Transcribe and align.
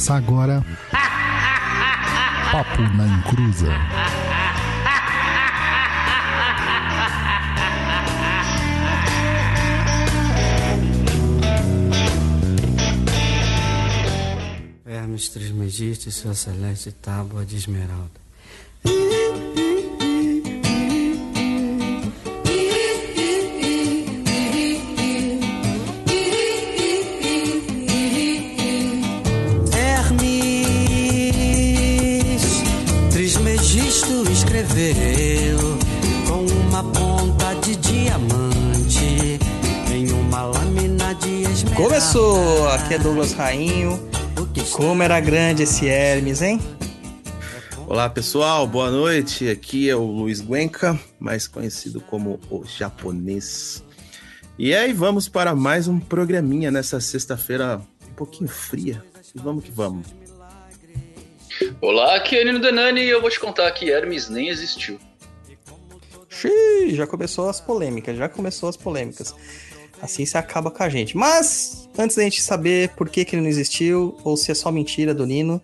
Começa 0.00 0.14
agora. 0.14 0.64
Papo 2.50 2.80
na 2.96 3.06
Encruza. 3.06 3.68
Hermes 14.86 15.28
Trismegisto 15.28 16.08
e 16.08 16.12
sua 16.12 16.32
celeste 16.32 16.92
tábua 16.92 17.44
de 17.44 17.56
esmeralda. 17.56 18.20
Com 36.26 36.46
uma 36.68 36.82
ponta 36.82 37.54
de 37.56 37.76
diamante 37.76 39.38
em 39.92 40.10
uma 40.10 40.44
lâmina 40.44 41.14
de 41.16 41.42
esmeralda. 41.42 41.76
Começou! 41.76 42.66
Aqui 42.70 42.94
é 42.94 42.98
Douglas 42.98 43.34
Rainho. 43.34 44.00
Como 44.72 45.02
era 45.02 45.20
grande 45.20 45.64
esse 45.64 45.86
Hermes, 45.86 46.40
hein? 46.40 46.58
Olá 47.86 48.08
pessoal, 48.08 48.66
boa 48.66 48.90
noite. 48.90 49.50
Aqui 49.50 49.90
é 49.90 49.94
o 49.94 50.02
Luiz 50.02 50.40
Guenca, 50.40 50.98
mais 51.18 51.46
conhecido 51.46 52.00
como 52.00 52.40
o 52.50 52.64
japonês. 52.64 53.84
E 54.58 54.74
aí 54.74 54.94
vamos 54.94 55.28
para 55.28 55.54
mais 55.54 55.88
um 55.88 56.00
programinha 56.00 56.70
nessa 56.70 57.00
sexta-feira 57.00 57.82
um 58.10 58.14
pouquinho 58.14 58.48
fria. 58.48 59.04
E 59.34 59.38
vamos 59.38 59.62
que 59.62 59.70
vamos. 59.70 60.19
Olá, 61.80 62.16
aqui 62.16 62.36
é 62.36 62.44
Nino 62.44 62.58
Denani 62.58 63.02
e 63.02 63.10
eu 63.10 63.20
vou 63.20 63.30
te 63.30 63.38
contar 63.38 63.70
que 63.72 63.90
Hermes 63.90 64.28
nem 64.28 64.48
existiu. 64.48 64.98
Xiii, 66.28 66.94
já 66.94 67.06
começou 67.06 67.48
as 67.48 67.60
polêmicas, 67.60 68.16
já 68.16 68.28
começou 68.28 68.68
as 68.68 68.76
polêmicas. 68.76 69.34
Assim 70.00 70.24
se 70.24 70.38
acaba 70.38 70.70
com 70.70 70.82
a 70.82 70.88
gente. 70.88 71.16
Mas, 71.16 71.88
antes 71.98 72.16
da 72.16 72.22
gente 72.22 72.40
saber 72.40 72.90
por 72.90 73.10
que, 73.10 73.24
que 73.24 73.34
ele 73.34 73.42
não 73.42 73.48
existiu, 73.48 74.16
ou 74.24 74.36
se 74.36 74.50
é 74.50 74.54
só 74.54 74.72
mentira 74.72 75.12
do 75.12 75.26
Nino, 75.26 75.60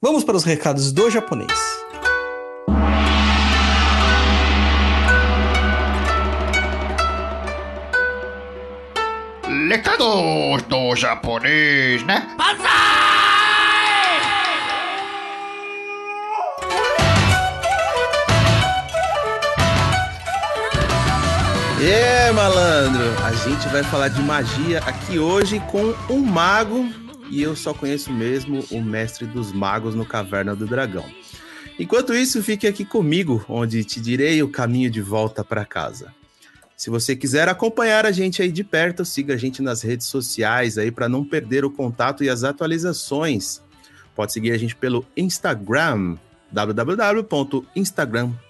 vamos 0.00 0.24
para 0.24 0.36
os 0.36 0.42
recados 0.42 0.90
do 0.90 1.08
japonês. 1.10 1.52
Recados 9.68 10.62
do 10.62 10.96
japonês, 10.96 12.04
né? 12.04 12.26
É, 21.82 22.30
malandro! 22.32 23.02
A 23.24 23.32
gente 23.32 23.66
vai 23.68 23.82
falar 23.82 24.08
de 24.08 24.20
magia 24.20 24.80
aqui 24.80 25.18
hoje 25.18 25.58
com 25.70 25.94
um 26.12 26.18
mago 26.18 26.86
e 27.30 27.40
eu 27.40 27.56
só 27.56 27.72
conheço 27.72 28.12
mesmo 28.12 28.62
o 28.70 28.82
mestre 28.82 29.26
dos 29.26 29.50
magos 29.50 29.94
no 29.94 30.04
Caverna 30.04 30.54
do 30.54 30.66
Dragão. 30.66 31.06
Enquanto 31.78 32.12
isso, 32.12 32.42
fique 32.42 32.66
aqui 32.66 32.84
comigo, 32.84 33.42
onde 33.48 33.82
te 33.82 33.98
direi 33.98 34.42
o 34.42 34.48
caminho 34.50 34.90
de 34.90 35.00
volta 35.00 35.42
para 35.42 35.64
casa. 35.64 36.12
Se 36.76 36.90
você 36.90 37.16
quiser 37.16 37.48
acompanhar 37.48 38.04
a 38.04 38.12
gente 38.12 38.42
aí 38.42 38.52
de 38.52 38.62
perto, 38.62 39.02
siga 39.02 39.32
a 39.32 39.38
gente 39.38 39.62
nas 39.62 39.80
redes 39.80 40.06
sociais 40.06 40.76
aí 40.76 40.90
para 40.90 41.08
não 41.08 41.24
perder 41.24 41.64
o 41.64 41.70
contato 41.70 42.22
e 42.22 42.28
as 42.28 42.44
atualizações. 42.44 43.62
Pode 44.14 44.34
seguir 44.34 44.52
a 44.52 44.58
gente 44.58 44.76
pelo 44.76 45.06
Instagram, 45.16 46.18
www.instagram.com 46.52 48.49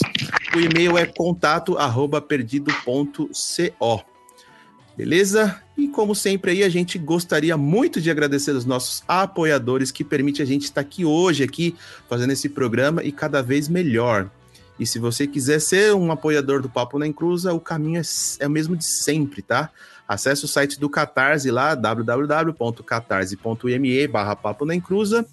o 0.54 0.60
e-mail 0.60 0.98
é 0.98 1.06
contato 1.06 1.78
arroba 1.78 2.22
perdido.co. 2.22 4.04
Beleza? 4.98 5.62
E 5.78 5.88
como 5.88 6.14
sempre 6.16 6.52
aí, 6.52 6.64
a 6.64 6.70
gente 6.70 6.98
gostaria 6.98 7.56
muito 7.56 8.02
de 8.02 8.10
agradecer 8.10 8.50
os 8.52 8.66
nossos 8.66 9.04
apoiadores 9.08 9.92
que 9.92 10.04
permitem 10.04 10.42
a 10.42 10.48
gente 10.48 10.64
estar 10.64 10.82
aqui 10.82 11.06
hoje, 11.06 11.44
aqui, 11.44 11.76
fazendo 12.10 12.34
esse 12.34 12.50
programa 12.50 13.04
e 13.04 13.12
cada 13.12 13.44
vez 13.44 13.70
melhor. 13.70 14.28
E 14.80 14.88
se 14.88 14.98
você 14.98 15.28
quiser 15.28 15.62
ser 15.62 15.94
um 15.94 16.12
apoiador 16.12 16.64
do 16.64 16.70
Papo 16.70 16.98
na 16.98 17.06
Encruza, 17.06 17.54
o 17.54 17.60
caminho 17.60 18.02
é, 18.02 18.04
é 18.40 18.48
o 18.48 18.50
mesmo 18.50 18.76
de 18.76 18.86
sempre, 18.86 19.44
tá? 19.44 19.70
Acesse 20.08 20.46
o 20.46 20.48
site 20.48 20.80
do 20.80 20.90
Catarse 20.90 21.52
lá, 21.52 21.76
www.catarse.me 21.76 24.08
barra 24.08 24.36
Papo 24.36 24.66
na 24.66 24.74
Encruza. 24.74 25.24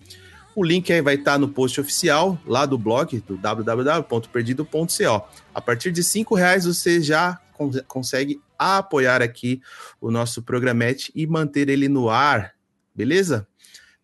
O 0.55 0.63
link 0.63 0.93
aí 0.93 1.01
vai 1.01 1.15
estar 1.15 1.39
no 1.39 1.49
post 1.49 1.81
oficial 1.81 2.39
lá 2.47 2.67
do 2.67 2.77
blog, 2.77 3.19
do 3.27 3.39
www.perdido.co. 3.39 5.23
A 5.55 5.61
partir 5.61 5.91
de 5.91 6.05
cinco 6.05 6.35
reais 6.35 6.67
você 6.67 7.01
já 7.01 7.41
con- 7.55 7.71
consegue 8.55 8.57
apoiar 8.59 9.23
aqui 9.23 9.61
o 10.01 10.11
nosso 10.11 10.43
programete 10.43 11.11
e 11.15 11.27
manter 11.27 11.69
ele 11.69 11.89
no 11.89 12.09
ar, 12.09 12.55
beleza? 12.95 13.47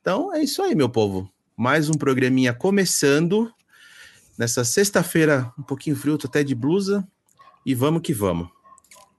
Então 0.01 0.35
é 0.35 0.43
isso 0.43 0.63
aí, 0.63 0.75
meu 0.75 0.89
povo. 0.89 1.31
Mais 1.57 1.89
um 1.89 1.95
programinha 1.95 2.53
começando 2.53 3.53
nessa 4.39 4.65
sexta-feira, 4.65 5.53
um 5.59 5.63
pouquinho 5.63 5.97
frio, 5.97 6.19
tô 6.19 6.27
até 6.27 6.43
de 6.43 6.55
blusa. 6.55 7.07
E 7.65 7.75
vamos 7.75 8.01
que 8.01 8.15
vamos. 8.15 8.49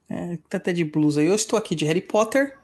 É, 0.10 0.38
tá 0.50 0.58
até 0.58 0.74
de 0.74 0.84
blusa. 0.84 1.22
Eu 1.22 1.36
estou 1.36 1.58
aqui 1.60 1.76
de 1.76 1.86
Harry 1.86 2.02
Potter. 2.02 2.58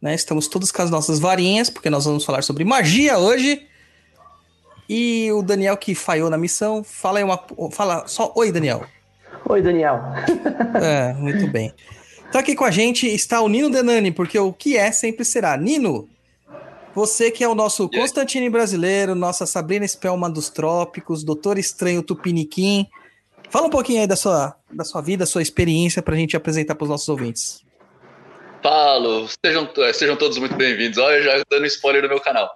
Né? 0.00 0.14
Estamos 0.14 0.46
todos 0.46 0.70
com 0.70 0.82
as 0.82 0.90
nossas 0.90 1.18
varinhas, 1.18 1.70
porque 1.70 1.88
nós 1.88 2.04
vamos 2.04 2.26
falar 2.26 2.42
sobre 2.42 2.62
magia 2.62 3.18
hoje. 3.18 3.66
E 4.86 5.32
o 5.32 5.42
Daniel 5.42 5.78
que 5.78 5.94
falhou 5.94 6.28
na 6.28 6.36
missão, 6.36 6.84
fala 6.84 7.24
uma. 7.24 7.42
Fala 7.72 8.06
só 8.06 8.32
oi, 8.36 8.52
Daniel. 8.52 8.86
Oi, 9.46 9.62
Daniel. 9.62 10.00
É, 10.82 11.12
muito 11.14 11.46
bem. 11.46 11.72
Então 12.28 12.40
aqui 12.40 12.54
com 12.54 12.64
a 12.64 12.70
gente 12.70 13.06
está 13.06 13.40
o 13.40 13.48
Nino 13.48 13.70
Denani, 13.70 14.12
porque 14.12 14.38
o 14.38 14.52
que 14.52 14.76
é 14.76 14.92
sempre 14.92 15.24
será. 15.24 15.56
Nino, 15.56 16.08
você 16.94 17.30
que 17.30 17.42
é 17.42 17.48
o 17.48 17.54
nosso 17.54 17.88
Constantine 17.88 18.50
brasileiro, 18.50 19.14
nossa 19.14 19.46
Sabrina 19.46 19.86
Spellman 19.86 20.30
dos 20.30 20.50
Trópicos, 20.50 21.24
Doutor 21.24 21.58
Estranho 21.58 22.02
Tupiniquim. 22.02 22.86
Fala 23.50 23.66
um 23.66 23.70
pouquinho 23.70 24.00
aí 24.00 24.06
da 24.06 24.16
sua, 24.16 24.54
da 24.70 24.84
sua 24.84 25.00
vida, 25.00 25.24
sua 25.24 25.40
experiência 25.40 26.02
para 26.02 26.14
a 26.14 26.18
gente 26.18 26.36
apresentar 26.36 26.74
para 26.74 26.84
os 26.84 26.90
nossos 26.90 27.08
ouvintes. 27.08 27.62
Falo, 28.62 29.26
sejam, 29.44 29.70
eh, 29.78 29.92
sejam 29.92 30.16
todos 30.16 30.36
muito 30.36 30.56
bem-vindos. 30.56 30.98
Olha, 30.98 31.22
já 31.22 31.42
dando 31.48 31.64
spoiler 31.66 32.02
do 32.02 32.08
meu 32.08 32.20
canal. 32.20 32.50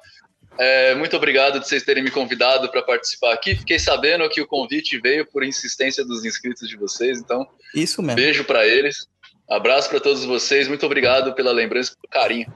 É, 0.59 0.95
muito 0.95 1.17
obrigado 1.17 1.59
de 1.59 1.67
vocês 1.67 1.83
terem 1.83 2.03
me 2.03 2.11
convidado 2.11 2.71
para 2.71 2.83
participar 2.83 3.33
aqui. 3.33 3.55
Fiquei 3.55 3.79
sabendo 3.79 4.29
que 4.29 4.41
o 4.41 4.47
convite 4.47 5.01
veio 5.01 5.27
por 5.27 5.43
insistência 5.43 6.05
dos 6.05 6.25
inscritos 6.25 6.69
de 6.69 6.77
vocês, 6.77 7.19
então 7.19 7.47
Isso 7.75 8.03
mesmo. 8.03 8.17
beijo 8.17 8.45
para 8.45 8.67
eles. 8.67 9.07
Abraço 9.51 9.89
para 9.89 10.01
todos 10.01 10.25
vocês. 10.25 10.69
Muito 10.69 10.85
obrigado 10.87 11.35
pela 11.35 11.53
lembrança 11.53 11.95
pelo 12.01 12.11
carinho. 12.11 12.53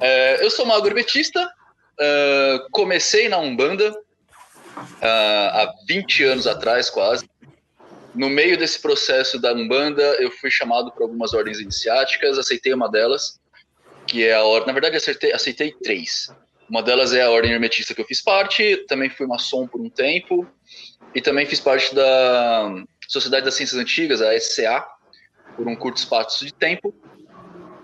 É, 0.00 0.44
eu 0.44 0.50
sou 0.50 0.66
mago 0.66 0.86
hermetista. 0.86 1.50
é, 1.98 2.58
comecei 2.70 3.28
na 3.28 3.38
Umbanda 3.38 3.92
ah, 5.00 5.62
há 5.62 5.74
20 5.86 6.24
anos 6.24 6.46
atrás, 6.46 6.88
quase. 6.90 7.28
No 8.14 8.28
meio 8.28 8.56
desse 8.56 8.80
processo 8.80 9.40
da 9.40 9.52
Umbanda, 9.52 10.02
eu 10.20 10.30
fui 10.30 10.50
chamado 10.50 10.90
para 10.92 11.04
algumas 11.04 11.34
ordens 11.34 11.60
iniciáticas, 11.60 12.38
aceitei 12.38 12.72
uma 12.72 12.88
delas, 12.90 13.38
que 14.06 14.24
é 14.24 14.34
a 14.34 14.42
ordem. 14.42 14.68
Na 14.68 14.72
verdade, 14.72 14.96
aceitei, 14.96 15.32
aceitei 15.32 15.72
três. 15.82 16.30
Uma 16.68 16.82
delas 16.82 17.14
é 17.14 17.22
a 17.22 17.30
ordem 17.30 17.52
hermetista 17.52 17.94
que 17.94 18.00
eu 18.00 18.04
fiz 18.04 18.20
parte, 18.20 18.76
também 18.88 19.08
fui 19.08 19.26
maçom 19.26 19.66
por 19.66 19.80
um 19.80 19.88
tempo, 19.88 20.46
e 21.14 21.20
também 21.20 21.46
fiz 21.46 21.60
parte 21.60 21.94
da 21.94 22.84
Sociedade 23.08 23.46
das 23.46 23.54
Ciências 23.54 23.80
Antigas, 23.80 24.20
a 24.20 24.38
SCA, 24.38 24.86
por 25.56 25.66
um 25.66 25.74
curto 25.74 25.96
espaço 25.96 26.44
de 26.44 26.52
tempo. 26.52 26.94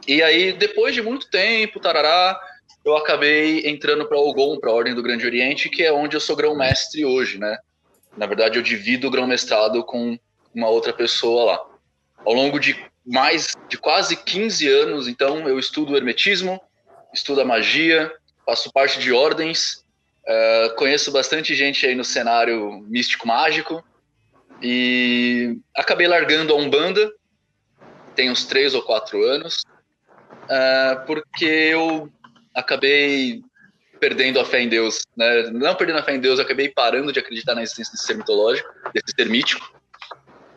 E 0.07 0.23
aí, 0.23 0.53
depois 0.53 0.95
de 0.95 1.01
muito 1.01 1.31
tempo, 1.31 1.81
tarará, 1.81 2.39
eu 2.85 2.95
acabei 2.95 3.67
entrando 3.67 4.07
para 4.07 4.19
Ogon, 4.19 4.59
para 4.61 4.71
a 4.71 4.75
Ordem 4.75 4.95
do 4.95 5.03
Grande 5.03 5.25
Oriente, 5.25 5.71
que 5.71 5.83
é 5.83 5.91
onde 5.91 6.15
eu 6.15 6.21
sou 6.21 6.37
grão-mestre 6.37 7.07
hoje, 7.07 7.39
né? 7.39 7.57
Na 8.17 8.27
verdade, 8.27 8.59
eu 8.59 8.63
divido 8.63 9.09
o 9.09 9.11
grão-mestrado 9.11 9.83
com 9.83 10.19
uma 10.55 10.69
outra 10.69 10.93
pessoa 10.93 11.45
lá. 11.45 11.67
Ao 12.25 12.35
longo 12.35 12.61
de 12.61 12.79
mais 13.05 13.55
de 13.69 13.79
quase 13.79 14.15
15 14.17 14.69
anos, 14.69 15.09
então, 15.09 15.49
eu 15.49 15.59
estudo 15.59 15.97
hermetismo, 15.97 16.61
estudo 17.13 17.41
a 17.41 17.45
magia, 17.45 18.13
faço 18.45 18.73
parte 18.73 18.99
de 18.99 19.13
ordens, 19.13 19.85
uh, 20.27 20.75
conheço 20.77 21.11
bastante 21.11 21.55
gente 21.55 21.87
aí 21.87 21.95
no 21.95 22.05
cenário 22.05 22.81
místico-mágico 22.89 23.85
e 24.63 25.59
acabei 25.77 26.07
largando 26.07 26.53
a 26.53 26.57
Umbanda, 26.57 27.13
tem 28.15 28.31
uns 28.31 28.45
três 28.45 28.75
ou 28.75 28.83
quatro 28.83 29.23
anos, 29.23 29.63
uh, 30.45 31.05
porque 31.07 31.45
eu 31.45 32.11
acabei 32.55 33.43
perdendo 33.99 34.39
a 34.39 34.45
fé 34.45 34.61
em 34.61 34.69
Deus, 34.69 35.01
né? 35.17 35.45
Não 35.51 35.75
perdendo 35.75 35.99
a 35.99 36.03
fé 36.03 36.15
em 36.15 36.21
Deus, 36.21 36.39
acabei 36.39 36.69
parando 36.69 37.13
de 37.13 37.19
acreditar 37.19 37.55
na 37.55 37.63
existência 37.63 37.93
desse 37.93 38.07
ser 38.07 38.17
mitológico, 38.17 38.69
desse 38.93 39.15
ser 39.17 39.29
mítico. 39.29 39.75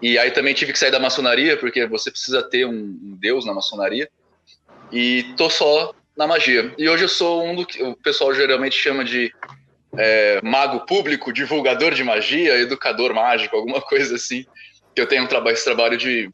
E 0.02 0.18
aí 0.20 0.32
também 0.32 0.54
tive 0.54 0.74
que 0.74 0.80
sair 0.80 0.92
da 0.92 1.00
maçonaria, 1.00 1.58
porque 1.58 1.86
você 1.88 2.12
precisa 2.12 2.44
ter 2.44 2.66
um, 2.66 2.74
um 2.74 3.18
Deus 3.20 3.46
na 3.46 3.54
maçonaria. 3.54 4.10
E 4.92 5.34
tô 5.38 5.50
só 5.50 5.94
na 6.18 6.26
magia. 6.26 6.74
E 6.78 6.90
hoje 6.90 7.04
eu 7.04 7.10
sou 7.10 7.46
um 7.46 7.56
do 7.56 7.66
que 7.66 7.82
o 7.84 7.96
pessoal 7.96 8.34
geralmente 8.34 8.76
chama 8.76 9.06
de 9.06 9.32
é, 9.96 10.42
mago 10.42 10.86
público, 10.86 11.32
divulgador 11.32 11.94
de 11.94 12.04
magia, 12.04 12.60
educador 12.60 13.14
mágico, 13.14 13.56
alguma 13.56 13.80
coisa 13.80 14.16
assim. 14.16 14.46
Que 14.96 15.02
eu 15.02 15.08
tenho 15.08 15.24
um 15.24 15.28
trabalho, 15.28 15.54
esse 15.54 15.64
trabalho 15.64 15.98
de 15.98 16.30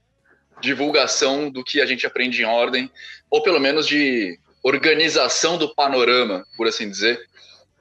divulgação 0.62 1.50
do 1.50 1.64
que 1.64 1.82
a 1.82 1.86
gente 1.86 2.08
aprende 2.08 2.42
em 2.42 2.46
ordem, 2.46 2.90
ou 3.30 3.44
pelo 3.44 3.60
menos 3.60 3.86
de 3.86 4.40
organização 4.64 5.58
do 5.58 5.76
panorama, 5.76 6.46
por 6.56 6.68
assim 6.68 6.90
dizer, 6.90 7.20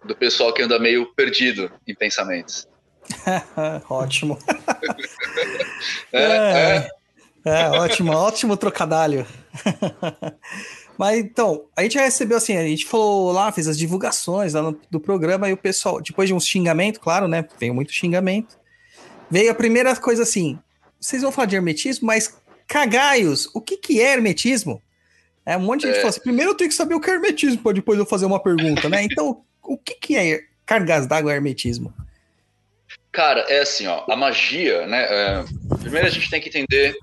do 0.04 0.16
pessoal 0.16 0.52
que 0.52 0.62
anda 0.62 0.80
meio 0.80 1.06
perdido 1.14 1.70
em 1.86 1.94
pensamentos. 1.94 2.66
ótimo. 3.88 4.36
é, 6.12 6.22
é. 6.22 6.90
é, 7.44 7.68
ótimo, 7.70 8.12
ótimo 8.12 8.56
trocadilho. 8.56 9.24
Mas 10.98 11.18
então, 11.18 11.64
a 11.76 11.82
gente 11.82 11.94
já 11.94 12.02
recebeu 12.02 12.36
assim, 12.36 12.56
a 12.56 12.66
gente 12.66 12.84
falou 12.84 13.32
lá, 13.32 13.50
fez 13.50 13.66
as 13.66 13.78
divulgações 13.78 14.54
lá 14.54 14.62
no, 14.62 14.80
do 14.90 15.00
programa 15.00 15.48
e 15.48 15.52
o 15.52 15.56
pessoal, 15.56 16.00
depois 16.00 16.28
de 16.28 16.34
um 16.34 16.40
xingamento, 16.40 17.00
claro, 17.00 17.26
né? 17.26 17.46
Veio 17.58 17.74
muito 17.74 17.92
xingamento. 17.92 18.58
Veio 19.30 19.50
a 19.50 19.54
primeira 19.54 19.94
coisa 19.96 20.22
assim: 20.22 20.58
vocês 21.00 21.22
vão 21.22 21.32
falar 21.32 21.46
de 21.46 21.56
hermetismo, 21.56 22.06
mas 22.06 22.38
cagaios, 22.68 23.48
o 23.54 23.60
que, 23.60 23.76
que 23.76 24.00
é 24.00 24.12
hermetismo? 24.12 24.82
É, 25.44 25.56
um 25.56 25.60
monte 25.60 25.80
de 25.80 25.86
gente 25.88 25.96
é. 25.96 26.00
fala 26.00 26.10
assim: 26.10 26.20
primeiro 26.20 26.52
eu 26.52 26.54
tenho 26.54 26.70
que 26.70 26.76
saber 26.76 26.94
o 26.94 27.00
que 27.00 27.10
é 27.10 27.14
hermetismo, 27.14 27.62
para 27.62 27.72
depois 27.72 27.98
eu 27.98 28.06
fazer 28.06 28.26
uma 28.26 28.42
pergunta, 28.42 28.88
né? 28.88 29.02
Então, 29.02 29.42
o 29.62 29.76
que, 29.76 29.94
que 29.94 30.16
é 30.16 30.40
cargas 30.64 31.06
d'água 31.06 31.32
hermetismo? 31.32 31.92
Cara, 33.10 33.40
é 33.48 33.60
assim, 33.60 33.86
ó, 33.86 34.04
a 34.08 34.16
magia, 34.16 34.86
né? 34.86 35.02
É, 35.02 35.44
primeiro 35.80 36.06
a 36.06 36.10
gente 36.10 36.30
tem 36.30 36.40
que 36.40 36.48
entender. 36.48 36.96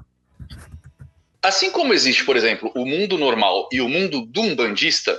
Assim 1.41 1.71
como 1.71 1.93
existe, 1.93 2.25
por 2.25 2.35
exemplo, 2.35 2.71
o 2.75 2.85
mundo 2.85 3.17
normal 3.17 3.69
e 3.71 3.81
o 3.81 3.87
mundo 3.87 4.25
do 4.25 4.41
umbandista, 4.41 5.17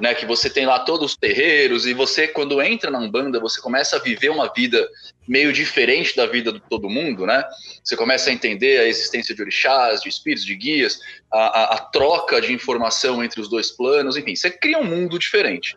né? 0.00 0.14
Que 0.14 0.24
você 0.24 0.48
tem 0.48 0.64
lá 0.64 0.78
todos 0.78 1.12
os 1.12 1.16
terreiros 1.16 1.86
e 1.86 1.92
você, 1.92 2.28
quando 2.28 2.62
entra 2.62 2.90
na 2.90 2.98
Umbanda, 2.98 3.40
você 3.40 3.60
começa 3.60 3.96
a 3.96 3.98
viver 3.98 4.28
uma 4.28 4.52
vida 4.54 4.88
meio 5.26 5.52
diferente 5.52 6.16
da 6.16 6.26
vida 6.26 6.52
de 6.52 6.60
todo 6.60 6.88
mundo, 6.88 7.26
né? 7.26 7.44
Você 7.82 7.96
começa 7.96 8.30
a 8.30 8.32
entender 8.32 8.78
a 8.78 8.86
existência 8.86 9.34
de 9.34 9.42
orixás, 9.42 10.00
de 10.00 10.08
espíritos, 10.08 10.46
de 10.46 10.54
guias, 10.54 11.00
a, 11.32 11.38
a, 11.38 11.74
a 11.74 11.78
troca 11.78 12.40
de 12.40 12.52
informação 12.52 13.22
entre 13.24 13.40
os 13.40 13.48
dois 13.48 13.70
planos, 13.72 14.16
enfim, 14.16 14.36
você 14.36 14.50
cria 14.50 14.78
um 14.78 14.84
mundo 14.84 15.18
diferente 15.18 15.76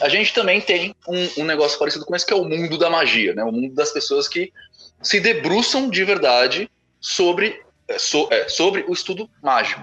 a 0.00 0.08
gente 0.08 0.34
também 0.34 0.60
tem 0.60 0.94
um, 1.08 1.42
um, 1.42 1.44
negócio 1.44 1.78
parecido 1.78 2.04
com 2.04 2.14
esse, 2.14 2.26
que 2.26 2.32
é 2.32 2.36
o 2.36 2.44
mundo 2.44 2.76
da 2.76 2.90
magia, 2.90 3.34
né? 3.34 3.42
O 3.44 3.52
mundo 3.52 3.74
das 3.74 3.90
pessoas 3.92 4.28
que 4.28 4.52
se 5.02 5.20
debruçam 5.20 5.88
de 5.88 6.04
verdade 6.04 6.70
sobre, 7.00 7.60
so, 7.98 8.28
é, 8.30 8.48
sobre 8.48 8.84
o 8.88 8.92
estudo 8.92 9.28
mágico. 9.42 9.82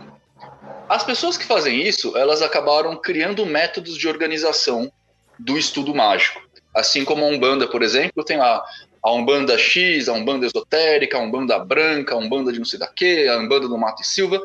As 0.89 1.03
pessoas 1.03 1.37
que 1.37 1.45
fazem 1.45 1.81
isso, 1.81 2.17
elas 2.17 2.41
acabaram 2.41 2.95
criando 2.97 3.45
métodos 3.45 3.97
de 3.97 4.07
organização 4.07 4.91
do 5.39 5.57
estudo 5.57 5.95
mágico. 5.95 6.41
Assim 6.75 7.05
como 7.05 7.23
a 7.23 7.27
Umbanda, 7.27 7.67
por 7.67 7.81
exemplo, 7.81 8.23
tem 8.23 8.37
lá 8.37 8.63
a 9.03 9.11
Umbanda 9.11 9.57
X, 9.57 10.07
a 10.07 10.13
Umbanda 10.13 10.45
Esotérica, 10.45 11.17
a 11.17 11.21
Umbanda 11.21 11.57
Branca, 11.59 12.13
a 12.13 12.17
Umbanda 12.17 12.51
de 12.51 12.59
não 12.59 12.65
sei 12.65 12.79
da 12.79 12.87
a 12.87 13.37
Umbanda 13.37 13.67
do 13.67 13.77
Mato 13.77 14.01
e 14.01 14.05
Silva, 14.05 14.41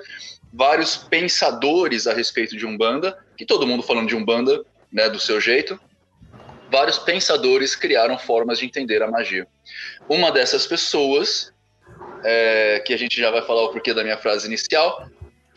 vários 0.52 0.97
pensadores 0.97 2.06
a 2.06 2.14
respeito 2.14 2.56
de 2.56 2.64
Umbanda, 2.64 3.19
que 3.37 3.44
todo 3.44 3.67
mundo 3.67 3.82
falando 3.82 4.09
de 4.09 4.17
Umbanda 4.17 4.64
né, 4.91 5.09
do 5.11 5.20
seu 5.20 5.41
jeito, 5.41 5.79
vários 6.70 6.99
pensadores 6.99 7.76
criaram 7.76 8.19
formas 8.19 8.59
de 8.59 8.67
entender 8.67 9.02
a 9.02 9.11
magia. 9.11 9.47
Uma 10.09 10.32
dessas 10.32 10.67
pessoas, 10.67 11.52
é, 12.25 12.83
que 12.87 12.93
a 12.93 12.97
gente 12.97 13.19
já 13.21 13.31
vai 13.31 13.43
falar 13.43 13.63
o 13.63 13.69
porquê 13.71 13.93
da 13.95 14.03
minha 14.03 14.19
frase 14.19 14.47
inicial, 14.47 15.09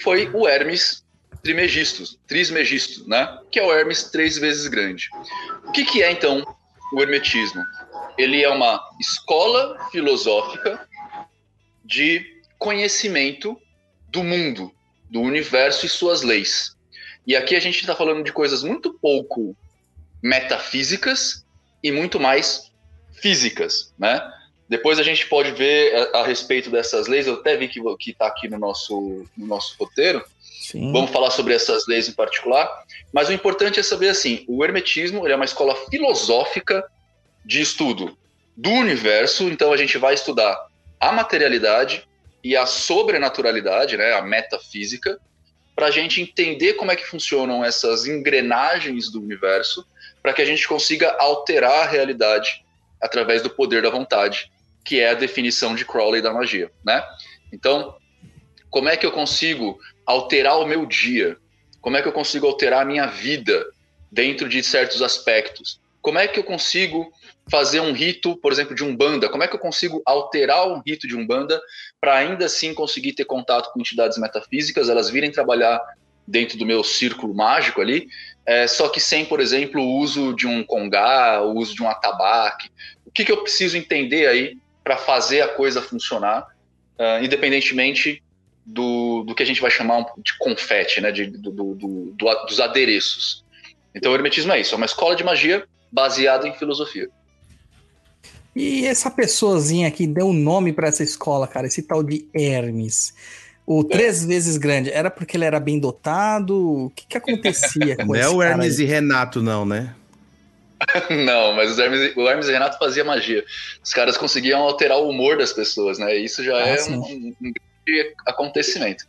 foi 0.01 0.29
o 0.33 0.47
Hermes 0.47 1.03
Trimegisto, 1.43 2.17
Trismegisto, 2.27 3.07
né? 3.07 3.39
Que 3.51 3.59
é 3.59 3.63
o 3.63 3.71
Hermes 3.71 4.03
três 4.11 4.37
vezes 4.37 4.67
grande. 4.67 5.09
O 5.65 5.71
que, 5.71 5.85
que 5.85 6.03
é 6.03 6.11
então 6.11 6.43
o 6.93 7.01
Hermetismo? 7.01 7.63
Ele 8.17 8.43
é 8.43 8.49
uma 8.49 8.81
escola 8.99 9.77
filosófica 9.91 10.87
de 11.85 12.25
conhecimento 12.57 13.59
do 14.09 14.23
mundo, 14.23 14.73
do 15.09 15.21
universo 15.21 15.85
e 15.85 15.89
suas 15.89 16.21
leis. 16.21 16.75
E 17.25 17.35
aqui 17.35 17.55
a 17.55 17.59
gente 17.59 17.79
está 17.79 17.95
falando 17.95 18.23
de 18.23 18.33
coisas 18.33 18.63
muito 18.63 18.93
pouco 18.93 19.55
metafísicas 20.21 21.45
e 21.81 21.91
muito 21.91 22.19
mais 22.19 22.71
físicas, 23.13 23.93
né? 23.97 24.21
Depois 24.69 24.99
a 24.99 25.03
gente 25.03 25.25
pode 25.27 25.51
ver 25.51 25.95
a, 26.13 26.19
a 26.19 26.23
respeito 26.23 26.69
dessas 26.69 27.07
leis, 27.07 27.25
eu 27.25 27.33
até 27.33 27.57
vi 27.57 27.67
que 27.67 27.81
está 28.11 28.27
aqui 28.27 28.47
no 28.47 28.59
nosso, 28.59 29.25
no 29.35 29.47
nosso 29.47 29.75
roteiro, 29.79 30.23
Sim. 30.69 30.91
Vamos 30.91 31.09
falar 31.09 31.31
sobre 31.31 31.55
essas 31.55 31.87
leis 31.87 32.07
em 32.07 32.13
particular, 32.13 32.83
mas 33.11 33.27
o 33.27 33.33
importante 33.33 33.79
é 33.79 33.83
saber 33.83 34.09
assim, 34.09 34.45
o 34.47 34.63
hermetismo 34.63 35.27
é 35.27 35.35
uma 35.35 35.45
escola 35.45 35.75
filosófica 35.89 36.83
de 37.43 37.59
estudo 37.59 38.15
do 38.55 38.69
universo, 38.69 39.49
então 39.49 39.73
a 39.73 39.77
gente 39.77 39.97
vai 39.97 40.13
estudar 40.13 40.67
a 40.99 41.11
materialidade 41.11 42.07
e 42.43 42.55
a 42.55 42.67
sobrenaturalidade, 42.67 43.97
né, 43.97 44.13
a 44.13 44.21
metafísica, 44.21 45.19
para 45.75 45.87
a 45.87 45.91
gente 45.91 46.21
entender 46.21 46.73
como 46.73 46.91
é 46.91 46.95
que 46.95 47.07
funcionam 47.07 47.65
essas 47.65 48.05
engrenagens 48.05 49.09
do 49.09 49.19
universo, 49.19 49.83
para 50.21 50.33
que 50.33 50.41
a 50.43 50.45
gente 50.45 50.67
consiga 50.67 51.15
alterar 51.17 51.87
a 51.87 51.87
realidade 51.87 52.63
através 53.01 53.41
do 53.41 53.49
poder 53.49 53.81
da 53.81 53.89
vontade, 53.89 54.51
que 54.89 54.99
é 54.99 55.11
a 55.11 55.13
definição 55.13 55.75
de 55.75 55.85
Crowley 55.85 56.19
da 56.19 56.33
magia, 56.33 56.71
né? 56.83 57.03
Então, 57.53 57.95
como 58.71 58.89
é 58.89 58.97
que 58.97 59.05
eu 59.05 59.11
consigo 59.11 59.77
alterar 60.03 60.57
o 60.57 60.65
meu 60.65 60.83
dia? 60.83 61.37
Como 61.79 61.95
é 61.95 62.01
que 62.01 62.07
eu 62.07 62.11
consigo 62.11 62.47
alterar 62.47 62.81
a 62.81 62.85
minha 62.85 63.05
vida 63.05 63.67
dentro 64.11 64.49
de 64.49 64.63
certos 64.63 65.03
aspectos? 65.03 65.79
Como 66.01 66.17
é 66.17 66.27
que 66.27 66.39
eu 66.39 66.43
consigo 66.43 67.13
fazer 67.51 67.81
um 67.81 67.93
rito, 67.93 68.35
por 68.37 68.51
exemplo, 68.51 68.73
de 68.73 68.83
umbanda? 68.83 69.29
Como 69.29 69.43
é 69.43 69.47
que 69.47 69.55
eu 69.55 69.59
consigo 69.59 70.01
alterar 70.03 70.67
um 70.67 70.81
rito 70.83 71.07
de 71.07 71.15
umbanda 71.15 71.61
para 72.01 72.17
ainda 72.17 72.47
assim 72.47 72.73
conseguir 72.73 73.13
ter 73.13 73.25
contato 73.25 73.71
com 73.71 73.79
entidades 73.79 74.17
metafísicas, 74.17 74.89
elas 74.89 75.07
virem 75.07 75.31
trabalhar 75.31 75.79
dentro 76.27 76.57
do 76.57 76.65
meu 76.65 76.83
círculo 76.83 77.35
mágico 77.35 77.79
ali, 77.79 78.07
é, 78.43 78.65
só 78.65 78.89
que 78.89 78.99
sem, 78.99 79.23
por 79.23 79.39
exemplo, 79.39 79.83
o 79.83 79.97
uso 79.99 80.33
de 80.33 80.47
um 80.47 80.63
congá, 80.63 81.43
o 81.43 81.55
uso 81.59 81.75
de 81.75 81.83
um 81.83 81.87
atabaque. 81.87 82.71
O 83.05 83.11
que, 83.11 83.23
que 83.23 83.31
eu 83.31 83.43
preciso 83.43 83.77
entender 83.77 84.27
aí 84.27 84.57
para 84.89 84.97
fazer 84.97 85.41
a 85.41 85.47
coisa 85.47 85.83
funcionar, 85.83 86.47
uh, 86.97 87.23
independentemente 87.23 88.23
do, 88.65 89.23
do 89.23 89.35
que 89.35 89.43
a 89.43 89.45
gente 89.45 89.61
vai 89.61 89.69
chamar 89.69 90.03
de 90.17 90.35
confete, 90.39 90.99
né, 90.99 91.11
de, 91.11 91.27
do, 91.27 91.51
do, 91.51 91.75
do, 91.75 92.15
dos 92.47 92.59
adereços. 92.59 93.45
Então, 93.93 94.11
o 94.11 94.15
hermetismo 94.15 94.51
é 94.51 94.59
isso, 94.59 94.73
é 94.73 94.77
uma 94.77 94.87
escola 94.87 95.15
de 95.15 95.23
magia 95.23 95.63
baseada 95.91 96.47
em 96.47 96.55
filosofia. 96.55 97.07
E 98.55 98.83
essa 98.87 99.11
pessoazinha 99.11 99.91
que 99.91 100.07
deu 100.07 100.29
o 100.29 100.33
nome 100.33 100.73
para 100.73 100.87
essa 100.87 101.03
escola, 101.03 101.47
cara, 101.47 101.67
esse 101.67 101.83
tal 101.83 102.01
de 102.01 102.27
Hermes, 102.33 103.13
o 103.67 103.83
três 103.83 104.25
vezes 104.25 104.57
grande, 104.57 104.89
era 104.89 105.11
porque 105.11 105.37
ele 105.37 105.45
era 105.45 105.59
bem 105.59 105.79
dotado? 105.79 106.85
O 106.85 106.89
que 106.89 107.05
que 107.05 107.15
acontecia 107.15 107.93
com 108.03 108.05
Não 108.07 108.15
é 108.15 108.27
o 108.27 108.41
Hermes 108.41 108.79
e 108.79 108.85
Renato, 108.85 109.39
não, 109.39 109.67
né? 109.67 109.93
não, 111.25 111.53
mas 111.53 111.77
Hermes, 111.77 112.15
o 112.15 112.27
Hermes 112.27 112.47
e 112.47 112.51
Renato 112.51 112.77
fazia 112.77 113.03
magia. 113.03 113.43
Os 113.83 113.91
caras 113.91 114.17
conseguiam 114.17 114.61
alterar 114.61 114.97
o 114.97 115.09
humor 115.09 115.37
das 115.37 115.53
pessoas, 115.53 115.99
né? 115.99 116.15
Isso 116.15 116.43
já 116.43 116.55
ah, 116.55 116.67
é 116.67 116.83
um, 116.83 116.99
um, 116.99 117.35
um, 117.41 117.53
grande 117.85 118.15
acontecimento. 118.25 119.05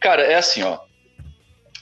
Cara, 0.00 0.22
é 0.22 0.34
assim, 0.34 0.62
ó. 0.62 0.78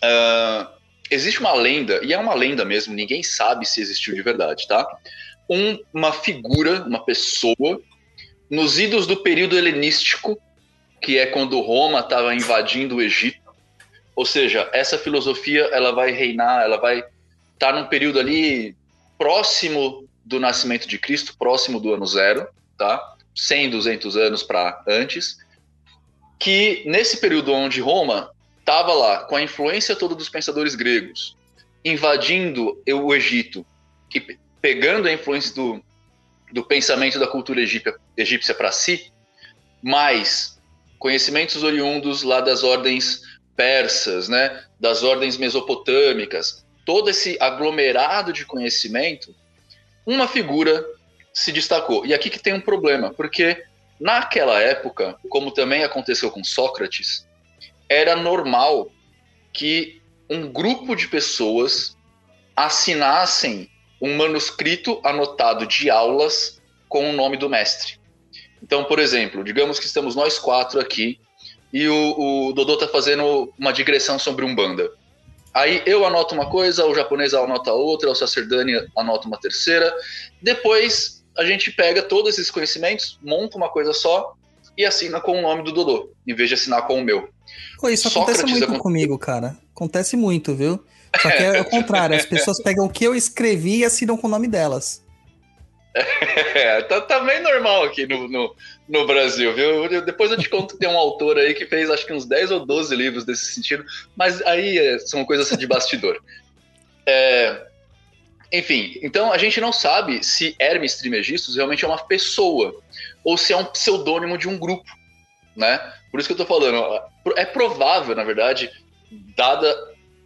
Uh, 0.02 0.66
existe 1.11 1.40
uma 1.40 1.54
lenda, 1.54 2.00
e 2.02 2.12
é 2.12 2.18
uma 2.18 2.35
lenda 2.35 2.64
mesmo, 2.64 2.94
ninguém 2.94 3.23
sabe 3.23 3.66
se 3.66 3.80
existiu 3.80 4.14
de 4.14 4.23
verdade, 4.23 4.66
tá? 4.68 4.87
um, 5.50 5.76
uma 5.92 6.12
figura, 6.12 6.85
uma 6.85 7.04
pessoa, 7.04 7.82
nos 8.49 8.78
idos 8.78 9.06
do 9.06 9.16
período 9.16 9.59
helenístico, 9.59 10.40
que 11.02 11.18
é 11.18 11.26
quando 11.26 11.61
Roma 11.61 11.99
estava 11.99 12.32
invadindo 12.32 12.97
o 12.97 13.02
Egito. 13.02 13.40
Ou 14.14 14.25
seja, 14.25 14.70
essa 14.73 14.97
filosofia 14.97 15.62
ela 15.73 15.90
vai 15.92 16.12
reinar, 16.12 16.62
ela 16.62 16.76
vai 16.76 17.02
tá 17.59 17.73
num 17.73 17.87
período 17.87 18.20
ali 18.20 18.76
próximo 19.20 20.08
do 20.24 20.40
nascimento 20.40 20.88
de 20.88 20.98
Cristo, 20.98 21.36
próximo 21.38 21.78
do 21.78 21.92
ano 21.92 22.06
zero, 22.06 22.48
tá? 22.78 23.16
100, 23.36 23.68
200 23.68 24.16
anos 24.16 24.42
para 24.42 24.82
antes, 24.88 25.36
que 26.38 26.82
nesse 26.86 27.18
período 27.18 27.52
onde 27.52 27.82
Roma 27.82 28.30
estava 28.60 28.94
lá 28.94 29.24
com 29.24 29.36
a 29.36 29.42
influência 29.42 29.94
toda 29.94 30.14
dos 30.14 30.30
pensadores 30.30 30.74
gregos, 30.74 31.36
invadindo 31.84 32.82
o 32.90 33.14
Egito 33.14 33.64
e 34.14 34.38
pegando 34.62 35.06
a 35.06 35.12
influência 35.12 35.54
do, 35.54 35.84
do 36.50 36.64
pensamento 36.64 37.18
da 37.18 37.26
cultura 37.26 37.60
egípcia, 37.60 37.94
egípcia 38.16 38.54
para 38.54 38.72
si, 38.72 39.12
mais 39.82 40.58
conhecimentos 40.98 41.62
oriundos 41.62 42.22
lá 42.22 42.40
das 42.40 42.64
ordens 42.64 43.20
persas, 43.54 44.30
né, 44.30 44.64
das 44.80 45.02
ordens 45.02 45.36
mesopotâmicas, 45.36 46.64
todo 46.90 47.09
esse 47.09 47.37
aglomerado 47.38 48.32
de 48.32 48.44
conhecimento, 48.44 49.32
uma 50.04 50.26
figura 50.26 50.85
se 51.32 51.52
destacou. 51.52 52.04
E 52.04 52.12
aqui 52.12 52.28
que 52.28 52.40
tem 52.40 52.52
um 52.52 52.61
problema, 52.61 53.14
porque 53.14 53.62
naquela 54.00 54.61
época, 54.61 55.16
como 55.28 55.52
também 55.52 55.85
aconteceu 55.85 56.32
com 56.32 56.42
Sócrates, 56.42 57.25
era 57.88 58.16
normal 58.16 58.90
que 59.52 60.02
um 60.28 60.50
grupo 60.50 60.97
de 60.97 61.06
pessoas 61.06 61.97
assinassem 62.56 63.70
um 64.02 64.16
manuscrito 64.16 65.00
anotado 65.04 65.68
de 65.68 65.88
aulas 65.88 66.61
com 66.88 67.09
o 67.09 67.12
nome 67.12 67.37
do 67.37 67.49
mestre. 67.49 68.00
Então, 68.61 68.82
por 68.82 68.99
exemplo, 68.99 69.44
digamos 69.44 69.78
que 69.78 69.87
estamos 69.87 70.16
nós 70.16 70.40
quatro 70.40 70.80
aqui 70.80 71.20
e 71.73 71.87
o, 71.87 72.49
o 72.49 72.52
Dodô 72.52 72.75
está 72.75 72.88
fazendo 72.88 73.54
uma 73.56 73.73
digressão 73.73 74.18
sobre 74.18 74.44
Umbanda. 74.44 74.90
Aí 75.52 75.83
eu 75.85 76.04
anoto 76.04 76.35
uma 76.35 76.49
coisa, 76.49 76.87
o 76.87 76.95
japonês 76.95 77.35
anota 77.35 77.73
outra, 77.73 78.11
o 78.11 78.14
Sacerdani 78.14 78.75
anota 78.97 79.26
uma 79.26 79.38
terceira. 79.38 79.92
Depois 80.40 81.25
a 81.37 81.45
gente 81.45 81.73
pega 81.73 82.02
todos 82.02 82.35
esses 82.35 82.50
conhecimentos, 82.50 83.19
monta 83.23 83.57
uma 83.57 83.69
coisa 83.69 83.92
só 83.92 84.35
e 84.76 84.85
assina 84.85 85.21
com 85.21 85.38
o 85.38 85.42
nome 85.42 85.64
do 85.64 85.73
Dodô, 85.73 86.11
em 86.26 86.35
vez 86.35 86.49
de 86.49 86.54
assinar 86.54 86.87
com 86.87 86.99
o 86.99 87.04
meu. 87.04 87.28
Pô, 87.78 87.88
isso 87.88 88.09
acontece 88.09 88.40
Sócrates 88.40 88.69
muito 88.69 88.80
comigo, 88.80 89.19
cara. 89.19 89.57
Acontece 89.75 90.16
muito, 90.16 90.54
viu? 90.54 90.85
Só 91.21 91.30
que 91.30 91.42
é 91.42 91.61
o 91.61 91.64
contrário, 91.64 92.16
as 92.16 92.26
pessoas 92.26 92.62
pegam 92.62 92.87
o 92.87 92.90
que 92.90 93.04
eu 93.04 93.14
escrevi 93.14 93.78
e 93.78 93.85
assinam 93.85 94.16
com 94.16 94.26
o 94.26 94.30
nome 94.30 94.49
delas. 94.49 95.04
É, 96.54 96.83
tá, 96.83 97.00
tá 97.00 97.21
bem 97.21 97.40
normal 97.42 97.85
aqui 97.85 98.07
no, 98.07 98.28
no, 98.28 98.54
no 98.90 99.06
Brasil, 99.06 99.54
viu? 99.54 100.02
Depois 100.02 100.32
eu 100.32 100.38
te 100.38 100.49
conto 100.49 100.75
que 100.75 100.80
tem 100.80 100.88
um 100.88 100.99
autor 100.99 101.38
aí 101.38 101.54
que 101.54 101.64
fez 101.64 101.88
acho 101.88 102.04
que 102.04 102.12
uns 102.12 102.26
10 102.26 102.50
ou 102.50 102.66
12 102.66 102.94
livros 102.97 103.25
desse 103.25 103.47
sentido, 103.47 103.85
mas 104.16 104.42
aí 104.42 104.78
é, 104.78 104.99
são 104.99 105.25
coisas 105.25 105.49
de 105.56 105.66
bastidor. 105.66 106.20
É, 107.06 107.66
enfim, 108.52 108.99
então 109.00 109.32
a 109.32 109.38
gente 109.38 109.61
não 109.61 109.73
sabe 109.73 110.25
se 110.25 110.56
Hermes 110.59 110.97
Trismegistus 110.97 111.54
realmente 111.54 111.85
é 111.85 111.88
uma 111.88 112.04
pessoa 112.04 112.82
ou 113.23 113.38
se 113.38 113.52
é 113.52 113.56
um 113.56 113.64
pseudônimo 113.64 114.37
de 114.37 114.49
um 114.49 114.59
grupo, 114.59 114.90
né? 115.56 115.78
Por 116.11 116.18
isso 116.18 116.28
que 116.28 116.32
eu 116.32 116.44
tô 116.44 116.47
falando, 116.47 117.00
é 117.37 117.44
provável, 117.44 118.16
na 118.16 118.25
verdade, 118.25 118.73
dada 119.37 119.73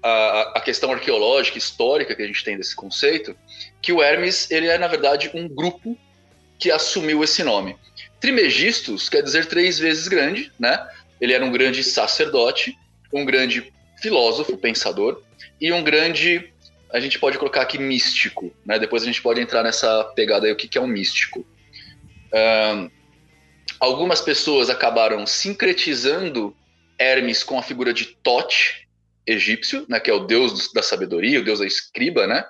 a, 0.02 0.52
a 0.56 0.60
questão 0.62 0.90
arqueológica, 0.90 1.58
histórica 1.58 2.14
que 2.14 2.22
a 2.22 2.26
gente 2.26 2.42
tem 2.42 2.56
desse 2.56 2.74
conceito, 2.74 3.36
que 3.82 3.92
o 3.92 4.02
Hermes 4.02 4.50
ele 4.50 4.68
é 4.68 4.78
na 4.78 4.88
verdade 4.88 5.30
um 5.34 5.46
grupo 5.46 5.98
que 6.58 6.70
assumiu 6.70 7.22
esse 7.22 7.44
nome. 7.44 7.76
Trimegistus 8.24 9.10
quer 9.10 9.22
dizer 9.22 9.44
três 9.44 9.78
vezes 9.78 10.08
grande, 10.08 10.50
né? 10.58 10.88
Ele 11.20 11.34
era 11.34 11.44
um 11.44 11.52
grande 11.52 11.84
sacerdote, 11.84 12.74
um 13.12 13.22
grande 13.22 13.70
filósofo, 14.00 14.56
pensador 14.56 15.22
e 15.60 15.70
um 15.70 15.84
grande, 15.84 16.50
a 16.90 16.98
gente 17.00 17.18
pode 17.18 17.36
colocar 17.36 17.60
aqui 17.60 17.76
místico, 17.76 18.50
né? 18.64 18.78
Depois 18.78 19.02
a 19.02 19.06
gente 19.06 19.20
pode 19.20 19.40
entrar 19.40 19.62
nessa 19.62 20.04
pegada 20.16 20.46
aí 20.46 20.52
o 20.52 20.56
que 20.56 20.78
é 20.78 20.80
um 20.80 20.86
místico. 20.86 21.46
Ahn, 22.32 22.88
algumas 23.78 24.22
pessoas 24.22 24.70
acabaram 24.70 25.26
sincretizando 25.26 26.56
Hermes 26.98 27.42
com 27.42 27.58
a 27.58 27.62
figura 27.62 27.92
de 27.92 28.06
Tote 28.22 28.88
egípcio, 29.26 29.84
né? 29.86 30.00
Que 30.00 30.10
é 30.10 30.14
o 30.14 30.20
deus 30.20 30.72
da 30.72 30.82
sabedoria, 30.82 31.40
o 31.40 31.44
deus 31.44 31.58
da 31.58 31.66
escriba, 31.66 32.26
né? 32.26 32.42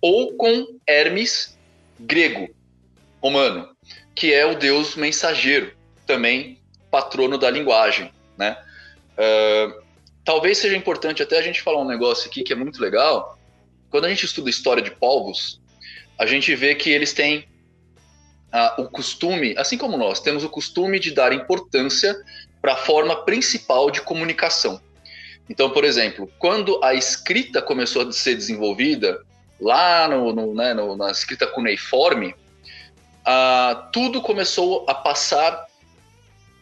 ou 0.00 0.36
com 0.36 0.78
Hermes 0.86 1.58
grego, 1.98 2.48
romano, 3.20 3.68
que 4.18 4.34
é 4.34 4.44
o 4.44 4.56
deus 4.58 4.96
mensageiro, 4.96 5.72
também 6.04 6.58
patrono 6.90 7.38
da 7.38 7.48
linguagem, 7.48 8.12
né? 8.36 8.58
Ah, 9.16 9.72
talvez 10.24 10.58
seja 10.58 10.76
importante 10.76 11.22
até 11.22 11.38
a 11.38 11.42
gente 11.42 11.62
falar 11.62 11.80
um 11.80 11.86
negócio 11.86 12.28
aqui 12.28 12.42
que 12.42 12.52
é 12.52 12.56
muito 12.56 12.82
legal. 12.82 13.38
Quando 13.90 14.06
a 14.06 14.08
gente 14.08 14.24
estuda 14.26 14.50
história 14.50 14.82
de 14.82 14.90
povos, 14.90 15.60
a 16.18 16.26
gente 16.26 16.52
vê 16.56 16.74
que 16.74 16.90
eles 16.90 17.12
têm 17.12 17.46
ah, 18.50 18.74
o 18.78 18.88
costume, 18.90 19.54
assim 19.56 19.78
como 19.78 19.96
nós, 19.96 20.18
temos 20.18 20.42
o 20.42 20.48
costume 20.48 20.98
de 20.98 21.12
dar 21.12 21.32
importância 21.32 22.20
para 22.60 22.72
a 22.72 22.76
forma 22.76 23.24
principal 23.24 23.88
de 23.88 24.00
comunicação. 24.00 24.80
Então, 25.48 25.70
por 25.70 25.84
exemplo, 25.84 26.28
quando 26.40 26.82
a 26.82 26.92
escrita 26.92 27.62
começou 27.62 28.02
a 28.02 28.10
ser 28.10 28.34
desenvolvida, 28.34 29.22
lá 29.60 30.08
no, 30.08 30.32
no, 30.32 30.54
né, 30.54 30.74
no- 30.74 30.96
na 30.96 31.10
escrita 31.12 31.46
cuneiforme, 31.46 32.34
ah, 33.30 33.90
tudo 33.92 34.22
começou 34.22 34.86
a 34.88 34.94
passar 34.94 35.66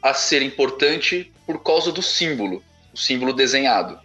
a 0.02 0.12
ser 0.12 0.42
importante 0.42 1.32
por 1.46 1.62
causa 1.62 1.92
do 1.92 2.02
símbolo, 2.02 2.60
o 2.92 2.98
símbolo 2.98 3.32
desenhado. 3.32 4.00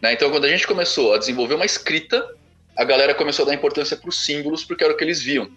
né? 0.00 0.12
Então, 0.12 0.30
quando 0.30 0.44
a 0.44 0.48
gente 0.48 0.68
começou 0.68 1.14
a 1.14 1.18
desenvolver 1.18 1.54
uma 1.54 1.64
escrita, 1.64 2.24
a 2.76 2.84
galera 2.84 3.12
começou 3.12 3.44
a 3.44 3.48
dar 3.48 3.54
importância 3.54 3.96
para 3.96 4.08
os 4.08 4.24
símbolos 4.24 4.62
porque 4.64 4.84
era 4.84 4.92
o 4.92 4.96
que 4.96 5.02
eles 5.02 5.20
viam. 5.20 5.50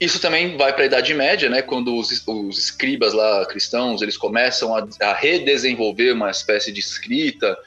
Isso 0.00 0.20
também 0.20 0.56
vai 0.56 0.72
para 0.72 0.84
a 0.84 0.86
Idade 0.86 1.12
Média, 1.12 1.50
né? 1.50 1.62
Quando 1.62 1.96
os, 1.96 2.24
os 2.24 2.56
escribas 2.56 3.12
lá 3.12 3.44
cristãos 3.46 4.00
eles 4.02 4.16
começam 4.16 4.76
a, 4.76 4.86
a 5.02 5.14
redesenvolver 5.14 6.14
uma 6.14 6.30
espécie 6.30 6.70
de 6.70 6.78
escrita, 6.78 7.58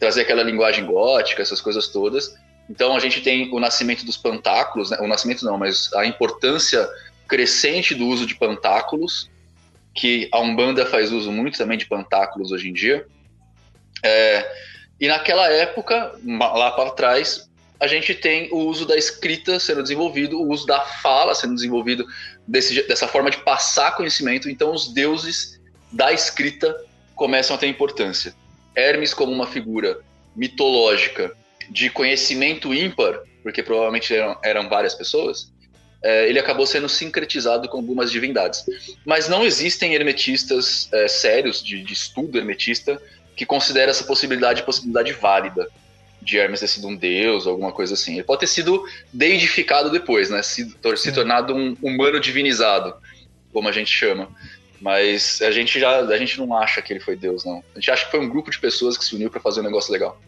trazer 0.00 0.22
aquela 0.22 0.42
linguagem 0.42 0.84
gótica, 0.84 1.40
essas 1.40 1.60
coisas 1.60 1.86
todas. 1.86 2.36
Então 2.68 2.96
a 2.96 3.00
gente 3.00 3.20
tem 3.20 3.52
o 3.52 3.60
nascimento 3.60 4.04
dos 4.04 4.16
pantáculos, 4.16 4.90
né? 4.90 4.98
o 5.00 5.06
nascimento 5.06 5.44
não, 5.44 5.56
mas 5.56 5.92
a 5.94 6.04
importância 6.04 6.88
crescente 7.28 7.94
do 7.94 8.06
uso 8.06 8.26
de 8.26 8.34
pantáculos, 8.34 9.30
que 9.94 10.28
a 10.32 10.40
Umbanda 10.40 10.84
faz 10.84 11.12
uso 11.12 11.32
muito 11.32 11.56
também 11.56 11.78
de 11.78 11.86
pantáculos 11.86 12.52
hoje 12.52 12.68
em 12.68 12.72
dia. 12.72 13.06
É, 14.02 14.46
e 15.00 15.08
naquela 15.08 15.48
época, 15.48 16.14
lá 16.24 16.70
para 16.72 16.90
trás, 16.90 17.48
a 17.78 17.86
gente 17.86 18.14
tem 18.14 18.48
o 18.50 18.58
uso 18.58 18.86
da 18.86 18.96
escrita 18.96 19.58
sendo 19.58 19.82
desenvolvido, 19.82 20.40
o 20.40 20.48
uso 20.50 20.66
da 20.66 20.80
fala 20.80 21.34
sendo 21.34 21.54
desenvolvido 21.54 22.06
desse 22.46 22.82
dessa 22.86 23.06
forma 23.06 23.30
de 23.30 23.38
passar 23.38 23.94
conhecimento. 23.94 24.48
Então 24.48 24.72
os 24.72 24.92
deuses 24.92 25.60
da 25.92 26.12
escrita 26.12 26.74
começam 27.14 27.54
a 27.54 27.58
ter 27.58 27.66
importância. 27.66 28.34
Hermes 28.74 29.12
como 29.12 29.32
uma 29.32 29.46
figura 29.46 30.00
mitológica 30.34 31.36
de 31.70 31.90
conhecimento 31.90 32.74
ímpar, 32.74 33.20
porque 33.42 33.62
provavelmente 33.62 34.14
eram, 34.14 34.38
eram 34.42 34.68
várias 34.68 34.94
pessoas, 34.94 35.52
é, 36.02 36.28
ele 36.28 36.38
acabou 36.38 36.66
sendo 36.66 36.88
sincretizado 36.88 37.68
com 37.68 37.78
algumas 37.78 38.10
divindades. 38.10 38.64
Mas 39.04 39.28
não 39.28 39.44
existem 39.44 39.94
hermetistas 39.94 40.88
é, 40.92 41.08
sérios 41.08 41.62
de, 41.62 41.82
de 41.82 41.92
estudo 41.92 42.38
hermetista 42.38 43.00
que 43.34 43.44
considera 43.44 43.90
essa 43.90 44.04
possibilidade 44.04 44.62
possibilidade 44.62 45.12
válida 45.12 45.68
de 46.22 46.38
Hermes 46.38 46.60
ter 46.60 46.66
sido 46.66 46.88
um 46.88 46.96
deus, 46.96 47.46
alguma 47.46 47.70
coisa 47.70 47.94
assim. 47.94 48.14
Ele 48.14 48.24
pode 48.24 48.40
ter 48.40 48.46
sido 48.48 48.84
deidificado 49.12 49.90
depois, 49.90 50.28
né? 50.28 50.42
Se, 50.42 50.74
se 50.96 51.12
tornado 51.12 51.54
um 51.54 51.76
humano 51.80 52.18
divinizado, 52.18 52.94
como 53.52 53.68
a 53.68 53.72
gente 53.72 53.90
chama. 53.90 54.28
Mas 54.80 55.40
a 55.40 55.50
gente 55.50 55.78
já 55.78 56.00
a 56.00 56.18
gente 56.18 56.38
não 56.38 56.54
acha 56.56 56.82
que 56.82 56.92
ele 56.92 57.00
foi 57.00 57.16
deus, 57.16 57.44
não. 57.44 57.62
A 57.74 57.78
gente 57.78 57.90
acha 57.90 58.04
que 58.04 58.10
foi 58.10 58.20
um 58.20 58.28
grupo 58.28 58.50
de 58.50 58.58
pessoas 58.58 58.98
que 58.98 59.04
se 59.04 59.14
uniu 59.14 59.30
para 59.30 59.40
fazer 59.40 59.60
um 59.60 59.64
negócio 59.64 59.92
legal. 59.92 60.20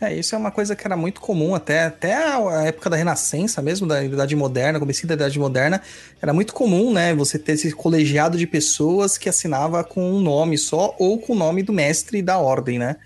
É, 0.00 0.14
isso 0.14 0.34
é 0.34 0.38
uma 0.38 0.50
coisa 0.50 0.74
que 0.74 0.86
era 0.86 0.96
muito 0.96 1.20
comum 1.20 1.54
até, 1.54 1.84
até 1.84 2.14
a 2.14 2.64
época 2.64 2.88
da 2.88 2.96
Renascença 2.96 3.60
mesmo, 3.60 3.86
da 3.86 4.02
Idade 4.02 4.34
Moderna, 4.34 4.80
comecinho 4.80 5.08
da 5.08 5.14
Idade 5.14 5.38
Moderna, 5.38 5.82
era 6.22 6.32
muito 6.32 6.54
comum, 6.54 6.90
né, 6.90 7.14
você 7.14 7.38
ter 7.38 7.52
esse 7.52 7.70
colegiado 7.72 8.38
de 8.38 8.46
pessoas 8.46 9.18
que 9.18 9.28
assinava 9.28 9.84
com 9.84 10.10
um 10.10 10.20
nome 10.20 10.56
só 10.56 10.94
ou 10.98 11.18
com 11.18 11.34
o 11.34 11.36
nome 11.36 11.62
do 11.62 11.72
mestre 11.72 12.22
da 12.22 12.38
ordem, 12.38 12.78
né? 12.78 12.96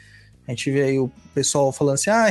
A 0.46 0.52
gente 0.52 0.70
vê 0.70 0.82
aí 0.82 0.98
o 0.98 1.10
pessoal 1.34 1.72
falando 1.72 1.94
assim, 1.94 2.10
ah, 2.10 2.26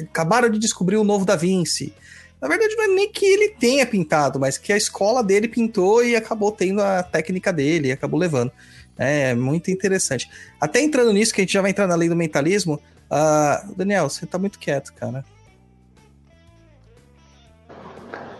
acabaram 0.00 0.48
de 0.48 0.58
descobrir 0.58 0.96
o 0.96 1.04
novo 1.04 1.26
Da 1.26 1.36
Vinci. 1.36 1.92
Na 2.40 2.48
verdade, 2.48 2.74
não 2.76 2.84
é 2.84 2.88
nem 2.88 3.12
que 3.12 3.26
ele 3.26 3.50
tenha 3.58 3.84
pintado, 3.84 4.38
mas 4.38 4.56
que 4.56 4.72
a 4.72 4.76
escola 4.76 5.22
dele 5.24 5.48
pintou 5.48 6.04
e 6.04 6.14
acabou 6.14 6.52
tendo 6.52 6.80
a 6.80 7.02
técnica 7.02 7.52
dele, 7.52 7.90
acabou 7.90 8.18
levando. 8.18 8.52
É 8.96 9.34
muito 9.34 9.70
interessante. 9.70 10.30
Até 10.60 10.80
entrando 10.80 11.12
nisso, 11.12 11.34
que 11.34 11.40
a 11.40 11.44
gente 11.44 11.52
já 11.52 11.60
vai 11.60 11.72
entrar 11.72 11.88
na 11.88 11.96
lei 11.96 12.08
do 12.08 12.16
mentalismo, 12.16 12.80
ah, 13.10 13.64
Daniel, 13.76 14.08
você 14.08 14.26
tá 14.26 14.38
muito 14.38 14.58
quieto, 14.58 14.92
cara. 14.94 15.24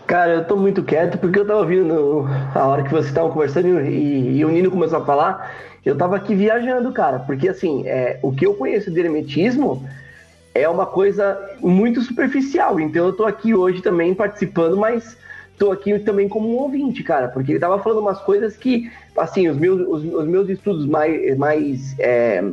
Cara, 0.05 0.33
eu 0.33 0.45
tô 0.45 0.55
muito 0.55 0.81
quieto 0.83 1.19
porque 1.19 1.37
eu 1.39 1.45
tava 1.45 1.59
ouvindo 1.59 2.25
a 2.55 2.65
hora 2.65 2.81
que 2.81 2.89
vocês 2.89 3.07
estavam 3.07 3.31
conversando 3.31 3.81
e, 3.81 4.37
e 4.37 4.45
o 4.45 4.49
Nino 4.49 4.71
começou 4.71 4.99
a 4.99 5.05
falar. 5.05 5.55
Eu 5.85 5.95
tava 5.95 6.15
aqui 6.15 6.33
viajando, 6.33 6.91
cara, 6.91 7.19
porque 7.19 7.47
assim, 7.47 7.87
é, 7.87 8.19
o 8.21 8.31
que 8.31 8.45
eu 8.45 8.55
conheço 8.55 8.91
de 8.91 8.99
hermetismo 8.99 9.87
é 10.53 10.67
uma 10.67 10.85
coisa 10.85 11.39
muito 11.59 12.01
superficial. 12.01 12.79
Então 12.79 13.05
eu 13.05 13.13
tô 13.13 13.25
aqui 13.25 13.53
hoje 13.53 13.81
também 13.81 14.15
participando, 14.15 14.75
mas 14.77 15.15
tô 15.59 15.71
aqui 15.71 15.97
também 15.99 16.27
como 16.27 16.49
um 16.49 16.57
ouvinte, 16.57 17.03
cara, 17.03 17.27
porque 17.27 17.51
ele 17.51 17.59
tava 17.59 17.77
falando 17.77 17.99
umas 17.99 18.19
coisas 18.21 18.57
que, 18.57 18.91
assim, 19.15 19.47
os 19.47 19.57
meus, 19.57 19.81
os, 19.81 20.13
os 20.13 20.27
meus 20.27 20.49
estudos 20.49 20.85
mais, 20.85 21.37
mais 21.37 21.95
é, 21.99 22.43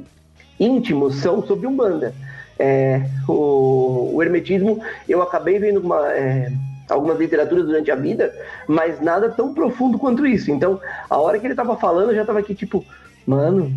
íntimos 0.59 1.17
são 1.17 1.45
sobre 1.47 1.67
Umbanda. 1.67 2.15
É, 2.59 3.03
o, 3.29 4.13
o 4.15 4.23
hermetismo, 4.23 4.81
eu 5.09 5.21
acabei 5.23 5.59
vendo 5.59 5.81
uma, 5.81 6.11
é, 6.13 6.51
algumas 6.89 7.19
literaturas 7.19 7.67
durante 7.67 7.91
a 7.91 7.95
vida, 7.97 8.33
mas 8.67 9.01
nada 9.01 9.29
tão 9.29 9.53
profundo 9.53 9.99
quanto 9.99 10.27
isso. 10.27 10.51
Então, 10.51 10.81
a 11.11 11.19
hora 11.19 11.39
que 11.39 11.47
ele 11.47 11.55
tava 11.55 11.77
falando, 11.77 12.11
eu 12.11 12.17
já 12.17 12.25
tava 12.25 12.39
aqui 12.39 12.55
tipo, 12.55 12.85
mano, 13.27 13.71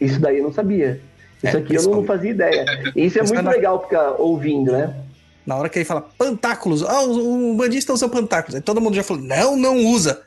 isso 0.00 0.18
daí 0.20 0.38
eu 0.38 0.44
não 0.44 0.52
sabia. 0.52 1.00
Isso 1.42 1.56
É, 1.56 1.60
aqui 1.60 1.74
eu 1.74 1.82
não 1.82 1.90
pessoal. 1.90 2.04
fazia 2.04 2.30
ideia. 2.30 2.64
E 2.96 3.04
isso 3.06 3.18
é 3.18 3.22
Isso 3.22 3.32
muito 3.34 3.46
é 3.46 3.50
na- 3.50 3.50
legal 3.52 3.80
ficar 3.82 4.12
ouvindo, 4.20 4.72
né? 4.72 4.94
Na 5.46 5.56
hora 5.56 5.68
que 5.68 5.78
ele 5.78 5.84
fala 5.84 6.00
pantáculos, 6.16 6.82
ah, 6.82 7.02
o, 7.02 7.52
o 7.52 7.54
bandista 7.54 7.92
usa 7.92 8.08
pantáculos. 8.08 8.54
Aí 8.56 8.62
todo 8.62 8.80
mundo 8.80 8.94
já 8.94 9.02
falou, 9.04 9.22
não, 9.22 9.54
não 9.56 9.76
usa. 9.76 10.22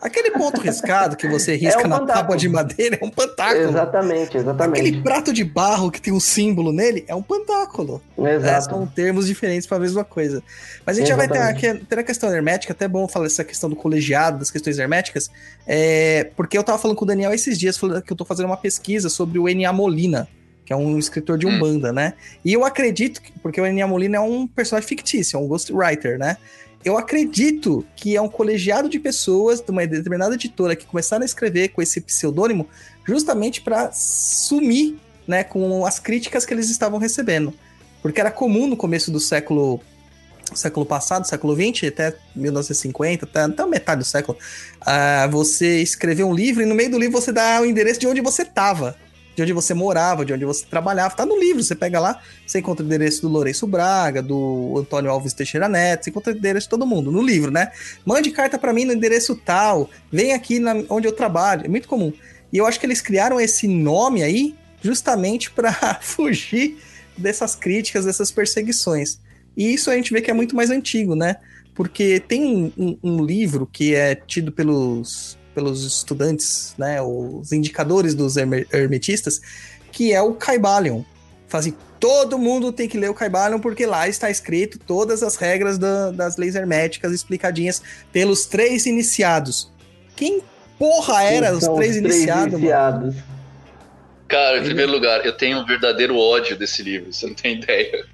Aquele 0.00 0.30
ponto 0.30 0.60
riscado 0.60 1.16
que 1.16 1.28
você 1.28 1.56
risca 1.56 1.80
um 1.80 1.88
na 1.88 1.98
pantáculo. 1.98 2.22
tábua 2.22 2.36
de 2.36 2.48
madeira 2.48 2.98
é 3.00 3.04
um 3.04 3.10
pantáculo. 3.10 3.68
Exatamente, 3.68 4.36
exatamente. 4.38 4.80
Aquele 4.80 5.02
prato 5.02 5.32
de 5.32 5.44
barro 5.44 5.90
que 5.90 6.00
tem 6.00 6.12
um 6.12 6.20
símbolo 6.20 6.72
nele 6.72 7.04
é 7.06 7.14
um 7.14 7.22
pantáculo. 7.22 8.02
É, 8.18 8.36
Exato. 8.36 8.70
são 8.70 8.86
termos 8.86 9.26
diferentes 9.26 9.66
para 9.66 9.76
a 9.76 9.80
mesma 9.80 10.02
coisa. 10.02 10.42
Mas 10.86 10.96
a 10.96 11.00
gente 11.00 11.08
já 11.08 11.16
vai 11.16 11.28
ter 11.28 11.36
Exatamente. 11.36 11.66
aqui 11.66 11.84
ter 11.84 11.98
a 11.98 12.02
questão 12.02 12.32
hermética, 12.34 12.72
até 12.72 12.88
bom 12.88 13.06
falar 13.06 13.26
essa 13.26 13.44
questão 13.44 13.68
do 13.68 13.76
colegiado, 13.76 14.38
das 14.38 14.50
questões 14.50 14.78
herméticas, 14.78 15.30
é, 15.66 16.30
porque 16.34 16.56
eu 16.56 16.64
tava 16.64 16.78
falando 16.78 16.96
com 16.96 17.04
o 17.04 17.08
Daniel 17.08 17.32
esses 17.34 17.58
dias, 17.58 17.76
falando 17.76 18.00
que 18.02 18.12
eu 18.12 18.16
tô 18.16 18.24
fazendo 18.24 18.46
uma 18.46 18.56
pesquisa 18.56 19.10
sobre 19.10 19.38
o 19.38 19.48
Enia 19.48 19.72
Molina, 19.72 20.26
que 20.64 20.72
é 20.72 20.76
um 20.76 20.98
escritor 20.98 21.36
de 21.36 21.46
Hum. 21.46 21.56
Umbanda, 21.56 21.92
né? 21.92 22.14
E 22.44 22.52
eu 22.52 22.64
acredito, 22.64 23.20
que, 23.20 23.32
porque 23.40 23.60
o 23.60 23.66
Enia 23.66 23.86
Molina 23.86 24.16
é 24.16 24.20
um 24.20 24.46
personagem 24.46 24.88
fictício, 24.88 25.36
é 25.36 25.40
um 25.40 25.46
ghostwriter, 25.46 26.18
né? 26.18 26.36
Eu 26.84 26.96
acredito 26.96 27.84
que 27.94 28.16
é 28.16 28.22
um 28.22 28.28
colegiado 28.28 28.88
de 28.88 28.98
pessoas 28.98 29.60
de 29.60 29.70
uma 29.70 29.86
determinada 29.86 30.34
editora 30.34 30.74
que 30.74 30.86
começaram 30.86 31.22
a 31.22 31.26
escrever 31.26 31.68
com 31.68 31.82
esse 31.82 32.00
pseudônimo 32.00 32.66
justamente 33.06 33.60
para 33.60 33.92
sumir 33.92 34.96
né, 35.26 35.44
com 35.44 35.84
as 35.84 35.98
críticas 35.98 36.46
que 36.46 36.54
eles 36.54 36.70
estavam 36.70 36.98
recebendo. 36.98 37.52
Porque 38.00 38.20
era 38.20 38.30
comum 38.30 38.66
no 38.66 38.76
começo 38.76 39.10
do 39.10 39.20
século 39.20 39.80
século 40.54 40.84
passado, 40.84 41.28
século 41.28 41.54
20, 41.54 41.86
até 41.86 42.12
1950, 42.34 43.24
até, 43.24 43.42
até 43.42 43.66
metade 43.66 44.00
do 44.00 44.04
século, 44.04 44.36
ah, 44.80 45.28
você 45.30 45.80
escrever 45.80 46.24
um 46.24 46.34
livro 46.34 46.60
e 46.60 46.66
no 46.66 46.74
meio 46.74 46.90
do 46.90 46.98
livro 46.98 47.20
você 47.20 47.30
dá 47.30 47.60
o 47.60 47.66
endereço 47.66 48.00
de 48.00 48.08
onde 48.08 48.20
você 48.20 48.42
estava, 48.42 48.96
de 49.34 49.42
onde 49.42 49.52
você 49.52 49.72
morava, 49.74 50.24
de 50.24 50.32
onde 50.32 50.44
você 50.44 50.64
trabalhava. 50.66 51.14
Tá 51.14 51.24
no 51.24 51.38
livro, 51.38 51.62
você 51.62 51.74
pega 51.74 51.98
lá, 52.00 52.20
você 52.46 52.58
encontra 52.58 52.82
o 52.84 52.86
endereço 52.86 53.22
do 53.22 53.28
Lourenço 53.28 53.66
Braga, 53.66 54.22
do 54.22 54.74
Antônio 54.78 55.10
Alves 55.10 55.32
Teixeira 55.32 55.68
Neto, 55.68 56.04
você 56.04 56.10
encontra 56.10 56.32
o 56.32 56.36
endereço 56.36 56.66
de 56.66 56.70
todo 56.70 56.86
mundo 56.86 57.10
no 57.12 57.22
livro, 57.22 57.50
né? 57.50 57.70
Mande 58.04 58.30
carta 58.30 58.58
para 58.58 58.72
mim 58.72 58.84
no 58.84 58.92
endereço 58.92 59.34
tal, 59.36 59.88
vem 60.12 60.32
aqui 60.32 60.58
na, 60.58 60.74
onde 60.88 61.06
eu 61.06 61.12
trabalho, 61.12 61.64
é 61.64 61.68
muito 61.68 61.88
comum. 61.88 62.12
E 62.52 62.58
eu 62.58 62.66
acho 62.66 62.80
que 62.80 62.86
eles 62.86 63.00
criaram 63.00 63.40
esse 63.40 63.66
nome 63.68 64.22
aí 64.22 64.54
justamente 64.82 65.50
para 65.52 65.72
fugir 66.00 66.78
dessas 67.16 67.54
críticas, 67.54 68.04
dessas 68.04 68.30
perseguições. 68.30 69.20
E 69.56 69.72
isso 69.74 69.90
a 69.90 69.94
gente 69.94 70.12
vê 70.12 70.20
que 70.20 70.30
é 70.30 70.34
muito 70.34 70.56
mais 70.56 70.70
antigo, 70.70 71.14
né? 71.14 71.36
Porque 71.74 72.18
tem 72.20 72.44
um, 72.44 72.72
um- 72.76 72.98
um 73.02 73.24
livro 73.24 73.66
que 73.70 73.94
é 73.94 74.14
tido 74.14 74.50
pelos, 74.52 75.38
pelos 75.60 75.84
estudantes, 75.84 76.74
né? 76.78 77.02
Os 77.02 77.52
indicadores 77.52 78.14
dos 78.14 78.38
herme- 78.38 78.66
hermetistas, 78.72 79.40
que 79.92 80.10
é 80.12 80.22
o 80.22 80.32
Caibalion. 80.32 81.02
Fazem 81.48 81.74
todo 81.98 82.38
mundo 82.38 82.72
tem 82.72 82.88
que 82.88 82.96
ler 82.96 83.10
o 83.10 83.14
Caibalion 83.14 83.60
porque 83.60 83.84
lá 83.84 84.08
está 84.08 84.30
escrito 84.30 84.78
todas 84.78 85.22
as 85.22 85.36
regras 85.36 85.76
da- 85.76 86.10
das 86.12 86.38
leis 86.38 86.54
herméticas 86.54 87.12
explicadinhas 87.12 87.82
pelos 88.10 88.46
três 88.46 88.86
iniciados. 88.86 89.70
Quem 90.16 90.40
porra 90.78 91.22
era 91.24 91.54
os 91.54 91.64
São 91.64 91.74
três 91.76 91.96
iniciados, 91.96 92.52
mano? 92.54 92.58
iniciados. 92.58 93.14
Cara, 94.28 94.58
em 94.60 94.62
primeiro 94.64 94.90
lugar, 94.92 95.26
eu 95.26 95.36
tenho 95.36 95.58
um 95.58 95.66
verdadeiro 95.66 96.16
ódio 96.16 96.56
desse 96.56 96.82
livro, 96.82 97.12
você 97.12 97.26
não 97.26 97.34
tem 97.34 97.56
ideia. 97.58 98.06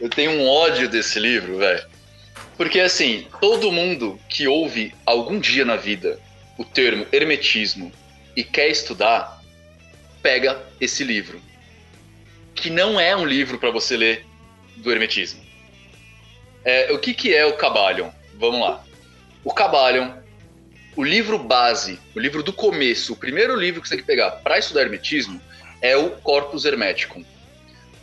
Eu 0.00 0.08
tenho 0.08 0.30
um 0.30 0.46
ódio 0.48 0.88
desse 0.88 1.18
livro, 1.20 1.58
velho. 1.58 1.84
Porque, 2.56 2.80
assim, 2.80 3.26
todo 3.40 3.70
mundo 3.72 4.18
que 4.28 4.46
ouve 4.46 4.94
algum 5.04 5.38
dia 5.38 5.64
na 5.64 5.76
vida 5.76 6.18
o 6.58 6.64
termo 6.64 7.06
hermetismo 7.12 7.92
e 8.36 8.44
quer 8.44 8.68
estudar, 8.68 9.42
pega 10.22 10.60
esse 10.80 11.04
livro. 11.04 11.40
Que 12.54 12.70
não 12.70 13.00
é 13.00 13.16
um 13.16 13.24
livro 13.24 13.58
para 13.58 13.70
você 13.70 13.96
ler 13.96 14.26
do 14.76 14.90
hermetismo. 14.90 15.42
É, 16.64 16.92
o 16.92 16.98
que, 16.98 17.14
que 17.14 17.34
é 17.34 17.44
o 17.44 17.56
Cabalion? 17.56 18.10
Vamos 18.38 18.60
lá. 18.60 18.84
O 19.42 19.52
Cabalion 19.52 20.22
o 20.94 21.02
livro 21.02 21.38
base, 21.38 21.98
o 22.14 22.20
livro 22.20 22.42
do 22.42 22.52
começo, 22.52 23.14
o 23.14 23.16
primeiro 23.16 23.56
livro 23.56 23.80
que 23.80 23.88
você 23.88 23.94
tem 23.94 24.02
que 24.02 24.06
pegar 24.06 24.30
para 24.32 24.58
estudar 24.58 24.82
hermetismo 24.82 25.40
é 25.80 25.96
o 25.96 26.10
Corpus 26.10 26.66
Hermeticum. 26.66 27.24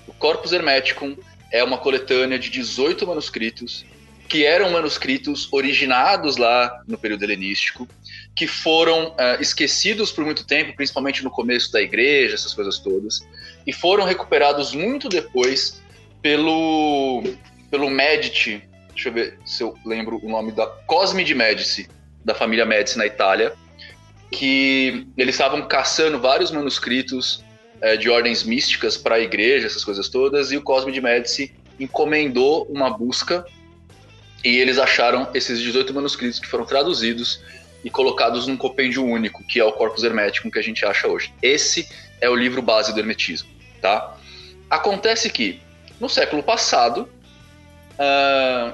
O 0.07 0.13
Corpus 0.13 0.51
Hermeticum 0.51 1.15
é 1.51 1.63
uma 1.63 1.77
coletânea 1.77 2.39
de 2.39 2.49
18 2.49 3.05
manuscritos 3.05 3.85
que 4.29 4.45
eram 4.45 4.69
manuscritos 4.69 5.51
originados 5.51 6.37
lá 6.37 6.83
no 6.87 6.99
período 6.99 7.23
helenístico, 7.23 7.87
que 8.35 8.45
foram 8.45 9.15
ah, 9.17 9.37
esquecidos 9.41 10.11
por 10.11 10.23
muito 10.23 10.45
tempo, 10.45 10.75
principalmente 10.75 11.23
no 11.23 11.31
começo 11.31 11.71
da 11.71 11.81
igreja, 11.81 12.35
essas 12.35 12.53
coisas 12.53 12.77
todas, 12.77 13.27
e 13.65 13.73
foram 13.73 14.05
recuperados 14.05 14.73
muito 14.73 15.09
depois 15.09 15.81
pelo 16.21 17.23
pelo 17.71 17.89
Medici, 17.89 18.63
deixa 18.89 19.09
eu 19.09 19.13
ver 19.13 19.39
se 19.45 19.63
eu 19.63 19.75
lembro 19.85 20.19
o 20.23 20.29
nome 20.29 20.51
da 20.51 20.65
Cosme 20.65 21.23
de 21.23 21.35
Medici, 21.35 21.87
da 22.23 22.33
família 22.33 22.65
Médici 22.65 22.97
na 22.97 23.05
Itália, 23.05 23.53
que 24.31 25.07
eles 25.17 25.35
estavam 25.35 25.67
caçando 25.67 26.19
vários 26.19 26.51
manuscritos 26.51 27.43
eh, 27.81 27.95
de 27.95 28.09
ordens 28.09 28.43
místicas 28.43 28.97
para 28.97 29.15
a 29.15 29.19
igreja, 29.19 29.67
essas 29.67 29.83
coisas 29.83 30.09
todas, 30.09 30.51
e 30.51 30.57
o 30.57 30.61
Cosme 30.61 30.91
de 30.91 30.99
Médici 30.99 31.53
encomendou 31.79 32.65
uma 32.69 32.89
busca 32.89 33.45
e 34.43 34.57
eles 34.57 34.77
acharam 34.77 35.29
esses 35.33 35.59
18 35.59 35.93
manuscritos 35.93 36.39
que 36.39 36.47
foram 36.47 36.65
traduzidos 36.65 37.41
e 37.83 37.89
colocados 37.89 38.47
num 38.47 38.57
compêndio 38.57 39.05
único, 39.05 39.43
que 39.45 39.59
é 39.59 39.63
o 39.63 39.71
Corpus 39.71 40.03
Hermeticum 40.03 40.49
que 40.49 40.59
a 40.59 40.61
gente 40.61 40.85
acha 40.85 41.07
hoje. 41.07 41.33
Esse 41.41 41.87
é 42.21 42.29
o 42.29 42.35
livro 42.35 42.61
base 42.61 42.93
do 42.93 42.99
hermetismo, 42.99 43.49
tá? 43.81 44.17
Acontece 44.69 45.29
que 45.29 45.61
no 45.99 46.09
século 46.09 46.43
passado 46.43 47.09
ah, 47.97 48.73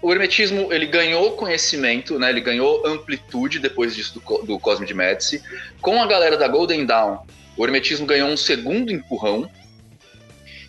o 0.00 0.12
hermetismo 0.12 0.72
ele 0.72 0.86
ganhou 0.86 1.32
conhecimento, 1.32 2.18
né? 2.18 2.30
Ele 2.30 2.40
ganhou 2.40 2.86
amplitude 2.86 3.58
depois 3.58 3.94
disso 3.94 4.20
do, 4.20 4.38
do 4.44 4.58
Cosme 4.58 4.86
de 4.86 4.94
Médici. 4.94 5.42
Com 5.80 6.00
a 6.00 6.06
galera 6.06 6.36
da 6.36 6.46
Golden 6.46 6.86
Dawn, 6.86 7.18
o 7.56 7.64
hermetismo 7.64 8.06
ganhou 8.06 8.28
um 8.28 8.36
segundo 8.36 8.92
empurrão. 8.92 9.50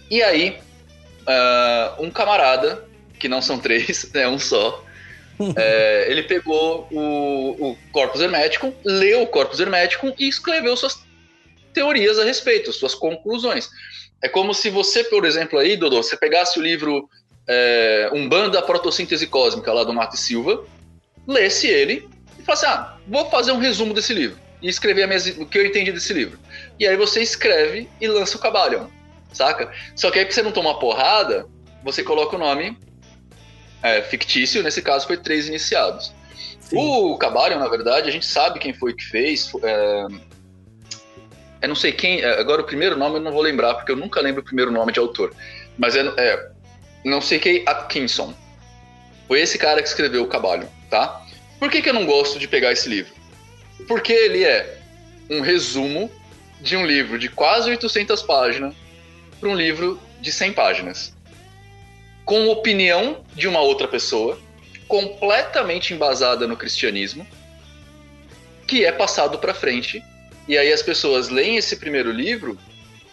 E 0.10 0.24
aí, 0.24 0.58
ah, 1.28 1.96
um 2.00 2.10
camarada, 2.10 2.89
que 3.20 3.28
não 3.28 3.42
são 3.42 3.60
três, 3.60 4.10
é 4.16 4.28
um 4.28 4.40
só, 4.40 4.84
é, 5.56 6.08
ele 6.10 6.24
pegou 6.24 6.88
o, 6.92 7.70
o 7.72 7.78
Corpus 7.92 8.22
Hermeticum, 8.22 8.74
leu 8.84 9.22
o 9.24 9.28
Corpus 9.28 9.60
Hermeticum 9.60 10.14
e 10.18 10.28
escreveu 10.28 10.76
suas 10.76 11.00
teorias 11.74 12.20
a 12.20 12.24
respeito, 12.24 12.74
suas 12.74 12.96
conclusões. 12.96 13.70
É 14.22 14.28
como 14.28 14.54
se 14.54 14.70
você, 14.70 15.04
por 15.04 15.26
exemplo, 15.26 15.58
aí, 15.58 15.78
Dodô, 15.78 16.04
você 16.04 16.18
pegasse 16.18 16.60
o 16.60 16.62
livro 16.62 17.10
é, 17.48 18.10
Umbanda 18.14 18.62
Protossíntese 18.62 19.28
Cósmica, 19.28 19.72
lá 19.72 19.84
do 19.84 19.94
Mato 19.94 20.16
e 20.16 20.20
Silva, 20.20 20.66
lesse 21.26 21.68
ele 21.68 22.10
e 22.38 22.44
falasse, 22.44 22.66
ah, 22.66 22.98
vou 23.08 23.30
fazer 23.30 23.52
um 23.54 23.60
resumo 23.60 23.94
desse 23.94 24.14
livro 24.14 24.38
e 24.62 24.68
escrever 24.68 25.08
minha- 25.08 25.20
o 25.38 25.46
que 25.46 25.58
eu 25.58 25.66
entendi 25.66 25.92
desse 25.92 26.12
livro. 26.12 26.38
E 26.78 26.86
aí 26.86 26.98
você 26.98 27.22
escreve 27.22 27.88
e 28.02 28.08
lança 28.08 28.36
o 28.36 28.40
Cabalion, 28.42 28.88
saca? 29.32 29.72
Só 29.96 30.12
que 30.12 30.20
aí 30.20 30.26
pra 30.26 30.34
você 30.34 30.42
não 30.42 30.52
tomar 30.52 30.76
porrada, 30.76 31.48
você 31.82 32.04
coloca 32.04 32.36
o 32.36 32.40
nome 32.40 32.78
é, 33.82 34.02
fictício, 34.02 34.64
nesse 34.64 34.82
caso 34.82 35.08
foi 35.08 35.18
três 35.18 35.48
iniciados. 35.48 36.14
O 36.72 37.18
Cabalion, 37.18 37.60
na 37.60 37.68
verdade, 37.68 38.10
a 38.10 38.12
gente 38.12 38.26
sabe 38.26 38.60
quem 38.60 38.74
foi 38.74 38.94
que 38.94 39.04
fez. 39.04 39.52
É, 39.64 40.06
eu 41.62 41.68
não 41.68 41.76
sei 41.76 41.92
quem. 41.92 42.22
é, 42.22 42.40
Agora 42.40 42.62
o 42.62 42.66
primeiro 42.66 42.98
nome 42.98 43.16
eu 43.16 43.22
não 43.22 43.32
vou 43.32 43.42
lembrar, 43.42 43.76
porque 43.76 43.92
eu 43.92 43.96
nunca 43.96 44.22
lembro 44.22 44.42
o 44.42 44.46
primeiro 44.46 44.72
nome 44.72 44.92
de 44.92 45.00
autor. 45.00 45.34
Mas 45.78 45.96
é, 45.96 46.02
é 46.18 46.50
não 47.04 47.22
sei 47.22 47.40
quem 47.40 47.64
Atkinson. 47.66 48.34
Foi 49.28 49.40
esse 49.40 49.58
cara 49.58 49.82
que 49.82 49.88
escreveu 49.88 50.24
o 50.24 50.28
Cabalion, 50.28 50.68
tá? 50.90 51.24
Por 51.60 51.70
que, 51.70 51.82
que 51.82 51.90
eu 51.90 51.94
não 51.94 52.06
gosto 52.06 52.40
de 52.40 52.48
pegar 52.48 52.72
esse 52.72 52.90
livro? 52.90 53.14
Porque 53.88 54.12
ele 54.12 54.44
é 54.44 54.80
um 55.30 55.42
resumo 55.42 56.12
de 56.62 56.76
um 56.76 56.86
livro 56.86 57.18
de 57.18 57.30
quase 57.30 57.70
800 57.70 58.22
páginas 58.24 58.74
para 59.40 59.50
um 59.50 59.56
livro 59.56 60.00
de 60.20 60.32
100 60.32 60.54
páginas. 60.54 61.16
Com 62.30 62.48
opinião 62.50 63.24
de 63.34 63.48
uma 63.48 63.60
outra 63.60 63.88
pessoa, 63.88 64.38
completamente 64.88 65.96
embasada 65.96 66.46
no 66.46 66.56
cristianismo, 66.56 67.26
que 68.68 68.86
é 68.86 68.92
passado 68.92 69.40
para 69.40 69.52
frente. 69.52 70.04
E 70.48 70.56
aí 70.56 70.72
as 70.72 70.84
pessoas 70.84 71.30
leem 71.30 71.58
esse 71.58 71.78
primeiro 71.78 72.12
livro 72.12 72.56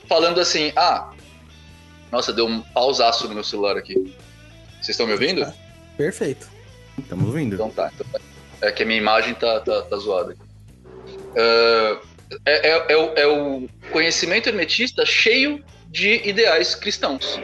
falando 0.06 0.38
assim: 0.38 0.70
ah, 0.76 1.14
Nossa, 2.12 2.30
deu 2.30 2.46
um 2.46 2.60
pausaço 2.60 3.26
no 3.26 3.32
meu 3.32 3.42
celular 3.42 3.78
aqui. 3.78 3.94
Vocês 4.74 4.90
estão 4.90 5.06
me 5.06 5.12
ouvindo? 5.14 5.40
Tá. 5.46 5.54
Perfeito. 5.96 6.46
Estamos 6.98 7.26
ouvindo. 7.28 7.54
Então 7.54 7.70
tá. 7.70 7.90
Então 7.94 8.06
tá. 8.12 8.20
É 8.60 8.70
que 8.70 8.82
a 8.82 8.86
minha 8.86 8.98
imagem 8.98 9.32
tá, 9.32 9.60
tá, 9.60 9.80
tá 9.80 9.96
zoada. 9.96 10.32
aqui. 10.32 10.40
Ah, 11.38 12.00
é, 12.44 12.68
é- 12.68 12.86
é 12.90 12.96
o- 12.98 13.12
é 13.16 13.26
o 13.26 13.66
conhecimento 13.90 14.46
hermetista 14.50 15.06
cheio 15.06 15.64
de 15.88 16.20
ideais 16.28 16.74
cristãos. 16.74 17.40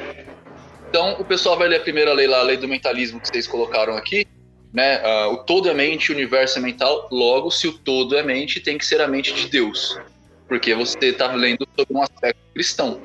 Então, 0.92 1.16
o 1.18 1.24
pessoal 1.24 1.56
vai 1.56 1.68
ler 1.68 1.76
a 1.76 1.80
primeira 1.80 2.12
lei 2.12 2.26
lá, 2.26 2.40
a 2.40 2.42
lei 2.42 2.58
do 2.58 2.68
mentalismo 2.68 3.18
que 3.18 3.26
vocês 3.26 3.46
colocaram 3.46 3.96
aqui, 3.96 4.26
né? 4.74 5.00
Ah, 5.02 5.28
o 5.28 5.38
todo 5.38 5.70
é 5.70 5.72
mente, 5.72 6.12
o 6.12 6.14
universo 6.14 6.58
é 6.58 6.60
mental. 6.60 7.08
Logo, 7.10 7.50
se 7.50 7.66
o 7.66 7.72
todo 7.78 8.14
é 8.14 8.22
mente, 8.22 8.60
tem 8.60 8.76
que 8.76 8.84
ser 8.84 9.00
a 9.00 9.08
mente 9.08 9.32
de 9.32 9.48
Deus. 9.48 9.98
Porque 10.46 10.74
você 10.74 10.98
está 11.00 11.32
lendo 11.32 11.66
sobre 11.74 11.94
um 11.96 12.02
aspecto 12.02 12.38
cristão. 12.52 13.00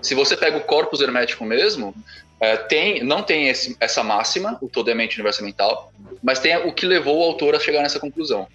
Se 0.00 0.14
você 0.14 0.36
pega 0.36 0.58
o 0.58 0.60
corpus 0.60 1.00
hermético 1.00 1.44
mesmo, 1.44 1.92
é, 2.38 2.56
tem, 2.56 3.02
não 3.02 3.20
tem 3.20 3.48
esse- 3.48 3.76
essa 3.80 4.04
máxima, 4.04 4.56
o 4.60 4.68
todo 4.68 4.88
é 4.88 4.94
mente, 4.94 5.14
o 5.14 5.16
universo 5.16 5.40
é 5.40 5.44
mental, 5.44 5.92
mas 6.22 6.38
tem 6.38 6.56
o 6.58 6.72
que 6.72 6.86
levou 6.86 7.18
o 7.18 7.24
autor 7.24 7.56
a 7.56 7.58
chegar 7.58 7.82
nessa 7.82 7.98
conclusão. 7.98 8.46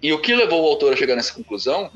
E 0.00 0.12
o 0.12 0.20
que 0.20 0.32
levou 0.32 0.62
o 0.62 0.68
autor 0.68 0.92
a 0.92 0.96
chegar 0.96 1.16
nessa 1.16 1.34
conclusão 1.34 1.90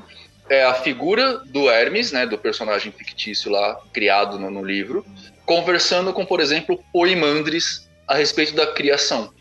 é 0.48 0.64
a 0.64 0.74
figura 0.74 1.38
do 1.38 1.70
Hermes, 1.70 2.10
né, 2.10 2.26
do 2.26 2.36
personagem 2.36 2.90
fictício 2.90 3.48
lá 3.48 3.80
criado 3.92 4.40
no, 4.40 4.50
no 4.50 4.64
livro, 4.64 5.06
conversando 5.46 6.12
com, 6.12 6.24
por 6.24 6.40
exemplo, 6.40 6.82
Poimandres 6.92 7.88
a 8.06 8.16
respeito 8.16 8.54
da 8.54 8.66
criação, 8.66 9.32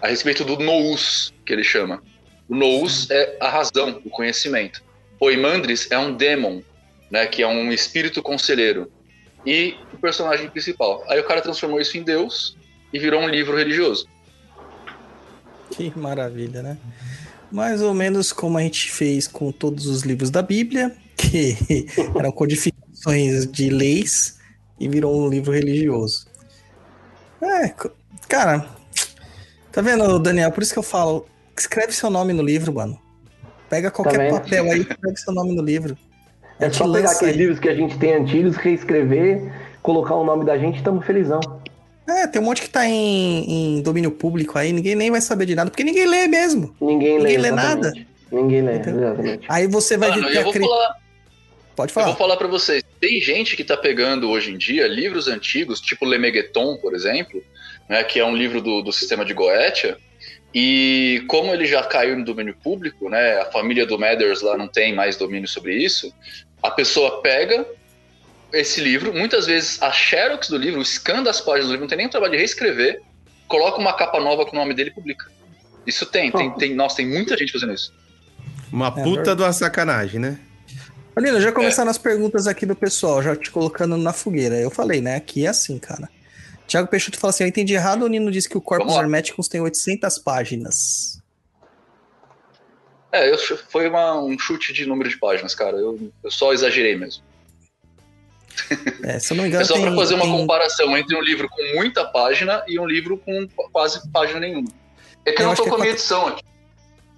a 0.00 0.08
respeito 0.08 0.44
do 0.44 0.58
nous, 0.58 1.32
que 1.44 1.52
ele 1.52 1.64
chama. 1.64 2.02
O 2.48 2.54
nous 2.54 3.10
é 3.10 3.36
a 3.40 3.48
razão, 3.48 4.00
o 4.04 4.10
conhecimento. 4.10 4.82
Poimandres 5.18 5.90
é 5.90 5.98
um 5.98 6.14
demon, 6.14 6.62
né, 7.10 7.26
que 7.26 7.42
é 7.42 7.46
um 7.46 7.72
espírito 7.72 8.22
conselheiro. 8.22 8.90
E 9.46 9.74
o 9.92 9.98
personagem 9.98 10.48
principal. 10.48 11.04
Aí 11.08 11.20
o 11.20 11.24
cara 11.24 11.40
transformou 11.42 11.80
isso 11.80 11.96
em 11.98 12.02
Deus 12.02 12.56
e 12.92 12.98
virou 12.98 13.20
um 13.20 13.28
livro 13.28 13.56
religioso. 13.56 14.08
Que 15.70 15.92
maravilha, 15.98 16.62
né? 16.62 16.78
Mais 17.50 17.82
ou 17.82 17.92
menos 17.92 18.32
como 18.32 18.56
a 18.58 18.62
gente 18.62 18.90
fez 18.90 19.26
com 19.26 19.52
todos 19.52 19.86
os 19.86 20.02
livros 20.02 20.30
da 20.30 20.40
Bíblia, 20.40 20.96
que 21.16 21.56
eram 22.18 22.32
codificações 22.32 23.50
de 23.50 23.68
leis 23.68 24.33
e 24.78 24.88
virou 24.88 25.16
um 25.16 25.28
livro 25.28 25.52
religioso. 25.52 26.26
É, 27.42 27.72
cara, 28.28 28.66
tá 29.72 29.80
vendo, 29.82 30.18
Daniel? 30.18 30.50
Por 30.52 30.62
isso 30.62 30.72
que 30.72 30.78
eu 30.78 30.82
falo, 30.84 31.26
escreve 31.56 31.92
seu 31.92 32.10
nome 32.10 32.32
no 32.32 32.42
livro, 32.42 32.72
mano. 32.72 32.98
Pega 33.68 33.90
qualquer 33.90 34.18
vendo? 34.18 34.40
papel 34.40 34.64
aí 34.64 34.78
e 34.78 34.82
escreve 34.82 35.16
seu 35.16 35.34
nome 35.34 35.54
no 35.54 35.62
livro. 35.62 35.96
A 36.60 36.64
É 36.64 36.66
gente 36.66 36.76
só 36.78 36.90
pegar 36.92 37.10
aqueles 37.10 37.34
aí. 37.34 37.38
livros 37.38 37.58
que 37.58 37.68
a 37.68 37.74
gente 37.74 37.98
tem 37.98 38.14
antigos, 38.14 38.56
reescrever, 38.56 39.52
colocar 39.82 40.14
o 40.14 40.24
nome 40.24 40.44
da 40.44 40.56
gente 40.56 40.74
e 40.74 40.78
estamos 40.78 41.04
felizão. 41.04 41.40
É, 42.06 42.26
tem 42.26 42.40
um 42.40 42.44
monte 42.44 42.60
que 42.62 42.68
tá 42.68 42.86
em, 42.86 43.78
em 43.78 43.82
domínio 43.82 44.10
público 44.10 44.58
aí, 44.58 44.72
ninguém 44.72 44.94
nem 44.94 45.10
vai 45.10 45.20
saber 45.22 45.46
de 45.46 45.54
nada, 45.54 45.70
porque 45.70 45.82
ninguém 45.82 46.06
lê 46.06 46.28
mesmo. 46.28 46.74
Ninguém, 46.80 47.18
Ninguém 47.18 47.38
lê 47.38 47.38
lê. 47.38 47.48
exatamente. 47.48 48.08
Ninguém 48.30 48.62
lê, 48.62 48.76
Entendeu? 48.76 49.08
exatamente. 49.08 49.46
Aí 49.48 49.66
você 49.66 49.96
vai 49.96 50.10
Mano, 50.10 50.22
ter 50.26 50.36
eu 50.36 50.48
a 50.48 50.52
falar, 50.52 50.94
Pode 51.74 51.90
Eu 51.90 51.94
falar. 51.94 52.06
vou 52.08 52.16
falar 52.16 52.36
pra 52.36 52.46
vocês. 52.46 52.82
Tem 53.04 53.20
gente 53.20 53.54
que 53.54 53.62
tá 53.62 53.76
pegando 53.76 54.30
hoje 54.30 54.50
em 54.50 54.56
dia 54.56 54.88
livros 54.88 55.28
antigos, 55.28 55.78
tipo 55.78 56.06
Lemegeton, 56.06 56.78
por 56.78 56.94
exemplo, 56.94 57.44
né, 57.86 58.02
que 58.02 58.18
é 58.18 58.24
um 58.24 58.34
livro 58.34 58.62
do, 58.62 58.80
do 58.80 58.90
sistema 58.94 59.26
de 59.26 59.34
Goetia, 59.34 59.98
e 60.54 61.22
como 61.28 61.52
ele 61.52 61.66
já 61.66 61.82
caiu 61.82 62.16
no 62.16 62.24
domínio 62.24 62.56
público, 62.64 63.10
né, 63.10 63.42
a 63.42 63.44
família 63.44 63.84
do 63.84 63.98
Mathers 63.98 64.40
lá 64.40 64.56
não 64.56 64.66
tem 64.66 64.94
mais 64.94 65.18
domínio 65.18 65.46
sobre 65.46 65.76
isso, 65.76 66.10
a 66.62 66.70
pessoa 66.70 67.20
pega 67.20 67.66
esse 68.50 68.80
livro, 68.80 69.12
muitas 69.12 69.44
vezes 69.44 69.82
a 69.82 69.92
xerox 69.92 70.48
do 70.48 70.56
livro, 70.56 70.80
escanda 70.80 71.28
as 71.28 71.42
páginas 71.42 71.66
do 71.66 71.72
livro, 71.72 71.82
não 71.82 71.88
tem 71.88 71.98
nem 71.98 72.06
o 72.06 72.10
trabalho 72.10 72.32
de 72.32 72.38
reescrever, 72.38 73.02
coloca 73.46 73.78
uma 73.78 73.92
capa 73.92 74.18
nova 74.18 74.46
com 74.46 74.56
o 74.56 74.58
nome 74.58 74.72
dele 74.72 74.88
e 74.88 74.94
publica. 74.94 75.30
Isso 75.86 76.06
tem, 76.06 76.32
tem, 76.32 76.50
tem, 76.52 76.74
nossa, 76.74 76.96
tem 76.96 77.06
muita 77.06 77.36
gente 77.36 77.52
fazendo 77.52 77.74
isso. 77.74 77.92
Uma 78.72 78.86
É 78.86 78.90
puta 78.92 79.16
verdade. 79.16 79.36
de 79.36 79.42
uma 79.42 79.52
sacanagem, 79.52 80.18
né? 80.18 80.38
Olha, 81.16 81.28
É. 81.28 81.40
já 81.40 81.52
começaram 81.52 81.90
as 81.90 81.98
perguntas 81.98 82.46
aqui 82.46 82.66
do 82.66 82.74
pessoal, 82.74 83.22
já 83.22 83.36
te 83.36 83.50
colocando 83.50 83.96
na 83.96 84.12
fogueira. 84.12 84.56
Eu 84.56 84.70
falei, 84.70 85.00
né? 85.00 85.16
Aqui 85.16 85.46
é 85.46 85.48
assim, 85.48 85.78
cara. 85.78 86.08
Tiago 86.66 86.88
Peixoto 86.88 87.18
fala 87.18 87.30
assim: 87.30 87.44
eu 87.44 87.48
entendi 87.48 87.74
errado, 87.74 88.02
o 88.04 88.08
Nino 88.08 88.30
disse 88.30 88.48
que 88.48 88.56
o 88.56 88.60
Corpus. 88.60 88.94
Hermeticus 88.94 89.48
tem 89.48 89.60
800 89.60 90.18
páginas. 90.18 91.20
É, 93.12 93.30
eu, 93.30 93.38
foi 93.70 93.88
uma- 93.88 94.20
um 94.20 94.36
chute 94.38 94.72
de 94.72 94.86
número 94.86 95.08
de 95.08 95.16
páginas, 95.18 95.54
cara. 95.54 95.76
Eu, 95.76 96.10
eu 96.22 96.30
só 96.30 96.52
exagerei 96.52 96.96
mesmo. 96.96 97.22
É, 99.04 99.18
se 99.18 99.32
eu 99.32 99.36
não 99.36 99.42
me 99.44 99.48
engano, 99.50 99.62
É 99.62 99.66
só 99.66 99.80
para 99.80 99.94
fazer 99.94 100.14
uma 100.14 100.24
tem- 100.24 100.36
comparação 100.36 100.96
entre 100.96 101.16
um 101.16 101.20
livro 101.20 101.48
com 101.48 101.62
muita 101.76 102.04
página 102.06 102.64
e 102.66 102.78
um 102.78 102.86
livro 102.86 103.18
com 103.18 103.46
quase 103.72 104.00
página 104.10 104.40
nenhuma. 104.40 104.68
É 105.24 105.32
que 105.32 105.42
eu, 105.42 105.44
Eu 105.44 105.48
não 105.48 105.54
tô 105.54 105.64
que 105.64 105.68
com 105.70 105.74
a 105.76 105.78
é 105.78 105.80
minha 105.82 105.92
quatro- 105.94 106.02
edição 106.02 106.26
aqui. 106.28 106.42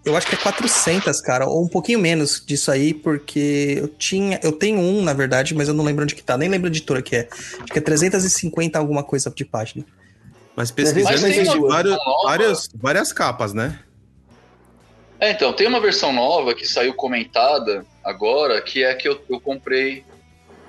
Eu 0.06 0.16
acho 0.16 0.28
que 0.28 0.36
é 0.36 0.38
400, 0.38 1.20
cara, 1.20 1.46
ou 1.46 1.64
um 1.64 1.68
pouquinho 1.68 1.98
menos 1.98 2.40
disso 2.46 2.70
aí, 2.70 2.94
porque 2.94 3.74
eu 3.76 3.88
tinha, 3.88 4.38
eu 4.40 4.52
tenho 4.52 4.78
um, 4.78 5.02
na 5.02 5.12
verdade, 5.12 5.52
mas 5.52 5.66
eu 5.66 5.74
não 5.74 5.84
lembro 5.84 6.04
onde 6.04 6.14
que 6.14 6.22
tá, 6.22 6.38
nem 6.38 6.48
lembro 6.48 6.68
a 6.68 6.70
editora 6.70 7.02
que 7.02 7.16
é. 7.16 7.28
Acho 7.32 7.72
que 7.72 7.78
é 7.78 7.82
350 7.82 8.78
alguma 8.78 9.02
coisa 9.02 9.28
de 9.34 9.44
página. 9.44 9.84
Mas 10.54 10.70
pesquisando 10.70 11.10
Mas 11.10 11.34
tem 11.34 11.44
nova. 11.44 11.84
várias, 12.24 12.68
várias 12.72 13.12
capas, 13.12 13.52
né? 13.52 13.80
É, 15.18 15.32
então, 15.32 15.52
tem 15.52 15.66
uma 15.66 15.80
versão 15.80 16.12
nova 16.12 16.54
que 16.54 16.66
saiu 16.66 16.94
comentada 16.94 17.84
agora, 18.04 18.60
que 18.62 18.84
é 18.84 18.92
a 18.92 18.94
que 18.94 19.08
eu, 19.08 19.20
eu 19.28 19.40
comprei, 19.40 20.04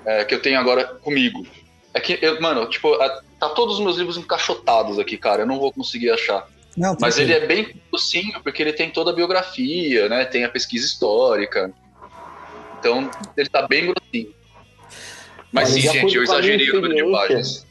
é, 0.04 0.24
que 0.24 0.34
eu 0.34 0.42
tenho 0.42 0.58
agora 0.58 0.84
comigo. 0.84 1.46
É 1.94 2.00
que, 2.00 2.18
eu, 2.20 2.40
mano, 2.40 2.68
tipo, 2.68 2.92
a- 2.94 3.22
tá 3.38 3.50
todos 3.50 3.76
os 3.76 3.80
meus 3.84 3.96
livros 3.96 4.16
encaixotados 4.16 4.98
aqui, 4.98 5.16
cara, 5.16 5.42
eu 5.42 5.46
não 5.46 5.60
vou 5.60 5.72
conseguir 5.72 6.10
achar. 6.10 6.44
Não, 6.78 6.96
Mas 7.00 7.18
ele 7.18 7.34
tranquilo. 7.34 7.52
é 7.60 7.62
bem 7.64 7.82
docinho, 7.90 8.40
porque 8.42 8.62
ele 8.62 8.72
tem 8.72 8.88
toda 8.90 9.10
a 9.10 9.14
biografia, 9.14 10.08
né? 10.08 10.24
Tem 10.24 10.44
a 10.44 10.48
pesquisa 10.48 10.86
histórica. 10.86 11.72
Então, 12.78 13.10
ele 13.36 13.48
tá 13.48 13.66
bem 13.66 13.92
grossinho. 13.92 14.32
Mas 15.52 15.72
Olha, 15.72 15.82
sim, 15.82 15.88
gente, 15.92 16.16
eu 16.16 16.22
exagerei 16.22 16.70
o 16.70 16.74
número 16.80 16.94
de 16.94 17.10
páginas. 17.12 17.66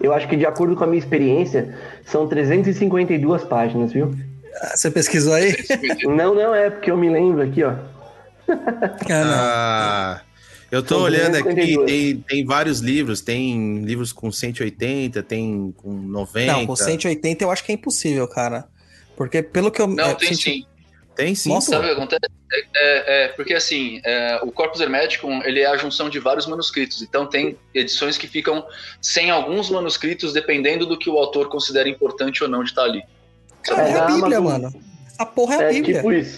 Eu 0.00 0.12
acho 0.12 0.26
que 0.28 0.36
de 0.36 0.46
acordo 0.46 0.74
com 0.74 0.84
a 0.84 0.86
minha 0.86 0.98
experiência, 0.98 1.78
são 2.04 2.26
352 2.28 3.44
páginas, 3.44 3.92
viu? 3.92 4.12
Ah, 4.60 4.76
Você 4.76 4.90
pesquisou 4.90 5.34
aí? 5.34 5.54
Não, 6.04 6.34
não 6.34 6.54
é, 6.54 6.70
porque 6.70 6.90
eu 6.90 6.96
me 6.96 7.08
lembro 7.10 7.42
aqui, 7.42 7.62
ó. 7.62 7.74
Ah, 9.10 10.20
eu 10.70 10.82
tô 10.82 11.00
olhando 11.02 11.36
aqui, 11.36 11.44
252. 11.76 11.86
tem, 11.90 12.16
tem 12.28 12.44
vários 12.44 12.80
livros, 12.80 13.20
tem 13.20 13.78
livros 13.84 14.12
com 14.12 14.30
180, 14.30 15.22
tem 15.22 15.72
com 15.76 15.92
90. 15.92 16.52
Não, 16.52 16.66
com 16.66 16.76
180 16.76 17.44
eu 17.44 17.50
acho 17.50 17.64
que 17.64 17.72
é 17.72 17.74
impossível, 17.74 18.26
cara. 18.28 18.66
Porque 19.16 19.42
pelo 19.42 19.70
que 19.70 19.80
eu. 19.80 19.86
Não, 19.86 20.10
é, 20.10 20.14
tem 20.14 20.34
sim. 20.34 20.64
Tem 21.16 21.34
sim, 21.34 21.48
Nossa. 21.48 21.70
Sabe 21.72 21.86
o 21.86 21.88
que 21.88 21.94
acontece? 21.94 22.20
É, 22.52 22.60
é- 22.76 23.24
é, 23.24 23.28
porque 23.28 23.52
assim, 23.52 24.00
é, 24.04 24.38
o 24.42 24.52
Corpus 24.52 24.80
Hermeticum 24.80 25.42
ele 25.42 25.60
é 25.60 25.66
a 25.66 25.76
junção 25.76 26.08
de 26.08 26.18
vários 26.20 26.46
manuscritos. 26.46 27.02
Então 27.02 27.26
tem 27.26 27.58
edições 27.74 28.16
que 28.16 28.28
ficam 28.28 28.64
sem 29.02 29.28
alguns 29.30 29.68
manuscritos, 29.68 30.32
dependendo 30.32 30.86
do 30.86 30.96
que 30.96 31.10
o 31.10 31.18
autor 31.18 31.48
considera 31.48 31.88
importante 31.88 32.42
ou 32.44 32.48
não 32.48 32.62
de 32.62 32.70
estar 32.70 32.84
ali. 32.84 33.02
Cara, 33.64 33.88
é 33.88 33.90
É, 33.92 33.98
a 33.98 34.06
Bíblia, 34.06 34.38
Amazon- 34.38 34.62
mano. 34.62 34.80
A 35.18 35.26
porra 35.26 35.54
é 35.56 35.58
a 35.58 35.62
É 35.70 35.72
Bíblia. 35.72 35.96
tipo 35.96 36.12
isso. 36.12 36.36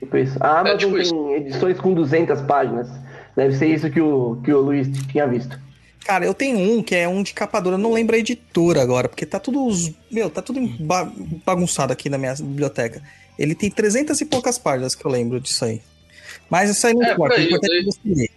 Tipo 0.00 0.16
isso. 0.16 0.36
A 0.40 0.60
Amazon 0.60 0.78
tipo 0.78 0.92
tem 0.94 1.02
isso. 1.02 1.30
edições 1.32 1.78
com 1.78 1.92
200 1.92 2.40
páginas. 2.40 2.88
Deve 3.36 3.56
ser 3.56 3.68
isso 3.68 3.90
que 3.90 4.00
o, 4.00 4.40
que 4.42 4.52
o 4.52 4.60
Luiz 4.60 4.88
tinha 5.12 5.26
visto. 5.26 5.58
Cara, 6.04 6.24
eu 6.24 6.32
tenho 6.32 6.58
um 6.58 6.82
que 6.82 6.94
é 6.94 7.06
um 7.06 7.22
de 7.22 7.34
capa 7.34 7.60
dura, 7.60 7.74
eu 7.74 7.78
não 7.80 7.92
lembro 7.92 8.14
a 8.16 8.18
editora 8.18 8.80
agora, 8.80 9.08
porque 9.08 9.26
tá 9.26 9.38
tudo. 9.38 9.68
Meu, 10.10 10.30
tá 10.30 10.40
tudo 10.40 10.60
ba- 10.80 11.10
bagunçado 11.44 11.92
aqui 11.92 12.08
na 12.08 12.16
minha 12.16 12.34
biblioteca. 12.34 13.02
Ele 13.38 13.54
tem 13.54 13.70
300 13.70 14.20
e 14.20 14.24
poucas 14.24 14.56
páginas 14.56 14.94
que 14.94 15.04
eu 15.04 15.10
lembro 15.10 15.40
disso 15.40 15.64
aí. 15.64 15.82
Mas 16.48 16.70
isso 16.70 16.86
aí 16.86 16.94
não 16.94 17.04
É, 17.04 17.12
importa, 17.12 17.36
aí, 17.36 17.50
eu 17.50 17.60
ler. 18.04 18.30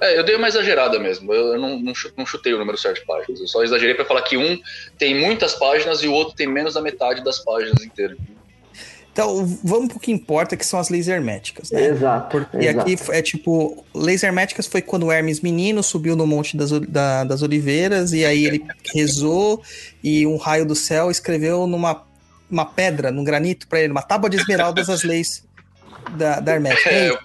É, 0.00 0.18
eu 0.18 0.24
dei 0.24 0.34
uma 0.34 0.48
exagerada 0.48 0.98
mesmo. 0.98 1.32
Eu 1.32 1.54
eu 1.54 1.60
não, 1.60 1.78
não 1.78 1.92
não 2.16 2.26
chutei 2.26 2.52
o 2.52 2.58
número 2.58 2.76
certo 2.76 3.00
de 3.00 3.06
páginas. 3.06 3.40
Eu 3.40 3.46
só 3.46 3.62
exagerei 3.62 3.94
para 3.94 4.04
falar 4.04 4.22
que 4.22 4.36
um 4.36 4.60
tem 4.98 5.14
muitas 5.14 5.54
páginas 5.54 6.02
e 6.02 6.08
o 6.08 6.12
outro 6.12 6.34
tem 6.34 6.48
menos 6.48 6.74
da 6.74 6.82
metade 6.82 7.22
das 7.22 7.38
páginas 7.38 7.84
inteiras. 7.84 8.18
Então, 9.12 9.44
vamos 9.62 9.88
pro 9.88 10.00
que 10.00 10.10
importa, 10.10 10.56
que 10.56 10.64
são 10.64 10.80
as 10.80 10.88
leis 10.88 11.06
herméticas, 11.06 11.70
né? 11.70 11.86
Exato. 11.88 12.30
Porque 12.30 12.56
exato. 12.56 12.80
aqui 12.80 12.96
é 13.10 13.20
tipo, 13.20 13.84
leis 13.94 14.22
herméticas 14.22 14.66
foi 14.66 14.80
quando 14.80 15.06
o 15.06 15.12
Hermes 15.12 15.40
menino 15.40 15.82
subiu 15.82 16.16
no 16.16 16.26
Monte 16.26 16.56
das, 16.56 16.70
da- 16.70 17.22
das 17.24 17.42
Oliveiras 17.42 18.14
e 18.14 18.24
aí 18.24 18.46
ele 18.46 18.64
rezou 18.94 19.62
e 20.02 20.26
um 20.26 20.38
raio 20.38 20.64
do 20.64 20.74
céu 20.74 21.10
escreveu 21.10 21.66
numa 21.66 22.04
uma 22.50 22.66
pedra, 22.66 23.10
num 23.10 23.24
granito 23.24 23.66
pra 23.66 23.80
ele, 23.80 23.92
uma 23.92 24.02
tábua 24.02 24.28
de 24.28 24.36
esmeraldas 24.36 24.90
as 24.90 25.02
leis 25.02 25.42
da, 26.16 26.38
da 26.38 26.54
Hermética. 26.54 26.90
É, 26.90 26.94
É, 26.94 27.08
isso? 27.08 27.18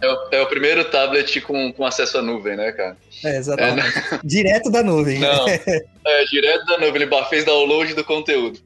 É 0.00 0.08
o, 0.08 0.16
é 0.32 0.42
o 0.42 0.46
primeiro 0.46 0.84
tablet 0.84 1.40
com, 1.40 1.72
com 1.72 1.84
acesso 1.84 2.18
à 2.18 2.22
nuvem, 2.22 2.56
né, 2.56 2.72
cara? 2.72 2.96
É, 3.24 3.36
exatamente. 3.36 3.88
Direto 4.24 4.70
da 4.70 4.82
nuvem. 4.82 5.20
Não, 5.20 5.46
é 5.48 6.24
direto 6.30 6.66
da 6.66 6.78
nuvem, 6.78 7.02
ele 7.02 7.24
fez 7.28 7.44
download 7.44 7.94
do 7.94 8.04
conteúdo. 8.04 8.58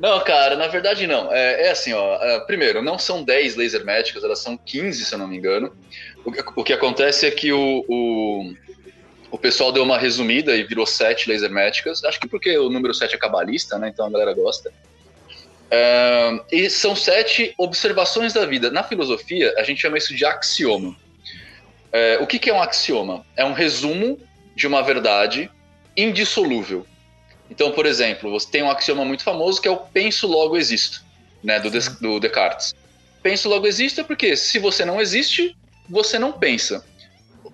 Não, 0.00 0.18
cara, 0.24 0.56
na 0.56 0.66
verdade 0.66 1.06
não. 1.06 1.30
É, 1.32 1.66
é 1.66 1.70
assim, 1.70 1.92
ó. 1.92 2.16
é, 2.16 2.40
primeiro, 2.40 2.82
não 2.82 2.98
são 2.98 3.22
10 3.22 3.54
leis 3.56 3.74
herméticas, 3.74 4.24
elas 4.24 4.38
são 4.38 4.56
15, 4.56 5.04
se 5.04 5.12
eu 5.14 5.18
não 5.18 5.28
me 5.28 5.36
engano. 5.36 5.76
O, 6.24 6.32
que- 6.32 6.42
o 6.56 6.64
que 6.64 6.72
acontece 6.72 7.26
é 7.26 7.30
que 7.30 7.52
o, 7.52 7.84
o, 7.86 8.52
O 9.30 9.38
pessoal 9.38 9.70
deu 9.72 9.82
uma 9.82 9.98
resumida 9.98 10.56
e 10.56 10.62
virou 10.64 10.86
sete 10.86 11.28
leis 11.28 11.42
herméticas. 11.42 12.02
Acho 12.02 12.18
que 12.18 12.26
porque 12.26 12.56
o 12.58 12.70
número 12.70 12.94
sete 12.94 13.14
é 13.14 13.18
cabalista, 13.18 13.78
né? 13.78 13.88
Então 13.92 14.06
a 14.06 14.10
galera 14.10 14.32
gosta. 14.32 14.70
Uh, 15.70 16.44
e 16.50 16.68
são 16.68 16.96
sete 16.96 17.54
observações 17.56 18.32
da 18.32 18.44
vida. 18.44 18.70
Na 18.70 18.82
filosofia, 18.82 19.54
a 19.56 19.62
gente 19.62 19.80
chama 19.80 19.98
isso 19.98 20.14
de 20.16 20.24
axioma. 20.24 20.90
Uh, 20.90 22.22
o 22.22 22.26
que, 22.26 22.38
que 22.38 22.50
é 22.50 22.54
um 22.54 22.60
axioma? 22.62 23.24
É 23.36 23.44
um 23.44 23.52
resumo 23.52 24.18
de 24.56 24.66
uma 24.66 24.82
verdade 24.82 25.48
indissolúvel. 25.96 26.86
Então, 27.50 27.72
por 27.72 27.84
exemplo, 27.84 28.30
você 28.30 28.48
tem 28.48 28.62
um 28.62 28.70
axioma 28.70 29.04
muito 29.04 29.24
famoso 29.24 29.60
que 29.60 29.68
é 29.68 29.70
o 29.70 29.76
penso 29.76 30.26
logo 30.26 30.56
existo, 30.56 31.04
né, 31.42 31.58
do, 31.58 31.70
Des 31.70 31.88
do 31.98 32.20
Descartes. 32.20 32.74
Penso 33.22 33.48
logo 33.48 33.66
existo 33.66 34.00
é 34.00 34.04
porque 34.04 34.36
se 34.36 34.58
você 34.58 34.84
não 34.84 35.00
existe, 35.00 35.56
você 35.88 36.18
não 36.18 36.32
pensa. 36.32 36.84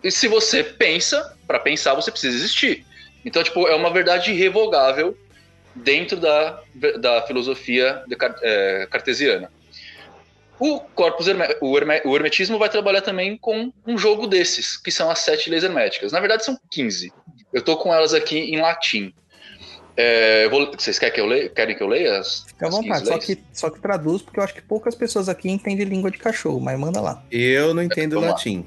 E 0.05 0.11
se 0.11 0.29
você 0.29 0.63
pensa, 0.63 1.37
para 1.47 1.59
pensar 1.59 1.95
você 1.95 2.11
precisa 2.11 2.37
existir. 2.37 2.85
Então, 3.25 3.43
tipo, 3.43 3.67
é 3.67 3.75
uma 3.75 3.91
verdade 3.91 4.31
irrevogável 4.31 5.17
dentro 5.75 6.17
da, 6.17 6.63
da 6.99 7.23
filosofia 7.23 8.03
de, 8.07 8.17
é, 8.43 8.87
cartesiana. 8.91 9.51
O 10.59 10.81
corpus 10.81 11.29
herme, 11.29 11.45
o, 11.61 11.77
herme, 11.77 12.01
o, 12.05 12.17
hermetismo 12.17 12.59
vai 12.59 12.69
trabalhar 12.69 13.03
também 13.03 13.37
com 13.37 13.73
um 13.87 13.99
jogo 13.99 14.27
desses, 14.27 14.77
que 14.77 14.91
são 14.91 15.11
as 15.11 15.19
sete 15.19 15.51
leis 15.51 15.65
herméticas. 15.65 16.13
Na 16.13 16.21
verdade, 16.21 16.45
são 16.45 16.59
15. 16.71 17.13
Eu 17.53 17.61
estou 17.61 17.77
com 17.77 17.93
elas 17.93 18.15
aqui 18.15 18.39
em 18.39 18.61
latim. 18.61 19.13
É, 19.97 20.49
vou, 20.49 20.71
vocês 20.73 20.99
querem 20.99 21.15
que 21.15 21.21
eu 21.21 21.27
leia? 21.27 21.49
Querem 21.49 21.77
que 21.77 21.83
eu 21.83 21.87
leia 21.87 22.19
as, 22.19 22.45
Fica 22.47 22.67
à 22.67 22.71
vontade, 22.71 23.07
só 23.07 23.19
que, 23.19 23.39
só 23.53 23.71
que 23.71 23.81
traduz, 23.81 24.23
porque 24.23 24.39
eu 24.39 24.45
acho 24.45 24.55
que 24.55 24.63
poucas 24.63 24.95
pessoas 24.95 25.29
aqui 25.29 25.49
entendem 25.49 25.87
língua 25.87 26.11
de 26.11 26.19
cachorro, 26.19 26.61
mas 26.61 26.79
manda 26.79 27.01
lá. 27.01 27.25
Eu 27.31 27.73
não 27.73 27.83
entendo 27.83 28.17
Vamos 28.17 28.31
latim. 28.31 28.67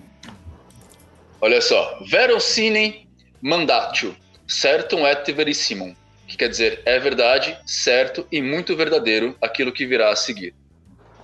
Olha 1.40 1.62
só. 1.62 2.00
Verocine 2.10 3.08
mandatio, 3.42 4.16
certum 4.48 5.06
et 5.08 5.32
verissimum 5.32 5.96
que 6.30 6.38
quer 6.38 6.48
dizer 6.48 6.82
é 6.86 7.00
verdade, 7.00 7.58
certo 7.66 8.26
e 8.32 8.42
muito 8.42 8.78
verdadeiro 8.78 9.36
aquilo 9.42 9.72
que 9.72 9.86
virá 9.86 10.12
a 10.12 10.16
seguir. 10.16 10.54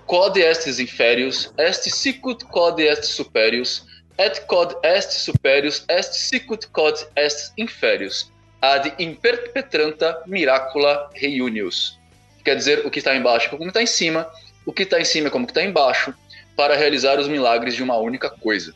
Quod 0.08 0.38
estes 0.38 0.80
inferius, 0.80 1.54
est 1.58 1.90
sicut 1.90 2.44
quod 2.46 2.80
est 2.80 3.04
superius, 3.04 3.86
et 4.18 4.46
quod 4.48 4.76
est 4.84 5.12
superius, 5.12 5.86
est 5.88 6.14
sicut 6.14 6.68
quod 6.72 6.96
est 7.16 7.52
inferius, 7.58 8.32
ad 8.66 8.94
imperpetranta 8.98 10.24
miracula 10.26 11.10
reunius. 11.14 12.00
Quer 12.44 12.56
dizer, 12.56 12.86
o 12.86 12.90
que 12.90 13.00
está 13.00 13.16
embaixo 13.16 13.48
é 13.48 13.58
como 13.58 13.68
está 13.68 13.82
em 13.82 13.86
cima, 13.86 14.28
o 14.66 14.74
que 14.74 14.84
está 14.84 15.00
em 15.00 15.06
cima 15.06 15.28
é 15.28 15.32
como 15.32 15.46
está 15.46 15.64
embaixo, 15.64 16.14
para 16.56 16.76
realizar 16.76 17.20
os 17.20 17.28
milagres 17.28 17.76
de 17.76 17.84
uma 17.84 17.98
única 17.98 18.30
coisa. 18.30 18.74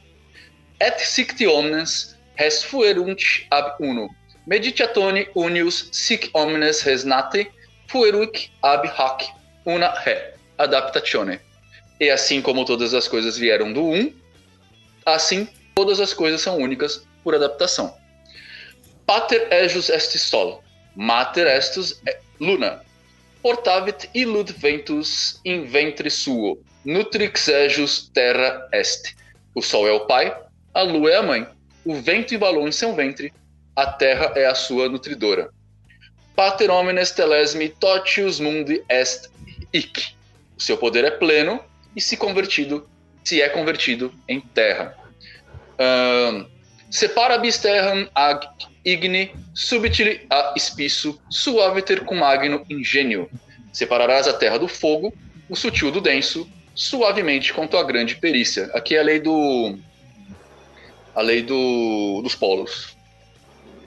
Et 0.80 1.00
sicti 1.00 1.48
omnes 1.48 2.16
res 2.36 2.64
fuerunt 2.64 3.48
ab 3.50 3.76
uno, 3.80 4.10
Meditiatone 4.46 5.28
unius 5.36 5.90
sic 5.92 6.30
omnes 6.34 6.84
res 6.84 7.04
nate 7.04 7.52
fueruc 7.88 8.50
ab 8.62 8.88
hac 8.88 9.26
una 9.66 9.90
re 10.04 10.34
adaptatione. 10.58 11.40
E 12.00 12.10
assim 12.10 12.42
como 12.42 12.64
todas 12.64 12.94
as 12.94 13.08
coisas 13.08 13.38
vieram 13.38 13.74
do 13.74 13.84
um, 13.84 14.14
assim 15.06 15.48
todas 15.76 16.00
as 16.00 16.14
coisas 16.14 16.42
são 16.42 16.58
únicas 16.58 17.06
por 17.24 17.36
adaptação. 17.36 17.94
Pater 19.10 19.48
ejus 19.50 19.90
est 19.90 20.16
sol, 20.20 20.62
mater 20.96 21.48
estus 21.48 22.00
luna. 22.40 22.84
Portavit 23.42 24.08
illud 24.14 24.52
ventus 24.52 25.40
in 25.44 25.66
ventre 25.66 26.12
suo, 26.12 26.60
nutrix 26.86 27.48
ejus 27.48 28.08
terra 28.14 28.70
est. 28.72 29.16
O 29.56 29.64
sol 29.64 29.88
é 29.88 29.92
o 29.92 30.06
pai, 30.06 30.32
a 30.76 30.84
lua 30.84 31.10
é 31.10 31.16
a 31.16 31.24
mãe, 31.24 31.48
o 31.84 31.96
vento 31.96 32.36
embalou 32.36 32.68
em 32.68 32.72
seu 32.72 32.94
ventre, 32.94 33.34
a 33.76 33.88
terra 33.88 34.32
é 34.36 34.46
a 34.46 34.54
sua 34.54 34.88
nutridora. 34.88 35.50
Pater 36.36 36.70
homines 36.70 37.10
telesmi 37.10 37.70
totius 37.70 38.40
mundi 38.40 38.84
est 38.92 39.28
hic. 39.74 40.14
O 40.56 40.62
seu 40.62 40.78
poder 40.78 41.04
é 41.04 41.10
pleno 41.10 41.60
e 41.96 42.00
se 42.00 42.16
convertido, 42.16 42.88
se 43.24 43.42
é 43.42 43.50
convertido 43.50 44.14
em 44.28 44.40
terra. 44.40 44.96
Um, 45.80 46.46
separabis 46.92 47.58
terram 47.58 48.08
ag 48.14 48.48
igni 48.86 49.32
subtili 49.54 50.26
a 50.30 50.54
spisso 50.58 51.20
suaviter 51.30 52.06
cum 52.06 52.20
magno 52.20 52.66
ingenio. 52.70 53.30
Separarás 53.72 54.28
a 54.28 54.34
terra 54.34 54.58
do 54.58 54.68
fogo, 54.68 55.14
o 55.50 55.56
sutil 55.56 55.92
do 55.92 56.02
denso, 56.02 56.50
suavemente 56.74 57.54
com 57.54 57.68
tua 57.68 57.84
grande 57.84 58.16
perícia. 58.16 58.70
Aqui 58.74 58.96
é 58.96 59.00
a 59.00 59.04
lei 59.04 59.20
do 59.20 59.78
a 61.16 61.22
lei 61.22 61.42
do, 61.42 62.22
dos 62.24 62.36
polos. 62.36 62.96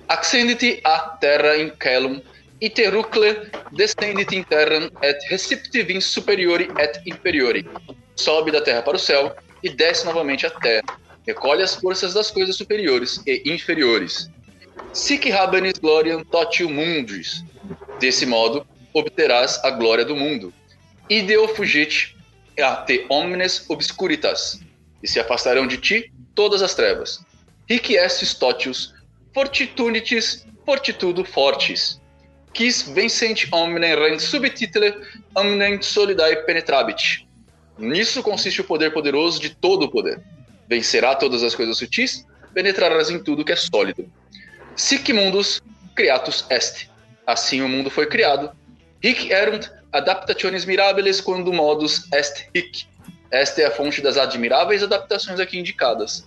Accenditi 0.08 0.80
a 0.84 0.98
terra 0.98 1.56
in 1.56 1.72
celum, 1.80 2.20
iterucle 2.60 3.50
descendit 3.72 4.32
in 4.32 4.42
terram 4.42 4.90
et 5.02 5.18
receptivim 5.30 6.00
superiori 6.00 6.68
et 6.78 7.00
inferiori. 7.06 7.66
Sobe 8.14 8.50
da 8.50 8.60
terra 8.60 8.82
para 8.82 8.96
o 8.96 9.00
céu 9.00 9.34
e 9.62 9.70
desce 9.70 10.04
novamente 10.04 10.46
à 10.46 10.50
terra. 10.50 10.84
Recolhe 11.26 11.62
as 11.62 11.74
forças 11.74 12.12
das 12.12 12.30
coisas 12.30 12.56
superiores 12.56 13.22
e 13.26 13.42
inferiores. 13.46 14.30
Sic 14.92 15.30
habenis 15.30 15.74
gloriam 15.80 16.22
totium 16.24 16.72
mundis. 16.72 17.44
Desse 17.98 18.26
modo, 18.26 18.66
obterás 18.92 19.62
a 19.64 19.70
glória 19.70 20.04
do 20.04 20.16
mundo. 20.16 20.52
Ideo 21.08 21.48
fugit 21.48 22.16
a 22.60 22.76
te 22.76 23.06
omnes 23.08 23.64
obscuritas. 23.68 24.60
E 25.02 25.08
se 25.08 25.18
afastarão 25.18 25.66
de 25.66 25.78
ti 25.78 26.12
todas 26.34 26.62
as 26.62 26.74
trevas. 26.74 27.20
Hic 27.68 27.94
estis 27.94 28.34
totius 28.34 28.92
fortitunitis 29.34 30.46
fortitudo 30.64 31.24
fortis, 31.24 32.00
quis 32.52 32.82
vencent 32.82 33.48
omnem 33.52 33.94
rent 33.94 34.20
subtitule 34.20 34.94
omnem 35.34 35.80
solidae 35.82 36.36
penetrabit. 36.44 37.26
Nisso 37.78 38.22
consiste 38.22 38.60
o 38.60 38.64
poder 38.64 38.92
poderoso 38.92 39.40
de 39.40 39.50
todo 39.50 39.84
o 39.84 39.90
poder. 39.90 40.20
Vencerá 40.68 41.14
todas 41.14 41.42
as 41.42 41.54
coisas 41.54 41.78
sutis, 41.78 42.26
penetrarás 42.54 43.10
em 43.10 43.22
tudo 43.22 43.44
que 43.44 43.52
é 43.52 43.56
sólido. 43.56 44.10
Sic 44.76 45.12
mundus 45.12 45.60
creatus 45.94 46.44
est. 46.50 46.88
Assim 47.26 47.60
o 47.60 47.68
mundo 47.68 47.90
foi 47.90 48.06
criado. 48.06 48.50
Hic 49.02 49.30
erunt 49.30 49.70
adaptationes 49.92 50.64
mirabiles 50.64 51.20
quando 51.20 51.52
modus 51.52 52.10
est 52.12 52.48
hic. 52.54 52.86
Esta 53.30 53.62
é 53.62 53.66
a 53.66 53.70
fonte 53.70 54.00
das 54.00 54.16
admiráveis 54.16 54.82
adaptações 54.82 55.40
aqui 55.40 55.58
indicadas. 55.58 56.26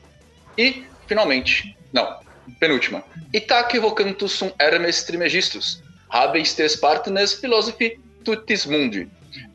E, 0.58 0.86
finalmente, 1.08 1.78
não, 1.92 2.20
penúltima. 2.60 3.04
Itaque 3.34 3.80
vocantus 3.80 4.34
sum 4.34 4.52
Hermes 4.60 5.04
Trimegistus, 5.04 5.84
habens 6.10 6.54
tes 6.54 6.76
partnes 6.76 7.34
philosophi 7.34 8.00
tutis 8.24 8.66
mundi. 8.66 9.08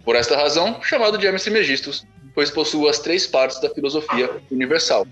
Por 0.05 0.17
esta 0.17 0.37
razão, 0.37 0.83
chamado 0.83 1.19
de 1.19 1.27
Hermes 1.27 1.43
Trimegistus, 1.43 2.07
pois 2.35 2.51
possui 2.51 2.89
as 2.89 2.99
três 2.99 3.27
partes 3.27 3.61
da 3.61 3.71
filosofia 3.71 4.31
universal. 4.51 5.07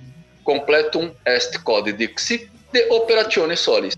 Completum 0.45 1.12
est 1.27 1.59
code 1.62 1.93
dixi 1.93 2.51
de 2.73 2.89
operatione 2.91 3.57
solis. 3.57 3.97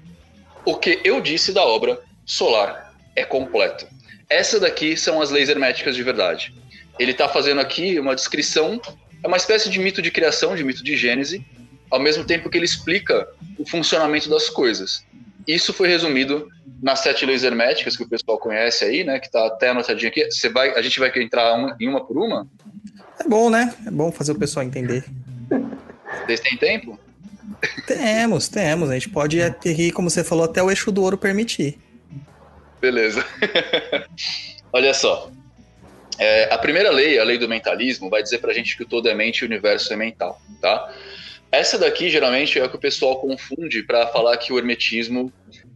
O 0.64 0.76
que 0.76 1.00
eu 1.04 1.20
disse 1.20 1.52
da 1.52 1.64
obra 1.64 2.00
solar 2.24 2.94
é 3.16 3.24
completo. 3.24 3.86
Essa 4.28 4.60
daqui 4.60 4.96
são 4.96 5.20
as 5.20 5.30
leis 5.30 5.48
herméticas 5.48 5.96
de 5.96 6.02
verdade. 6.02 6.54
Ele 6.98 7.12
está 7.12 7.28
fazendo 7.28 7.60
aqui 7.60 7.98
uma 7.98 8.14
descrição, 8.14 8.80
é 9.22 9.26
uma 9.26 9.36
espécie 9.36 9.68
de 9.68 9.78
mito 9.78 10.00
de 10.00 10.10
criação, 10.10 10.54
de 10.54 10.62
mito 10.62 10.84
de 10.84 10.96
Gênese, 10.96 11.44
ao 11.90 11.98
mesmo 11.98 12.24
tempo 12.24 12.48
que 12.48 12.58
ele 12.58 12.64
explica 12.64 13.26
o 13.58 13.66
funcionamento 13.66 14.28
das 14.28 14.48
coisas. 14.48 15.04
Isso 15.46 15.72
foi 15.72 15.88
resumido 15.88 16.48
nas 16.82 17.00
sete 17.00 17.26
leis 17.26 17.42
herméticas 17.42 17.96
que 17.96 18.02
o 18.04 18.08
pessoal 18.08 18.38
conhece 18.38 18.84
aí, 18.84 19.02
né? 19.02 19.18
Que 19.18 19.26
está 19.26 19.46
até 19.46 19.70
anotadinho 19.70 20.08
aqui. 20.08 20.30
Você 20.30 20.48
vai, 20.48 20.70
a 20.74 20.82
gente 20.82 21.00
vai 21.00 21.10
entrar 21.16 21.54
uma, 21.54 21.76
em 21.80 21.88
uma 21.88 22.04
por 22.04 22.18
uma? 22.18 22.46
É 23.18 23.26
bom, 23.26 23.50
né? 23.50 23.74
É 23.84 23.90
bom 23.90 24.12
fazer 24.12 24.32
o 24.32 24.38
pessoal 24.38 24.64
entender. 24.64 25.04
Vocês 26.26 26.40
têm 26.40 26.56
tempo? 26.56 26.99
Temos, 27.86 28.48
temos. 28.48 28.90
A 28.90 28.94
gente 28.94 29.08
pode 29.08 29.38
ir, 29.38 29.92
como 29.92 30.08
você 30.08 30.24
falou, 30.24 30.44
até 30.44 30.62
o 30.62 30.70
eixo 30.70 30.90
do 30.90 31.02
ouro 31.02 31.18
permitir. 31.18 31.78
Beleza. 32.80 33.24
Olha 34.72 34.94
só. 34.94 35.30
É, 36.18 36.52
a 36.52 36.58
primeira 36.58 36.90
lei, 36.90 37.18
a 37.18 37.24
lei 37.24 37.38
do 37.38 37.48
mentalismo, 37.48 38.10
vai 38.10 38.22
dizer 38.22 38.38
pra 38.38 38.52
gente 38.52 38.76
que 38.76 38.82
o 38.82 38.86
todo 38.86 39.08
é 39.08 39.14
mente 39.14 39.38
e 39.38 39.44
o 39.44 39.46
universo 39.46 39.92
é 39.92 39.96
mental, 39.96 40.40
tá? 40.60 40.92
Essa 41.50 41.78
daqui, 41.78 42.10
geralmente, 42.10 42.58
é 42.58 42.64
o 42.64 42.68
que 42.68 42.76
o 42.76 42.80
pessoal 42.80 43.20
confunde 43.20 43.82
para 43.82 44.06
falar 44.08 44.36
que 44.36 44.52
o 44.52 44.58
hermetismo 44.58 45.32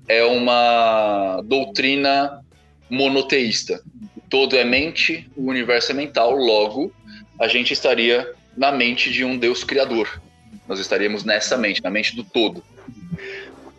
é 0.07 0.23
uma 0.23 1.41
doutrina 1.45 2.45
monoteísta. 2.91 3.83
O 4.17 4.21
todo 4.29 4.57
é 4.57 4.65
mente, 4.65 5.29
o 5.37 5.49
universo 5.49 5.93
é 5.93 5.95
mental, 5.95 6.37
logo, 6.37 6.93
a 7.41 7.49
gente 7.49 7.73
estaria 7.73 8.31
na 8.57 8.71
mente 8.71 9.11
de 9.11 9.25
um 9.25 9.37
Deus 9.37 9.65
criador. 9.65 10.21
Nós 10.69 10.79
estaríamos 10.79 11.25
nessa 11.25 11.57
mente, 11.57 11.83
na 11.83 11.91
mente 11.91 12.17
do 12.17 12.25
todo. 12.25 12.63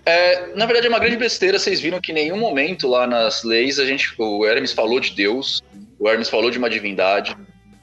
É, 0.06 0.56
na 0.56 0.66
verdade, 0.66 0.86
é 0.86 0.90
uma 0.90 1.00
grande 1.00 1.18
besteira. 1.18 1.58
Vocês 1.58 1.82
viram 1.82 2.00
que 2.00 2.12
em 2.12 2.16
nenhum 2.16 2.38
momento 2.38 2.88
lá 2.88 3.08
nas 3.08 3.44
leis 3.44 3.80
a 3.80 3.86
gente, 3.86 4.14
o 4.18 4.46
Hermes 4.46 4.72
falou 4.72 5.00
de 5.00 5.12
Deus, 5.12 5.64
o 6.00 6.08
Hermes 6.08 6.30
falou 6.30 6.52
de 6.52 6.58
uma 6.58 6.70
divindade. 6.70 7.36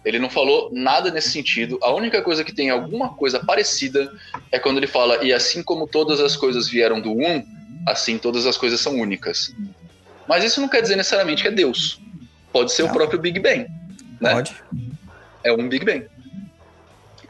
Ele 0.04 0.18
não 0.18 0.30
falou 0.30 0.70
nada 0.72 1.10
nesse 1.10 1.30
sentido. 1.30 1.78
A 1.82 1.92
única 1.92 2.22
coisa 2.22 2.44
que 2.44 2.54
tem 2.54 2.70
alguma 2.70 3.14
coisa 3.14 3.40
parecida 3.44 4.12
é 4.50 4.58
quando 4.58 4.78
ele 4.78 4.86
fala, 4.86 5.24
e 5.24 5.32
assim 5.32 5.62
como 5.62 5.86
todas 5.86 6.20
as 6.20 6.36
coisas 6.36 6.68
vieram 6.68 7.00
do 7.00 7.12
um, 7.12 7.44
assim 7.86 8.18
todas 8.18 8.46
as 8.46 8.56
coisas 8.56 8.80
são 8.80 8.98
únicas. 8.98 9.54
Mas 10.28 10.44
isso 10.44 10.60
não 10.60 10.68
quer 10.68 10.82
dizer 10.82 10.96
necessariamente 10.96 11.42
que 11.42 11.48
é 11.48 11.52
Deus. 11.52 12.00
Pode 12.52 12.72
ser 12.72 12.82
Não. 12.82 12.90
o 12.90 12.92
próprio 12.92 13.18
Big 13.18 13.38
Bang. 13.40 13.66
Né? 14.20 14.32
Pode. 14.32 14.54
É 15.42 15.52
um 15.52 15.68
Big 15.68 15.84
Bang. 15.84 16.06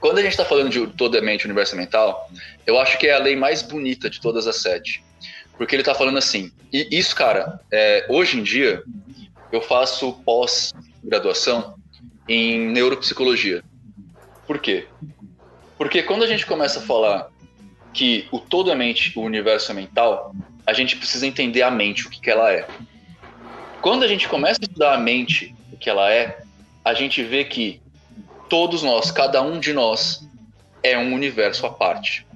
Quando 0.03 0.19
a 0.19 0.23
gente 0.23 0.33
está 0.33 0.45
falando 0.45 0.69
de 0.69 0.85
toda 0.89 1.21
a 1.21 1.23
mente 1.23 1.45
universo 1.45 1.77
mental, 1.77 2.29
eu 2.67 2.77
acho 2.77 2.99
que 2.99 3.07
é 3.07 3.15
a 3.15 3.21
lei 3.21 3.37
mais 3.37 3.63
bonita 3.63 4.11
de 4.11 4.21
todas 4.21 4.49
as 4.49 4.57
sete. 4.57 5.01
Porque 5.57 5.77
ele 5.77 5.83
está 5.83 5.95
falando 5.95 6.19
assim, 6.19 6.51
e 6.73 6.89
isso, 6.91 7.15
cara, 7.15 7.61
é, 7.71 8.05
hoje 8.09 8.37
em 8.37 8.43
dia, 8.43 8.83
eu 9.53 9.63
faço 9.63 10.15
pós-graduação 10.25 11.77
em 12.29 12.59
neuropsicologia. 12.73 13.63
Por 14.45 14.59
quê? 14.59 14.89
Porque 15.79 16.03
quando 16.03 16.25
a 16.25 16.27
gente 16.27 16.47
começa 16.47 16.81
a 16.81 16.83
falar 16.83 17.29
que 17.95 18.27
o 18.33 18.41
todo 18.41 18.73
é 18.73 18.75
mente, 18.75 19.17
o 19.17 19.23
universo 19.23 19.71
é 19.71 19.75
mental, 19.77 20.35
a 20.67 20.73
gente 20.73 20.97
precisa 20.97 21.29
entender 21.29 21.63
a 21.63 21.71
mente, 21.71 22.09
o 22.09 22.11
que, 22.11 22.21
que 22.21 22.31
ela 22.31 22.53
é. 22.53 22.67
Quando 23.81 24.03
a 24.03 24.09
gente 24.09 24.27
começa 24.27 24.59
a 24.61 24.65
estudar 24.65 24.95
a 24.95 24.99
mente, 24.99 25.55
o 25.73 25.77
que 25.77 25.89
ela 25.89 26.13
é, 26.13 26.43
a 26.85 26.93
gente 26.93 27.23
vê 27.23 27.45
que 27.45 27.82
todos 28.53 28.83
nós, 28.83 29.11
cada 29.11 29.41
um 29.41 29.59
de 29.59 29.73
nós, 29.73 30.29
é 30.83 30.99
um 30.99 31.15
universo 31.15 31.65
à 31.65 31.71
parte. 31.71 32.27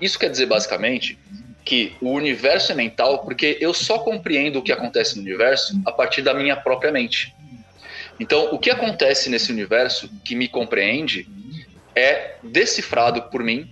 Isso 0.00 0.18
quer 0.18 0.30
dizer 0.30 0.46
basicamente 0.46 1.18
que 1.62 1.94
o 2.00 2.12
universo 2.12 2.72
é 2.72 2.74
mental 2.74 3.18
porque 3.18 3.58
eu 3.60 3.74
só 3.74 3.98
compreendo 3.98 4.58
o 4.60 4.62
que 4.62 4.72
acontece 4.72 5.16
no 5.16 5.20
universo 5.20 5.78
a 5.84 5.92
partir 5.92 6.22
da 6.22 6.32
minha 6.32 6.56
própria 6.56 6.90
mente. 6.90 7.34
Então, 8.18 8.48
o 8.50 8.58
que 8.58 8.70
acontece 8.70 9.28
nesse 9.28 9.52
universo 9.52 10.08
que 10.24 10.34
me 10.34 10.48
compreende 10.48 11.28
é 11.94 12.36
decifrado 12.42 13.24
por 13.24 13.42
mim 13.42 13.70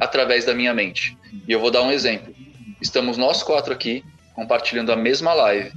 através 0.00 0.44
da 0.44 0.52
minha 0.52 0.74
mente. 0.74 1.16
E 1.46 1.52
eu 1.52 1.60
vou 1.60 1.70
dar 1.70 1.82
um 1.82 1.92
exemplo. 1.92 2.34
Estamos 2.82 3.16
nós 3.16 3.44
quatro 3.44 3.72
aqui 3.72 4.04
compartilhando 4.34 4.90
a 4.90 4.96
mesma 4.96 5.32
live, 5.32 5.70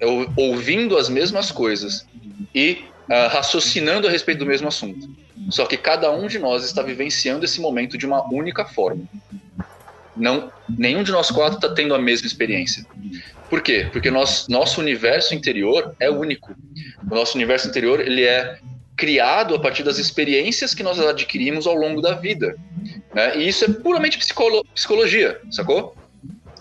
eu- 0.00 0.28
ouvindo 0.34 0.98
as 0.98 1.08
mesmas 1.08 1.52
coisas 1.52 2.04
e 2.52 2.86
ah, 3.12 3.28
raciocinando 3.28 4.08
a 4.08 4.10
respeito 4.10 4.38
do 4.38 4.46
mesmo 4.46 4.68
assunto. 4.68 5.06
Só 5.50 5.66
que 5.66 5.76
cada 5.76 6.10
um 6.10 6.26
de 6.26 6.38
nós 6.38 6.64
está 6.64 6.82
vivenciando 6.82 7.44
esse 7.44 7.60
momento 7.60 7.98
de 7.98 8.06
uma 8.06 8.26
única 8.32 8.64
forma. 8.64 9.04
Não, 10.16 10.50
nenhum 10.68 11.02
de 11.02 11.12
nós 11.12 11.30
quatro 11.30 11.56
está 11.56 11.68
tendo 11.68 11.94
a 11.94 11.98
mesma 11.98 12.26
experiência. 12.26 12.86
Por 13.50 13.60
quê? 13.60 13.86
Porque 13.92 14.10
nosso 14.10 14.80
universo 14.80 15.34
interior 15.34 15.94
é 16.00 16.10
único. 16.10 16.54
O 17.10 17.14
nosso 17.14 17.36
universo 17.36 17.68
interior 17.68 18.00
ele 18.00 18.24
é 18.24 18.58
criado 18.96 19.54
a 19.54 19.58
partir 19.58 19.82
das 19.82 19.98
experiências 19.98 20.74
que 20.74 20.82
nós 20.82 20.98
adquirimos 20.98 21.66
ao 21.66 21.74
longo 21.74 22.00
da 22.00 22.14
vida. 22.14 22.56
Né? 23.14 23.38
E 23.38 23.48
isso 23.48 23.64
é 23.64 23.68
puramente 23.68 24.16
psicolo- 24.16 24.64
psicologia, 24.74 25.38
sacou? 25.50 25.94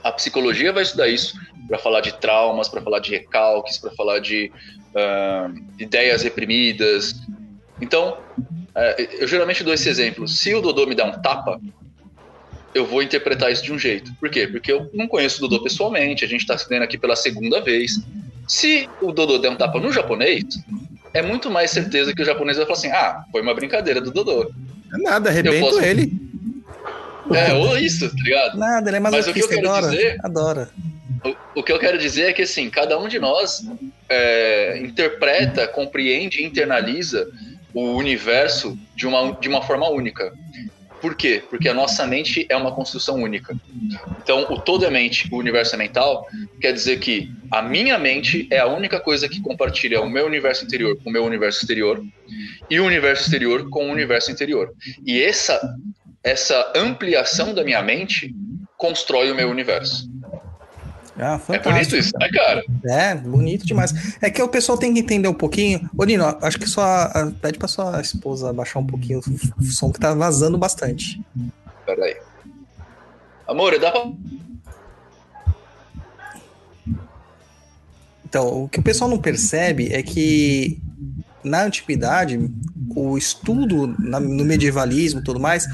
A 0.04 0.12
psicologia 0.12 0.72
vai 0.74 0.84
estudar 0.84 1.08
isso 1.08 1.40
para 1.68 1.78
falar 1.78 2.02
de 2.02 2.14
traumas, 2.20 2.68
para 2.68 2.82
falar 2.82 3.00
de 3.00 3.12
recalques, 3.12 3.78
para 3.78 3.92
falar 3.92 4.20
de 4.20 4.52
ah, 4.96 5.50
ideias 5.80 6.24
reprimidas. 6.24 7.16
Então, 7.80 8.18
é, 8.76 9.24
eu 9.24 9.28
geralmente 9.28 9.64
dou 9.64 9.74
esse 9.74 9.88
exemplo. 9.90 10.28
Se 10.28 10.54
o 10.54 10.62
Dodô 10.62 10.86
me 10.86 10.96
dá 10.96 11.06
um 11.06 11.22
tapa, 11.22 11.60
eu 12.74 12.86
vou 12.86 13.04
interpretar 13.04 13.52
isso 13.52 13.64
de 13.64 13.72
um 13.74 13.80
jeito. 13.80 14.14
Por 14.20 14.30
quê? 14.30 14.48
Porque 14.48 14.72
eu 14.72 14.90
não 14.94 15.08
conheço 15.08 15.44
o 15.44 15.48
Dodô 15.48 15.64
pessoalmente, 15.64 16.24
a 16.24 16.28
gente 16.28 16.42
está 16.42 16.56
estudando 16.56 16.84
aqui 16.84 16.98
pela 16.98 17.16
segunda 17.16 17.62
vez. 17.62 18.00
Se 18.48 18.90
o 19.02 19.12
Dodô 19.12 19.38
der 19.38 19.50
um 19.52 19.56
tapa 19.56 19.80
no 19.80 19.92
japonês, 19.92 20.44
é 21.14 21.22
muito 21.22 21.50
mais 21.50 21.72
certeza 21.72 22.14
que 22.14 22.22
o 22.22 22.26
japonês 22.26 22.58
vai 22.58 22.66
falar 22.66 22.78
assim: 22.78 22.92
ah, 22.92 23.24
foi 23.32 23.42
uma 23.42 23.54
brincadeira 23.54 24.00
do 24.02 24.12
Dodô. 24.12 24.52
É 24.94 24.98
nada, 24.98 25.30
arrebento 25.30 25.60
posso- 25.60 25.82
ele. 25.82 26.31
É, 27.36 27.54
ou 27.54 27.78
isso, 27.78 28.10
tá 28.10 28.16
ligado? 28.24 28.58
Nada, 28.58 28.90
ele 28.90 28.98
é 28.98 29.00
Mas 29.00 29.28
o 29.28 29.34
que 29.34 29.42
eu 29.42 29.48
quero 29.48 29.70
adora. 29.70 29.90
dizer- 29.92 30.18
Adora. 30.24 30.70
O, 31.24 31.60
o 31.60 31.64
que 31.64 31.72
eu 31.72 31.80
quero 31.80 31.98
dizer 31.98 32.30
é 32.30 32.34
que, 32.34 32.42
assim, 32.42 32.70
cada 32.70 32.98
um 33.00 33.08
de 33.08 33.20
nós 33.20 33.62
é, 34.10 34.80
interpreta, 34.80 35.68
compreende 35.68 36.42
e 36.42 36.46
internaliza 36.46 37.28
o 37.74 37.94
universo 37.96 38.78
de 38.96 39.08
uma, 39.08 39.34
de 39.40 39.48
uma 39.48 39.62
forma 39.62 39.88
única. 39.90 40.32
Por 41.00 41.16
quê? 41.16 41.42
Porque 41.50 41.68
a 41.68 41.74
nossa 41.74 42.06
mente 42.06 42.46
é 42.48 42.56
uma 42.56 42.72
construção 42.72 43.16
única. 43.16 43.56
Então, 44.22 44.46
o 44.52 44.60
todo 44.60 44.86
é 44.86 44.90
mente, 44.90 45.28
o 45.32 45.38
universo 45.38 45.74
é 45.74 45.78
mental, 45.78 46.28
quer 46.60 46.72
dizer 46.74 47.00
que 47.00 47.32
a 47.50 47.62
minha 47.62 47.98
mente 47.98 48.48
é 48.52 48.60
a 48.60 48.68
única 48.68 49.00
coisa 49.00 49.28
que 49.28 49.42
compartilha 49.42 50.00
o 50.02 50.08
meu 50.10 50.26
universo 50.28 50.64
interior 50.64 50.96
com 51.04 51.10
o 51.10 51.14
meu 51.14 51.24
universo 51.26 51.62
exterior 51.62 52.04
e 52.70 52.80
o 52.80 52.86
universo 52.86 53.24
exterior 53.24 53.68
com 53.70 53.88
o 53.88 53.92
universo 53.92 54.32
interior. 54.32 54.70
E 55.04 55.22
essa, 55.24 55.60
essa 56.24 56.72
ampliação 56.76 57.54
da 57.54 57.64
minha 57.64 57.82
mente 57.82 58.36
constrói 58.78 59.32
o 59.32 59.36
meu 59.36 59.50
universo. 59.50 60.10
Ah, 61.20 61.40
É 61.50 61.60
bonito 61.60 61.96
isso, 61.96 62.12
né, 62.20 62.30
cara? 62.34 62.64
É, 62.86 63.14
bonito 63.14 63.66
demais. 63.66 64.18
É 64.22 64.30
que 64.30 64.42
o 64.42 64.48
pessoal 64.48 64.78
tem 64.78 64.94
que 64.94 65.00
entender 65.02 65.28
um 65.28 65.34
pouquinho. 65.34 65.88
Ô, 65.96 66.04
Nino, 66.04 66.26
acho 66.42 66.58
que 66.58 66.68
a- 67.14 67.32
Pede 67.42 67.60
pra 67.60 67.68
sua 67.68 68.00
esposa 68.02 68.52
baixar 68.54 68.80
um 68.80 68.88
pouquinho 68.88 69.20
o 69.20 69.60
o 69.60 69.64
som 69.66 69.92
que 69.92 70.00
tá 70.00 70.14
vazando 70.16 70.58
bastante. 70.58 71.22
Peraí. 71.86 72.18
Amor, 73.48 73.78
dá 73.78 73.92
pra. 73.92 74.18
Então, 78.26 78.64
o 78.64 78.70
que 78.70 78.80
o 78.80 78.84
pessoal 78.84 79.10
não 79.10 79.18
percebe 79.20 79.94
é 79.94 80.02
que 80.02 80.80
na 81.44 81.64
antiguidade, 81.64 82.40
o 82.96 83.18
estudo 83.18 83.88
na- 84.00 84.20
no 84.20 84.44
medievalismo 84.46 85.20
e 85.20 85.24
tudo 85.24 85.40
mais, 85.40 85.66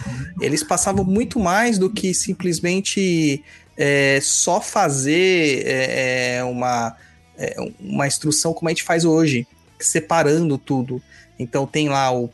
eles 0.41 0.63
passavam 0.63 1.03
muito 1.03 1.39
mais 1.39 1.77
do 1.77 1.89
que 1.89 2.13
simplesmente 2.13 3.43
é, 3.79 4.19
só 4.23 4.59
fazer 4.59 5.63
é, 5.67 6.37
é, 6.37 6.43
uma, 6.43 6.95
é, 7.37 7.55
uma 7.79 8.07
instrução 8.07 8.51
como 8.51 8.69
a 8.69 8.71
gente 8.71 8.81
faz 8.83 9.05
hoje, 9.05 9.45
separando 9.79 10.57
tudo. 10.57 10.99
Então 11.37 11.67
tem 11.67 11.87
lá 11.87 12.11
o- 12.11 12.29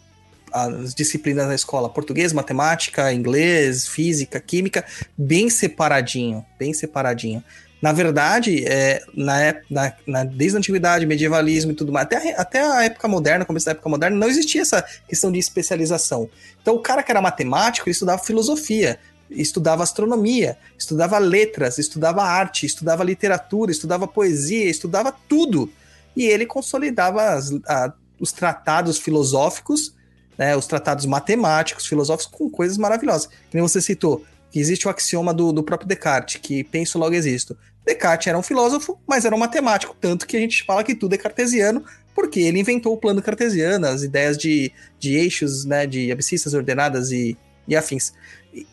as 0.53 0.93
disciplinas 0.93 1.47
da 1.47 1.55
escola, 1.55 1.89
português, 1.89 2.31
matemática, 2.31 3.11
inglês, 3.11 3.87
física, 3.87 4.39
química, 4.39 4.85
bem 5.17 5.49
separadinho, 5.49 6.45
bem 6.59 6.73
separadinho. 6.73 7.43
Na 7.83 7.91
verdade, 7.91 8.63
é, 8.65 9.01
na, 9.13 9.55
na- 9.69 9.93
na- 10.07 10.23
desde 10.23 10.55
a 10.55 10.59
antiguidade, 10.59 11.05
medievalismo 11.05 11.73
e 11.73 11.75
tudo 11.75 11.91
mais, 11.91 12.05
até, 12.05 12.33
a 12.33 12.41
até 12.41 12.61
a 12.63 12.83
época 12.85 13.09
moderna, 13.09 13.43
começo 13.43 13.65
da 13.65 13.73
época 13.73 13.89
moderna, 13.89 14.15
não 14.15 14.29
existia 14.29 14.61
essa 14.61 14.81
questão 15.05 15.29
de 15.29 15.37
especialização. 15.37 16.29
Então, 16.61 16.75
o 16.75 16.79
cara 16.79 17.03
que 17.03 17.11
era 17.11 17.21
matemático, 17.21 17.85
ele 17.89 17.91
estudava 17.91 18.23
filosofia, 18.23 18.97
estudava 19.29 19.83
astronomia, 19.83 20.57
estudava 20.79 21.17
letras, 21.17 21.77
estudava 21.77 22.23
arte, 22.23 22.65
estudava 22.65 23.03
literatura, 23.03 23.69
estudava 23.69 24.07
poesia, 24.07 24.69
estudava 24.69 25.13
tudo. 25.27 25.69
E 26.15 26.23
ele 26.23 26.45
consolidava 26.45 27.31
as- 27.33 27.51
a- 27.67 27.91
os 28.17 28.31
tratados 28.31 28.97
filosóficos, 28.97 29.93
né, 30.37 30.55
os 30.55 30.67
tratados 30.67 31.05
matemáticos, 31.05 31.85
filosóficos, 31.85 32.31
com 32.33 32.49
coisas 32.49 32.77
maravilhosas. 32.77 33.27
Nem 33.53 33.61
você 33.61 33.81
citou, 33.81 34.23
que 34.49 34.57
existe 34.59 34.87
o 34.87 34.89
axioma 34.89 35.33
do, 35.33 35.51
do 35.51 35.63
próprio 35.63 35.85
Descartes, 35.89 36.39
que 36.41 36.63
penso 36.63 36.97
logo 36.97 37.13
existo. 37.13 37.57
Descartes 37.85 38.27
era 38.27 38.37
um 38.37 38.43
filósofo, 38.43 38.97
mas 39.07 39.25
era 39.25 39.35
um 39.35 39.39
matemático, 39.39 39.95
tanto 39.99 40.25
que 40.25 40.37
a 40.37 40.39
gente 40.39 40.63
fala 40.63 40.83
que 40.83 40.95
tudo 40.95 41.15
é 41.15 41.17
cartesiano, 41.17 41.83
porque 42.15 42.39
ele 42.39 42.59
inventou 42.59 42.93
o 42.93 42.97
plano 42.97 43.21
cartesiano, 43.21 43.87
as 43.87 44.03
ideias 44.03 44.37
de, 44.37 44.71
de 44.99 45.15
eixos, 45.15 45.65
né, 45.65 45.85
de 45.85 46.11
abscissas 46.11 46.53
ordenadas 46.53 47.11
e, 47.11 47.37
e 47.67 47.75
afins. 47.75 48.13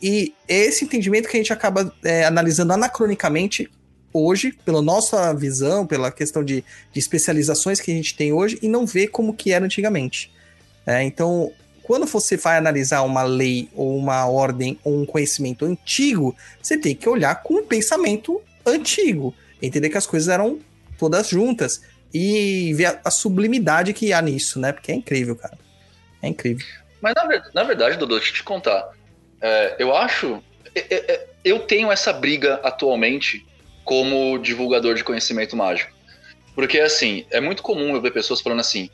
E, 0.00 0.34
é 0.46 0.56
esse 0.66 0.84
entendimento 0.84 1.28
que 1.28 1.36
a 1.36 1.40
gente 1.40 1.52
acaba 1.52 1.92
é, 2.04 2.24
analisando 2.24 2.72
anacronicamente 2.72 3.70
hoje, 4.12 4.52
pela 4.64 4.82
nossa 4.82 5.32
visão, 5.32 5.86
pela 5.86 6.10
questão 6.10 6.44
de, 6.44 6.64
de 6.92 6.98
especializações 6.98 7.80
que 7.80 7.90
a 7.90 7.94
gente 7.94 8.16
tem 8.16 8.32
hoje, 8.32 8.58
e 8.60 8.68
não 8.68 8.86
vê 8.86 9.06
como 9.06 9.34
que 9.34 9.52
era 9.52 9.64
antigamente. 9.64 10.32
É, 10.86 11.02
então, 11.02 11.52
quando 11.82 12.06
você 12.06 12.36
vai 12.36 12.58
analisar 12.58 13.02
uma 13.02 13.22
lei 13.22 13.68
ou 13.74 13.96
uma 13.96 14.26
ordem 14.26 14.78
ou 14.84 15.00
um 15.00 15.06
conhecimento 15.06 15.64
antigo, 15.64 16.36
você 16.60 16.76
tem 16.76 16.94
que 16.94 17.08
olhar 17.08 17.42
com 17.42 17.54
um 17.54 17.66
pensamento 17.66 18.40
antigo, 18.66 19.34
entender 19.60 19.90
que 19.90 19.98
as 19.98 20.06
coisas 20.06 20.28
eram 20.28 20.58
todas 20.98 21.28
juntas 21.28 21.82
e 22.12 22.72
ver 22.74 22.86
a, 22.86 23.00
a 23.06 23.10
sublimidade 23.10 23.92
que 23.92 24.12
há 24.12 24.20
nisso, 24.20 24.58
né? 24.58 24.72
Porque 24.72 24.92
é 24.92 24.94
incrível, 24.94 25.36
cara. 25.36 25.58
É 26.22 26.28
incrível. 26.28 26.66
Mas 27.00 27.14
na, 27.14 27.50
na 27.54 27.64
verdade, 27.64 27.96
Dodô, 27.96 28.16
deixa 28.16 28.30
eu 28.30 28.36
te 28.36 28.42
contar. 28.42 28.90
É, 29.40 29.76
eu 29.78 29.96
acho. 29.96 30.42
é, 30.74 30.80
é, 30.80 31.12
é, 31.14 31.26
eu 31.44 31.60
tenho 31.60 31.90
essa 31.90 32.12
briga 32.12 32.60
atualmente 32.62 33.46
como 33.84 34.38
divulgador 34.38 34.94
de 34.94 35.02
conhecimento 35.02 35.56
mágico. 35.56 35.92
Porque, 36.54 36.78
assim, 36.80 37.24
é 37.30 37.40
muito 37.40 37.62
comum 37.62 37.94
eu 37.94 38.02
ver 38.02 38.12
pessoas 38.12 38.40
falando 38.40 38.60
assim: 38.60 38.90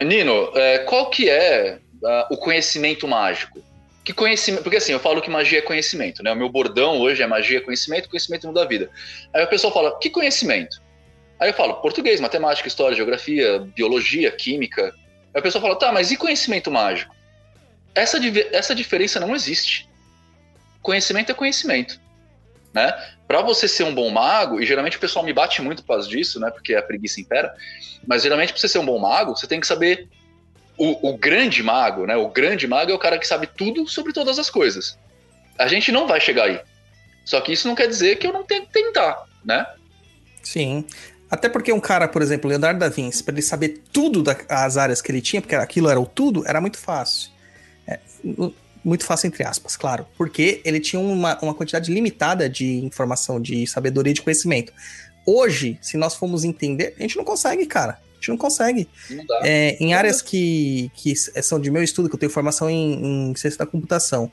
Nino, 0.00 0.50
é, 0.54 0.78
qual 0.78 1.10
que 1.10 1.28
é 1.28 1.78
ah, 2.04 2.28
o 2.30 2.36
conhecimento 2.36 3.06
mágico? 3.06 3.62
Que 4.06 4.14
conhecimento. 4.14 4.62
Porque, 4.62 4.78
assim, 4.78 4.92
eu 4.92 5.00
falo 5.00 5.20
que 5.20 5.28
magia 5.28 5.58
é 5.58 5.62
conhecimento, 5.62 6.22
né? 6.22 6.32
O 6.32 6.36
meu 6.36 6.48
bordão 6.48 6.98
hoje 7.00 7.22
é 7.22 7.26
magia 7.26 7.58
é 7.58 7.60
conhecimento, 7.60 8.08
conhecimento 8.08 8.46
muda 8.46 8.62
a 8.62 8.64
vida. 8.64 8.88
Aí 9.34 9.42
a 9.42 9.46
pessoa 9.46 9.70
fala: 9.72 9.98
que 9.98 10.08
conhecimento? 10.08 10.80
Aí 11.38 11.50
eu 11.50 11.54
falo: 11.54 11.74
português, 11.82 12.20
matemática, 12.20 12.68
história, 12.68 12.96
geografia, 12.96 13.58
biologia, 13.58 14.30
química 14.30 14.94
Aí 15.36 15.40
a 15.40 15.42
pessoa 15.42 15.60
fala, 15.60 15.78
tá, 15.78 15.92
mas 15.92 16.10
e 16.10 16.16
conhecimento 16.16 16.70
mágico? 16.70 17.14
Essa, 17.94 18.18
essa 18.52 18.74
diferença 18.74 19.20
não 19.20 19.36
existe. 19.36 19.86
Conhecimento 20.80 21.30
é 21.30 21.34
conhecimento, 21.34 22.00
né? 22.72 22.90
Para 23.28 23.42
você 23.42 23.68
ser 23.68 23.84
um 23.84 23.94
bom 23.94 24.08
mago, 24.08 24.62
e 24.62 24.64
geralmente 24.64 24.96
o 24.96 25.00
pessoal 25.00 25.22
me 25.22 25.34
bate 25.34 25.60
muito 25.60 25.82
por 25.82 25.88
causa 25.88 26.08
disso, 26.08 26.40
né? 26.40 26.50
Porque 26.50 26.74
a 26.74 26.82
preguiça 26.82 27.20
impera, 27.20 27.54
mas 28.06 28.22
geralmente 28.22 28.54
para 28.54 28.60
você 28.62 28.68
ser 28.68 28.78
um 28.78 28.86
bom 28.86 28.98
mago, 28.98 29.36
você 29.36 29.46
tem 29.46 29.60
que 29.60 29.66
saber 29.66 30.08
o, 30.78 31.10
o 31.10 31.16
grande 31.16 31.62
mago, 31.62 32.06
né? 32.06 32.16
O 32.16 32.28
grande 32.28 32.66
mago 32.66 32.90
é 32.90 32.94
o 32.94 32.98
cara 32.98 33.18
que 33.18 33.26
sabe 33.26 33.46
tudo 33.46 33.88
sobre 33.88 34.12
todas 34.12 34.38
as 34.38 34.50
coisas. 34.50 34.98
A 35.58 35.68
gente 35.68 35.90
não 35.90 36.06
vai 36.06 36.20
chegar 36.20 36.44
aí. 36.44 36.60
Só 37.24 37.40
que 37.40 37.52
isso 37.52 37.66
não 37.66 37.74
quer 37.74 37.88
dizer 37.88 38.16
que 38.16 38.26
eu 38.26 38.32
não 38.32 38.44
tenho 38.44 38.66
que 38.66 38.72
tentar, 38.72 39.24
né? 39.44 39.66
Sim. 40.42 40.84
Até 41.30 41.48
porque 41.48 41.72
um 41.72 41.80
cara, 41.80 42.06
por 42.06 42.22
exemplo, 42.22 42.48
Leonardo 42.48 42.78
da 42.78 42.88
Vinci, 42.88 43.24
para 43.24 43.34
ele 43.34 43.42
saber 43.42 43.82
tudo 43.92 44.22
das 44.22 44.76
áreas 44.76 45.02
que 45.02 45.10
ele 45.10 45.20
tinha, 45.20 45.42
porque 45.42 45.56
aquilo 45.56 45.88
era 45.88 45.98
o 45.98 46.06
tudo, 46.06 46.46
era 46.46 46.60
muito 46.60 46.78
fácil. 46.78 47.30
É, 47.86 47.98
muito 48.84 49.04
fácil, 49.04 49.26
entre 49.26 49.42
aspas, 49.42 49.76
claro. 49.76 50.06
Porque 50.16 50.60
ele 50.64 50.78
tinha 50.78 51.00
uma, 51.00 51.36
uma 51.42 51.54
quantidade 51.54 51.92
limitada 51.92 52.48
de 52.48 52.84
informação, 52.84 53.40
de 53.40 53.66
sabedoria 53.66 54.14
de 54.14 54.22
conhecimento. 54.22 54.72
Hoje, 55.26 55.76
se 55.82 55.96
nós 55.96 56.14
formos 56.14 56.44
entender, 56.44 56.94
a 56.96 57.02
gente 57.02 57.16
não 57.16 57.24
consegue, 57.24 57.66
cara. 57.66 57.98
Gente 58.26 58.30
não 58.30 58.36
consegue. 58.36 58.88
Não 59.08 59.24
dá. 59.24 59.40
É, 59.44 59.76
em 59.78 59.94
áreas 59.94 60.20
que, 60.20 60.90
que 60.94 61.14
são 61.16 61.60
de 61.60 61.70
meu 61.70 61.82
estudo, 61.82 62.08
que 62.08 62.16
eu 62.16 62.18
tenho 62.18 62.32
formação 62.32 62.68
em, 62.68 63.30
em 63.30 63.36
ciência 63.36 63.58
da 63.58 63.66
computação, 63.66 64.30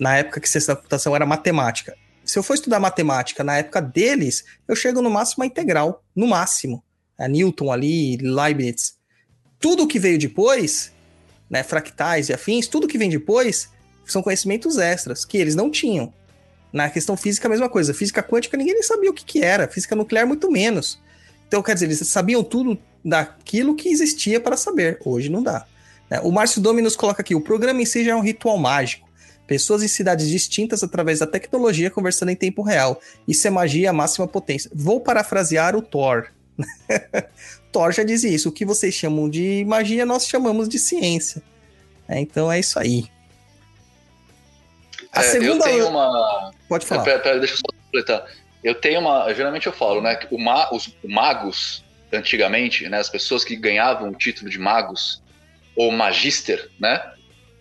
na 0.00 0.16
época 0.16 0.40
que 0.40 0.48
ciência 0.48 0.74
da 0.74 0.76
computação 0.76 1.14
era 1.14 1.26
matemática. 1.26 1.94
Se 2.24 2.38
eu 2.38 2.42
for 2.42 2.54
estudar 2.54 2.80
matemática 2.80 3.44
na 3.44 3.58
época 3.58 3.80
deles, 3.80 4.44
eu 4.66 4.74
chego 4.74 5.02
no 5.02 5.10
máximo 5.10 5.44
a 5.44 5.46
integral, 5.46 6.02
no 6.14 6.26
máximo. 6.26 6.82
A 7.18 7.28
Newton 7.28 7.70
ali, 7.72 8.16
Leibniz. 8.16 8.94
Tudo 9.58 9.86
que 9.88 9.98
veio 9.98 10.18
depois, 10.18 10.92
né, 11.50 11.62
fractais 11.62 12.28
e 12.28 12.32
afins, 12.32 12.66
tudo 12.66 12.86
que 12.86 12.98
vem 12.98 13.10
depois 13.10 13.68
são 14.06 14.22
conhecimentos 14.22 14.78
extras 14.78 15.24
que 15.24 15.36
eles 15.36 15.54
não 15.54 15.70
tinham. 15.70 16.12
Na 16.72 16.88
questão 16.90 17.16
física, 17.16 17.48
a 17.48 17.50
mesma 17.50 17.68
coisa. 17.68 17.94
Física 17.94 18.22
quântica, 18.22 18.56
ninguém 18.56 18.74
nem 18.74 18.82
sabia 18.82 19.10
o 19.10 19.14
que, 19.14 19.24
que 19.24 19.42
era. 19.42 19.66
Física 19.66 19.96
nuclear, 19.96 20.26
muito 20.26 20.50
menos. 20.50 21.00
Então, 21.48 21.62
quer 21.62 21.72
dizer, 21.74 21.86
eles 21.86 22.06
sabiam 22.06 22.44
tudo 22.44 22.78
daquilo 23.08 23.74
que 23.74 23.88
existia 23.88 24.40
para 24.40 24.56
saber. 24.56 24.98
Hoje 25.04 25.28
não 25.28 25.42
dá. 25.42 25.66
né? 26.10 26.20
O 26.22 26.30
Márcio 26.30 26.60
Domi 26.60 26.82
nos 26.82 26.94
coloca 26.96 27.22
aqui: 27.22 27.34
o 27.34 27.40
programa 27.40 27.80
em 27.80 27.86
si 27.86 28.04
já 28.04 28.12
é 28.12 28.14
um 28.14 28.20
ritual 28.22 28.58
mágico. 28.58 29.08
Pessoas 29.46 29.82
em 29.82 29.88
cidades 29.88 30.28
distintas 30.28 30.82
através 30.82 31.20
da 31.20 31.26
tecnologia 31.26 31.90
conversando 31.90 32.28
em 32.28 32.36
tempo 32.36 32.60
real. 32.62 33.00
Isso 33.26 33.46
é 33.46 33.50
magia 33.50 33.88
à 33.90 33.92
máxima 33.94 34.28
potência. 34.28 34.70
Vou 34.74 35.00
parafrasear 35.00 35.74
o 35.74 35.80
Thor. 35.80 36.26
Thor 37.72 37.92
já 37.92 38.02
dizia 38.02 38.30
isso. 38.30 38.50
O 38.50 38.52
que 38.52 38.64
vocês 38.66 38.92
chamam 38.94 39.28
de 39.28 39.64
magia, 39.66 40.04
nós 40.04 40.26
chamamos 40.26 40.68
de 40.68 40.78
ciência. 40.78 41.42
É, 42.06 42.20
então 42.20 42.52
é 42.52 42.60
isso 42.60 42.78
aí. 42.78 43.06
A 45.12 45.20
É, 45.20 45.22
segunda. 45.24 45.66
Eu 45.66 45.72
tenho 45.72 45.88
uma. 45.88 46.52
Pode 46.68 46.84
falar. 46.84 47.04
Pera, 47.04 47.18
pera, 47.20 47.38
deixa 47.38 47.54
eu 47.54 47.58
só 47.58 47.82
completar. 47.84 48.26
Eu 48.62 48.74
tenho 48.74 49.00
uma. 49.00 49.32
Geralmente 49.32 49.66
eu 49.66 49.72
falo, 49.72 50.02
né? 50.02 50.18
O 50.30 50.38
ma, 50.38 50.68
os 50.74 50.94
magos, 51.04 51.82
antigamente, 52.12 52.88
né? 52.88 52.98
As 52.98 53.08
pessoas 53.08 53.44
que 53.44 53.56
ganhavam 53.56 54.10
o 54.10 54.14
título 54.14 54.50
de 54.50 54.58
magos, 54.58 55.22
ou 55.78 55.92
magister, 55.92 56.68
né? 56.78 57.00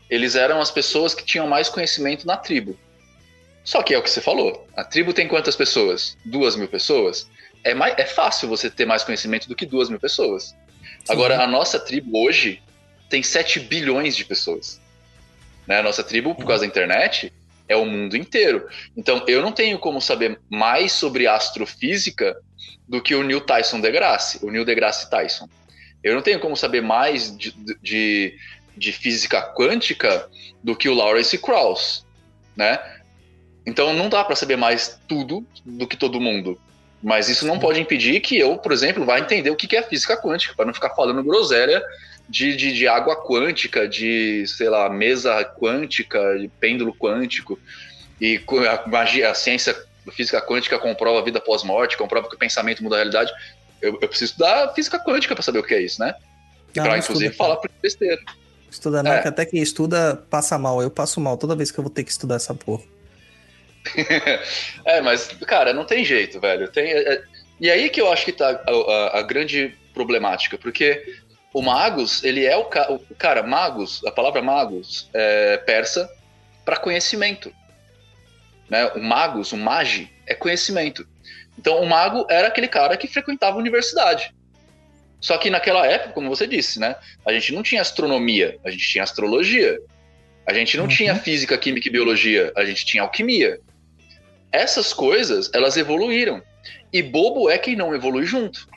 Eles 0.10 0.36
eram 0.36 0.60
as 0.60 0.72
pessoas 0.72 1.14
que 1.14 1.24
tinham 1.24 1.48
mais 1.48 1.70
conhecimento 1.70 2.26
na 2.26 2.36
tribo. 2.36 2.78
Só 3.64 3.84
que 3.84 3.94
é 3.94 3.98
o 3.98 4.02
que 4.02 4.10
você 4.10 4.22
falou. 4.22 4.68
A 4.76 4.84
tribo 4.84 5.14
tem 5.14 5.28
quantas 5.28 5.56
pessoas? 5.56 6.18
Duas 6.26 6.56
mil 6.56 6.68
pessoas? 6.68 7.30
É, 7.64 7.74
mais, 7.74 7.94
é 7.98 8.06
fácil 8.06 8.48
você 8.48 8.70
ter 8.70 8.86
mais 8.86 9.04
conhecimento 9.04 9.48
do 9.48 9.56
que 9.56 9.66
duas 9.66 9.90
mil 9.90 10.00
pessoas. 10.00 10.56
Agora, 11.08 11.44
a 11.44 11.48
nossa 11.48 11.80
tribo 11.80 12.18
hoje 12.18 12.62
tem 13.10 13.22
7 13.22 13.60
bilhões 13.60 14.16
de 14.16 14.26
pessoas. 14.26 14.82
Né? 15.68 15.80
A 15.80 15.84
nossa 15.84 16.04
tribo, 16.04 16.34
por 16.34 16.46
causa 16.46 16.62
da 16.62 16.68
internet, 16.68 17.32
é 17.68 17.76
o 17.76 17.86
mundo 17.86 18.16
inteiro. 18.16 18.68
Então, 18.96 19.24
eu 19.28 19.42
não 19.42 19.52
tenho 19.52 19.78
como 19.78 20.02
saber 20.02 20.40
mais 20.50 20.94
sobre 20.94 21.28
astrofísica 21.28 22.36
do 22.88 23.02
que 23.02 23.16
o 23.16 23.24
Neil 23.24 23.42
Tyson 23.42 23.80
deGrasse, 23.80 24.40
o 24.44 24.50
Neil 24.50 24.66
deGrasse 24.66 25.10
Tyson. 25.10 25.50
Eu 26.04 26.16
não 26.16 26.22
tenho 26.22 26.40
como 26.40 26.56
saber 26.56 26.82
mais 26.82 27.36
de, 27.36 27.52
de, 27.82 28.38
de 28.78 28.92
física 28.92 29.42
quântica 29.42 30.30
do 30.64 30.76
que 30.76 30.88
o 30.88 30.94
Lawrence 30.94 31.38
Krauss, 31.38 32.06
né? 32.56 32.80
Então, 33.66 33.94
não 33.94 34.08
dá 34.08 34.24
para 34.24 34.36
saber 34.36 34.56
mais 34.56 34.98
tudo 35.08 35.46
do 35.66 35.86
que 35.86 35.98
todo 35.98 36.22
mundo. 36.22 36.58
Mas 37.04 37.28
isso 37.28 37.46
não 37.46 37.60
pode 37.60 37.82
impedir 37.82 38.22
que 38.22 38.38
eu, 38.38 38.58
por 38.58 38.72
exemplo, 38.72 39.06
vá 39.06 39.20
entender 39.20 39.50
o 39.50 39.56
que 39.56 39.76
é 39.76 39.84
física 39.84 40.16
quântica, 40.16 40.56
para 40.56 40.66
não 40.66 40.74
ficar 40.74 40.92
falando 40.92 41.22
groselha 41.22 41.84
de, 42.30 42.56
de, 42.56 42.72
de, 42.72 42.88
água 42.88 43.22
quântica, 43.26 43.88
de, 43.88 44.46
sei 44.48 44.70
lá, 44.70 44.90
mesa 44.90 45.44
quântica, 45.44 46.40
de 46.40 46.48
pêndulo 46.48 46.94
quântico. 46.94 47.60
E 48.20 48.42
a, 48.70 48.90
magia, 48.90 49.30
a 49.30 49.34
ciência 49.36 49.76
física 50.12 50.42
quântica 50.42 50.80
comprova 50.80 51.20
a 51.20 51.24
vida 51.24 51.40
pós-morte, 51.40 51.98
comprova 51.98 52.30
que 52.30 52.36
o 52.36 52.40
pensamento 52.40 52.84
muda 52.84 52.96
a 52.96 53.00
realidade. 53.00 53.32
Eu, 53.82 53.98
eu 54.02 54.08
preciso 54.08 54.32
estudar 54.32 54.74
física 54.74 55.00
quântica 55.00 55.36
para 55.36 55.44
saber 55.44 55.60
o 55.60 55.64
que 55.64 55.74
é 55.74 55.82
isso, 55.82 56.00
né? 56.02 56.16
E 56.74 56.80
para, 56.80 56.98
inclusive, 56.98 57.32
estuda, 57.32 57.44
falar 57.44 57.58
por 57.58 57.70
besteira. 57.82 58.22
Estuda 58.70 59.04
não, 59.04 59.14
é. 59.14 59.22
que 59.22 59.28
até 59.28 59.46
quem 59.46 59.62
estuda 59.62 60.24
passa 60.30 60.58
mal. 60.58 60.82
Eu 60.82 60.92
passo 60.92 61.20
mal 61.20 61.38
toda 61.38 61.56
vez 61.56 61.72
que 61.72 61.80
eu 61.80 61.84
vou 61.84 61.92
ter 61.92 62.04
que 62.04 62.12
estudar 62.12 62.36
essa 62.36 62.54
porra. 62.54 62.84
é, 64.86 65.02
mas, 65.02 65.28
cara, 65.46 65.74
não 65.74 65.86
tem 65.86 66.04
jeito, 66.04 66.40
velho. 66.40 66.70
Tem, 66.70 66.92
é, 66.92 67.24
e 67.60 67.70
aí 67.70 67.90
que 67.90 68.02
eu 68.02 68.12
acho 68.12 68.26
que 68.26 68.32
tá 68.32 68.50
a, 68.50 68.72
a, 68.72 69.20
a 69.20 69.22
grande 69.22 69.76
problemática, 69.94 70.58
porque 70.58 71.04
o 71.54 71.62
magos, 71.62 72.24
ele 72.24 72.46
é 72.46 72.56
o, 72.56 72.66
ca, 72.66 72.92
o 72.92 73.00
cara, 73.16 73.42
magos, 73.42 74.04
a 74.06 74.12
palavra 74.12 74.42
magos 74.42 75.10
é 75.14 75.58
persa 75.58 76.10
para 76.64 76.78
conhecimento. 76.78 77.52
Né? 78.70 78.86
O 78.96 79.02
magos, 79.02 79.52
o 79.52 79.58
magi, 79.58 80.12
é 80.26 80.34
conhecimento. 80.34 81.08
Então, 81.58 81.82
o 81.82 81.86
mago 81.86 82.26
era 82.30 82.48
aquele 82.48 82.68
cara 82.68 82.96
que 82.98 83.08
frequentava 83.08 83.56
a 83.56 83.60
universidade. 83.60 84.34
Só 85.20 85.38
que 85.38 85.50
naquela 85.50 85.86
época, 85.86 86.14
como 86.14 86.30
você 86.30 86.46
disse, 86.46 86.80
né? 86.80 86.96
A 87.26 87.34
gente 87.34 87.54
não 87.54 87.64
tinha 87.64 87.82
astronomia, 87.82 88.60
a 88.64 88.70
gente 88.70 88.88
tinha 88.88 89.04
astrologia. 89.04 89.80
A 90.46 90.54
gente 90.54 90.78
não 90.78 90.84
uhum. 90.84 90.90
tinha 90.90 91.16
física, 91.16 91.58
química 91.58 91.88
e 91.88 91.92
biologia, 91.92 92.54
a 92.56 92.64
gente 92.64 92.86
tinha 92.86 93.04
alquimia. 93.04 93.60
Essas 94.52 94.94
coisas, 94.94 95.52
elas 95.54 95.76
evoluíram. 95.76 96.42
E 96.94 97.02
bobo 97.02 97.50
é 97.50 97.58
quem 97.58 97.76
não 97.76 97.94
evolui 97.94 98.26
junto. 98.26 98.68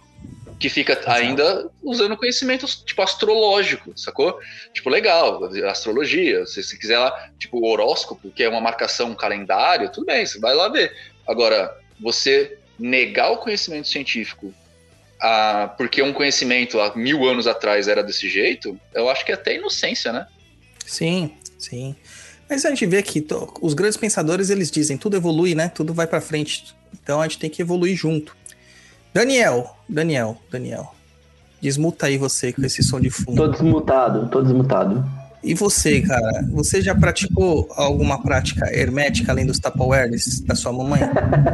Que 0.60 0.68
fica 0.68 1.00
ainda 1.10 1.68
usando 1.82 2.16
conhecimentos, 2.16 2.76
tipo, 2.86 3.02
astrológico, 3.02 3.92
sacou? 3.98 4.38
Tipo, 4.72 4.90
legal, 4.90 5.42
astrologia, 5.68 6.46
se 6.46 6.62
você 6.62 6.76
quiser 6.76 6.98
lá, 6.98 7.30
tipo, 7.38 7.66
horóscopo, 7.66 8.30
que 8.30 8.44
é 8.44 8.48
uma 8.48 8.60
marcação, 8.60 9.10
um 9.10 9.14
calendário, 9.16 9.90
tudo 9.90 10.06
bem, 10.06 10.24
você 10.24 10.38
vai 10.38 10.54
lá 10.54 10.68
ver. 10.68 10.94
Agora, 11.26 11.76
você 11.98 12.58
negar 12.78 13.32
o 13.32 13.38
conhecimento 13.38 13.88
científico 13.88 14.54
ah, 15.20 15.74
porque 15.76 16.00
um 16.02 16.12
conhecimento 16.14 16.80
há 16.80 16.96
mil 16.96 17.28
anos 17.28 17.46
atrás 17.46 17.88
era 17.88 18.02
desse 18.02 18.28
jeito, 18.28 18.78
eu 18.94 19.10
acho 19.10 19.24
que 19.24 19.30
é 19.30 19.34
até 19.34 19.54
inocência, 19.54 20.12
né? 20.12 20.26
Sim, 20.86 21.32
sim. 21.58 21.94
Mas 22.48 22.64
a 22.64 22.70
gente 22.70 22.86
vê 22.86 23.02
que 23.02 23.24
os 23.60 23.74
grandes 23.74 23.98
pensadores, 23.98 24.48
eles 24.48 24.70
dizem, 24.70 24.96
tudo 24.96 25.16
evolui, 25.16 25.54
né? 25.54 25.68
Tudo 25.68 25.92
vai 25.92 26.06
para 26.06 26.20
frente. 26.20 26.74
Então 26.92 27.20
a 27.20 27.28
gente 27.28 27.38
tem 27.38 27.50
que 27.50 27.60
evoluir 27.60 27.94
junto. 27.94 28.34
Daniel, 29.12 29.76
Daniel, 29.90 30.36
Daniel. 30.50 30.94
Desmuta 31.60 32.06
aí 32.06 32.16
você 32.16 32.52
com 32.52 32.64
esse 32.64 32.82
som 32.82 33.00
de 33.00 33.10
fundo. 33.10 33.36
Tô 33.36 33.48
desmutado, 33.48 34.28
tô 34.28 34.40
desmutado. 34.40 35.04
E 35.42 35.54
você, 35.54 36.00
cara? 36.02 36.44
Você 36.52 36.80
já 36.80 36.94
praticou 36.94 37.68
alguma 37.74 38.22
prática 38.22 38.66
hermética 38.74 39.32
além 39.32 39.46
dos 39.46 39.58
Tupperwares 39.58 40.40
da 40.42 40.54
sua 40.54 40.72
mamãe? 40.72 41.00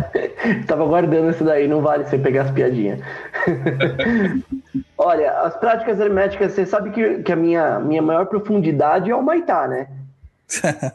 Tava 0.66 0.84
guardando 0.84 1.30
isso 1.30 1.44
daí, 1.44 1.66
não 1.66 1.80
vale 1.80 2.04
você 2.04 2.18
pegar 2.18 2.42
as 2.42 2.50
piadinhas. 2.50 3.00
Olha, 4.98 5.32
as 5.42 5.56
práticas 5.56 5.98
herméticas, 5.98 6.52
você 6.52 6.66
sabe 6.66 6.90
que, 6.90 7.22
que 7.22 7.32
a 7.32 7.36
minha, 7.36 7.78
minha 7.80 8.02
maior 8.02 8.26
profundidade 8.26 9.10
é 9.10 9.14
o 9.14 9.22
Maitá, 9.22 9.66
né? 9.68 9.88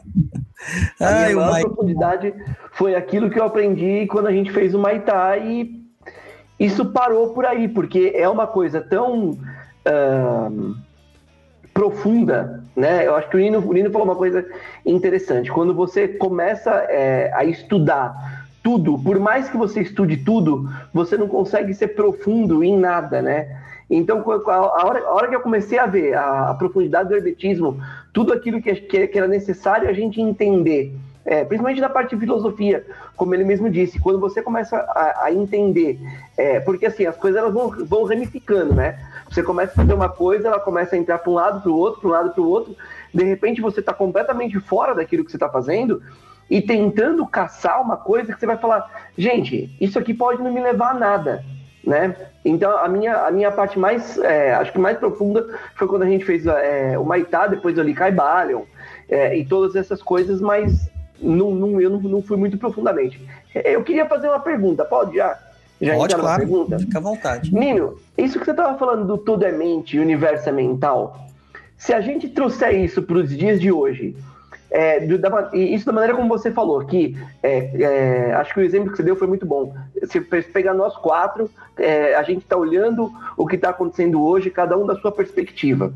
a 1.00 1.06
Ai, 1.06 1.34
minha 1.34 1.46
maior 1.46 1.66
profundidade 1.66 2.34
foi 2.72 2.94
aquilo 2.94 3.30
que 3.30 3.38
eu 3.38 3.44
aprendi 3.44 4.06
quando 4.06 4.26
a 4.26 4.32
gente 4.32 4.50
fez 4.52 4.74
o 4.74 4.78
Maitá 4.78 5.36
e 5.38 5.81
isso 6.64 6.86
parou 6.86 7.30
por 7.30 7.44
aí, 7.44 7.68
porque 7.68 8.12
é 8.14 8.28
uma 8.28 8.46
coisa 8.46 8.80
tão 8.80 9.30
uh, 9.30 10.76
profunda, 11.74 12.62
né? 12.76 13.06
Eu 13.06 13.16
acho 13.16 13.28
que 13.28 13.36
o 13.36 13.40
Nino, 13.40 13.58
o 13.58 13.72
Nino 13.72 13.90
falou 13.90 14.06
uma 14.06 14.16
coisa 14.16 14.46
interessante. 14.86 15.50
Quando 15.50 15.74
você 15.74 16.06
começa 16.06 16.70
é, 16.88 17.32
a 17.34 17.44
estudar 17.44 18.46
tudo, 18.62 18.98
por 18.98 19.18
mais 19.18 19.48
que 19.48 19.56
você 19.56 19.80
estude 19.80 20.18
tudo, 20.18 20.68
você 20.94 21.16
não 21.16 21.26
consegue 21.26 21.74
ser 21.74 21.88
profundo 21.88 22.62
em 22.62 22.78
nada, 22.78 23.20
né? 23.20 23.58
Então, 23.90 24.24
a 24.46 24.86
hora, 24.86 25.00
a 25.00 25.12
hora 25.12 25.28
que 25.28 25.34
eu 25.34 25.40
comecei 25.40 25.78
a 25.78 25.86
ver 25.86 26.14
a, 26.14 26.50
a 26.50 26.54
profundidade 26.54 27.08
do 27.08 27.16
hermetismo, 27.16 27.78
tudo 28.12 28.32
aquilo 28.32 28.62
que, 28.62 28.74
que, 28.74 29.18
era 29.18 29.28
necessário 29.28 29.88
a 29.88 29.92
gente 29.92 30.20
entender, 30.20 30.94
é, 31.24 31.44
principalmente 31.44 31.80
na 31.80 31.88
parte 31.88 32.14
de 32.14 32.20
filosofia, 32.20 32.84
como 33.16 33.34
ele 33.34 33.44
mesmo 33.44 33.70
disse, 33.70 34.00
quando 34.00 34.18
você 34.18 34.42
começa 34.42 34.76
a, 34.76 35.24
a 35.26 35.32
entender, 35.32 36.00
é, 36.36 36.60
porque 36.60 36.86
assim, 36.86 37.06
as 37.06 37.16
coisas 37.16 37.40
elas 37.40 37.52
vão, 37.52 37.70
vão 37.86 38.04
ramificando, 38.04 38.74
né? 38.74 38.98
Você 39.30 39.42
começa 39.42 39.72
a 39.72 39.76
fazer 39.76 39.94
uma 39.94 40.08
coisa, 40.08 40.48
ela 40.48 40.60
começa 40.60 40.94
a 40.94 40.98
entrar 40.98 41.18
para 41.18 41.30
um 41.30 41.34
lado, 41.34 41.62
para 41.62 41.70
o 41.70 41.76
outro, 41.76 42.00
para 42.00 42.08
um 42.08 42.12
lado, 42.12 42.30
para 42.32 42.42
o 42.42 42.48
outro. 42.48 42.76
De 43.14 43.24
repente 43.24 43.60
você 43.60 43.80
está 43.80 43.94
completamente 43.94 44.58
fora 44.60 44.94
daquilo 44.94 45.24
que 45.24 45.30
você 45.30 45.36
está 45.36 45.48
fazendo 45.48 46.02
e 46.50 46.60
tentando 46.60 47.26
caçar 47.26 47.80
uma 47.80 47.96
coisa 47.96 48.32
que 48.32 48.38
você 48.38 48.46
vai 48.46 48.58
falar, 48.58 49.08
gente, 49.16 49.74
isso 49.80 49.98
aqui 49.98 50.12
pode 50.12 50.42
não 50.42 50.52
me 50.52 50.60
levar 50.60 50.90
a 50.90 50.94
nada, 50.94 51.44
né? 51.84 52.14
Então 52.44 52.76
a 52.76 52.88
minha, 52.88 53.26
a 53.26 53.30
minha 53.30 53.50
parte 53.52 53.78
mais, 53.78 54.18
é, 54.18 54.52
acho 54.54 54.72
que 54.72 54.78
mais 54.78 54.98
profunda 54.98 55.46
foi 55.76 55.86
quando 55.86 56.02
a 56.02 56.06
gente 56.06 56.24
fez 56.24 56.46
é, 56.46 56.98
o 56.98 57.04
Maitá, 57.04 57.46
depois 57.46 57.78
o 57.78 57.82
Likai 57.82 58.10
Balion 58.10 58.64
é, 59.08 59.36
e 59.36 59.46
todas 59.46 59.76
essas 59.76 60.02
coisas, 60.02 60.40
mas 60.40 60.90
não, 61.22 61.50
não, 61.54 61.80
eu 61.80 61.88
não, 61.90 62.00
não 62.00 62.22
fui 62.22 62.36
muito 62.36 62.58
profundamente. 62.58 63.20
Eu 63.54 63.82
queria 63.82 64.06
fazer 64.06 64.28
uma 64.28 64.40
pergunta, 64.40 64.84
pode 64.84 65.16
já? 65.16 65.38
Já 65.80 65.94
Pode, 65.94 66.14
claro. 66.14 66.38
pergunta? 66.38 66.78
Fica 66.78 66.98
à 66.98 67.00
vontade. 67.00 67.52
Nino, 67.52 67.96
isso 68.16 68.38
que 68.38 68.44
você 68.44 68.52
estava 68.52 68.78
falando 68.78 69.04
do 69.04 69.18
tudo 69.18 69.44
é 69.44 69.50
mente 69.50 69.96
e 69.96 69.98
o 69.98 70.02
universo 70.02 70.48
é 70.48 70.52
mental, 70.52 71.26
se 71.76 71.92
a 71.92 72.00
gente 72.00 72.28
trouxer 72.28 72.74
isso 72.78 73.02
para 73.02 73.16
os 73.16 73.28
dias 73.36 73.60
de 73.60 73.72
hoje, 73.72 74.14
é, 74.70 75.00
do- 75.00 75.18
da- 75.18 75.50
e 75.52 75.74
isso 75.74 75.84
da 75.84 75.92
maneira 75.92 76.14
como 76.16 76.28
você 76.28 76.52
falou, 76.52 76.84
que 76.86 77.16
é, 77.42 77.82
é, 77.82 78.32
acho 78.34 78.54
que 78.54 78.60
o 78.60 78.62
exemplo 78.62 78.90
que 78.92 78.96
você 78.96 79.02
deu 79.02 79.16
foi 79.16 79.26
muito 79.26 79.44
bom. 79.44 79.74
Se 80.04 80.20
pe- 80.20 80.42
pegar 80.42 80.72
nós 80.72 80.96
quatro, 80.96 81.50
é, 81.76 82.14
a 82.14 82.22
gente 82.22 82.42
está 82.42 82.56
olhando 82.56 83.10
o 83.36 83.44
que 83.46 83.56
está 83.56 83.70
acontecendo 83.70 84.22
hoje, 84.22 84.50
cada 84.50 84.78
um 84.78 84.86
da 84.86 84.94
sua 84.96 85.10
perspectiva. 85.10 85.92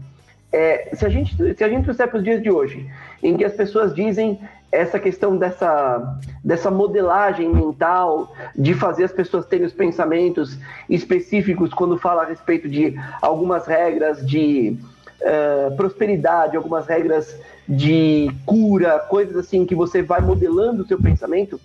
É, 0.53 0.95
se, 0.95 1.05
a 1.05 1.09
gente, 1.09 1.37
se 1.55 1.65
a 1.65 1.69
gente 1.69 1.85
trouxer 1.85 2.09
para 2.09 2.19
os 2.19 2.25
dias 2.25 2.43
de 2.43 2.51
hoje, 2.51 2.89
em 3.23 3.37
que 3.37 3.45
as 3.45 3.53
pessoas 3.53 3.95
dizem 3.95 4.41
essa 4.71 4.99
questão 4.99 5.37
dessa, 5.37 6.19
dessa 6.45 6.71
modelagem 6.71 7.53
mental, 7.53 8.35
de 8.55 8.75
fazer 8.75 9.05
as 9.05 9.13
pessoas 9.13 9.47
terem 9.47 9.67
os 9.67 9.73
pensamentos 9.73 10.59
específicos 10.89 11.73
quando 11.73 11.99
fala 11.99 12.23
a 12.23 12.27
respeito 12.27 12.69
de 12.69 12.95
algumas 13.23 13.67
regras 13.67 14.27
de 14.27 14.77
eh, 15.21 15.71
prosperidade, 15.77 16.57
algumas 16.57 16.87
regras 16.87 17.41
de 17.69 18.31
cura, 18.45 18.99
coisas 19.09 19.37
assim 19.37 19.65
que 19.65 19.75
você 19.75 20.03
vai 20.03 20.21
modelando 20.21 20.83
o 20.83 20.87
seu 20.87 21.01
pensamento, 21.01 21.61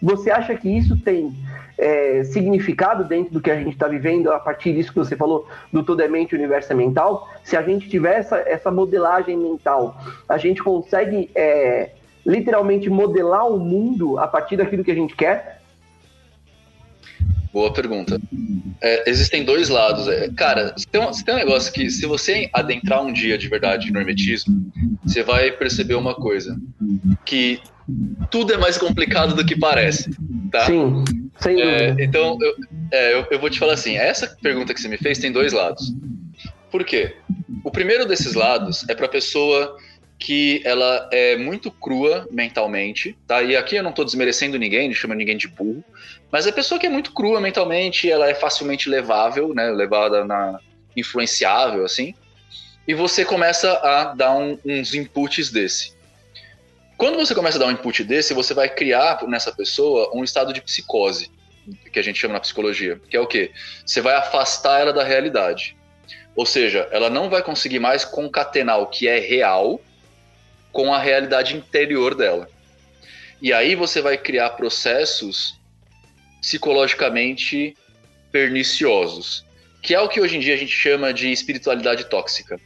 você 0.00 0.30
acha 0.30 0.54
que 0.54 0.68
isso 0.68 0.96
tem 0.98 1.32
eh, 1.78 2.24
significado 2.24 3.04
dentro 3.04 3.32
do 3.32 3.40
que 3.40 3.50
a 3.50 3.56
gente 3.56 3.72
está 3.72 3.88
vivendo 3.88 4.30
a 4.32 4.38
partir 4.38 4.74
disso 4.74 4.92
que 4.92 4.98
você 4.98 5.16
falou 5.16 5.46
do 5.72 5.82
todo 5.82 6.00
é 6.00 6.08
mente, 6.08 6.34
universo 6.34 6.72
é 6.72 6.76
mental? 6.76 7.28
Se 7.42 7.56
a 7.56 7.62
gente 7.62 7.88
tiver 7.88 8.18
essa, 8.18 8.36
essa 8.38 8.70
modelagem 8.70 9.36
mental, 9.36 9.98
a 10.28 10.36
gente 10.36 10.62
consegue 10.62 11.30
eh, 11.34 11.90
literalmente 12.24 12.88
modelar 12.90 13.48
o 13.48 13.58
mundo 13.58 14.18
a 14.18 14.26
partir 14.26 14.56
daquilo 14.56 14.84
que 14.84 14.90
a 14.90 14.94
gente 14.94 15.14
quer? 15.16 15.59
Boa 17.52 17.72
pergunta. 17.72 18.20
É, 18.80 19.10
existem 19.10 19.44
dois 19.44 19.68
lados. 19.68 20.06
É, 20.08 20.28
cara, 20.30 20.72
se 20.76 20.86
tem, 20.86 21.00
um, 21.00 21.12
se 21.12 21.24
tem 21.24 21.34
um 21.34 21.38
negócio 21.38 21.72
que, 21.72 21.90
se 21.90 22.06
você 22.06 22.48
adentrar 22.52 23.02
um 23.04 23.12
dia 23.12 23.36
de 23.36 23.48
verdade 23.48 23.90
no 23.92 23.98
hermetismo, 23.98 24.70
você 25.04 25.22
vai 25.22 25.50
perceber 25.50 25.94
uma 25.94 26.14
coisa: 26.14 26.56
que 27.24 27.60
tudo 28.30 28.52
é 28.52 28.56
mais 28.56 28.78
complicado 28.78 29.34
do 29.34 29.44
que 29.44 29.56
parece. 29.58 30.10
Tá? 30.52 30.66
Sim, 30.66 31.04
sem 31.40 31.60
É, 31.60 31.88
dúvida. 31.88 32.04
então, 32.04 32.38
eu, 32.40 32.54
é, 32.92 33.14
eu, 33.14 33.26
eu 33.32 33.38
vou 33.40 33.50
te 33.50 33.58
falar 33.58 33.74
assim: 33.74 33.96
essa 33.96 34.28
pergunta 34.40 34.72
que 34.72 34.80
você 34.80 34.88
me 34.88 34.96
fez 34.98 35.18
tem 35.18 35.32
dois 35.32 35.52
lados. 35.52 35.92
Por 36.70 36.84
quê? 36.84 37.16
O 37.64 37.70
primeiro 37.70 38.06
desses 38.06 38.34
lados 38.34 38.88
é 38.88 38.94
para 38.94 39.08
pessoa 39.08 39.76
que 40.18 40.60
ela 40.64 41.08
é 41.12 41.36
muito 41.36 41.70
crua 41.70 42.28
mentalmente, 42.30 43.16
tá? 43.26 43.42
E 43.42 43.56
aqui 43.56 43.76
eu 43.76 43.82
não 43.82 43.90
tô 43.90 44.04
desmerecendo 44.04 44.58
ninguém, 44.58 44.86
não 44.86 44.94
chama 44.94 45.14
ninguém 45.14 45.36
de 45.36 45.48
burro, 45.48 45.82
mas 46.30 46.46
é 46.46 46.52
pessoa 46.52 46.78
que 46.78 46.86
é 46.86 46.90
muito 46.90 47.12
crua 47.12 47.40
mentalmente, 47.40 48.10
ela 48.10 48.28
é 48.28 48.34
facilmente 48.34 48.88
levável, 48.88 49.52
né? 49.54 49.70
Levada 49.70 50.24
na 50.24 50.58
influenciável 50.96 51.84
assim. 51.84 52.14
E 52.86 52.94
você 52.94 53.24
começa 53.24 53.72
a 53.78 54.14
dar 54.14 54.32
um- 54.32 54.58
uns 54.64 54.94
inputs 54.94 55.50
desse. 55.50 55.94
Quando 56.96 57.16
você 57.16 57.34
começa 57.34 57.56
a 57.56 57.60
dar 57.60 57.66
um 57.66 57.70
input 57.70 58.04
desse, 58.04 58.34
você 58.34 58.52
vai 58.52 58.68
criar 58.68 59.26
nessa 59.26 59.50
pessoa 59.52 60.10
um 60.14 60.22
estado 60.22 60.52
de 60.52 60.60
psicose, 60.60 61.30
que 61.92 61.98
a 61.98 62.02
gente 62.02 62.18
chama 62.18 62.34
na 62.34 62.40
psicologia, 62.40 63.00
que 63.08 63.16
é 63.16 63.20
o 63.20 63.26
quê? 63.26 63.52
Você 63.86 64.00
vai 64.00 64.14
afastar 64.14 64.80
ela 64.80 64.92
da 64.92 65.02
realidade. 65.02 65.76
Ou 66.36 66.46
seja, 66.46 66.88
ela 66.90 67.10
não 67.10 67.30
vai 67.30 67.42
conseguir 67.42 67.78
mais 67.78 68.04
concatenar 68.04 68.80
o 68.80 68.86
que 68.86 69.08
é 69.08 69.18
real 69.18 69.80
com 70.72 70.92
a 70.92 70.98
realidade 70.98 71.56
interior 71.56 72.14
dela. 72.14 72.48
E 73.42 73.52
aí 73.52 73.74
você 73.74 74.00
vai 74.00 74.18
criar 74.18 74.50
processos 74.50 75.59
psicologicamente 76.40 77.76
perniciosos, 78.32 79.44
que 79.82 79.94
é 79.94 80.00
o 80.00 80.08
que 80.08 80.20
hoje 80.20 80.36
em 80.36 80.40
dia 80.40 80.54
a 80.54 80.56
gente 80.56 80.72
chama 80.72 81.12
de 81.12 81.30
espiritualidade 81.32 82.04
tóxica, 82.04 82.58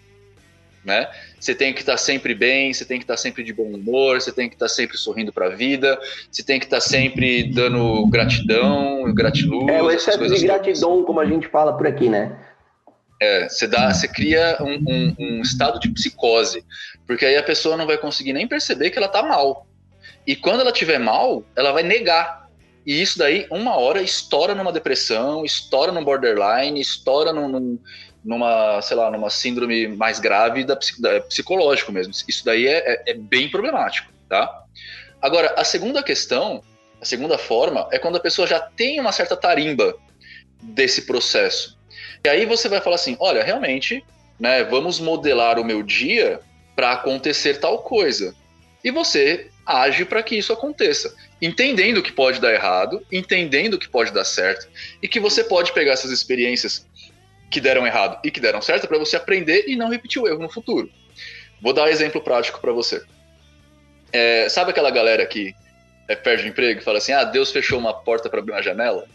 né? 0.84 1.08
Você 1.40 1.54
tem 1.54 1.72
que 1.72 1.80
estar 1.80 1.96
sempre 1.96 2.34
bem, 2.34 2.72
você 2.72 2.84
tem 2.84 2.98
que 2.98 3.04
estar 3.04 3.16
sempre 3.16 3.42
de 3.42 3.52
bom 3.52 3.64
humor, 3.64 4.20
você 4.20 4.32
tem 4.32 4.48
que 4.48 4.54
estar 4.54 4.68
sempre 4.68 4.96
sorrindo 4.96 5.32
para 5.32 5.46
a 5.46 5.50
vida, 5.50 5.98
você 6.30 6.42
tem 6.42 6.58
que 6.58 6.66
estar 6.66 6.80
sempre 6.80 7.44
dando 7.52 8.06
gratidão, 8.08 9.12
gratiluz, 9.14 9.68
É 9.68 9.82
o 9.82 9.90
excesso 9.90 10.18
de 10.18 10.24
todas. 10.26 10.42
gratidão, 10.42 11.02
como 11.04 11.20
a 11.20 11.26
gente 11.26 11.48
fala 11.48 11.76
por 11.76 11.86
aqui, 11.86 12.08
né? 12.08 12.38
É, 13.20 13.48
você, 13.48 13.66
dá, 13.66 13.92
você 13.92 14.08
cria 14.08 14.58
um, 14.60 14.74
um- 14.86 15.16
um 15.18 15.40
estado 15.42 15.78
de 15.80 15.88
psicose, 15.90 16.64
porque 17.06 17.24
aí 17.24 17.36
a 17.36 17.42
pessoa 17.42 17.76
não 17.76 17.86
vai 17.86 17.96
conseguir 17.96 18.32
nem 18.32 18.46
perceber 18.46 18.90
que 18.90 18.98
ela 18.98 19.08
tá 19.08 19.22
mal. 19.22 19.66
E 20.26 20.34
quando 20.34 20.60
ela 20.60 20.72
tiver 20.72 20.98
mal, 20.98 21.44
ela 21.56 21.72
vai 21.72 21.82
negar. 21.82 22.43
E 22.86 23.00
isso 23.00 23.18
daí, 23.18 23.46
uma 23.50 23.76
hora, 23.76 24.02
estoura 24.02 24.54
numa 24.54 24.72
depressão, 24.72 25.44
estoura 25.44 25.90
num 25.90 26.04
borderline, 26.04 26.80
estoura 26.80 27.32
num, 27.32 27.48
num- 27.48 27.78
numa, 28.24 28.80
sei 28.82 28.96
lá, 28.96 29.10
numa 29.10 29.30
síndrome 29.30 29.88
mais 29.88 30.18
grave 30.18 30.64
da, 30.64 30.78
da- 30.98 31.20
psicológico 31.22 31.92
mesmo. 31.92 32.12
Isso 32.28 32.44
daí 32.44 32.66
é, 32.66 32.78
é- 32.92 33.02
é 33.12 33.14
bem 33.14 33.50
problemático, 33.50 34.10
tá? 34.28 34.50
Agora, 35.20 35.54
a 35.56 35.64
segunda 35.64 36.02
questão, 36.02 36.62
a 37.00 37.04
segunda 37.04 37.38
forma, 37.38 37.88
é 37.90 37.98
quando 37.98 38.16
a 38.16 38.20
pessoa 38.20 38.46
já 38.46 38.60
tem 38.60 39.00
uma 39.00 39.12
certa 39.12 39.36
tarimba 39.36 39.94
desse 40.62 41.02
processo. 41.02 41.78
E 42.24 42.28
aí 42.28 42.46
você 42.46 42.68
vai 42.68 42.80
falar 42.80 42.96
assim, 42.96 43.16
olha, 43.20 43.42
realmente, 43.42 44.04
né, 44.38 44.64
vamos 44.64 44.98
modelar 45.00 45.58
o 45.58 45.64
meu 45.64 45.82
dia 45.82 46.40
para 46.74 46.92
acontecer 46.92 47.60
tal 47.60 47.78
coisa. 47.78 48.34
E 48.82 48.90
você 48.90 49.50
age 49.66 50.04
para 50.04 50.22
que 50.22 50.36
isso 50.36 50.52
aconteça, 50.52 51.14
entendendo 51.44 52.02
que 52.02 52.12
pode 52.12 52.40
dar 52.40 52.52
errado, 52.52 53.04
entendendo 53.10 53.78
que 53.78 53.88
pode 53.88 54.12
dar 54.12 54.24
certo 54.24 54.66
e 55.02 55.08
que 55.08 55.20
você 55.20 55.44
pode 55.44 55.72
pegar 55.72 55.92
essas 55.92 56.10
experiências 56.10 56.86
que 57.50 57.60
deram 57.60 57.86
errado 57.86 58.18
e 58.24 58.30
que 58.30 58.40
deram 58.40 58.62
certo 58.62 58.88
para 58.88 58.98
você 58.98 59.16
aprender 59.16 59.64
e 59.68 59.76
não 59.76 59.88
repetir 59.90 60.20
o 60.20 60.26
erro 60.26 60.40
no 60.40 60.48
futuro. 60.50 60.90
Vou 61.60 61.72
dar 61.72 61.84
um 61.84 61.88
exemplo 61.88 62.20
prático 62.20 62.60
para 62.60 62.72
você. 62.72 63.02
É, 64.12 64.48
sabe 64.48 64.70
aquela 64.70 64.90
galera 64.90 65.24
que 65.26 65.54
é, 66.08 66.14
perde 66.14 66.44
o 66.44 66.48
emprego 66.48 66.80
e 66.80 66.84
fala 66.84 66.98
assim: 66.98 67.12
ah, 67.12 67.24
Deus 67.24 67.50
fechou 67.50 67.78
uma 67.78 67.92
porta 67.92 68.28
para 68.28 68.40
abrir 68.40 68.52
uma 68.52 68.62
janela? 68.62 69.06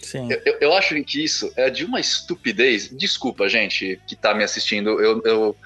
Sim. 0.00 0.28
Eu, 0.44 0.56
eu- 0.60 0.72
acho 0.72 0.94
que 1.04 1.22
isso 1.22 1.52
é 1.56 1.68
de 1.68 1.84
uma 1.84 2.00
estupidez. 2.00 2.88
Desculpa, 2.88 3.48
gente, 3.48 4.00
que 4.06 4.16
tá 4.16 4.34
me 4.34 4.42
assistindo. 4.42 5.00
Eu, 5.00 5.22
eu- 5.24 5.56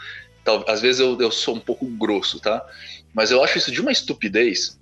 tal- 0.45 0.65
às 0.69 0.81
vezes 0.83 1.01
eu, 1.01 1.19
eu 1.21 1.31
sou 1.31 1.55
um 1.55 1.61
pouco 1.61 1.87
grosso, 1.87 2.41
tá? 2.41 2.65
Mas 3.13 3.31
eu 3.31 3.43
acho 3.45 3.59
isso 3.59 3.71
de 3.71 3.81
uma 3.81 3.93
estupidez, 3.93 4.79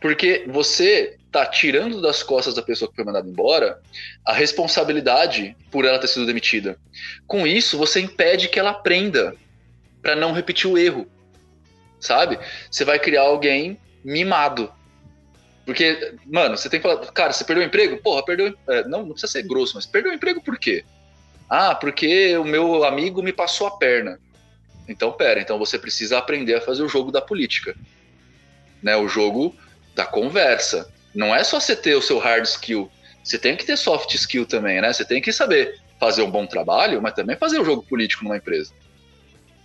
porque 0.00 0.44
você 0.48 1.16
tá 1.30 1.46
tirando 1.46 2.00
das 2.00 2.22
costas 2.22 2.54
da 2.54 2.62
pessoa 2.62 2.88
que 2.88 2.96
foi 2.96 3.04
mandada 3.04 3.28
embora 3.28 3.80
a 4.24 4.32
responsabilidade 4.32 5.56
por 5.70 5.84
ela 5.84 5.98
ter 5.98 6.08
sido 6.08 6.26
demitida. 6.26 6.76
Com 7.26 7.46
isso, 7.46 7.78
você 7.78 8.00
impede 8.00 8.48
que 8.48 8.58
ela 8.58 8.70
aprenda 8.70 9.36
para 10.02 10.16
não 10.16 10.32
repetir 10.32 10.68
o 10.68 10.78
erro, 10.78 11.06
sabe? 12.00 12.38
Você 12.70 12.84
vai 12.84 12.98
criar 12.98 13.22
alguém 13.22 13.78
mimado. 14.02 14.72
Porque, 15.64 16.14
mano, 16.26 16.56
você 16.56 16.68
tem 16.68 16.80
que 16.80 16.88
falar, 16.88 17.06
cara, 17.12 17.32
você 17.32 17.44
perdeu 17.44 17.62
o 17.62 17.66
emprego? 17.66 17.98
Porra, 17.98 18.24
perdeu. 18.24 18.56
é, 18.66 18.82
não, 18.88 19.04
não 19.04 19.12
precisa 19.12 19.30
ser 19.30 19.42
grosso, 19.42 19.76
mas 19.76 19.86
perdeu 19.86 20.10
o 20.10 20.14
emprego 20.14 20.42
por 20.42 20.58
quê? 20.58 20.84
Ah, 21.48 21.74
porque 21.74 22.36
o 22.38 22.44
meu 22.44 22.82
amigo 22.84 23.22
me 23.22 23.32
passou 23.32 23.66
a 23.66 23.76
perna. 23.76 24.18
Então, 24.88 25.12
pera, 25.12 25.40
então 25.40 25.58
você 25.58 25.78
precisa 25.78 26.18
aprender 26.18 26.54
a 26.54 26.60
fazer 26.60 26.82
o 26.82 26.88
jogo 26.88 27.12
da 27.12 27.20
política. 27.20 27.76
Né? 28.82 28.96
O 28.96 29.06
jogo 29.06 29.54
da 29.94 30.06
conversa. 30.06 30.92
Não 31.14 31.34
é 31.34 31.42
só 31.42 31.58
você 31.58 31.74
ter 31.74 31.94
o 31.94 32.02
seu 32.02 32.18
hard 32.18 32.44
skill. 32.44 32.90
Você 33.22 33.38
tem 33.38 33.56
que 33.56 33.64
ter 33.64 33.76
soft 33.76 34.14
skill 34.14 34.46
também, 34.46 34.80
né? 34.80 34.92
Você 34.92 35.04
tem 35.04 35.20
que 35.20 35.32
saber 35.32 35.78
fazer 35.98 36.22
um 36.22 36.30
bom 36.30 36.46
trabalho, 36.46 37.02
mas 37.02 37.14
também 37.14 37.36
fazer 37.36 37.60
o 37.60 37.64
jogo 37.64 37.82
político 37.82 38.24
numa 38.24 38.36
empresa. 38.36 38.72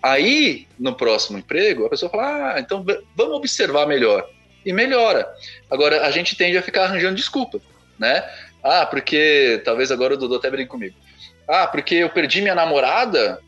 Aí, 0.04 0.68
no 0.78 0.94
próximo 0.94 1.38
emprego, 1.38 1.86
a 1.86 1.90
pessoa 1.90 2.12
fala: 2.12 2.54
ah, 2.54 2.60
então 2.60 2.86
vamos 3.16 3.38
observar 3.38 3.88
melhor. 3.88 4.30
E 4.66 4.74
melhora. 4.74 5.28
Agora, 5.70 6.06
a 6.06 6.12
gente 6.12 6.36
tende 6.36 6.58
a 6.58 6.62
ficar 6.62 6.86
arranjando 6.86 7.16
desculpa, 7.16 7.62
né? 7.98 8.24
Ah, 8.64 8.86
porque. 8.86 9.62
Talvez 9.64 9.92
agora 9.92 10.16
o 10.16 10.18
Dudu 10.18 10.36
até 10.36 10.50
brinque 10.50 10.70
comigo. 10.70 10.96
Ah, 11.48 11.68
porque 11.68 11.96
eu 11.96 12.10
perdi 12.10 12.42
minha 12.42 12.56
namorada, 12.56 13.40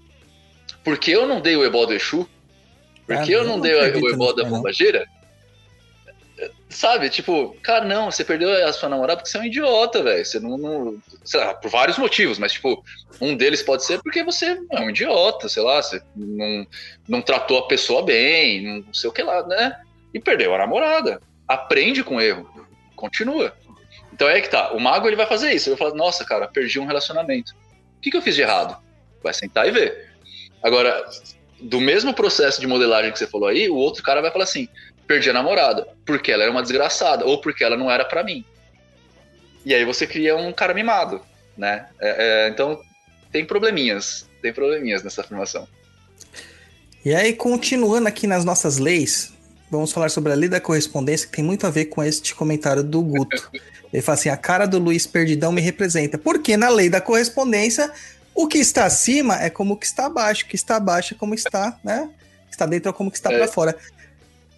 porque 0.84 1.12
eu 1.12 1.28
não 1.28 1.42
dei 1.42 1.56
o 1.56 1.66
ebó 1.66 1.86
do 1.86 1.94
Exu, 1.94 2.28
porque 3.06 3.34
Ah, 3.34 3.38
eu 3.38 3.44
não 3.44 3.58
não 3.58 3.62
dei 3.62 3.74
o 3.74 4.10
ebó 4.10 4.32
da 4.32 4.44
bombageira. 4.44 5.08
Sabe, 6.70 7.10
tipo, 7.10 7.56
cara, 7.62 7.86
não, 7.86 8.12
você 8.12 8.26
perdeu 8.26 8.52
a 8.66 8.74
sua 8.74 8.90
namorada 8.90 9.18
porque 9.18 9.30
você 9.30 9.38
é 9.38 9.42
um 9.42 9.46
idiota, 9.46 10.04
velho. 10.04 10.26
Você 10.26 10.40
não. 10.40 10.58
não 10.58 11.02
sei 11.24 11.40
lá, 11.40 11.54
por 11.54 11.72
vários 11.72 11.98
motivos, 11.98 12.38
mas, 12.38 12.54
tipo, 12.54 12.84
um 13.22 13.36
deles 13.36 13.64
pode 13.64 13.86
ser 13.86 14.02
porque 14.02 14.24
você 14.24 14.60
é 14.72 14.80
um 14.80 14.90
idiota, 14.90 15.48
sei 15.48 15.64
lá, 15.64 15.82
você 15.82 16.02
não, 16.16 16.68
não 17.08 17.22
tratou 17.22 17.60
a 17.60 17.68
pessoa 17.68 18.04
bem, 18.04 18.84
não 18.86 18.94
sei 18.94 19.10
o 19.10 19.14
que 19.14 19.24
lá, 19.24 19.46
né? 19.48 19.80
E 20.14 20.20
perdeu 20.20 20.54
a 20.54 20.58
namorada. 20.58 21.22
Aprende 21.48 22.04
com 22.04 22.18
o 22.18 22.22
erro, 22.22 22.50
continua. 22.96 23.54
Então 24.12 24.28
é 24.28 24.42
que 24.42 24.50
tá, 24.50 24.74
o 24.74 24.80
mago 24.80 25.08
ele 25.08 25.16
vai 25.16 25.26
fazer 25.28 25.54
isso. 25.54 25.70
Ele 25.70 25.78
vai 25.78 25.88
falar, 25.88 25.98
nossa, 25.98 26.26
cara, 26.26 26.48
perdi 26.48 26.80
um 26.80 26.86
relacionamento. 26.86 27.54
O 27.98 28.02
que, 28.02 28.12
que 28.12 28.18
eu 28.18 28.22
fiz 28.22 28.36
de 28.36 28.42
errado? 28.42 28.78
Vai 29.24 29.34
sentar 29.34 29.68
e 29.68 29.72
ver. 29.72 30.10
Agora, 30.62 31.06
do 31.62 31.80
mesmo 31.80 32.14
processo 32.14 32.60
de 32.60 32.68
modelagem 32.68 33.12
que 33.12 33.20
você 33.20 33.28
falou 33.28 33.48
aí, 33.48 33.70
o 33.70 33.76
outro 33.76 34.04
cara 34.04 34.22
vai 34.22 34.32
falar 34.32 34.44
assim: 34.44 34.68
perdi 35.08 35.30
a 35.30 35.34
namorada, 35.34 35.88
porque 36.06 36.32
ela 36.32 36.44
era 36.44 36.52
uma 36.52 36.62
desgraçada, 36.62 37.26
ou 37.26 37.40
porque 37.40 37.64
ela 37.64 37.78
não 37.78 37.90
era 37.90 38.04
para 38.06 38.24
mim. 38.24 38.44
E 39.66 39.74
aí 39.74 39.86
você 39.86 40.06
cria 40.06 40.36
um 40.36 40.52
cara 40.52 40.74
mimado, 40.74 41.22
né? 41.58 41.88
É, 42.00 42.46
é, 42.46 42.50
então 42.50 42.80
tem 43.32 43.46
probleminhas, 43.46 44.28
tem 44.42 44.54
probleminhas 44.54 45.04
nessa 45.04 45.22
afirmação. 45.22 45.68
E 47.04 47.14
aí, 47.16 47.34
continuando 47.34 48.08
aqui 48.08 48.28
nas 48.28 48.44
nossas 48.44 48.78
leis, 48.78 49.34
vamos 49.70 49.92
falar 49.92 50.10
sobre 50.10 50.32
a 50.32 50.36
lei 50.36 50.50
da 50.50 50.60
correspondência, 50.60 51.28
que 51.28 51.38
tem 51.38 51.46
muito 51.46 51.66
a 51.66 51.70
ver 51.70 51.86
com 51.86 52.04
este 52.04 52.36
comentário 52.36 52.84
do 52.84 53.02
Guto. 53.02 53.50
Ele 53.92 54.02
fala 54.02 54.18
assim: 54.18 54.30
a 54.30 54.38
cara 54.38 54.66
do 54.66 54.78
Luiz 54.78 55.08
Perdidão 55.08 55.52
me 55.52 55.62
representa. 55.62 56.18
Porque 56.18 56.58
na 56.58 56.70
lei 56.70 56.90
da 56.90 57.00
correspondência, 57.00 57.92
o 58.36 58.48
que 58.48 58.58
está 58.58 58.86
acima 58.86 59.42
é 59.42 59.50
como 59.50 59.76
o 59.76 59.78
que 59.78 59.86
está 59.86 60.08
abaixo, 60.08 60.46
o 60.46 60.48
que 60.48 60.56
está 60.56 60.76
abaixo 60.76 61.14
é 61.14 61.18
como 61.18 61.34
está, 61.34 61.80
né? 61.84 62.10
O 62.46 62.50
que 62.50 62.56
está 62.56 62.66
dentro 62.66 62.90
é 62.90 62.94
como 62.94 63.10
que 63.10 63.18
está 63.18 63.32
é. 63.32 63.38
para 63.38 63.48
fora. 63.48 63.78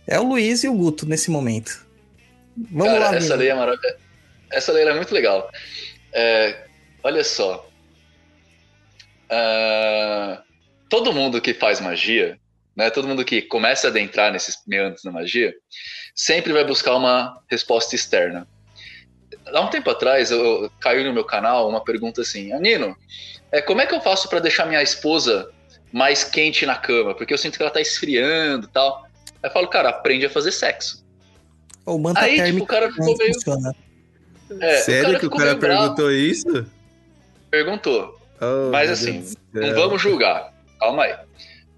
É 0.10 0.20
o 0.20 0.24
Luiz 0.24 0.64
e 0.64 0.68
o 0.68 0.74
Guto 0.74 1.05
nesse 1.05 1.30
momento. 1.30 1.86
Vamos 2.72 2.93
Cara, 2.93 3.12
lá, 3.12 3.16
essa 3.16 3.36
lei, 3.36 3.49
é 3.49 3.53
maravilhosa. 3.53 3.97
essa 4.51 4.72
lei 4.72 4.84
é 4.84 4.93
muito 4.93 5.14
legal. 5.14 5.51
É, 6.12 6.66
olha 7.03 7.24
só. 7.24 7.70
Uh, 9.30 10.41
todo 10.89 11.14
mundo 11.14 11.39
que 11.39 11.53
faz 11.53 11.80
magia, 11.80 12.39
né, 12.76 12.89
todo 12.89 13.07
mundo 13.07 13.24
que 13.24 13.43
começa 13.43 13.86
a 13.86 13.91
adentrar 13.91 14.34
nesses 14.34 14.57
meandros 14.66 15.03
da 15.03 15.12
magia, 15.12 15.53
sempre 16.16 16.51
vai 16.53 16.66
buscar 16.66 16.95
uma 16.95 17.39
resposta 17.47 17.93
externa. 17.93 18.47
Há 19.45 19.62
um 19.62 19.70
tempo 19.70 19.91
atrás, 19.91 20.32
eu, 20.32 20.64
eu 20.64 20.72
caiu 20.80 21.03
no 21.03 21.14
meu 21.14 21.24
canal 21.24 21.70
uma 21.70 21.84
pergunta 21.84 22.22
assim: 22.22 22.51
Anino, 22.51 22.97
é, 23.51 23.62
como 23.62 23.80
é 23.80 23.86
que 23.86 23.93
eu 23.93 24.01
faço 24.01 24.28
para 24.28 24.39
deixar 24.39 24.66
minha 24.66 24.82
esposa 24.82 25.51
mais 25.91 26.24
quente 26.24 26.66
na 26.66 26.76
cama? 26.76 27.14
Porque 27.14 27.32
eu 27.32 27.38
sinto 27.38 27.57
que 27.57 27.62
ela 27.62 27.72
tá 27.72 27.80
esfriando 27.80 28.66
e 28.66 28.70
tal. 28.72 29.07
Aí 29.41 29.49
eu 29.49 29.53
falo, 29.53 29.67
cara, 29.67 29.89
aprende 29.89 30.25
a 30.25 30.29
fazer 30.29 30.51
sexo. 30.51 31.05
O 31.85 31.97
manta 31.97 32.21
Aí, 32.21 32.43
tipo, 32.43 32.63
o 32.63 32.67
cara 32.67 32.91
ficou 32.91 33.15
meio. 33.17 33.33
É, 34.61 34.77
Sério 34.77 35.15
o 35.15 35.19
que 35.19 35.27
o 35.27 35.29
cara 35.29 35.55
perguntou 35.55 36.05
bravo. 36.05 36.11
isso? 36.11 36.65
Perguntou. 37.49 38.19
Oh, 38.41 38.71
Mas 38.71 38.89
assim, 38.89 39.25
não 39.53 39.73
vamos 39.73 40.01
julgar. 40.01 40.53
Calma 40.79 41.03
aí. 41.03 41.15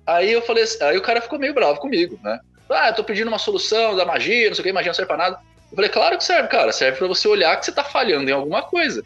Aí 0.05 0.31
eu 0.31 0.41
falei 0.41 0.63
aí 0.81 0.97
o 0.97 1.01
cara 1.01 1.21
ficou 1.21 1.39
meio 1.39 1.53
bravo 1.53 1.79
comigo, 1.79 2.19
né? 2.23 2.39
Ah, 2.69 2.89
eu 2.89 2.95
tô 2.95 3.03
pedindo 3.03 3.27
uma 3.27 3.39
solução 3.39 3.95
da 3.95 4.05
magia, 4.05 4.47
não 4.47 4.55
sei 4.55 4.61
o 4.61 4.65
que, 4.65 4.73
magia 4.73 4.89
não 4.89 4.93
serve 4.93 5.07
pra 5.07 5.17
nada. 5.17 5.39
Eu 5.69 5.75
falei, 5.75 5.89
claro 5.89 6.17
que 6.17 6.23
serve, 6.23 6.47
cara. 6.47 6.71
Serve 6.71 6.97
para 6.97 7.07
você 7.07 7.27
olhar 7.27 7.57
que 7.57 7.65
você 7.65 7.71
tá 7.71 7.83
falhando 7.83 8.29
em 8.29 8.33
alguma 8.33 8.61
coisa. 8.61 9.03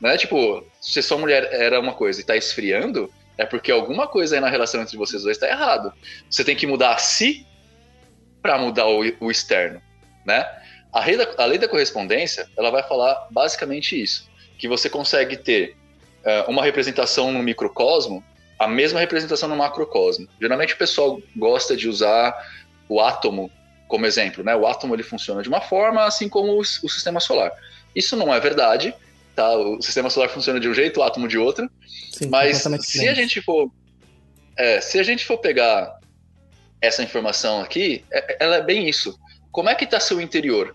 Né? 0.00 0.16
Tipo, 0.16 0.64
se 0.80 1.02
sua 1.02 1.18
mulher 1.18 1.48
era 1.52 1.80
uma 1.80 1.92
coisa 1.92 2.20
e 2.20 2.24
tá 2.24 2.36
esfriando, 2.36 3.10
é 3.38 3.46
porque 3.46 3.72
alguma 3.72 4.06
coisa 4.06 4.34
aí 4.34 4.40
na 4.40 4.48
relação 4.48 4.82
entre 4.82 4.96
vocês 4.96 5.22
dois 5.22 5.38
tá 5.38 5.48
errado. 5.48 5.92
Você 6.28 6.44
tem 6.44 6.56
que 6.56 6.66
mudar 6.66 6.94
a 6.94 6.98
si 6.98 7.46
para 8.46 8.58
mudar 8.58 8.86
o, 8.86 9.02
o, 9.18 9.28
externo, 9.28 9.82
né? 10.24 10.48
A 10.92 11.04
lei, 11.04 11.16
da, 11.16 11.28
a 11.36 11.44
lei 11.44 11.58
da 11.58 11.66
correspondência, 11.66 12.48
ela 12.56 12.70
vai 12.70 12.82
falar 12.84 13.26
basicamente 13.28 14.00
isso, 14.00 14.30
que 14.56 14.68
você 14.68 14.88
consegue 14.88 15.36
ter 15.36 15.76
uh, 16.24 16.48
uma 16.48 16.62
representação 16.62 17.32
no 17.32 17.42
microcosmo, 17.42 18.22
a 18.56 18.68
mesma 18.68 19.00
representação 19.00 19.48
no 19.48 19.56
macrocosmo. 19.56 20.28
Geralmente 20.40 20.74
o 20.74 20.76
pessoal 20.76 21.20
gosta 21.36 21.76
de 21.76 21.88
usar 21.88 22.34
o 22.88 23.00
átomo 23.00 23.50
como 23.88 24.06
exemplo, 24.06 24.44
né? 24.44 24.54
O 24.54 24.64
átomo 24.64 24.94
ele 24.94 25.02
funciona 25.02 25.42
de 25.42 25.48
uma 25.48 25.60
forma, 25.60 26.04
assim 26.04 26.28
como 26.28 26.52
o, 26.52 26.60
o 26.60 26.64
sistema 26.64 27.18
solar. 27.18 27.50
Isso 27.96 28.16
não 28.16 28.32
é 28.32 28.38
verdade, 28.38 28.94
tá? 29.34 29.56
O 29.56 29.82
sistema 29.82 30.08
solar 30.08 30.28
funciona 30.28 30.60
de 30.60 30.68
um 30.68 30.74
jeito, 30.74 31.00
o 31.00 31.02
átomo 31.02 31.26
de 31.26 31.36
outro. 31.36 31.68
Sim, 32.12 32.28
mas 32.28 32.62
se 32.82 33.08
a 33.08 33.12
gente 33.12 33.42
for, 33.42 33.72
é, 34.56 34.80
se 34.80 35.00
a 35.00 35.02
gente 35.02 35.26
for 35.26 35.38
pegar 35.38 35.98
essa 36.86 37.02
informação 37.02 37.60
aqui, 37.60 38.04
é, 38.10 38.36
ela 38.40 38.56
é 38.56 38.62
bem 38.62 38.88
isso. 38.88 39.18
Como 39.50 39.68
é 39.68 39.74
que 39.74 39.84
está 39.84 40.00
seu 40.00 40.20
interior? 40.20 40.74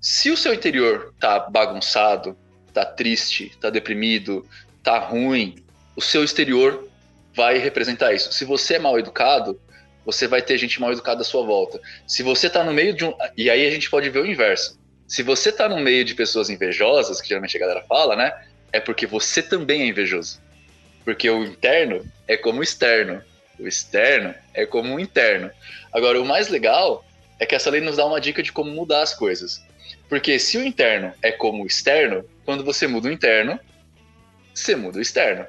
Se 0.00 0.30
o 0.30 0.36
seu 0.36 0.52
interior 0.52 1.14
tá 1.20 1.38
bagunçado, 1.40 2.36
tá 2.72 2.84
triste, 2.84 3.56
tá 3.60 3.70
deprimido, 3.70 4.46
tá 4.82 4.98
ruim, 4.98 5.56
o 5.96 6.00
seu 6.00 6.24
exterior 6.24 6.88
vai 7.34 7.58
representar 7.58 8.12
isso. 8.12 8.32
Se 8.32 8.44
você 8.44 8.74
é 8.74 8.78
mal 8.78 8.98
educado, 8.98 9.60
você 10.04 10.26
vai 10.26 10.42
ter 10.42 10.58
gente 10.58 10.80
mal 10.80 10.92
educada 10.92 11.22
à 11.22 11.24
sua 11.24 11.44
volta. 11.44 11.80
Se 12.06 12.22
você 12.22 12.50
tá 12.50 12.64
no 12.64 12.72
meio 12.72 12.94
de 12.94 13.04
um. 13.04 13.14
E 13.36 13.48
aí 13.48 13.66
a 13.66 13.70
gente 13.70 13.88
pode 13.88 14.10
ver 14.10 14.20
o 14.20 14.26
inverso. 14.26 14.78
Se 15.06 15.22
você 15.22 15.52
tá 15.52 15.68
no 15.68 15.78
meio 15.78 16.04
de 16.04 16.14
pessoas 16.14 16.50
invejosas, 16.50 17.20
que 17.20 17.28
geralmente 17.28 17.56
a 17.56 17.60
galera 17.60 17.84
fala, 17.88 18.16
né? 18.16 18.32
É 18.72 18.80
porque 18.80 19.06
você 19.06 19.42
também 19.42 19.82
é 19.82 19.86
invejoso. 19.86 20.40
Porque 21.04 21.28
o 21.28 21.44
interno 21.44 22.04
é 22.26 22.36
como 22.36 22.60
o 22.60 22.62
externo. 22.62 23.22
O 23.58 23.66
externo 23.66 24.34
é 24.54 24.66
como 24.66 24.94
o 24.94 25.00
interno. 25.00 25.50
Agora, 25.92 26.20
o 26.20 26.24
mais 26.24 26.48
legal 26.48 27.04
é 27.38 27.46
que 27.46 27.54
essa 27.54 27.70
lei 27.70 27.80
nos 27.80 27.96
dá 27.96 28.06
uma 28.06 28.20
dica 28.20 28.42
de 28.42 28.52
como 28.52 28.70
mudar 28.70 29.02
as 29.02 29.14
coisas. 29.14 29.64
Porque 30.08 30.38
se 30.38 30.58
o 30.58 30.64
interno 30.64 31.12
é 31.22 31.32
como 31.32 31.62
o 31.62 31.66
externo, 31.66 32.24
quando 32.44 32.64
você 32.64 32.86
muda 32.86 33.08
o 33.08 33.12
interno, 33.12 33.58
você 34.54 34.76
muda 34.76 34.98
o 34.98 35.02
externo. 35.02 35.46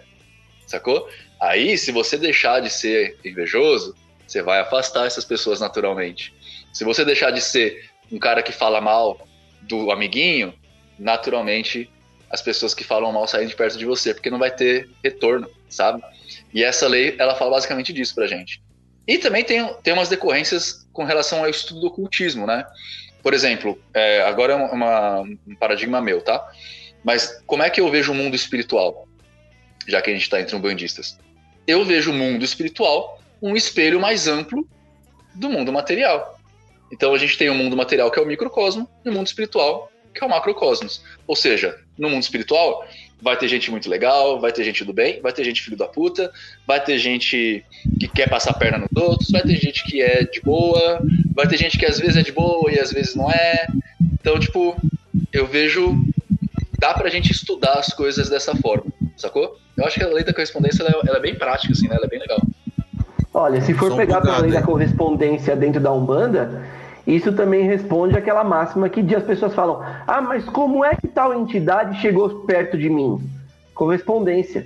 Sacou? 0.65 1.09
Aí, 1.39 1.77
se 1.77 1.91
você 1.91 2.17
deixar 2.17 2.61
de 2.61 2.69
ser 2.69 3.17
invejoso, 3.23 3.95
você 4.25 4.41
vai 4.41 4.59
afastar 4.59 5.05
essas 5.05 5.25
pessoas 5.25 5.59
naturalmente. 5.59 6.33
Se 6.73 6.83
você 6.83 7.03
deixar 7.03 7.31
de 7.31 7.41
ser 7.41 7.89
um 8.11 8.17
cara 8.17 8.41
que 8.41 8.51
fala 8.51 8.79
mal 8.79 9.27
do 9.61 9.91
amiguinho, 9.91 10.53
naturalmente 10.97 11.89
as 12.29 12.41
pessoas 12.41 12.73
que 12.73 12.83
falam 12.83 13.11
mal 13.11 13.27
saem 13.27 13.47
de 13.47 13.55
perto 13.55 13.77
de 13.77 13.85
você, 13.85 14.13
porque 14.13 14.29
não 14.29 14.39
vai 14.39 14.49
ter 14.49 14.89
retorno, 15.03 15.47
sabe? 15.69 16.01
E 16.53 16.63
essa 16.63 16.87
lei, 16.87 17.15
ela 17.17 17.35
fala 17.35 17.51
basicamente 17.51 17.91
disso 17.91 18.13
pra 18.13 18.27
gente. 18.27 18.61
E 19.07 19.17
também 19.17 19.43
tem, 19.43 19.65
tem 19.81 19.93
umas 19.93 20.09
decorrências 20.09 20.87
com 20.93 21.03
relação 21.03 21.39
ao 21.39 21.49
estudo 21.49 21.81
do 21.81 21.87
ocultismo, 21.87 22.45
né? 22.45 22.65
Por 23.21 23.33
exemplo, 23.33 23.81
é, 23.93 24.21
agora 24.21 24.53
é 24.53 24.55
uma, 24.55 25.21
um 25.21 25.55
paradigma 25.59 26.01
meu, 26.01 26.21
tá? 26.21 26.45
Mas 27.03 27.41
como 27.45 27.63
é 27.63 27.69
que 27.69 27.81
eu 27.81 27.89
vejo 27.89 28.11
o 28.11 28.15
mundo 28.15 28.35
espiritual? 28.35 29.07
Já 29.87 30.01
que 30.01 30.09
a 30.09 30.13
gente 30.13 30.23
está 30.23 30.39
entre 30.39 30.55
umbandistas. 30.55 31.17
Eu 31.67 31.83
vejo 31.83 32.11
o 32.11 32.13
mundo 32.13 32.43
espiritual 32.43 33.21
um 33.41 33.55
espelho 33.55 33.99
mais 33.99 34.27
amplo 34.27 34.67
do 35.33 35.49
mundo 35.49 35.73
material. 35.73 36.39
Então 36.91 37.13
a 37.13 37.17
gente 37.17 37.37
tem 37.37 37.49
o 37.49 37.55
mundo 37.55 37.75
material 37.75 38.11
que 38.11 38.19
é 38.19 38.21
o 38.21 38.25
microcosmo 38.25 38.89
e 39.03 39.09
o 39.09 39.13
mundo 39.13 39.27
espiritual 39.27 39.91
que 40.13 40.23
é 40.23 40.27
o 40.27 40.29
macrocosmos. 40.29 41.03
Ou 41.25 41.35
seja, 41.35 41.77
no 41.97 42.09
mundo 42.09 42.21
espiritual 42.21 42.87
vai 43.23 43.37
ter 43.37 43.47
gente 43.47 43.71
muito 43.71 43.89
legal, 43.89 44.39
vai 44.39 44.51
ter 44.51 44.63
gente 44.63 44.83
do 44.83 44.91
bem, 44.91 45.21
vai 45.21 45.31
ter 45.31 45.43
gente 45.45 45.61
filho 45.61 45.77
da 45.77 45.87
puta, 45.87 46.29
vai 46.67 46.83
ter 46.83 46.97
gente 46.97 47.65
que 47.99 48.07
quer 48.09 48.29
passar 48.29 48.51
a 48.51 48.57
perna 48.57 48.79
nos 48.79 49.01
outros, 49.01 49.31
vai 49.31 49.41
ter 49.41 49.55
gente 49.55 49.83
que 49.85 50.01
é 50.01 50.23
de 50.25 50.41
boa, 50.41 51.01
vai 51.33 51.47
ter 51.47 51.57
gente 51.57 51.77
que 51.77 51.85
às 51.85 51.97
vezes 51.97 52.17
é 52.17 52.21
de 52.21 52.33
boa 52.33 52.69
e 52.69 52.79
às 52.79 52.91
vezes 52.91 53.15
não 53.15 53.31
é. 53.31 53.65
Então, 54.19 54.37
tipo, 54.37 54.75
eu 55.31 55.47
vejo 55.47 55.95
dá 56.77 56.93
pra 56.93 57.09
gente 57.09 57.31
estudar 57.31 57.75
as 57.75 57.93
coisas 57.93 58.27
dessa 58.29 58.53
forma, 58.57 58.91
sacou? 59.15 59.57
Eu 59.77 59.85
acho 59.85 59.97
que 59.97 60.03
a 60.03 60.07
lei 60.09 60.25
da 60.25 60.33
correspondência 60.33 60.83
ela 60.83 60.91
é, 60.91 61.07
ela 61.07 61.17
é 61.17 61.21
bem 61.21 61.33
prática, 61.33 61.71
assim, 61.71 61.87
né? 61.87 61.95
Ela 61.95 62.05
é 62.05 62.09
bem 62.09 62.19
legal. 62.19 62.41
Olha, 63.33 63.61
se 63.61 63.73
for 63.73 63.95
pegar 63.95 64.19
pela 64.19 64.39
lei 64.39 64.51
da 64.51 64.61
correspondência 64.61 65.55
dentro 65.55 65.79
da 65.79 65.93
Umbanda, 65.93 66.61
isso 67.05 67.33
também 67.33 67.65
responde 67.65 68.17
àquela 68.17 68.43
máxima 68.43 68.89
que 68.89 69.13
as 69.13 69.23
pessoas 69.23 69.53
falam: 69.53 69.81
ah, 70.07 70.21
mas 70.21 70.45
como 70.45 70.83
é 70.83 70.95
que 70.95 71.07
tal 71.07 71.33
entidade 71.33 71.99
chegou 71.99 72.41
perto 72.41 72.77
de 72.77 72.89
mim? 72.89 73.21
Correspondência. 73.73 74.65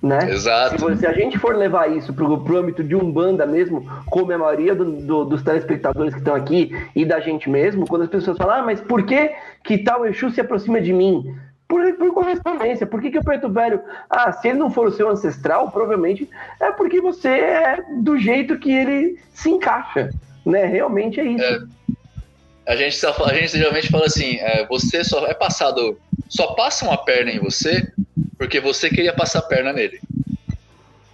Né? 0.00 0.30
Exato. 0.30 0.90
Se, 0.90 0.98
se 0.98 1.06
a 1.06 1.12
gente 1.12 1.38
for 1.38 1.56
levar 1.56 1.90
isso 1.90 2.12
para 2.12 2.24
o 2.24 2.56
âmbito 2.56 2.84
de 2.84 2.94
Umbanda 2.94 3.46
mesmo, 3.46 3.88
como 4.06 4.30
a 4.32 4.38
maioria 4.38 4.74
do, 4.74 4.84
do, 4.84 5.24
dos 5.24 5.42
telespectadores 5.42 6.12
que 6.12 6.20
estão 6.20 6.34
aqui 6.34 6.70
e 6.94 7.06
da 7.06 7.20
gente 7.20 7.48
mesmo, 7.48 7.86
quando 7.86 8.02
as 8.02 8.10
pessoas 8.10 8.36
falam, 8.36 8.56
ah, 8.56 8.62
mas 8.62 8.82
por 8.82 9.04
que, 9.04 9.32
que 9.64 9.78
tal 9.78 10.04
Exu 10.04 10.30
se 10.30 10.42
aproxima 10.42 10.78
de 10.78 10.92
mim? 10.92 11.34
Por, 11.66 11.94
por 11.94 12.12
correspondência. 12.12 12.86
Por 12.86 13.00
que, 13.00 13.10
que 13.10 13.18
o 13.18 13.24
preto 13.24 13.48
velho. 13.48 13.80
Ah, 14.10 14.30
se 14.30 14.48
ele 14.48 14.58
não 14.58 14.70
for 14.70 14.88
o 14.88 14.92
seu 14.92 15.08
ancestral, 15.08 15.70
provavelmente 15.70 16.28
é 16.60 16.70
porque 16.70 17.00
você 17.00 17.28
é 17.28 17.84
do 17.96 18.18
jeito 18.18 18.58
que 18.58 18.70
ele 18.70 19.18
se 19.32 19.48
encaixa. 19.48 20.10
Né? 20.44 20.66
Realmente 20.66 21.20
é 21.20 21.24
isso. 21.24 21.44
É, 21.44 22.72
a, 22.72 22.76
gente 22.76 22.96
só, 22.96 23.14
a 23.24 23.34
gente 23.34 23.56
geralmente 23.56 23.88
fala 23.88 24.06
assim: 24.06 24.36
é, 24.38 24.66
você 24.66 25.04
só 25.04 25.26
é 25.26 25.34
passado. 25.34 25.98
Só 26.28 26.48
passa 26.54 26.84
uma 26.84 26.96
perna 26.96 27.30
em 27.30 27.38
você 27.38 27.86
porque 28.38 28.60
você 28.60 28.88
queria 28.88 29.12
passar 29.12 29.40
a 29.40 29.42
perna 29.42 29.72
nele. 29.72 30.00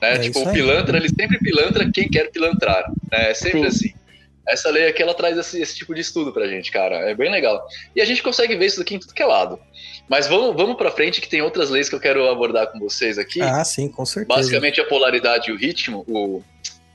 Né? 0.00 0.14
É 0.14 0.18
tipo, 0.18 0.40
o 0.40 0.52
pilantra, 0.52 0.96
ele 0.96 1.08
sempre 1.08 1.38
pilantra 1.38 1.90
quem 1.92 2.08
quer 2.08 2.30
pilantrar. 2.30 2.90
Né? 3.10 3.30
É 3.30 3.34
sempre 3.34 3.60
Sim. 3.60 3.66
assim. 3.66 4.00
Essa 4.48 4.70
lei 4.70 4.88
aqui, 4.88 5.02
ela 5.02 5.14
traz 5.14 5.38
esse, 5.38 5.60
esse 5.60 5.76
tipo 5.76 5.94
de 5.94 6.00
estudo 6.00 6.32
pra 6.32 6.48
gente, 6.48 6.72
cara. 6.72 6.96
É 7.10 7.14
bem 7.14 7.30
legal. 7.30 7.64
E 7.94 8.00
a 8.00 8.04
gente 8.04 8.22
consegue 8.22 8.56
ver 8.56 8.66
isso 8.66 8.78
daqui 8.78 8.94
em 8.94 8.98
tudo 8.98 9.14
que 9.14 9.22
é 9.22 9.26
lado. 9.26 9.60
Mas 10.08 10.26
vamos, 10.26 10.56
vamos 10.56 10.76
pra 10.76 10.90
frente, 10.90 11.20
que 11.20 11.28
tem 11.28 11.40
outras 11.40 11.70
leis 11.70 11.88
que 11.88 11.94
eu 11.94 12.00
quero 12.00 12.28
abordar 12.28 12.66
com 12.66 12.80
vocês 12.80 13.16
aqui. 13.16 13.40
Ah, 13.40 13.62
sim, 13.64 13.88
com 13.88 14.04
certeza. 14.04 14.36
Basicamente 14.36 14.80
a 14.80 14.84
polaridade 14.84 15.50
e 15.50 15.52
o 15.52 15.56
ritmo, 15.56 16.04
o, 16.08 16.42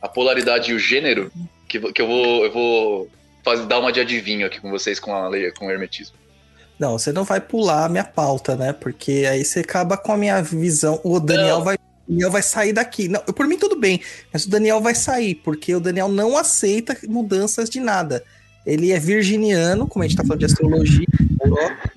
a 0.01 0.09
polaridade 0.09 0.71
e 0.71 0.73
o 0.73 0.79
gênero, 0.79 1.31
que, 1.79 1.93
que 1.93 2.01
eu 2.01 2.07
vou, 2.07 2.45
eu 2.45 2.51
vou 2.51 3.09
fazer, 3.43 3.65
dar 3.65 3.79
uma 3.79 3.91
de 3.91 3.99
adivinho 3.99 4.45
aqui 4.45 4.59
com 4.59 4.69
vocês 4.69 4.99
com 4.99 5.13
a 5.13 5.27
lei, 5.27 5.51
com 5.51 5.67
o 5.67 5.71
hermetismo. 5.71 6.15
Não, 6.77 6.97
você 6.97 7.11
não 7.11 7.23
vai 7.23 7.39
pular 7.39 7.85
a 7.85 7.89
minha 7.89 8.03
pauta, 8.03 8.55
né? 8.55 8.73
Porque 8.73 9.25
aí 9.29 9.45
você 9.45 9.59
acaba 9.59 9.95
com 9.95 10.11
a 10.11 10.17
minha 10.17 10.41
visão. 10.41 10.99
O 11.03 11.19
Daniel 11.19 11.57
Não. 11.57 11.63
vai. 11.63 11.77
Daniel 12.07 12.29
vai 12.29 12.43
sair 12.43 12.71
daqui. 12.71 13.07
Não, 13.07 13.19
por 13.21 13.47
mim 13.47 13.57
tudo 13.57 13.79
bem, 13.79 13.99
mas 14.31 14.45
o 14.45 14.49
Daniel 14.49 14.79
vai 14.79 14.93
sair, 14.93 15.35
porque 15.35 15.73
o 15.73 15.79
Daniel 15.79 16.07
não 16.07 16.37
aceita 16.37 16.95
mudanças 17.07 17.67
de 17.67 17.79
nada. 17.79 18.23
Ele 18.63 18.91
é 18.91 18.99
virginiano, 18.99 19.87
como 19.87 20.03
a 20.03 20.07
gente 20.07 20.17
tá 20.17 20.23
falando 20.23 20.39
de 20.39 20.45
astrologia, 20.45 21.07
Europa, 21.43 21.91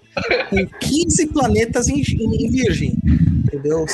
com 0.49 0.66
15 0.81 1.26
planetas 1.26 1.89
em, 1.89 2.01
em 2.01 2.51
Virgem. 2.51 2.97
Entendeu? 3.45 3.85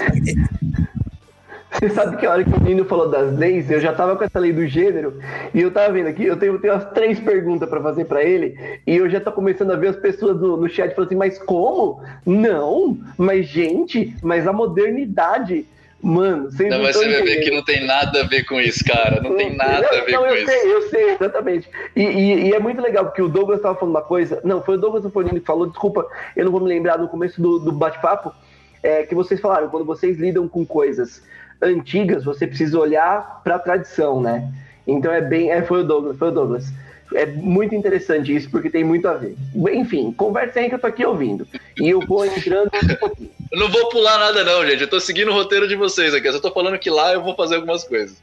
Você 1.74 1.90
sabe 1.90 2.16
que 2.16 2.24
a 2.24 2.30
hora 2.30 2.44
que 2.44 2.50
o 2.50 2.60
Nino 2.60 2.84
falou 2.84 3.08
das 3.08 3.36
leis, 3.36 3.70
eu 3.70 3.80
já 3.80 3.92
tava 3.92 4.16
com 4.16 4.24
essa 4.24 4.38
lei 4.38 4.52
do 4.52 4.66
gênero, 4.66 5.18
e 5.52 5.60
eu 5.60 5.70
tava 5.72 5.92
vendo 5.92 6.08
aqui, 6.08 6.24
eu 6.24 6.36
tenho, 6.36 6.58
tenho 6.58 6.72
umas 6.74 6.84
três 6.92 7.18
perguntas 7.18 7.68
pra 7.68 7.80
fazer 7.80 8.04
pra 8.04 8.22
ele, 8.22 8.56
e 8.86 8.96
eu 8.96 9.08
já 9.10 9.20
tô 9.20 9.32
começando 9.32 9.72
a 9.72 9.76
ver 9.76 9.88
as 9.88 9.96
pessoas 9.96 10.40
no, 10.40 10.56
no 10.56 10.68
chat 10.68 10.94
falando 10.94 11.08
assim, 11.08 11.16
mas 11.16 11.38
como? 11.38 12.00
Não, 12.24 12.96
mas 13.18 13.46
gente, 13.46 14.14
mas 14.22 14.46
a 14.46 14.52
modernidade. 14.52 15.66
Mano, 16.00 16.50
vocês 16.50 16.68
Não, 16.68 16.76
não 16.76 16.84
mas 16.84 16.96
você 16.96 17.08
vai 17.08 17.22
ver 17.22 17.40
que 17.40 17.50
não 17.50 17.64
tem 17.64 17.86
nada 17.86 18.20
a 18.20 18.26
ver 18.26 18.44
com 18.44 18.60
isso, 18.60 18.84
cara. 18.84 19.22
Não 19.22 19.34
tem 19.38 19.56
nada 19.56 19.86
a 19.88 20.04
ver 20.04 20.12
não, 20.12 20.20
com 20.20 20.26
eu 20.26 20.36
isso. 20.36 20.46
sei, 20.46 20.74
eu 20.74 20.82
sei, 20.90 21.10
exatamente. 21.14 21.66
E, 21.96 22.02
e- 22.02 22.48
e 22.48 22.52
é 22.52 22.58
muito 22.58 22.82
legal, 22.82 23.06
porque 23.06 23.22
o 23.22 23.28
Douglas 23.28 23.56
estava 23.58 23.74
falando 23.74 23.94
uma 23.94 24.02
coisa. 24.02 24.38
Não, 24.44 24.62
foi 24.62 24.74
o 24.74 24.78
Douglas 24.78 25.10
foi 25.10 25.24
que 25.24 25.40
falou, 25.40 25.66
desculpa, 25.66 26.06
eu 26.36 26.44
não 26.44 26.52
vou 26.52 26.60
me 26.60 26.68
lembrar 26.68 26.98
no 26.98 27.08
começo 27.08 27.40
do, 27.40 27.58
do 27.58 27.72
bate-papo. 27.72 28.34
É, 28.82 29.02
que 29.04 29.14
vocês 29.14 29.40
falaram, 29.40 29.70
quando 29.70 29.86
vocês 29.86 30.18
lidam 30.18 30.46
com 30.46 30.66
coisas 30.66 31.22
antigas, 31.64 32.24
você 32.24 32.46
precisa 32.46 32.78
olhar 32.78 33.40
para 33.42 33.56
a 33.56 33.58
tradição, 33.58 34.20
né? 34.20 34.52
Então 34.86 35.12
é 35.12 35.20
bem. 35.20 35.50
É, 35.50 35.62
foi 35.62 35.80
o 35.80 35.84
Douglas, 35.84 36.16
foi 36.16 36.28
o 36.28 36.32
Douglas. 36.32 36.72
É 37.14 37.26
muito 37.26 37.74
interessante 37.74 38.34
isso, 38.34 38.50
porque 38.50 38.70
tem 38.70 38.82
muito 38.82 39.06
a 39.06 39.14
ver. 39.14 39.36
Enfim, 39.72 40.12
conversa 40.12 40.60
aí 40.60 40.68
que 40.68 40.74
eu 40.74 40.78
tô 40.78 40.86
aqui 40.86 41.04
ouvindo. 41.04 41.46
E 41.78 41.88
eu 41.90 42.00
vou 42.00 42.24
entrando 42.24 42.70
um 42.74 42.94
pouquinho. 42.96 43.30
Eu 43.52 43.58
não 43.60 43.68
vou 43.70 43.88
pular 43.88 44.18
nada, 44.18 44.42
não, 44.42 44.66
gente. 44.66 44.80
Eu 44.82 44.88
tô 44.90 44.98
seguindo 44.98 45.30
o 45.30 45.34
roteiro 45.34 45.68
de 45.68 45.76
vocês 45.76 46.12
aqui. 46.14 46.26
Eu 46.26 46.32
só 46.32 46.40
tô 46.40 46.50
falando 46.52 46.78
que 46.78 46.90
lá 46.90 47.12
eu 47.12 47.22
vou 47.22 47.36
fazer 47.36 47.56
algumas 47.56 47.84
coisas. 47.84 48.16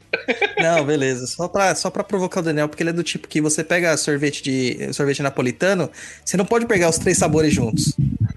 Não, 0.58 0.84
beleza. 0.84 1.26
Só 1.26 1.48
pra, 1.48 1.74
só 1.74 1.90
pra 1.90 2.04
provocar 2.04 2.40
o 2.40 2.42
Daniel, 2.42 2.68
porque 2.68 2.82
ele 2.82 2.90
é 2.90 2.92
do 2.92 3.02
tipo 3.02 3.26
que 3.28 3.40
você 3.40 3.64
pega 3.64 3.96
sorvete 3.96 4.42
de 4.42 4.92
sorvete 4.92 5.22
napolitano, 5.22 5.88
você 6.24 6.36
não 6.36 6.44
pode 6.44 6.66
pegar 6.66 6.90
os 6.90 6.98
três 6.98 7.16
sabores 7.16 7.54
juntos. 7.54 7.94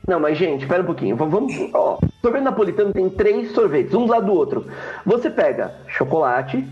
Não, 0.07 0.19
mas 0.19 0.37
gente, 0.37 0.61
espera 0.61 0.83
um 0.83 0.85
pouquinho. 0.85 1.15
Vamos, 1.17 1.33
vamos- 1.33 1.69
ó, 1.73 1.99
sorvete 2.21 2.43
napolitano 2.43 2.93
tem 2.93 3.09
três 3.09 3.51
sorvetes, 3.51 3.93
um 3.93 4.05
do 4.05 4.11
lado 4.11 4.27
do 4.27 4.33
outro. 4.33 4.67
Você 5.05 5.29
pega 5.29 5.73
chocolate, 5.87 6.63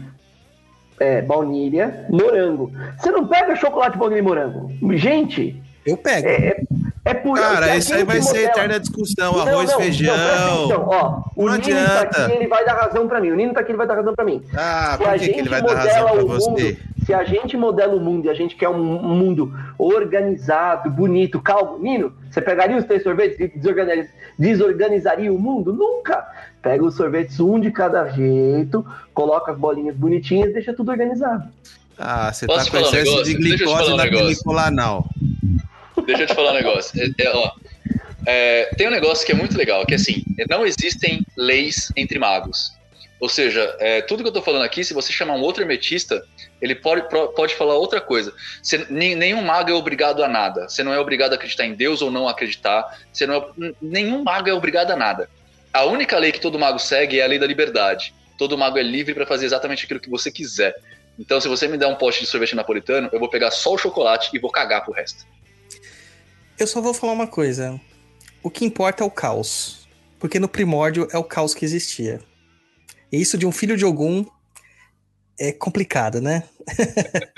é, 1.00 1.22
baunilha, 1.22 2.06
morango. 2.10 2.72
Você 2.98 3.12
não 3.12 3.28
pega 3.28 3.56
chocolate, 3.56 3.98
baunilha 3.98 4.20
e 4.20 4.24
morango. 4.24 4.72
Gente, 4.94 5.62
Eu 5.86 5.98
pego. 5.98 6.28
é, 6.28 6.32
é, 6.32 6.62
é 7.06 7.14
por 7.14 7.38
Cara, 7.38 7.76
isso 7.76 7.94
aí 7.94 8.04
vai 8.04 8.22
ser 8.22 8.34
modela- 8.34 8.50
eterna 8.52 8.80
discussão. 8.80 9.34
Não, 9.34 9.42
Arroz, 9.48 9.72
não, 9.72 9.78
feijão. 9.80 10.16
Não, 10.18 10.66
atenção, 10.66 10.88
ó, 10.90 11.22
o 11.36 11.46
Não 11.50 11.58
Nino 11.58 11.86
tá 11.86 12.02
aqui, 12.02 12.32
ele 12.34 12.48
vai 12.48 12.66
dar 12.66 12.74
razão 12.74 13.08
pra 13.08 13.20
mim. 13.20 13.32
O 13.32 13.36
Nino 13.36 13.54
tá 13.54 13.60
aqui, 13.62 13.72
ele 13.72 13.78
vai 13.78 13.88
dar 13.88 13.96
razão 13.96 14.14
pra 14.14 14.24
mim. 14.26 14.42
Ah, 14.56 14.96
Se 14.98 15.04
a 15.04 15.08
por 15.10 15.14
que, 15.14 15.20
que 15.20 15.26
gente 15.26 15.40
ele 15.40 15.50
vai 15.50 15.62
dar 15.62 15.76
modela 15.76 15.94
razão 15.94 16.14
pra 16.16 16.24
o 16.24 16.28
você? 16.28 16.50
mundo, 16.50 16.78
se 17.06 17.14
a 17.14 17.24
gente 17.26 17.58
modela 17.58 17.96
o 17.96 18.00
mundo 18.00 18.26
e 18.26 18.30
a 18.30 18.34
gente 18.34 18.56
quer 18.56 18.70
um 18.70 18.78
mundo 18.82 19.52
organizado, 19.78 20.90
bonito, 20.90 21.42
calmo, 21.42 21.80
Nino, 21.80 22.14
você 22.32 22.42
pegaria 22.42 22.78
os 22.78 22.86
três 22.86 23.04
sorvetes 23.04 23.40
e 23.40 23.48
desorganiz- 23.58 24.10
desorganizaria 24.40 25.34
o 25.34 25.40
mundo? 25.40 25.74
Nunca! 25.74 26.26
Pega 26.64 26.84
os 26.84 26.96
sorvetes 26.96 27.42
um 27.42 27.60
de 27.60 27.70
cada 27.72 28.08
jeito, 28.10 28.84
coloca 29.14 29.52
as 29.52 29.58
bolinhas 29.58 29.96
bonitinhas 29.96 30.50
e 30.50 30.54
deixa 30.54 30.74
tudo 30.74 30.90
organizado. 30.90 31.44
Ah, 31.98 32.32
você 32.34 32.48
tá 32.48 32.54
com 32.54 32.78
um 32.78 32.80
excesso 32.82 32.94
negócio? 32.94 33.24
de 33.26 33.34
glicose 33.36 33.92
um 33.92 33.98
na 33.98 34.04
negócio. 34.06 34.26
película 34.28 34.68
anal. 34.68 35.08
Deixa 36.06 36.24
eu 36.24 36.28
te 36.28 36.34
falar 36.34 36.52
um 36.52 36.56
negócio. 36.56 37.02
É, 37.02 37.24
é, 37.24 37.36
ó, 37.36 37.52
é, 38.26 38.66
tem 38.78 38.88
um 38.88 38.92
negócio 38.92 39.26
que 39.26 39.34
é 39.34 39.36
muito 39.36 39.58
legal, 39.58 39.86
que 39.86 39.94
é 39.94 39.98
assim, 39.98 40.24
não 40.50 40.66
existem 40.66 41.26
leis 41.38 41.92
entre 41.98 42.18
magos. 42.18 42.72
Ou 43.20 43.30
seja, 43.30 43.76
é, 43.80 44.02
tudo 44.02 44.24
que 44.24 44.30
eu 44.30 44.34
tô 44.34 44.42
falando 44.42 44.64
aqui, 44.64 44.84
se 44.84 44.94
você 44.94 45.12
chamar 45.14 45.36
um 45.36 45.42
outro 45.42 45.64
hermetista, 45.64 46.24
ele 46.62 46.76
pode, 46.76 47.04
pode 47.36 47.56
falar 47.56 47.76
outra 47.76 48.02
coisa. 48.02 48.34
Você- 48.62 48.86
nenhum 48.90 49.42
mago 49.42 49.70
é 49.70 49.74
obrigado 49.74 50.24
a 50.24 50.28
nada. 50.28 50.68
Você 50.68 50.84
não 50.84 50.94
é 50.94 51.00
obrigado 51.00 51.34
a 51.34 51.36
acreditar 51.36 51.66
em 51.66 51.74
Deus 51.74 52.02
ou 52.02 52.10
não 52.10 52.28
acreditar. 52.28 53.00
Você 53.12 53.26
não 53.26 53.36
é- 53.36 53.72
nenhum 53.82 54.24
mago 54.24 54.50
é 54.50 54.54
obrigado 54.54 54.92
a 54.92 54.96
nada. 54.96 55.30
A 55.74 55.86
única 55.86 56.18
lei 56.20 56.32
que 56.32 56.40
todo 56.40 56.60
mago 56.60 56.78
segue 56.78 57.20
é 57.20 57.24
a 57.24 57.28
lei 57.28 57.40
da 57.40 57.48
liberdade. 57.48 58.14
Todo 58.38 58.58
mago 58.58 58.78
é 58.78 58.84
livre 58.84 59.14
para 59.14 59.26
fazer 59.26 59.46
exatamente 59.46 59.86
aquilo 59.86 60.00
que 60.00 60.10
você 60.10 60.32
quiser. 60.32 60.76
Então, 61.18 61.42
se 61.42 61.48
você 61.48 61.68
me 61.68 61.78
der 61.78 61.88
um 61.88 61.96
pote 61.96 62.22
de 62.22 62.28
sorvete 62.28 62.56
napolitano, 62.56 63.10
eu 63.12 63.20
vou 63.20 63.30
pegar 63.30 63.52
só 63.52 63.74
o 63.74 63.78
chocolate 63.78 64.30
e 64.34 64.40
vou 64.40 64.52
cagar 64.52 64.84
pro 64.84 64.94
resto. 64.94 65.26
Eu 66.60 66.68
só 66.68 66.80
vou 66.80 66.94
falar 66.94 67.14
uma 67.14 67.28
coisa. 67.28 67.80
O 68.42 68.50
que 68.50 68.66
importa 68.66 69.04
é 69.04 69.08
o 69.08 69.12
caos. 69.12 69.88
Porque 70.20 70.40
no 70.40 70.48
primórdio 70.48 71.08
é 71.12 71.18
o 71.18 71.24
caos 71.24 71.54
que 71.54 71.66
existia. 71.66 72.22
E 73.12 73.20
isso 73.20 73.38
de 73.38 73.46
um 73.46 73.52
filho 73.52 73.76
de 73.76 73.86
Ogum 73.86 74.26
é 75.40 75.52
complicado, 75.52 76.22
né? 76.22 76.44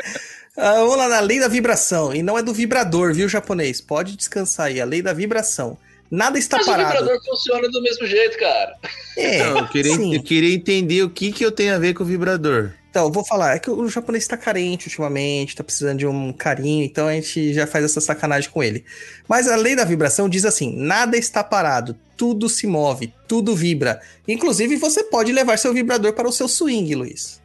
Ah, 0.58 0.76
vamos 0.76 0.96
lá 0.96 1.10
na 1.10 1.20
lei 1.20 1.38
da 1.38 1.50
vibração. 1.50 2.16
E 2.16 2.24
não 2.24 2.38
é 2.38 2.42
do 2.42 2.54
vibrador, 2.54 3.14
viu, 3.14 3.28
japonês? 3.28 3.82
Pode 3.82 4.16
descansar 4.16 4.68
aí. 4.68 4.80
A 4.80 4.86
lei 4.86 5.02
da 5.02 5.12
vibração. 5.12 5.78
Nada 6.10 6.38
está 6.38 6.58
Mas 6.58 6.68
o 6.68 6.72
parado. 6.72 6.98
vibrador 6.98 7.26
funciona 7.26 7.68
do 7.70 7.82
mesmo 7.82 8.06
jeito, 8.06 8.38
cara. 8.38 8.76
É, 9.18 9.40
Não, 9.40 9.60
eu, 9.60 9.68
queria, 9.68 9.96
sim. 9.96 10.16
eu 10.16 10.24
queria 10.24 10.54
entender 10.54 11.04
o 11.04 11.10
que, 11.10 11.32
que 11.32 11.44
eu 11.44 11.52
tenho 11.52 11.74
a 11.74 11.80
ver 11.80 11.94
com 11.94 12.04
o 12.04 12.06
vibrador. 12.06 12.72
Então, 12.90 13.08
eu 13.08 13.12
vou 13.12 13.26
falar, 13.26 13.56
é 13.56 13.60
que 13.60 13.70
o 13.70 13.90
japonês 13.90 14.24
está 14.24 14.38
carente 14.38 14.88
ultimamente, 14.88 15.54
tá 15.56 15.64
precisando 15.64 16.00
de 16.00 16.08
um 16.08 16.32
carinho, 16.32 16.86
então 16.86 17.08
a 17.08 17.14
gente 17.14 17.54
já 17.54 17.68
faz 17.68 17.84
essa 17.84 18.00
sacanagem 18.00 18.50
com 18.50 18.64
ele. 18.64 18.86
Mas 19.28 19.50
a 19.50 19.56
lei 19.58 19.76
da 19.76 19.84
vibração 19.84 20.30
diz 20.30 20.46
assim: 20.46 20.74
nada 20.78 21.18
está 21.18 21.44
parado, 21.44 21.98
tudo 22.16 22.48
se 22.48 22.66
move, 22.66 23.14
tudo 23.28 23.54
vibra. 23.54 24.02
Inclusive, 24.26 24.78
você 24.78 25.04
pode 25.04 25.34
levar 25.34 25.58
seu 25.58 25.74
vibrador 25.74 26.14
para 26.14 26.30
o 26.30 26.32
seu 26.32 26.48
swing, 26.48 26.96
Luiz. 26.96 27.42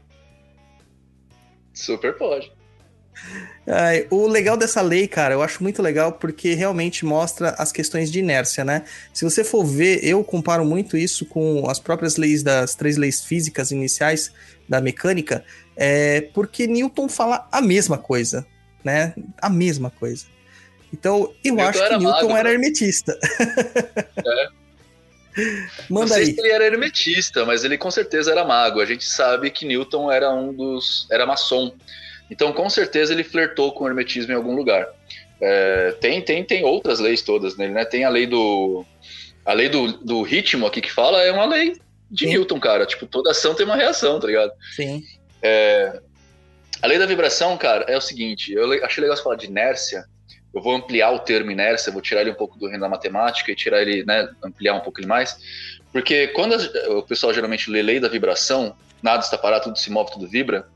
Super 1.74 2.16
pode. 2.16 2.52
Ai, 3.66 4.06
o 4.10 4.26
legal 4.26 4.56
dessa 4.56 4.80
lei, 4.80 5.06
cara, 5.06 5.34
eu 5.34 5.42
acho 5.42 5.62
muito 5.62 5.80
legal 5.80 6.12
porque 6.12 6.54
realmente 6.54 7.04
mostra 7.04 7.50
as 7.58 7.70
questões 7.70 8.10
de 8.10 8.18
inércia, 8.18 8.64
né? 8.64 8.84
Se 9.12 9.24
você 9.24 9.44
for 9.44 9.64
ver, 9.64 10.04
eu 10.04 10.24
comparo 10.24 10.64
muito 10.64 10.96
isso 10.96 11.24
com 11.26 11.68
as 11.68 11.78
próprias 11.78 12.16
leis 12.16 12.42
das 12.42 12.74
três 12.74 12.96
leis 12.96 13.22
físicas 13.22 13.70
iniciais 13.70 14.32
da 14.68 14.80
mecânica, 14.80 15.44
é 15.76 16.22
porque 16.34 16.66
Newton 16.66 17.08
fala 17.08 17.48
a 17.52 17.60
mesma 17.60 17.98
coisa, 17.98 18.46
né? 18.82 19.14
A 19.40 19.48
mesma 19.48 19.90
coisa. 19.90 20.26
Então, 20.92 21.32
eu 21.44 21.54
Newton 21.54 21.68
acho 21.68 21.88
que 21.88 21.96
Newton 21.98 22.36
era 22.36 22.48
né? 22.48 22.54
hermetista. 22.54 23.18
Não 25.88 26.00
Manda 26.02 26.14
sei 26.14 26.24
aí. 26.24 26.34
se 26.34 26.40
ele 26.40 26.50
era 26.50 26.64
hermetista, 26.66 27.44
mas 27.44 27.64
ele 27.64 27.78
com 27.78 27.90
certeza 27.90 28.32
era 28.32 28.44
mago. 28.44 28.80
A 28.80 28.84
gente 28.84 29.04
sabe 29.04 29.50
que 29.50 29.64
Newton 29.64 30.10
era 30.10 30.32
um 30.32 30.52
dos. 30.52 31.06
era 31.10 31.24
maçom. 31.24 31.72
Então, 32.30 32.52
com 32.52 32.70
certeza, 32.70 33.12
ele 33.12 33.24
flertou 33.24 33.72
com 33.72 33.84
o 33.84 33.88
hermetismo 33.88 34.32
em 34.32 34.36
algum 34.36 34.54
lugar. 34.54 34.86
É, 35.40 35.92
tem, 36.00 36.22
tem, 36.22 36.44
tem 36.44 36.64
outras 36.64 37.00
leis 37.00 37.22
todas 37.22 37.56
nele, 37.56 37.72
né? 37.72 37.84
Tem 37.84 38.04
a 38.04 38.08
lei 38.08 38.26
do. 38.26 38.84
A 39.44 39.52
lei 39.52 39.68
do, 39.68 39.92
do 39.92 40.22
ritmo 40.22 40.66
aqui 40.66 40.80
que 40.80 40.92
fala 40.92 41.22
é 41.22 41.32
uma 41.32 41.46
lei 41.46 41.76
de 42.10 42.26
Sim. 42.26 42.32
Newton, 42.32 42.60
cara. 42.60 42.86
Tipo, 42.86 43.06
toda 43.06 43.30
ação 43.30 43.54
tem 43.54 43.64
uma 43.66 43.76
reação, 43.76 44.20
tá 44.20 44.26
ligado? 44.26 44.52
Sim. 44.76 45.02
A 46.82 46.86
lei 46.86 46.98
da 46.98 47.06
vibração, 47.06 47.56
cara, 47.56 47.84
é 47.88 47.96
o 47.96 48.00
seguinte: 48.00 48.52
eu 48.52 48.72
achei 48.84 49.00
legal 49.00 49.16
você 49.16 49.22
falar 49.22 49.36
de 49.36 49.46
inércia. 49.46 50.04
Eu 50.52 50.60
vou 50.60 50.74
ampliar 50.74 51.12
o 51.12 51.20
termo 51.20 51.50
inércia, 51.50 51.92
vou 51.92 52.02
tirar 52.02 52.22
ele 52.22 52.30
um 52.30 52.34
pouco 52.34 52.58
do 52.58 52.66
reino 52.66 52.80
da 52.80 52.88
matemática 52.88 53.52
e 53.52 53.54
tirar 53.54 53.82
ele, 53.82 54.04
né, 54.04 54.28
ampliar 54.42 54.74
um 54.74 54.80
pouco 54.80 54.98
ele 54.98 55.06
mais. 55.06 55.36
Porque 55.92 56.28
quando 56.28 56.56
o 56.96 57.02
pessoal 57.02 57.32
geralmente 57.32 57.70
lê 57.70 57.82
lei 57.82 58.00
da 58.00 58.08
vibração, 58.08 58.76
nada 59.00 59.22
está 59.22 59.38
parado, 59.38 59.64
tudo 59.64 59.78
se 59.78 59.90
move, 59.90 60.10
tudo 60.10 60.26
vibra, 60.26 60.66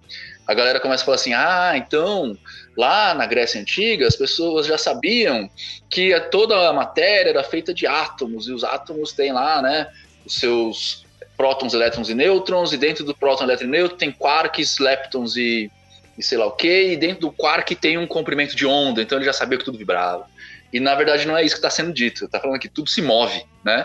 a 0.47 0.55
galera 0.55 0.81
começa 0.81 1.03
a 1.03 1.07
falar 1.07 1.17
assim: 1.17 1.33
ah, 1.33 1.73
então 1.77 2.37
lá 2.77 3.15
na 3.15 3.27
Grécia 3.27 3.61
Antiga 3.61 4.07
as 4.07 4.17
pessoas 4.17 4.67
já 4.67 4.77
sabiam 4.77 5.49
que 5.91 6.13
a- 6.13 6.21
toda 6.21 6.69
a 6.69 6.73
matéria 6.73 7.31
era 7.31 7.43
feita 7.43 7.73
de 7.73 7.87
átomos, 7.87 8.49
e 8.49 8.53
os 8.53 8.65
átomos 8.65 9.13
têm 9.13 9.33
lá, 9.33 9.63
né, 9.63 9.89
os 10.25 10.35
seus 10.35 11.05
prótons, 11.37 11.75
elétrons 11.75 12.09
e 12.09 12.15
nêutrons, 12.15 12.73
e 12.73 12.77
dentro 12.77 13.05
do 13.05 13.15
próton, 13.15 13.45
elétron 13.45 13.67
e 13.67 13.71
nêutron 13.71 13.97
tem 13.97 14.13
quarks, 14.13 14.79
leptons 14.79 15.37
e 15.37 15.71
e 16.17 16.23
sei 16.23 16.39
lá 16.39 16.47
o 16.47 16.53
que, 16.53 16.93
e 16.93 16.97
dentro 16.97 17.23
do 17.23 17.33
quark 17.33 17.75
tem 17.75 17.99
um 17.99 18.07
comprimento 18.07 18.55
de 18.55 18.65
onda, 18.65 19.03
então 19.03 19.19
ele 19.19 19.25
já 19.25 19.33
sabia 19.33 19.59
que 19.59 19.65
tudo 19.65 19.77
vibrava. 19.77 20.25
E 20.73 20.79
na 20.79 20.95
verdade 20.95 21.27
não 21.27 21.37
é 21.37 21.43
isso 21.43 21.57
que 21.57 21.59
está 21.59 21.71
sendo 21.71 21.93
dito, 21.93 22.27
está 22.27 22.39
falando 22.39 22.61
que 22.61 22.69
tudo 22.69 22.89
se 22.89 23.03
move, 23.03 23.43
né? 23.65 23.85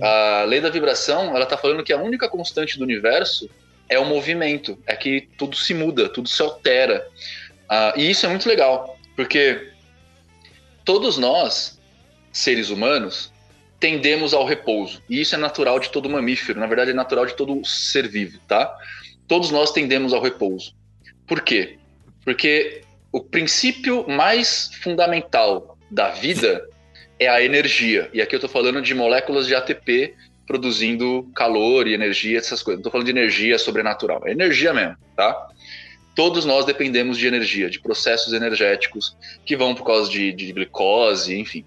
A 0.00 0.44
lei 0.44 0.58
da 0.60 0.70
vibração, 0.70 1.34
ela 1.36 1.44
está 1.44 1.58
falando 1.58 1.84
que 1.84 1.92
a 1.92 1.98
única 1.98 2.30
constante 2.30 2.78
do 2.78 2.84
universo 2.84 3.50
é 3.90 3.98
o 3.98 4.04
movimento, 4.06 4.78
é 4.86 4.94
que 4.94 5.28
tudo 5.36 5.56
se 5.56 5.74
muda, 5.74 6.08
tudo 6.08 6.28
se 6.28 6.40
altera. 6.40 7.06
Ah, 7.68 7.92
e 7.96 8.08
isso 8.08 8.24
é 8.24 8.28
muito 8.28 8.48
legal, 8.48 8.96
porque 9.16 9.72
todos 10.84 11.18
nós, 11.18 11.78
seres 12.32 12.70
humanos, 12.70 13.32
tendemos 13.80 14.32
ao 14.32 14.46
repouso. 14.46 15.02
E 15.10 15.20
isso 15.20 15.34
é 15.34 15.38
natural 15.38 15.80
de 15.80 15.90
todo 15.90 16.08
mamífero, 16.08 16.60
na 16.60 16.66
verdade 16.66 16.92
é 16.92 16.94
natural 16.94 17.26
de 17.26 17.34
todo 17.34 17.64
ser 17.64 18.08
vivo, 18.08 18.38
tá? 18.46 18.72
Todos 19.26 19.50
nós 19.50 19.72
tendemos 19.72 20.12
ao 20.12 20.22
repouso. 20.22 20.74
Por 21.26 21.42
quê? 21.42 21.78
Porque 22.24 22.82
o 23.10 23.20
princípio 23.20 24.06
mais 24.08 24.70
fundamental 24.82 25.76
da 25.90 26.10
vida 26.10 26.68
é 27.18 27.28
a 27.28 27.42
energia. 27.42 28.08
E 28.12 28.22
aqui 28.22 28.34
eu 28.34 28.38
estou 28.38 28.50
falando 28.50 28.80
de 28.80 28.94
moléculas 28.94 29.46
de 29.46 29.54
ATP 29.54 30.14
produzindo 30.50 31.30
calor 31.32 31.86
e 31.86 31.94
energia, 31.94 32.36
essas 32.36 32.60
coisas. 32.60 32.78
Não 32.78 32.88
estou 32.88 32.90
falando 32.90 33.06
de 33.06 33.12
energia 33.12 33.56
sobrenatural, 33.56 34.20
é 34.26 34.32
energia 34.32 34.74
mesmo, 34.74 34.96
tá? 35.14 35.48
Todos 36.12 36.44
nós 36.44 36.64
dependemos 36.64 37.16
de 37.16 37.28
energia, 37.28 37.70
de 37.70 37.78
processos 37.78 38.32
energéticos 38.32 39.16
que 39.46 39.56
vão 39.56 39.76
por 39.76 39.86
causa 39.86 40.10
de, 40.10 40.32
de 40.32 40.52
glicose, 40.52 41.38
enfim. 41.38 41.64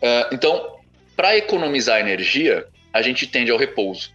Uh, 0.00 0.32
então, 0.32 0.76
para 1.16 1.36
economizar 1.36 1.98
energia, 1.98 2.68
a 2.92 3.02
gente 3.02 3.26
tende 3.26 3.50
ao 3.50 3.58
repouso. 3.58 4.12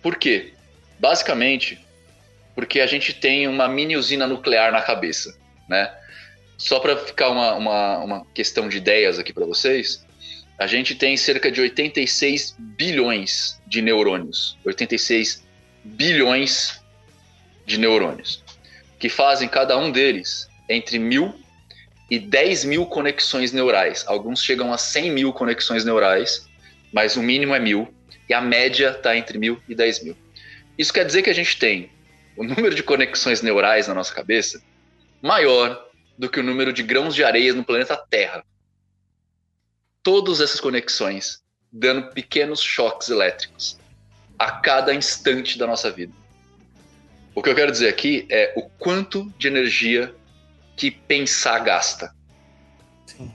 Por 0.00 0.16
quê? 0.16 0.54
Basicamente, 0.98 1.78
porque 2.54 2.80
a 2.80 2.86
gente 2.86 3.12
tem 3.12 3.46
uma 3.46 3.68
mini 3.68 3.98
usina 3.98 4.26
nuclear 4.26 4.72
na 4.72 4.80
cabeça, 4.80 5.38
né? 5.68 5.94
Só 6.56 6.80
para 6.80 6.96
ficar 6.96 7.28
uma, 7.28 7.52
uma, 7.52 7.98
uma 7.98 8.26
questão 8.32 8.66
de 8.66 8.78
ideias 8.78 9.18
aqui 9.18 9.30
para 9.30 9.44
vocês, 9.44 10.07
a 10.58 10.66
gente 10.66 10.96
tem 10.96 11.16
cerca 11.16 11.52
de 11.52 11.60
86 11.60 12.56
bilhões 12.58 13.60
de 13.64 13.80
neurônios. 13.80 14.58
86 14.64 15.46
bilhões 15.84 16.82
de 17.64 17.78
neurônios. 17.78 18.42
Que 18.98 19.08
fazem 19.08 19.48
cada 19.48 19.78
um 19.78 19.92
deles 19.92 20.48
entre 20.68 20.98
mil 20.98 21.32
e 22.10 22.18
10 22.18 22.64
mil 22.64 22.86
conexões 22.86 23.52
neurais. 23.52 24.04
Alguns 24.08 24.42
chegam 24.42 24.72
a 24.72 24.78
100 24.78 25.12
mil 25.12 25.32
conexões 25.32 25.84
neurais, 25.84 26.48
mas 26.92 27.16
o 27.16 27.22
mínimo 27.22 27.54
é 27.54 27.60
mil. 27.60 27.94
E 28.28 28.34
a 28.34 28.40
média 28.40 28.90
está 28.90 29.16
entre 29.16 29.38
mil 29.38 29.62
e 29.68 29.76
10 29.76 30.02
mil. 30.02 30.16
Isso 30.76 30.92
quer 30.92 31.04
dizer 31.04 31.22
que 31.22 31.30
a 31.30 31.34
gente 31.34 31.56
tem 31.56 31.88
o 32.36 32.42
número 32.42 32.74
de 32.74 32.82
conexões 32.82 33.42
neurais 33.42 33.86
na 33.86 33.94
nossa 33.94 34.12
cabeça 34.12 34.60
maior 35.22 35.86
do 36.18 36.28
que 36.28 36.40
o 36.40 36.42
número 36.42 36.72
de 36.72 36.82
grãos 36.82 37.14
de 37.14 37.22
areia 37.22 37.54
no 37.54 37.64
planeta 37.64 37.96
Terra 37.96 38.44
todas 40.02 40.40
essas 40.40 40.60
conexões, 40.60 41.42
dando 41.70 42.10
pequenos 42.12 42.60
choques 42.60 43.08
elétricos 43.08 43.78
a 44.38 44.52
cada 44.52 44.94
instante 44.94 45.58
da 45.58 45.66
nossa 45.66 45.90
vida. 45.90 46.12
O 47.34 47.42
que 47.42 47.50
eu 47.50 47.54
quero 47.54 47.70
dizer 47.70 47.88
aqui 47.88 48.26
é 48.30 48.52
o 48.56 48.62
quanto 48.62 49.32
de 49.38 49.48
energia 49.48 50.14
que 50.76 50.90
pensar 50.90 51.58
gasta. 51.60 52.14
Sim. 53.06 53.32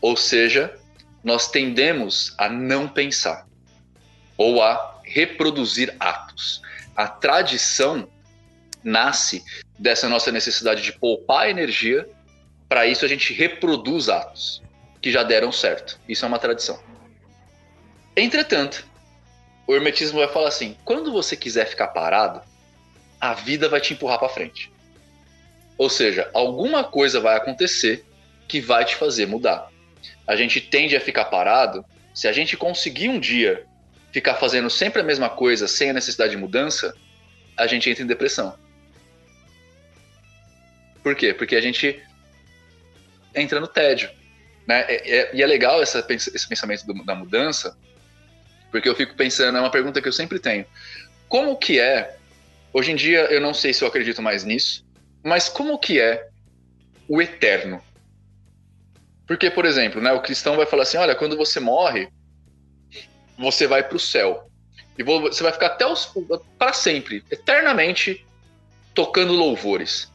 Ou 0.00 0.16
seja, 0.16 0.74
nós 1.22 1.50
tendemos 1.50 2.34
a 2.38 2.48
não 2.48 2.88
pensar 2.88 3.46
ou 4.36 4.62
a 4.62 5.00
reproduzir 5.04 5.94
atos. 6.00 6.62
A 6.96 7.06
tradição 7.06 8.08
nasce 8.82 9.44
dessa 9.78 10.08
nossa 10.08 10.30
necessidade 10.30 10.82
de 10.82 10.92
poupar 10.92 11.48
energia, 11.48 12.08
para 12.68 12.86
isso 12.86 13.04
a 13.04 13.08
gente 13.08 13.32
reproduz 13.32 14.08
atos 14.08 14.63
que 15.04 15.12
já 15.12 15.22
deram 15.22 15.52
certo. 15.52 16.00
Isso 16.08 16.24
é 16.24 16.28
uma 16.28 16.38
tradição. 16.38 16.82
Entretanto, 18.16 18.86
o 19.66 19.74
hermetismo 19.74 20.18
vai 20.18 20.28
falar 20.28 20.48
assim: 20.48 20.78
quando 20.82 21.12
você 21.12 21.36
quiser 21.36 21.66
ficar 21.66 21.88
parado, 21.88 22.40
a 23.20 23.34
vida 23.34 23.68
vai 23.68 23.82
te 23.82 23.92
empurrar 23.92 24.18
para 24.18 24.30
frente. 24.30 24.72
Ou 25.76 25.90
seja, 25.90 26.30
alguma 26.32 26.84
coisa 26.84 27.20
vai 27.20 27.36
acontecer 27.36 28.02
que 28.48 28.62
vai 28.62 28.82
te 28.86 28.96
fazer 28.96 29.26
mudar. 29.26 29.70
A 30.26 30.36
gente 30.36 30.58
tende 30.58 30.96
a 30.96 31.00
ficar 31.02 31.26
parado 31.26 31.84
se 32.14 32.26
a 32.26 32.32
gente 32.32 32.56
conseguir 32.56 33.10
um 33.10 33.20
dia 33.20 33.66
ficar 34.10 34.36
fazendo 34.36 34.70
sempre 34.70 35.02
a 35.02 35.04
mesma 35.04 35.28
coisa 35.28 35.68
sem 35.68 35.90
a 35.90 35.92
necessidade 35.92 36.30
de 36.30 36.38
mudança, 36.38 36.94
a 37.58 37.66
gente 37.66 37.90
entra 37.90 38.02
em 38.02 38.06
depressão. 38.06 38.58
Por 41.02 41.14
quê? 41.14 41.34
Porque 41.34 41.56
a 41.56 41.60
gente 41.60 42.02
entra 43.34 43.60
no 43.60 43.66
tédio. 43.68 44.23
Né? 44.66 44.80
É, 44.88 45.18
é, 45.18 45.30
e 45.34 45.42
é 45.42 45.46
legal 45.46 45.82
essa, 45.82 46.04
esse 46.08 46.48
pensamento 46.48 46.86
do, 46.86 47.04
da 47.04 47.14
mudança, 47.14 47.76
porque 48.70 48.88
eu 48.88 48.96
fico 48.96 49.14
pensando, 49.14 49.58
é 49.58 49.60
uma 49.60 49.70
pergunta 49.70 50.00
que 50.00 50.08
eu 50.08 50.12
sempre 50.12 50.38
tenho. 50.38 50.64
Como 51.28 51.56
que 51.56 51.78
é, 51.78 52.16
hoje 52.72 52.92
em 52.92 52.96
dia 52.96 53.20
eu 53.26 53.40
não 53.40 53.54
sei 53.54 53.74
se 53.74 53.82
eu 53.84 53.88
acredito 53.88 54.22
mais 54.22 54.44
nisso, 54.44 54.84
mas 55.22 55.48
como 55.48 55.78
que 55.78 56.00
é 56.00 56.28
o 57.08 57.20
eterno? 57.20 57.82
Porque, 59.26 59.50
por 59.50 59.64
exemplo, 59.64 60.00
né, 60.00 60.12
o 60.12 60.20
cristão 60.20 60.56
vai 60.56 60.66
falar 60.66 60.82
assim, 60.82 60.98
olha, 60.98 61.14
quando 61.14 61.36
você 61.36 61.58
morre, 61.58 62.08
você 63.38 63.66
vai 63.66 63.82
para 63.82 63.96
o 63.96 64.00
céu. 64.00 64.50
E 64.98 65.02
você 65.02 65.42
vai 65.42 65.52
ficar 65.52 65.66
até 65.66 65.84
para 66.58 66.72
sempre, 66.72 67.24
eternamente, 67.30 68.24
tocando 68.94 69.32
louvores. 69.32 70.12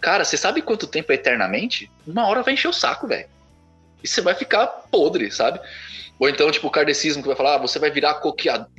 Cara, 0.00 0.24
você 0.24 0.36
sabe 0.36 0.62
quanto 0.62 0.86
tempo 0.86 1.10
é 1.10 1.16
eternamente? 1.16 1.90
Uma 2.06 2.26
hora 2.26 2.42
vai 2.42 2.54
encher 2.54 2.68
o 2.68 2.72
saco, 2.72 3.08
velho 3.08 3.28
e 4.02 4.08
você 4.08 4.20
vai 4.20 4.34
ficar 4.34 4.66
podre, 4.66 5.30
sabe? 5.30 5.60
Ou 6.18 6.28
então, 6.28 6.50
tipo, 6.50 6.66
o 6.66 6.70
kardecismo 6.70 7.22
que 7.22 7.28
vai 7.28 7.36
falar, 7.36 7.54
ah, 7.54 7.58
você 7.58 7.78
vai 7.78 7.90
virar 7.90 8.20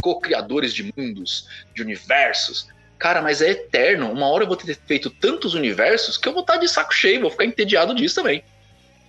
co-criadores 0.01 0.73
de 0.73 0.93
mundos, 0.95 1.47
de 1.73 1.81
universos. 1.81 2.67
Cara, 2.97 3.21
mas 3.21 3.41
é 3.41 3.51
eterno. 3.51 4.11
Uma 4.11 4.27
hora 4.27 4.43
eu 4.43 4.47
vou 4.47 4.57
ter 4.57 4.75
feito 4.75 5.09
tantos 5.09 5.53
universos 5.53 6.17
que 6.17 6.27
eu 6.27 6.33
vou 6.33 6.41
estar 6.41 6.57
de 6.57 6.67
saco 6.67 6.93
cheio, 6.93 7.21
vou 7.21 7.31
ficar 7.31 7.45
entediado 7.45 7.95
disso 7.95 8.15
também. 8.15 8.43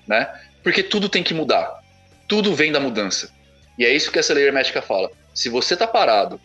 Né? 0.07 0.33
Porque 0.63 0.83
tudo 0.83 1.09
tem 1.09 1.25
que 1.25 1.35
mudar. 1.35 1.83
Tudo 2.29 2.55
vem 2.55 2.71
da 2.71 2.79
mudança. 2.79 3.33
E 3.77 3.85
é 3.85 3.93
isso 3.93 4.13
que 4.13 4.19
essa 4.19 4.33
lei 4.33 4.45
hermética 4.45 4.81
fala. 4.81 5.11
Se 5.35 5.49
você 5.49 5.77
tá 5.77 5.87
parado, 5.87 6.41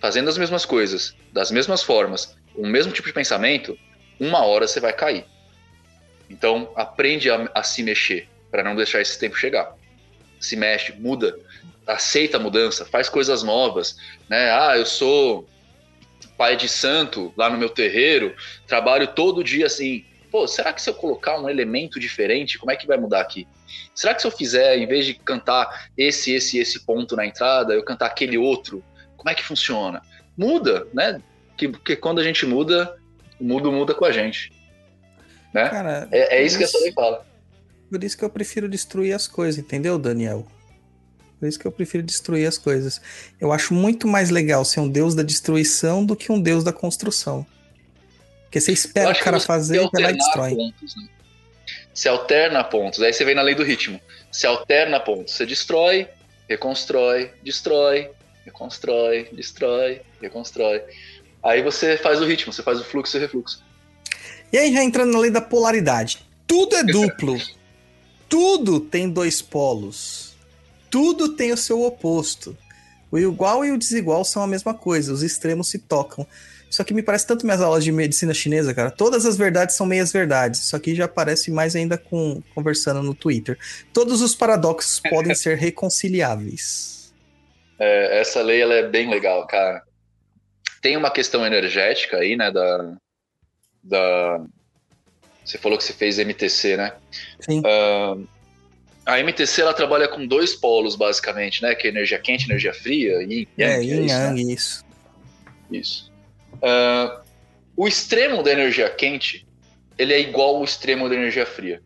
fazendo 0.00 0.28
as 0.28 0.36
mesmas 0.36 0.64
coisas, 0.64 1.14
das 1.32 1.52
mesmas 1.52 1.82
formas, 1.82 2.36
com 2.52 2.62
o 2.62 2.66
mesmo 2.66 2.92
tipo 2.92 3.06
de 3.06 3.14
pensamento, 3.14 3.78
uma 4.18 4.44
hora 4.44 4.66
você 4.66 4.80
vai 4.80 4.92
cair. 4.92 5.24
Então, 6.28 6.72
aprende 6.74 7.30
a, 7.30 7.48
a 7.54 7.62
se 7.62 7.82
mexer 7.82 8.28
para 8.50 8.62
não 8.62 8.76
deixar 8.76 9.00
esse 9.00 9.18
tempo 9.18 9.36
chegar. 9.36 9.74
Se 10.40 10.56
mexe, 10.56 10.92
muda, 10.92 11.38
aceita 11.86 12.36
a 12.36 12.40
mudança, 12.40 12.84
faz 12.84 13.08
coisas 13.08 13.42
novas, 13.42 13.96
né? 14.28 14.50
Ah, 14.52 14.76
eu 14.76 14.86
sou 14.86 15.48
pai 16.36 16.56
de 16.56 16.68
santo 16.68 17.32
lá 17.36 17.50
no 17.50 17.58
meu 17.58 17.68
terreiro, 17.68 18.34
trabalho 18.66 19.08
todo 19.08 19.42
dia 19.42 19.66
assim. 19.66 20.04
Pô, 20.30 20.46
será 20.46 20.72
que 20.72 20.80
se 20.80 20.90
eu 20.90 20.94
colocar 20.94 21.40
um 21.40 21.48
elemento 21.48 21.98
diferente, 21.98 22.58
como 22.58 22.70
é 22.70 22.76
que 22.76 22.86
vai 22.86 22.98
mudar 22.98 23.20
aqui? 23.20 23.48
Será 23.94 24.14
que 24.14 24.20
se 24.20 24.26
eu 24.26 24.30
fizer, 24.30 24.78
em 24.78 24.86
vez 24.86 25.06
de 25.06 25.14
cantar 25.14 25.88
esse, 25.96 26.32
esse, 26.32 26.58
esse 26.58 26.84
ponto 26.84 27.16
na 27.16 27.26
entrada, 27.26 27.74
eu 27.74 27.82
cantar 27.82 28.06
aquele 28.06 28.38
outro, 28.38 28.84
como 29.16 29.30
é 29.30 29.34
que 29.34 29.42
funciona? 29.42 30.02
Muda, 30.36 30.86
né? 30.92 31.20
Que, 31.56 31.68
porque 31.68 31.96
quando 31.96 32.20
a 32.20 32.24
gente 32.24 32.46
muda, 32.46 32.96
o 33.40 33.44
mundo 33.44 33.72
muda 33.72 33.94
com 33.94 34.04
a 34.04 34.12
gente. 34.12 34.52
Né? 35.52 35.68
Cara, 35.68 36.08
é, 36.12 36.36
é 36.36 36.42
isso, 36.42 36.46
isso 36.46 36.58
que 36.58 36.64
essa 36.64 36.78
lei 36.78 36.92
fala. 36.92 37.26
Por 37.90 38.02
isso 38.04 38.16
que 38.16 38.24
eu 38.24 38.30
prefiro 38.30 38.68
destruir 38.68 39.14
as 39.14 39.26
coisas, 39.26 39.58
entendeu, 39.58 39.98
Daniel? 39.98 40.46
Por 41.38 41.48
isso 41.48 41.58
que 41.58 41.66
eu 41.66 41.72
prefiro 41.72 42.02
destruir 42.02 42.46
as 42.46 42.58
coisas. 42.58 43.00
Eu 43.40 43.52
acho 43.52 43.72
muito 43.72 44.08
mais 44.08 44.30
legal 44.30 44.64
ser 44.64 44.80
um 44.80 44.88
deus 44.88 45.14
da 45.14 45.22
destruição 45.22 46.04
do 46.04 46.16
que 46.16 46.32
um 46.32 46.40
deus 46.40 46.64
da 46.64 46.72
construção. 46.72 47.46
Porque 48.44 48.60
você 48.60 48.72
espera 48.72 49.12
o 49.12 49.18
cara 49.18 49.38
fazer 49.38 49.76
e 49.76 50.02
lá 50.02 50.10
e 50.10 50.14
destrói. 50.14 50.54
Pontos, 50.56 50.96
né? 50.96 51.08
Se 51.94 52.08
alterna 52.08 52.64
pontos. 52.64 53.00
Aí 53.02 53.12
você 53.12 53.24
vem 53.24 53.34
na 53.34 53.42
lei 53.42 53.54
do 53.54 53.62
ritmo. 53.62 54.00
Se 54.32 54.46
alterna 54.46 54.98
pontos. 54.98 55.34
Você 55.34 55.46
destrói, 55.46 56.08
reconstrói, 56.48 57.30
destrói, 57.42 58.10
reconstrói, 58.44 59.28
destrói, 59.32 60.00
reconstrói. 60.20 60.82
Aí 61.42 61.62
você 61.62 61.96
faz 61.96 62.20
o 62.20 62.26
ritmo, 62.26 62.52
você 62.52 62.62
faz 62.62 62.80
o 62.80 62.84
fluxo 62.84 63.16
e 63.16 63.18
o 63.18 63.20
refluxo. 63.20 63.62
E 64.52 64.58
aí 64.58 64.72
já 64.72 64.82
entrando 64.82 65.12
na 65.12 65.18
lei 65.18 65.30
da 65.30 65.40
polaridade. 65.40 66.26
Tudo 66.46 66.74
é 66.74 66.82
duplo. 66.82 67.36
tudo 68.28 68.80
tem 68.80 69.08
dois 69.08 69.40
polos. 69.40 70.36
Tudo 70.90 71.34
tem 71.34 71.52
o 71.52 71.56
seu 71.56 71.82
oposto. 71.82 72.56
O 73.10 73.18
igual 73.18 73.64
e 73.64 73.70
o 73.70 73.78
desigual 73.78 74.24
são 74.24 74.42
a 74.42 74.46
mesma 74.46 74.74
coisa, 74.74 75.12
os 75.12 75.22
extremos 75.22 75.68
se 75.68 75.78
tocam. 75.78 76.26
Isso 76.70 76.82
aqui 76.82 76.92
me 76.92 77.02
parece 77.02 77.26
tanto 77.26 77.46
minhas 77.46 77.62
aulas 77.62 77.82
de 77.82 77.90
medicina 77.90 78.34
chinesa, 78.34 78.74
cara. 78.74 78.90
Todas 78.90 79.24
as 79.24 79.38
verdades 79.38 79.74
são 79.74 79.86
meias 79.86 80.12
verdades. 80.12 80.60
Isso 80.60 80.76
aqui 80.76 80.94
já 80.94 81.06
aparece 81.06 81.50
mais 81.50 81.74
ainda 81.74 81.96
com 81.96 82.42
conversando 82.54 83.02
no 83.02 83.14
Twitter. 83.14 83.58
Todos 83.92 84.20
os 84.20 84.34
paradoxos 84.34 85.00
podem 85.08 85.34
ser 85.34 85.56
reconciliáveis. 85.56 87.14
É, 87.78 88.20
essa 88.20 88.42
lei 88.42 88.60
ela 88.60 88.74
é 88.74 88.86
bem 88.86 89.08
legal, 89.08 89.46
cara. 89.46 89.82
Tem 90.82 90.96
uma 90.96 91.10
questão 91.10 91.46
energética 91.46 92.18
aí, 92.18 92.36
né, 92.36 92.50
da, 92.50 92.96
da, 93.82 94.44
você 95.48 95.58
falou 95.58 95.78
que 95.78 95.84
você 95.84 95.92
fez 95.92 96.18
MTC, 96.18 96.76
né? 96.76 96.92
Sim. 97.40 97.60
Uh, 97.60 98.28
a 99.06 99.18
MTC 99.18 99.62
ela 99.62 99.72
trabalha 99.72 100.06
com 100.06 100.26
dois 100.26 100.54
polos, 100.54 100.94
basicamente, 100.94 101.62
né? 101.62 101.74
Que 101.74 101.86
é 101.86 101.90
energia 101.90 102.18
quente 102.18 102.42
e 102.42 102.50
energia 102.50 102.74
fria. 102.74 103.22
Yin, 103.22 103.46
yang, 103.56 103.72
é, 103.72 103.82
yin, 103.82 104.04
é 104.04 104.12
yang, 104.12 104.44
né? 104.44 104.52
isso. 104.52 104.84
Isso. 105.72 106.12
Uh, 106.54 107.22
o 107.74 107.88
extremo 107.88 108.42
da 108.42 108.52
energia 108.52 108.90
quente 108.90 109.46
ele 109.96 110.12
é 110.12 110.20
igual 110.20 110.56
ao 110.56 110.64
extremo 110.64 111.08
da 111.08 111.14
energia 111.14 111.46
fria. 111.46 111.80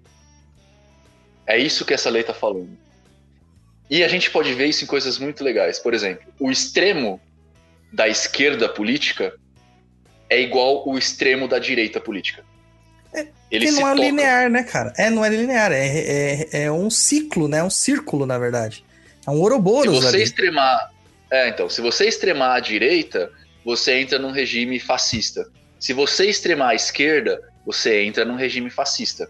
É 1.47 1.57
isso 1.57 1.85
que 1.85 1.95
essa 1.95 2.11
lei 2.11 2.23
está 2.23 2.35
falando. 2.35 2.77
E 3.89 4.03
a 4.03 4.09
gente 4.09 4.31
pode 4.31 4.53
ver 4.55 4.67
isso 4.67 4.85
em 4.85 4.87
coisas 4.87 5.19
muito 5.19 5.45
legais. 5.45 5.79
Por 5.79 5.95
exemplo, 5.95 6.33
o 6.41 6.51
extremo 6.51 7.21
da 7.93 8.09
esquerda 8.09 8.69
política 8.69 9.35
é 10.29 10.41
igual 10.41 10.89
o 10.89 10.99
extremo 10.99 11.47
da 11.47 11.59
direita 11.59 12.01
política. 12.01 12.45
Ele 13.53 13.71
não 13.71 13.87
é 13.87 13.95
linear, 13.95 14.51
né, 14.51 14.63
cara? 14.63 14.93
É, 14.97 15.11
não 15.11 15.25
é 15.25 15.29
linear, 15.29 15.71
é, 15.73 15.87
é, 15.87 16.63
é 16.65 16.73
um 16.73 16.89
ciclo, 16.89 17.47
né? 17.47 17.59
É 17.59 17.63
um 17.63 17.71
círculo, 17.71 18.25
na 18.25 18.39
verdade. 18.39 18.83
É 19.27 19.31
um 19.31 19.39
Ouroboros 19.41 19.95
Se 19.95 20.03
você 20.03 20.17
ali. 20.17 20.23
extremar. 20.23 20.91
É, 21.31 21.49
então, 21.49 21.69
se 21.69 21.81
você 21.81 22.07
extremar 22.07 22.57
a 22.57 22.61
direita, 22.61 23.31
você 23.65 24.01
entra 24.01 24.19
num 24.19 24.31
regime 24.31 24.81
fascista. 24.81 25.47
Se 25.79 25.93
você 25.93 26.27
extremar 26.27 26.71
a 26.71 26.75
esquerda, 26.75 27.41
você 27.65 28.03
entra 28.03 28.25
num 28.25 28.37
regime 28.37 28.71
fascista. 28.71 29.29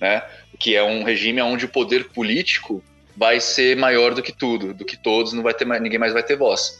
Né? 0.00 0.22
Que 0.58 0.76
é 0.76 0.82
um 0.82 1.02
regime 1.02 1.40
onde 1.40 1.64
o 1.64 1.68
poder 1.68 2.10
político 2.10 2.82
vai 3.16 3.40
ser 3.40 3.76
maior 3.76 4.14
do 4.14 4.22
que 4.22 4.32
tudo, 4.32 4.74
do 4.74 4.84
que 4.84 4.96
todos, 4.96 5.32
não 5.32 5.42
vai 5.42 5.54
ter 5.54 5.64
mais, 5.64 5.80
ninguém 5.80 5.98
mais 5.98 6.12
vai 6.12 6.22
ter 6.22 6.36
voz. 6.36 6.78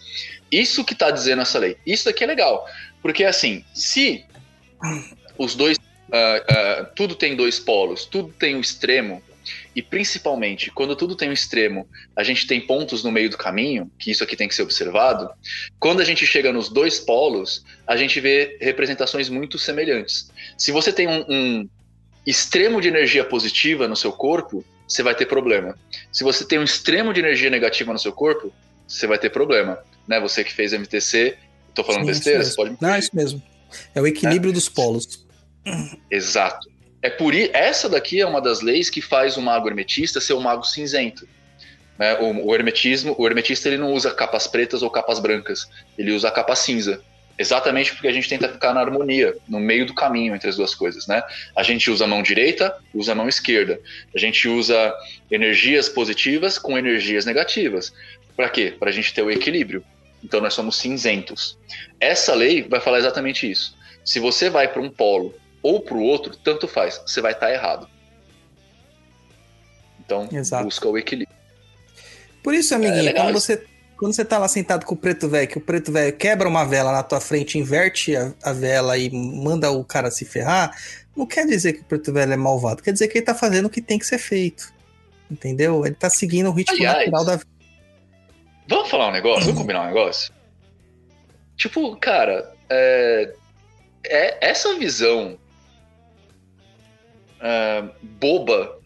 Isso 0.52 0.84
que 0.84 0.92
está 0.92 1.10
dizendo 1.10 1.42
essa 1.42 1.58
lei. 1.58 1.78
Isso 1.86 2.08
aqui 2.08 2.22
é 2.22 2.26
legal. 2.26 2.66
Porque 3.00 3.24
assim, 3.24 3.64
se 3.72 4.24
os 5.38 5.54
dois. 5.54 5.78
Uh, 6.08 6.82
uh, 6.82 6.86
tudo 6.94 7.14
tem 7.14 7.34
dois 7.34 7.58
polos, 7.58 8.04
tudo 8.04 8.32
tem 8.38 8.54
um 8.56 8.60
extremo, 8.60 9.22
e 9.74 9.82
principalmente, 9.82 10.70
quando 10.70 10.96
tudo 10.96 11.14
tem 11.14 11.28
um 11.28 11.32
extremo, 11.32 11.88
a 12.14 12.22
gente 12.22 12.46
tem 12.46 12.60
pontos 12.60 13.04
no 13.04 13.12
meio 13.12 13.30
do 13.30 13.36
caminho, 13.36 13.90
que 13.98 14.10
isso 14.10 14.24
aqui 14.24 14.36
tem 14.36 14.48
que 14.48 14.54
ser 14.54 14.62
observado. 14.62 15.28
Quando 15.78 16.00
a 16.00 16.04
gente 16.04 16.26
chega 16.26 16.52
nos 16.52 16.68
dois 16.68 16.98
polos, 16.98 17.64
a 17.86 17.96
gente 17.96 18.20
vê 18.20 18.56
representações 18.60 19.28
muito 19.28 19.58
semelhantes. 19.58 20.30
Se 20.56 20.72
você 20.72 20.92
tem 20.92 21.06
um, 21.06 21.24
um 21.28 21.68
extremo 22.26 22.80
de 22.80 22.88
energia 22.88 23.24
positiva 23.24 23.86
no 23.86 23.96
seu 23.96 24.12
corpo, 24.12 24.64
você 24.88 25.02
vai 25.02 25.14
ter 25.14 25.26
problema. 25.26 25.78
Se 26.10 26.24
você 26.24 26.44
tem 26.44 26.58
um 26.58 26.64
extremo 26.64 27.12
de 27.12 27.20
energia 27.20 27.50
negativa 27.50 27.92
no 27.92 27.98
seu 27.98 28.12
corpo, 28.12 28.52
você 28.86 29.06
vai 29.06 29.18
ter 29.18 29.30
problema. 29.30 29.78
Né? 30.06 30.18
Você 30.20 30.42
que 30.42 30.52
fez 30.52 30.72
MTC, 30.72 31.36
tô 31.74 31.84
falando 31.84 32.02
Sim, 32.02 32.12
besteira, 32.12 32.44
pode. 32.56 32.76
Não, 32.80 32.94
é 32.94 32.98
isso 32.98 33.10
mesmo. 33.12 33.42
É 33.94 34.00
o 34.00 34.06
equilíbrio 34.06 34.52
dos 34.52 34.68
polos. 34.68 35.25
Exato. 36.10 36.70
É 37.02 37.10
por 37.10 37.34
essa 37.34 37.88
daqui 37.88 38.20
é 38.20 38.26
uma 38.26 38.40
das 38.40 38.60
leis 38.60 38.90
que 38.90 39.00
faz 39.00 39.36
o 39.36 39.42
mago 39.42 39.68
hermetista 39.68 40.20
ser 40.20 40.34
um 40.34 40.40
mago 40.40 40.64
cinzento. 40.64 41.28
Né? 41.98 42.14
O, 42.18 42.48
o 42.48 42.54
hermetismo, 42.54 43.14
o 43.18 43.26
hermetista 43.26 43.68
ele 43.68 43.78
não 43.78 43.92
usa 43.92 44.12
capas 44.12 44.46
pretas 44.46 44.82
ou 44.82 44.90
capas 44.90 45.18
brancas, 45.18 45.68
ele 45.96 46.12
usa 46.12 46.28
a 46.28 46.30
capa 46.30 46.54
cinza. 46.54 47.00
Exatamente 47.38 47.92
porque 47.92 48.08
a 48.08 48.12
gente 48.12 48.28
tenta 48.28 48.48
ficar 48.48 48.72
na 48.72 48.80
harmonia, 48.80 49.36
no 49.46 49.60
meio 49.60 49.84
do 49.84 49.94
caminho 49.94 50.34
entre 50.34 50.48
as 50.48 50.56
duas 50.56 50.74
coisas, 50.74 51.06
né? 51.06 51.22
A 51.54 51.62
gente 51.62 51.90
usa 51.90 52.04
a 52.04 52.08
mão 52.08 52.22
direita, 52.22 52.74
usa 52.94 53.12
a 53.12 53.14
mão 53.14 53.28
esquerda. 53.28 53.78
A 54.14 54.18
gente 54.18 54.48
usa 54.48 54.94
energias 55.30 55.86
positivas 55.86 56.58
com 56.58 56.78
energias 56.78 57.26
negativas. 57.26 57.92
Para 58.34 58.48
quê? 58.48 58.74
Para 58.78 58.88
a 58.88 58.92
gente 58.92 59.12
ter 59.12 59.22
o 59.22 59.30
equilíbrio. 59.30 59.84
Então 60.24 60.40
nós 60.40 60.54
somos 60.54 60.76
cinzentos. 60.76 61.58
Essa 62.00 62.34
lei 62.34 62.62
vai 62.62 62.80
falar 62.80 62.98
exatamente 62.98 63.50
isso. 63.50 63.76
Se 64.02 64.18
você 64.18 64.48
vai 64.48 64.68
para 64.68 64.80
um 64.80 64.88
polo 64.88 65.34
ou 65.66 65.80
para 65.80 65.96
o 65.96 66.02
outro, 66.02 66.36
tanto 66.36 66.68
faz, 66.68 67.02
você 67.04 67.20
vai 67.20 67.32
estar 67.32 67.52
errado. 67.52 67.88
Então, 69.98 70.28
Exato. 70.30 70.64
busca 70.64 70.88
o 70.88 70.96
equilíbrio. 70.96 71.36
Por 72.42 72.54
isso, 72.54 72.72
amiguinho, 72.74 73.08
É 73.08 73.12
quando 73.12 73.32
você, 73.32 73.66
quando 73.96 74.14
você 74.14 74.24
tá 74.24 74.38
lá 74.38 74.46
sentado 74.46 74.86
com 74.86 74.94
o 74.94 74.96
preto 74.96 75.28
velho, 75.28 75.48
que 75.48 75.58
o 75.58 75.60
preto 75.60 75.90
velho 75.90 76.16
quebra 76.16 76.48
uma 76.48 76.64
vela 76.64 76.92
na 76.92 77.02
tua 77.02 77.20
frente, 77.20 77.58
inverte 77.58 78.14
a, 78.14 78.32
a 78.44 78.52
vela 78.52 78.96
e 78.96 79.10
manda 79.10 79.68
o 79.72 79.84
cara 79.84 80.08
se 80.08 80.24
ferrar, 80.24 80.70
não 81.16 81.26
quer 81.26 81.44
dizer 81.44 81.72
que 81.72 81.80
o 81.80 81.84
preto 81.84 82.12
velho 82.12 82.32
é 82.32 82.36
malvado, 82.36 82.82
quer 82.82 82.92
dizer 82.92 83.08
que 83.08 83.18
ele 83.18 83.26
tá 83.26 83.34
fazendo 83.34 83.66
o 83.66 83.70
que 83.70 83.82
tem 83.82 83.98
que 83.98 84.06
ser 84.06 84.18
feito. 84.18 84.72
Entendeu? 85.28 85.84
Ele 85.84 85.96
tá 85.96 86.08
seguindo 86.08 86.48
o 86.48 86.52
ritmo 86.52 86.76
Aliás, 86.76 86.98
natural 86.98 87.24
da 87.24 87.36
vida. 87.36 87.50
Vamos 88.68 88.88
falar 88.88 89.08
um 89.08 89.12
negócio? 89.12 89.44
Vamos 89.46 89.60
combinar 89.60 89.82
um 89.82 89.86
negócio? 89.86 90.32
Tipo, 91.56 91.96
cara, 91.96 92.52
é, 92.70 93.34
é 94.04 94.48
essa 94.48 94.78
visão 94.78 95.36
ah, 97.46 97.88
boba, 98.02 98.76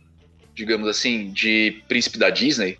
digamos 0.54 0.86
assim, 0.86 1.32
de 1.32 1.82
príncipe 1.88 2.18
da 2.18 2.28
Disney, 2.28 2.78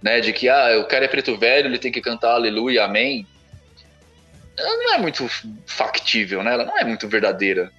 né? 0.00 0.20
De 0.20 0.32
que 0.32 0.48
ah, 0.48 0.78
o 0.80 0.84
cara 0.86 1.06
é 1.06 1.08
preto 1.08 1.36
velho, 1.36 1.66
ele 1.66 1.78
tem 1.78 1.90
que 1.90 2.00
cantar 2.00 2.34
aleluia, 2.34 2.84
amém. 2.84 3.26
Ela 4.56 4.76
não 4.76 4.94
é 4.94 4.98
muito 4.98 5.28
factível, 5.66 6.42
né? 6.42 6.52
Ela 6.54 6.64
não 6.64 6.78
é 6.78 6.84
muito 6.84 7.08
verdadeira. 7.08 7.72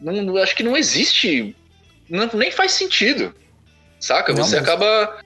Não, 0.00 0.36
acho 0.38 0.54
que 0.56 0.62
não 0.62 0.76
existe. 0.76 1.56
não- 2.08 2.28
nem 2.34 2.50
faz 2.50 2.72
sentido. 2.72 3.34
Saca? 3.98 4.32
Não 4.32 4.42
Você 4.44 4.56
mesmo. 4.56 4.66
acaba 4.70 5.22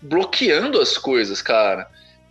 bloqueando 0.00 0.80
as 0.80 0.96
coisas, 0.96 1.42
cara. 1.42 1.86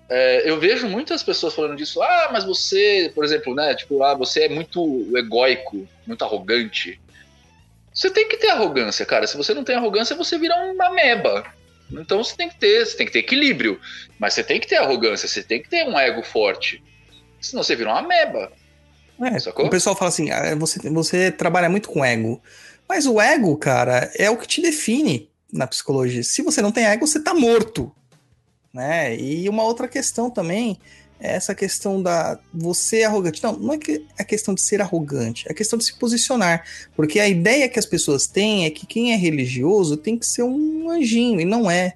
É, 0.09 0.49
eu 0.49 0.59
vejo 0.59 0.87
muitas 0.87 1.21
pessoas 1.23 1.53
falando 1.53 1.75
disso. 1.75 2.01
Ah, 2.01 2.29
mas 2.31 2.43
você, 2.43 3.11
por 3.13 3.23
exemplo, 3.25 3.53
né? 3.53 3.75
Tipo, 3.75 4.03
ah, 4.03 4.13
você 4.15 4.43
é 4.45 4.49
muito 4.49 5.11
egóico, 5.17 5.87
muito 6.07 6.23
arrogante. 6.23 6.99
Você 7.95 8.09
tem 8.09 8.27
que 8.27 8.35
ter 8.35 8.49
arrogância, 8.49 9.05
cara. 9.05 9.25
Se 9.25 9.37
você 9.37 9.53
não 9.53 9.63
tem 9.63 9.77
arrogância, 9.77 10.17
você 10.17 10.37
vira 10.37 10.53
uma 10.73 10.89
meba. 10.91 11.45
Então 11.89 12.21
você 12.21 12.35
tem 12.35 12.49
que 12.49 12.59
ter, 12.59 12.85
você 12.85 12.97
tem 12.97 13.05
que 13.05 13.13
ter 13.13 13.19
equilíbrio. 13.19 13.79
Mas 14.19 14.33
você 14.33 14.43
tem 14.43 14.59
que 14.59 14.67
ter 14.67 14.75
arrogância, 14.75 15.29
você 15.29 15.41
tem 15.41 15.61
que 15.61 15.69
ter 15.69 15.87
um 15.87 15.97
ego 15.97 16.21
forte. 16.21 16.83
Senão 17.39 17.63
você 17.63 17.73
vira 17.73 17.91
uma 17.91 18.01
meba. 18.01 18.51
É, 19.21 19.39
Sacou? 19.39 19.67
o 19.67 19.69
pessoal 19.69 19.95
fala 19.95 20.09
assim: 20.09 20.29
ah, 20.29 20.53
você, 20.55 20.89
você 20.89 21.31
trabalha 21.31 21.69
muito 21.69 21.87
com 21.87 22.03
ego. 22.03 22.41
Mas 22.87 23.05
o 23.05 23.21
ego, 23.21 23.55
cara, 23.55 24.11
é 24.15 24.29
o 24.29 24.37
que 24.37 24.47
te 24.47 24.61
define 24.61 25.29
na 25.51 25.65
psicologia. 25.65 26.21
Se 26.21 26.41
você 26.41 26.61
não 26.61 26.73
tem 26.73 26.85
ego, 26.85 27.07
você 27.07 27.19
tá 27.19 27.33
morto. 27.33 27.95
Né? 28.73 29.15
E 29.15 29.47
uma 29.47 29.63
outra 29.63 29.87
questão 29.87 30.29
também 30.29 30.77
essa 31.19 31.55
questão 31.55 32.01
da 32.01 32.37
você 32.53 32.99
é 32.99 33.05
arrogante. 33.05 33.43
Não, 33.43 33.53
não 33.53 33.73
é 33.73 33.77
que 33.77 34.05
a 34.17 34.23
questão 34.23 34.53
de 34.53 34.61
ser 34.61 34.81
arrogante, 34.81 35.45
é 35.47 35.51
a 35.51 35.55
questão 35.55 35.77
de 35.77 35.85
se 35.85 35.95
posicionar. 35.95 36.65
Porque 36.95 37.19
a 37.19 37.27
ideia 37.27 37.69
que 37.69 37.79
as 37.79 37.85
pessoas 37.85 38.27
têm 38.27 38.65
é 38.65 38.69
que 38.69 38.85
quem 38.85 39.13
é 39.13 39.15
religioso 39.15 39.97
tem 39.97 40.17
que 40.17 40.25
ser 40.25 40.43
um 40.43 40.89
anjinho, 40.89 41.39
e 41.39 41.45
não 41.45 41.69
é. 41.69 41.95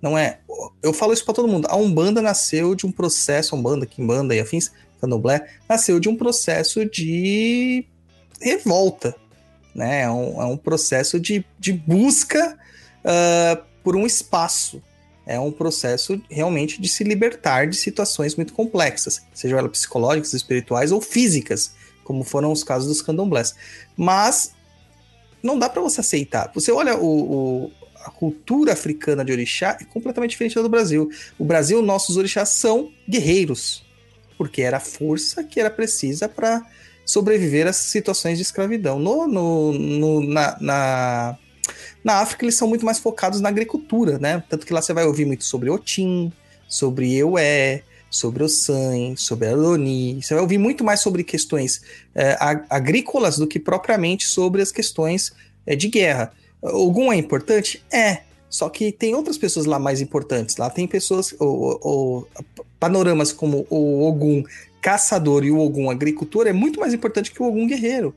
Não 0.00 0.16
é. 0.16 0.38
Eu 0.82 0.92
falo 0.92 1.12
isso 1.12 1.24
pra 1.24 1.34
todo 1.34 1.48
mundo. 1.48 1.66
A 1.70 1.76
Umbanda 1.76 2.20
nasceu 2.20 2.74
de 2.74 2.86
um 2.86 2.92
processo, 2.92 3.54
a 3.54 3.58
Umbanda, 3.58 3.86
Kimbanda 3.86 4.34
e 4.34 4.40
afins, 4.40 4.70
Candomblé, 5.00 5.46
nasceu 5.68 5.98
de 5.98 6.08
um 6.08 6.16
processo 6.16 6.84
de 6.84 7.84
revolta, 8.40 9.14
né? 9.74 10.02
É 10.02 10.10
um, 10.10 10.42
é 10.42 10.46
um 10.46 10.56
processo 10.56 11.18
de, 11.18 11.44
de 11.58 11.72
busca 11.72 12.58
ah, 13.04 13.62
por 13.82 13.96
um 13.96 14.06
espaço. 14.06 14.82
É 15.26 15.40
um 15.40 15.50
processo 15.50 16.20
realmente 16.30 16.80
de 16.80 16.88
se 16.88 17.02
libertar 17.02 17.66
de 17.66 17.76
situações 17.76 18.36
muito 18.36 18.52
complexas, 18.52 19.22
sejam 19.34 19.58
elas 19.58 19.72
psicológicas, 19.72 20.32
espirituais 20.32 20.92
ou 20.92 21.00
físicas, 21.00 21.74
como 22.04 22.22
foram 22.22 22.52
os 22.52 22.62
casos 22.62 22.86
dos 22.88 23.02
candomblés. 23.02 23.54
Mas 23.96 24.52
não 25.42 25.58
dá 25.58 25.68
para 25.68 25.82
você 25.82 26.00
aceitar. 26.00 26.50
Você 26.54 26.70
olha 26.70 26.96
o, 26.96 27.64
o- 27.64 27.72
a 28.04 28.10
cultura 28.10 28.72
africana 28.72 29.24
de 29.24 29.32
orixá 29.32 29.76
é 29.80 29.84
completamente 29.84 30.30
diferente 30.30 30.54
da 30.54 30.62
do 30.62 30.68
Brasil. 30.68 31.10
O 31.36 31.44
Brasil, 31.44 31.82
nossos 31.82 32.16
orixás 32.16 32.50
são 32.50 32.92
guerreiros, 33.08 33.84
porque 34.38 34.62
era 34.62 34.76
a 34.76 34.80
força 34.80 35.42
que 35.42 35.58
era 35.58 35.70
precisa 35.70 36.28
para 36.28 36.64
sobreviver 37.04 37.66
às 37.66 37.74
situações 37.76 38.36
de 38.38 38.42
escravidão. 38.42 39.00
No, 39.00 39.26
no- 39.26 39.72
no- 39.72 40.20
na, 40.20 40.56
na, 40.60 41.38
na 42.06 42.20
África, 42.20 42.44
eles 42.44 42.54
são 42.54 42.68
muito 42.68 42.84
mais 42.86 43.00
focados 43.00 43.40
na 43.40 43.48
agricultura, 43.48 44.16
né? 44.18 44.42
Tanto 44.48 44.64
que 44.64 44.72
lá 44.72 44.80
você 44.80 44.92
vai 44.92 45.04
ouvir 45.04 45.24
muito 45.24 45.44
sobre 45.44 45.68
Otim, 45.68 46.32
sobre 46.68 47.12
Eué, 47.16 47.82
sobre 48.08 48.44
Ossan, 48.44 49.16
sobre 49.16 49.48
Aroni. 49.48 50.22
Você 50.22 50.32
vai 50.34 50.40
ouvir 50.42 50.56
muito 50.58 50.84
mais 50.84 51.00
sobre 51.00 51.24
questões 51.24 51.82
é, 52.14 52.36
ag- 52.38 52.64
agrícolas 52.70 53.36
do 53.38 53.46
que 53.46 53.58
propriamente 53.58 54.24
sobre 54.26 54.62
as 54.62 54.70
questões 54.70 55.32
é, 55.66 55.74
de 55.74 55.88
guerra. 55.88 56.32
Ogum 56.62 57.12
é 57.12 57.16
importante? 57.16 57.82
É. 57.92 58.20
Só 58.48 58.68
que 58.68 58.92
tem 58.92 59.12
outras 59.14 59.36
pessoas 59.36 59.66
lá 59.66 59.78
mais 59.78 60.00
importantes. 60.00 60.56
Lá 60.56 60.70
tem 60.70 60.86
pessoas, 60.86 61.32
o, 61.40 61.44
o- 61.44 61.78
o- 62.20 62.26
panoramas 62.78 63.32
como 63.32 63.66
o 63.68 64.04
Ogum 64.06 64.44
caçador 64.80 65.44
e 65.44 65.50
o 65.50 65.58
Ogum 65.58 65.90
agricultor 65.90 66.46
é 66.46 66.52
muito 66.52 66.78
mais 66.78 66.94
importante 66.94 67.32
que 67.32 67.42
o 67.42 67.46
Ogum 67.46 67.66
guerreiro. 67.66 68.14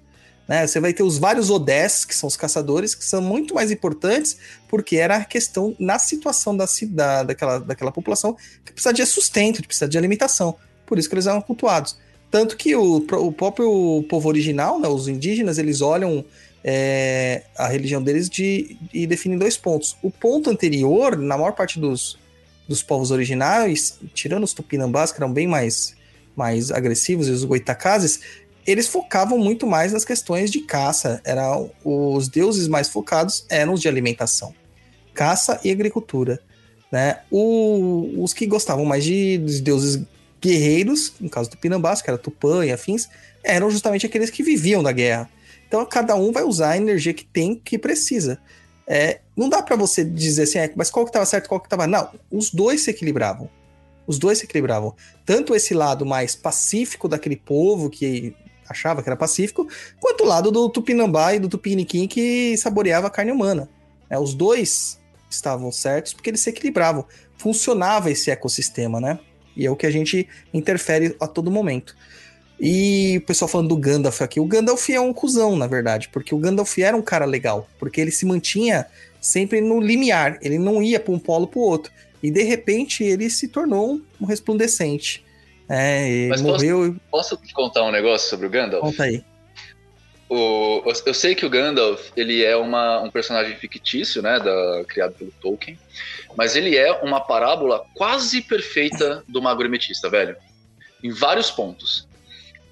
Né? 0.49 0.65
Você 0.65 0.79
vai 0.79 0.91
ter 0.91 1.03
os 1.03 1.19
vários 1.19 1.51
Odés, 1.51 2.03
que 2.03 2.15
são 2.15 2.25
os 2.25 2.35
caçadores, 2.35 2.95
que 2.95 3.05
são 3.05 3.21
muito 3.21 3.53
mais 3.53 3.69
importantes, 3.69 4.35
porque 4.67 4.95
era 4.95 5.17
a 5.17 5.23
questão 5.23 5.75
na 5.77 5.99
situação 5.99 6.57
da 6.57 6.65
cidade, 6.65 7.27
daquela, 7.27 7.59
daquela 7.59 7.91
população, 7.91 8.35
que 8.65 8.73
precisa 8.73 8.91
de 8.91 9.05
sustento, 9.05 9.61
precisa 9.63 9.87
de 9.87 9.95
alimentação. 9.95 10.55
Por 10.87 10.97
isso 10.97 11.07
que 11.07 11.13
eles 11.13 11.27
eram 11.27 11.39
cultuados. 11.39 11.99
Tanto 12.31 12.57
que 12.57 12.75
o, 12.75 12.95
o 12.95 13.31
próprio 13.31 14.03
povo 14.09 14.27
original, 14.27 14.79
né, 14.79 14.87
os 14.87 15.07
indígenas, 15.07 15.59
eles 15.59 15.81
olham 15.81 16.25
é, 16.63 17.43
a 17.55 17.67
religião 17.67 18.01
deles 18.01 18.27
de, 18.27 18.75
e 18.91 19.05
definem 19.05 19.37
dois 19.37 19.55
pontos. 19.55 19.95
O 20.01 20.09
ponto 20.09 20.49
anterior, 20.49 21.15
na 21.15 21.37
maior 21.37 21.51
parte 21.51 21.79
dos, 21.79 22.17
dos 22.67 22.81
povos 22.81 23.11
originais, 23.11 23.99
tirando 24.15 24.45
os 24.45 24.53
tupinambás, 24.53 25.11
que 25.11 25.19
eram 25.19 25.31
bem 25.31 25.45
mais, 25.47 25.95
mais 26.35 26.71
agressivos, 26.71 27.27
e 27.27 27.31
os 27.31 27.43
goitacazes, 27.43 28.21
eles 28.65 28.87
focavam 28.87 29.37
muito 29.37 29.65
mais 29.65 29.93
nas 29.93 30.05
questões 30.05 30.51
de 30.51 30.61
caça. 30.61 31.21
Era, 31.23 31.59
os 31.83 32.27
deuses 32.27 32.67
mais 32.67 32.89
focados 32.89 33.45
eram 33.49 33.73
os 33.73 33.81
de 33.81 33.87
alimentação, 33.87 34.53
caça 35.13 35.59
e 35.63 35.71
agricultura. 35.71 36.39
Né? 36.91 37.19
O, 37.29 38.23
os 38.23 38.33
que 38.33 38.45
gostavam 38.45 38.85
mais 38.85 39.03
de, 39.03 39.37
dos 39.37 39.59
deuses 39.59 40.03
guerreiros, 40.41 41.13
no 41.19 41.29
caso 41.29 41.49
do 41.49 41.57
Pinambás, 41.57 42.01
que 42.01 42.09
era 42.09 42.17
Tupã 42.17 42.65
e 42.65 42.71
afins, 42.71 43.07
eram 43.43 43.69
justamente 43.69 44.05
aqueles 44.05 44.29
que 44.29 44.41
viviam 44.41 44.81
da 44.81 44.91
guerra. 44.91 45.29
Então 45.67 45.85
cada 45.85 46.15
um 46.15 46.31
vai 46.31 46.43
usar 46.43 46.71
a 46.71 46.77
energia 46.77 47.13
que 47.13 47.25
tem, 47.25 47.55
que 47.55 47.77
precisa. 47.77 48.39
É, 48.87 49.19
não 49.37 49.49
dá 49.49 49.61
para 49.61 49.75
você 49.75 50.03
dizer 50.03 50.43
assim, 50.43 50.57
é, 50.57 50.73
mas 50.75 50.89
qual 50.89 51.05
que 51.05 51.09
estava 51.09 51.25
certo, 51.25 51.47
qual 51.47 51.59
que 51.59 51.67
estava... 51.67 51.85
Não, 51.85 52.09
os 52.31 52.49
dois 52.49 52.81
se 52.81 52.89
equilibravam. 52.89 53.47
Os 54.07 54.17
dois 54.17 54.39
se 54.39 54.45
equilibravam. 54.45 54.95
Tanto 55.23 55.53
esse 55.53 55.75
lado 55.75 56.03
mais 56.03 56.35
pacífico 56.35 57.07
daquele 57.07 57.35
povo 57.35 57.91
que 57.91 58.33
achava 58.69 59.01
que 59.01 59.09
era 59.09 59.17
pacífico, 59.17 59.67
quanto 59.99 60.23
o 60.23 60.27
lado 60.27 60.51
do 60.51 60.69
Tupinambá 60.69 61.33
e 61.33 61.39
do 61.39 61.49
Tupiniquim 61.49 62.07
que 62.07 62.55
saboreava 62.57 63.09
carne 63.09 63.31
humana. 63.31 63.67
É, 64.09 64.17
os 64.17 64.33
dois 64.33 64.99
estavam 65.29 65.71
certos 65.71 66.13
porque 66.13 66.29
eles 66.29 66.41
se 66.41 66.49
equilibravam. 66.49 67.05
Funcionava 67.37 68.11
esse 68.11 68.29
ecossistema, 68.31 68.99
né? 68.99 69.19
E 69.55 69.65
é 69.65 69.71
o 69.71 69.75
que 69.75 69.85
a 69.85 69.91
gente 69.91 70.27
interfere 70.53 71.15
a 71.19 71.27
todo 71.27 71.51
momento. 71.51 71.95
E 72.59 73.17
o 73.17 73.25
pessoal 73.25 73.47
falando 73.47 73.69
do 73.69 73.77
Gandalf 73.77 74.21
aqui. 74.21 74.39
O 74.39 74.45
Gandalf 74.45 74.89
é 74.89 74.99
um 74.99 75.13
cuzão, 75.13 75.55
na 75.55 75.65
verdade, 75.65 76.09
porque 76.09 76.35
o 76.35 76.37
Gandalf 76.37 76.77
era 76.77 76.95
um 76.95 77.01
cara 77.01 77.25
legal, 77.25 77.67
porque 77.79 78.01
ele 78.01 78.11
se 78.11 78.25
mantinha 78.25 78.85
sempre 79.21 79.61
no 79.61 79.79
limiar, 79.79 80.37
ele 80.41 80.57
não 80.57 80.83
ia 80.83 80.99
para 80.99 81.13
um 81.13 81.19
polo 81.19 81.47
para 81.47 81.59
o 81.59 81.63
outro. 81.63 81.91
E 82.21 82.29
de 82.29 82.43
repente 82.43 83.03
ele 83.03 83.29
se 83.29 83.47
tornou 83.47 84.01
um 84.19 84.25
resplandecente. 84.25 85.23
É, 85.69 86.27
Mas 86.27 86.41
morreu. 86.41 86.95
Posso, 87.11 87.35
posso 87.35 87.45
te 87.45 87.53
contar 87.53 87.83
um 87.83 87.91
negócio 87.91 88.29
sobre 88.29 88.47
o 88.47 88.49
Gandalf? 88.49 88.81
Conta 88.81 89.03
aí. 89.03 89.23
O, 90.27 90.83
eu 91.05 91.13
sei 91.13 91.33
que 91.33 91.45
o 91.45 91.49
Gandalf 91.49 92.11
ele 92.15 92.43
é 92.43 92.55
uma, 92.55 93.01
um 93.01 93.09
personagem 93.09 93.55
fictício, 93.55 94.21
né, 94.21 94.39
da, 94.39 94.83
criado 94.87 95.13
pelo 95.13 95.31
Tolkien, 95.41 95.77
mas 96.35 96.55
ele 96.55 96.77
é 96.77 96.91
uma 97.01 97.19
parábola 97.19 97.83
quase 97.95 98.41
perfeita 98.41 99.23
do 99.27 99.41
mago 99.41 99.63
hermetista, 99.63 100.07
velho. 100.07 100.35
Em 101.03 101.11
vários 101.11 101.49
pontos. 101.49 102.07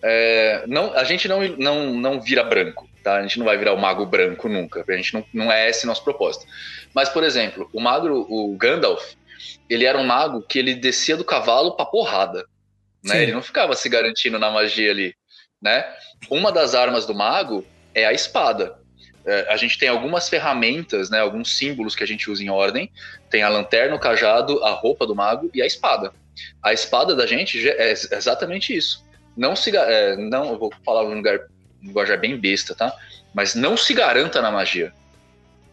É, 0.03 0.63
não, 0.67 0.93
a 0.93 1.03
gente 1.03 1.27
não, 1.27 1.47
não, 1.57 1.93
não 1.95 2.21
vira 2.21 2.43
branco, 2.43 2.87
tá? 3.03 3.15
A 3.15 3.21
gente 3.23 3.39
não 3.39 3.45
vai 3.45 3.57
virar 3.57 3.73
o 3.73 3.79
mago 3.79 4.05
branco 4.05 4.47
nunca. 4.47 4.85
A 4.87 4.95
gente 4.95 5.13
não, 5.13 5.25
não 5.33 5.51
é 5.51 5.67
esse 5.69 5.87
nosso 5.87 6.03
propósito. 6.03 6.45
Mas, 6.93 7.09
por 7.09 7.23
exemplo, 7.23 7.67
o 7.73 7.79
mago, 7.79 8.07
o 8.29 8.55
Gandalf, 8.55 9.13
ele 9.67 9.85
era 9.85 9.97
um 9.97 10.05
mago 10.05 10.41
que 10.41 10.59
ele 10.59 10.75
descia 10.75 11.17
do 11.17 11.25
cavalo 11.25 11.75
pra 11.75 11.85
porrada. 11.85 12.45
Né? 13.03 13.23
Ele 13.23 13.31
não 13.31 13.41
ficava 13.41 13.75
se 13.75 13.87
garantindo 13.87 14.37
na 14.39 14.49
magia 14.49 14.91
ali 14.91 15.15
né? 15.61 15.85
Uma 16.29 16.51
das 16.51 16.75
armas 16.75 17.05
do 17.05 17.13
mago 17.13 17.65
é 17.93 18.05
a 18.05 18.13
espada. 18.13 18.75
É, 19.25 19.47
a 19.49 19.57
gente 19.57 19.77
tem 19.77 19.89
algumas 19.89 20.29
ferramentas, 20.29 21.09
né, 21.09 21.19
alguns 21.19 21.57
símbolos 21.57 21.95
que 21.95 22.03
a 22.03 22.07
gente 22.07 22.29
usa 22.31 22.43
em 22.43 22.49
ordem. 22.49 22.91
Tem 23.29 23.43
a 23.43 23.49
lanterna, 23.49 23.95
o 23.95 23.99
cajado, 23.99 24.63
a 24.63 24.71
roupa 24.71 25.05
do 25.05 25.15
mago 25.15 25.49
e 25.53 25.61
a 25.61 25.65
espada. 25.65 26.13
A 26.63 26.71
espada 26.71 27.15
da 27.15 27.25
gente 27.25 27.67
é 27.67 27.91
exatamente 27.91 28.75
isso. 28.75 29.05
Não 29.35 29.55
se, 29.55 29.75
é, 29.75 30.15
não, 30.15 30.53
eu 30.53 30.59
vou 30.59 30.71
falar 30.85 31.03
num 31.03 31.15
lugar, 31.15 31.39
um 31.81 31.87
linguajar 31.87 32.19
bem 32.19 32.37
besta, 32.37 32.73
tá? 32.73 32.95
Mas 33.33 33.53
não 33.53 33.75
se 33.75 33.93
garanta 33.93 34.41
na 34.41 34.51
magia. 34.51 34.93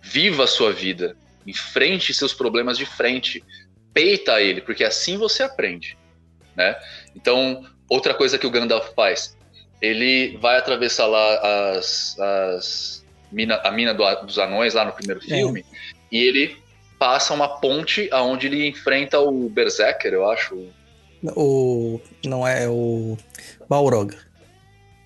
Viva 0.03 0.45
a 0.45 0.49
sua 0.49 0.73
vida. 0.73 1.17
Enfrente 1.47 2.13
seus 2.13 2.35
problemas 2.35 2.77
de 2.77 2.87
frente. 2.87 3.45
Peita 3.93 4.41
ele, 4.41 4.61
porque 4.61 4.83
assim 4.83 5.17
você 5.17 5.43
aprende, 5.45 5.97
né? 6.57 6.77
Então, 7.15 7.65
outra 7.89 8.15
coisa 8.15 8.39
que 8.39 8.47
o 8.47 8.51
Gandalf 8.51 8.91
faz, 8.95 9.37
ele 9.81 10.37
vai 10.39 10.57
atravessar 10.57 11.07
lá 11.07 11.77
as, 11.77 12.19
as 12.19 13.05
mina, 13.31 13.57
a 13.57 13.71
mina 13.71 13.93
do, 13.93 14.05
dos 14.25 14.39
anões 14.39 14.75
lá 14.75 14.85
no 14.85 14.93
primeiro 14.93 15.21
filme 15.21 15.65
e 16.11 16.23
ele 16.23 16.57
passa 16.99 17.35
uma 17.35 17.49
ponte 17.61 18.09
aonde 18.13 18.47
ele 18.47 18.69
enfrenta 18.69 19.21
o 19.21 19.49
Berserker, 19.49 20.13
eu 20.13 20.31
acho. 20.31 20.69
O. 21.37 22.01
Não 22.25 22.47
é 22.47 22.69
o. 22.69 23.17
Balrog. 23.69 24.17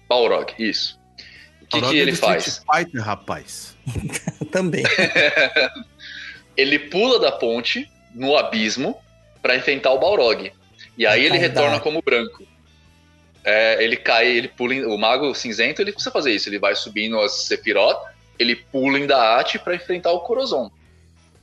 Balrog, 0.09 0.52
isso. 0.59 0.98
O 1.62 1.66
que, 1.66 1.80
Balrog 1.80 1.92
que 1.92 1.98
é 1.98 2.02
ele 2.02 2.12
do 2.12 2.18
faz? 2.18 2.62
Fighter, 2.72 3.02
rapaz. 3.02 3.76
Também. 4.52 4.84
ele 6.56 6.78
pula 6.78 7.18
da 7.18 7.32
ponte 7.32 7.90
no 8.14 8.36
abismo 8.36 9.00
para 9.40 9.56
enfrentar 9.56 9.92
o 9.92 9.98
Balrog. 9.98 10.52
E 10.99 11.07
aí 11.07 11.24
ele 11.24 11.38
retorna 11.38 11.78
como 11.78 12.03
branco. 12.03 12.44
É, 13.44 13.82
ele 13.82 13.96
cai, 13.96 14.26
ele 14.26 14.49
pula. 14.49 14.74
em- 14.74 14.84
o 14.84 14.99
mago 14.99 15.32
cinzento 15.34 15.80
ele 15.80 15.92
precisa 15.92 16.11
fazer 16.11 16.32
isso. 16.32 16.49
Ele 16.49 16.59
vai 16.59 16.74
subindo 16.74 17.18
as 17.20 17.46
Sephiroth, 17.46 17.99
ele 18.38 18.57
pula 18.57 18.99
em 18.99 19.07
Daat 19.07 19.59
para 19.61 19.74
enfrentar 19.76 20.11
o 20.12 20.20
Corozon, 20.20 20.70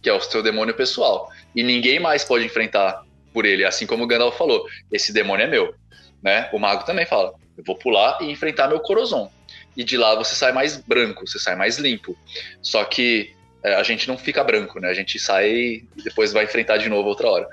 que 0.01 0.09
é 0.09 0.13
o 0.13 0.19
seu 0.19 0.43
demônio 0.43 0.75
pessoal. 0.75 1.31
E 1.55 1.63
ninguém 1.63 1.99
mais 1.99 2.23
pode 2.23 2.45
enfrentar 2.45 3.01
por 3.33 3.45
ele, 3.45 3.65
assim 3.65 3.87
como 3.87 4.03
o 4.03 4.07
Gandalf 4.07 4.37
falou. 4.37 4.67
Esse 4.91 5.11
demônio 5.13 5.45
é 5.45 5.47
meu. 5.47 5.73
Né? 6.21 6.49
O 6.51 6.59
mago 6.59 6.85
também 6.85 7.05
fala: 7.05 7.33
eu 7.57 7.63
vou 7.63 7.75
pular 7.75 8.17
e 8.21 8.29
enfrentar 8.29 8.67
meu 8.67 8.79
Corozon. 8.81 9.31
E 9.75 9.83
de 9.83 9.97
lá 9.97 10.15
você 10.15 10.35
sai 10.35 10.51
mais 10.51 10.77
branco, 10.77 11.25
você 11.25 11.39
sai 11.39 11.55
mais 11.55 11.77
limpo. 11.77 12.17
Só 12.61 12.83
que 12.83 13.33
é, 13.63 13.75
a 13.75 13.83
gente 13.83 14.07
não 14.07 14.17
fica 14.17 14.43
branco, 14.43 14.79
né? 14.79 14.89
A 14.89 14.93
gente 14.93 15.17
sai 15.17 15.49
e 15.49 15.83
depois 16.03 16.31
vai 16.31 16.45
enfrentar 16.45 16.77
de 16.77 16.87
novo 16.87 17.09
outra 17.09 17.29
hora. 17.29 17.47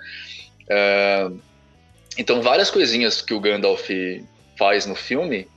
É, 0.68 1.28
então, 2.18 2.42
várias 2.42 2.70
coisinhas 2.70 3.22
que 3.22 3.34
o 3.34 3.40
Gandalf 3.40 3.88
faz 4.58 4.86
no 4.86 4.94
filme. 4.94 5.48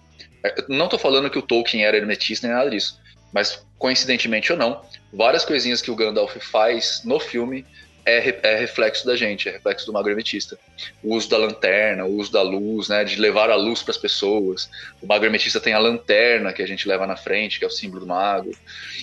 é, 0.43 0.55
Não 0.69 0.87
tô 0.87 0.97
falando 0.97 1.29
que 1.29 1.39
o 1.39 1.41
Tolkien 1.41 1.83
era 1.83 1.97
hermetista 1.97 2.47
nem 2.47 2.55
nada 2.55 2.69
disso, 2.69 2.99
mas 3.33 3.65
coincidentemente 3.77 4.51
ou 4.51 4.57
não, 4.57 4.81
várias 5.11 5.43
coisinhas 5.43 5.81
que 5.81 5.91
o 5.91 5.95
Gandalf 5.95 6.35
faz 6.37 7.01
no 7.03 7.19
filme 7.19 7.65
é, 8.05 8.17
é 8.47 8.55
reflexo 8.55 9.05
da 9.05 9.15
gente, 9.15 9.49
é 9.49 9.53
reflexo 9.53 9.87
do 9.87 9.93
mago 9.93 10.07
hermetista. 10.07 10.57
O 11.03 11.15
uso 11.15 11.29
da 11.29 11.37
lanterna, 11.37 12.05
o 12.05 12.15
uso 12.15 12.31
da 12.31 12.43
luz, 12.43 12.87
né, 12.87 13.03
de 13.03 13.19
levar 13.19 13.49
a 13.49 13.55
luz 13.55 13.81
para 13.81 13.91
as 13.91 13.97
pessoas. 13.97 14.69
O 15.01 15.07
mago 15.07 15.25
hermetista 15.25 15.59
tem 15.59 15.73
a 15.73 15.79
lanterna 15.79 16.53
que 16.53 16.61
a 16.61 16.67
gente 16.67 16.87
leva 16.87 17.07
na 17.07 17.17
frente, 17.17 17.57
que 17.57 17.65
é 17.65 17.67
o 17.67 17.71
símbolo 17.71 18.01
do 18.01 18.07
mago, 18.07 18.51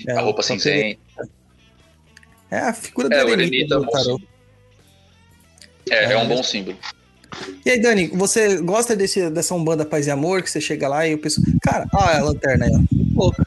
É, 0.07 0.13
a 0.13 0.21
roupa 0.21 0.43
cinzenta. 0.43 1.01
É 2.51 2.59
a 2.59 2.73
figura 2.73 3.09
do 3.09 3.15
É, 3.15 3.25
o 3.25 3.29
eremita 3.29 3.75
eremita 3.75 4.17
é 5.91 6.15
do 6.15 6.19
um 6.19 6.29
bom 6.29 6.43
símbolo. 6.43 6.79
E 7.65 7.71
aí, 7.71 7.81
Dani, 7.81 8.09
você 8.09 8.61
gosta 8.61 8.95
desse, 8.97 9.31
dessa 9.31 9.55
Umbanda 9.55 9.85
Paz 9.85 10.07
e 10.07 10.11
Amor, 10.11 10.43
que 10.43 10.51
você 10.51 10.61
chega 10.61 10.89
lá 10.89 11.07
e 11.07 11.15
o 11.15 11.19
pessoal. 11.19 11.47
Cara, 11.63 11.87
ah, 11.95 12.19
a 12.19 12.23
lanterna 12.23 12.67
aí, 12.67 12.73
ó. 12.75 12.79
Muito 12.79 13.17
louca. 13.19 13.47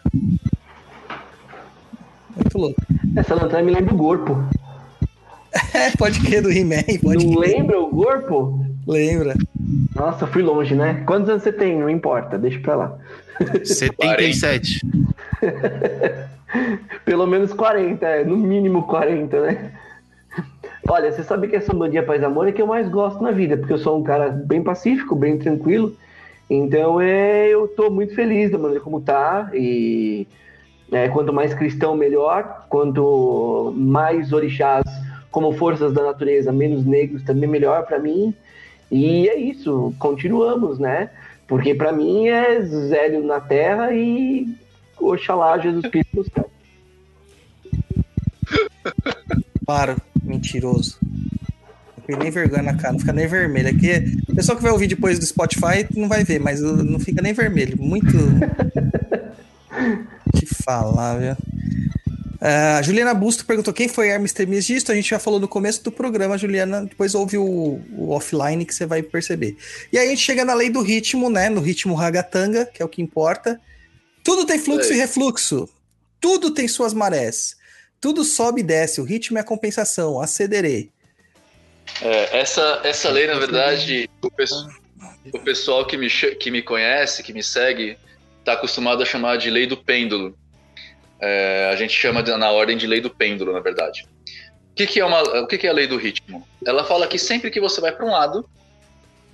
Muito 2.36 2.58
louco. 2.58 2.82
Essa 3.16 3.36
lanterna 3.36 3.64
me 3.64 3.74
lembra 3.74 3.94
o 3.94 3.98
corpo. 3.98 4.38
É, 5.74 5.90
pode 5.92 6.20
crer 6.20 6.42
do 6.42 6.52
He-Man, 6.52 6.84
pode 7.02 7.26
Não 7.26 7.36
crer. 7.42 7.56
lembra 7.56 7.80
o 7.80 7.90
corpo? 7.90 8.66
Lembra. 8.86 9.36
Nossa, 9.96 10.28
fui 10.28 10.42
longe, 10.42 10.76
né? 10.76 11.02
Quantos 11.06 11.30
anos 11.30 11.44
você 11.44 11.52
tem? 11.52 11.80
Não 11.80 11.90
importa, 11.90 12.38
deixa 12.38 12.60
pra 12.60 12.76
lá. 12.76 12.98
77. 13.64 14.82
Pelo 17.06 17.26
menos 17.26 17.54
40, 17.54 18.06
é, 18.06 18.26
no 18.26 18.36
mínimo 18.36 18.84
40, 18.84 19.42
né? 19.42 19.72
Olha, 20.88 21.12
você 21.12 21.24
sabe 21.24 21.48
que 21.48 21.56
essa 21.56 21.74
Bandia 21.74 22.04
Paz 22.04 22.24
Amor 22.24 22.48
é 22.48 22.52
que 22.52 22.62
eu 22.62 22.68
mais 22.68 22.88
gosto 22.88 23.22
na 23.22 23.32
vida, 23.32 23.58
porque 23.58 23.74
eu 23.74 23.78
sou 23.78 23.98
um 23.98 24.04
cara 24.04 24.30
bem 24.30 24.64
pacífico, 24.64 25.16
bem 25.16 25.38
tranquilo. 25.38 25.96
Então 26.50 27.02
é, 27.02 27.48
eu 27.50 27.68
tô 27.68 27.90
muito 27.90 28.14
feliz 28.14 28.52
da 28.52 28.58
maneira 28.58 28.84
como 28.84 29.02
tá. 29.02 29.50
E 29.54 30.28
é, 30.92 31.10
quanto 31.10 31.34
mais 31.34 31.54
cristão, 31.54 31.96
melhor. 31.96 32.68
Quanto 32.70 33.74
mais 33.76 34.32
orixás 34.32 34.86
como 35.32 35.54
forças 35.54 35.92
da 35.92 36.04
natureza, 36.04 36.52
menos 36.52 36.86
negros, 36.86 37.24
também 37.24 37.50
melhor 37.50 37.86
pra 37.86 38.00
mim. 38.00 38.34
E 38.92 39.28
é 39.28 39.36
isso, 39.36 39.94
continuamos, 39.98 40.78
né? 40.78 41.10
Porque 41.48 41.74
pra 41.74 41.92
mim 41.92 42.28
é 42.28 42.62
Zélio 42.62 43.24
na 43.24 43.40
terra 43.40 43.92
e 43.92 44.48
Oxalá 44.98 45.58
Jesus 45.58 45.86
Cristo 45.88 46.18
no 46.18 46.24
céu. 46.24 46.50
Para, 49.66 49.98
mentiroso. 50.36 50.98
Não 51.98 52.04
tem 52.06 52.18
nem 52.18 52.32
vergonha 52.32 52.64
na 52.64 52.76
cara, 52.76 52.94
não 52.94 53.00
fica 53.00 53.14
nem 53.14 53.28
vermelho. 53.28 53.70
Aqui, 53.70 54.20
o 54.30 54.36
pessoal 54.36 54.56
que 54.56 54.64
vai 54.64 54.72
ouvir 54.72 54.88
depois 54.88 55.18
do 55.18 55.26
Spotify 55.26 55.88
não 55.96 56.08
vai 56.08 56.24
ver, 56.24 56.40
mas 56.40 56.62
uh, 56.62 56.84
não 56.84 57.00
fica 57.00 57.22
nem 57.22 57.34
vermelho. 57.34 57.78
Muito. 57.82 58.12
Te 60.36 60.46
falar, 60.64 61.18
viu? 61.18 61.36
Ah, 62.48 62.80
Juliana 62.84 63.12
Busto 63.14 63.44
perguntou 63.44 63.74
quem 63.74 63.88
foi 63.88 64.10
Hermes 64.10 64.32
Trismegisto. 64.32 64.92
A 64.92 64.96
gente 64.96 65.10
já 65.10 65.18
falou 65.18 65.40
no 65.40 65.48
começo 65.48 65.84
do 65.84 65.92
programa, 65.92 66.38
Juliana. 66.38 66.86
Depois 66.86 67.16
ouve 67.16 67.38
o, 67.40 67.80
o 67.98 68.10
offline 68.12 68.64
que 68.66 68.76
você 68.76 68.86
vai 68.86 69.02
perceber. 69.02 69.58
E 69.92 69.98
aí 69.98 70.06
a 70.06 70.10
gente 70.10 70.22
chega 70.22 70.46
na 70.46 70.54
lei 70.54 70.70
do 70.70 70.82
ritmo, 70.82 71.28
né? 71.30 71.50
No 71.50 71.60
ritmo 71.60 71.96
ragatanga, 71.96 72.66
que 72.66 72.84
é 72.84 72.86
o 72.86 72.90
que 72.90 73.02
importa. 73.02 73.60
Tudo 74.24 74.46
tem 74.46 74.60
fluxo 74.60 74.92
É. 74.92 74.96
e 74.96 75.00
refluxo. 75.00 75.68
Tudo 76.22 76.52
tem 76.52 76.68
suas 76.68 76.94
marés. 76.94 77.56
Tudo 78.06 78.24
sobe 78.24 78.62
e 78.62 78.64
desce. 78.64 79.02
O 79.02 79.04
ritmo 79.04 79.40
é 79.40 79.42
a 79.42 79.44
compensação. 79.44 80.22
Acederei. 80.22 80.92
É, 82.04 82.38
essa, 82.40 82.82
essa 82.84 83.10
lei, 83.10 83.26
na 83.26 83.34
verdade, 83.34 84.08
o, 84.22 84.30
pesso- 84.30 84.70
o 85.34 85.40
pessoal 85.40 85.84
que 85.88 85.98
me, 85.98 86.08
que 86.08 86.52
me 86.52 86.62
conhece, 86.62 87.24
que 87.24 87.34
me 87.34 87.42
segue, 87.42 87.98
está 88.38 88.54
acostumado 88.54 89.02
a 89.02 89.06
chamar 89.08 89.38
de 89.38 89.50
lei 89.50 89.66
do 89.66 89.76
pêndulo. 89.76 90.38
É, 91.20 91.72
a 91.74 91.76
gente 91.76 91.94
chama 91.94 92.22
de- 92.22 92.38
na 92.38 92.52
ordem 92.52 92.78
de 92.78 92.86
lei 92.86 93.02
do 93.02 93.10
pêndulo, 93.10 93.52
na 93.52 93.60
verdade. 93.60 94.06
O 94.72 94.76
que, 94.76 94.86
que 94.86 95.00
é 95.00 95.06
uma, 95.06 95.24
o 95.42 95.48
que, 95.48 95.58
que 95.58 95.66
é 95.66 95.72
a 95.72 95.74
lei 95.74 95.88
do 95.88 95.98
ritmo? 95.98 96.48
Ela 96.64 96.84
fala 96.84 97.08
que 97.08 97.18
sempre 97.18 97.50
que 97.50 97.60
você 97.60 97.82
vai 97.82 97.92
para 97.92 98.06
um 98.06 98.12
lado, 98.12 98.48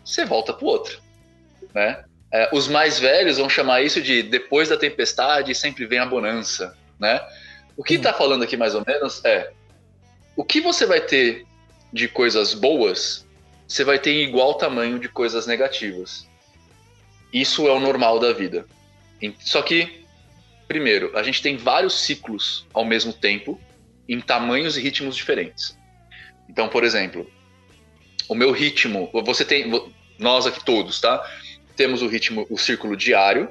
você 0.01 0.23
volta 0.23 0.53
para 0.53 0.63
o 0.63 0.69
outro. 0.69 0.97
Né? 1.75 2.05
É, 2.31 2.49
os 2.53 2.69
mais 2.69 2.97
velhos 2.97 3.37
vão 3.37 3.49
chamar 3.49 3.81
isso 3.81 4.01
de 4.01 4.23
depois 4.23 4.69
da 4.69 4.77
tempestade 4.77 5.53
sempre 5.53 5.85
vem 5.85 5.99
a 5.99 6.05
bonança. 6.05 6.73
Né? 6.97 7.19
O 7.77 7.83
que 7.83 7.95
está 7.95 8.13
falando 8.13 8.43
aqui 8.43 8.57
mais 8.57 8.75
ou 8.75 8.83
menos 8.85 9.23
é 9.23 9.51
o 10.35 10.43
que 10.43 10.61
você 10.61 10.85
vai 10.85 11.01
ter 11.01 11.45
de 11.91 12.07
coisas 12.07 12.53
boas, 12.53 13.27
você 13.67 13.83
vai 13.83 13.99
ter 13.99 14.11
em 14.11 14.23
igual 14.23 14.55
tamanho 14.55 14.99
de 14.99 15.09
coisas 15.09 15.45
negativas. 15.45 16.27
Isso 17.33 17.67
é 17.67 17.71
o 17.71 17.79
normal 17.79 18.19
da 18.19 18.33
vida. 18.33 18.65
Só 19.39 19.61
que, 19.61 20.05
primeiro, 20.67 21.15
a 21.17 21.23
gente 21.23 21.41
tem 21.41 21.57
vários 21.57 21.99
ciclos 22.01 22.65
ao 22.73 22.83
mesmo 22.83 23.13
tempo, 23.13 23.59
em 24.07 24.19
tamanhos 24.19 24.77
e 24.77 24.81
ritmos 24.81 25.15
diferentes. 25.15 25.77
Então, 26.49 26.67
por 26.67 26.83
exemplo, 26.83 27.29
o 28.27 28.35
meu 28.35 28.51
ritmo, 28.51 29.09
você 29.23 29.45
tem, 29.45 29.71
nós 30.17 30.45
aqui 30.45 30.63
todos, 30.65 30.99
tá? 30.99 31.25
Temos 31.75 32.01
o 32.01 32.07
ritmo, 32.07 32.45
o 32.49 32.57
círculo 32.57 32.97
diário, 32.97 33.49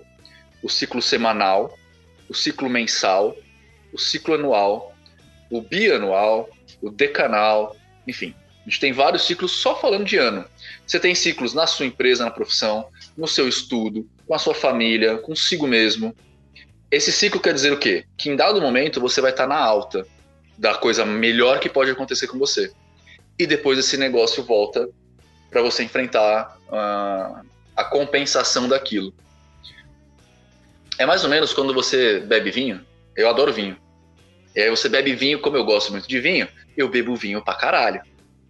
o 0.62 0.68
ciclo 0.68 1.00
semanal, 1.00 1.78
o 2.28 2.34
ciclo 2.34 2.68
mensal, 2.68 3.34
o 3.92 3.98
ciclo 3.98 4.34
anual, 4.34 4.94
o 5.50 5.60
bianual, 5.60 6.48
o 6.80 6.90
decanal, 6.90 7.76
enfim. 8.06 8.34
A 8.60 8.68
gente 8.68 8.80
tem 8.80 8.92
vários 8.92 9.26
ciclos 9.26 9.52
só 9.52 9.74
falando 9.74 10.04
de 10.04 10.16
ano. 10.16 10.44
Você 10.86 11.00
tem 11.00 11.14
ciclos 11.14 11.54
na 11.54 11.66
sua 11.66 11.86
empresa, 11.86 12.24
na 12.24 12.30
profissão, 12.30 12.86
no 13.16 13.26
seu 13.26 13.48
estudo, 13.48 14.08
com 14.26 14.34
a 14.34 14.38
sua 14.38 14.54
família, 14.54 15.18
consigo 15.18 15.66
mesmo. 15.66 16.14
Esse 16.90 17.10
ciclo 17.10 17.40
quer 17.40 17.54
dizer 17.54 17.72
o 17.72 17.78
quê? 17.78 18.04
Que 18.16 18.30
em 18.30 18.36
dado 18.36 18.60
momento 18.60 19.00
você 19.00 19.20
vai 19.20 19.30
estar 19.30 19.46
na 19.46 19.58
alta 19.58 20.06
da 20.58 20.74
coisa 20.74 21.06
melhor 21.06 21.58
que 21.58 21.68
pode 21.68 21.90
acontecer 21.90 22.26
com 22.26 22.38
você. 22.38 22.72
E 23.38 23.46
depois 23.46 23.78
esse 23.78 23.96
negócio 23.96 24.44
volta 24.44 24.88
para 25.50 25.62
você 25.62 25.82
enfrentar 25.82 26.58
ah, 26.70 27.42
a 27.74 27.84
compensação 27.84 28.68
daquilo. 28.68 29.12
É 30.98 31.06
mais 31.06 31.24
ou 31.24 31.30
menos 31.30 31.54
quando 31.54 31.72
você 31.72 32.20
bebe 32.20 32.50
vinho. 32.50 32.84
Eu 33.20 33.28
adoro 33.28 33.52
vinho. 33.52 33.76
E 34.54 34.60
aí 34.60 34.70
você 34.70 34.88
bebe 34.88 35.14
vinho, 35.14 35.40
como 35.40 35.56
eu 35.56 35.64
gosto 35.64 35.92
muito 35.92 36.08
de 36.08 36.20
vinho, 36.20 36.48
eu 36.76 36.88
bebo 36.88 37.14
vinho 37.14 37.42
pra 37.42 37.54
caralho. 37.54 38.02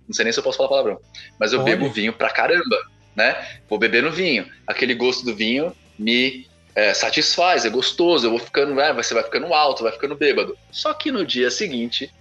Não 0.06 0.14
sei 0.14 0.24
nem 0.24 0.32
se 0.32 0.38
eu 0.38 0.42
posso 0.42 0.58
falar 0.58 0.68
palavrão. 0.68 0.98
Mas 1.38 1.52
eu 1.52 1.60
Pode. 1.60 1.70
bebo 1.70 1.90
vinho 1.90 2.12
pra 2.12 2.30
caramba, 2.30 2.76
né? 3.14 3.60
Vou 3.68 3.78
bebendo 3.78 4.10
vinho. 4.10 4.50
Aquele 4.66 4.94
gosto 4.94 5.24
do 5.24 5.34
vinho 5.34 5.74
me 5.98 6.48
é, 6.74 6.94
satisfaz, 6.94 7.64
é 7.64 7.68
gostoso. 7.68 8.26
Eu 8.26 8.30
vou 8.30 8.38
ficando, 8.40 8.80
é, 8.80 8.92
você 8.92 9.14
vai 9.14 9.22
ficando 9.22 9.52
alto, 9.52 9.82
vai 9.82 9.92
ficando 9.92 10.16
bêbado. 10.16 10.56
Só 10.70 10.94
que 10.94 11.12
no 11.12 11.24
dia 11.24 11.50
seguinte 11.50 12.12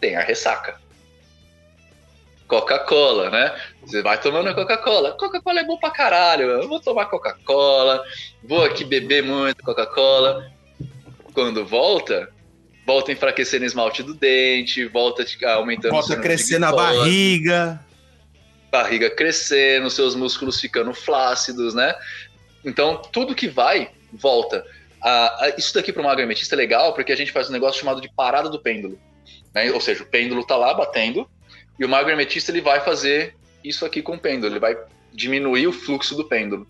tem 0.00 0.16
a 0.16 0.20
ressaca. 0.20 0.80
Coca-Cola, 2.46 3.30
né? 3.30 3.58
Você 3.80 4.02
vai 4.02 4.20
tomando 4.20 4.54
Coca-Cola. 4.54 5.12
Coca-Cola 5.12 5.60
é 5.60 5.64
bom 5.64 5.78
pra 5.78 5.90
caralho. 5.90 6.50
Eu 6.50 6.68
vou 6.68 6.80
tomar 6.80 7.06
Coca-Cola, 7.06 8.04
vou 8.42 8.62
aqui 8.62 8.84
beber 8.84 9.22
muito 9.22 9.62
Coca-Cola. 9.62 10.52
Quando 11.32 11.64
volta, 11.64 12.30
volta 12.86 13.12
enfraquecendo 13.12 13.64
o 13.64 13.66
esmalte 13.66 14.02
do 14.02 14.14
dente, 14.14 14.84
volta 14.86 15.24
aumentando 15.46 15.92
o 15.94 15.96
Volta 15.96 16.14
a 16.14 16.20
crescer 16.20 16.58
na 16.58 16.72
barriga. 16.72 17.80
barriga 18.70 19.10
crescendo, 19.10 19.90
seus 19.90 20.14
músculos 20.14 20.60
ficando 20.60 20.92
flácidos, 20.94 21.74
né? 21.74 21.94
Então, 22.64 23.00
tudo 23.12 23.34
que 23.34 23.48
vai, 23.48 23.90
volta. 24.12 24.64
Ah, 25.02 25.52
isso 25.58 25.74
daqui 25.74 25.92
para 25.92 26.00
o 26.00 26.04
magremetista 26.04 26.54
é 26.54 26.58
legal 26.58 26.94
porque 26.94 27.12
a 27.12 27.16
gente 27.16 27.32
faz 27.32 27.48
um 27.48 27.52
negócio 27.52 27.80
chamado 27.80 28.00
de 28.00 28.08
parada 28.14 28.48
do 28.48 28.60
pêndulo. 28.60 28.98
né? 29.54 29.70
Ou 29.72 29.80
seja, 29.80 30.02
o 30.02 30.06
pêndulo 30.06 30.44
tá 30.46 30.56
lá 30.56 30.72
batendo 30.72 31.28
e 31.78 31.84
o 31.84 31.88
magremetista 31.88 32.50
ele 32.52 32.60
vai 32.60 32.80
fazer 32.80 33.34
isso 33.64 33.84
aqui 33.84 34.00
com 34.02 34.14
o 34.14 34.18
pêndulo, 34.18 34.52
ele 34.52 34.60
vai 34.60 34.76
diminuir 35.12 35.66
o 35.66 35.72
fluxo 35.72 36.14
do 36.14 36.24
pêndulo. 36.24 36.66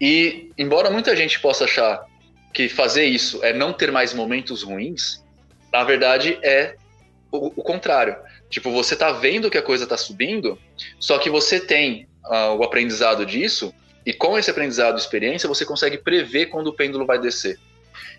E, 0.00 0.50
embora 0.58 0.90
muita 0.90 1.14
gente 1.14 1.38
possa 1.40 1.64
achar 1.64 2.04
que 2.52 2.68
fazer 2.68 3.04
isso 3.04 3.42
é 3.42 3.52
não 3.52 3.72
ter 3.72 3.90
mais 3.90 4.12
momentos 4.12 4.62
ruins, 4.62 5.22
na 5.72 5.82
verdade 5.84 6.38
é 6.42 6.76
o, 7.30 7.46
o 7.46 7.62
contrário. 7.62 8.16
Tipo, 8.50 8.70
você 8.70 8.94
tá 8.94 9.10
vendo 9.12 9.50
que 9.50 9.56
a 9.56 9.62
coisa 9.62 9.86
tá 9.86 9.96
subindo, 9.96 10.58
só 11.00 11.18
que 11.18 11.30
você 11.30 11.58
tem 11.58 12.06
ah, 12.24 12.52
o 12.52 12.62
aprendizado 12.62 13.24
disso, 13.24 13.74
e 14.04 14.12
com 14.12 14.38
esse 14.38 14.50
aprendizado 14.50 14.96
e 14.96 15.00
experiência, 15.00 15.48
você 15.48 15.64
consegue 15.64 15.96
prever 15.96 16.46
quando 16.46 16.66
o 16.66 16.74
pêndulo 16.74 17.06
vai 17.06 17.18
descer. 17.18 17.58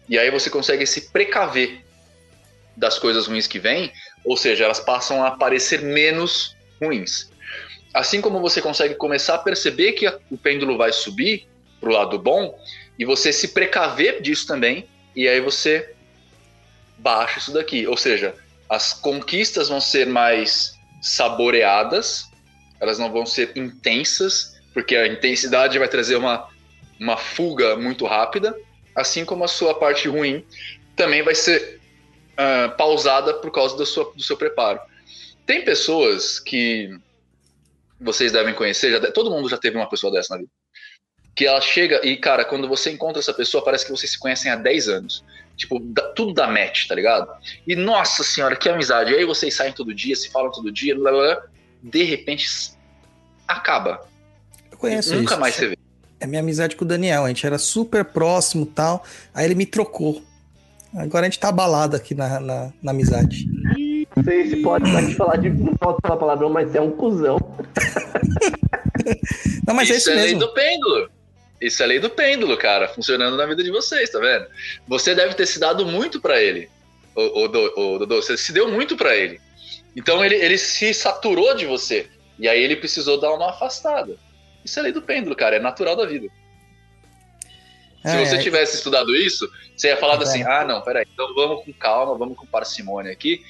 E 0.09 0.17
aí 0.17 0.31
você 0.31 0.49
consegue 0.49 0.85
se 0.85 1.11
precaver 1.11 1.83
das 2.75 2.97
coisas 2.97 3.27
ruins 3.27 3.45
que 3.45 3.59
vêm, 3.59 3.91
ou 4.25 4.35
seja, 4.35 4.63
elas 4.63 4.79
passam 4.79 5.23
a 5.23 5.31
parecer 5.31 5.81
menos 5.81 6.55
ruins. 6.81 7.31
Assim 7.93 8.19
como 8.19 8.39
você 8.39 8.61
consegue 8.61 8.95
começar 8.95 9.35
a 9.35 9.39
perceber 9.39 9.91
que 9.91 10.07
a- 10.07 10.17
o 10.31 10.37
pêndulo 10.37 10.77
vai 10.77 10.91
subir 10.91 11.47
para 11.79 11.89
o 11.89 11.93
lado 11.93 12.17
bom, 12.17 12.57
e 12.97 13.05
você 13.05 13.33
se 13.33 13.49
precaver 13.49 14.21
disso 14.21 14.47
também, 14.47 14.87
e 15.15 15.27
aí 15.27 15.39
você 15.41 15.93
baixa 16.97 17.39
isso 17.39 17.53
daqui. 17.53 17.87
Ou 17.87 17.97
seja, 17.97 18.35
as 18.69 18.93
conquistas 18.93 19.69
vão 19.69 19.81
ser 19.81 20.07
mais 20.07 20.77
saboreadas, 21.01 22.29
elas 22.79 22.99
não 22.99 23.11
vão 23.11 23.25
ser 23.25 23.51
intensas, 23.55 24.61
porque 24.73 24.95
a 24.95 25.07
intensidade 25.07 25.77
vai 25.77 25.87
trazer 25.87 26.15
uma, 26.15 26.49
uma 26.99 27.17
fuga 27.17 27.75
muito 27.75 28.05
rápida, 28.05 28.55
assim 28.95 29.25
como 29.25 29.43
a 29.43 29.47
sua 29.47 29.75
parte 29.75 30.07
ruim 30.07 30.45
também 30.95 31.21
vai 31.23 31.35
ser 31.35 31.81
ah, 32.37 32.73
pausada 32.77 33.33
por 33.35 33.51
causa 33.51 33.77
da 33.77 33.85
sua, 33.85 34.11
do 34.15 34.23
seu 34.23 34.37
preparo. 34.37 34.79
Tem 35.45 35.63
pessoas 35.63 36.39
que 36.39 36.89
vocês 37.99 38.31
devem 38.31 38.53
conhecer, 38.53 38.91
já 38.91 39.11
todo 39.11 39.29
mundo 39.29 39.49
já 39.49 39.57
teve 39.57 39.77
uma 39.77 39.89
pessoa 39.89 40.11
dessa 40.11 40.33
na 40.33 40.41
vida, 40.41 40.51
que 41.35 41.45
ela 41.47 41.61
chega 41.61 42.05
e, 42.05 42.15
cara, 42.17 42.45
quando 42.45 42.67
você 42.67 42.91
encontra 42.91 43.19
essa 43.19 43.33
pessoa, 43.33 43.63
parece 43.63 43.85
que 43.85 43.91
vocês 43.91 44.11
se 44.11 44.19
conhecem 44.19 44.51
há 44.51 44.55
10 44.55 44.87
anos. 44.89 45.23
Tipo, 45.57 45.79
dá- 45.79 46.09
tudo 46.13 46.33
dá 46.33 46.47
match, 46.47 46.87
tá 46.87 46.95
ligado? 46.95 47.27
E 47.67 47.75
nossa 47.75 48.23
senhora, 48.23 48.55
que 48.55 48.67
amizade. 48.69 49.11
E 49.11 49.15
aí 49.15 49.25
vocês 49.25 49.53
saem 49.55 49.73
todo 49.73 49.93
dia, 49.93 50.15
se 50.15 50.29
falam 50.31 50.51
todo 50.51 50.71
dia, 50.71 50.95
blá, 50.95 51.11
blá, 51.11 51.21
blá. 51.35 51.43
de 51.83 52.03
repente 52.03 52.45
acaba. 53.47 54.01
Eu 54.71 54.77
conheço 54.77 55.15
Nunca 55.15 55.33
isso. 55.33 55.41
mais 55.41 55.55
você 55.55 55.67
vê. 55.69 55.77
É 56.19 56.25
minha 56.25 56.41
amizade 56.41 56.75
com 56.75 56.85
o 56.85 56.87
Daniel. 56.87 57.25
A 57.25 57.27
gente 57.27 57.45
era 57.45 57.57
super 57.57 58.05
próximo 58.05 58.63
e 58.63 58.67
tal. 58.67 59.03
Aí 59.33 59.45
ele 59.45 59.55
me 59.55 59.65
trocou. 59.65 60.23
Agora 60.95 61.25
a 61.25 61.29
gente 61.29 61.39
tá 61.39 61.49
abalado 61.49 61.95
aqui 61.95 62.15
na, 62.15 62.39
na, 62.39 62.71
na 62.81 62.91
amizade. 62.91 63.45
Não 64.15 64.23
sei 64.23 64.49
se 64.49 64.57
pode 64.57 64.89
aqui 64.95 65.15
falar 65.15 65.37
de. 65.37 65.49
Não 65.49 65.75
pode 65.75 65.97
falar 66.01 66.17
palavrão, 66.17 66.49
mas 66.49 66.73
é 66.75 66.81
um 66.81 66.91
cuzão. 66.91 67.37
Não, 69.67 69.73
mas 69.73 69.89
é 69.89 69.95
isso 69.95 70.09
isso 70.09 70.11
é 70.11 70.15
lei 70.15 70.23
mesmo. 70.33 70.39
do 70.39 70.53
pêndulo. 70.53 71.09
Isso 71.65 71.81
é 71.81 71.85
lei 71.85 71.99
do 71.99 72.09
pêndulo, 72.09 72.57
cara, 72.57 72.87
funcionando 72.87 73.37
na 73.37 73.45
vida 73.45 73.63
de 73.63 73.71
vocês, 73.71 74.09
tá 74.09 74.19
vendo? 74.19 74.45
Você 74.87 75.15
deve 75.15 75.33
ter 75.35 75.45
se 75.45 75.59
dado 75.59 75.85
muito 75.85 76.19
pra 76.21 76.41
ele, 76.41 76.69
o, 77.15 77.21
o, 77.21 77.45
o 77.95 77.99
Dodô. 77.99 78.21
Você 78.21 78.35
se 78.37 78.51
deu 78.51 78.67
muito 78.69 78.97
pra 78.97 79.15
ele. 79.15 79.39
Então 79.95 80.23
ele, 80.25 80.35
ele 80.35 80.57
se 80.57 80.93
saturou 80.93 81.55
de 81.55 81.65
você. 81.65 82.07
E 82.39 82.47
aí 82.47 82.61
ele 82.61 82.75
precisou 82.75 83.19
dar 83.19 83.31
uma 83.33 83.51
afastada. 83.51 84.17
Isso 84.65 84.79
é 84.79 84.81
lei 84.83 84.91
do 84.91 85.01
pêndulo, 85.01 85.35
cara. 85.35 85.55
É 85.55 85.59
natural 85.59 85.95
da 85.95 86.05
vida. 86.05 86.27
Se 88.01 88.09
É, 88.17 88.25
você 88.25 88.35
é. 88.35 88.39
tivesse 88.39 88.75
estudado 88.75 89.15
isso, 89.15 89.49
você 89.75 89.87
ia 89.87 89.97
falado 89.97 90.23
É. 90.23 90.27
assim: 90.27 90.43
ah, 90.43 90.65
não, 90.65 90.81
peraí, 90.81 91.05
então 91.11 91.33
vamos 91.33 91.63
com 91.63 91.71
calma, 91.73 92.17
vamos 92.17 92.37
com 92.37 92.45
parcimônia 92.45 93.11
aqui, 93.11 93.41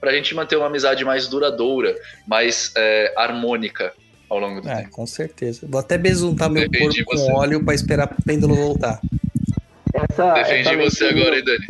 pra 0.00 0.12
gente 0.12 0.34
manter 0.34 0.56
uma 0.56 0.66
amizade 0.66 1.04
mais 1.04 1.26
duradoura, 1.28 1.96
mais 2.26 2.72
é, 2.76 3.14
harmônica 3.16 3.94
ao 4.32 4.38
longo 4.40 4.60
do 4.60 4.68
É, 4.68 4.76
tempo. 4.76 4.90
com 4.90 5.06
certeza. 5.06 5.66
Vou 5.68 5.80
até 5.80 5.98
besuntar 5.98 6.50
meu 6.50 6.68
Defendi 6.68 7.04
corpo 7.04 7.18
você. 7.18 7.30
com 7.30 7.38
óleo 7.38 7.64
pra 7.64 7.74
esperar 7.74 8.10
o 8.18 8.22
pêndulo 8.24 8.54
voltar. 8.54 9.00
Essa, 9.92 10.32
Defendi 10.34 10.68
essa 10.68 10.76
você 10.76 11.04
o 11.04 11.08
agora, 11.10 11.36
hein, 11.36 11.44
Dani? 11.44 11.66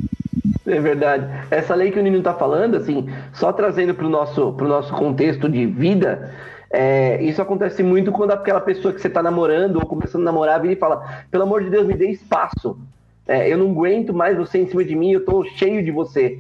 É 0.66 0.80
verdade. 0.80 1.26
Essa 1.51 1.74
lei 1.74 1.90
que 1.90 1.98
o 1.98 2.02
Nino 2.02 2.22
tá 2.22 2.34
falando, 2.34 2.76
assim, 2.76 3.09
só 3.32 3.52
trazendo 3.52 3.94
pro 3.94 4.09
nosso, 4.09 4.52
pro 4.52 4.68
nosso 4.68 4.93
contexto 4.94 5.48
de 5.48 5.66
vida, 5.66 6.32
é, 6.70 7.20
isso 7.22 7.43
acontece 7.43 7.82
muito 7.82 8.12
quando 8.12 8.30
aquela 8.30 8.60
pessoa 8.60 8.94
que 8.94 9.01
você 9.01 9.10
tá 9.10 9.22
namorando 9.22 9.76
ou 9.76 9.86
começando 9.86 10.22
a 10.22 10.26
namorar 10.26 10.60
vira 10.60 10.72
e 10.74 10.76
fala: 10.76 11.24
pelo 11.30 11.43
amor 11.43 11.64
de 11.64 11.70
Deus, 11.70 11.84
me 11.86 11.94
dê 11.94 12.10
espaço. 12.10 12.78
É, 13.26 13.52
eu 13.52 13.59
não 13.59 13.70
aguento 13.72 14.14
mais 14.14 14.36
você 14.39 14.59
em 14.59 14.68
cima 14.68 14.84
de 14.84 14.94
mim, 14.94 15.12
eu 15.12 15.24
tô 15.24 15.44
cheio 15.44 15.84
de 15.84 15.90
você. 15.90 16.39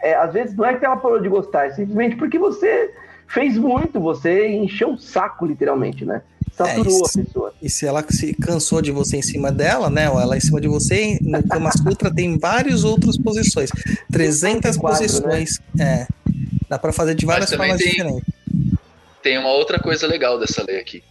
É, 0.00 0.14
às 0.14 0.32
vezes 0.32 0.56
não 0.56 0.64
é 0.64 0.74
que 0.76 0.84
ela 0.84 0.96
parou 0.96 1.20
de 1.20 1.28
gostar, 1.28 1.66
é 1.66 1.70
simplesmente 1.70 2.16
porque 2.16 2.38
você 2.38 2.92
fez 3.28 3.56
muito, 3.56 4.00
você 4.00 4.48
encheu 4.48 4.92
o 4.94 4.98
saco, 4.98 5.46
literalmente, 5.46 6.04
né? 6.04 6.22
Saturou 6.52 7.02
isso. 7.04 7.20
a 7.20 7.24
pessoa. 7.24 7.54
E 7.60 7.68
se 7.68 7.86
ela 7.86 8.04
se 8.08 8.32
cansou 8.34 8.80
de 8.80 8.90
você 8.90 9.18
em 9.18 9.22
cima 9.22 9.52
dela, 9.52 9.90
né? 9.90 10.08
Ou 10.08 10.18
ela 10.18 10.36
em 10.36 10.40
cima 10.40 10.60
de 10.60 10.68
você, 10.68 11.18
no 11.20 11.46
Kama 11.46 11.70
Sutra 11.72 12.14
tem 12.14 12.38
várias 12.38 12.82
outras 12.84 13.18
posições. 13.18 13.70
300 14.10 14.74
54, 14.76 14.80
posições. 14.80 15.60
É. 15.78 16.06
Dá 16.68 16.78
pra 16.78 16.92
fazer 16.92 17.14
de 17.14 17.26
várias 17.26 17.52
formas 17.52 17.78
tem- 17.78 17.90
diferentes. 17.90 18.22
Tem 19.22 19.38
uma 19.38 19.50
outra 19.50 19.78
coisa 19.78 20.06
legal 20.06 20.38
dessa 20.38 20.62
lei 20.62 20.78
aqui. 20.78 21.02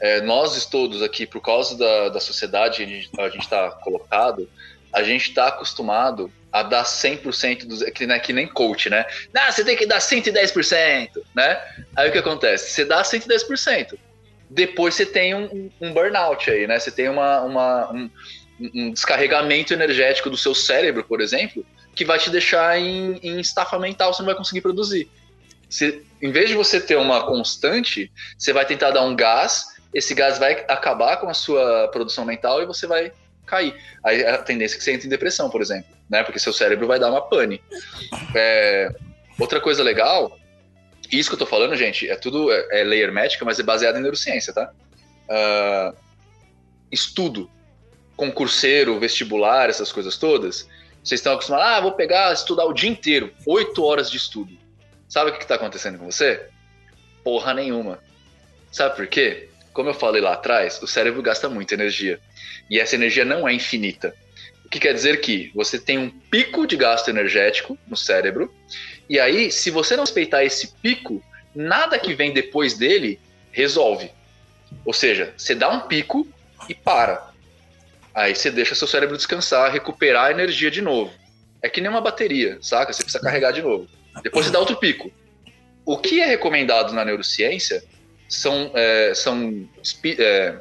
é, 0.00 0.20
nós 0.20 0.66
todos 0.66 1.00
aqui, 1.00 1.26
por 1.26 1.40
causa 1.40 1.76
da, 1.78 2.08
da 2.10 2.20
sociedade 2.20 2.84
que 2.84 3.20
a 3.20 3.28
gente 3.28 3.42
está 3.42 3.70
colocado, 3.70 4.48
a 4.92 5.02
gente 5.02 5.30
está 5.30 5.48
acostumado 5.48 6.30
a 6.52 6.62
dar 6.62 6.84
100% 6.84 7.66
dos. 7.66 7.82
Que, 7.82 8.06
né, 8.06 8.18
que 8.18 8.32
nem 8.32 8.46
coach, 8.46 8.90
né? 8.90 9.06
Não, 9.32 9.50
você 9.50 9.64
tem 9.64 9.76
que 9.76 9.86
dar 9.86 9.98
110%, 9.98 11.10
né? 11.34 11.60
Aí 11.96 12.08
o 12.08 12.12
que 12.12 12.18
acontece? 12.18 12.70
Você 12.70 12.84
dá 12.84 13.02
110%. 13.02 13.98
Depois 14.50 14.94
você 14.94 15.06
tem 15.06 15.34
um, 15.34 15.70
um 15.80 15.92
burnout 15.94 16.50
aí, 16.50 16.66
né? 16.66 16.78
Você 16.78 16.90
tem 16.90 17.08
uma, 17.08 17.40
uma 17.40 17.90
um, 17.90 18.10
um, 18.60 18.92
descarregamento 18.92 19.72
energético 19.72 20.28
do 20.28 20.36
seu 20.36 20.54
cérebro, 20.54 21.02
por 21.04 21.22
exemplo, 21.22 21.64
que 21.94 22.04
vai 22.04 22.18
te 22.18 22.28
deixar 22.28 22.78
em, 22.78 23.18
em 23.22 23.40
estafa 23.40 23.78
mental, 23.78 24.12
você 24.12 24.20
não 24.20 24.26
vai 24.26 24.34
conseguir 24.34 24.60
produzir. 24.60 25.08
Você, 25.70 26.02
em 26.20 26.30
vez 26.30 26.50
de 26.50 26.54
você 26.54 26.78
ter 26.78 26.96
uma 26.96 27.24
constante, 27.24 28.12
você 28.36 28.52
vai 28.52 28.66
tentar 28.66 28.90
dar 28.90 29.02
um 29.04 29.16
gás, 29.16 29.68
esse 29.94 30.14
gás 30.14 30.38
vai 30.38 30.52
acabar 30.68 31.16
com 31.16 31.30
a 31.30 31.34
sua 31.34 31.88
produção 31.88 32.26
mental 32.26 32.62
e 32.62 32.66
você 32.66 32.86
vai 32.86 33.10
cair. 33.52 33.74
Aí 34.02 34.24
a 34.24 34.38
tendência 34.38 34.76
é 34.76 34.78
que 34.78 34.84
você 34.84 34.92
entre 34.92 35.06
em 35.06 35.10
depressão, 35.10 35.50
por 35.50 35.60
exemplo, 35.60 35.94
né? 36.08 36.22
Porque 36.22 36.38
seu 36.38 36.52
cérebro 36.54 36.86
vai 36.86 36.98
dar 36.98 37.10
uma 37.10 37.20
pane. 37.20 37.62
É, 38.34 38.88
outra 39.38 39.60
coisa 39.60 39.82
legal, 39.82 40.38
isso 41.10 41.28
que 41.28 41.34
eu 41.34 41.38
tô 41.38 41.46
falando, 41.46 41.76
gente, 41.76 42.08
é 42.08 42.16
tudo 42.16 42.50
é, 42.50 42.80
é 42.80 42.84
lei 42.84 43.02
hermética, 43.02 43.44
mas 43.44 43.60
é 43.60 43.62
baseado 43.62 43.98
em 43.98 44.00
neurociência, 44.00 44.54
tá? 44.54 44.72
Uh, 45.28 45.96
estudo, 46.90 47.50
concurseiro, 48.16 48.98
vestibular, 48.98 49.68
essas 49.68 49.92
coisas 49.92 50.16
todas. 50.16 50.66
Vocês 51.04 51.20
estão 51.20 51.34
acostumados, 51.34 51.66
ah, 51.66 51.80
vou 51.80 51.92
pegar, 51.92 52.32
estudar 52.32 52.64
o 52.64 52.72
dia 52.72 52.88
inteiro, 52.88 53.32
oito 53.46 53.84
horas 53.84 54.10
de 54.10 54.16
estudo. 54.16 54.56
Sabe 55.08 55.30
o 55.30 55.34
que 55.34 55.42
está 55.42 55.56
acontecendo 55.56 55.98
com 55.98 56.10
você? 56.10 56.46
Porra 57.22 57.52
nenhuma. 57.52 57.98
Sabe 58.70 58.96
por 58.96 59.06
quê? 59.06 59.50
Como 59.72 59.88
eu 59.88 59.94
falei 59.94 60.20
lá 60.20 60.34
atrás, 60.34 60.80
o 60.82 60.86
cérebro 60.86 61.22
gasta 61.22 61.48
muita 61.48 61.74
energia. 61.74 62.20
E 62.68 62.78
essa 62.78 62.94
energia 62.94 63.24
não 63.24 63.48
é 63.48 63.52
infinita. 63.52 64.14
O 64.64 64.68
que 64.68 64.78
quer 64.78 64.94
dizer 64.94 65.20
que 65.20 65.50
você 65.54 65.78
tem 65.78 65.98
um 65.98 66.10
pico 66.10 66.66
de 66.66 66.76
gasto 66.76 67.08
energético 67.08 67.78
no 67.86 67.96
cérebro, 67.96 68.52
e 69.08 69.18
aí, 69.18 69.50
se 69.50 69.70
você 69.70 69.96
não 69.96 70.04
respeitar 70.04 70.44
esse 70.44 70.68
pico, 70.80 71.22
nada 71.54 71.98
que 71.98 72.14
vem 72.14 72.32
depois 72.32 72.74
dele 72.74 73.20
resolve. 73.50 74.10
Ou 74.84 74.92
seja, 74.92 75.34
você 75.36 75.54
dá 75.54 75.68
um 75.68 75.80
pico 75.80 76.26
e 76.68 76.74
para. 76.74 77.30
Aí 78.14 78.34
você 78.34 78.50
deixa 78.50 78.74
seu 78.74 78.86
cérebro 78.86 79.16
descansar, 79.16 79.70
recuperar 79.72 80.26
a 80.26 80.30
energia 80.30 80.70
de 80.70 80.80
novo. 80.80 81.12
É 81.60 81.68
que 81.68 81.80
nem 81.80 81.90
uma 81.90 82.00
bateria, 82.00 82.58
saca? 82.60 82.92
Você 82.92 83.02
precisa 83.02 83.22
carregar 83.22 83.52
de 83.52 83.62
novo. 83.62 83.88
Depois 84.22 84.46
você 84.46 84.52
dá 84.52 84.58
outro 84.58 84.76
pico. 84.76 85.10
O 85.84 85.98
que 85.98 86.20
é 86.20 86.26
recomendado 86.26 86.92
na 86.92 87.04
neurociência 87.04 87.82
são, 88.32 88.70
é, 88.74 89.12
são 89.14 89.68
é... 90.18 90.58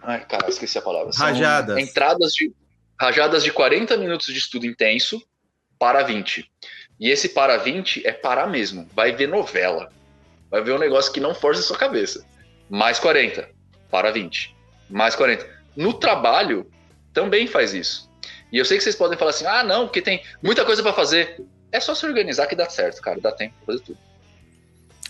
Ai, 0.00 0.24
cara, 0.24 0.48
esqueci 0.48 0.78
a 0.78 0.82
palavra. 0.82 1.12
São 1.12 1.26
rajadas. 1.26 1.76
Entradas 1.76 2.32
de 2.32 2.52
rajadas 2.98 3.42
de 3.42 3.52
40 3.52 3.96
minutos 3.96 4.26
de 4.26 4.38
estudo 4.38 4.66
intenso 4.66 5.20
para 5.76 6.04
20. 6.04 6.48
E 7.00 7.10
esse 7.10 7.30
para 7.30 7.56
20 7.56 8.06
é 8.06 8.12
parar 8.12 8.46
mesmo. 8.46 8.88
Vai 8.94 9.12
ver 9.12 9.26
novela. 9.26 9.92
Vai 10.48 10.62
ver 10.62 10.72
um 10.72 10.78
negócio 10.78 11.12
que 11.12 11.18
não 11.18 11.34
força 11.34 11.60
a 11.60 11.64
sua 11.64 11.76
cabeça. 11.76 12.24
Mais 12.70 13.00
40, 13.00 13.48
para 13.90 14.12
20. 14.12 14.54
Mais 14.88 15.16
40. 15.16 15.44
No 15.76 15.92
trabalho, 15.92 16.70
também 17.12 17.48
faz 17.48 17.74
isso. 17.74 18.08
E 18.52 18.58
eu 18.58 18.64
sei 18.64 18.78
que 18.78 18.84
vocês 18.84 18.96
podem 18.96 19.18
falar 19.18 19.32
assim: 19.32 19.46
ah, 19.46 19.64
não, 19.64 19.86
porque 19.86 20.02
tem 20.02 20.22
muita 20.40 20.64
coisa 20.64 20.84
para 20.84 20.92
fazer. 20.92 21.44
É 21.72 21.80
só 21.80 21.96
se 21.96 22.06
organizar 22.06 22.46
que 22.46 22.54
dá 22.54 22.70
certo, 22.70 23.02
cara. 23.02 23.20
Dá 23.20 23.32
tempo 23.32 23.54
pra 23.56 23.74
fazer 23.74 23.84
tudo. 23.84 24.07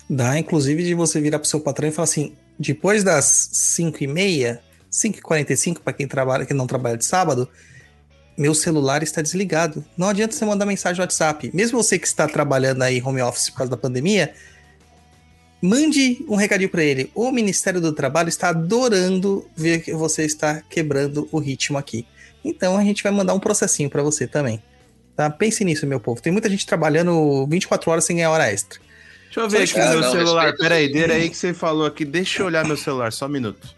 Dá, 0.09 0.39
inclusive, 0.39 0.82
de 0.82 0.94
você 0.94 1.20
virar 1.20 1.39
pro 1.39 1.48
seu 1.48 1.60
patrão 1.60 1.89
e 1.89 1.93
falar 1.93 2.05
assim: 2.05 2.36
depois 2.59 3.05
das 3.05 3.51
5 3.52 4.02
e 4.02 4.06
meia, 4.06 4.60
5 4.90 5.18
e 5.18 5.20
45 5.20 5.82
para 5.82 5.93
quem 5.93 6.09
trabalha, 6.09 6.47
que 6.47 6.55
não 6.55 6.66
trabalha 6.66 6.97
de 6.97 7.05
sábado, 7.05 7.48
meu 8.36 8.55
celular 8.55 9.02
está 9.02 9.20
desligado. 9.20 9.85
Não 9.97 10.09
adianta 10.09 10.35
você 10.35 10.44
mandar 10.44 10.64
mensagem 10.64 10.98
no 10.98 11.02
WhatsApp. 11.02 11.51
Mesmo 11.52 11.82
você 11.82 11.98
que 11.98 12.06
está 12.06 12.26
trabalhando 12.26 12.82
aí 12.82 13.02
home 13.02 13.20
office 13.20 13.51
por 13.51 13.59
causa 13.59 13.70
da 13.70 13.76
pandemia, 13.76 14.32
mande 15.60 16.24
um 16.28 16.36
recadinho 16.36 16.70
para 16.70 16.82
ele. 16.82 17.10
O 17.14 17.30
Ministério 17.30 17.80
do 17.80 17.93
Trabalho 17.93 18.28
está 18.28 18.48
adorando 18.48 19.44
ver 19.56 19.82
que 19.82 19.93
você 19.93 20.24
está 20.24 20.62
quebrando 20.62 21.28
o 21.30 21.39
ritmo 21.39 21.76
aqui. 21.76 22.06
Então 22.44 22.78
a 22.78 22.85
gente 22.85 23.02
vai 23.02 23.12
mandar 23.12 23.35
um 23.35 23.40
processinho 23.40 23.90
para 23.90 24.02
você 24.02 24.26
também. 24.26 24.62
Tá? 25.16 25.28
Pense 25.28 25.64
nisso, 25.64 25.86
meu 25.86 25.98
povo. 25.98 26.22
Tem 26.22 26.32
muita 26.32 26.48
gente 26.48 26.64
trabalhando 26.64 27.47
24 27.47 27.90
horas 27.90 28.05
sem 28.05 28.16
ganhar 28.16 28.30
hora 28.30 28.51
extra. 28.51 28.78
Deixa 29.39 29.43
eu 29.43 29.48
ver 29.48 29.62
aqui 29.62 29.78
no 29.78 30.01
meu 30.01 30.01
não, 30.01 30.12
celular. 30.12 30.56
Peraí, 30.56 30.93
dê 30.93 31.05
aí 31.05 31.31
que 31.31 31.36
você 31.36 31.55
falou 31.55 31.86
aqui. 31.86 32.05
Deixa 32.05 32.43
eu 32.43 32.47
olhar 32.47 32.66
meu 32.66 32.77
celular, 32.77 33.12
só 33.12 33.27
um 33.27 33.28
minuto. 33.28 33.69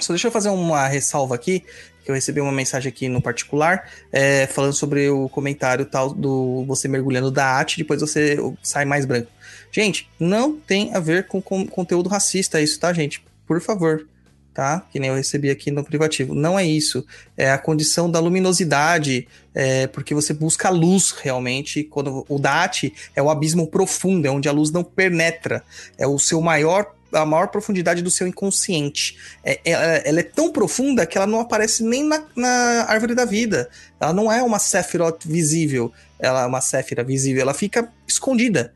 Só 0.00 0.12
deixa 0.12 0.28
eu 0.28 0.32
fazer 0.32 0.48
uma 0.50 0.86
ressalva 0.86 1.34
aqui, 1.34 1.64
que 2.04 2.10
eu 2.10 2.14
recebi 2.14 2.40
uma 2.40 2.52
mensagem 2.52 2.88
aqui 2.88 3.08
no 3.08 3.22
particular, 3.22 3.88
é, 4.12 4.46
falando 4.46 4.72
sobre 4.72 5.08
o 5.08 5.28
comentário 5.28 5.86
tal 5.86 6.12
do 6.12 6.64
você 6.66 6.88
mergulhando 6.88 7.30
da 7.30 7.46
arte, 7.46 7.78
depois 7.78 8.00
você 8.00 8.36
sai 8.62 8.84
mais 8.84 9.06
branco. 9.06 9.30
Gente, 9.70 10.08
não 10.18 10.56
tem 10.56 10.94
a 10.94 11.00
ver 11.00 11.26
com, 11.26 11.40
com 11.40 11.66
conteúdo 11.66 12.08
racista 12.08 12.60
isso, 12.60 12.78
tá, 12.78 12.92
gente? 12.92 13.24
Por 13.46 13.60
favor 13.60 14.06
tá? 14.54 14.86
Que 14.92 15.00
nem 15.00 15.10
eu 15.10 15.16
recebi 15.16 15.50
aqui 15.50 15.72
no 15.72 15.84
privativo. 15.84 16.32
Não 16.32 16.56
é 16.56 16.64
isso. 16.64 17.04
É 17.36 17.50
a 17.50 17.58
condição 17.58 18.08
da 18.08 18.20
luminosidade, 18.20 19.26
é, 19.52 19.88
porque 19.88 20.14
você 20.14 20.32
busca 20.32 20.70
luz 20.70 21.10
realmente. 21.10 21.82
Quando 21.82 22.24
o 22.28 22.38
DAT 22.38 22.94
é 23.16 23.22
o 23.22 23.28
abismo 23.28 23.66
profundo, 23.66 24.26
é 24.26 24.30
onde 24.30 24.48
a 24.48 24.52
luz 24.52 24.70
não 24.70 24.84
penetra. 24.84 25.64
É 25.98 26.06
o 26.06 26.18
seu 26.18 26.40
maior 26.40 26.94
a 27.12 27.24
maior 27.24 27.46
profundidade 27.46 28.02
do 28.02 28.10
seu 28.10 28.26
inconsciente. 28.26 29.16
É, 29.44 29.60
ela, 29.64 29.84
ela, 29.84 30.18
é 30.18 30.22
tão 30.24 30.50
profunda 30.50 31.06
que 31.06 31.16
ela 31.16 31.28
não 31.28 31.38
aparece 31.38 31.84
nem 31.84 32.02
na, 32.02 32.24
na 32.34 32.86
árvore 32.88 33.14
da 33.14 33.24
vida. 33.24 33.70
Ela 34.00 34.12
não 34.12 34.32
é 34.32 34.42
uma 34.42 34.58
Sephiroth 34.58 35.24
visível. 35.24 35.92
Ela 36.18 36.42
é 36.42 36.46
uma 36.46 36.60
Séfira 36.60 37.04
visível. 37.04 37.42
Ela 37.42 37.54
fica 37.54 37.88
escondida. 38.04 38.72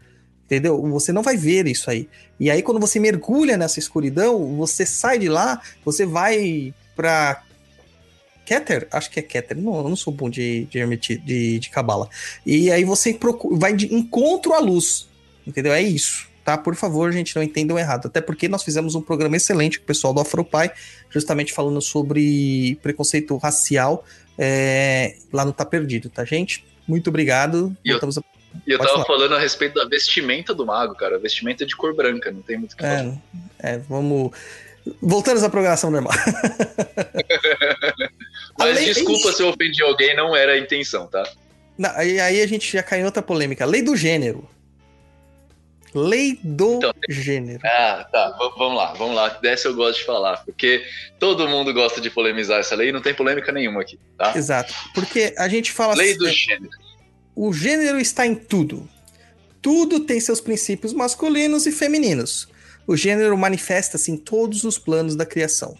Entendeu? 0.49 0.81
Você 0.93 1.13
não 1.13 1.23
vai 1.23 1.37
ver 1.37 1.67
isso 1.67 1.91
aí. 1.91 2.09
E 2.41 2.51
aí, 2.51 2.63
quando 2.63 2.81
você 2.81 2.99
mergulha 2.99 3.55
nessa 3.59 3.79
escuridão, 3.79 4.57
você 4.57 4.87
sai 4.87 5.19
de 5.19 5.29
lá, 5.29 5.61
você 5.85 6.07
vai 6.07 6.73
pra 6.97 7.43
Keter, 8.47 8.89
acho 8.91 9.11
que 9.11 9.21
é 9.21 9.23
Keter, 9.23 9.59
não, 9.59 9.77
eu 9.77 9.91
não 9.91 9.95
sou 9.95 10.11
bom 10.11 10.31
de, 10.31 10.65
de, 10.71 11.19
de, 11.19 11.59
de 11.59 11.69
cabala. 11.69 12.09
E 12.47 12.71
aí 12.71 12.83
você 12.83 13.13
procura, 13.13 13.59
vai 13.59 13.77
de 13.77 13.95
encontro 13.95 14.55
à 14.55 14.59
luz, 14.59 15.07
entendeu? 15.47 15.75
É 15.75 15.83
isso, 15.83 16.27
tá? 16.47 16.57
Por 16.57 16.75
favor, 16.75 17.13
gente, 17.13 17.37
não 17.37 17.43
entendam 17.43 17.79
errado. 17.79 18.07
Até 18.07 18.23
porque 18.23 18.49
nós 18.49 18.63
fizemos 18.63 18.95
um 18.95 19.03
programa 19.03 19.37
excelente 19.37 19.79
com 19.79 19.85
o 19.85 19.87
pessoal 19.87 20.15
do 20.15 20.21
Afropai, 20.21 20.73
justamente 21.11 21.53
falando 21.53 21.83
sobre 21.83 22.79
preconceito 22.83 23.37
racial 23.37 24.03
é, 24.39 25.17
lá 25.31 25.45
no 25.45 25.53
Tá 25.53 25.67
Perdido, 25.67 26.09
tá, 26.09 26.25
gente? 26.25 26.65
Muito 26.87 27.11
obrigado. 27.11 27.77
E 27.85 27.91
eu, 27.91 27.99
a... 27.99 28.38
E 28.67 28.73
eu 28.73 28.79
Pode 28.79 28.91
tava 28.91 29.05
falar. 29.05 29.19
falando 29.19 29.35
a 29.35 29.39
respeito 29.39 29.75
da 29.75 29.87
vestimenta 29.87 30.55
do 30.55 30.67
mago, 30.67 30.95
cara. 30.95 31.17
A 31.17 31.19
vestimenta 31.19 31.65
é 31.65 31.67
de 31.67 31.77
cor 31.77 31.95
branca, 31.95 32.31
não 32.31 32.43
tem 32.43 32.59
muito 32.59 32.73
o 32.73 32.77
que 32.77 32.85
é, 32.85 32.99
falar. 32.99 33.17
É, 33.59 33.79
vamos. 33.79 34.31
Voltando 35.03 35.45
à 35.45 35.51
programação 35.51 35.91
normal. 35.91 36.13
Mas 38.59 38.77
lei... 38.77 38.87
desculpa 38.87 39.33
se 39.33 39.43
eu 39.43 39.49
ofendi 39.49 39.83
alguém, 39.83 40.17
não 40.17 40.35
era 40.35 40.53
a 40.53 40.59
intenção, 40.59 41.07
tá? 41.07 41.23
Não, 41.77 41.91
aí, 41.95 42.19
aí 42.19 42.43
a 42.43 42.47
gente 42.47 42.73
já 42.73 42.83
caiu 42.83 43.03
em 43.03 43.07
outra 43.07 43.23
polêmica. 43.23 43.65
Lei 43.65 43.83
do 43.83 43.95
gênero. 43.95 44.49
Lei 45.95 46.39
do 46.43 46.77
então, 46.77 46.93
gênero. 47.09 47.61
Ah, 47.65 48.07
tá. 48.11 48.31
V 48.31 48.51
vamos 48.59 48.77
lá, 48.77 48.93
vamos 48.95 49.17
lá. 49.17 49.29
Dessa 49.29 49.69
eu 49.69 49.75
gosto 49.75 50.01
de 50.01 50.05
falar, 50.05 50.39
porque 50.45 50.85
todo 51.19 51.49
mundo 51.49 51.73
gosta 51.73 52.01
de 52.01 52.11
polemizar 52.11 52.61
essa 52.61 52.75
lei 52.75 52.91
e 52.91 52.93
não 52.93 53.01
tem 53.01 53.15
polêmica 53.15 53.51
nenhuma 53.53 53.81
aqui, 53.81 53.99
tá? 54.17 54.37
Exato. 54.37 54.75
Porque 54.95 55.35
a 55.39 55.49
gente 55.49 55.73
fala 55.73 55.95
Lei 55.95 56.11
assim, 56.11 56.19
do 56.19 56.31
gênero 56.31 56.71
o 57.41 57.53
gênero 57.53 58.01
está 58.01 58.27
em 58.27 58.35
tudo. 58.35 58.89
Tudo 59.63 60.01
tem 60.01 60.19
seus 60.19 60.41
princípios 60.41 60.93
masculinos 60.93 61.67
e 61.67 61.71
femininos. 61.71 62.49
O 62.85 62.97
gênero 62.97 63.39
manifesta-se 63.39 64.11
em 64.11 64.17
todos 64.17 64.65
os 64.65 64.77
planos 64.77 65.15
da 65.15 65.25
criação. 65.25 65.79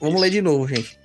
Vamos 0.00 0.16
Isso. 0.16 0.22
ler 0.22 0.30
de 0.30 0.42
novo, 0.42 0.66
gente. 0.66 0.98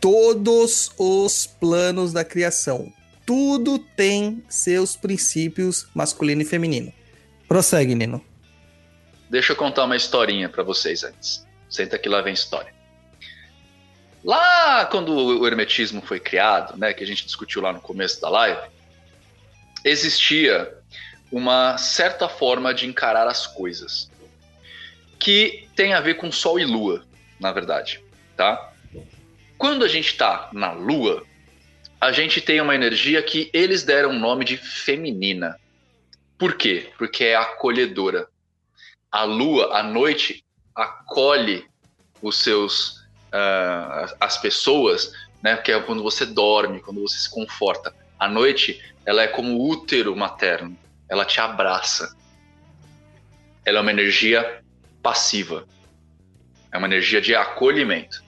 Todos 0.00 0.90
os 0.96 1.46
planos 1.46 2.10
da 2.14 2.24
criação. 2.24 2.90
Tudo 3.26 3.78
tem 3.78 4.42
seus 4.48 4.96
princípios 4.96 5.86
masculino 5.94 6.40
e 6.40 6.46
feminino. 6.46 6.90
Prossegue, 7.46 7.94
Nino. 7.94 8.24
Deixa 9.28 9.52
eu 9.52 9.56
contar 9.56 9.84
uma 9.84 9.96
historinha 9.96 10.48
para 10.48 10.62
vocês 10.62 11.04
antes. 11.04 11.46
Senta 11.68 11.98
que 11.98 12.08
lá 12.08 12.22
vem 12.22 12.32
história. 12.32 12.79
Lá 14.22 14.84
quando 14.86 15.14
o 15.14 15.46
hermetismo 15.46 16.02
foi 16.02 16.20
criado, 16.20 16.76
né, 16.76 16.92
que 16.92 17.02
a 17.02 17.06
gente 17.06 17.24
discutiu 17.24 17.62
lá 17.62 17.72
no 17.72 17.80
começo 17.80 18.20
da 18.20 18.28
live, 18.28 18.60
existia 19.84 20.76
uma 21.32 21.78
certa 21.78 22.28
forma 22.28 22.74
de 22.74 22.86
encarar 22.86 23.26
as 23.26 23.46
coisas 23.46 24.10
que 25.18 25.68
tem 25.74 25.94
a 25.94 26.00
ver 26.00 26.14
com 26.14 26.30
sol 26.32 26.58
e 26.58 26.64
lua, 26.64 27.04
na 27.38 27.52
verdade, 27.52 28.02
tá? 28.36 28.72
Quando 29.56 29.84
a 29.84 29.88
gente 29.88 30.08
está 30.08 30.48
na 30.52 30.72
lua, 30.72 31.24
a 32.00 32.12
gente 32.12 32.40
tem 32.40 32.60
uma 32.60 32.74
energia 32.74 33.22
que 33.22 33.50
eles 33.52 33.82
deram 33.82 34.10
o 34.10 34.18
nome 34.18 34.44
de 34.44 34.56
feminina. 34.56 35.58
Por 36.38 36.54
quê? 36.54 36.90
Porque 36.96 37.24
é 37.24 37.36
acolhedora. 37.36 38.26
A 39.12 39.24
lua, 39.24 39.76
à 39.76 39.82
noite, 39.82 40.42
acolhe 40.74 41.66
os 42.22 42.38
seus 42.38 42.99
uh, 43.32 44.14
as 44.20 44.36
pessoas, 44.38 45.12
né? 45.42 45.56
Que 45.56 45.72
é 45.72 45.80
quando 45.80 46.02
você 46.02 46.26
dorme, 46.26 46.80
quando 46.80 47.00
você 47.00 47.18
se 47.18 47.30
conforta. 47.30 47.94
À 48.18 48.28
noite, 48.28 48.82
ela 49.04 49.22
é 49.22 49.28
como 49.28 49.66
útero 49.68 50.14
materno. 50.14 50.76
Ela 51.08 51.24
te 51.24 51.40
abraça. 51.40 52.14
Ela 53.64 53.78
é 53.78 53.80
uma 53.80 53.90
energia 53.90 54.62
passiva. 55.02 55.66
É 56.72 56.78
uma 56.78 56.86
energia 56.86 57.20
de 57.20 57.34
acolhimento. 57.34 58.22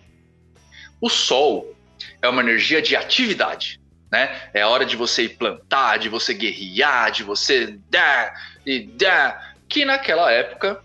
O 1.01 1.09
sol 1.09 1.75
é 2.21 2.29
uma 2.29 2.43
energia 2.43 2.81
de 2.81 2.97
atividade, 2.97 3.81
né? 4.11 4.51
É 4.55 4.63
a 4.63 4.69
hora 4.69 4.85
de 4.85 4.97
você 4.97 5.29
plantar, 5.29 5.99
de 5.99 6.09
você 6.09 6.33
guerrear, 6.33 7.11
de 7.11 7.23
você 7.23 7.79
dar 7.91 8.35
e 8.65 8.81
dar. 8.81 9.57
Que 9.69 9.85
naquela 9.85 10.31
época 10.31 10.83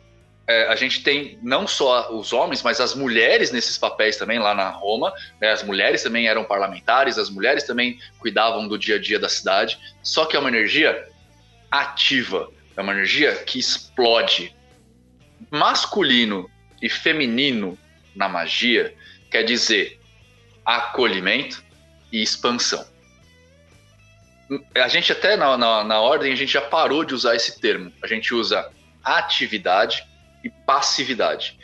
é, 0.48 0.68
a 0.70 0.76
gente 0.78 1.04
tem 1.04 1.38
não 1.44 1.68
só 1.68 2.10
os 2.16 2.32
homens, 2.32 2.64
mas 2.64 2.80
as 2.80 2.96
mulheres 2.96 3.52
nesses 3.52 3.78
papéis 3.78 4.16
também 4.16 4.40
lá 4.40 4.56
na 4.56 4.70
Roma. 4.70 5.14
Né? 5.42 5.52
As 5.52 5.62
mulheres 5.62 6.02
também 6.02 6.28
eram 6.28 6.46
parlamentares, 6.46 7.18
as 7.18 7.30
mulheres 7.30 7.66
também 7.66 8.00
cuidavam 8.18 8.66
do 8.66 8.78
dia 8.78 8.96
a 8.96 9.00
dia 9.00 9.20
da 9.20 9.28
cidade. 9.28 9.78
Só 10.02 10.26
que 10.26 10.38
é 10.38 10.40
uma 10.40 10.48
energia 10.48 11.06
ativa, 11.70 12.50
é 12.78 12.82
uma 12.82 12.94
energia 12.94 13.36
que 13.44 13.60
explode. 13.60 14.56
Masculino 15.52 16.50
e 16.82 16.88
feminino 16.88 17.78
na 18.16 18.30
magia 18.30 18.96
quer 19.30 19.44
dizer 19.44 20.00
acolhimento 20.66 21.62
e 22.10 22.22
expansão. 22.22 22.88
A 24.76 24.88
gente 24.88 25.12
até 25.12 25.36
na, 25.36 25.58
na, 25.58 25.84
na 25.84 26.00
ordem 26.00 26.32
a 26.32 26.36
gente 26.38 26.54
já 26.54 26.62
parou 26.62 27.04
de 27.04 27.14
usar 27.14 27.36
esse 27.36 27.60
termo. 27.60 27.92
A 28.02 28.08
gente 28.08 28.34
usa 28.34 28.72
atividade 29.04 30.08
e 30.44 30.50
passividade. 30.50 31.58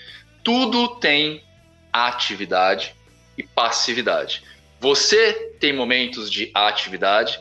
Tudo 0.43 0.95
tem 0.99 1.43
atividade 1.91 2.95
e 3.37 3.43
passividade. 3.43 4.43
Você 4.79 5.33
tem 5.59 5.71
momentos 5.71 6.29
de 6.29 6.51
atividade, 6.53 7.39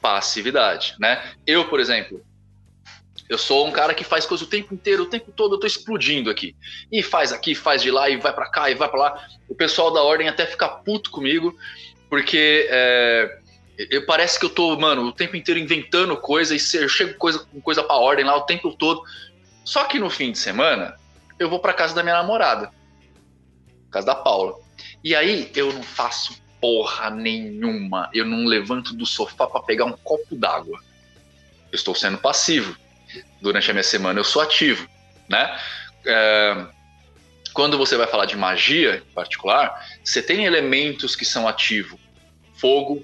passividade, 0.00 0.94
né? 0.98 1.32
Eu, 1.46 1.68
por 1.68 1.80
exemplo, 1.80 2.20
eu 3.28 3.38
sou 3.38 3.66
um 3.66 3.70
cara 3.70 3.94
que 3.94 4.04
faz 4.04 4.26
coisa 4.26 4.44
o 4.44 4.46
tempo 4.46 4.74
inteiro, 4.74 5.04
o 5.04 5.06
tempo 5.06 5.32
todo 5.32 5.54
eu 5.54 5.58
tô 5.58 5.66
explodindo 5.66 6.28
aqui. 6.28 6.54
E 6.90 7.02
faz 7.02 7.32
aqui, 7.32 7.54
faz 7.54 7.80
de 7.80 7.90
lá, 7.90 8.10
e 8.10 8.18
vai 8.18 8.32
para 8.32 8.50
cá, 8.50 8.70
e 8.70 8.74
vai 8.74 8.90
para 8.90 9.00
lá. 9.00 9.26
O 9.48 9.54
pessoal 9.54 9.90
da 9.90 10.02
ordem 10.02 10.28
até 10.28 10.44
fica 10.44 10.68
puto 10.68 11.10
comigo, 11.10 11.56
porque 12.10 12.68
é, 12.68 13.38
eu, 13.90 14.04
parece 14.04 14.38
que 14.38 14.44
eu 14.44 14.50
tô, 14.50 14.76
mano, 14.78 15.02
o 15.04 15.12
tempo 15.12 15.34
inteiro 15.34 15.58
inventando 15.58 16.14
coisa, 16.16 16.54
e 16.54 16.58
eu 16.74 16.88
chego 16.88 17.14
coisa, 17.14 17.38
com 17.38 17.60
coisa 17.60 17.82
pra 17.82 17.96
ordem 17.96 18.24
lá 18.24 18.36
o 18.36 18.42
tempo 18.42 18.74
todo. 18.76 19.02
Só 19.64 19.84
que 19.84 19.98
no 19.98 20.10
fim 20.10 20.32
de 20.32 20.38
semana, 20.38 20.96
eu 21.38 21.48
vou 21.48 21.60
para 21.60 21.72
casa 21.72 21.94
da 21.94 22.02
minha 22.02 22.16
namorada, 22.16 22.70
casa 23.90 24.06
da 24.06 24.14
Paula. 24.14 24.58
E 25.02 25.14
aí 25.14 25.50
eu 25.54 25.72
não 25.72 25.82
faço 25.82 26.40
porra 26.60 27.10
nenhuma. 27.10 28.08
Eu 28.14 28.24
não 28.24 28.44
levanto 28.44 28.94
do 28.94 29.04
sofá 29.04 29.46
para 29.46 29.62
pegar 29.62 29.84
um 29.84 29.92
copo 29.92 30.36
d'água. 30.36 30.80
Eu 31.70 31.76
estou 31.76 31.94
sendo 31.94 32.18
passivo. 32.18 32.76
Durante 33.40 33.70
a 33.70 33.74
minha 33.74 33.82
semana 33.82 34.20
eu 34.20 34.24
sou 34.24 34.40
ativo, 34.40 34.88
né? 35.28 35.58
É... 36.06 36.66
Quando 37.52 37.76
você 37.76 37.96
vai 37.96 38.06
falar 38.06 38.24
de 38.24 38.36
magia 38.36 38.96
em 38.96 39.12
particular, 39.12 39.86
você 40.02 40.22
tem 40.22 40.44
elementos 40.44 41.14
que 41.14 41.24
são 41.24 41.46
ativos: 41.46 42.00
fogo, 42.54 43.02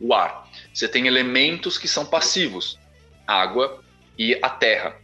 o 0.00 0.14
ar. 0.14 0.48
Você 0.72 0.88
tem 0.88 1.06
elementos 1.06 1.76
que 1.76 1.88
são 1.88 2.06
passivos: 2.06 2.78
água 3.26 3.82
e 4.16 4.38
a 4.40 4.48
terra. 4.48 4.96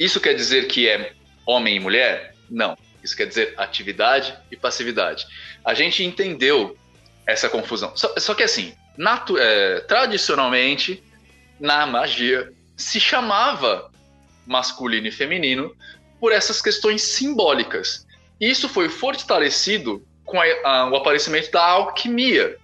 Isso 0.00 0.18
quer 0.18 0.32
dizer 0.32 0.66
que 0.66 0.88
é 0.88 1.12
homem 1.44 1.76
e 1.76 1.80
mulher? 1.80 2.34
Não. 2.48 2.74
Isso 3.04 3.14
quer 3.14 3.26
dizer 3.26 3.52
atividade 3.58 4.34
e 4.50 4.56
passividade. 4.56 5.26
A 5.62 5.74
gente 5.74 6.02
entendeu 6.02 6.74
essa 7.26 7.50
confusão. 7.50 7.94
Só, 7.94 8.14
só 8.16 8.34
que 8.34 8.42
assim, 8.42 8.74
é, 9.38 9.80
tradicionalmente, 9.80 11.02
na 11.60 11.86
magia, 11.86 12.50
se 12.76 12.98
chamava 12.98 13.90
masculino 14.46 15.06
e 15.06 15.12
feminino 15.12 15.76
por 16.18 16.32
essas 16.32 16.62
questões 16.62 17.02
simbólicas. 17.02 18.06
Isso 18.40 18.70
foi 18.70 18.88
fortalecido 18.88 20.02
com 20.24 20.40
a, 20.40 20.46
a, 20.64 20.90
o 20.90 20.96
aparecimento 20.96 21.50
da 21.50 21.62
alquimia. 21.62 22.56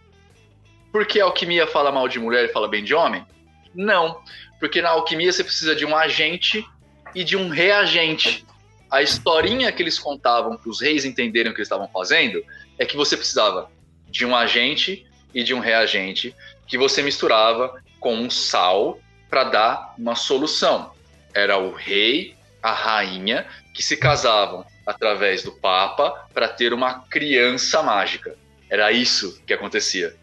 Por 0.91 1.05
que 1.05 1.21
a 1.21 1.25
alquimia 1.25 1.67
fala 1.67 1.93
mal 1.93 2.09
de 2.09 2.19
mulher 2.19 2.47
e 2.47 2.53
fala 2.53 2.67
bem 2.67 2.83
de 2.83 2.95
homem? 2.95 3.27
Não, 3.75 4.23
porque 4.59 4.81
na 4.81 4.89
alquimia 4.89 5.31
você 5.31 5.45
precisa 5.45 5.77
de 5.77 5.85
um 5.85 5.95
agente 5.95 6.67
e 7.15 7.25
de 7.25 7.37
um 7.37 7.49
reagente. 7.49 8.45
A 8.91 9.03
historinha 9.03 9.73
que 9.73 9.83
eles 9.83 9.99
contavam 9.99 10.57
para 10.57 10.71
os 10.71 10.81
reis 10.81 11.05
entenderem 11.05 11.51
o 11.51 11.55
que 11.55 11.61
eles 11.61 11.67
estavam 11.67 11.89
fazendo 11.89 12.43
é 12.79 12.85
que 12.85 12.97
você 12.97 13.17
precisava 13.17 13.71
de 14.09 14.25
um 14.25 14.35
agente 14.35 15.07
e 15.35 15.43
de 15.43 15.53
um 15.53 15.59
reagente 15.59 16.35
que 16.67 16.79
você 16.79 17.03
misturava 17.03 17.83
com 18.01 18.15
um 18.15 18.31
sal 18.31 18.99
para 19.29 19.45
dar 19.45 19.95
uma 19.99 20.15
solução. 20.15 20.93
Era 21.35 21.59
o 21.59 21.73
rei, 21.73 22.35
a 22.63 22.73
rainha, 22.73 23.47
que 23.75 23.83
se 23.83 23.97
casavam 23.97 24.65
através 24.87 25.43
do 25.43 25.53
Papa 25.53 26.29
para 26.33 26.49
ter 26.49 26.73
uma 26.73 27.01
criança 27.01 27.83
mágica. 27.83 28.37
Era 28.71 28.93
isso 28.93 29.43
que 29.47 29.53
acontecia. 29.53 30.15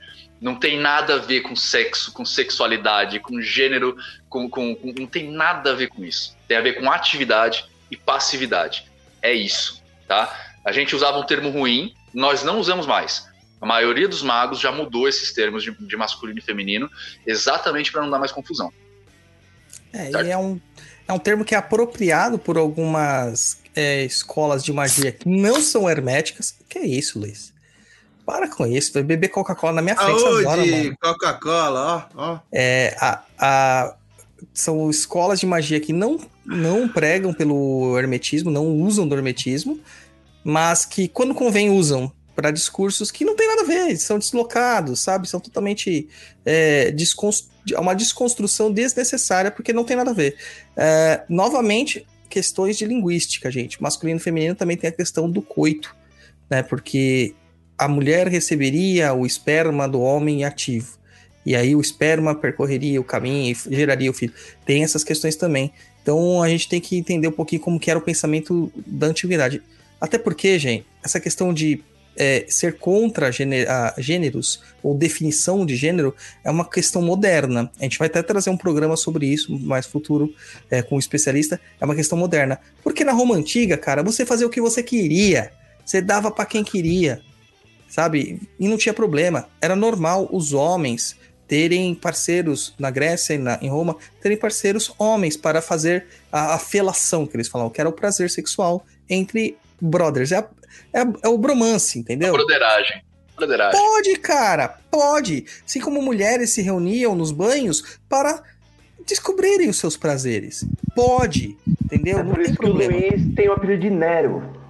Não 0.43 0.55
tem 0.55 0.77
nada 0.77 1.15
a 1.15 1.17
ver 1.19 1.39
com 1.39 1.55
sexo, 1.55 2.11
com 2.11 2.25
sexualidade, 2.25 3.17
com 3.21 3.41
gênero, 3.41 3.95
com, 4.27 4.49
com, 4.49 4.75
com, 4.75 4.93
não 4.99 5.07
tem 5.07 5.31
nada 5.31 5.71
a 5.71 5.73
ver 5.73 5.87
com 5.87 6.03
isso. 6.03 6.35
Tem 6.49 6.57
a 6.57 6.61
ver 6.61 6.73
com 6.73 6.91
atividade 6.91 7.65
e 7.89 7.95
passividade. 7.95 8.91
É 9.21 9.31
isso, 9.31 9.81
tá? 10.05 10.37
A 10.65 10.73
gente 10.73 10.93
usava 10.93 11.17
um 11.17 11.25
termo 11.25 11.49
ruim, 11.49 11.93
nós 12.13 12.43
não 12.43 12.59
usamos 12.59 12.85
mais. 12.85 13.25
A 13.61 13.65
maioria 13.65 14.05
dos 14.05 14.21
magos 14.21 14.59
já 14.59 14.69
mudou 14.69 15.07
esses 15.07 15.31
termos 15.31 15.63
de, 15.63 15.71
de 15.71 15.95
masculino 15.95 16.39
e 16.39 16.41
feminino, 16.41 16.91
exatamente 17.25 17.89
para 17.89 18.01
não 18.01 18.09
dar 18.09 18.19
mais 18.19 18.33
confusão. 18.33 18.69
É, 19.93 20.11
e 20.11 20.29
é 20.29 20.37
um, 20.37 20.59
é 21.07 21.13
um 21.13 21.19
termo 21.19 21.45
que 21.45 21.55
é 21.55 21.57
apropriado 21.57 22.37
por 22.37 22.57
algumas 22.57 23.61
é, 23.73 24.03
escolas 24.03 24.61
de 24.61 24.73
magia 24.73 25.13
que 25.13 25.29
não 25.29 25.61
são 25.61 25.89
herméticas. 25.89 26.53
Que 26.67 26.79
é 26.79 26.85
isso, 26.85 27.17
Luiz? 27.17 27.52
Para 28.25 28.49
com 28.49 28.65
isso, 28.65 28.93
vai 28.93 29.03
beber 29.03 29.29
Coca-Cola 29.29 29.73
na 29.73 29.81
minha 29.81 29.95
frente 29.95 30.19
Saúde, 30.19 30.45
agora, 30.45 30.97
Coca-Cola, 31.01 32.09
ó, 32.15 32.33
ó. 32.33 32.39
É, 32.51 32.95
a, 32.99 33.21
a, 33.37 33.95
são 34.53 34.89
escolas 34.89 35.39
de 35.39 35.45
magia 35.45 35.79
que 35.79 35.91
não, 35.91 36.19
não 36.45 36.87
pregam 36.87 37.33
pelo 37.33 37.97
hermetismo, 37.97 38.49
não 38.49 38.67
usam 38.67 39.07
do 39.07 39.15
hermetismo, 39.15 39.79
mas 40.43 40.85
que 40.85 41.07
quando 41.07 41.33
convém 41.33 41.69
usam 41.69 42.11
para 42.35 42.49
discursos 42.49 43.11
que 43.11 43.23
não 43.23 43.35
tem 43.35 43.47
nada 43.47 43.61
a 43.61 43.65
ver, 43.65 43.97
são 43.97 44.17
deslocados, 44.17 44.99
sabe? 44.99 45.29
São 45.29 45.39
totalmente 45.39 46.07
é, 46.45 46.91
desconst... 46.91 47.49
uma 47.77 47.93
desconstrução 47.93 48.71
desnecessária 48.71 49.51
porque 49.51 49.71
não 49.71 49.83
tem 49.83 49.95
nada 49.95 50.11
a 50.11 50.13
ver. 50.13 50.35
É, 50.75 51.23
novamente, 51.29 52.07
questões 52.29 52.77
de 52.77 52.85
linguística, 52.85 53.51
gente. 53.51 53.81
Masculino 53.81 54.17
e 54.17 54.23
feminino 54.23 54.55
também 54.55 54.75
tem 54.75 54.89
a 54.89 54.93
questão 54.93 55.29
do 55.29 55.41
coito, 55.41 55.95
né? 56.49 56.63
Porque 56.63 57.35
a 57.77 57.87
mulher 57.87 58.27
receberia 58.27 59.13
o 59.13 59.25
esperma 59.25 59.87
do 59.87 60.01
homem 60.01 60.43
ativo. 60.43 60.97
E 61.45 61.55
aí 61.55 61.75
o 61.75 61.81
esperma 61.81 62.33
percorreria 62.33 63.01
o 63.01 63.03
caminho 63.03 63.55
e 63.69 63.75
geraria 63.75 64.09
o 64.09 64.13
filho. 64.13 64.33
Tem 64.65 64.83
essas 64.83 65.03
questões 65.03 65.35
também. 65.35 65.73
Então 66.01 66.41
a 66.41 66.49
gente 66.49 66.69
tem 66.69 66.79
que 66.79 66.97
entender 66.97 67.27
um 67.27 67.33
pouquinho 67.33 67.61
como 67.61 67.79
que 67.79 67.89
era 67.89 67.99
o 67.99 68.01
pensamento 68.01 68.71
da 68.85 69.07
antiguidade. 69.07 69.61
Até 69.99 70.17
porque, 70.17 70.57
gente, 70.57 70.85
essa 71.03 71.19
questão 71.19 71.53
de 71.53 71.83
é, 72.15 72.45
ser 72.47 72.77
contra 72.77 73.31
gêneros 73.97 74.61
ou 74.83 74.95
definição 74.95 75.65
de 75.65 75.75
gênero 75.75 76.15
é 76.43 76.51
uma 76.51 76.69
questão 76.69 77.01
moderna. 77.01 77.71
A 77.79 77.83
gente 77.83 77.97
vai 77.97 78.07
até 78.07 78.21
trazer 78.21 78.49
um 78.49 78.57
programa 78.57 78.95
sobre 78.95 79.25
isso 79.25 79.57
mais 79.59 79.85
futuro 79.85 80.33
é, 80.69 80.81
com 80.81 80.95
um 80.95 80.99
especialista. 80.99 81.59
É 81.79 81.85
uma 81.85 81.95
questão 81.95 82.17
moderna. 82.17 82.59
Porque 82.83 83.03
na 83.03 83.11
Roma 83.11 83.35
antiga, 83.35 83.77
cara, 83.77 84.03
você 84.03 84.25
fazia 84.25 84.47
o 84.47 84.49
que 84.49 84.61
você 84.61 84.83
queria. 84.83 85.51
Você 85.85 86.01
dava 86.01 86.31
para 86.31 86.45
quem 86.45 86.63
queria 86.63 87.21
sabe? 87.93 88.41
E 88.59 88.67
não 88.67 88.75
tinha 88.75 88.91
problema. 88.91 89.47
Era 89.61 89.75
normal 89.75 90.27
os 90.31 90.51
homens 90.51 91.15
terem 91.47 91.93
parceiros 91.93 92.73
na 92.79 92.89
Grécia 92.89 93.35
e 93.35 93.37
na, 93.37 93.59
em 93.61 93.69
Roma, 93.69 93.95
terem 94.19 94.35
parceiros 94.35 94.91
homens 94.97 95.37
para 95.37 95.61
fazer 95.61 96.07
a, 96.31 96.55
a 96.55 96.57
felação, 96.57 97.27
que 97.27 97.35
eles 97.35 97.47
falam, 97.47 97.69
que 97.69 97.79
era 97.79 97.87
o 97.87 97.93
prazer 97.93 98.31
sexual 98.31 98.83
entre 99.07 99.55
brothers. 99.79 100.31
É, 100.31 100.39
é, 100.91 101.01
é 101.21 101.27
o 101.27 101.37
bromance, 101.37 101.99
entendeu? 101.99 102.29
A 102.29 102.37
broderagem. 102.37 103.03
broderagem. 103.35 103.79
Pode, 103.79 104.15
cara, 104.15 104.69
pode. 104.89 105.45
Assim 105.63 105.79
como 105.79 106.01
mulheres 106.01 106.49
se 106.49 106.63
reuniam 106.63 107.13
nos 107.13 107.31
banhos 107.31 107.99
para 108.09 108.41
descobrirem 109.05 109.69
os 109.69 109.77
seus 109.77 109.95
prazeres. 109.95 110.65
Pode, 110.95 111.55
entendeu? 111.83 112.17
É 112.17 112.23
não 112.23 112.33
tem 112.33 112.55
problema. 112.55 112.95
o 112.95 112.99
Luiz 112.99 113.35
tem 113.35 113.49
o 113.49 113.53
apelido 113.53 113.81
de 113.83 113.91
Nero. 113.91 114.62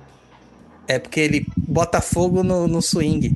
É 0.88 1.00
porque 1.00 1.20
ele 1.20 1.48
bota 1.68 2.02
fogo 2.02 2.44
no, 2.44 2.68
no 2.68 2.82
swing. 2.82 3.36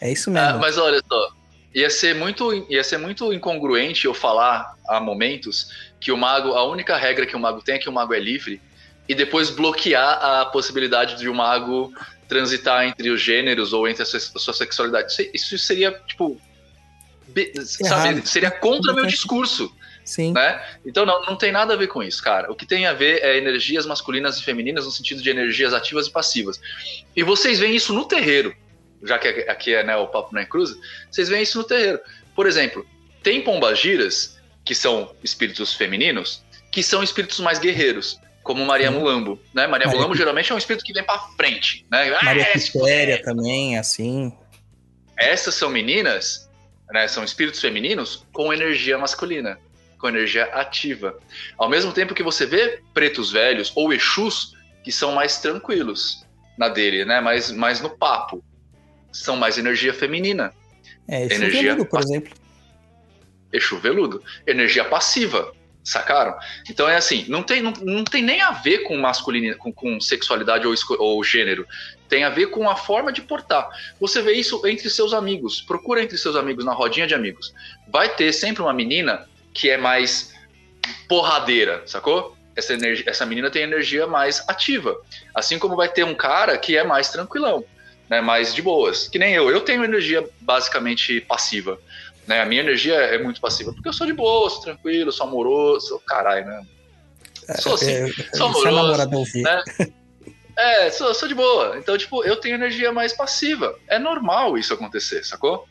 É 0.00 0.12
isso 0.12 0.30
mesmo. 0.30 0.48
Ah, 0.48 0.58
mas 0.58 0.76
olha 0.76 1.00
só, 1.08 1.30
ia 1.74 1.88
ser 1.88 2.14
muito, 2.14 2.52
ia 2.70 2.84
ser 2.84 2.98
muito 2.98 3.32
incongruente 3.32 4.04
eu 4.04 4.12
falar 4.14 4.74
há 4.86 5.00
momentos 5.00 5.70
que 6.00 6.12
o 6.12 6.16
mago, 6.16 6.52
a 6.52 6.64
única 6.64 6.96
regra 6.96 7.26
que 7.26 7.34
o 7.34 7.38
mago 7.40 7.62
tem 7.62 7.76
é 7.76 7.78
que 7.78 7.88
o 7.88 7.92
mago 7.92 8.12
é 8.12 8.20
livre, 8.20 8.60
e 9.08 9.14
depois 9.14 9.50
bloquear 9.50 10.22
a 10.22 10.44
possibilidade 10.46 11.16
de 11.16 11.28
o 11.28 11.34
mago 11.34 11.92
transitar 12.28 12.84
entre 12.84 13.08
os 13.08 13.20
gêneros 13.20 13.72
ou 13.72 13.88
entre 13.88 14.02
a 14.02 14.06
sua, 14.06 14.18
a 14.18 14.38
sua 14.38 14.54
sexualidade. 14.54 15.12
Isso, 15.32 15.54
isso 15.54 15.58
seria, 15.58 15.92
tipo. 16.06 16.40
be- 17.28 17.52
Sabe, 17.64 18.26
seria 18.28 18.50
contra 18.50 18.92
meu 18.92 19.06
discurso 19.06 19.72
Sim. 20.06 20.32
né? 20.32 20.64
Então 20.86 21.04
não, 21.04 21.20
não 21.22 21.36
tem 21.36 21.50
nada 21.50 21.74
a 21.74 21.76
ver 21.76 21.88
com 21.88 22.02
isso, 22.02 22.22
cara. 22.22 22.50
O 22.50 22.54
que 22.54 22.64
tem 22.64 22.86
a 22.86 22.94
ver 22.94 23.22
é 23.22 23.36
energias 23.36 23.84
masculinas 23.84 24.38
e 24.38 24.44
femininas 24.44 24.86
no 24.86 24.92
sentido 24.92 25.20
de 25.20 25.28
energias 25.28 25.74
ativas 25.74 26.06
e 26.06 26.10
passivas. 26.10 26.60
E 27.14 27.24
vocês 27.24 27.58
veem 27.58 27.74
isso 27.74 27.92
no 27.92 28.06
terreiro, 28.06 28.54
já 29.02 29.18
que 29.18 29.28
aqui 29.28 29.74
é 29.74 29.82
né, 29.82 29.96
o 29.96 30.06
papo 30.06 30.32
na 30.32 30.46
cruz, 30.46 30.70
vocês 31.10 31.28
veem 31.28 31.42
isso 31.42 31.58
no 31.58 31.64
terreiro. 31.64 31.98
Por 32.36 32.46
exemplo, 32.46 32.86
tem 33.22 33.42
pombagiras 33.42 34.38
que 34.64 34.74
são 34.74 35.12
espíritos 35.24 35.74
femininos, 35.74 36.44
que 36.70 36.82
são 36.82 37.02
espíritos 37.02 37.40
mais 37.40 37.58
guerreiros, 37.58 38.20
como 38.42 38.64
Maria 38.64 38.92
Mulambo, 38.92 39.40
né? 39.52 39.66
Maria, 39.66 39.86
Maria 39.86 39.88
Mulambo 39.88 40.14
geralmente 40.14 40.52
é 40.52 40.54
um 40.54 40.58
espírito 40.58 40.84
que 40.84 40.92
vem 40.92 41.02
pra 41.02 41.18
frente, 41.36 41.84
né? 41.90 42.14
Ah, 42.20 42.24
Maria 42.24 42.46
é, 42.54 42.58
se 42.58 42.70
Quitéria 42.70 43.20
também, 43.20 43.76
assim. 43.76 44.32
essas 45.18 45.56
são 45.56 45.68
meninas, 45.68 46.48
né, 46.92 47.08
são 47.08 47.24
espíritos 47.24 47.60
femininos 47.60 48.24
com 48.32 48.52
energia 48.52 48.96
masculina, 48.96 49.58
com 49.98 50.08
energia 50.08 50.44
ativa. 50.46 51.18
Ao 51.56 51.68
mesmo 51.68 51.92
tempo 51.92 52.14
que 52.14 52.22
você 52.22 52.46
vê 52.46 52.80
pretos 52.92 53.30
velhos 53.30 53.72
ou 53.74 53.92
exus 53.92 54.54
que 54.84 54.92
são 54.92 55.12
mais 55.12 55.38
tranquilos 55.38 56.24
na 56.56 56.68
dele, 56.68 57.04
né, 57.04 57.20
mais, 57.20 57.50
mais 57.50 57.80
no 57.80 57.90
papo, 57.90 58.42
são 59.12 59.36
mais 59.36 59.58
energia 59.58 59.92
feminina. 59.92 60.52
É, 61.08 61.24
Exu 61.24 61.34
Energia 61.34 61.62
Veludo, 61.62 61.86
por 61.86 62.00
exemplo. 62.00 62.34
Exu 63.52 63.78
veludo, 63.78 64.22
energia 64.46 64.84
passiva, 64.84 65.52
sacaram? 65.84 66.36
Então 66.68 66.88
é 66.88 66.96
assim, 66.96 67.24
não 67.28 67.42
tem, 67.42 67.62
não, 67.62 67.72
não 67.82 68.04
tem 68.04 68.22
nem 68.22 68.40
a 68.40 68.50
ver 68.50 68.80
com 68.80 68.96
masculinidade, 68.96 69.58
com, 69.58 69.72
com 69.72 70.00
sexualidade 70.00 70.66
ou, 70.66 70.74
ou 70.98 71.22
gênero. 71.24 71.66
Tem 72.08 72.24
a 72.24 72.28
ver 72.28 72.46
com 72.46 72.68
a 72.68 72.76
forma 72.76 73.12
de 73.12 73.22
portar. 73.22 73.68
Você 74.00 74.20
vê 74.20 74.32
isso 74.32 74.66
entre 74.66 74.90
seus 74.90 75.14
amigos. 75.14 75.60
Procura 75.62 76.02
entre 76.02 76.18
seus 76.18 76.36
amigos, 76.36 76.64
na 76.64 76.72
rodinha 76.72 77.06
de 77.06 77.14
amigos. 77.14 77.54
Vai 77.88 78.14
ter 78.14 78.32
sempre 78.32 78.62
uma 78.62 78.72
menina 78.72 79.26
que 79.56 79.70
é 79.70 79.78
mais 79.78 80.34
porradeira, 81.08 81.82
sacou? 81.86 82.36
Essa, 82.54 82.74
energia, 82.74 83.04
essa 83.08 83.24
menina 83.24 83.50
tem 83.50 83.62
energia 83.62 84.06
mais 84.06 84.46
ativa. 84.46 84.96
Assim 85.34 85.58
como 85.58 85.74
vai 85.74 85.88
ter 85.88 86.04
um 86.04 86.14
cara 86.14 86.56
que 86.58 86.76
é 86.76 86.84
mais 86.84 87.08
tranquilão, 87.08 87.64
né? 88.08 88.20
Mais 88.20 88.54
de 88.54 88.60
boas. 88.60 89.08
Que 89.08 89.18
nem 89.18 89.34
eu. 89.34 89.50
Eu 89.50 89.62
tenho 89.62 89.82
energia 89.82 90.26
basicamente 90.40 91.22
passiva. 91.22 91.78
Né? 92.26 92.42
A 92.42 92.44
minha 92.44 92.60
energia 92.60 92.94
é 92.94 93.18
muito 93.18 93.40
passiva, 93.40 93.72
porque 93.72 93.88
eu 93.88 93.92
sou 93.92 94.06
de 94.06 94.12
boa, 94.12 94.50
sou 94.50 94.60
tranquilo, 94.60 95.10
sou 95.10 95.26
amoroso, 95.26 95.88
sou 95.88 96.00
caralho, 96.00 96.46
né? 96.46 96.62
Sou 97.58 97.74
assim, 97.74 97.92
É, 97.92 98.36
sou 98.36 98.46
é 98.46 98.68
amoroso, 98.68 99.38
né? 99.42 99.64
É, 100.58 100.90
sou, 100.90 101.14
sou 101.14 101.28
de 101.28 101.34
boa. 101.34 101.76
Então, 101.78 101.96
tipo, 101.96 102.24
eu 102.24 102.36
tenho 102.36 102.56
energia 102.56 102.92
mais 102.92 103.12
passiva. 103.12 103.78
É 103.86 103.98
normal 103.98 104.58
isso 104.58 104.74
acontecer, 104.74 105.24
sacou? 105.24 105.68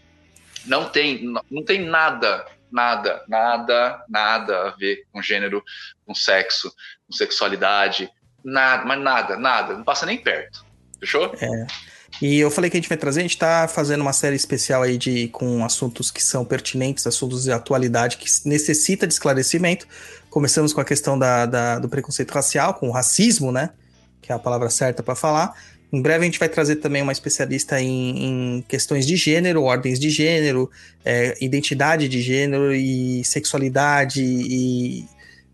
Não 0.66 0.86
tem, 0.86 1.32
não 1.52 1.64
tem 1.64 1.82
nada, 1.82 2.46
nada, 2.72 3.24
nada, 3.28 4.04
nada 4.10 4.68
a 4.68 4.72
ver 4.72 5.04
com 5.12 5.22
gênero, 5.22 5.64
com 6.06 6.14
sexo, 6.16 6.72
com 7.08 7.14
sexualidade. 7.16 8.10
Nada, 8.44 8.86
mas 8.86 9.02
nada, 9.02 9.38
nada. 9.38 9.74
Não 9.76 9.84
passa 9.84 10.06
nem 10.06 10.18
perto. 10.18 10.66
Fechou? 11.00 11.34
E 12.22 12.40
eu 12.40 12.50
falei 12.50 12.70
que 12.70 12.78
a 12.78 12.80
gente 12.80 12.88
vai 12.88 12.98
trazer, 12.98 13.20
a 13.20 13.24
gente 13.24 13.38
tá 13.38 13.68
fazendo 13.68 14.02
uma 14.02 14.14
série 14.14 14.36
especial 14.38 14.84
aí 14.84 14.98
de 14.98 15.28
com 15.30 15.66
assuntos 15.66 16.10
que 16.10 16.24
são 16.24 16.46
pertinentes, 16.46 17.06
assuntos 17.06 17.44
de 17.44 17.52
atualidade 17.52 18.16
que 18.18 18.26
necessita 18.46 19.06
de 19.06 19.14
esclarecimento. 19.14 19.86
Começamos 20.30 20.72
com 20.74 20.80
a 20.80 20.86
questão 20.86 21.20
da, 21.20 21.46
da- 21.46 21.80
do 21.80 21.90
preconceito 21.90 22.32
racial, 22.32 22.74
com 22.76 22.88
o 22.88 22.92
racismo, 22.92 23.52
né? 23.52 23.72
Que 24.22 24.32
é 24.32 24.36
a 24.36 24.40
palavra 24.40 24.70
certa 24.70 25.04
para 25.04 25.16
falar. 25.16 25.54
Em 25.96 26.02
breve 26.02 26.24
a 26.24 26.26
gente 26.26 26.40
vai 26.40 26.50
trazer 26.50 26.76
também 26.76 27.02
uma 27.02 27.14
especialista 27.14 27.80
em, 27.80 28.58
em 28.58 28.66
questões 28.68 29.08
de 29.08 29.16
gênero, 29.16 29.64
ordens 29.64 29.98
de 29.98 30.10
gênero, 30.10 30.70
é, 31.06 31.38
identidade 31.40 32.10
de 32.10 32.22
gênero 32.22 32.76
e 32.76 33.24
sexualidade 33.24 34.22
e 34.22 35.06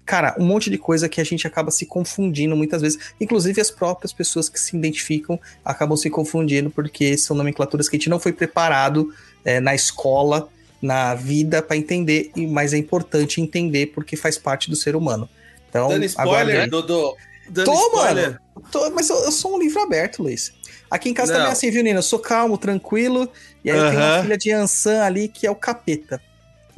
cara, 0.03 0.35
um 0.39 0.43
monte 0.43 0.72
de 0.72 0.80
coisa 0.80 1.07
que 1.07 1.22
a 1.22 1.23
gente 1.23 1.45
acaba 1.45 1.69
se 1.69 1.85
confundindo 1.85 2.55
muitas 2.55 2.81
vezes, 2.81 3.13
inclusive 3.22 3.61
as 3.61 3.69
próprias 3.69 4.11
pessoas 4.11 4.49
que 4.49 4.59
se 4.59 4.76
identificam 4.76 5.39
acabam 5.63 5.95
se 5.95 6.09
confundindo 6.09 6.72
porque 6.72 7.15
são 7.19 7.38
nomenclaturas 7.38 7.88
que 7.88 7.95
a 7.95 7.99
gente 7.99 8.09
não 8.09 8.19
foi 8.19 8.34
preparado 8.34 9.13
é, 9.45 9.59
na 9.59 9.76
escola, 9.76 10.49
na 10.81 11.13
vida 11.13 11.61
para 11.61 11.77
entender, 11.77 12.31
mas 12.49 12.73
é 12.73 12.77
importante 12.77 13.39
entender 13.39 13.91
porque 13.93 14.15
faz 14.15 14.39
parte 14.39 14.72
do 14.72 14.76
ser 14.76 14.95
humano. 14.95 15.30
Então, 15.69 15.88
Dando 15.88 16.03
spoiler, 16.03 16.55
agora, 16.55 16.68
Dodô. 16.68 17.15
Dando 17.52 17.65
Tô, 17.65 17.73
spoiler. 17.73 18.40
mano. 18.56 18.68
Tô- 18.72 18.90
mas 18.91 19.10
eu, 19.10 19.18
eu 19.18 19.32
sou 19.32 19.56
um 19.56 19.60
livro 19.60 19.82
aberto, 19.82 20.23
Luiz. 20.23 20.53
Aqui 20.90 21.10
em 21.10 21.14
casa 21.14 21.32
Não. 21.34 21.40
também 21.40 21.49
é 21.49 21.53
assim, 21.53 21.69
viu, 21.69 21.84
Nina? 21.84 21.99
Eu 21.99 22.03
sou 22.03 22.19
calmo, 22.19 22.57
tranquilo. 22.57 23.32
E 23.64 23.69
aí 23.69 23.78
tem 23.90 23.98
uma 23.98 24.22
filha 24.22 24.38
de 24.38 24.52
Ansan 24.52 25.03
ali 25.03 25.28
que 25.28 25.45
é 25.45 25.52
o 25.52 25.56
capeta. 25.56 26.22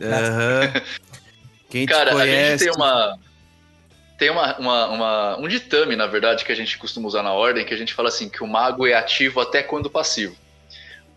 Aham. 0.02 0.74
Quem 1.70 1.86
te 1.86 1.92
Cara, 1.92 2.12
a 2.12 2.14
conhece... 2.14 2.66
gente 2.66 2.72
tem 2.72 2.72
uma. 2.76 3.18
Tem 4.18 4.30
uma, 4.30 4.58
uma, 4.58 4.88
uma- 4.90 5.38
um 5.40 5.48
ditame, 5.48 5.96
na 5.96 6.06
verdade, 6.06 6.46
que 6.46 6.52
a 6.52 6.56
gente 6.56 6.78
costuma 6.78 7.08
usar 7.08 7.24
na 7.24 7.34
ordem, 7.34 7.66
que 7.66 7.74
a 7.74 7.78
gente 7.78 7.94
fala 7.94 8.10
assim, 8.10 8.30
que 8.30 8.44
o 8.44 8.48
mago 8.48 8.86
é 8.86 8.94
ativo 8.94 9.40
até 9.42 9.64
quando 9.64 9.90
passivo. 9.90 10.36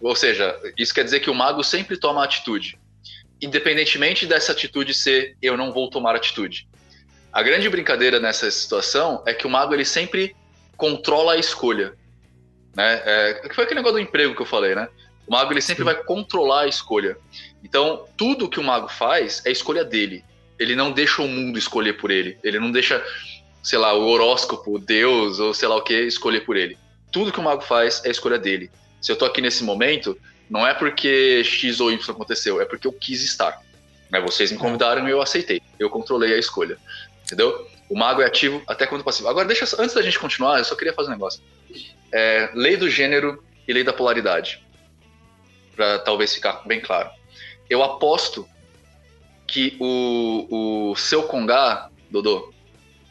Ou 0.01 0.15
seja, 0.17 0.59
isso 0.77 0.95
quer 0.95 1.05
dizer 1.05 1.21
que 1.21 1.31
o 1.31 1.35
mago 1.35 1.63
sempre 1.63 1.97
toma 1.99 2.25
atitude. 2.25 2.79
Independentemente 3.41 4.27
dessa 4.27 4.53
atitude 4.53 4.95
ser 4.95 5.37
eu 5.43 5.57
não 5.57 5.73
vou 5.73 5.89
tomar 5.91 6.17
atitude. 6.17 6.67
A 7.37 7.43
grande 7.43 7.69
brincadeira 7.69 8.19
nessa 8.19 8.51
situação 8.51 9.23
é 9.27 9.35
que 9.35 9.47
o 9.47 9.51
mago 9.51 9.75
ele 9.75 9.85
sempre 9.85 10.35
controla 10.75 11.35
a 11.35 11.37
escolha. 11.37 11.93
Né? 12.75 13.03
É, 13.05 13.35
que 13.47 13.55
foi 13.55 13.65
aquele 13.65 13.81
negócio 13.81 13.99
do 13.99 14.03
emprego 14.03 14.35
que 14.35 14.41
eu 14.41 14.47
falei, 14.47 14.75
né? 14.75 14.89
O 15.27 15.33
mago 15.33 15.53
ele 15.53 15.61
sempre 15.61 15.85
vai 15.85 15.95
controlar 15.95 16.63
a 16.63 16.67
escolha. 16.67 17.19
Então, 17.63 18.07
tudo 18.17 18.49
que 18.49 18.59
o 18.59 18.63
mago 18.63 18.89
faz 18.89 19.45
é 19.45 19.51
escolha 19.51 19.85
dele. 19.85 20.25
Ele 20.59 20.75
não 20.75 20.91
deixa 20.91 21.21
o 21.21 21.29
mundo 21.29 21.59
escolher 21.59 21.99
por 21.99 22.11
ele. 22.11 22.39
Ele 22.43 22.59
não 22.59 22.73
deixa, 22.73 23.05
sei 23.63 23.79
lá, 23.79 23.93
o 23.93 24.07
horóscopo, 24.07 24.79
Deus 24.79 25.39
ou 25.39 25.53
sei 25.53 25.69
lá 25.69 25.77
o 25.77 25.83
que 25.83 25.93
escolher 25.93 26.41
por 26.41 26.57
ele. 26.57 26.79
Tudo 27.13 27.31
que 27.31 27.39
o 27.39 27.43
mago 27.43 27.61
faz 27.61 28.03
é 28.07 28.11
escolha 28.11 28.39
dele. 28.39 28.71
Se 28.99 29.13
eu 29.13 29.17
tô 29.17 29.27
aqui 29.27 29.43
nesse 29.43 29.63
momento, 29.63 30.19
não 30.49 30.67
é 30.67 30.73
porque 30.73 31.43
X 31.45 31.81
ou 31.81 31.93
Y 31.93 32.15
aconteceu, 32.15 32.63
é 32.63 32.65
porque 32.65 32.87
eu 32.87 32.93
quis 32.95 33.23
estar. 33.23 33.61
Né? 34.11 34.21
Vocês 34.21 34.51
me 34.53 34.59
convidaram 34.59 35.07
e 35.07 35.11
eu 35.11 35.21
aceitei. 35.21 35.61
Eu 35.79 35.91
controlei 35.91 36.33
a 36.33 36.39
escolha. 36.39 36.79
Entendeu? 37.27 37.69
O 37.89 37.99
mago 37.99 38.23
é 38.23 38.25
ativo 38.25 38.63
até 38.69 38.87
quando 38.87 39.03
passivo. 39.03 39.29
Agora, 39.29 39.47
deixa, 39.47 39.65
antes 39.81 39.95
da 39.95 40.03
gente 40.03 40.19
continuar, 40.19 40.59
eu 40.59 40.65
só 40.65 40.77
queria 40.77 40.93
fazer 40.93 41.09
um 41.09 41.13
negócio. 41.13 41.43
É, 42.13 42.51
lei 42.55 42.77
do 42.77 42.89
gênero 42.89 43.43
e 43.67 43.73
lei 43.73 43.83
da 43.83 43.93
polaridade. 43.93 44.65
Pra 45.75 45.99
talvez 45.99 46.33
ficar 46.33 46.63
bem 46.65 46.81
claro. 46.81 47.11
Eu 47.69 47.83
aposto 47.83 48.49
que 49.47 49.77
o, 49.81 50.91
o 50.93 50.97
seu 50.97 51.25
congá, 51.25 51.91
Dodô, 52.11 52.55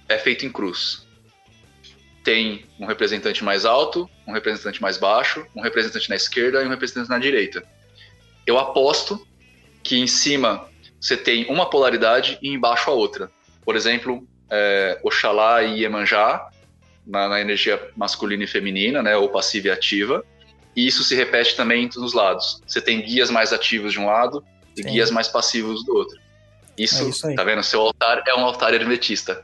é 0.08 0.18
feito 0.18 0.46
em 0.46 0.52
cruz. 0.52 1.06
Tem 2.24 2.66
um 2.80 2.86
representante 2.86 3.44
mais 3.44 3.66
alto, 3.66 4.10
um 4.26 4.32
representante 4.32 4.82
mais 4.82 4.98
baixo, 4.98 5.46
um 5.54 5.62
representante 5.62 6.10
na 6.10 6.16
esquerda 6.16 6.64
e 6.64 6.66
um 6.66 6.70
representante 6.70 7.10
na 7.10 7.20
direita. 7.20 7.64
Eu 8.48 8.58
aposto 8.58 9.28
que 9.84 9.98
em 9.98 10.08
cima 10.08 10.70
você 11.00 11.18
tem 11.18 11.46
uma 11.50 11.70
polaridade 11.70 12.40
e 12.42 12.50
embaixo 12.50 12.90
a 12.90 12.94
outra. 12.94 13.30
Por 13.66 13.76
exemplo, 13.76 14.26
é, 14.50 15.00
Oxalá 15.04 15.64
e 15.64 15.82
Iemanjá, 15.82 16.48
na, 17.06 17.28
na 17.28 17.42
energia 17.42 17.82
masculina 17.96 18.44
e 18.44 18.48
feminina, 18.48 19.02
né, 19.02 19.16
ou 19.16 19.30
passiva 19.30 19.68
e 19.68 19.72
ativa. 19.72 20.24
E 20.76 20.86
isso 20.86 21.04
se 21.04 21.16
repete 21.16 21.56
também 21.56 21.90
nos 21.96 22.14
lados. 22.14 22.62
Você 22.68 22.82
tem 22.82 23.02
guias 23.02 23.30
mais 23.30 23.54
ativos 23.54 23.94
de 23.94 24.00
um 24.00 24.06
lado 24.06 24.44
e 24.78 24.84
Sim. 24.84 24.90
guias 24.90 25.10
mais 25.10 25.28
passivos 25.28 25.86
do 25.86 25.96
outro. 25.96 26.20
Isso, 26.78 27.04
É 27.04 27.10
isso 27.10 27.36
tá 27.36 27.44
vendo? 27.44 27.64
Seu 27.64 27.82
altar 27.82 28.22
é 28.28 28.36
um 28.36 28.44
altar 28.44 28.74
hermetista. 28.74 29.44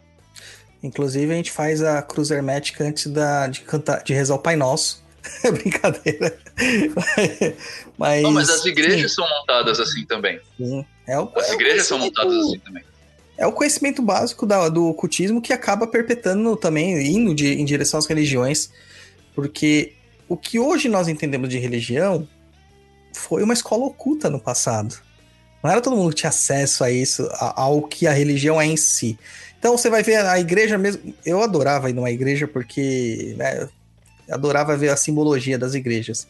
Inclusive, 0.84 1.32
a 1.32 1.36
gente 1.36 1.52
faz 1.52 1.82
a 1.82 2.02
cruz 2.02 2.32
hermética 2.32 2.84
antes 2.84 3.08
da, 3.08 3.48
de, 3.48 3.62
cantar, 3.62 4.04
de 4.04 4.14
rezar 4.14 4.36
o 4.36 4.40
Pai 4.40 4.56
Nosso. 4.56 5.02
É 5.44 5.52
brincadeira. 5.52 6.36
mas, 7.96 8.24
Não, 8.24 8.32
mas 8.32 8.50
as 8.50 8.66
igrejas 8.66 9.12
sim, 9.12 9.16
são 9.18 9.30
montadas 9.30 9.80
assim 9.80 10.04
também. 10.06 10.40
sim. 10.58 10.84
É 11.08 11.20
o, 11.20 11.32
As 11.36 11.50
é 11.50 11.54
igrejas 11.54 11.86
são 11.86 12.00
montadas 12.00 12.36
assim 12.36 12.60
também. 12.60 12.84
É 13.42 13.48
o 13.48 13.52
conhecimento 13.52 14.04
básico 14.04 14.46
da- 14.46 14.70
do 14.70 14.86
ocultismo 14.88 15.42
que 15.42 15.52
acaba 15.52 15.88
perpetuando 15.88 16.56
também, 16.56 16.96
indo 17.08 17.34
de- 17.34 17.54
em 17.60 17.66
direção 17.66 17.98
às 17.98 18.06
religiões. 18.06 18.70
Porque 19.34 19.94
o 20.30 20.38
que 20.38 20.60
hoje 20.60 20.88
nós 20.88 21.08
entendemos 21.08 21.50
de 21.50 21.58
religião 21.58 22.28
foi 23.14 23.42
uma 23.42 23.54
escola 23.54 23.86
oculta 23.86 24.30
no 24.30 24.40
passado. 24.40 24.96
Não 25.64 25.72
era 25.72 25.82
todo 25.82 25.96
mundo 25.96 26.10
que 26.10 26.18
tinha 26.18 26.30
acesso 26.30 26.84
a 26.84 26.92
isso, 26.92 27.28
a- 27.34 27.62
ao 27.64 27.82
que 27.82 28.06
a 28.06 28.12
religião 28.14 28.62
é 28.62 28.66
em 28.68 28.78
si. 28.78 29.18
Então 29.58 29.76
você 29.76 29.90
vai 29.90 30.04
ver 30.04 30.18
a 30.18 30.40
igreja 30.40 30.78
mesmo. 30.78 31.14
Eu 31.26 31.42
adorava 31.42 31.90
ir 31.90 31.94
numa 31.94 32.12
igreja 32.12 32.48
porque 32.48 33.34
né, 33.38 33.68
adorava 34.30 34.78
ver 34.78 34.90
a 34.90 34.96
simbologia 34.98 35.58
das 35.58 35.74
igrejas. 35.74 36.28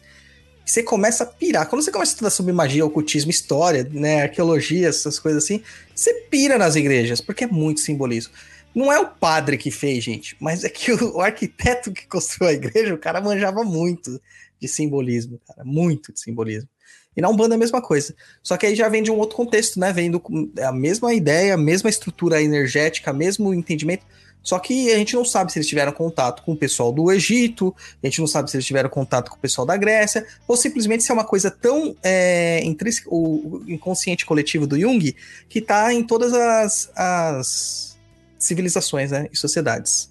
Você 0.72 0.82
começa 0.82 1.24
a 1.24 1.26
pirar. 1.26 1.68
Quando 1.68 1.82
você 1.82 1.92
começa 1.92 2.12
a 2.12 2.14
estudar 2.14 2.30
sobre 2.30 2.50
magia, 2.50 2.86
ocultismo, 2.86 3.30
história, 3.30 3.86
né, 3.92 4.22
arqueologia, 4.22 4.88
essas 4.88 5.18
coisas 5.18 5.44
assim, 5.44 5.62
você 5.94 6.14
pira 6.30 6.56
nas 6.56 6.76
igrejas, 6.76 7.20
porque 7.20 7.44
é 7.44 7.46
muito 7.46 7.80
simbolismo. 7.80 8.32
Não 8.74 8.90
é 8.90 8.98
o 8.98 9.06
padre 9.06 9.58
que 9.58 9.70
fez, 9.70 10.02
gente, 10.02 10.34
mas 10.40 10.64
é 10.64 10.70
que 10.70 10.90
o, 10.90 11.16
o 11.16 11.20
arquiteto 11.20 11.92
que 11.92 12.06
construiu 12.06 12.48
a 12.48 12.54
igreja, 12.54 12.94
o 12.94 12.98
cara 12.98 13.20
manjava 13.20 13.62
muito 13.62 14.18
de 14.58 14.66
simbolismo, 14.66 15.38
cara, 15.46 15.62
muito 15.62 16.10
de 16.10 16.18
simbolismo. 16.18 16.70
E 17.14 17.20
na 17.20 17.28
Umbanda 17.28 17.54
é 17.54 17.56
a 17.56 17.58
mesma 17.58 17.82
coisa. 17.82 18.14
Só 18.42 18.56
que 18.56 18.64
aí 18.64 18.74
já 18.74 18.88
vem 18.88 19.02
de 19.02 19.10
um 19.10 19.18
outro 19.18 19.36
contexto, 19.36 19.78
né? 19.78 19.92
Vem 19.92 20.10
do, 20.10 20.22
é 20.56 20.64
a 20.64 20.72
mesma 20.72 21.12
ideia, 21.12 21.52
a 21.52 21.58
mesma 21.58 21.90
estrutura 21.90 22.40
energética, 22.40 23.12
mesmo 23.12 23.52
entendimento. 23.52 24.06
Só 24.42 24.58
que 24.58 24.90
a 24.92 24.98
gente 24.98 25.14
não 25.14 25.24
sabe 25.24 25.52
se 25.52 25.58
eles 25.58 25.68
tiveram 25.68 25.92
contato 25.92 26.42
com 26.42 26.52
o 26.52 26.56
pessoal 26.56 26.92
do 26.92 27.12
Egito, 27.12 27.74
a 28.02 28.06
gente 28.06 28.20
não 28.20 28.26
sabe 28.26 28.50
se 28.50 28.56
eles 28.56 28.66
tiveram 28.66 28.90
contato 28.90 29.30
com 29.30 29.36
o 29.36 29.40
pessoal 29.40 29.66
da 29.66 29.76
Grécia, 29.76 30.26
ou 30.48 30.56
simplesmente 30.56 31.04
se 31.04 31.10
é 31.10 31.14
uma 31.14 31.24
coisa 31.24 31.50
tão 31.50 31.96
é, 32.02 32.60
intrínseca, 32.64 33.08
o 33.10 33.62
inconsciente 33.66 34.26
coletivo 34.26 34.66
do 34.66 34.78
Jung, 34.78 35.14
que 35.48 35.58
está 35.60 35.92
em 35.92 36.02
todas 36.02 36.32
as, 36.32 36.90
as 36.96 37.98
civilizações 38.38 39.12
né, 39.12 39.28
e 39.32 39.36
sociedades. 39.36 40.10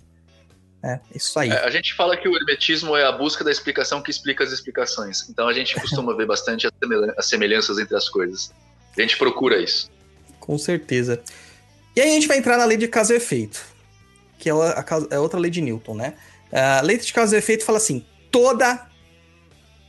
É, 0.83 0.99
isso 1.13 1.37
aí. 1.37 1.49
É, 1.49 1.63
a 1.63 1.69
gente 1.69 1.93
fala 1.93 2.17
que 2.17 2.27
o 2.27 2.35
hermetismo 2.35 2.95
é 2.95 3.05
a 3.05 3.11
busca 3.11 3.43
da 3.43 3.51
explicação 3.51 4.01
que 4.01 4.09
explica 4.09 4.43
as 4.43 4.51
explicações. 4.51 5.29
Então 5.29 5.47
a 5.47 5.53
gente 5.53 5.75
costuma 5.79 6.15
ver 6.15 6.25
bastante 6.25 6.67
as 7.17 7.25
semelhanças 7.25 7.77
entre 7.77 7.95
as 7.95 8.09
coisas. 8.09 8.51
A 8.97 9.01
gente 9.01 9.15
procura 9.17 9.61
isso. 9.61 9.91
Com 10.39 10.57
certeza. 10.57 11.21
E 11.95 12.01
aí 12.01 12.09
a 12.09 12.13
gente 12.13 12.27
vai 12.27 12.37
entrar 12.37 12.57
na 12.57 12.65
lei 12.65 12.77
de 12.77 12.87
causa 12.87 13.13
e 13.13 13.17
efeito, 13.17 13.63
que 14.41 14.49
é, 14.49 14.53
a, 14.53 14.85
é 15.11 15.19
outra 15.19 15.39
lei 15.39 15.49
de 15.49 15.61
Newton, 15.61 15.95
né? 15.95 16.15
A 16.51 16.81
lei 16.81 16.97
de 16.97 17.13
causa 17.13 17.35
e 17.35 17.39
efeito 17.39 17.63
fala 17.63 17.77
assim: 17.77 18.05
toda 18.30 18.88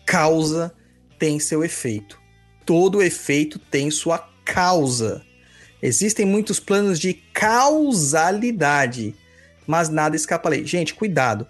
causa 0.06 0.72
tem 1.18 1.40
seu 1.40 1.64
efeito. 1.64 2.20
Todo 2.64 3.02
efeito 3.02 3.58
tem 3.58 3.90
sua 3.90 4.18
causa. 4.44 5.22
Existem 5.82 6.24
muitos 6.24 6.60
planos 6.60 7.00
de 7.00 7.14
causalidade 7.14 9.16
mas 9.66 9.88
nada 9.88 10.16
escapa 10.16 10.48
à 10.48 10.50
lei. 10.50 10.66
Gente, 10.66 10.94
cuidado. 10.94 11.46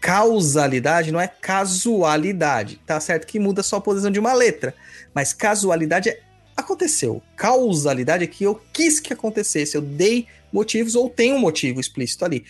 Causalidade 0.00 1.10
não 1.10 1.20
é 1.20 1.26
casualidade, 1.26 2.80
tá 2.86 3.00
certo 3.00 3.26
que 3.26 3.40
muda 3.40 3.64
só 3.64 3.76
a 3.76 3.80
posição 3.80 4.12
de 4.12 4.20
uma 4.20 4.32
letra, 4.32 4.72
mas 5.12 5.32
casualidade 5.32 6.08
é 6.08 6.20
aconteceu. 6.56 7.20
Causalidade 7.36 8.22
é 8.22 8.26
que 8.26 8.44
eu 8.44 8.60
quis 8.72 9.00
que 9.00 9.12
acontecesse, 9.12 9.76
eu 9.76 9.82
dei 9.82 10.28
motivos 10.52 10.94
ou 10.94 11.08
tem 11.08 11.32
um 11.32 11.38
motivo 11.38 11.80
explícito 11.80 12.24
ali. 12.24 12.44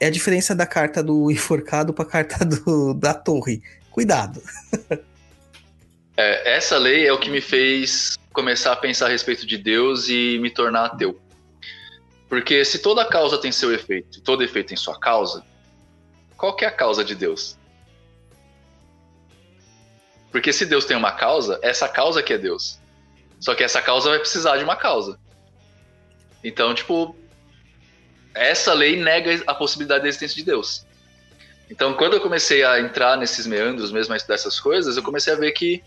É 0.00 0.06
a 0.06 0.10
diferença 0.10 0.54
da 0.54 0.66
carta 0.66 1.02
do 1.02 1.30
enforcado 1.32 1.92
para 1.92 2.04
a 2.04 2.08
carta 2.08 2.44
do, 2.44 2.94
da 2.94 3.14
torre. 3.14 3.62
Cuidado. 3.90 4.42
É, 6.14 6.56
essa 6.56 6.76
lei 6.76 7.06
é 7.06 7.12
o 7.12 7.18
que 7.18 7.30
me 7.30 7.40
fez 7.40 8.18
começar 8.34 8.72
a 8.72 8.76
pensar 8.76 9.06
a 9.06 9.08
respeito 9.08 9.46
de 9.46 9.56
Deus 9.56 10.10
e 10.10 10.38
me 10.40 10.50
tornar 10.50 10.84
ateu. 10.84 11.18
Porque 12.28 12.64
se 12.64 12.80
toda 12.80 13.04
causa 13.04 13.38
tem 13.38 13.50
seu 13.50 13.72
efeito, 13.72 14.20
todo 14.20 14.42
efeito 14.42 14.68
tem 14.68 14.76
sua 14.76 14.98
causa, 15.00 15.44
qual 16.36 16.54
que 16.54 16.64
é 16.64 16.68
a 16.68 16.72
causa 16.72 17.04
de 17.04 17.14
Deus? 17.14 17.58
Porque 20.30 20.52
se 20.52 20.64
Deus 20.64 20.84
tem 20.84 20.96
uma 20.96 21.12
causa, 21.12 21.58
essa 21.62 21.88
causa 21.88 22.22
que 22.22 22.32
é 22.32 22.38
Deus. 22.38 22.80
Só 23.38 23.54
que 23.54 23.62
essa 23.62 23.82
causa 23.82 24.08
vai 24.08 24.18
precisar 24.18 24.56
de 24.56 24.64
uma 24.64 24.76
causa. 24.76 25.18
Então, 26.42 26.74
tipo, 26.74 27.16
essa 28.34 28.72
lei 28.72 28.96
nega 28.96 29.42
a 29.46 29.54
possibilidade 29.54 30.02
da 30.02 30.08
existência 30.08 30.36
de 30.36 30.44
Deus. 30.44 30.86
Então, 31.70 31.94
quando 31.94 32.14
eu 32.14 32.20
comecei 32.20 32.64
a 32.64 32.80
entrar 32.80 33.16
nesses 33.16 33.46
meandros 33.46 33.90
mesmo 33.90 34.14
dessas 34.26 34.60
coisas, 34.60 34.96
eu 34.96 35.02
comecei 35.02 35.32
a 35.32 35.36
ver 35.36 35.52
que 35.52 35.82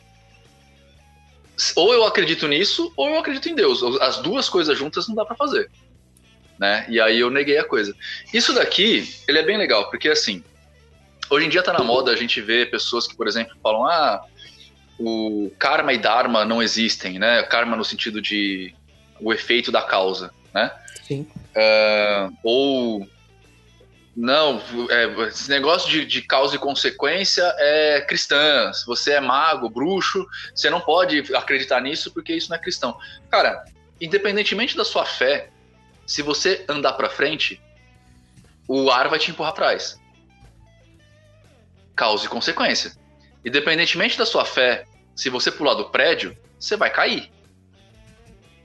ou 1.76 1.94
eu 1.94 2.04
acredito 2.04 2.48
nisso, 2.48 2.92
ou 2.98 3.10
eu 3.10 3.18
acredito 3.18 3.48
em 3.48 3.56
Deus. 3.56 3.82
As 4.02 4.18
duas 4.18 4.50
coisas 4.50 4.78
juntas 4.78 5.08
não 5.08 5.16
dá 5.16 5.24
para 5.24 5.38
fazer 5.38 5.70
né? 6.58 6.86
E 6.90 7.00
aí 7.00 7.20
eu 7.20 7.30
neguei 7.30 7.58
a 7.58 7.64
coisa. 7.64 7.96
Isso 8.34 8.54
daqui, 8.54 9.14
ele 9.28 9.40
é 9.40 9.44
bem 9.44 9.58
legal, 9.58 9.90
porque 9.90 10.10
assim, 10.10 10.44
hoje 11.30 11.46
em 11.46 11.50
dia 11.50 11.64
tá 11.64 11.74
na 11.74 11.84
moda 11.84 12.12
a 12.12 12.16
gente 12.16 12.42
ver 12.42 12.72
pessoas 12.72 13.08
que, 13.08 13.16
por 13.16 13.28
exemplo, 13.28 13.56
falam, 13.62 13.86
ah, 13.86 14.24
o 14.98 15.52
karma 15.60 15.94
e 15.94 15.98
dharma 15.98 16.46
não 16.46 16.64
existem, 16.64 17.20
né? 17.20 17.44
Karma 17.44 17.76
no 17.76 17.84
sentido 17.84 18.22
de 18.22 18.74
o 19.20 19.34
efeito 19.34 19.72
da 19.72 19.82
causa, 19.82 20.32
né? 20.56 20.72
Sim. 21.04 21.28
Uh, 21.54 22.36
ou 22.42 23.08
não, 24.16 24.62
é, 24.90 25.28
esse 25.28 25.50
negócio 25.50 25.90
de, 25.90 26.06
de, 26.06 26.22
causa 26.22 26.56
e 26.56 26.60
consequência 26.60 27.44
é 27.58 28.00
cristã. 28.00 28.72
Se 28.72 28.86
você 28.86 29.12
é 29.12 29.20
mago, 29.20 29.70
bruxo, 29.70 30.26
você 30.54 30.70
não 30.70 30.80
pode 30.80 31.36
acreditar 31.36 31.82
nisso 31.82 32.12
porque 32.14 32.34
isso 32.34 32.50
não 32.50 32.56
é 32.56 32.60
cristão. 32.60 32.98
Cara, 33.30 33.66
independentemente 34.00 34.78
da 34.78 34.86
sua 34.86 35.06
fé, 35.06 35.50
se 36.08 36.22
você 36.22 36.64
andar 36.70 36.94
para 36.94 37.10
frente, 37.10 37.62
o 38.66 38.90
ar 38.90 39.10
vai 39.10 39.20
te 39.20 39.32
empurrar 39.32 39.52
atrás. 39.52 40.00
Causa 41.94 42.26
e 42.26 42.30
consequência. 42.30 42.94
Independentemente 43.44 44.18
da 44.18 44.26
sua 44.26 44.46
fé, 44.46 44.86
se 45.14 45.30
você 45.30 45.52
pular 45.52 45.74
do 45.74 45.90
prédio, 45.90 46.38
você 46.58 46.78
vai 46.78 46.90
cair. 46.90 47.30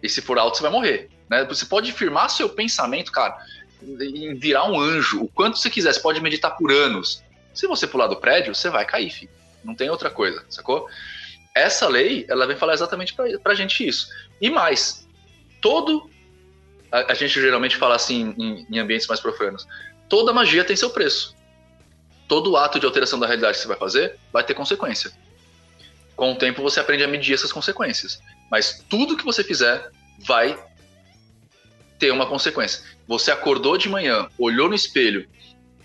E 0.01 0.09
se 0.09 0.23
for 0.23 0.39
alto, 0.39 0.57
você 0.57 0.63
vai 0.63 0.73
morrer. 0.73 1.11
Né? 1.31 1.45
Você 1.45 1.65
pode 1.65 1.93
firmar 1.93 2.29
seu 2.29 2.49
pensamento, 2.49 3.13
cara, 3.13 3.39
em 3.83 4.35
virar 4.35 4.65
um 4.65 4.79
anjo, 4.79 5.23
o 5.23 5.29
quanto 5.29 5.57
você 5.57 5.71
quiser. 5.71 5.95
Você 5.95 6.01
pode 6.01 6.21
meditar 6.21 6.57
por 6.57 6.73
anos. 6.73 7.23
Se 7.55 7.67
você 7.67 7.87
pular 7.87 8.09
do 8.09 8.17
prédio, 8.17 8.55
você 8.55 8.69
vai 8.69 8.85
cair, 8.85 9.11
filho. 9.11 9.31
Não 9.65 9.75
tem 9.75 9.89
outra 9.89 10.11
coisa, 10.11 10.45
sacou? 10.49 10.89
Essa 11.55 11.87
lei, 11.89 12.27
ela 12.29 12.47
vem 12.47 12.57
falar 12.57 12.75
exatamente 12.75 13.15
pra, 13.15 13.27
pra 13.39 13.55
gente 13.55 13.87
isso. 13.87 14.09
E 14.41 14.51
mais, 14.51 15.07
todo 15.61 16.11
a, 16.91 17.13
a 17.13 17.15
gente 17.15 17.41
geralmente 17.41 17.77
fala 17.77 17.95
assim 17.95 18.35
em, 18.37 18.67
em 18.71 18.79
ambientes 18.79 19.07
mais 19.07 19.21
profanos. 19.21 19.67
Toda 20.09 20.33
magia 20.33 20.65
tem 20.65 20.77
seu 20.77 20.91
preço. 20.91 21.37
Todo 22.27 22.57
ato 22.57 22.79
de 22.79 22.87
alteração 22.87 23.19
da 23.19 23.27
realidade 23.27 23.57
que 23.57 23.63
você 23.63 23.69
vai 23.69 23.77
fazer 23.77 24.17
vai 24.33 24.45
ter 24.45 24.55
consequência. 24.55 25.13
Com 26.17 26.33
o 26.33 26.37
tempo 26.37 26.63
você 26.63 26.81
aprende 26.81 27.05
a 27.05 27.09
medir 27.09 27.35
essas 27.35 27.53
consequências. 27.53 28.21
Mas 28.51 28.85
tudo 28.89 29.17
que 29.17 29.25
você 29.25 29.43
fizer 29.45 29.91
vai 30.21 30.57
ter 32.01 32.11
uma 32.11 32.27
consequência. 32.27 32.83
Você 33.07 33.31
acordou 33.31 33.77
de 33.77 33.89
manhã, 33.89 34.29
olhou 34.37 34.69
no 34.69 34.75
espelho 34.75 35.29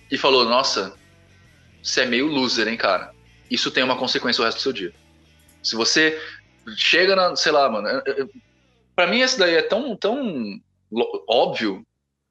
e 0.09 0.17
falou: 0.17 0.45
Nossa, 0.45 0.97
você 1.83 2.01
é 2.01 2.05
meio 2.05 2.25
loser, 2.25 2.67
hein, 2.67 2.77
cara? 2.77 3.13
Isso 3.51 3.69
tem 3.69 3.83
uma 3.83 3.97
consequência 3.97 4.41
o 4.41 4.45
resto 4.45 4.57
do 4.57 4.63
seu 4.63 4.73
dia. 4.73 4.93
Se 5.61 5.75
você 5.75 6.19
chega 6.75 7.15
na, 7.15 7.35
sei 7.35 7.51
lá, 7.51 7.69
mano, 7.69 8.01
para 8.95 9.07
mim 9.07 9.19
esse 9.19 9.37
daí 9.37 9.55
é 9.55 9.61
tão, 9.61 9.95
tão 9.95 10.59
óbvio 11.29 11.85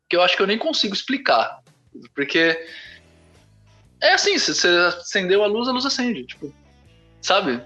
que 0.08 0.16
eu 0.16 0.22
acho 0.22 0.36
que 0.36 0.42
eu 0.42 0.46
nem 0.46 0.58
consigo 0.58 0.94
explicar. 0.94 1.60
Porque 2.14 2.66
é 4.00 4.12
assim, 4.14 4.38
se 4.38 4.54
você 4.54 4.68
acendeu 4.68 5.44
a 5.44 5.46
luz, 5.46 5.68
a 5.68 5.72
luz 5.72 5.86
acende. 5.86 6.24
Tipo, 6.24 6.52
sabe? 7.20 7.62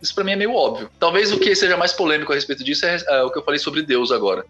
Isso 0.00 0.14
para 0.14 0.24
mim 0.24 0.32
é 0.32 0.36
meio 0.36 0.54
óbvio. 0.54 0.90
Talvez 0.98 1.32
o 1.32 1.38
que 1.38 1.54
seja 1.54 1.76
mais 1.76 1.92
polêmico 1.92 2.32
a 2.32 2.34
respeito 2.34 2.64
disso 2.64 2.86
é, 2.86 2.96
é, 3.08 3.22
o 3.22 3.30
que 3.30 3.38
eu 3.38 3.44
falei 3.44 3.58
sobre 3.58 3.82
Deus 3.82 4.10
agora. 4.10 4.46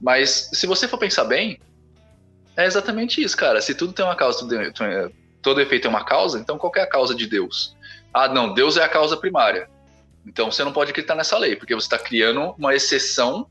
Mas 0.00 0.50
se 0.52 0.66
você 0.66 0.88
for 0.88 0.98
pensar 0.98 1.24
bem, 1.24 1.60
é 2.56 2.64
exatamente 2.64 3.22
isso, 3.22 3.36
cara. 3.36 3.60
Se 3.60 3.74
tudo 3.74 3.92
tem 3.92 4.04
uma 4.04 4.16
causa, 4.16 4.46
todo 5.42 5.60
efeito 5.60 5.82
tem 5.82 5.90
uma 5.90 6.04
causa, 6.04 6.38
então 6.38 6.58
qual 6.58 6.72
é 6.76 6.80
a 6.80 6.86
causa 6.86 7.14
de 7.14 7.26
Deus? 7.26 7.76
Ah, 8.12 8.28
não, 8.28 8.54
Deus 8.54 8.76
é 8.76 8.82
a 8.82 8.88
causa 8.88 9.16
primária. 9.16 9.68
Então 10.26 10.50
você 10.50 10.64
não 10.64 10.72
pode 10.72 10.90
acreditar 10.90 11.14
nessa 11.14 11.38
lei, 11.38 11.56
porque 11.56 11.74
você 11.74 11.86
está 11.86 11.98
criando 11.98 12.54
uma 12.58 12.74
exceção 12.74 13.46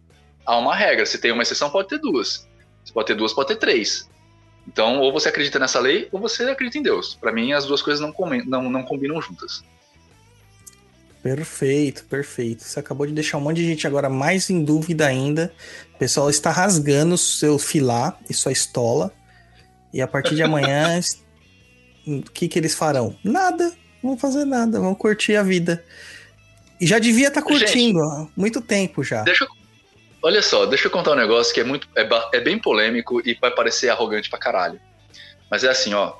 há 0.45 0.57
uma 0.57 0.75
regra. 0.75 1.05
Se 1.05 1.17
tem 1.17 1.31
uma 1.31 1.43
exceção, 1.43 1.69
pode 1.69 1.87
ter 1.87 1.99
duas. 1.99 2.47
Se 2.83 2.91
pode 2.91 3.07
ter 3.07 3.15
duas, 3.15 3.33
pode 3.33 3.49
ter 3.49 3.57
três. 3.57 4.09
Então, 4.67 4.99
ou 4.99 5.11
você 5.11 5.29
acredita 5.29 5.57
nessa 5.57 5.79
lei, 5.79 6.07
ou 6.11 6.19
você 6.19 6.43
acredita 6.43 6.77
em 6.77 6.83
Deus. 6.83 7.15
Para 7.15 7.31
mim, 7.31 7.53
as 7.53 7.65
duas 7.65 7.81
coisas 7.81 7.99
não, 7.99 8.13
não, 8.45 8.69
não 8.69 8.83
combinam 8.83 9.21
juntas. 9.21 9.63
Perfeito, 11.21 12.05
perfeito. 12.05 12.63
Você 12.63 12.79
acabou 12.79 13.05
de 13.05 13.13
deixar 13.13 13.37
um 13.37 13.41
monte 13.41 13.57
de 13.57 13.65
gente 13.65 13.85
agora 13.85 14.09
mais 14.09 14.49
em 14.49 14.63
dúvida 14.63 15.05
ainda. 15.05 15.53
O 15.99 16.05
pessoal 16.07 16.29
está 16.29 16.49
rasgando 16.49 17.17
seu 17.17 17.59
filar 17.59 18.17
e 18.29 18.33
sua 18.33 18.53
estola. 18.53 19.11
E 19.91 20.01
a 20.01 20.07
partir 20.07 20.33
de 20.33 20.41
amanhã, 20.41 20.97
o 22.07 22.21
que, 22.31 22.47
que 22.47 22.57
eles 22.57 22.73
farão? 22.73 23.17
Nada. 23.21 23.73
Vão 24.01 24.17
fazer 24.17 24.45
nada. 24.45 24.79
Vão 24.79 24.95
curtir 24.95 25.35
a 25.35 25.43
vida. 25.43 25.83
E 26.79 26.87
já 26.87 26.99
devia 26.99 27.27
estar 27.27 27.41
tá 27.41 27.45
curtindo 27.45 27.99
gente, 27.99 28.13
há 28.13 28.27
muito 28.33 28.61
tempo 28.61 29.03
já. 29.03 29.23
Deixa 29.23 29.43
eu 29.43 29.49
Olha 30.21 30.41
só, 30.41 30.65
deixa 30.65 30.87
eu 30.87 30.91
contar 30.91 31.11
um 31.11 31.15
negócio 31.15 31.53
que 31.53 31.59
é 31.59 31.65
muito 31.65 31.85
é, 31.93 32.07
é, 32.33 32.39
bem 32.39 32.57
polêmico 32.57 33.21
e 33.27 33.33
vai 33.33 33.51
parecer 33.51 33.89
arrogante 33.89 34.29
pra 34.29 34.39
caralho. 34.39 34.79
Mas 35.51 35.65
é 35.65 35.69
assim, 35.69 35.93
ó. 35.93 36.13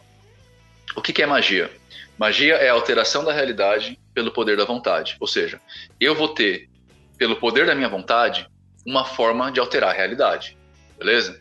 O 0.93 1.01
que, 1.01 1.13
que 1.13 1.23
é 1.23 1.25
magia? 1.25 1.71
Magia 2.17 2.55
é 2.55 2.67
a 2.67 2.73
alteração 2.73 3.23
da 3.23 3.31
realidade 3.31 3.97
pelo 4.13 4.31
poder 4.31 4.57
da 4.57 4.65
vontade. 4.65 5.15
Ou 5.21 5.27
seja, 5.27 5.61
eu 6.01 6.13
vou 6.13 6.27
ter, 6.27 6.69
pelo 7.17 7.37
poder 7.37 7.65
da 7.65 7.73
minha 7.73 7.87
vontade, 7.87 8.45
uma 8.89 9.05
forma 9.05 9.51
de 9.51 9.59
alterar 9.59 9.91
a 9.91 9.93
realidade. 9.93 10.57
Beleza? 10.97 11.39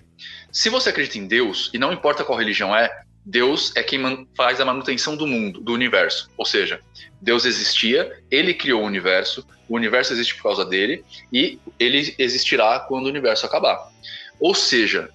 Se 0.53 0.69
você 0.69 0.91
acredita 0.91 1.19
em 1.19 1.27
Deus, 1.27 1.71
e 1.73 1.79
não 1.79 1.93
importa 1.93 2.23
qual 2.23 2.39
religião 2.39 2.77
é, 2.77 2.91
Deus 3.25 3.73
é 3.75 3.83
quem 3.83 4.29
faz 4.37 4.61
a 4.61 4.65
manutenção 4.65 5.17
do 5.17 5.27
mundo, 5.27 5.61
do 5.61 5.73
universo. 5.73 6.31
Ou 6.37 6.45
seja, 6.45 6.81
Deus 7.21 7.45
existia, 7.45 8.23
ele 8.31 8.53
criou 8.53 8.83
o 8.83 8.87
universo, 8.87 9.47
o 9.69 9.77
universo 9.77 10.13
existe 10.13 10.35
por 10.35 10.45
causa 10.45 10.65
dele 10.65 11.05
e 11.33 11.59
ele 11.79 12.15
existirá 12.19 12.81
quando 12.81 13.07
o 13.07 13.09
universo 13.09 13.47
acabar. 13.47 13.91
Ou 14.39 14.55
seja, 14.55 15.09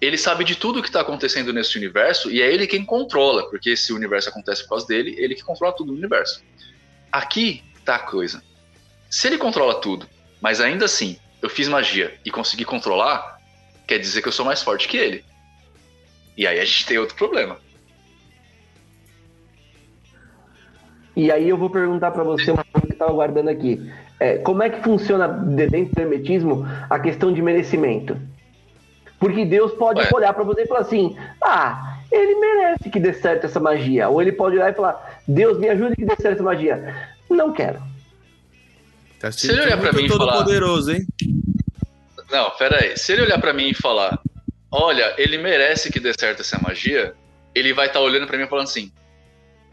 ele 0.00 0.16
sabe 0.16 0.44
de 0.44 0.54
tudo 0.54 0.78
o 0.78 0.82
que 0.82 0.88
está 0.88 1.00
acontecendo 1.00 1.52
nesse 1.52 1.76
universo 1.76 2.30
e 2.30 2.40
é 2.40 2.52
ele 2.52 2.66
quem 2.66 2.84
controla, 2.84 3.48
porque 3.50 3.76
se 3.76 3.92
o 3.92 3.96
universo 3.96 4.28
acontece 4.28 4.62
por 4.62 4.70
causa 4.70 4.86
dele, 4.86 5.14
ele 5.18 5.34
que 5.34 5.42
controla 5.42 5.74
tudo 5.74 5.92
no 5.92 5.98
universo. 5.98 6.42
Aqui 7.10 7.62
tá 7.84 7.96
a 7.96 8.00
coisa. 8.00 8.42
Se 9.10 9.26
ele 9.26 9.38
controla 9.38 9.80
tudo, 9.80 10.08
mas 10.40 10.60
ainda 10.60 10.84
assim 10.84 11.18
eu 11.44 11.50
fiz 11.50 11.68
magia 11.68 12.14
e 12.24 12.30
consegui 12.30 12.64
controlar, 12.64 13.38
quer 13.86 13.98
dizer 13.98 14.22
que 14.22 14.28
eu 14.28 14.32
sou 14.32 14.46
mais 14.46 14.62
forte 14.62 14.88
que 14.88 14.96
ele. 14.96 15.22
E 16.38 16.46
aí 16.46 16.58
a 16.58 16.64
gente 16.64 16.86
tem 16.86 16.96
outro 16.96 17.14
problema. 17.14 17.58
E 21.14 21.30
aí 21.30 21.46
eu 21.46 21.58
vou 21.58 21.68
perguntar 21.68 22.12
para 22.12 22.24
você 22.24 22.50
uma 22.50 22.64
coisa 22.64 22.86
que 22.86 22.92
eu 22.92 22.94
estava 22.94 23.12
guardando 23.12 23.50
aqui. 23.50 23.92
É, 24.18 24.38
como 24.38 24.62
é 24.62 24.70
que 24.70 24.82
funciona 24.82 25.28
de- 25.28 25.66
dentro 25.66 25.94
do 25.94 26.00
hermetismo 26.00 26.66
a 26.88 26.98
questão 26.98 27.30
de 27.30 27.42
merecimento? 27.42 28.16
Porque 29.20 29.44
Deus 29.44 29.72
pode 29.72 30.00
Ué. 30.00 30.08
olhar 30.14 30.32
para 30.32 30.44
você 30.44 30.62
e 30.62 30.66
falar 30.66 30.80
assim: 30.80 31.14
ah, 31.42 31.98
ele 32.10 32.36
merece 32.36 32.88
que 32.88 32.98
dê 32.98 33.12
certo 33.12 33.44
essa 33.44 33.60
magia. 33.60 34.08
Ou 34.08 34.22
ele 34.22 34.32
pode 34.32 34.56
olhar 34.56 34.72
e 34.72 34.74
falar: 34.74 35.20
Deus, 35.28 35.58
me 35.58 35.68
ajude 35.68 35.94
que 35.94 36.06
dê 36.06 36.16
certo 36.16 36.36
essa 36.36 36.42
magia. 36.42 37.10
Não 37.28 37.52
quero. 37.52 37.93
Tá 39.26 39.32
Se 39.32 39.50
ele 39.50 39.60
olhar 39.62 39.76
muito 39.76 39.96
mim 39.96 40.04
e 40.04 40.08
falar- 40.08 40.32
todo-poderoso, 40.32 40.92
hein? 40.92 41.06
Não, 42.30 42.50
pera 42.50 42.82
aí. 42.82 42.96
Se 42.96 43.12
ele 43.12 43.22
olhar 43.22 43.40
pra 43.40 43.52
mim 43.52 43.68
e 43.68 43.74
falar, 43.74 44.18
olha, 44.70 45.14
ele 45.18 45.38
merece 45.38 45.90
que 45.90 46.00
dê 46.00 46.12
certo 46.18 46.40
essa 46.40 46.58
magia, 46.60 47.14
ele 47.54 47.72
vai 47.72 47.86
estar 47.86 48.00
olhando 48.00 48.26
pra 48.26 48.36
mim 48.36 48.44
e 48.44 48.48
falando 48.48 48.64
assim, 48.64 48.90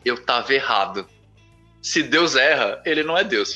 eu 0.06 0.24
tava 0.24 0.54
errado. 0.54 1.08
Se 1.82 2.04
Deus 2.04 2.36
erra, 2.36 2.82
ele 2.86 3.04
não 3.04 3.18
é 3.18 3.24
Deus. 3.24 3.54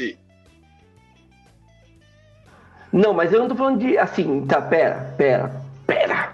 Não, 2.91 3.13
mas 3.13 3.31
eu 3.31 3.39
não 3.39 3.47
tô 3.47 3.55
falando 3.55 3.79
de 3.79 3.97
assim, 3.97 4.45
tá, 4.47 4.61
pera, 4.61 5.13
pera, 5.17 5.61
pera. 5.85 6.33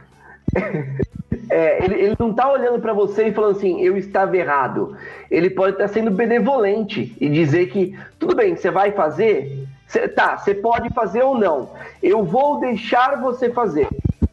É, 1.52 1.84
ele, 1.84 1.96
ele 1.96 2.16
não 2.18 2.34
tá 2.34 2.50
olhando 2.50 2.80
para 2.80 2.94
você 2.94 3.28
e 3.28 3.34
falando 3.34 3.58
assim, 3.58 3.82
eu 3.82 3.98
estava 3.98 4.38
errado. 4.38 4.96
Ele 5.30 5.50
pode 5.50 5.74
estar 5.74 5.90
sendo 5.90 6.10
benevolente 6.10 7.14
e 7.20 7.28
dizer 7.28 7.68
que, 7.68 7.94
tudo 8.18 8.34
bem, 8.34 8.56
você 8.56 8.72
vai 8.72 8.94
fazer? 8.94 9.68
Cê- 9.86 10.08
tá, 10.08 10.38
você 10.38 10.56
pode 10.56 10.90
fazer 10.94 11.24
ou 11.24 11.38
não. 11.38 11.74
Eu 12.02 12.24
vou 12.24 12.62
deixar 12.62 13.20
você 13.20 13.50
fazer. 13.52 13.90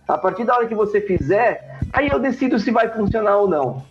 A 0.06 0.16
partir 0.16 0.44
da 0.44 0.54
hora 0.54 0.68
que 0.68 0.76
você 0.76 1.00
fizer, 1.00 1.80
aí 1.92 2.08
eu 2.08 2.20
decido 2.20 2.56
se 2.60 2.70
vai 2.70 2.88
funcionar 2.88 3.36
ou 3.38 3.48
não. 3.48 3.82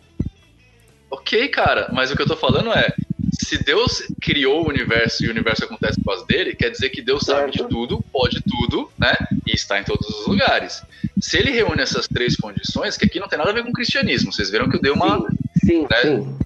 Ok, 1.12 1.50
cara, 1.50 1.90
mas 1.92 2.10
o 2.10 2.16
que 2.16 2.22
eu 2.22 2.28
tô 2.28 2.38
falando 2.38 2.72
é, 2.72 2.94
se 3.40 3.64
Deus 3.64 4.04
criou 4.22 4.64
o 4.66 4.70
universo 4.70 5.24
e 5.24 5.28
o 5.28 5.32
universo 5.32 5.64
acontece 5.66 6.00
por 6.00 6.06
causa 6.14 6.26
dele, 6.26 6.56
quer 6.56 6.70
dizer 6.70 6.90
que 6.90 7.02
Deus 7.02 7.24
sabe 7.24 7.52
de 7.52 7.60
Certo. 7.60 7.70
tudo, 7.70 8.04
pode 8.12 8.42
tudo, 8.42 8.92
né? 8.98 9.16
E 9.46 9.52
está 9.54 9.80
em 9.80 9.84
todos 9.84 10.08
os 10.08 10.28
lugares. 10.28 10.82
Se 11.22 11.38
ele 11.38 11.52
reúne 11.52 11.82
essas 11.82 12.08
três 12.08 12.36
condições, 12.36 12.98
que 12.98 13.06
aqui 13.06 13.20
não 13.20 13.28
tem 13.28 13.38
nada 13.38 13.52
a 13.52 13.54
ver 13.54 13.64
com 13.64 13.72
cristianismo, 13.72 14.32
vocês 14.34 14.50
viram 14.50 14.70
que 14.70 14.78
eu 14.78 14.82
dei 14.82 14.92
uma, 14.92 15.20
Sim, 15.20 15.28
sim, 15.66 15.88
né? 15.90 16.02
sim. 16.02 16.38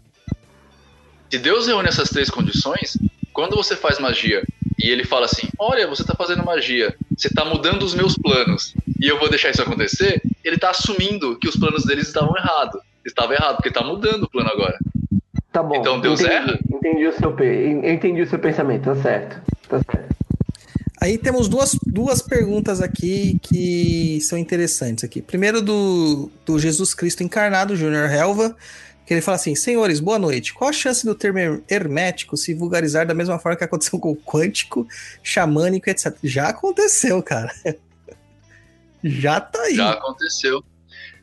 Se 1.29 1.37
Deus 1.37 1.67
reúne 1.67 1.87
essas 1.87 2.09
três 2.09 2.29
condições, 2.29 2.97
quando 3.33 3.55
você 3.55 3.75
faz 3.75 3.97
magia 3.99 4.43
e 4.77 4.89
ele 4.89 5.05
fala 5.05 5.25
assim: 5.25 5.47
Olha, 5.57 5.87
você 5.87 6.03
tá 6.03 6.13
fazendo 6.13 6.43
magia, 6.43 6.93
você 7.17 7.29
tá 7.29 7.45
mudando 7.45 7.83
os 7.83 7.93
meus 7.93 8.17
planos 8.17 8.73
e 8.99 9.07
eu 9.07 9.17
vou 9.17 9.29
deixar 9.29 9.49
isso 9.49 9.61
acontecer, 9.61 10.21
ele 10.43 10.57
tá 10.57 10.71
assumindo 10.71 11.37
que 11.39 11.47
os 11.47 11.55
planos 11.55 11.85
deles 11.85 12.07
estavam 12.07 12.35
errados. 12.37 12.81
Estava 13.05 13.33
errado, 13.33 13.55
porque 13.55 13.71
tá 13.71 13.81
mudando 13.81 14.23
o 14.23 14.29
plano 14.29 14.49
agora. 14.49 14.77
Tá 15.51 15.61
bom. 15.61 15.75
Então 15.75 15.99
Deus 15.99 16.19
entendi, 16.21 16.35
erra? 16.35 16.59
Entendi 16.69 17.07
o 17.07 17.13
seu, 17.13 17.35
entendi 17.83 18.21
o 18.21 18.27
seu 18.29 18.39
pensamento, 18.39 18.83
tá 18.85 18.95
certo. 18.95 19.41
Tá 19.67 19.81
certo. 19.91 20.15
Aí 21.01 21.17
temos 21.17 21.47
duas, 21.49 21.75
duas 21.85 22.21
perguntas 22.21 22.79
aqui 22.79 23.39
que 23.41 24.19
são 24.21 24.37
interessantes 24.37 25.03
aqui. 25.03 25.21
Primeiro 25.21 25.61
do, 25.61 26.29
do 26.45 26.59
Jesus 26.59 26.93
Cristo 26.93 27.23
encarnado, 27.23 27.75
Júnior 27.75 28.09
Helva, 28.09 28.55
que 29.05 29.13
ele 29.13 29.21
fala 29.21 29.35
assim: 29.35 29.55
Senhores, 29.55 29.99
boa 29.99 30.19
noite. 30.19 30.53
Qual 30.53 30.69
a 30.69 30.73
chance 30.73 31.03
do 31.03 31.15
termo 31.15 31.39
her- 31.39 31.61
hermético 31.67 32.37
se 32.37 32.53
vulgarizar 32.53 33.05
da 33.05 33.15
mesma 33.15 33.39
forma 33.39 33.57
que 33.57 33.63
aconteceu 33.63 33.99
com 33.99 34.11
o 34.11 34.15
quântico, 34.15 34.87
xamânico, 35.23 35.89
etc? 35.89 36.15
Já 36.23 36.49
aconteceu, 36.49 37.21
cara. 37.23 37.51
Já 39.03 39.41
tá 39.41 39.59
aí. 39.63 39.75
Já 39.75 39.91
aconteceu. 39.93 40.63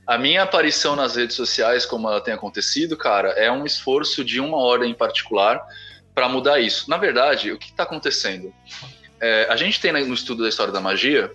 A 0.08 0.16
minha 0.16 0.42
aparição 0.42 0.96
nas 0.96 1.16
redes 1.16 1.36
sociais, 1.36 1.84
como 1.84 2.08
ela 2.08 2.18
tem 2.18 2.32
acontecido, 2.32 2.96
cara, 2.96 3.28
é 3.32 3.52
um 3.52 3.66
esforço 3.66 4.24
de 4.24 4.40
uma 4.40 4.56
ordem 4.56 4.90
em 4.90 4.94
particular 4.94 5.60
para 6.14 6.26
mudar 6.26 6.58
isso. 6.60 6.88
Na 6.88 6.96
verdade, 6.96 7.52
o 7.52 7.58
que 7.58 7.66
está 7.66 7.82
acontecendo? 7.82 8.50
É, 9.20 9.46
a 9.50 9.54
gente 9.54 9.78
tem 9.78 9.92
no 9.92 10.14
estudo 10.14 10.44
da 10.44 10.48
história 10.48 10.72
da 10.72 10.80
magia 10.80 11.30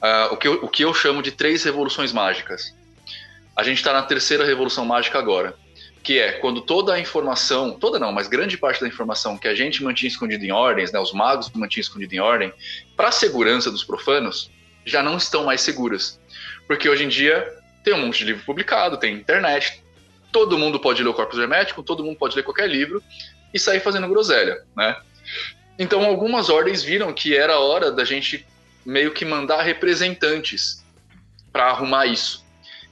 ah, 0.00 0.28
o, 0.30 0.36
que 0.36 0.46
eu, 0.46 0.52
o 0.62 0.68
que 0.68 0.84
eu 0.84 0.94
chamo 0.94 1.22
de 1.22 1.32
três 1.32 1.64
revoluções 1.64 2.12
mágicas. 2.12 2.72
A 3.56 3.64
gente 3.64 3.78
está 3.78 3.92
na 3.92 4.02
terceira 4.04 4.44
revolução 4.44 4.84
mágica 4.84 5.18
agora, 5.18 5.56
que 6.00 6.20
é 6.20 6.34
quando 6.34 6.60
toda 6.60 6.94
a 6.94 7.00
informação, 7.00 7.72
toda 7.72 7.98
não, 7.98 8.12
mas 8.12 8.28
grande 8.28 8.56
parte 8.56 8.80
da 8.80 8.86
informação 8.86 9.36
que 9.36 9.48
a 9.48 9.56
gente 9.56 9.82
mantinha 9.82 10.08
escondida 10.08 10.44
em 10.44 10.52
ordens, 10.52 10.92
né, 10.92 11.00
os 11.00 11.12
magos 11.12 11.50
mantinham 11.50 11.82
escondida 11.82 12.14
em 12.14 12.20
ordem, 12.20 12.52
para 12.96 13.08
a 13.08 13.12
segurança 13.12 13.72
dos 13.72 13.82
profanos, 13.82 14.52
já 14.84 15.02
não 15.02 15.16
estão 15.16 15.42
mais 15.42 15.62
seguras. 15.62 16.20
Porque 16.68 16.88
hoje 16.88 17.02
em 17.02 17.08
dia 17.08 17.63
tem 17.84 17.94
um 17.94 18.06
monte 18.06 18.18
de 18.18 18.24
livro 18.24 18.44
publicado, 18.44 18.96
tem 18.96 19.14
internet, 19.14 19.84
todo 20.32 20.58
mundo 20.58 20.80
pode 20.80 21.02
ler 21.02 21.10
o 21.10 21.14
Corpus 21.14 21.38
Hermético, 21.38 21.82
todo 21.82 22.02
mundo 22.02 22.16
pode 22.16 22.34
ler 22.34 22.42
qualquer 22.42 22.68
livro 22.68 23.00
e 23.52 23.58
sair 23.58 23.78
fazendo 23.78 24.08
groselha, 24.08 24.64
né? 24.74 24.96
Então 25.78 26.04
algumas 26.04 26.48
ordens 26.48 26.82
viram 26.82 27.12
que 27.12 27.36
era 27.36 27.58
hora 27.58 27.92
da 27.92 28.04
gente 28.04 28.46
meio 28.84 29.12
que 29.12 29.24
mandar 29.24 29.62
representantes 29.62 30.84
para 31.52 31.66
arrumar 31.66 32.06
isso. 32.06 32.44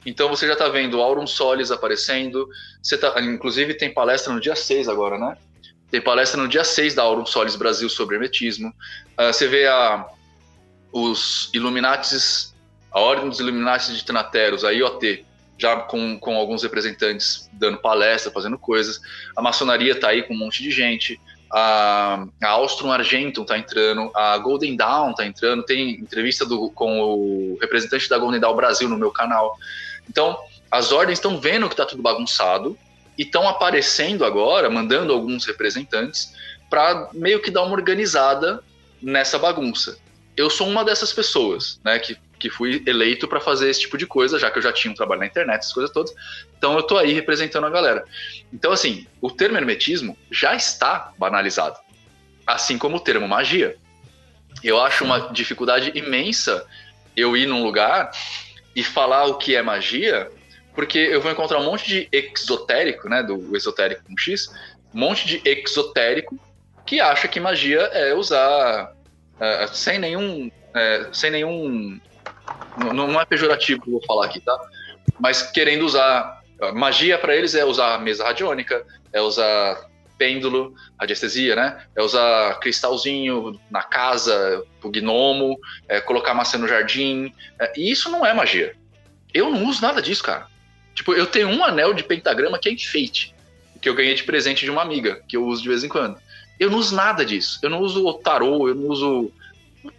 Então 0.05 0.29
você 0.29 0.47
já 0.47 0.53
está 0.53 0.69
vendo 0.69 1.01
Aurum 1.01 1.27
Solis 1.27 1.71
aparecendo, 1.71 2.47
você 2.81 2.97
tá, 2.97 3.19
inclusive 3.21 3.73
tem 3.73 3.93
palestra 3.93 4.33
no 4.33 4.39
dia 4.39 4.55
6 4.55 4.87
agora, 4.87 5.17
né? 5.17 5.37
Tem 5.89 6.01
palestra 6.01 6.41
no 6.41 6.47
dia 6.47 6.63
6 6.63 6.95
da 6.95 7.03
Aurum 7.03 7.25
Solis 7.25 7.55
Brasil 7.55 7.89
sobre 7.89 8.15
hermetismo. 8.15 8.73
Ah, 9.17 9.31
você 9.31 9.47
vê 9.47 9.67
a, 9.67 10.07
os 10.91 11.49
Illuminatis, 11.53 12.52
a 12.93 12.99
Ordem 12.99 13.29
dos 13.29 13.39
Illuminatis 13.39 13.95
de 13.95 14.05
Tenateros, 14.05 14.63
a 14.63 14.71
IoT, 14.71 15.25
já 15.57 15.77
com, 15.77 16.19
com 16.19 16.35
alguns 16.35 16.63
representantes 16.63 17.49
dando 17.53 17.77
palestra, 17.77 18.31
fazendo 18.31 18.57
coisas. 18.57 19.01
A 19.35 19.41
maçonaria 19.41 19.93
está 19.93 20.09
aí 20.09 20.23
com 20.23 20.33
um 20.33 20.37
monte 20.37 20.61
de 20.61 20.71
gente. 20.71 21.19
A, 21.51 22.25
a 22.41 22.49
Austrum 22.49 22.91
Argentum 22.91 23.43
está 23.43 23.57
entrando, 23.57 24.11
a 24.15 24.37
Golden 24.37 24.75
Dawn 24.75 25.11
está 25.11 25.25
entrando, 25.25 25.63
tem 25.63 25.91
entrevista 25.91 26.45
do, 26.45 26.69
com 26.71 27.01
o 27.01 27.57
representante 27.61 28.09
da 28.09 28.17
Golden 28.17 28.39
Dawn 28.39 28.55
Brasil 28.55 28.89
no 28.89 28.97
meu 28.97 29.11
canal. 29.11 29.57
Então, 30.09 30.37
as 30.71 30.91
ordens 30.91 31.19
estão 31.19 31.39
vendo 31.39 31.67
que 31.67 31.73
está 31.73 31.85
tudo 31.85 32.01
bagunçado 32.01 32.77
e 33.17 33.21
estão 33.21 33.47
aparecendo 33.47 34.25
agora, 34.25 34.69
mandando 34.69 35.13
alguns 35.13 35.45
representantes 35.45 36.33
para 36.69 37.09
meio 37.13 37.39
que 37.39 37.51
dar 37.51 37.61
uma 37.61 37.73
organizada 37.75 38.63
nessa 39.01 39.37
bagunça. 39.37 39.97
Eu 40.35 40.49
sou 40.49 40.67
uma 40.67 40.83
dessas 40.83 41.13
pessoas, 41.13 41.79
né, 41.83 41.99
que, 41.99 42.17
que 42.43 42.49
fui 42.49 42.83
eleito 42.85 43.25
para 43.25 43.39
fazer 43.39 43.69
esse 43.69 43.79
tipo 43.79 43.97
de 43.97 44.05
coisa, 44.05 44.37
já 44.37 44.51
que 44.51 44.57
eu 44.57 44.61
já 44.61 44.73
tinha 44.73 44.91
um 44.91 44.95
trabalho 44.95 45.21
na 45.21 45.27
internet, 45.27 45.59
essas 45.59 45.71
coisas 45.71 45.89
todas. 45.89 46.13
Então 46.57 46.75
eu 46.75 46.83
tô 46.83 46.97
aí 46.97 47.13
representando 47.13 47.65
a 47.65 47.69
galera. 47.69 48.03
Então 48.51 48.73
assim, 48.73 49.07
o 49.21 49.31
termo 49.31 49.57
hermetismo 49.57 50.17
já 50.29 50.53
está 50.53 51.13
banalizado, 51.17 51.77
assim 52.45 52.77
como 52.77 52.97
o 52.97 52.99
termo 52.99 53.29
magia. 53.29 53.77
Eu 54.61 54.81
acho 54.81 55.05
uma 55.05 55.31
dificuldade 55.31 55.93
imensa 55.95 56.67
eu 57.15 57.37
ir 57.37 57.45
num 57.45 57.63
lugar 57.63 58.11
e 58.75 58.83
falar 58.83 59.25
o 59.25 59.35
que 59.35 59.55
é 59.55 59.61
magia, 59.61 60.29
porque 60.75 60.97
eu 60.97 61.21
vou 61.21 61.31
encontrar 61.31 61.59
um 61.59 61.65
monte 61.65 61.87
de 61.87 62.09
exotérico, 62.11 63.07
né, 63.07 63.23
do 63.23 63.55
esotérico 63.55 64.03
com 64.03 64.17
X, 64.17 64.53
um 64.93 64.99
monte 64.99 65.25
de 65.25 65.41
exotérico 65.45 66.37
que 66.85 66.99
acha 66.99 67.25
que 67.29 67.39
magia 67.39 67.79
é 67.93 68.13
usar 68.13 68.93
é, 69.39 69.67
sem 69.67 69.97
nenhum, 69.97 70.51
é, 70.73 71.07
sem 71.13 71.31
nenhum, 71.31 71.99
não, 72.77 73.07
não 73.07 73.21
é 73.21 73.25
pejorativo 73.25 73.81
que 73.81 73.87
eu 73.87 73.93
vou 73.93 74.05
falar 74.05 74.25
aqui, 74.25 74.39
tá? 74.39 74.57
Mas 75.19 75.41
querendo 75.51 75.85
usar 75.85 76.41
magia 76.73 77.17
para 77.17 77.35
eles 77.35 77.55
é 77.55 77.65
usar 77.65 77.99
mesa 77.99 78.23
radiônica, 78.23 78.85
é 79.11 79.21
usar 79.21 79.87
pêndulo, 80.17 80.73
radiestesia, 80.99 81.55
né? 81.55 81.85
É 81.95 82.01
usar 82.01 82.59
cristalzinho 82.59 83.59
na 83.69 83.83
casa, 83.83 84.63
o 84.81 84.89
gnomo, 84.89 85.59
é 85.87 85.99
colocar 85.99 86.33
maçã 86.33 86.57
no 86.57 86.67
jardim. 86.67 87.33
É, 87.59 87.73
e 87.75 87.91
isso 87.91 88.09
não 88.09 88.25
é 88.25 88.33
magia. 88.33 88.75
Eu 89.33 89.49
não 89.49 89.65
uso 89.65 89.81
nada 89.81 90.01
disso, 90.01 90.23
cara. 90.23 90.47
Tipo, 90.93 91.13
eu 91.13 91.25
tenho 91.25 91.49
um 91.49 91.63
anel 91.63 91.93
de 91.93 92.03
pentagrama 92.03 92.59
que 92.59 92.69
é 92.69 92.71
enfeite, 92.71 93.33
que 93.81 93.89
eu 93.89 93.95
ganhei 93.95 94.13
de 94.13 94.23
presente 94.23 94.63
de 94.63 94.71
uma 94.71 94.81
amiga, 94.81 95.21
que 95.27 95.35
eu 95.35 95.45
uso 95.45 95.63
de 95.63 95.69
vez 95.69 95.83
em 95.83 95.89
quando. 95.89 96.17
Eu 96.59 96.69
não 96.69 96.77
uso 96.77 96.95
nada 96.95 97.25
disso. 97.25 97.59
Eu 97.61 97.69
não 97.69 97.79
uso 97.79 98.13
tarô, 98.13 98.69
eu 98.69 98.75
não 98.75 98.87
uso 98.87 99.31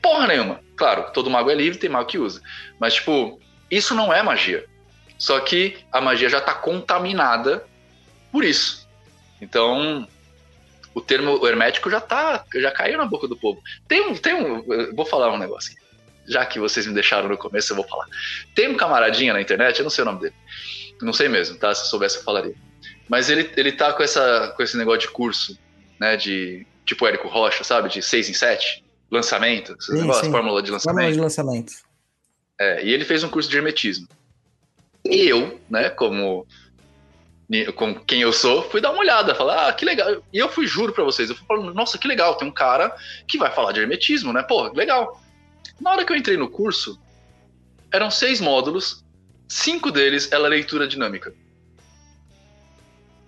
porra 0.01 0.29
nenhuma. 0.29 0.61
Claro, 0.77 1.13
todo 1.13 1.31
mago 1.31 1.51
é 1.51 1.55
livre, 1.55 1.79
tem 1.79 1.91
mago 1.91 2.09
que 2.09 2.19
usa. 2.19 2.41
Mas, 2.79 2.95
tipo, 2.95 3.41
isso 3.71 3.95
não 3.95 4.13
é 4.13 4.23
magia. 4.23 4.67
Só 5.19 5.39
que 5.41 5.79
a 5.93 6.01
magia 6.01 6.29
já 6.29 6.39
está 6.39 6.55
contaminada 6.55 7.65
por 8.33 8.45
isso. 8.45 8.89
Então, 9.41 10.09
o 10.95 11.01
termo 11.01 11.47
hermético 11.47 11.91
já 11.91 12.01
tá, 12.01 12.45
já 12.55 12.71
caiu 12.71 12.99
na 12.99 13.07
boca 13.07 13.27
do 13.27 13.37
povo. 13.37 13.63
Tem 13.89 14.01
um, 14.01 14.15
tem 14.15 14.35
um, 14.35 14.65
vou 14.95 15.07
falar 15.07 15.33
um 15.33 15.39
negócio 15.39 15.73
aqui. 15.73 15.83
Já 16.27 16.47
que 16.47 16.59
vocês 16.59 16.87
me 16.87 16.95
deixaram 16.95 17.29
no 17.29 17.37
começo, 17.37 17.73
eu 17.73 17.77
vou 17.77 17.87
falar. 17.87 18.07
Tem 18.55 18.69
um 18.69 18.77
camaradinha 18.77 19.33
na 19.33 19.41
internet, 19.41 19.79
eu 19.79 19.85
não 19.85 19.91
sei 19.91 20.03
o 20.03 20.05
nome 20.07 20.21
dele. 20.21 20.35
Não 21.03 21.13
sei 21.13 21.29
mesmo, 21.29 21.59
tá? 21.59 21.75
Se 21.75 21.83
eu 21.83 21.87
soubesse, 21.87 22.19
eu 22.19 22.23
falaria. 22.23 22.55
Mas 23.09 23.29
ele, 23.29 23.51
ele 23.57 23.73
tá 23.73 23.93
com, 23.93 24.03
essa, 24.03 24.53
com 24.57 24.63
esse 24.63 24.77
negócio 24.77 25.01
de 25.01 25.09
curso, 25.09 25.59
né? 25.99 26.17
De 26.17 26.67
tipo 26.87 27.07
Érico 27.07 27.29
Rocha, 27.29 27.65
sabe? 27.65 27.89
De 27.89 28.01
6 28.01 28.31
em 28.31 28.35
7, 28.35 28.84
lançamento, 29.15 29.73
esses 29.79 29.87
Sim, 29.87 30.01
negócios, 30.03 30.27
sim. 30.27 30.33
fórmula 30.33 30.63
de 30.63 30.71
Fórmula 30.71 30.93
lançamento. 30.93 31.15
de 31.15 31.21
lançamento. 31.21 31.73
É, 32.61 32.85
e 32.85 32.93
ele 32.93 33.05
fez 33.05 33.25
um 33.25 33.29
curso 33.29 33.49
de 33.49 33.57
hermetismo. 33.57 34.07
E 35.05 35.29
eu, 35.29 35.61
né, 35.69 35.91
como, 35.91 36.47
como 37.75 38.05
quem 38.05 38.23
eu 38.23 38.33
sou, 38.33 38.63
fui 38.71 38.81
dar 38.81 38.91
uma 38.91 39.01
olhada, 39.01 39.35
falar, 39.35 39.69
ah, 39.69 39.73
que 39.73 39.85
legal. 39.85 40.23
E 40.33 40.39
eu 40.39 40.49
fui, 40.49 40.67
juro 40.67 40.93
pra 40.93 41.05
vocês, 41.05 41.29
eu 41.29 41.37
fui 41.37 41.47
falando, 41.47 41.75
nossa, 41.75 41.99
que 41.99 42.09
legal, 42.09 42.37
tem 42.37 42.49
um 42.49 42.53
cara 42.53 42.95
que 43.27 43.39
vai 43.39 43.51
falar 43.53 43.73
de 43.73 43.81
hermetismo, 43.81 44.33
né? 44.33 44.43
Pô, 44.43 44.73
legal. 44.73 45.21
Na 45.81 45.91
hora 45.91 46.05
que 46.05 46.13
eu 46.13 46.17
entrei 46.17 46.37
no 46.37 46.49
curso, 46.49 46.99
eram 47.93 48.11
seis 48.11 48.41
módulos, 48.41 49.05
cinco 49.49 49.91
deles 49.91 50.31
era 50.33 50.49
leitura 50.49 50.87
dinâmica. 50.87 51.35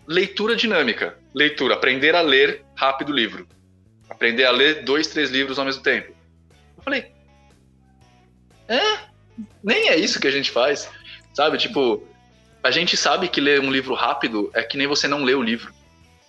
Leitura 0.07 0.55
dinâmica. 0.55 1.19
Leitura, 1.35 1.75
aprender 1.75 2.15
a 2.15 2.21
ler 2.21 2.65
rápido 2.75 3.11
o 3.11 3.15
livro. 3.15 3.47
Aprender 4.09 4.45
a 4.45 4.51
ler 4.51 4.85
dois, 4.85 5.07
três 5.09 5.31
livros 5.31 5.59
ao 5.59 5.65
mesmo 5.65 5.83
tempo. 5.83 6.13
Eu 6.77 6.83
falei, 6.83 7.07
é? 8.69 8.81
Nem 9.63 9.89
é 9.89 9.97
isso 9.97 10.21
que 10.21 10.27
a 10.27 10.31
gente 10.31 10.51
faz. 10.51 10.89
Sabe? 11.35 11.59
Tipo, 11.59 12.03
a 12.63 12.71
gente 12.71 12.97
sabe 12.97 13.29
que 13.29 13.41
ler 13.41 13.61
um 13.61 13.71
livro 13.71 13.95
rápido 13.95 14.51
é 14.55 14.63
que 14.63 14.77
nem 14.79 14.87
você 14.87 15.07
não 15.07 15.23
lê 15.25 15.35
o 15.35 15.43
livro. 15.43 15.73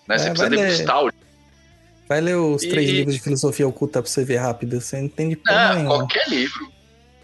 Né? 0.08 0.16
É, 0.16 0.18
você 0.20 0.30
precisa 0.30 0.50
vai 0.50 0.58
ler. 0.58 0.66
degustar 0.72 1.02
o 1.02 1.06
livro. 1.08 1.28
Vai 2.10 2.22
ler 2.22 2.36
os 2.36 2.64
E- 2.64 2.70
três 2.70 2.90
livros 2.90 3.16
de 3.16 3.22
filosofia 3.22 3.68
oculta 3.68 4.02
pra 4.02 4.10
você 4.10 4.24
ver 4.24 4.38
rápido. 4.38 4.80
Você 4.82 4.98
não 4.98 5.06
entende 5.06 5.36
porra 5.36 5.76
nenhuma. 5.76 5.98
qualquer 5.98 6.28
livro. 6.30 6.72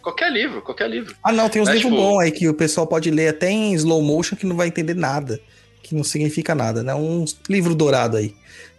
Qualquer 0.01 0.31
livro, 0.31 0.61
qualquer 0.61 0.89
livro. 0.89 1.15
Ah, 1.23 1.31
não, 1.31 1.47
tem 1.47 1.61
uns 1.61 1.69
Né, 1.69 1.75
livros 1.75 1.91
tipo- 1.91 2.03
bons 2.03 2.19
aí 2.19 2.31
que 2.31 2.47
o 2.49 2.53
pessoal 2.53 2.85
pode 2.85 3.09
ler 3.09 3.29
até 3.29 3.49
em 3.49 3.73
slow 3.73 4.01
motion 4.01 4.35
que 4.35 4.45
não 4.45 4.55
vai 4.57 4.67
entender 4.67 4.93
nada. 4.93 5.39
Que 5.81 5.95
não 5.95 6.03
significa 6.03 6.53
nada, 6.53 6.83
né? 6.83 6.93
Um 6.93 7.23
livro 7.49 7.73
dourado 7.73 8.17
aí. 8.17 8.35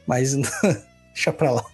Mas 0.06 0.34
deixa 1.14 1.32
pra 1.32 1.50
lá. 1.50 1.64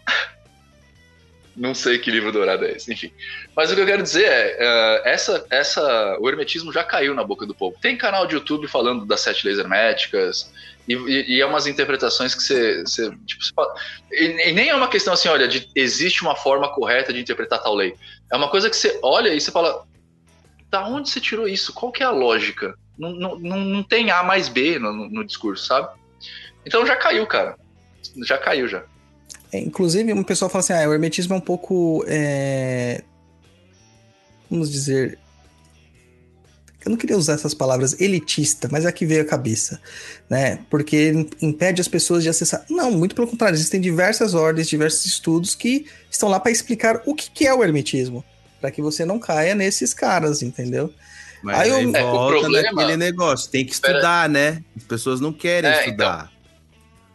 Não 1.56 1.74
sei 1.74 1.98
que 1.98 2.10
livro 2.10 2.30
dourado 2.30 2.64
é 2.64 2.72
esse, 2.72 2.92
enfim. 2.92 3.12
Mas 3.56 3.70
o 3.70 3.74
que 3.74 3.80
eu 3.80 3.86
quero 3.86 4.02
dizer 4.02 4.24
é, 4.24 4.56
eh, 4.58 5.02
essa, 5.04 5.44
essa, 5.50 6.16
o 6.20 6.28
hermetismo 6.28 6.72
já 6.72 6.84
caiu 6.84 7.14
na 7.14 7.24
boca 7.24 7.44
do 7.44 7.54
povo. 7.54 7.76
Tem 7.80 7.98
canal 7.98 8.26
de 8.26 8.34
YouTube 8.34 8.68
falando 8.68 9.04
das 9.04 9.20
sete 9.20 9.44
leis 9.46 9.58
herméticas, 9.58 10.50
e, 10.88 10.94
e, 10.94 11.36
e 11.36 11.40
é 11.40 11.46
umas 11.46 11.66
interpretações 11.66 12.34
que 12.34 12.42
você, 12.42 12.82
você, 12.82 13.10
tipo, 13.26 13.44
você 13.44 13.52
fala, 13.54 13.74
e, 14.10 14.48
e 14.48 14.52
nem 14.52 14.68
é 14.68 14.74
uma 14.74 14.88
questão 14.88 15.12
assim, 15.12 15.28
olha, 15.28 15.46
de 15.46 15.68
existe 15.74 16.22
uma 16.22 16.34
forma 16.34 16.72
correta 16.72 17.12
de 17.12 17.20
interpretar 17.20 17.62
tal 17.62 17.74
lei. 17.74 17.94
É 18.32 18.36
uma 18.36 18.48
coisa 18.48 18.70
que 18.70 18.76
você 18.76 18.98
olha 19.02 19.34
e 19.34 19.40
você 19.40 19.50
fala, 19.50 19.84
da 20.70 20.86
onde 20.86 21.10
você 21.10 21.20
tirou 21.20 21.48
isso? 21.48 21.72
Qual 21.72 21.92
que 21.92 22.02
é 22.02 22.06
a 22.06 22.10
lógica? 22.10 22.74
Não, 22.98 23.10
não, 23.12 23.38
não, 23.38 23.82
tem 23.82 24.10
A 24.10 24.22
mais 24.22 24.48
B 24.48 24.78
no, 24.78 24.92
no 24.92 25.24
discurso, 25.24 25.66
sabe? 25.66 25.88
Então 26.64 26.86
já 26.86 26.96
caiu, 26.96 27.26
cara. 27.26 27.56
Já 28.24 28.38
caiu 28.38 28.68
já. 28.68 28.84
É, 29.52 29.58
inclusive, 29.58 30.12
um 30.12 30.22
pessoal 30.22 30.48
fala 30.50 30.60
assim: 30.62 30.72
ah, 30.72 30.88
o 30.88 30.92
hermetismo 30.92 31.34
é 31.34 31.36
um 31.36 31.40
pouco. 31.40 32.04
é, 32.06 33.02
Vamos 34.50 34.70
dizer. 34.70 35.18
Eu 36.84 36.90
não 36.90 36.96
queria 36.96 37.16
usar 37.16 37.34
essas 37.34 37.52
palavras 37.52 38.00
elitista, 38.00 38.66
mas 38.72 38.86
é 38.86 38.88
a 38.88 38.92
que 38.92 39.04
veio 39.04 39.20
à 39.20 39.24
cabeça, 39.24 39.78
né? 40.30 40.60
Porque 40.70 41.12
impede 41.42 41.78
as 41.80 41.88
pessoas 41.88 42.22
de 42.22 42.30
acessar. 42.30 42.64
Não, 42.70 42.90
muito 42.90 43.14
pelo 43.14 43.28
contrário, 43.28 43.54
existem 43.54 43.78
diversas 43.82 44.32
ordens, 44.32 44.66
diversos 44.66 45.04
estudos 45.04 45.54
que 45.54 45.84
estão 46.10 46.30
lá 46.30 46.40
para 46.40 46.50
explicar 46.50 47.02
o 47.04 47.14
que 47.14 47.30
que 47.30 47.46
é 47.46 47.52
o 47.52 47.62
hermetismo, 47.62 48.24
para 48.62 48.70
que 48.70 48.80
você 48.80 49.04
não 49.04 49.18
caia 49.18 49.54
nesses 49.54 49.92
caras, 49.92 50.40
entendeu? 50.42 50.90
Mas 51.42 51.58
Aí 51.60 51.70
aí, 51.70 51.84
eu- 51.84 51.94
É, 51.94 52.02
o 52.02 52.10
volta 52.12 52.38
problema- 52.40 52.72
naquele 52.72 52.96
negócio. 52.96 53.50
Tem 53.50 53.64
que 53.64 53.72
estudar, 53.74 54.26
né? 54.28 54.62
As 54.74 54.84
pessoas 54.84 55.20
não 55.20 55.34
querem 55.34 55.70
É, 55.70 55.80
estudar. 55.80 56.29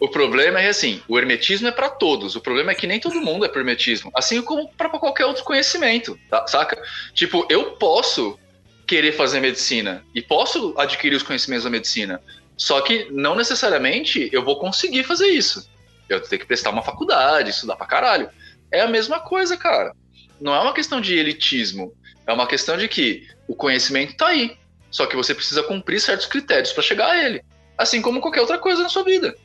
O 0.06 0.08
problema 0.08 0.62
é 0.62 0.70
assim, 0.70 1.02
o 1.08 1.18
hermetismo 1.18 1.68
é 1.68 1.72
para 1.72 1.90
todos. 1.90 2.36
O 2.36 2.40
problema 2.40 2.72
é 2.72 2.76
que 2.76 2.86
nem 2.86 3.00
todo 3.00 3.20
mundo 3.20 3.44
é 3.44 3.50
pro 3.50 3.60
hermetismo, 3.60 4.12
assim 4.14 4.40
como 4.40 4.70
para 4.70 4.88
qualquer 4.88 5.26
outro 5.26 5.44
conhecimento, 5.44 6.16
tá? 6.30 6.46
saca? 6.46 6.80
Tipo, 7.16 7.44
eu 7.50 7.72
posso 7.72 8.38
querer 8.86 9.14
fazer 9.14 9.40
medicina 9.40 10.06
e 10.14 10.22
posso 10.22 10.76
adquirir 10.78 11.16
os 11.16 11.24
conhecimentos 11.24 11.64
da 11.64 11.72
medicina, 11.72 12.22
só 12.56 12.82
que 12.82 13.08
não 13.10 13.36
necessariamente 13.36 14.30
eu 14.32 14.46
vou 14.46 14.60
conseguir 14.60 15.04
fazer 15.06 15.26
isso. 15.26 15.68
Eu 16.08 16.22
tenho 16.22 16.40
que 16.40 16.46
prestar 16.46 16.70
uma 16.70 16.84
faculdade, 16.84 17.50
estudar 17.50 17.76
pra 17.76 17.88
caralho. 17.88 18.30
É 18.72 18.82
a 18.82 18.88
mesma 18.88 19.20
coisa, 19.20 19.58
cara. 19.58 19.92
Não 20.40 20.54
é 20.54 20.60
uma 20.60 20.74
questão 20.74 21.02
de 21.02 21.18
elitismo, 21.18 21.96
é 22.28 22.32
uma 22.32 22.46
questão 22.46 22.78
de 22.78 22.88
que 22.88 23.28
o 23.48 23.56
conhecimento 23.56 24.16
tá 24.16 24.28
aí, 24.28 24.56
só 24.92 25.08
que 25.08 25.16
você 25.16 25.34
precisa 25.34 25.64
cumprir 25.64 26.00
certos 26.00 26.28
critérios 26.28 26.72
para 26.72 26.84
chegar 26.84 27.10
a 27.10 27.26
ele, 27.26 27.44
assim 27.76 28.04
como 28.04 28.22
qualquer 28.22 28.42
outra 28.42 28.60
coisa 28.60 28.84
na 28.84 28.90
sua 28.90 29.04
vida. 29.04 29.36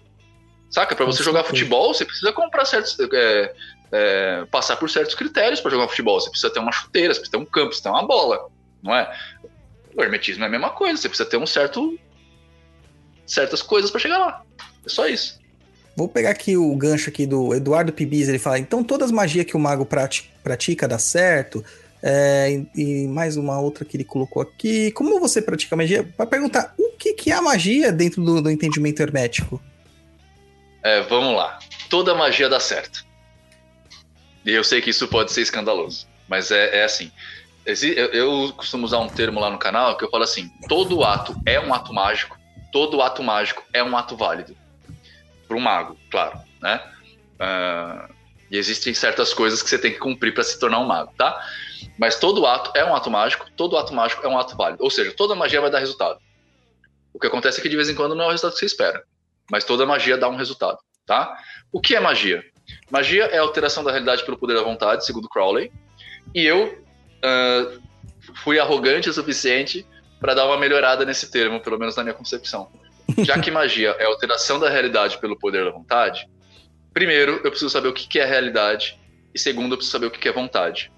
Saca? 0.70 0.94
Para 0.94 1.04
você 1.04 1.22
jogar 1.22 1.44
futebol, 1.44 1.92
você 1.92 2.04
precisa 2.04 2.32
comprar 2.32 2.64
certos. 2.64 2.96
é, 3.12 3.54
é, 3.92 4.44
passar 4.50 4.76
por 4.76 4.88
certos 4.88 5.14
critérios 5.14 5.60
para 5.60 5.70
jogar 5.70 5.88
futebol. 5.88 6.20
Você 6.20 6.30
precisa 6.30 6.52
ter 6.52 6.60
uma 6.60 6.72
chuteira, 6.72 7.12
você 7.12 7.20
precisa 7.20 7.38
ter 7.38 7.42
um 7.42 7.44
campo, 7.44 7.74
você 7.74 7.80
precisa 7.80 7.82
ter 7.84 7.90
uma 7.90 8.06
bola. 8.06 8.48
Não 8.82 8.94
é? 8.94 9.12
O 9.96 10.02
hermetismo 10.02 10.44
é 10.44 10.46
a 10.46 10.50
mesma 10.50 10.70
coisa. 10.70 10.96
Você 10.96 11.08
precisa 11.08 11.28
ter 11.28 11.36
um 11.36 11.46
certo. 11.46 11.98
certas 13.26 13.62
coisas 13.62 13.90
para 13.90 14.00
chegar 14.00 14.18
lá. 14.18 14.42
É 14.86 14.88
só 14.88 15.08
isso. 15.08 15.40
Vou 15.96 16.08
pegar 16.08 16.30
aqui 16.30 16.56
o 16.56 16.74
gancho 16.76 17.10
aqui 17.10 17.26
do 17.26 17.52
Eduardo 17.52 17.92
Pibis, 17.92 18.28
ele 18.28 18.38
fala, 18.38 18.58
então 18.58 18.82
todas 18.82 19.06
as 19.06 19.12
magias 19.12 19.44
que 19.44 19.56
o 19.56 19.60
mago 19.60 19.84
prati- 19.84 20.30
pratica 20.42 20.86
dá 20.86 20.98
certo, 20.98 21.62
é, 22.02 22.64
e, 22.74 23.04
e 23.04 23.08
mais 23.08 23.36
uma 23.36 23.60
outra 23.60 23.84
que 23.84 23.96
ele 23.96 24.04
colocou 24.04 24.40
aqui, 24.40 24.92
como 24.92 25.20
você 25.20 25.42
pratica 25.42 25.76
magia? 25.76 26.08
Para 26.16 26.26
perguntar, 26.26 26.72
o 26.78 26.92
que, 26.96 27.12
que 27.12 27.30
é 27.30 27.34
a 27.34 27.42
magia 27.42 27.92
dentro 27.92 28.24
do, 28.24 28.40
do 28.40 28.50
entendimento 28.50 29.00
hermético? 29.02 29.60
É, 30.82 31.00
vamos 31.02 31.36
lá. 31.36 31.58
Toda 31.88 32.14
magia 32.14 32.48
dá 32.48 32.60
certo. 32.60 33.04
E 34.44 34.52
eu 34.52 34.64
sei 34.64 34.80
que 34.80 34.90
isso 34.90 35.06
pode 35.08 35.32
ser 35.32 35.42
escandaloso, 35.42 36.06
mas 36.28 36.50
é, 36.50 36.78
é 36.78 36.84
assim. 36.84 37.12
Eu, 37.66 38.52
costumo 38.56 38.86
usar 38.86 38.98
um 38.98 39.08
termo 39.08 39.38
lá 39.38 39.50
no 39.50 39.58
canal 39.58 39.96
que 39.96 40.04
eu 40.04 40.10
falo 40.10 40.24
assim: 40.24 40.48
todo 40.68 41.04
ato 41.04 41.36
é 41.44 41.60
um 41.60 41.74
ato 41.74 41.92
mágico, 41.92 42.38
todo 42.72 43.02
ato 43.02 43.22
mágico 43.22 43.62
é 43.72 43.82
um 43.84 43.96
ato 43.96 44.16
válido. 44.16 44.56
Para 45.46 45.56
um 45.56 45.60
mago, 45.60 45.96
claro, 46.10 46.40
né? 46.60 46.80
Ah, 47.38 48.08
e 48.50 48.56
existem 48.56 48.94
certas 48.94 49.34
coisas 49.34 49.62
que 49.62 49.68
você 49.68 49.78
tem 49.78 49.92
que 49.92 49.98
cumprir 49.98 50.32
para 50.32 50.42
se 50.42 50.58
tornar 50.58 50.78
um 50.78 50.86
mago, 50.86 51.12
tá? 51.16 51.44
Mas 51.98 52.18
todo 52.18 52.46
ato 52.46 52.72
é 52.74 52.84
um 52.84 52.94
ato 52.94 53.10
mágico, 53.10 53.50
todo 53.56 53.76
ato 53.76 53.92
mágico 53.92 54.24
é 54.24 54.28
um 54.28 54.38
ato 54.38 54.56
válido. 54.56 54.82
Ou 54.82 54.90
seja, 54.90 55.12
toda 55.12 55.34
magia 55.34 55.60
vai 55.60 55.70
dar 55.70 55.80
resultado. 55.80 56.18
O 57.12 57.18
que 57.20 57.26
acontece 57.26 57.60
é 57.60 57.62
que 57.62 57.68
de 57.68 57.76
vez 57.76 57.90
em 57.90 57.94
quando 57.94 58.14
não 58.14 58.24
é 58.24 58.28
o 58.28 58.30
resultado 58.30 58.54
que 58.54 58.60
você 58.60 58.66
espera 58.66 59.04
mas 59.50 59.64
toda 59.64 59.86
magia 59.86 60.16
dá 60.16 60.28
um 60.28 60.36
resultado, 60.36 60.78
tá? 61.06 61.36
O 61.72 61.80
que 61.80 61.94
é 61.94 62.00
magia? 62.00 62.44
Magia 62.90 63.24
é 63.24 63.38
a 63.38 63.42
alteração 63.42 63.82
da 63.82 63.90
realidade 63.90 64.24
pelo 64.24 64.38
poder 64.38 64.54
da 64.54 64.62
vontade, 64.62 65.04
segundo 65.04 65.28
Crowley, 65.28 65.72
e 66.34 66.44
eu 66.44 66.82
ah, 67.22 67.78
fui 68.42 68.58
arrogante 68.58 69.08
o 69.08 69.12
suficiente 69.12 69.86
para 70.20 70.34
dar 70.34 70.46
uma 70.46 70.58
melhorada 70.58 71.04
nesse 71.04 71.30
termo, 71.30 71.60
pelo 71.60 71.78
menos 71.78 71.96
na 71.96 72.02
minha 72.02 72.14
concepção. 72.14 72.70
Já 73.24 73.38
que 73.40 73.50
magia 73.50 73.96
é 73.98 74.04
alteração 74.04 74.60
da 74.60 74.68
realidade 74.68 75.18
pelo 75.18 75.36
poder 75.36 75.64
da 75.64 75.70
vontade, 75.70 76.28
primeiro 76.92 77.40
eu 77.42 77.50
preciso 77.50 77.70
saber 77.70 77.88
o 77.88 77.92
que 77.92 78.18
é 78.18 78.24
realidade, 78.24 78.98
e 79.34 79.38
segundo 79.38 79.72
eu 79.72 79.76
preciso 79.76 79.92
saber 79.92 80.06
o 80.06 80.10
que 80.10 80.28
é 80.28 80.32
vontade. 80.32 80.92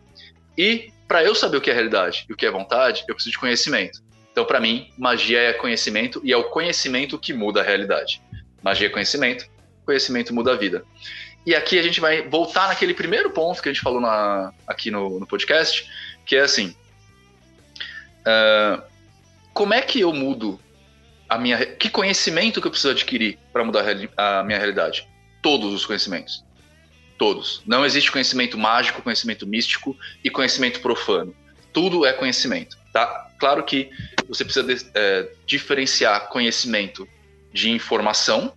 E 0.59 0.93
para 1.09 1.25
eu 1.25 1.35
saber 1.35 1.57
o 1.57 1.61
que 1.61 1.71
é 1.71 1.75
realidade 1.75 2.27
e 2.29 2.33
o 2.33 2.37
que 2.37 2.45
é 2.45 2.51
vontade, 2.51 3.05
eu 3.09 3.15
preciso 3.15 3.33
de 3.33 3.39
conhecimento. 3.39 4.03
Então, 4.31 4.45
para 4.45 4.61
mim, 4.61 4.91
magia 4.99 5.41
é 5.41 5.53
conhecimento 5.53 6.21
e 6.25 6.33
é 6.33 6.37
o 6.37 6.45
conhecimento 6.45 7.19
que 7.19 7.35
muda 7.35 7.61
a 7.61 7.63
realidade. 7.63 8.21
Magia 8.63 8.87
é 8.87 8.91
conhecimento, 8.91 9.47
conhecimento 9.85 10.35
muda 10.35 10.53
a 10.53 10.57
vida. 10.57 10.85
E 11.45 11.55
aqui 11.55 11.79
a 11.79 11.83
gente 11.83 12.01
vai 12.01 12.23
voltar 12.23 12.69
naquele 12.69 12.95
primeiro 12.95 13.31
ponto 13.31 13.61
que 13.61 13.69
a 13.69 13.73
gente 13.73 13.83
falou 13.83 14.01
na- 14.01 14.53
aqui 14.67 14.91
no, 14.91 15.19
no 15.19 15.27
podcast, 15.27 15.89
que 16.25 16.37
é 16.37 16.41
assim: 16.41 16.75
ah, 18.25 18.83
como 19.53 19.75
é 19.75 19.81
que 19.83 20.01
eu 20.01 20.13
mudo 20.13 20.61
a 21.29 21.37
minha. 21.39 21.65
Que 21.67 21.89
conhecimento 21.91 22.61
que 22.61 22.67
eu 22.67 22.71
preciso 22.71 22.93
adquirir 22.93 23.39
para 23.53 23.65
mudar 23.65 23.85
a 24.17 24.43
minha 24.45 24.59
realidade? 24.59 25.07
Todos 25.43 25.73
os 25.73 25.85
conhecimentos. 25.85 26.45
Todos. 27.19 27.63
Não 27.67 27.85
existe 27.85 28.11
conhecimento 28.11 28.57
mágico, 28.59 29.03
conhecimento 29.03 29.47
místico 29.47 29.97
e 30.25 30.31
conhecimento 30.31 30.81
profano. 30.81 31.35
Tudo 31.73 32.05
é 32.05 32.13
conhecimento, 32.13 32.77
tá? 32.93 33.31
Claro 33.39 33.65
que 33.65 33.91
você 34.29 34.45
precisa 34.45 34.67
de- 34.67 34.91
é, 34.95 35.29
diferenciar 35.47 36.29
conhecimento 36.29 37.09
de 37.53 37.71
informação. 37.71 38.53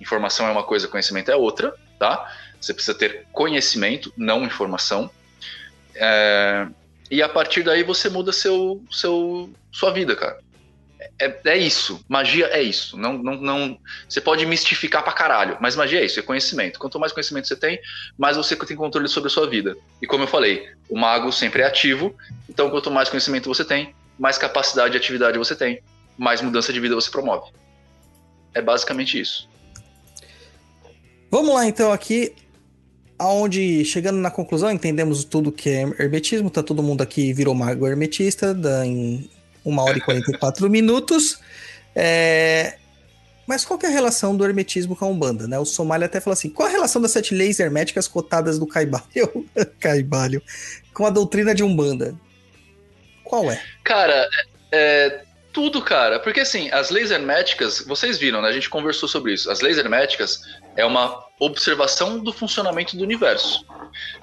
Informação 0.00 0.46
é 0.46 0.50
uma 0.50 0.62
coisa, 0.62 0.88
conhecimento 0.88 1.30
é 1.30 1.36
outra, 1.36 1.74
tá? 1.98 2.32
Você 2.60 2.74
precisa 2.74 2.96
ter 2.96 3.26
conhecimento, 3.32 4.12
não 4.16 4.44
informação. 4.44 5.10
É, 5.94 6.66
e 7.10 7.22
a 7.22 7.28
partir 7.28 7.62
daí 7.62 7.82
você 7.82 8.08
muda 8.08 8.32
seu, 8.32 8.82
seu, 8.90 9.50
sua 9.72 9.92
vida, 9.92 10.14
cara. 10.14 10.38
É, 11.20 11.40
é 11.44 11.56
isso. 11.56 12.04
Magia 12.08 12.46
é 12.46 12.62
isso. 12.62 12.96
Não, 12.96 13.18
não, 13.18 13.34
não. 13.36 13.78
Você 14.08 14.20
pode 14.20 14.44
mistificar 14.46 15.02
pra 15.02 15.12
caralho, 15.12 15.56
mas 15.60 15.76
magia 15.76 16.00
é 16.00 16.04
isso, 16.04 16.18
é 16.18 16.22
conhecimento. 16.22 16.78
Quanto 16.78 16.98
mais 16.98 17.12
conhecimento 17.12 17.48
você 17.48 17.56
tem, 17.56 17.80
mais 18.16 18.36
você 18.36 18.56
tem 18.56 18.76
controle 18.76 19.08
sobre 19.08 19.28
a 19.28 19.30
sua 19.30 19.48
vida. 19.48 19.76
E 20.02 20.06
como 20.06 20.24
eu 20.24 20.28
falei, 20.28 20.68
o 20.88 20.98
mago 20.98 21.32
sempre 21.32 21.62
é 21.62 21.66
ativo. 21.66 22.14
Então, 22.48 22.70
quanto 22.70 22.90
mais 22.90 23.08
conhecimento 23.08 23.48
você 23.48 23.64
tem, 23.64 23.94
mais 24.18 24.36
capacidade 24.36 24.92
de 24.92 24.96
atividade 24.96 25.38
você 25.38 25.54
tem, 25.54 25.80
mais 26.16 26.40
mudança 26.40 26.72
de 26.72 26.80
vida 26.80 26.94
você 26.94 27.10
promove. 27.10 27.50
É 28.54 28.62
basicamente 28.62 29.20
isso. 29.20 29.48
Vamos 31.30 31.54
lá 31.54 31.66
então 31.66 31.92
aqui, 31.92 32.34
aonde 33.18 33.84
chegando 33.84 34.18
na 34.18 34.30
conclusão 34.30 34.70
entendemos 34.70 35.24
tudo 35.24 35.52
que 35.52 35.68
é 35.68 35.82
hermetismo, 35.98 36.50
tá 36.50 36.62
todo 36.62 36.82
mundo 36.82 37.02
aqui 37.02 37.32
virou 37.32 37.54
mago 37.54 37.86
hermetista, 37.86 38.54
dá 38.54 38.86
em 38.86 39.28
uma 39.64 39.82
hora 39.82 39.98
e 39.98 40.00
44 40.00 40.68
minutos. 40.70 41.38
É... 41.94 42.78
Mas 43.46 43.64
qual 43.64 43.78
é 43.82 43.86
a 43.86 43.90
relação 43.90 44.36
do 44.36 44.44
hermetismo 44.44 44.94
com 44.94 45.06
a 45.06 45.08
Umbanda, 45.08 45.48
né? 45.48 45.58
O 45.58 45.64
Somália 45.64 46.06
até 46.06 46.20
falou 46.20 46.34
assim: 46.34 46.50
qual 46.50 46.68
a 46.68 46.72
relação 46.72 47.00
das 47.00 47.12
sete 47.12 47.34
leis 47.34 47.58
herméticas 47.58 48.06
cotadas 48.06 48.58
do 48.58 48.66
Caibalho, 48.66 49.46
Caibalho 49.80 50.42
com 50.92 51.06
a 51.06 51.10
doutrina 51.10 51.54
de 51.54 51.62
Umbanda? 51.62 52.14
Qual 53.24 53.50
é? 53.50 53.60
Cara, 53.84 54.28
é, 54.72 55.22
tudo, 55.52 55.82
cara. 55.82 56.18
Porque 56.20 56.40
assim, 56.40 56.70
as 56.70 56.90
leis 56.90 57.10
herméticas, 57.10 57.84
vocês 57.86 58.18
viram, 58.18 58.42
né? 58.42 58.48
A 58.48 58.52
gente 58.52 58.70
conversou 58.70 59.08
sobre 59.08 59.32
isso. 59.32 59.50
As 59.50 59.60
leis 59.60 59.78
herméticas 59.78 60.42
é 60.76 60.84
uma 60.84 61.24
observação 61.40 62.18
do 62.18 62.32
funcionamento 62.32 62.96
do 62.96 63.02
universo. 63.02 63.64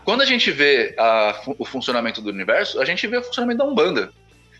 Quando 0.03 0.21
a 0.21 0.25
gente 0.25 0.51
vê 0.51 0.95
a, 0.97 1.41
o 1.57 1.65
funcionamento 1.65 2.21
do 2.21 2.29
universo, 2.29 2.79
a 2.81 2.85
gente 2.85 3.05
vê 3.07 3.17
o 3.17 3.23
funcionamento 3.23 3.59
da 3.59 3.65
Umbanda. 3.65 4.11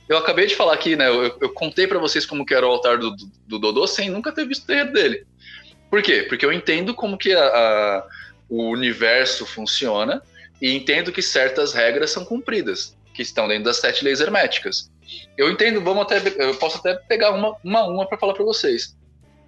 Eu 0.07 0.17
acabei 0.17 0.45
de 0.45 0.55
falar 0.55 0.73
aqui, 0.73 0.95
né? 0.95 1.09
Eu, 1.09 1.37
eu 1.41 1.49
contei 1.49 1.87
para 1.87 1.99
vocês 1.99 2.25
como 2.25 2.45
que 2.45 2.53
era 2.53 2.65
o 2.65 2.69
altar 2.69 2.97
do, 2.97 3.11
do, 3.11 3.31
do, 3.47 3.59
Dodô 3.59 3.87
sem 3.87 4.09
nunca 4.09 4.31
ter 4.31 4.45
visto 4.45 4.63
o 4.63 4.67
terreiro 4.67 4.93
dele. 4.93 5.25
Por 5.89 6.01
quê? 6.01 6.25
Porque 6.27 6.45
eu 6.45 6.53
entendo 6.53 6.93
como 6.93 7.17
que 7.17 7.33
a, 7.33 7.45
a, 7.45 8.07
o 8.49 8.69
universo 8.69 9.45
funciona 9.45 10.21
e 10.61 10.75
entendo 10.75 11.11
que 11.11 11.21
certas 11.21 11.73
regras 11.73 12.11
são 12.11 12.23
cumpridas, 12.23 12.95
que 13.13 13.21
estão 13.21 13.47
dentro 13.47 13.65
das 13.65 13.77
sete 13.77 14.03
leis 14.03 14.19
herméticas. 14.21 14.91
Eu 15.38 15.49
entendo, 15.52 15.82
vamos 15.82 16.03
até, 16.03 16.22
eu 16.38 16.56
posso 16.56 16.77
até 16.77 16.95
pegar 16.95 17.32
uma 17.32 17.56
uma, 17.64 17.84
uma 17.84 18.06
para 18.06 18.18
falar 18.18 18.34
para 18.34 18.44
vocês. 18.44 18.95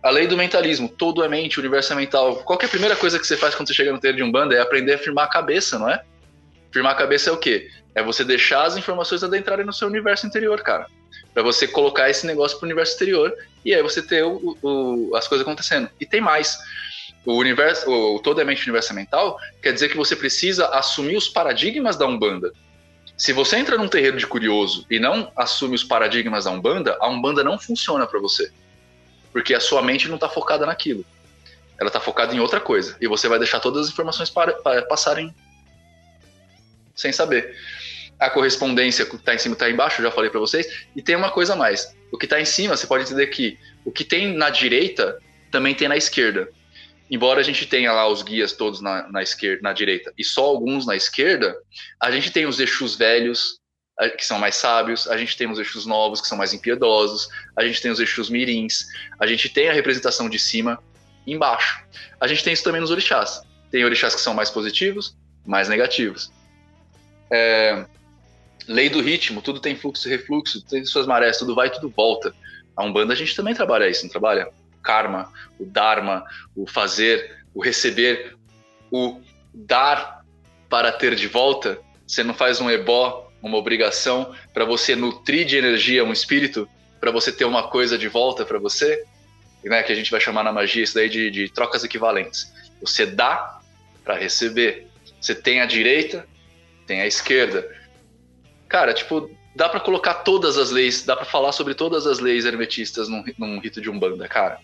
A 0.02 0.10
lei 0.10 0.28
do 0.28 0.38
mentalismo, 0.38 0.88
todo 0.88 1.24
é 1.24 1.28
mente, 1.28 1.58
o 1.58 1.62
universo 1.62 1.92
é 1.94 1.96
mental. 1.96 2.38
Qual 2.38 2.58
é 2.62 2.66
a 2.66 2.70
primeira 2.70 2.96
coisa 2.96 3.20
que 3.20 3.26
você 3.26 3.36
faz 3.36 3.56
quando 3.56 3.68
você 3.68 3.74
chega 3.74 3.92
no 3.92 4.00
terreiro 4.00 4.18
de 4.18 4.24
um 4.24 4.32
banda 4.32 4.56
é 4.56 4.60
aprender 4.60 4.94
a 4.94 4.98
firmar 4.98 5.26
a 5.26 5.30
cabeça, 5.30 5.80
não 5.80 5.90
é? 5.90 6.02
Firmar 6.72 6.94
a 6.94 6.96
cabeça 6.96 7.30
é 7.30 7.34
o 7.34 7.38
quê? 7.38 7.70
É 7.96 8.04
você 8.04 8.24
deixar 8.24 8.64
as 8.64 8.78
informações 8.78 9.24
adentrarem 9.24 9.66
no 9.66 9.74
seu 9.74 9.88
universo 9.88 10.28
interior, 10.28 10.62
cara. 10.62 10.88
Para 11.34 11.42
você 11.42 11.68
colocar 11.68 12.10
esse 12.10 12.28
negócio 12.28 12.58
pro 12.58 12.68
universo 12.68 12.94
exterior 12.94 13.34
e 13.66 13.74
aí 13.74 13.82
você 13.82 14.02
ter 14.02 14.24
o, 14.24 14.58
o, 14.62 15.16
as 15.16 15.28
coisas 15.28 15.46
acontecendo. 15.46 15.90
E 16.00 16.06
tem 16.06 16.22
mais. 16.22 16.58
O 17.26 17.34
universo, 17.34 17.92
o 17.92 18.20
todo 18.20 18.40
é 18.40 18.46
mente, 18.46 18.64
universo 18.64 18.94
é 18.94 18.96
mental, 18.96 19.38
quer 19.62 19.74
dizer 19.74 19.90
que 19.90 19.98
você 19.98 20.16
precisa 20.16 20.68
assumir 20.68 21.18
os 21.18 21.28
paradigmas 21.28 21.98
da 21.98 22.06
Umbanda. 22.06 22.54
Se 23.18 23.34
você 23.34 23.58
entra 23.58 23.78
num 23.78 23.88
terreiro 23.88 24.16
de 24.16 24.28
curioso 24.28 24.86
e 24.92 25.00
não 25.00 25.32
assume 25.36 25.74
os 25.76 25.84
paradigmas 25.84 26.46
da 26.46 26.52
Umbanda, 26.52 26.96
a 27.02 27.10
Umbanda 27.10 27.44
não 27.44 27.58
funciona 27.58 28.06
para 28.06 28.20
você. 28.20 28.52
Porque 29.34 29.56
a 29.56 29.60
sua 29.60 29.82
mente 29.82 30.08
não 30.08 30.16
está 30.16 30.30
focada 30.30 30.68
naquilo. 30.68 31.04
Ela 31.80 31.88
está 31.88 32.00
focada 32.00 32.36
em 32.36 32.40
outra 32.40 32.60
coisa. 32.60 32.96
E 33.02 33.08
você 33.08 33.28
vai 33.28 33.40
deixar 33.40 33.60
todas 33.60 33.88
as 33.88 33.92
informações 33.92 34.30
para, 34.30 34.54
para 34.54 34.84
passarem 34.84 35.34
sem 36.96 37.12
saber. 37.12 37.56
A 38.20 38.30
correspondência 38.30 39.04
que 39.04 39.16
está 39.16 39.34
em 39.34 39.40
cima 39.40 39.54
está 39.54 39.68
embaixo, 39.68 40.02
já 40.02 40.12
falei 40.12 40.30
para 40.30 40.40
vocês. 40.40 40.86
E 40.96 41.02
tem 41.02 41.16
uma 41.16 41.32
coisa 41.32 41.54
a 41.54 41.56
mais. 41.56 41.96
O 42.12 42.20
que 42.20 42.28
está 42.28 42.40
em 42.40 42.46
cima, 42.46 42.78
você 42.78 42.86
pode 42.86 43.04
entender 43.04 43.28
que 43.28 43.58
o 43.84 43.92
que 43.92 44.04
tem 44.04 44.32
na 44.36 44.52
direita 44.52 45.18
também 45.50 45.74
tem 45.74 45.88
na 45.88 45.98
esquerda 45.98 46.50
embora 47.10 47.40
a 47.40 47.44
gente 47.44 47.66
tenha 47.66 47.92
lá 47.92 48.08
os 48.08 48.22
guias 48.22 48.52
todos 48.52 48.82
na, 48.82 49.08
na 49.12 49.24
esquerda, 49.24 49.62
na 49.62 49.74
direita, 49.74 50.14
e 50.18 50.24
só 50.24 50.46
alguns 50.46 50.86
na 50.86 50.96
esquerda, 50.96 51.56
a 52.00 52.12
gente 52.12 52.32
tem 52.32 52.46
os 52.46 52.60
Exus 52.60 52.96
velhos, 52.96 53.60
que 54.18 54.26
são 54.26 54.38
mais 54.38 54.56
sábios, 54.56 55.08
a 55.08 55.18
gente 55.18 55.36
tem 55.36 55.50
os 55.50 55.58
Exus 55.58 55.86
novos, 55.86 56.22
que 56.22 56.28
são 56.28 56.38
mais 56.38 56.54
impiedosos, 56.54 57.28
a 57.56 57.66
gente 57.66 57.82
tem 57.82 57.90
os 57.90 58.00
Exus 58.00 58.30
mirins, 58.30 58.86
a 59.20 59.26
gente 59.26 59.50
tem 59.50 59.70
a 59.70 59.74
representação 59.74 60.30
de 60.30 60.38
cima 60.38 60.80
e 61.26 61.34
embaixo. 61.34 61.84
A 62.20 62.28
gente 62.28 62.44
tem 62.44 62.54
isso 62.54 62.64
também 62.64 62.80
nos 62.80 62.92
orixás. 62.92 63.42
Tem 63.72 63.84
orixás 63.84 64.14
que 64.14 64.22
são 64.22 64.36
mais 64.36 64.52
positivos, 64.52 65.16
mais 65.46 65.68
negativos. 65.68 66.32
É, 67.32 67.86
lei 68.68 68.88
do 68.88 69.02
ritmo, 69.02 69.42
tudo 69.42 69.60
tem 69.60 69.76
fluxo 69.76 70.08
e 70.08 70.12
refluxo, 70.12 70.64
tem 70.66 70.86
suas 70.86 71.08
marés, 71.08 71.38
tudo 71.38 71.56
vai, 71.56 71.72
tudo 71.72 71.90
volta. 71.90 72.34
A 72.76 72.84
Umbanda 72.84 73.14
a 73.14 73.18
gente 73.18 73.36
também 73.36 73.56
trabalha 73.56 73.90
isso, 73.90 74.04
não 74.04 74.12
trabalha? 74.12 74.48
Karma, 74.88 75.30
o 75.60 75.66
dharma, 75.66 76.24
o 76.56 76.66
fazer, 76.66 77.44
o 77.54 77.62
receber, 77.62 78.38
o 78.90 79.20
dar 79.54 80.24
para 80.70 80.94
ter 80.94 81.14
de 81.14 81.28
volta. 81.28 81.78
Você 82.08 82.24
não 82.24 82.34
faz 82.34 82.62
um 82.62 82.72
ebó, 82.72 83.30
uma 83.44 83.58
obrigação 83.58 84.34
para 84.54 84.64
você 84.64 84.96
nutrir 84.96 85.46
de 85.46 85.58
energia 85.58 86.06
um 86.06 86.14
espírito, 86.14 86.70
para 87.02 87.12
você 87.12 87.34
ter 87.34 87.44
uma 87.44 87.68
coisa 87.68 87.98
de 87.98 88.08
volta 88.08 88.46
para 88.46 88.58
você, 88.60 89.04
né, 89.62 89.84
que 89.84 89.92
a 89.92 89.96
gente 89.96 90.10
vai 90.10 90.22
chamar 90.22 90.44
na 90.46 90.54
magia 90.54 90.86
isso 90.86 90.96
daí 90.96 91.10
de, 91.10 91.30
de 91.30 91.50
trocas 91.50 91.84
equivalentes. 91.84 92.54
Você 92.80 93.06
dá 93.06 93.60
para 94.06 94.16
receber. 94.16 94.88
Você 95.20 95.36
tem 95.36 95.60
a 95.60 95.66
direita, 95.66 96.26
tem 96.86 97.02
a 97.02 97.06
esquerda. 97.06 97.70
Cara, 98.70 98.94
tipo, 98.94 99.30
dá 99.54 99.68
para 99.68 99.82
colocar 99.82 100.14
todas 100.14 100.58
as 100.58 100.72
leis, 100.72 101.04
dá 101.04 101.14
para 101.18 101.26
falar 101.26 101.52
sobre 101.52 101.74
todas 101.74 102.08
as 102.08 102.20
leis 102.20 102.46
hermetistas 102.46 103.10
num, 103.10 103.22
num 103.38 103.60
rito 103.60 103.82
de 103.82 103.90
umbanda, 103.90 104.26
cara 104.30 104.62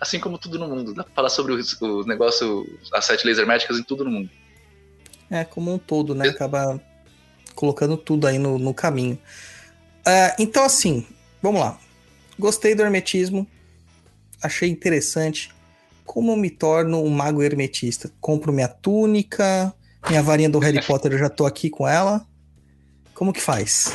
assim 0.00 0.18
como 0.20 0.38
tudo 0.38 0.58
no 0.58 0.68
mundo. 0.68 0.94
Dá 0.94 1.04
pra 1.04 1.12
falar 1.12 1.30
sobre 1.30 1.52
o, 1.52 1.60
o 1.82 2.04
negócio, 2.04 2.66
as 2.92 3.04
sete 3.04 3.24
leis 3.24 3.38
herméticas 3.38 3.78
em 3.78 3.82
tudo 3.82 4.04
no 4.04 4.10
mundo. 4.10 4.30
É, 5.30 5.44
como 5.44 5.72
um 5.72 5.78
todo, 5.78 6.14
né? 6.14 6.28
Acaba 6.28 6.80
colocando 7.54 7.96
tudo 7.96 8.26
aí 8.26 8.38
no, 8.38 8.58
no 8.58 8.72
caminho. 8.72 9.18
Uh, 10.06 10.34
então, 10.38 10.64
assim, 10.64 11.06
vamos 11.42 11.60
lá. 11.60 11.78
Gostei 12.38 12.74
do 12.74 12.82
hermetismo. 12.82 13.46
Achei 14.42 14.70
interessante. 14.70 15.52
Como 16.04 16.32
eu 16.32 16.36
me 16.36 16.48
torno 16.48 17.02
um 17.02 17.10
mago 17.10 17.42
hermetista? 17.42 18.10
Compro 18.20 18.52
minha 18.52 18.68
túnica, 18.68 19.74
minha 20.08 20.22
varinha 20.22 20.48
do 20.48 20.58
Harry 20.58 20.80
Potter, 20.86 21.12
eu 21.12 21.18
já 21.18 21.28
tô 21.28 21.44
aqui 21.44 21.68
com 21.68 21.86
ela. 21.86 22.24
Como 23.12 23.32
que 23.32 23.40
faz? 23.40 23.94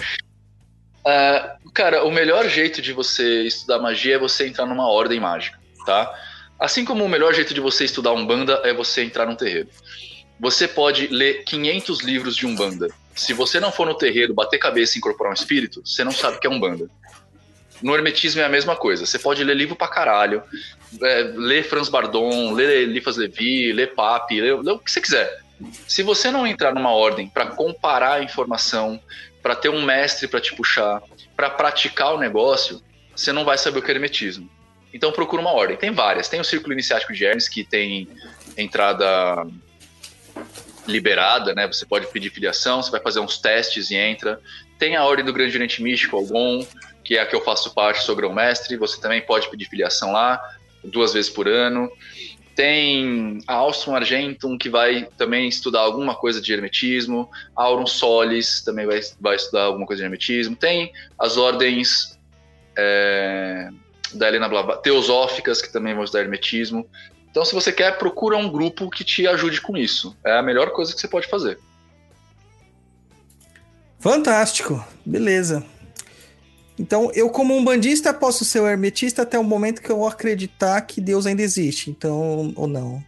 Uh, 0.99 1.71
cara, 1.73 2.03
o 2.03 2.11
melhor 2.11 2.47
jeito 2.47 2.81
de 2.81 2.93
você 2.93 3.43
estudar 3.43 3.80
magia 3.80 4.15
é 4.15 4.19
você 4.19 4.47
entrar 4.47 4.65
numa 4.65 4.88
ordem 4.88 5.19
mágica 5.19 5.62
tá? 5.85 6.14
Assim 6.60 6.85
como 6.85 7.03
o 7.03 7.10
melhor 7.10 7.34
jeito 7.34 7.53
de 7.53 7.60
você 7.60 7.85
estudar 7.85 8.14
Umbanda 8.14 8.61
é 8.64 8.73
você 8.73 9.03
entrar 9.03 9.26
num 9.26 9.35
terreiro. 9.35 9.69
Você 10.39 10.68
pode 10.68 11.07
ler 11.07 11.43
500 11.43 12.01
livros 12.01 12.35
de 12.35 12.45
Umbanda. 12.45 12.89
Se 13.15 13.34
você 13.34 13.60
não 13.60 13.72
for 13.72 13.85
no 13.85 13.93
terreiro, 13.93 14.34
bater 14.34 14.57
cabeça 14.57 14.95
e 14.95 14.99
incorporar 14.99 15.31
um 15.31 15.35
espírito, 15.35 15.81
você 15.85 16.03
não 16.03 16.11
sabe 16.11 16.38
o 16.38 16.39
que 16.39 16.47
é 16.47 16.49
Umbanda. 16.49 16.89
No 17.81 17.93
Hermetismo 17.93 18.41
é 18.41 18.45
a 18.45 18.49
mesma 18.49 18.76
coisa. 18.76 19.05
Você 19.05 19.19
pode 19.19 19.43
ler 19.43 19.55
livro 19.55 19.76
pra 19.76 19.88
caralho, 19.88 20.41
é, 21.01 21.23
ler 21.35 21.64
Franz 21.64 21.89
Bardon, 21.89 22.53
ler 22.53 22.88
Lifas 22.88 23.18
Levi, 23.18 23.73
ler 23.73 23.93
Papi, 23.93 24.39
ler, 24.39 24.57
ler 24.60 24.72
o 24.72 24.80
que 24.80 24.91
você 24.91 25.01
quiser. 25.01 25.43
Se 25.88 26.01
você 26.01 26.31
não 26.31 26.47
entrar 26.47 26.73
numa 26.73 26.91
ordem 26.91 27.27
para 27.27 27.47
comparar 27.47 28.14
a 28.14 28.23
informação, 28.23 28.99
para 29.41 29.55
ter 29.55 29.69
um 29.69 29.84
mestre 29.84 30.27
para 30.27 30.39
te 30.39 30.55
puxar, 30.55 31.01
para 31.35 31.49
praticar 31.49 32.14
o 32.14 32.18
negócio, 32.18 32.81
você 33.15 33.31
não 33.31 33.43
vai 33.43 33.57
saber 33.57 33.80
o 33.80 33.81
que 33.81 33.91
é 33.91 33.93
hermetismo. 33.93 34.49
Então 34.94 35.11
procura 35.11 35.41
uma 35.41 35.52
ordem. 35.52 35.76
Tem 35.76 35.91
várias. 35.91 36.30
Tem 36.30 36.40
o 36.40 36.44
Círculo 36.44 36.74
Iniciático 36.74 37.14
de 37.14 37.26
Hermes, 37.26 37.49
que 37.49 37.64
tem 37.64 38.07
entrada 38.57 39.45
liberada, 40.88 41.53
né? 41.53 41.68
Você 41.68 41.86
pode 41.86 42.07
pedir 42.07 42.30
filiação, 42.30 42.82
você 42.82 42.91
vai 42.91 43.02
fazer 43.02 43.20
uns 43.20 43.38
testes 43.38 43.90
e 43.90 43.95
entra. 43.95 44.40
Tem 44.78 44.95
a 44.95 45.03
Ordem 45.03 45.26
do 45.26 45.34
Grande 45.34 45.56
Oriente 45.56 45.82
Místico, 45.82 46.18
Algon, 46.18 46.65
que 47.03 47.18
é 47.18 47.22
a 47.22 47.26
que 47.26 47.36
eu 47.36 47.41
faço 47.41 47.74
parte, 47.74 48.03
sou 48.03 48.15
grão-mestre. 48.15 48.78
Você 48.78 48.99
também 48.99 49.22
pode 49.22 49.49
pedir 49.49 49.65
filiação 49.65 50.11
lá, 50.11 50.41
duas 50.84 51.14
vezes 51.14 51.32
por 51.32 51.48
ano. 51.48 51.91
Tem 52.56 53.40
a 53.48 53.53
Alstrom 53.53 53.95
Argentum, 53.95 54.57
que 54.57 54.70
vai 54.70 55.07
também 55.18 55.48
estudar 55.48 55.80
alguma 55.80 56.14
coisa 56.14 56.40
de 56.40 56.53
hermetismo. 56.53 57.30
Aurum 57.56 57.88
Solis 57.88 58.61
também 58.61 58.86
vai, 58.86 58.99
vai 59.20 59.36
estudar 59.36 59.64
alguma 59.64 59.88
coisa 59.88 60.02
de 60.02 60.06
hermetismo. 60.06 60.56
Tem 60.56 60.91
as 61.18 61.36
ordens 61.36 62.20
é, 62.78 63.70
da 64.18 64.27
Helena 64.27 64.48
Blavatsky, 64.48 64.84
teosóficas, 64.84 65.61
que 65.61 65.72
também 65.72 65.94
vão 65.94 66.03
estudar 66.03 66.23
hermetismo. 66.23 66.88
Então, 67.30 67.44
se 67.44 67.53
você 67.53 67.72
quer, 67.72 67.98
procura 67.98 68.38
um 68.38 68.49
grupo 68.49 68.90
que 68.90 69.03
te 69.03 69.27
ajude 69.27 69.60
com 69.60 69.76
isso. 69.76 70.15
É 70.23 70.38
a 70.38 70.44
melhor 70.44 70.72
coisa 70.72 70.94
que 70.94 71.02
você 71.02 71.07
pode 71.07 71.27
fazer. 71.27 71.57
Fantástico, 73.99 74.85
beleza. 75.06 75.65
Então, 76.77 77.11
eu, 77.14 77.30
como 77.30 77.56
um 77.56 77.64
bandista, 77.64 78.14
posso 78.14 78.44
ser 78.44 78.60
um 78.60 78.68
hermetista 78.68 79.22
até 79.22 79.38
o 79.40 79.44
momento 79.44 79.81
que 79.81 79.90
eu 79.90 80.06
acreditar 80.06 80.81
que 80.81 80.99
Deus 80.99 81.26
ainda 81.26 81.41
existe. 81.41 81.90
Então, 81.90 82.53
ou 82.56 82.68
não? 82.68 83.03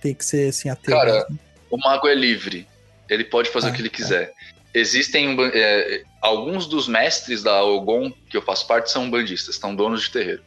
Tem 0.00 0.14
que 0.14 0.24
ser 0.24 0.48
assim, 0.48 0.68
ateu. 0.68 0.96
Cara, 0.96 1.26
o 1.70 1.76
mago 1.76 2.08
é 2.08 2.14
livre. 2.14 2.66
Ele 3.08 3.24
pode 3.24 3.50
fazer 3.50 3.68
ah, 3.68 3.70
o 3.70 3.74
que 3.74 3.82
ele 3.82 3.90
tá. 3.90 3.96
quiser. 3.96 4.32
existem 4.72 5.36
é, 5.52 6.02
alguns 6.20 6.66
dos 6.66 6.88
mestres 6.88 7.42
da 7.42 7.62
Ogon 7.64 8.12
que 8.28 8.36
eu 8.36 8.42
faço 8.42 8.66
parte 8.66 8.90
são 8.90 9.10
bandistas, 9.10 9.56
são 9.56 9.74
donos 9.74 10.02
de 10.02 10.10
terreiro. 10.10 10.42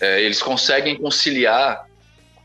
É, 0.00 0.22
eles 0.22 0.42
conseguem 0.42 0.96
conciliar 0.96 1.86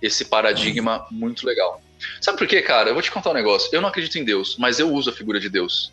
esse 0.02 0.26
paradigma 0.26 1.08
muito 1.10 1.46
legal. 1.46 1.82
Sabe 2.22 2.38
por 2.38 2.48
quê, 2.48 2.62
cara? 2.62 2.90
Eu 2.90 2.94
vou 2.94 3.02
te 3.02 3.12
contar 3.12 3.32
um 3.32 3.34
negócio. 3.34 3.70
Eu 3.72 3.82
não 3.82 3.90
acredito 3.90 4.18
em 4.18 4.24
Deus, 4.24 4.58
mas 4.58 4.80
eu 4.80 4.92
uso 4.92 5.10
a 5.10 5.14
figura 5.14 5.40
de 5.40 5.50
Deus. 5.50 5.92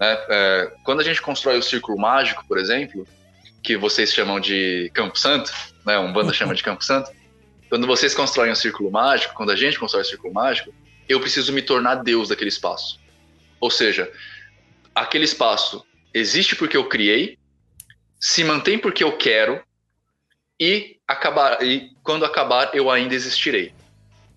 É, 0.00 0.26
é, 0.28 0.72
quando 0.84 1.00
a 1.00 1.04
gente 1.04 1.20
constrói 1.20 1.58
o 1.58 1.62
círculo 1.62 1.98
mágico, 1.98 2.44
por 2.46 2.58
exemplo, 2.58 3.06
que 3.62 3.76
vocês 3.76 4.12
chamam 4.12 4.40
de 4.40 4.90
Campo 4.94 5.18
Santo, 5.18 5.52
né, 5.86 5.98
um 5.98 6.12
banda 6.12 6.32
chama 6.32 6.54
de 6.54 6.62
Campo 6.62 6.84
Santo, 6.84 7.10
quando 7.68 7.86
vocês 7.86 8.14
constroem 8.14 8.50
um 8.50 8.56
círculo 8.56 8.90
mágico, 8.90 9.34
quando 9.34 9.50
a 9.50 9.56
gente 9.56 9.78
constrói 9.78 10.02
um 10.02 10.06
círculo 10.06 10.34
mágico, 10.34 10.74
eu 11.08 11.20
preciso 11.20 11.52
me 11.52 11.62
tornar 11.62 11.96
Deus 11.96 12.28
daquele 12.28 12.48
espaço. 12.48 12.98
Ou 13.60 13.70
seja, 13.70 14.10
aquele 14.94 15.24
espaço 15.24 15.84
existe 16.12 16.56
porque 16.56 16.76
eu 16.76 16.88
criei, 16.88 17.38
se 18.18 18.42
mantém 18.42 18.78
porque 18.78 19.04
eu 19.04 19.16
quero 19.16 19.62
e 20.60 20.98
acabar 21.08 21.62
e 21.62 21.90
quando 22.02 22.24
acabar 22.24 22.70
eu 22.74 22.90
ainda 22.90 23.14
existirei, 23.14 23.72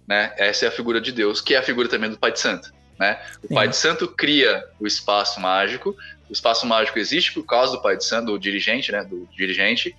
né? 0.08 0.34
Essa 0.38 0.66
é 0.66 0.68
a 0.70 0.72
figura 0.72 1.02
de 1.02 1.12
Deus, 1.12 1.42
que 1.42 1.54
é 1.54 1.58
a 1.58 1.64
figura 1.64 1.90
também 1.90 2.10
do 2.10 2.18
Pai 2.18 2.32
de 2.32 2.40
Santo, 2.40 2.74
né? 2.98 3.22
O 3.44 3.48
Sim. 3.48 3.54
Pai 3.54 3.68
de 3.68 3.76
Santo 3.76 4.08
cria 4.08 4.64
o 4.80 4.88
espaço 4.88 5.42
mágico, 5.42 5.96
o 6.30 6.34
espaço 6.34 6.66
mágico 6.66 6.98
existe 6.98 7.34
por 7.34 7.44
causa 7.44 7.74
do 7.74 7.82
Pai 7.82 7.98
de 7.98 8.06
Santo, 8.06 8.28
do 8.28 8.40
dirigente, 8.40 8.92
né, 8.92 9.04
do 9.04 9.28
dirigente, 9.36 9.94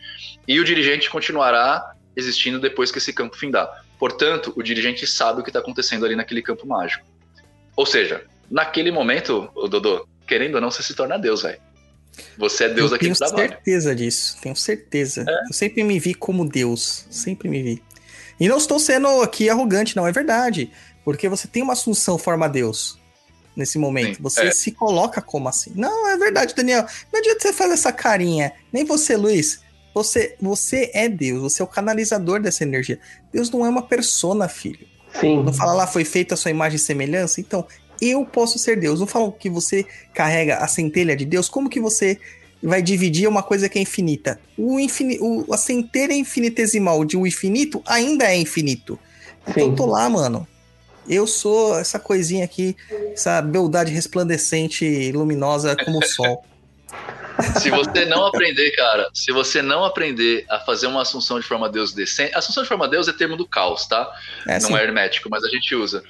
e 0.48 0.58
o 0.58 0.64
dirigente 0.64 1.10
continuará 1.10 1.94
existindo 2.16 2.58
depois 2.58 2.90
que 2.90 2.98
esse 2.98 3.12
campo 3.12 3.36
findar. 3.36 3.84
Portanto, 3.98 4.52
o 4.56 4.62
dirigente 4.62 5.06
sabe 5.06 5.40
o 5.40 5.44
que 5.44 5.50
está 5.50 5.60
acontecendo 5.60 6.04
ali 6.04 6.16
naquele 6.16 6.42
campo 6.42 6.66
mágico. 6.66 7.06
Ou 7.76 7.84
seja, 7.84 8.24
naquele 8.50 8.90
momento, 8.90 9.50
o 9.54 9.68
Dodô, 9.68 10.08
querendo 10.26 10.56
ou 10.56 10.60
não, 10.60 10.70
você 10.70 10.82
se 10.82 10.94
torna 10.94 11.18
Deus, 11.18 11.42
velho. 11.42 11.60
Você 12.38 12.64
é 12.64 12.68
Deus 12.68 12.90
eu 12.90 12.96
aqui 12.96 13.08
no 13.08 13.16
trabalho. 13.16 13.36
Tenho 13.36 13.50
certeza 13.50 13.94
disso, 13.94 14.36
tenho 14.40 14.56
certeza. 14.56 15.24
É. 15.28 15.48
Eu 15.48 15.52
sempre 15.52 15.82
me 15.82 15.98
vi 15.98 16.14
como 16.14 16.48
Deus, 16.48 17.06
sempre 17.10 17.48
me 17.48 17.62
vi. 17.62 17.82
E 18.38 18.48
não 18.48 18.58
estou 18.58 18.78
sendo 18.78 19.08
aqui 19.22 19.48
arrogante, 19.48 19.96
não, 19.96 20.06
é 20.06 20.12
verdade. 20.12 20.70
Porque 21.04 21.28
você 21.28 21.46
tem 21.46 21.62
uma 21.62 21.74
assunção 21.74 22.18
forma 22.18 22.48
Deus 22.48 22.98
nesse 23.56 23.78
momento. 23.78 24.16
Sim, 24.16 24.22
você 24.22 24.42
é. 24.46 24.50
se 24.50 24.72
coloca 24.72 25.20
como 25.20 25.48
assim. 25.48 25.72
Não, 25.74 26.08
é 26.08 26.16
verdade, 26.16 26.54
Daniel. 26.54 26.86
Não 27.12 27.20
adianta 27.20 27.40
você 27.40 27.52
fazer 27.52 27.74
essa 27.74 27.92
carinha. 27.92 28.52
Nem 28.72 28.84
você, 28.84 29.16
Luiz. 29.16 29.62
Você, 29.94 30.34
você 30.40 30.90
é 30.92 31.08
Deus, 31.08 31.40
você 31.40 31.62
é 31.62 31.64
o 31.64 31.68
canalizador 31.68 32.40
dessa 32.40 32.64
energia. 32.64 32.98
Deus 33.32 33.48
não 33.50 33.64
é 33.64 33.68
uma 33.68 33.86
persona, 33.86 34.48
filho. 34.48 34.86
Sim. 35.20 35.44
Não 35.44 35.52
fala 35.52 35.72
lá, 35.72 35.86
foi 35.86 36.04
feita 36.04 36.34
a 36.34 36.36
sua 36.36 36.50
imagem 36.50 36.76
e 36.76 36.80
semelhança? 36.80 37.40
Então, 37.40 37.64
eu 38.00 38.24
posso 38.24 38.58
ser 38.58 38.78
Deus. 38.78 39.00
Não 39.00 39.06
falam 39.06 39.30
que 39.30 39.48
você 39.48 39.86
carrega 40.12 40.58
a 40.58 40.68
centelha 40.68 41.16
de 41.16 41.24
Deus. 41.24 41.48
Como 41.48 41.68
que 41.68 41.80
você 41.80 42.18
vai 42.62 42.82
dividir 42.82 43.28
uma 43.28 43.42
coisa 43.42 43.68
que 43.68 43.78
é 43.78 43.82
infinita? 43.82 44.40
O, 44.56 44.80
infini, 44.80 45.18
o 45.20 45.52
a 45.52 45.56
centelha 45.56 46.14
infinitesimal 46.14 47.04
de 47.04 47.16
um 47.16 47.26
infinito 47.26 47.82
ainda 47.86 48.24
é 48.24 48.36
infinito. 48.36 48.98
Então, 49.42 49.64
Sim. 49.64 49.70
eu 49.70 49.76
tô 49.76 49.86
lá, 49.86 50.08
mano. 50.08 50.46
Eu 51.06 51.26
sou 51.26 51.78
essa 51.78 51.98
coisinha 51.98 52.44
aqui, 52.44 52.74
essa 53.12 53.42
beldade 53.42 53.92
resplandecente 53.92 54.86
e 54.86 55.12
luminosa 55.12 55.76
como 55.76 55.98
o 55.98 56.06
sol. 56.06 56.44
Se 57.60 57.70
você 57.70 58.04
não 58.04 58.26
aprender, 58.26 58.70
cara, 58.72 59.08
se 59.12 59.32
você 59.32 59.60
não 59.60 59.84
aprender 59.84 60.44
a 60.48 60.60
fazer 60.60 60.86
uma 60.86 61.02
assunção 61.02 61.40
de 61.40 61.46
forma 61.46 61.68
Deus 61.68 61.92
decente, 61.92 62.34
assunção 62.34 62.62
de 62.62 62.68
forma 62.68 62.86
Deus 62.86 63.08
é 63.08 63.12
termo 63.12 63.36
do 63.36 63.46
caos, 63.46 63.86
tá? 63.86 64.12
É, 64.46 64.54
não 64.54 64.68
sim. 64.68 64.76
é 64.76 64.82
hermético, 64.82 65.28
mas 65.28 65.42
a 65.44 65.48
gente 65.48 65.74
usa. 65.74 66.02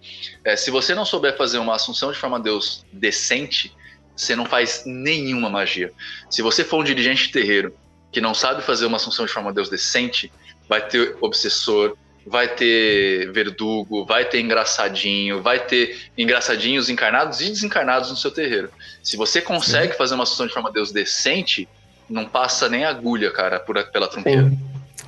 É, 0.44 0.54
se 0.56 0.70
você 0.70 0.94
não 0.94 1.04
souber 1.04 1.36
fazer 1.36 1.58
uma 1.58 1.74
assunção 1.74 2.12
de 2.12 2.18
forma 2.18 2.38
Deus 2.38 2.84
decente, 2.92 3.74
você 4.14 4.36
não 4.36 4.44
faz 4.44 4.82
nenhuma 4.84 5.48
magia. 5.48 5.92
Se 6.28 6.42
você 6.42 6.62
for 6.62 6.80
um 6.80 6.84
dirigente 6.84 7.26
de 7.26 7.32
terreiro 7.32 7.74
que 8.12 8.20
não 8.20 8.34
sabe 8.34 8.62
fazer 8.62 8.86
uma 8.86 8.96
assunção 8.96 9.26
de 9.26 9.32
forma 9.32 9.52
Deus 9.52 9.68
decente, 9.68 10.30
vai 10.68 10.86
ter 10.86 11.16
obsessor, 11.20 11.96
vai 12.26 12.48
ter 12.48 13.30
verdugo, 13.32 14.04
vai 14.06 14.24
ter 14.24 14.40
engraçadinho, 14.40 15.42
vai 15.42 15.64
ter 15.64 15.96
engraçadinhos 16.16 16.88
encarnados 16.88 17.40
e 17.40 17.50
desencarnados 17.50 18.10
no 18.10 18.16
seu 18.16 18.30
terreiro. 18.30 18.70
Se 19.02 19.16
você 19.16 19.40
consegue 19.40 19.92
Sim. 19.92 19.98
fazer 19.98 20.14
uma 20.14 20.26
sessão 20.26 20.46
de 20.46 20.52
forma 20.52 20.72
Deus 20.72 20.90
decente, 20.90 21.68
não 22.08 22.24
passa 22.24 22.68
nem 22.68 22.84
agulha, 22.84 23.30
cara, 23.30 23.60
por, 23.60 23.82
pela 23.90 24.08
trompeira. 24.08 24.50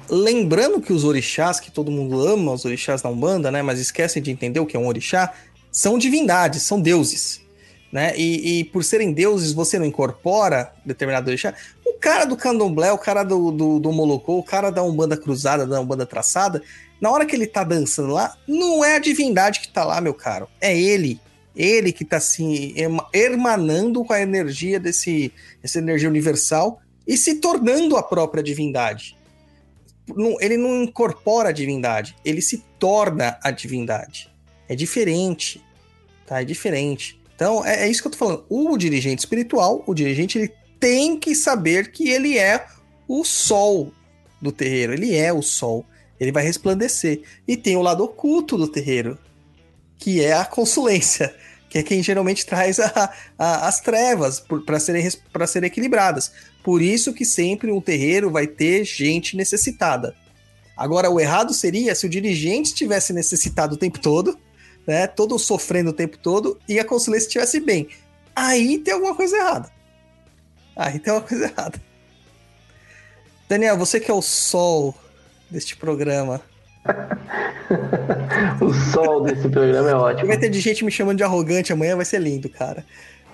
Lembrando 0.09 0.81
que 0.81 0.93
os 0.93 1.05
orixás, 1.05 1.59
que 1.59 1.71
todo 1.71 1.91
mundo 1.91 2.25
ama, 2.27 2.53
os 2.53 2.65
orixás 2.65 3.03
da 3.03 3.09
Umbanda, 3.09 3.51
né, 3.51 3.63
mas 3.63 3.81
esquecem 3.81 4.23
de 4.23 4.31
entender 4.31 4.61
o 4.61 4.67
que 4.67 4.77
é 4.77 4.81
um 4.81 4.87
orixá, 4.87 5.33
são 5.71 5.99
divindades, 5.99 6.63
são 6.63 6.81
deuses. 6.81 7.45
Né? 7.91 8.13
E, 8.17 8.61
e 8.61 8.65
por 8.65 8.85
serem 8.85 9.13
deuses, 9.13 9.53
você 9.53 9.79
não 9.79 9.87
incorpora 9.87 10.73
determinado 10.85 11.29
orixá. 11.29 11.55
O 11.85 11.95
cara 11.95 12.25
do 12.25 12.37
candomblé, 12.37 12.93
o 12.93 12.99
cara 12.99 13.23
do, 13.23 13.51
do, 13.51 13.79
do 13.79 13.93
Molocô, 13.93 14.39
o 14.39 14.43
cara 14.43 14.71
da 14.71 14.83
Umbanda 14.83 15.17
cruzada, 15.17 15.67
da 15.67 15.81
Umbanda 15.81 16.05
traçada, 16.05 16.63
na 17.01 17.10
hora 17.10 17.27
que 17.27 17.35
ele 17.35 17.47
tá 17.47 17.62
dançando 17.62 18.12
lá, 18.12 18.36
não 18.47 18.85
é 18.85 18.97
a 18.97 19.01
divindade 19.01 19.60
que 19.60 19.68
tá 19.68 19.85
lá, 19.85 20.01
meu 20.01 20.14
caro. 20.14 20.48
É 20.60 20.78
ele. 20.78 21.20
Ele 21.55 21.93
que 21.93 22.05
tá 22.05 22.18
assim, 22.18 22.74
emanando 23.12 24.05
com 24.05 24.12
a 24.12 24.20
energia 24.20 24.78
desse, 24.78 25.32
essa 25.62 25.78
energia 25.78 26.09
universal 26.09 26.81
e 27.06 27.16
se 27.16 27.36
tornando 27.36 27.97
a 27.97 28.02
própria 28.02 28.43
divindade. 28.43 29.16
Ele 30.40 30.56
não 30.56 30.82
incorpora 30.82 31.48
a 31.48 31.52
divindade, 31.52 32.14
ele 32.24 32.43
se 32.43 32.62
torna 32.78 33.39
a 33.43 33.51
divindade. 33.51 34.31
É 34.68 34.74
diferente, 34.74 35.62
tá? 36.27 36.43
É 36.43 36.44
diferente. 36.44 37.18
Então, 37.35 37.64
é, 37.64 37.85
é 37.85 37.89
isso 37.89 38.02
que 38.02 38.09
eu 38.09 38.12
tô 38.12 38.18
falando. 38.18 38.44
O 38.48 38.77
dirigente 38.77 39.20
espiritual, 39.20 39.82
o 39.86 39.94
dirigente, 39.94 40.39
ele 40.39 40.52
tem 40.78 41.18
que 41.18 41.35
saber 41.35 41.90
que 41.90 42.09
ele 42.09 42.39
é 42.39 42.66
o 43.09 43.24
sol 43.24 43.93
do 44.40 44.52
terreiro, 44.52 44.93
ele 44.93 45.14
é 45.14 45.32
o 45.32 45.43
sol. 45.43 45.85
Ele 46.19 46.33
vai 46.33 46.43
resplandecer. 46.43 47.23
E 47.47 47.57
tem 47.57 47.77
o 47.77 47.83
lado 47.83 48.05
oculto 48.05 48.57
do 48.57 48.69
terreiro, 48.69 49.19
que 49.99 50.23
é 50.23 50.33
a 50.33 50.45
consulência, 50.45 51.35
que 51.69 51.79
é 51.79 51.83
quem 51.83 52.03
geralmente 52.03 52.47
traz 52.47 52.79
a, 52.81 53.13
a, 53.39 53.69
as 53.69 53.81
trevas 53.81 54.41
para 54.65 54.81
serem, 54.81 55.09
serem 55.47 55.67
equilibradas. 55.67 56.33
Por 56.63 56.83
isso 56.83 57.13
que 57.13 57.25
sempre 57.25 57.71
um 57.71 57.81
terreiro 57.81 58.31
vai 58.31 58.47
ter 58.47 58.85
gente 58.85 59.37
necessitada. 59.37 60.15
Agora, 60.77 61.11
o 61.11 61.19
errado 61.19 61.55
seria 61.55 61.95
se 61.95 62.07
o 62.07 62.09
dirigente 62.09 62.69
estivesse 62.69 63.13
necessitado 63.13 63.75
o 63.75 63.79
tempo 63.79 63.99
todo, 63.99 64.39
né? 64.87 65.07
Todo 65.07 65.39
sofrendo 65.39 65.91
o 65.91 65.93
tempo 65.93 66.19
todo, 66.19 66.59
e 66.69 66.79
a 66.79 66.85
consulência 66.85 67.27
estivesse 67.27 67.61
bem. 67.61 67.89
Aí 68.35 68.79
tem 68.79 68.93
alguma 68.93 69.15
coisa 69.15 69.37
errada. 69.37 69.71
Aí 70.77 70.99
tem 70.99 71.13
uma 71.13 71.23
coisa 71.23 71.45
errada. 71.47 71.81
Daniel, 73.49 73.79
você 73.79 73.99
que 73.99 74.11
é 74.11 74.15
o 74.15 74.21
sol 74.21 74.95
deste 75.51 75.77
programa. 75.77 76.40
o 78.60 78.73
sol 78.73 79.23
desse 79.23 79.48
programa 79.48 79.90
é 79.90 79.94
ótimo. 79.94 80.28
Vai 80.28 80.39
ter 80.39 80.48
de 80.48 80.60
gente 80.60 80.85
me 80.85 80.90
chamando 80.90 81.16
de 81.16 81.24
arrogante 81.24 81.73
amanhã, 81.73 81.97
vai 81.97 82.05
ser 82.05 82.20
lindo, 82.20 82.48
cara. 82.48 82.85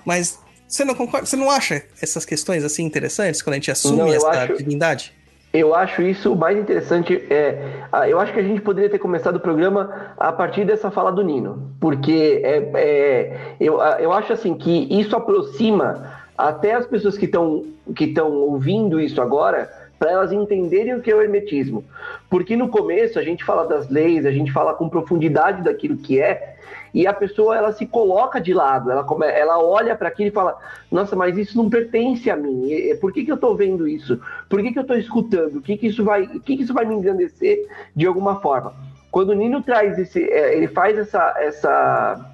Mas 0.04 0.38
você 0.66 0.84
não 0.84 0.94
concorda? 0.94 1.26
Você 1.26 1.36
não 1.36 1.50
acha 1.50 1.82
essas 2.00 2.24
questões 2.24 2.64
assim 2.64 2.82
interessantes 2.82 3.42
quando 3.42 3.54
a 3.54 3.56
gente 3.56 3.70
assume 3.70 3.98
não, 3.98 4.12
essa 4.12 4.30
acho, 4.30 4.56
divindade? 4.56 5.12
Eu 5.52 5.74
acho 5.74 6.00
isso 6.00 6.34
mais 6.34 6.56
interessante. 6.56 7.22
É, 7.28 7.84
eu 8.08 8.18
acho 8.18 8.32
que 8.32 8.40
a 8.40 8.42
gente 8.42 8.62
poderia 8.62 8.88
ter 8.88 8.98
começado 8.98 9.36
o 9.36 9.40
programa 9.40 10.14
a 10.16 10.32
partir 10.32 10.64
dessa 10.64 10.90
fala 10.90 11.12
do 11.12 11.22
Nino, 11.22 11.74
porque 11.78 12.40
é, 12.42 12.70
é, 12.74 13.54
eu, 13.60 13.78
eu 13.98 14.12
acho 14.12 14.32
assim 14.32 14.54
que 14.54 14.88
isso 14.90 15.14
aproxima 15.14 16.22
até 16.38 16.72
as 16.72 16.86
pessoas 16.86 17.18
que 17.18 17.26
estão 17.26 17.66
que 17.94 18.04
estão 18.04 18.32
ouvindo 18.32 18.98
isso 18.98 19.20
agora 19.20 19.70
para 20.02 20.10
elas 20.10 20.32
entenderem 20.32 20.96
o 20.96 21.00
que 21.00 21.12
é 21.12 21.14
o 21.14 21.22
hermetismo. 21.22 21.84
Porque 22.28 22.56
no 22.56 22.68
começo 22.68 23.20
a 23.20 23.22
gente 23.22 23.44
fala 23.44 23.68
das 23.68 23.88
leis, 23.88 24.26
a 24.26 24.32
gente 24.32 24.50
fala 24.50 24.74
com 24.74 24.88
profundidade 24.88 25.62
daquilo 25.62 25.96
que 25.96 26.20
é, 26.20 26.56
e 26.92 27.06
a 27.06 27.12
pessoa 27.12 27.56
ela 27.56 27.72
se 27.72 27.86
coloca 27.86 28.40
de 28.40 28.52
lado, 28.52 28.90
ela, 28.90 29.04
come, 29.04 29.24
ela 29.28 29.62
olha 29.62 29.94
para 29.94 30.08
aquilo 30.08 30.28
e 30.28 30.32
fala: 30.32 30.58
Nossa, 30.90 31.14
mas 31.14 31.38
isso 31.38 31.56
não 31.56 31.70
pertence 31.70 32.28
a 32.28 32.36
mim. 32.36 32.68
Por 33.00 33.12
que, 33.12 33.24
que 33.24 33.30
eu 33.30 33.36
estou 33.36 33.54
vendo 33.54 33.86
isso? 33.86 34.20
Por 34.48 34.60
que, 34.60 34.72
que 34.72 34.78
eu 34.80 34.82
estou 34.82 34.96
escutando? 34.96 35.58
O 35.58 35.62
que, 35.62 35.76
que 35.76 35.86
isso 35.86 36.02
vai, 36.04 36.24
o 36.24 36.40
que, 36.40 36.56
que 36.56 36.64
isso 36.64 36.74
vai 36.74 36.84
me 36.84 36.96
engrandecer 36.96 37.64
de 37.94 38.04
alguma 38.04 38.40
forma? 38.40 38.74
Quando 39.08 39.28
o 39.28 39.34
Nino 39.34 39.62
traz 39.62 39.96
esse, 40.00 40.20
é, 40.24 40.56
ele 40.56 40.66
faz 40.66 40.98
essa, 40.98 41.32
essa 41.38 42.31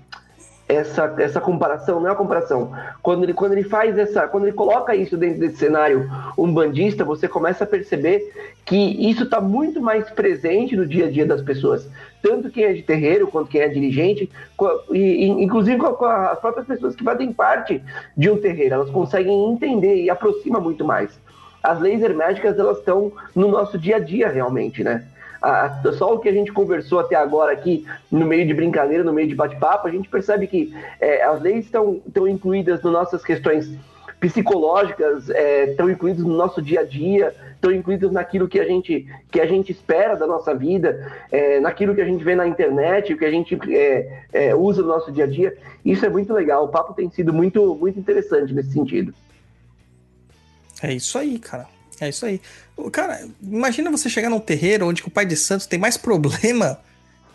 essa, 0.69 1.15
essa 1.19 1.41
comparação, 1.41 1.99
não 1.99 2.09
é 2.09 2.11
uma 2.11 2.17
comparação. 2.17 2.73
Quando 3.03 3.25
ele, 3.25 3.33
quando 3.33 3.53
ele 3.53 3.65
faz 3.65 3.97
essa, 3.97 4.29
quando 4.29 4.45
ele 4.45 4.53
coloca 4.53 4.95
isso 4.95 5.17
dentro 5.17 5.41
desse 5.41 5.57
cenário 5.57 6.09
umbandista, 6.37 7.05
você 7.05 7.27
começa 7.27 7.65
a 7.65 7.67
perceber 7.67 8.31
que 8.67 8.77
isso 8.77 9.25
está 9.25 9.41
muito 9.41 9.81
mais 9.81 10.11
presente 10.11 10.77
no 10.77 10.87
dia 10.87 11.07
a 11.07 11.11
dia 11.11 11.25
das 11.25 11.41
pessoas. 11.41 11.89
Tanto 12.23 12.51
quem 12.51 12.65
é 12.65 12.73
de 12.75 12.83
terreiro, 12.83 13.29
quanto 13.29 13.49
quem 13.49 13.63
é 13.63 13.69
dirigente, 13.69 14.31
e, 14.93 15.27
inclusive 15.27 15.79
com 15.79 16.05
as 16.05 16.39
próprias 16.39 16.67
pessoas 16.67 16.95
que 16.95 17.03
fazem 17.03 17.33
parte 17.33 17.83
de 18.15 18.29
um 18.29 18.37
terreiro, 18.39 18.75
elas 18.75 18.91
conseguem 18.91 19.51
entender 19.51 20.03
e 20.03 20.11
aproxima 20.11 20.61
muito 20.61 20.85
mais. 20.85 21.19
As 21.63 21.81
leis 21.81 22.03
herméticas, 22.03 22.59
elas 22.59 22.79
estão 22.79 23.11
no 23.35 23.49
nosso 23.49 23.79
dia 23.79 23.97
a 23.97 24.01
dia 24.01 24.29
realmente, 24.29 24.85
né? 24.85 25.05
A- 25.41 25.83
só 25.93 26.15
o 26.15 26.19
que 26.19 26.29
a 26.29 26.33
gente 26.33 26.53
conversou 26.53 27.01
até 27.01 27.15
agora 27.15 27.53
aqui, 27.53 27.87
no 28.11 28.27
meio 28.27 28.47
de 28.47 28.55
brincadeira, 28.55 29.05
no 29.05 29.13
meio 29.13 29.29
de 29.29 29.35
bate-papo, 29.35 29.89
a 29.89 29.91
gente 29.91 30.09
percebe 30.09 30.47
que 30.47 30.75
é, 31.01 31.23
as 31.23 31.41
leis 31.41 31.65
estão, 31.65 32.01
incluídas 32.29 32.83
nas 32.83 32.93
nossas 32.93 33.25
questões 33.25 33.71
psicológicas, 34.21 35.31
é, 35.31 35.71
estão 35.71 35.89
incluídas 35.89 36.25
no 36.25 36.35
nosso 36.37 36.61
dia 36.61 36.81
a 36.81 36.85
dia, 36.85 37.35
estão 37.55 37.71
incluídas 37.73 38.11
naquilo 38.11 38.49
que 38.49 38.59
a 38.59 38.65
gente, 38.65 39.07
que 39.31 39.41
a 39.41 39.47
gente 39.47 39.71
espera 39.71 40.17
da 40.17 40.27
nossa 40.27 40.55
vida, 40.55 41.13
é, 41.31 41.61
naquilo 41.61 41.95
que 41.95 42.01
a 42.01 42.05
gente 42.05 42.25
vê 42.25 42.35
na 42.35 42.47
internet, 42.47 43.13
o 43.13 43.19
que 43.19 43.25
a 43.25 43.31
gente 43.31 43.57
é, 43.71 44.25
é, 44.33 44.55
usa 44.55 44.83
no 44.83 44.89
nosso 44.89 45.13
dia 45.13 45.25
a 45.25 45.27
dia. 45.27 45.57
Isso 45.85 46.05
é 46.05 46.09
muito 46.09 46.33
legal. 46.33 46.65
O 46.65 46.69
papo 46.69 46.95
tem 46.95 47.09
sido 47.11 47.33
muito, 47.33 47.75
muito 47.77 47.99
interessante 47.99 48.53
nesse 48.53 48.73
sentido. 48.73 49.15
É 50.83 50.93
isso 50.93 51.17
aí, 51.19 51.39
cara. 51.39 51.67
É 52.01 52.09
isso 52.09 52.27
aí. 52.27 52.41
Cara, 52.93 53.21
imagina 53.43 53.91
você 53.91 54.09
chegar 54.09 54.31
num 54.31 54.41
terreiro 54.41 54.87
onde 54.87 55.03
o 55.05 55.11
pai 55.11 55.27
de 55.27 55.37
santos 55.37 55.67
tem 55.67 55.79
mais 55.79 55.97
problema 55.97 56.79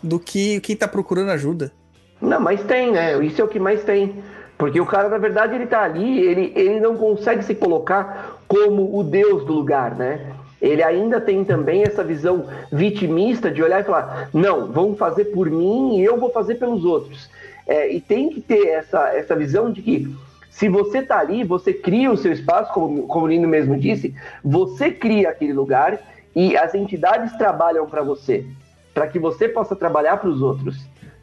do 0.02 0.18
que 0.18 0.60
quem 0.60 0.76
tá 0.76 0.88
procurando 0.88 1.30
ajuda. 1.30 1.72
Não, 2.20 2.40
mas 2.40 2.62
tem, 2.62 2.92
né? 2.92 3.22
Isso 3.24 3.40
é 3.40 3.44
o 3.44 3.48
que 3.48 3.58
mais 3.58 3.84
tem. 3.84 4.22
Porque 4.56 4.80
o 4.80 4.86
cara, 4.86 5.08
na 5.08 5.18
verdade, 5.18 5.54
ele 5.54 5.66
tá 5.66 5.82
ali, 5.82 6.20
ele, 6.20 6.52
ele 6.54 6.80
não 6.80 6.96
consegue 6.96 7.44
se 7.44 7.54
colocar 7.54 8.38
como 8.46 8.98
o 8.98 9.02
Deus 9.02 9.44
do 9.44 9.52
lugar, 9.52 9.94
né? 9.94 10.32
Ele 10.60 10.82
ainda 10.82 11.20
tem 11.20 11.44
também 11.44 11.82
essa 11.82 12.02
visão 12.02 12.48
vitimista 12.72 13.50
de 13.50 13.62
olhar 13.62 13.80
e 13.80 13.84
falar: 13.84 14.30
não, 14.32 14.72
vão 14.72 14.94
fazer 14.94 15.26
por 15.26 15.50
mim 15.50 15.98
e 15.98 16.04
eu 16.04 16.18
vou 16.18 16.30
fazer 16.30 16.54
pelos 16.54 16.84
outros. 16.84 17.28
É, 17.66 17.92
e 17.92 18.00
tem 18.00 18.30
que 18.30 18.40
ter 18.40 18.68
essa, 18.68 19.08
essa 19.14 19.34
visão 19.34 19.72
de 19.72 19.82
que 19.82 20.14
se 20.56 20.68
você 20.68 21.02
tá 21.02 21.18
ali, 21.18 21.42
você 21.42 21.72
cria 21.72 22.10
o 22.12 22.16
seu 22.16 22.32
espaço, 22.32 22.72
como, 22.72 23.06
como 23.08 23.26
o 23.26 23.28
Lino 23.28 23.48
mesmo 23.48 23.76
disse, 23.76 24.14
você 24.44 24.90
cria 24.90 25.30
aquele 25.30 25.52
lugar 25.52 25.98
e 26.34 26.56
as 26.56 26.74
entidades 26.74 27.36
trabalham 27.36 27.86
para 27.86 28.02
você, 28.02 28.46
para 28.94 29.08
que 29.08 29.18
você 29.18 29.48
possa 29.48 29.74
trabalhar 29.74 30.16
para 30.18 30.28
os 30.30 30.40
outros 30.40 30.76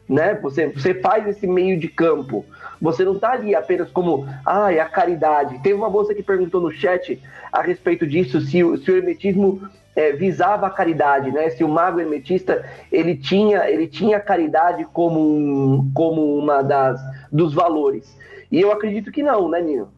né? 0.08 0.34
Você, 0.42 0.66
você 0.68 0.92
faz 0.94 1.26
esse 1.26 1.46
meio 1.46 1.78
de 1.78 1.88
campo. 1.88 2.44
Você 2.80 3.04
não 3.04 3.14
está 3.14 3.32
ali 3.32 3.54
apenas 3.54 3.90
como, 3.90 4.26
ai, 4.44 4.78
a 4.78 4.84
caridade. 4.84 5.58
Teve 5.62 5.74
uma 5.74 5.88
moça 5.88 6.14
que 6.14 6.22
perguntou 6.22 6.60
no 6.60 6.70
chat 6.70 7.18
a 7.50 7.62
respeito 7.62 8.06
disso, 8.06 8.40
se, 8.40 8.62
o- 8.62 8.76
se 8.76 8.90
o 8.90 8.96
hermetismo 8.96 9.62
eh, 9.96 10.12
visava 10.12 10.66
a 10.66 10.70
caridade, 10.70 11.30
né? 11.30 11.48
Se 11.50 11.64
o 11.64 11.68
mago 11.68 11.98
hermetista 12.00 12.62
ele 12.90 13.16
tinha, 13.16 13.70
ele 13.70 13.86
tinha 13.86 14.18
a 14.18 14.20
caridade 14.20 14.84
como, 14.92 15.18
um, 15.20 15.90
como 15.94 16.36
uma 16.36 16.60
das 16.62 17.00
dos 17.30 17.54
valores. 17.54 18.14
E 18.52 18.60
eu 18.60 18.70
acredito 18.70 19.10
que 19.10 19.22
não, 19.22 19.48
né, 19.48 19.60
Nino? 19.62 19.92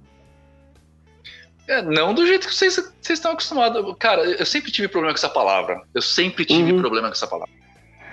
É, 1.67 1.83
não 1.83 2.15
do 2.15 2.27
jeito 2.27 2.47
que 2.47 2.55
vocês, 2.55 2.75
vocês 2.77 3.19
estão 3.19 3.33
acostumados. 3.33 3.97
Cara, 3.99 4.23
eu 4.23 4.47
sempre 4.47 4.71
tive 4.71 4.87
problema 4.87 5.13
com 5.13 5.19
essa 5.19 5.29
palavra. 5.31 5.83
Eu 5.95 6.01
sempre 6.03 6.45
tive 6.45 6.73
Uhum. 6.73 6.79
problema 6.81 7.09
com 7.09 7.13
essa 7.15 7.27
palavra. 7.27 7.53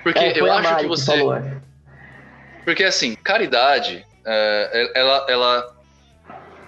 Porque 0.03 0.18
É, 0.19 0.39
eu 0.39 0.51
acho 0.51 0.77
que 0.77 0.88
você. 0.88 1.18
falou. 1.18 1.35
é. 1.35 1.61
Porque 2.65 2.84
assim, 2.84 3.13
caridade, 3.15 4.05
é, 4.26 4.91
ela, 4.95 5.26
ela 5.30 5.77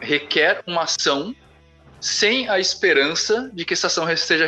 requer 0.01 0.61
uma 0.67 0.83
ação 0.83 1.33
sem 2.01 2.49
a 2.49 2.59
esperança 2.59 3.49
de 3.53 3.63
que 3.63 3.73
essa 3.73 3.87
ação 3.87 4.05
seja, 4.17 4.45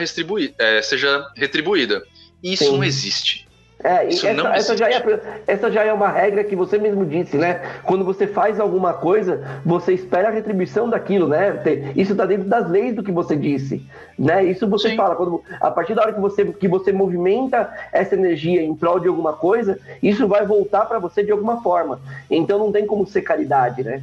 é, 0.59 0.81
seja 0.81 1.31
retribuída. 1.35 2.03
Isso 2.43 2.65
Sim. 2.65 2.73
não 2.73 2.83
existe. 2.83 3.44
É, 3.85 4.07
Isso 4.07 4.25
essa, 4.25 4.47
essa, 4.47 4.77
já 4.77 4.89
é, 4.89 5.43
essa 5.45 5.71
já 5.71 5.83
é 5.83 5.93
uma 5.93 6.09
regra 6.09 6.43
que 6.43 6.55
você 6.55 6.75
mesmo 6.75 7.05
disse, 7.05 7.37
né? 7.37 7.61
Quando 7.83 8.03
você 8.03 8.25
faz 8.25 8.59
alguma 8.59 8.95
coisa, 8.95 9.61
você 9.63 9.93
espera 9.93 10.29
a 10.29 10.31
retribuição 10.31 10.89
daquilo, 10.89 11.27
né? 11.27 11.61
Isso 11.95 12.13
está 12.13 12.25
dentro 12.25 12.49
das 12.49 12.67
leis 12.67 12.95
do 12.95 13.03
que 13.03 13.11
você 13.11 13.35
disse, 13.35 13.85
né? 14.17 14.43
Isso 14.43 14.67
você 14.67 14.89
Sim. 14.89 14.95
fala, 14.95 15.15
quando, 15.15 15.43
a 15.61 15.69
partir 15.69 15.93
da 15.93 16.01
hora 16.01 16.13
que 16.13 16.19
você, 16.19 16.45
que 16.45 16.67
você 16.67 16.91
movimenta 16.91 17.71
essa 17.93 18.15
energia 18.15 18.59
em 18.59 18.73
prol 18.75 18.99
de 18.99 19.07
alguma 19.07 19.33
coisa, 19.33 19.79
isso 20.01 20.27
vai 20.27 20.47
voltar 20.47 20.85
para 20.85 20.97
você 20.97 21.23
de 21.23 21.31
alguma 21.31 21.61
forma. 21.61 22.01
Então 22.27 22.57
não 22.57 22.71
tem 22.71 22.87
como 22.87 23.05
ser 23.05 23.21
caridade, 23.21 23.83
né? 23.83 24.01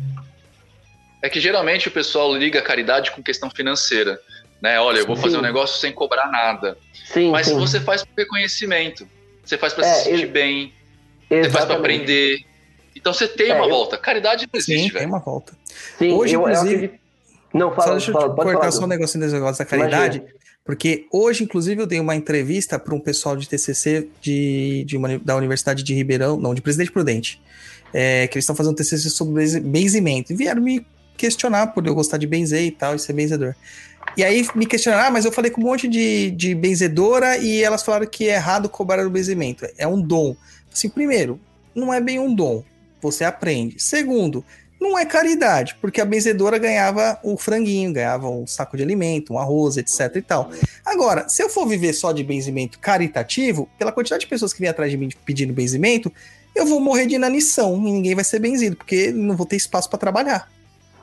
É 1.21 1.29
que 1.29 1.41
geralmente 1.41 1.89
o 1.89 1.91
pessoal 1.91 2.33
liga 2.33 2.61
a 2.61 2.63
caridade 2.63 3.11
com 3.11 3.21
questão 3.21 3.51
financeira. 3.51 4.17
Né? 4.61 4.79
Olha, 4.79 5.01
eu 5.01 5.07
vou 5.09 5.17
fazer 5.17 5.33
Sim. 5.33 5.39
um 5.39 5.43
negócio 5.43 5.81
sem 5.81 5.91
cobrar 5.91 6.29
nada. 6.29 6.79
Sim, 7.05 7.33
Mas 7.33 7.49
sim. 7.49 7.59
você 7.59 7.81
faz 7.81 8.05
por 8.05 8.15
reconhecimento. 8.17 9.09
Você 9.45 9.59
faz 9.59 9.73
para 9.75 9.87
É, 9.87 9.95
se 9.95 10.05
sentir 10.05 10.15
ele- 10.23 10.27
bem. 10.27 10.73
Você 11.29 11.29
faz 11.29 11.29
para 11.29 11.49
Exatamente. 11.75 11.79
aprender. 11.81 12.39
Então 12.95 13.13
você 13.15 13.27
tem 13.27 13.51
É, 13.51 13.55
uma 13.55 13.65
eu- 13.65 13.71
volta. 13.71 13.97
Caridade 13.99 14.49
não 14.53 14.61
Sim, 14.61 14.73
existe, 14.73 14.91
tem 14.93 14.99
velho. 15.01 15.09
uma 15.13 15.19
volta. 15.21 15.53
Sim, 15.99 16.13
Hoje, 16.13 16.35
eu, 16.35 16.43
eu 16.43 16.49
inclusive- 16.51 16.75
acredito- 16.75 17.03
Não, 17.55 17.69
Só 17.69 17.75
fala, 17.77 17.91
deixa 17.93 18.11
eu 18.11 18.13
fala, 18.15 18.27
pode 18.35 18.43
cortar 18.45 18.59
falar. 18.61 18.73
só 18.73 18.85
um 18.85 18.87
negocinho 18.87 19.23
desse 19.25 19.35
negócio 19.35 19.59
da 19.63 19.69
caridade. 19.69 20.23
Porque 20.65 21.07
hoje, 21.13 21.43
inclusive, 21.45 21.83
eu 21.83 21.87
dei 21.87 22.01
uma 22.01 22.15
entrevista 22.17 22.79
para 22.79 22.95
um 22.95 23.01
pessoal 23.01 23.37
de 23.37 23.47
TCC 23.49 24.09
de, 24.23 24.85
de 24.87 24.97
uma- 24.97 25.19
da 25.19 25.37
Universidade 25.37 25.83
de 25.83 25.93
Ribeirão, 25.93 26.39
não, 26.39 26.55
de 26.55 26.63
Presidente 26.63 26.91
Prudente, 26.93 27.43
é, 27.93 28.27
que 28.29 28.37
eles 28.39 28.45
estão 28.45 28.55
fazendo 28.57 28.75
TCC 28.77 29.11
sobre 29.11 29.61
benzimento. 29.61 30.33
E 30.33 30.37
vieram 30.37 30.63
me 30.63 30.87
questionar 31.17 31.67
por 31.69 31.87
eu 31.87 31.95
gostar 31.95 32.17
de 32.17 32.27
benzer 32.27 32.63
e 32.63 32.71
tal, 32.71 32.95
e 32.95 32.99
ser 32.99 33.13
benzedor. 33.13 33.55
E 34.17 34.25
aí 34.25 34.47
me 34.55 34.67
questionaram, 34.67 35.09
ah, 35.09 35.11
mas 35.11 35.25
eu 35.25 35.33
falei 35.33 35.51
com 35.51 35.61
um 35.61 35.65
monte 35.65 35.89
de, 35.89 36.31
de 36.33 36.55
benzedora 36.55 37.37
e 37.39 37.63
elas 37.63 37.83
falaram 37.83 38.07
que 38.07 38.29
é 38.29 38.35
errado 38.35 38.69
cobrar 38.69 39.07
o 39.07 39.11
benzimento. 39.11 39.67
É 39.79 39.87
um 39.87 40.01
dom. 40.01 40.37
Assim, 40.73 40.89
primeiro, 40.89 41.41
não 41.75 41.93
é 41.93 42.01
bem 42.01 42.19
um 42.19 42.35
dom. 42.35 42.63
Você 43.01 43.25
aprende. 43.25 43.83
Segundo, 43.83 44.45
não 44.81 44.99
é 44.99 45.07
caridade, 45.07 45.77
porque 45.81 46.01
a 46.01 46.05
benzedora 46.05 46.59
ganhava 46.59 47.19
o 47.23 47.37
franguinho, 47.37 47.93
ganhava 47.93 48.29
um 48.29 48.47
saco 48.47 48.77
de 48.77 48.83
alimento, 48.83 49.33
um 49.33 49.39
arroz, 49.39 49.77
etc 49.77 50.17
e 50.17 50.23
tal. 50.23 50.51
Agora, 50.85 51.29
se 51.29 51.43
eu 51.43 51.49
for 51.49 51.67
viver 51.67 51.93
só 51.93 52.13
de 52.13 52.25
benzimento 52.25 52.79
caritativo, 52.81 53.69
pela 53.79 53.93
quantidade 53.93 54.23
de 54.23 54.27
pessoas 54.27 54.53
que 54.53 54.61
vêm 54.61 54.69
atrás 54.69 54.91
de 54.91 54.97
mim 54.97 55.09
pedindo 55.25 55.53
benzimento, 55.53 56.13
eu 56.55 56.67
vou 56.67 56.81
morrer 56.81 57.07
de 57.07 57.15
inanição 57.15 57.77
e 57.77 57.93
ninguém 57.93 58.15
vai 58.15 58.25
ser 58.25 58.41
benzido, 58.41 58.77
porque 58.77 59.13
não 59.13 59.37
vou 59.37 59.47
ter 59.47 59.57
espaço 59.57 59.89
para 59.89 59.99
trabalhar. 59.99 60.51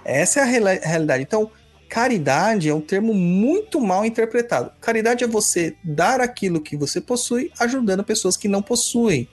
Essa 0.03 0.41
é 0.41 0.43
a 0.43 0.45
realidade. 0.85 1.23
Então, 1.23 1.49
caridade 1.89 2.69
é 2.69 2.73
um 2.73 2.79
termo 2.79 3.13
muito 3.13 3.81
mal 3.81 4.05
interpretado. 4.05 4.71
Caridade 4.79 5.23
é 5.23 5.27
você 5.27 5.75
dar 5.83 6.21
aquilo 6.21 6.61
que 6.61 6.77
você 6.77 7.01
possui, 7.01 7.51
ajudando 7.59 8.03
pessoas 8.03 8.37
que 8.37 8.47
não 8.47 8.61
possuem. 8.61 9.27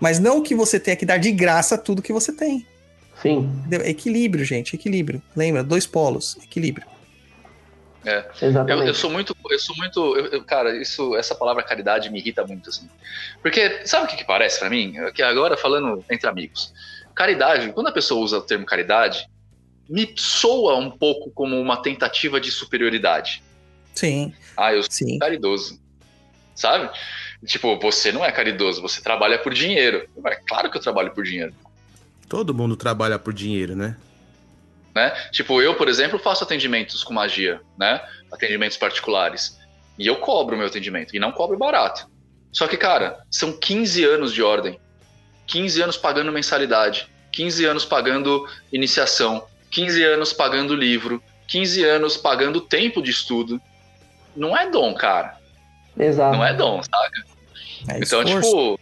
Mas 0.00 0.18
não 0.18 0.42
que 0.42 0.54
você 0.54 0.78
tenha 0.78 0.96
que 0.96 1.06
dar 1.06 1.16
de 1.18 1.30
graça 1.32 1.78
tudo 1.78 2.02
que 2.02 2.12
você 2.12 2.32
tem. 2.32 2.66
Sim, 3.22 3.50
Entendeu? 3.66 3.80
Equilíbrio, 3.86 4.44
gente, 4.44 4.74
equilíbrio. 4.76 5.20
Lembra? 5.34 5.64
Dois 5.64 5.86
polos, 5.86 6.36
equilíbrio. 6.42 6.86
É. 8.04 8.24
exatamente. 8.40 8.80
Eu, 8.82 8.86
eu 8.88 8.94
sou 8.94 9.10
muito, 9.10 9.36
eu 9.50 9.58
sou 9.58 9.76
muito, 9.76 10.16
eu- 10.16 10.26
eu- 10.26 10.44
cara, 10.44 10.76
isso, 10.80 11.16
essa 11.16 11.34
palavra 11.34 11.62
caridade 11.64 12.10
me 12.10 12.18
irrita 12.20 12.46
muito 12.46 12.70
assim, 12.70 12.88
porque 13.42 13.82
sabe 13.86 14.04
o 14.06 14.08
que, 14.08 14.16
que 14.16 14.24
parece 14.24 14.60
pra 14.60 14.70
mim? 14.70 14.94
Que 15.14 15.20
agora 15.22 15.56
falando 15.56 16.04
entre 16.10 16.28
amigos, 16.28 16.72
caridade, 17.14 17.72
quando 17.72 17.88
a 17.88 17.92
pessoa 17.92 18.22
usa 18.24 18.38
o 18.38 18.42
termo 18.42 18.64
caridade, 18.64 19.28
me 19.88 20.12
soa 20.16 20.76
um 20.76 20.90
pouco 20.90 21.30
como 21.30 21.60
uma 21.60 21.80
tentativa 21.82 22.40
de 22.40 22.50
superioridade. 22.50 23.42
Sim, 23.94 24.32
Ah, 24.56 24.72
eu 24.72 24.82
sou 24.82 24.92
sim. 24.92 25.18
caridoso, 25.18 25.80
sabe? 26.54 26.90
Tipo, 27.46 27.78
você 27.78 28.12
não 28.12 28.24
é 28.24 28.30
caridoso, 28.30 28.82
você 28.82 29.00
trabalha 29.00 29.38
por 29.38 29.54
dinheiro. 29.54 30.08
É 30.26 30.36
claro 30.36 30.70
que 30.70 30.76
eu 30.76 30.82
trabalho 30.82 31.12
por 31.12 31.24
dinheiro. 31.24 31.54
Todo 32.28 32.52
mundo 32.54 32.76
trabalha 32.76 33.18
por 33.18 33.32
dinheiro, 33.32 33.74
né? 33.74 33.96
né? 34.94 35.10
Tipo, 35.30 35.62
eu, 35.62 35.74
por 35.76 35.88
exemplo, 35.88 36.18
faço 36.18 36.44
atendimentos 36.44 37.02
com 37.04 37.14
magia, 37.14 37.60
né? 37.78 38.00
Atendimentos 38.30 38.76
particulares. 38.76 39.58
E 39.98 40.06
eu 40.06 40.16
cobro 40.16 40.54
o 40.54 40.58
meu 40.58 40.66
atendimento. 40.66 41.14
E 41.16 41.18
não 41.18 41.32
cobro 41.32 41.56
barato. 41.56 42.08
Só 42.52 42.66
que, 42.66 42.76
cara, 42.76 43.24
são 43.30 43.52
15 43.52 44.04
anos 44.04 44.32
de 44.32 44.42
ordem. 44.42 44.78
15 45.46 45.82
anos 45.82 45.96
pagando 45.96 46.30
mensalidade. 46.32 47.08
15 47.32 47.64
anos 47.64 47.84
pagando 47.84 48.46
iniciação. 48.72 49.44
15 49.70 50.02
anos 50.04 50.32
pagando 50.32 50.74
livro. 50.74 51.22
15 51.46 51.84
anos 51.84 52.16
pagando 52.16 52.60
tempo 52.60 53.02
de 53.02 53.10
estudo. 53.10 53.60
Não 54.36 54.56
é 54.56 54.70
dom, 54.70 54.94
cara. 54.94 55.38
Exato. 55.98 56.36
Não 56.36 56.44
é 56.44 56.54
dom, 56.54 56.82
saca? 56.82 57.24
É 57.88 57.98
Então, 57.98 58.24
tipo, 58.24 58.78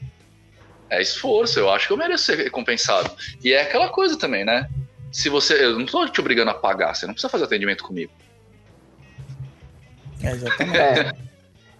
é 0.90 1.00
esforço. 1.00 1.58
Eu 1.58 1.70
acho 1.70 1.86
que 1.86 1.92
eu 1.92 1.96
mereço 1.96 2.24
ser 2.24 2.38
recompensado. 2.38 3.10
E 3.42 3.52
é 3.52 3.62
aquela 3.62 3.88
coisa 3.88 4.18
também, 4.18 4.44
né? 4.44 4.68
Se 5.12 5.28
você. 5.28 5.64
Eu 5.64 5.78
não 5.78 5.86
tô 5.86 6.06
te 6.08 6.20
obrigando 6.20 6.50
a 6.50 6.54
pagar, 6.54 6.94
você 6.94 7.06
não 7.06 7.14
precisa 7.14 7.30
fazer 7.30 7.44
atendimento 7.44 7.84
comigo. 7.84 8.12
É, 10.22 10.30
exatamente. 10.30 10.78
É. 10.78 11.12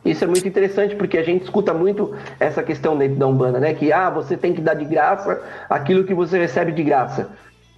Isso 0.05 0.23
é 0.23 0.27
muito 0.27 0.47
interessante 0.47 0.95
porque 0.95 1.19
a 1.19 1.23
gente 1.23 1.43
escuta 1.43 1.75
muito 1.75 2.17
essa 2.39 2.63
questão 2.63 2.97
dentro 2.97 3.17
da 3.17 3.27
Umbanda, 3.27 3.59
né? 3.59 3.75
Que 3.75 3.93
ah, 3.93 4.09
você 4.09 4.37
tem 4.37 4.55
que 4.55 4.61
dar 4.61 4.75
de 4.75 4.85
graça 4.85 5.43
aquilo 5.69 6.05
que 6.05 6.15
você 6.15 6.39
recebe 6.39 6.71
de 6.71 6.85
graça. 6.85 7.29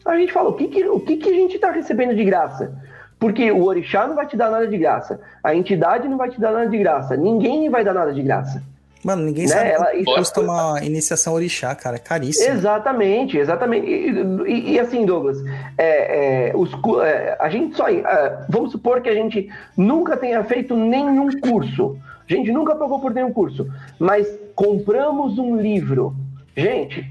A 0.09 0.17
gente 0.19 0.33
fala, 0.33 0.49
o 0.49 0.55
que, 0.55 0.69
que, 0.69 0.85
o 0.89 1.01
que, 1.01 1.17
que 1.17 1.29
a 1.29 1.33
gente 1.35 1.57
está 1.57 1.71
recebendo 1.71 2.15
de 2.17 2.25
graça? 2.25 2.73
Porque 3.19 3.51
o 3.51 3.65
orixá 3.65 4.07
não 4.07 4.15
vai 4.15 4.27
te 4.27 4.37
dar 4.37 4.51
nada 4.51 4.67
de 4.67 4.79
graça, 4.79 5.21
a 5.43 5.55
entidade 5.55 6.09
não 6.09 6.17
vai 6.17 6.31
te 6.31 6.41
dar 6.41 6.53
nada 6.53 6.69
de 6.69 6.79
graça, 6.79 7.17
ninguém 7.17 7.69
vai 7.69 7.85
dar 7.85 7.93
nada 7.93 8.13
de 8.13 8.23
graça. 8.23 8.63
Mano, 9.05 9.23
ninguém 9.23 9.45
Né, 9.47 9.51
sabe 9.53 9.71
ela- 9.71 9.91
custa 10.17 10.41
uma 10.41 10.81
iniciação 10.83 11.33
orixá, 11.35 11.73
cara. 11.75 11.97
É 11.97 11.99
caríssimo. 12.01 12.53
Exatamente, 12.53 13.39
exatamente. 13.39 13.87
E, 13.87 14.11
e- 14.47 14.71
e 14.73 14.81
assim, 14.81 15.05
Douglas, 15.07 15.39
é, 15.77 16.49
é, 16.51 16.57
os 16.57 16.71
é, 17.05 17.37
a 17.39 17.49
gente 17.49 17.77
só. 17.77 17.89
é, 17.89 18.45
vamos 18.49 18.73
supor 18.73 19.01
que 19.01 19.09
a 19.09 19.15
gente 19.15 19.49
nunca 19.77 20.17
tenha 20.17 20.43
feito 20.45 20.77
nenhum 20.77 21.29
curso. 21.41 21.97
A 22.29 22.33
gente 22.33 22.51
nunca 22.51 22.75
pagou 22.75 23.01
por 23.01 23.15
nenhum 23.15 23.33
curso. 23.33 23.69
Mas 24.01 24.27
compramos 24.55 25.39
um 25.39 25.57
livro. 25.57 26.15
Gente, 26.57 27.09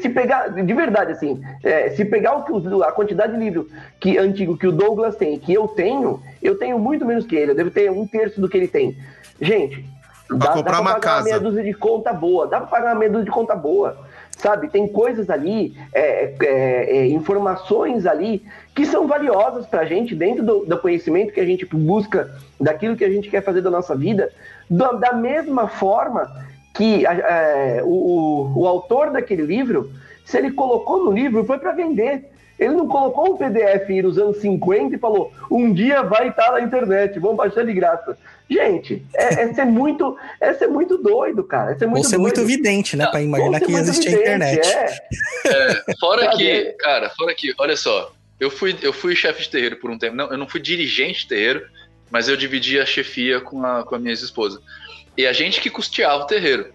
se 0.00 0.08
pegar, 0.10 0.48
de 0.48 0.74
verdade, 0.74 1.12
assim, 1.12 1.40
é, 1.62 1.90
se 1.90 2.04
pegar 2.04 2.36
o 2.36 2.44
que 2.44 2.82
a 2.84 2.92
quantidade 2.92 3.32
de 3.32 3.38
livro 3.38 3.68
que, 3.98 4.18
antigo 4.18 4.56
que 4.56 4.66
o 4.66 4.72
Douglas 4.72 5.16
tem, 5.16 5.38
que 5.38 5.52
eu 5.52 5.66
tenho, 5.68 6.22
eu 6.42 6.58
tenho 6.58 6.78
muito 6.78 7.04
menos 7.04 7.26
que 7.26 7.34
ele. 7.34 7.52
Eu 7.52 7.56
devo 7.56 7.70
ter 7.70 7.90
um 7.90 8.06
terço 8.06 8.40
do 8.40 8.48
que 8.48 8.56
ele 8.56 8.68
tem. 8.68 8.96
Gente, 9.40 9.84
Pra 10.38 10.52
comprar 10.52 10.80
uma 10.80 10.94
pagar 10.94 11.00
casa. 11.00 11.24
meia 11.24 11.40
dúzia 11.40 11.62
de 11.62 11.74
conta 11.74 12.12
boa, 12.12 12.46
dá 12.46 12.58
pra 12.58 12.66
pagar 12.68 12.92
uma 12.92 13.00
meia 13.00 13.10
dúzia 13.10 13.26
de 13.26 13.30
conta 13.30 13.54
boa, 13.54 13.98
sabe? 14.36 14.68
Tem 14.68 14.88
coisas 14.88 15.28
ali, 15.28 15.76
é, 15.92 16.34
é, 16.42 16.96
é, 16.98 17.06
informações 17.08 18.06
ali 18.06 18.42
que 18.74 18.86
são 18.86 19.06
valiosas 19.06 19.66
pra 19.66 19.84
gente 19.84 20.14
dentro 20.14 20.44
do, 20.44 20.64
do 20.64 20.78
conhecimento 20.78 21.32
que 21.32 21.40
a 21.40 21.44
gente 21.44 21.66
busca, 21.66 22.30
daquilo 22.60 22.96
que 22.96 23.04
a 23.04 23.10
gente 23.10 23.28
quer 23.28 23.42
fazer 23.42 23.60
da 23.60 23.70
nossa 23.70 23.94
vida, 23.94 24.30
da, 24.70 24.92
da 24.92 25.12
mesma 25.12 25.68
forma 25.68 26.30
que 26.74 27.04
é, 27.06 27.80
o, 27.84 27.88
o- 27.88 28.60
o 28.62 28.66
autor 28.66 29.10
daquele 29.10 29.42
livro, 29.42 29.92
se 30.24 30.38
ele 30.38 30.50
colocou 30.52 31.04
no 31.04 31.12
livro, 31.12 31.44
foi 31.44 31.58
para 31.58 31.72
vender. 31.72 32.30
Ele 32.58 32.74
não 32.74 32.86
colocou 32.86 33.34
um 33.34 33.36
PDF 33.36 33.88
nos 34.04 34.16
anos 34.18 34.36
50 34.38 34.94
e 34.94 34.98
falou: 34.98 35.32
um 35.50 35.72
dia 35.72 36.02
vai 36.02 36.28
estar 36.28 36.52
na 36.52 36.60
internet, 36.60 37.18
vamos 37.18 37.36
baixar 37.36 37.64
de 37.64 37.72
graça. 37.72 38.16
Gente, 38.48 39.04
é, 39.14 39.42
é 39.44 39.54
ser 39.54 39.64
muito, 39.64 40.16
é 40.40 40.52
ser 40.54 40.66
muito 40.68 40.98
doido, 40.98 41.42
cara. 41.42 41.72
É 41.72 41.78
ser 41.78 41.86
muito 41.86 42.04
ser 42.06 42.16
doido. 42.16 42.22
muito 42.22 42.40
evidente, 42.40 42.96
né? 42.96 43.06
Pra 43.06 43.18
Ou 43.18 43.24
imaginar 43.24 43.60
que 43.60 43.70
muito 43.72 43.88
existe 43.88 44.08
a 44.08 44.12
evidente, 44.12 44.34
internet. 44.58 45.02
é. 45.46 45.94
Fora 45.98 46.24
Sabe, 46.24 46.36
que, 46.36 46.50
é- 46.50 46.72
cara, 46.78 47.10
fora 47.10 47.34
que, 47.34 47.54
olha 47.58 47.76
só, 47.76 48.12
eu 48.38 48.50
fui, 48.50 48.76
eu 48.82 48.92
fui 48.92 49.16
chefe 49.16 49.42
de 49.42 49.48
terreiro 49.50 49.76
por 49.76 49.90
um 49.90 49.98
tempo. 49.98 50.14
Não, 50.14 50.30
eu 50.30 50.38
não 50.38 50.46
fui 50.48 50.60
dirigente 50.60 51.22
de 51.22 51.28
terreiro, 51.28 51.62
mas 52.10 52.28
eu 52.28 52.36
dividi 52.36 52.78
a 52.78 52.84
chefia 52.86 53.40
com 53.40 53.64
a, 53.64 53.82
com 53.84 53.94
a 53.94 53.98
minha 53.98 54.12
ex-esposa. 54.12 54.60
E 55.16 55.26
a 55.26 55.32
gente 55.32 55.60
que 55.60 55.70
custeava 55.70 56.24
o 56.24 56.26
terreiro. 56.26 56.72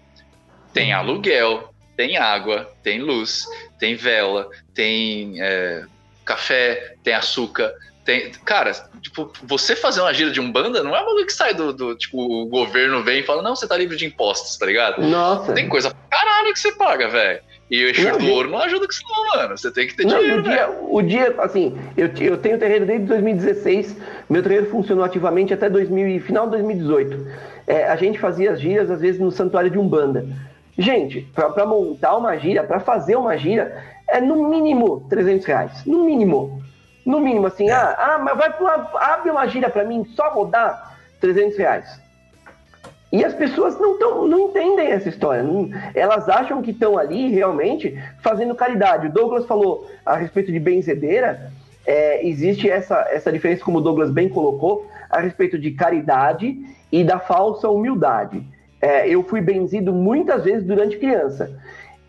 Tem 0.72 0.92
aluguel, 0.92 1.72
tem 1.96 2.16
água, 2.16 2.70
tem 2.82 3.00
luz, 3.00 3.44
tem 3.78 3.96
vela, 3.96 4.48
tem 4.74 5.42
é, 5.42 5.84
café, 6.24 6.94
tem 7.02 7.14
açúcar. 7.14 7.72
Tem, 8.04 8.30
cara, 8.44 8.72
tipo, 9.02 9.30
você 9.42 9.76
fazer 9.76 10.00
uma 10.00 10.14
gira 10.14 10.30
de 10.30 10.40
umbanda 10.40 10.82
não 10.82 10.96
é 10.96 11.00
uma 11.00 11.10
coisa 11.10 11.26
que 11.26 11.32
sai 11.32 11.52
do, 11.52 11.72
do. 11.72 11.94
Tipo, 11.94 12.18
o 12.20 12.46
governo 12.46 13.02
vem 13.02 13.20
e 13.20 13.22
fala, 13.22 13.42
não, 13.42 13.54
você 13.54 13.66
tá 13.66 13.76
livre 13.76 13.96
de 13.96 14.06
impostos, 14.06 14.56
tá 14.56 14.64
ligado? 14.64 15.02
Nossa. 15.02 15.52
Tem 15.52 15.68
coisa 15.68 15.90
pra 15.90 16.18
caralho 16.18 16.52
que 16.52 16.58
você 16.60 16.72
paga, 16.72 17.08
velho. 17.08 17.40
E 17.70 17.84
o 17.84 17.90
Exu 17.90 18.18
do 18.18 18.30
ouro 18.30 18.48
não 18.48 18.60
ajuda 18.60 18.86
com 18.86 18.92
isso, 18.92 19.02
não, 19.06 19.26
mano. 19.26 19.58
Você 19.58 19.70
tem 19.70 19.86
que 19.86 19.94
ter 19.94 20.06
Não, 20.06 20.18
dinheiro, 20.18 20.40
o 20.40 20.42
dia, 20.42 20.70
o 20.70 21.02
dia, 21.02 21.34
assim, 21.38 21.78
eu, 21.96 22.10
eu 22.18 22.38
tenho 22.38 22.58
terreiro 22.58 22.86
desde 22.86 23.06
2016, 23.06 23.96
meu 24.28 24.42
terreiro 24.42 24.70
funcionou 24.70 25.04
ativamente 25.04 25.54
até 25.54 25.68
2000, 25.70 26.08
e- 26.08 26.20
final 26.20 26.44
de 26.44 26.50
2018. 26.52 27.26
É, 27.66 27.88
a 27.88 27.96
gente 27.96 28.18
fazia 28.18 28.52
as 28.52 28.60
giras, 28.60 28.90
às 28.90 29.00
vezes, 29.00 29.20
no 29.20 29.30
santuário 29.30 29.70
de 29.70 29.78
Umbanda. 29.78 30.26
Gente, 30.76 31.22
para 31.34 31.66
montar 31.66 32.16
uma 32.16 32.36
gira, 32.36 32.62
para 32.62 32.78
fazer 32.80 33.16
uma 33.16 33.36
gira, 33.36 33.82
é 34.08 34.20
no 34.20 34.48
mínimo 34.48 35.06
300 35.08 35.44
reais. 35.46 35.84
No 35.84 36.04
mínimo. 36.04 36.62
No 37.04 37.20
mínimo, 37.20 37.46
assim, 37.46 37.70
ah, 37.70 37.94
ah, 37.98 38.18
mas 38.18 38.36
vai 38.36 38.54
uma, 38.60 38.90
abre 38.94 39.30
uma 39.30 39.46
gira 39.46 39.70
para 39.70 39.84
mim, 39.84 40.04
só 40.14 40.30
rodar 40.30 40.98
300 41.20 41.56
reais. 41.58 42.00
E 43.10 43.24
as 43.24 43.32
pessoas 43.32 43.78
não, 43.80 43.98
tão, 43.98 44.28
não 44.28 44.38
entendem 44.50 44.88
essa 44.88 45.08
história. 45.08 45.42
não- 45.42 45.70
elas 45.94 46.28
acham 46.28 46.60
que 46.60 46.70
estão 46.70 46.98
ali 46.98 47.30
realmente 47.30 47.98
fazendo 48.22 48.54
caridade. 48.54 49.06
O 49.06 49.12
Douglas 49.12 49.46
falou 49.46 49.90
a 50.04 50.16
respeito 50.16 50.52
de 50.52 50.60
benzedeira. 50.60 51.50
É, 51.88 52.26
existe 52.26 52.68
essa, 52.68 53.08
essa 53.10 53.32
diferença, 53.32 53.64
como 53.64 53.78
o 53.78 53.80
Douglas 53.80 54.10
bem 54.10 54.28
colocou, 54.28 54.86
a 55.08 55.20
respeito 55.20 55.58
de 55.58 55.70
caridade 55.70 56.54
e 56.92 57.02
da 57.02 57.18
falsa 57.18 57.70
humildade. 57.70 58.42
É, 58.78 59.08
eu 59.08 59.22
fui 59.22 59.40
benzido 59.40 59.90
muitas 59.90 60.44
vezes 60.44 60.66
durante 60.66 60.98
criança. 60.98 61.50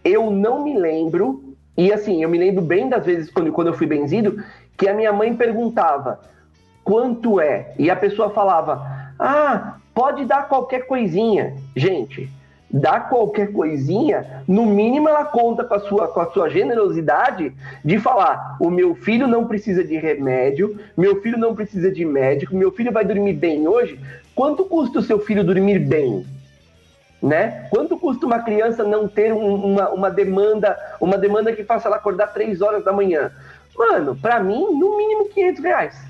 Eu 0.03 0.29
não 0.29 0.65
me 0.65 0.77
lembro, 0.77 1.55
e 1.77 1.93
assim, 1.93 2.21
eu 2.21 2.27
me 2.27 2.37
lembro 2.37 2.61
bem 2.61 2.89
das 2.89 3.05
vezes 3.05 3.31
quando, 3.31 3.53
quando 3.53 3.67
eu 3.67 3.73
fui 3.73 3.87
benzido, 3.87 4.43
que 4.77 4.89
a 4.89 4.93
minha 4.93 5.13
mãe 5.13 5.33
perguntava 5.33 6.19
quanto 6.83 7.39
é? 7.39 7.73
E 7.79 7.89
a 7.89 7.95
pessoa 7.95 8.31
falava, 8.31 8.85
ah, 9.17 9.77
pode 9.93 10.25
dar 10.25 10.49
qualquer 10.49 10.87
coisinha. 10.87 11.55
Gente, 11.73 12.29
dar 12.71 13.09
qualquer 13.09 13.51
coisinha, 13.51 14.43
no 14.47 14.65
mínimo 14.65 15.09
ela 15.09 15.25
conta 15.25 15.63
com 15.63 15.73
a 15.73 15.79
sua, 15.79 16.07
com 16.07 16.19
a 16.19 16.29
sua 16.31 16.49
generosidade 16.49 17.51
de 17.83 17.99
falar: 17.99 18.57
o 18.59 18.69
meu 18.69 18.93
filho 18.95 19.27
não 19.27 19.47
precisa 19.47 19.83
de 19.83 19.97
remédio, 19.97 20.77
meu 20.95 21.21
filho 21.21 21.37
não 21.37 21.55
precisa 21.55 21.91
de 21.91 22.05
médico, 22.05 22.55
meu 22.55 22.71
filho 22.71 22.91
vai 22.91 23.03
dormir 23.03 23.33
bem 23.33 23.67
hoje. 23.67 23.99
Quanto 24.35 24.63
custa 24.65 24.99
o 24.99 25.03
seu 25.03 25.19
filho 25.19 25.43
dormir 25.43 25.79
bem? 25.79 26.25
Né? 27.21 27.67
Quanto 27.69 27.97
custa 27.97 28.25
uma 28.25 28.39
criança 28.39 28.83
não 28.83 29.05
ter 29.05 29.33
um- 29.33 29.55
uma, 29.55 29.89
uma 29.89 30.09
demanda, 30.09 30.77
uma 31.01 31.17
demanda 31.17 31.51
que 31.51 31.65
faça 31.65 31.89
ela 31.89 31.97
acordar 31.97 32.27
três 32.27 32.61
horas 32.61 32.85
da 32.85 32.93
manhã? 32.93 33.31
Mano, 33.77 34.15
pra 34.15 34.39
mim, 34.39 34.77
no 34.79 34.95
mínimo 34.97 35.27
500 35.29 35.63
reais. 35.63 36.09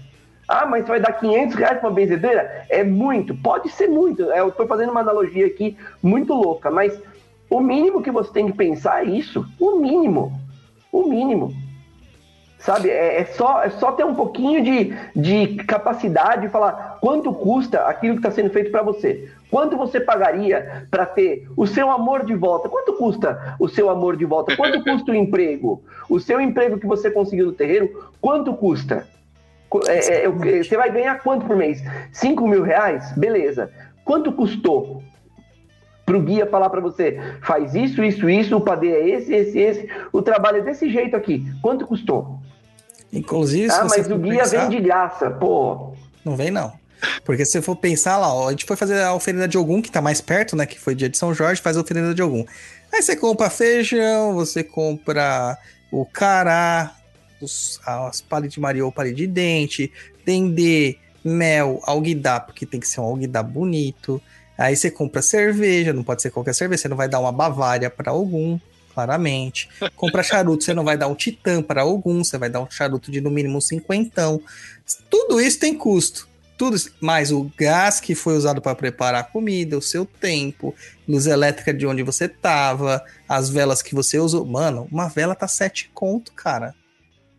Ah, 0.49 0.65
mas 0.65 0.83
você 0.83 0.89
vai 0.89 0.99
dar 0.99 1.13
500 1.13 1.55
reais 1.55 1.79
pra 1.79 1.89
uma 1.89 1.95
benzedeira? 1.95 2.65
É 2.69 2.83
muito, 2.83 3.35
pode 3.35 3.69
ser 3.69 3.87
muito. 3.87 4.31
É, 4.31 4.39
Eu 4.39 4.49
tô 4.51 4.65
fazendo 4.65 4.89
uma 4.89 5.01
analogia 5.01 5.45
aqui 5.45 5.77
muito 6.01 6.33
louca, 6.33 6.71
mas 6.71 6.99
o 7.47 7.59
mínimo 7.59 8.01
que 8.01 8.09
você 8.09 8.33
tem 8.33 8.47
que 8.47 8.57
pensar 8.57 9.05
é 9.05 9.09
isso. 9.11 9.45
O 9.59 9.75
mínimo. 9.75 10.33
O 10.91 11.03
mínimo. 11.03 11.53
Sabe, 12.57 12.89
é, 12.89 13.21
é 13.21 13.25
só, 13.25 13.61
é 13.61 13.69
só 13.69 13.91
ter 13.91 14.03
um 14.03 14.15
pouquinho 14.15 14.63
de, 14.63 14.93
de 15.15 15.63
capacidade 15.65 16.41
de 16.41 16.49
falar 16.49 16.97
quanto 16.99 17.31
custa 17.31 17.83
aquilo 17.83 18.15
que 18.15 18.19
está 18.19 18.31
sendo 18.31 18.49
feito 18.49 18.71
para 18.71 18.81
você. 18.81 19.29
Quanto 19.51 19.77
você 19.77 19.99
pagaria 19.99 20.87
para 20.89 21.05
ter 21.05 21.47
o 21.55 21.67
seu 21.67 21.91
amor 21.91 22.25
de 22.25 22.33
volta? 22.33 22.67
Quanto 22.67 22.93
custa 22.93 23.55
o 23.59 23.69
seu 23.69 23.87
amor 23.87 24.17
de 24.17 24.25
volta? 24.25 24.57
Quanto 24.57 24.83
custa 24.83 25.11
o 25.11 25.15
emprego? 25.15 25.83
O 26.09 26.19
seu 26.19 26.41
emprego 26.41 26.79
que 26.79 26.87
você 26.87 27.11
conseguiu 27.11 27.45
no 27.45 27.53
terreiro, 27.53 28.09
quanto 28.19 28.51
custa? 28.55 29.07
É, 29.87 30.25
é, 30.25 30.29
você 30.63 30.75
vai 30.75 30.91
ganhar 30.91 31.19
quanto 31.21 31.45
por 31.45 31.55
mês? 31.55 31.83
5 32.11 32.47
mil 32.47 32.63
reais? 32.63 33.11
Beleza. 33.15 33.71
Quanto 34.03 34.31
custou? 34.31 35.03
Para 36.05 36.17
o 36.17 36.21
guia 36.21 36.47
falar 36.47 36.71
para 36.71 36.81
você, 36.81 37.19
faz 37.43 37.75
isso, 37.75 38.03
isso, 38.03 38.27
isso, 38.27 38.57
o 38.57 38.61
padê 38.61 38.87
é 38.87 39.09
esse, 39.09 39.31
esse, 39.31 39.59
esse, 39.59 39.89
o 40.11 40.23
trabalho 40.23 40.57
é 40.57 40.61
desse 40.61 40.89
jeito 40.89 41.15
aqui. 41.15 41.45
Quanto 41.61 41.85
custou? 41.85 42.39
Inclusive, 43.13 43.69
se 43.69 43.79
ah, 43.79 43.85
mas 43.87 44.09
o 44.09 44.17
guia 44.17 44.39
pensar- 44.39 44.67
vem 44.67 44.69
de 44.77 44.83
graça, 44.83 45.29
pô. 45.29 45.93
Não 46.25 46.35
vem, 46.35 46.49
não. 46.49 46.73
Porque 47.23 47.45
se 47.45 47.51
você 47.51 47.61
for 47.61 47.75
pensar 47.75 48.17
lá, 48.17 48.33
ó, 48.33 48.47
a 48.47 48.51
gente 48.51 48.65
foi 48.65 48.75
fazer 48.75 49.01
a 49.03 49.13
oferenda 49.13 49.47
de 49.47 49.57
Ogum, 49.57 49.81
que 49.81 49.91
tá 49.91 50.01
mais 50.01 50.19
perto, 50.19 50.55
né? 50.55 50.65
Que 50.65 50.79
foi 50.79 50.95
dia 50.95 51.07
de 51.07 51.17
São 51.17 51.33
Jorge, 51.33 51.61
faz 51.61 51.77
a 51.77 51.81
oferenda 51.81 52.13
de 52.13 52.21
Ogum. 52.23 52.43
Aí 52.91 53.01
você 53.01 53.15
compra 53.15 53.49
feijão, 53.49 54.33
você 54.33 54.63
compra 54.63 55.57
o 55.91 56.05
cará, 56.05 56.95
os, 57.41 57.79
as 57.85 58.21
palhas 58.21 58.51
de 58.53 58.59
Maria 58.59 58.85
ou 58.85 58.91
palha 58.91 59.13
de 59.13 59.27
dente, 59.27 59.91
dendê, 60.25 60.97
mel, 61.23 61.79
alguidar, 61.83 62.45
porque 62.45 62.65
tem 62.65 62.79
que 62.79 62.87
ser 62.87 63.01
um 63.01 63.05
alguidar 63.05 63.43
bonito. 63.43 64.21
Aí 64.57 64.75
você 64.75 64.91
compra 64.91 65.21
cerveja, 65.21 65.93
não 65.93 66.03
pode 66.03 66.21
ser 66.21 66.31
qualquer 66.31 66.53
cerveja, 66.53 66.81
você 66.81 66.87
não 66.89 66.97
vai 66.97 67.07
dar 67.07 67.19
uma 67.19 67.31
Bavária 67.31 67.89
para 67.89 68.13
Ogum, 68.13 68.59
claramente. 68.93 69.69
Compra 69.95 70.21
charuto, 70.21 70.63
você 70.63 70.73
não 70.73 70.83
vai 70.83 70.97
dar 70.97 71.07
um 71.07 71.15
Titã 71.15 71.61
para 71.61 71.85
Ogum, 71.85 72.23
você 72.23 72.37
vai 72.37 72.49
dar 72.49 72.61
um 72.61 72.69
charuto 72.69 73.11
de 73.11 73.21
no 73.21 73.31
mínimo 73.31 73.61
cinquentão. 73.61 74.41
Tudo 75.09 75.39
isso 75.39 75.59
tem 75.59 75.73
custo. 75.73 76.27
Tudo 76.57 76.75
isso, 76.75 76.91
mais 76.99 77.31
o 77.31 77.49
gás 77.57 78.01
que 78.01 78.13
foi 78.13 78.35
usado 78.35 78.61
para 78.61 78.75
preparar 78.75 79.21
a 79.21 79.23
comida, 79.23 79.77
o 79.77 79.81
seu 79.81 80.05
tempo, 80.05 80.75
luz 81.07 81.25
elétrica 81.25 81.73
de 81.73 81.87
onde 81.87 82.03
você 82.03 82.27
tava, 82.27 83.01
as 83.29 83.49
velas 83.49 83.81
que 83.81 83.95
você 83.95 84.19
usou. 84.19 84.45
Mano, 84.45 84.85
uma 84.91 85.07
vela 85.07 85.33
tá 85.33 85.47
sete 85.47 85.89
conto, 85.93 86.33
cara. 86.33 86.75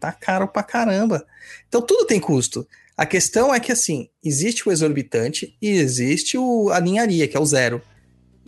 Tá 0.01 0.11
caro 0.11 0.49
pra 0.49 0.63
caramba. 0.63 1.25
Então 1.69 1.83
tudo 1.83 2.07
tem 2.07 2.19
custo. 2.19 2.67
A 2.97 3.07
questão 3.07 3.55
é 3.55 3.61
que 3.61 3.71
assim, 3.71 4.09
existe 4.25 4.69
o 4.69 4.73
exorbitante 4.73 5.57
e 5.61 5.69
existe 5.69 6.37
o, 6.37 6.71
a 6.71 6.81
ninharia, 6.81 7.29
que 7.29 7.37
é 7.37 7.41
o 7.41 7.47
zero. 7.47 7.81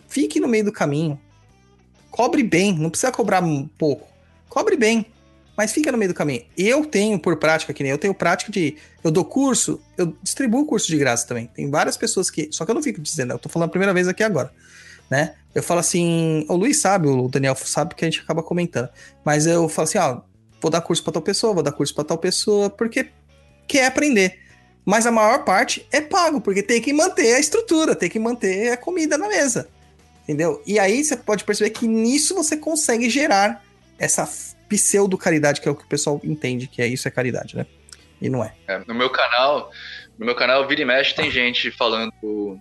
Fique 0.08 0.40
no 0.40 0.48
meio 0.48 0.64
do 0.64 0.72
caminho. 0.72 1.20
Cobre 2.10 2.42
bem, 2.42 2.76
não 2.76 2.90
precisa 2.90 3.12
cobrar 3.12 3.42
um 3.42 3.66
pouco. 3.66 4.06
Cobre 4.48 4.76
bem, 4.76 5.06
mas 5.56 5.72
fica 5.72 5.92
no 5.92 5.98
meio 5.98 6.10
do 6.10 6.14
caminho. 6.14 6.44
Eu 6.56 6.84
tenho 6.84 7.18
por 7.18 7.36
prática, 7.36 7.72
que 7.72 7.82
nem 7.82 7.92
eu 7.92 7.98
tenho 7.98 8.14
prática 8.14 8.50
de. 8.52 8.76
Eu 9.02 9.10
dou 9.10 9.24
curso, 9.24 9.80
eu 9.96 10.14
distribuo 10.22 10.66
curso 10.66 10.86
de 10.88 10.98
graça 10.98 11.26
também. 11.26 11.46
Tem 11.46 11.70
várias 11.70 11.96
pessoas 11.96 12.30
que. 12.30 12.48
Só 12.52 12.64
que 12.64 12.70
eu 12.70 12.74
não 12.74 12.82
fico 12.82 13.00
dizendo, 13.00 13.32
eu 13.32 13.38
tô 13.38 13.48
falando 13.48 13.68
a 13.68 13.70
primeira 13.70 13.94
vez 13.94 14.08
aqui 14.08 14.22
agora. 14.22 14.52
Né? 15.10 15.34
Eu 15.54 15.62
falo 15.62 15.80
assim. 15.80 16.44
O 16.48 16.56
Luiz 16.56 16.80
sabe, 16.80 17.08
o 17.08 17.28
Daniel 17.28 17.54
sabe 17.56 17.94
que 17.94 18.04
a 18.04 18.10
gente 18.10 18.20
acaba 18.20 18.42
comentando. 18.42 18.88
Mas 19.24 19.46
eu 19.46 19.68
falo 19.68 19.84
assim: 19.84 19.98
ó, 19.98 20.20
vou 20.62 20.70
dar 20.70 20.80
curso 20.80 21.02
pra 21.02 21.12
tal 21.12 21.22
pessoa, 21.22 21.52
vou 21.52 21.62
dar 21.62 21.72
curso 21.72 21.92
pra 21.92 22.04
tal 22.04 22.16
pessoa, 22.16 22.70
porque 22.70 23.08
quer 23.66 23.86
aprender. 23.86 24.38
Mas 24.84 25.06
a 25.06 25.10
maior 25.10 25.44
parte 25.44 25.86
é 25.90 26.00
pago, 26.00 26.40
porque 26.40 26.62
tem 26.62 26.80
que 26.80 26.92
manter 26.92 27.34
a 27.34 27.40
estrutura, 27.40 27.94
tem 27.94 28.08
que 28.08 28.18
manter 28.18 28.72
a 28.72 28.76
comida 28.76 29.18
na 29.18 29.28
mesa. 29.28 29.68
Entendeu? 30.22 30.62
E 30.64 30.78
aí 30.78 31.02
você 31.02 31.16
pode 31.16 31.44
perceber 31.44 31.70
que 31.70 31.86
nisso 31.86 32.34
você 32.34 32.56
consegue 32.56 33.10
gerar 33.10 33.62
essa 33.98 34.28
pseudo-caridade, 34.68 35.60
que 35.60 35.68
é 35.68 35.70
o 35.70 35.74
que 35.74 35.84
o 35.84 35.88
pessoal 35.88 36.20
entende 36.24 36.66
que 36.66 36.80
é 36.80 36.86
isso 36.86 37.06
é 37.06 37.10
caridade, 37.10 37.56
né? 37.56 37.66
E 38.20 38.28
não 38.28 38.42
é. 38.42 38.54
É, 38.68 38.78
no 38.86 38.94
meu 38.94 39.10
canal, 39.10 39.70
no 40.16 40.24
meu 40.24 40.34
canal 40.34 40.66
Vira 40.66 40.82
e 40.82 40.84
Mexe 40.84 41.14
tem 41.14 41.30
gente 41.30 41.70
falando. 41.72 42.58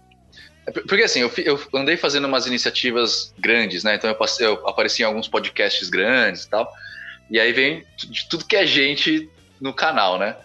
É, 0.67 0.71
Porque 0.71 1.03
assim, 1.03 1.21
eu, 1.21 1.31
eu 1.37 1.59
andei 1.73 1.97
fazendo 1.97 2.25
umas 2.25 2.47
iniciativas 2.47 3.33
grandes, 3.39 3.83
né? 3.83 3.95
Então 3.95 4.09
eu, 4.09 4.15
passei, 4.15 4.45
eu 4.45 4.67
apareci 4.67 5.03
em 5.03 5.05
alguns 5.05 5.27
podcasts 5.27 5.89
grandes 5.89 6.43
e 6.43 6.49
tal. 6.49 6.71
E 7.31 7.39
aí 7.39 7.53
vem 7.53 7.85
de 7.97 8.27
tudo 8.29 8.45
que 8.45 8.57
é 8.57 8.65
gente 8.65 9.29
no 9.59 9.73
canal, 9.73 10.19
né? 10.19 10.35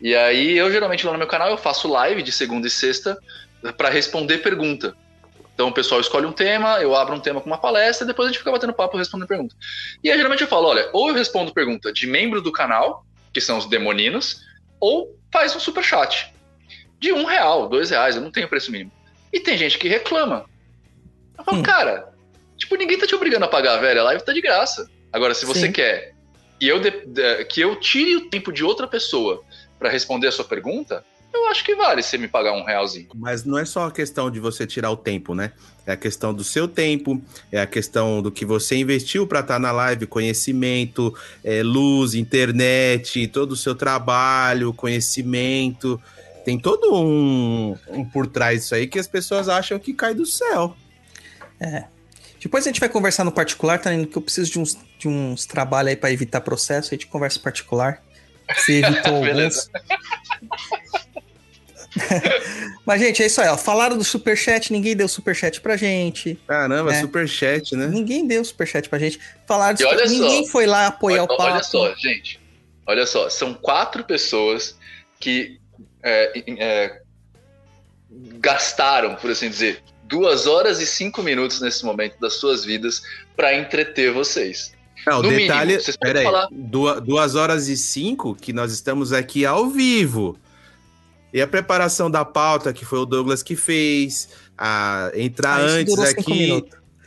E 0.00 0.14
aí 0.14 0.56
eu 0.56 0.70
geralmente 0.70 1.06
lá 1.06 1.12
no 1.12 1.18
meu 1.18 1.26
canal 1.26 1.48
eu 1.48 1.56
faço 1.56 1.88
live 1.88 2.22
de 2.22 2.30
segunda 2.30 2.66
e 2.66 2.70
sexta 2.70 3.18
para 3.76 3.88
responder 3.88 4.38
pergunta. 4.38 4.94
Então 5.54 5.68
o 5.68 5.72
pessoal 5.72 6.00
escolhe 6.00 6.26
um 6.26 6.32
tema, 6.32 6.80
eu 6.80 6.94
abro 6.94 7.16
um 7.16 7.20
tema 7.20 7.40
com 7.40 7.48
uma 7.48 7.58
palestra, 7.58 8.04
e 8.04 8.06
depois 8.06 8.26
a 8.26 8.30
gente 8.30 8.38
fica 8.38 8.52
batendo 8.52 8.72
papo 8.72 8.96
respondendo 8.96 9.26
pergunta. 9.26 9.56
E 10.04 10.10
aí 10.10 10.16
geralmente 10.16 10.42
eu 10.42 10.46
falo, 10.46 10.68
olha, 10.68 10.88
ou 10.92 11.08
eu 11.08 11.14
respondo 11.14 11.52
pergunta 11.52 11.92
de 11.92 12.06
membro 12.06 12.40
do 12.40 12.52
canal, 12.52 13.04
que 13.32 13.40
são 13.40 13.58
os 13.58 13.66
demoninos, 13.66 14.44
ou 14.78 15.18
faz 15.32 15.56
um 15.56 15.60
super 15.60 15.82
chat 15.82 16.32
de 17.00 17.12
um 17.12 17.24
real, 17.24 17.68
dois 17.68 17.90
reais, 17.90 18.16
eu 18.16 18.22
não 18.22 18.30
tenho 18.30 18.48
preço 18.48 18.70
mínimo. 18.70 18.92
E 19.32 19.40
tem 19.40 19.56
gente 19.56 19.78
que 19.78 19.88
reclama. 19.88 20.44
Eu 21.36 21.44
falo, 21.44 21.58
Hum. 21.58 21.62
cara, 21.62 22.12
tipo, 22.56 22.76
ninguém 22.76 22.98
tá 22.98 23.06
te 23.06 23.14
obrigando 23.14 23.44
a 23.44 23.48
pagar, 23.48 23.78
velho, 23.78 24.00
a 24.00 24.04
live 24.04 24.24
tá 24.24 24.32
de 24.32 24.40
graça. 24.40 24.88
Agora, 25.12 25.34
se 25.34 25.46
você 25.46 25.66
Sim. 25.66 25.72
quer 25.72 26.14
que 26.58 26.66
eu, 26.66 26.80
de- 26.80 27.06
de- 27.06 27.44
que 27.44 27.60
eu 27.60 27.76
tire 27.76 28.16
o 28.16 28.28
tempo 28.28 28.52
de 28.52 28.64
outra 28.64 28.86
pessoa 28.86 29.42
para 29.78 29.90
responder 29.90 30.28
a 30.28 30.32
sua 30.32 30.44
pergunta, 30.44 31.04
eu 31.32 31.46
acho 31.48 31.62
que 31.62 31.74
vale 31.74 32.02
você 32.02 32.16
me 32.18 32.26
pagar 32.26 32.52
um 32.52 32.64
realzinho. 32.64 33.08
Mas 33.14 33.44
não 33.44 33.58
é 33.58 33.64
só 33.64 33.86
a 33.86 33.92
questão 33.92 34.30
de 34.30 34.40
você 34.40 34.66
tirar 34.66 34.90
o 34.90 34.96
tempo, 34.96 35.34
né? 35.34 35.52
É 35.86 35.92
a 35.92 35.96
questão 35.96 36.34
do 36.34 36.42
seu 36.42 36.66
tempo, 36.66 37.20
é 37.52 37.60
a 37.60 37.66
questão 37.66 38.20
do 38.22 38.30
que 38.30 38.44
você 38.44 38.76
investiu 38.76 39.26
para 39.26 39.40
estar 39.40 39.58
na 39.58 39.70
live, 39.70 40.06
conhecimento, 40.06 41.14
é, 41.44 41.62
luz, 41.62 42.14
internet, 42.14 43.26
todo 43.28 43.52
o 43.52 43.56
seu 43.56 43.74
trabalho, 43.74 44.72
conhecimento. 44.72 46.00
Tem 46.44 46.58
todo 46.58 46.94
um, 46.94 47.76
um 47.88 48.04
por 48.04 48.26
trás 48.26 48.62
disso 48.62 48.74
aí 48.74 48.86
que 48.86 48.98
as 48.98 49.06
pessoas 49.06 49.48
acham 49.48 49.78
que 49.78 49.92
cai 49.92 50.14
do 50.14 50.24
céu. 50.26 50.74
Depois 52.40 52.64
a 52.64 52.68
gente 52.70 52.80
vai 52.80 52.88
conversar 52.88 53.24
no 53.24 53.32
particular, 53.32 53.80
tá? 53.80 53.90
Que 53.90 54.16
eu 54.16 54.22
preciso 54.22 54.50
de 54.50 54.58
uns, 54.58 54.76
de 54.98 55.08
uns 55.08 55.44
trabalhos 55.46 55.90
aí 55.90 55.96
pra 55.96 56.10
evitar 56.12 56.40
processo, 56.40 56.88
a 56.88 56.94
gente 56.94 57.06
conversa 57.06 57.38
particular. 57.40 58.02
Você 58.56 58.80
evitou 58.84 59.14
alguns. 59.16 59.26
Beleza. 59.28 59.70
Mas, 62.84 63.00
gente, 63.00 63.22
é 63.22 63.26
isso 63.26 63.40
aí, 63.40 63.48
ó. 63.48 63.56
Falaram 63.56 63.96
do 63.96 64.04
superchat, 64.04 64.72
ninguém 64.72 64.96
deu 64.96 65.08
superchat 65.08 65.60
pra 65.60 65.76
gente. 65.76 66.38
Caramba, 66.46 66.92
É. 66.92 67.00
superchat, 67.00 67.74
né? 67.76 67.86
Ninguém 67.86 68.26
deu 68.26 68.44
superchat 68.44 68.88
pra 68.88 68.98
gente. 68.98 69.18
Falaram 69.46 69.74
do 69.74 69.82
E 69.82 69.84
olha 69.84 70.06
super- 70.06 70.08
só. 70.08 70.14
Ninguém 70.24 70.46
foi 70.46 70.66
lá 70.66 70.86
apoiar 70.86 71.22
olha, 71.22 71.24
o 71.24 71.28
papo. 71.36 71.42
olha 71.42 71.62
só, 71.62 71.94
gente. 71.96 72.40
Olha 72.86 73.06
só, 73.06 73.28
são 73.28 73.52
quatro 73.54 74.04
pessoas 74.04 74.76
que 75.20 75.58
é, 76.02 76.32
é, 76.46 77.00
gastaram, 78.38 79.14
por 79.16 79.30
assim 79.30 79.50
dizer, 79.50 79.82
duas 80.08 80.46
horas 80.46 80.80
e 80.80 80.86
cinco 80.86 81.22
minutos 81.22 81.60
nesse 81.60 81.84
momento 81.84 82.18
das 82.20 82.34
suas 82.34 82.64
vidas 82.64 83.02
para 83.36 83.54
entreter 83.56 84.12
vocês. 84.12 84.72
Não, 85.06 85.20
o 85.20 85.22
No 85.22 85.28
detalhe. 85.30 85.66
mínimo, 85.66 85.82
vocês 85.84 85.96
podem 85.96 86.12
Peraí, 86.14 86.24
falar- 86.24 86.48
duas, 86.50 87.00
duas 87.02 87.34
horas 87.34 87.68
e 87.68 87.76
cinco 87.76 88.34
que 88.34 88.52
nós 88.52 88.72
estamos 88.72 89.12
aqui 89.12 89.46
ao 89.46 89.68
vivo. 89.68 90.36
E 91.32 91.40
a 91.40 91.46
preparação 91.46 92.10
da 92.10 92.24
pauta, 92.24 92.72
que 92.72 92.84
foi 92.84 92.98
o 92.98 93.04
Douglas 93.06 93.42
que 93.42 93.54
fez, 93.54 94.28
a 94.56 95.10
entrar 95.14 95.60
Ah, 95.60 95.64
antes 95.64 95.98
aqui. 95.98 96.64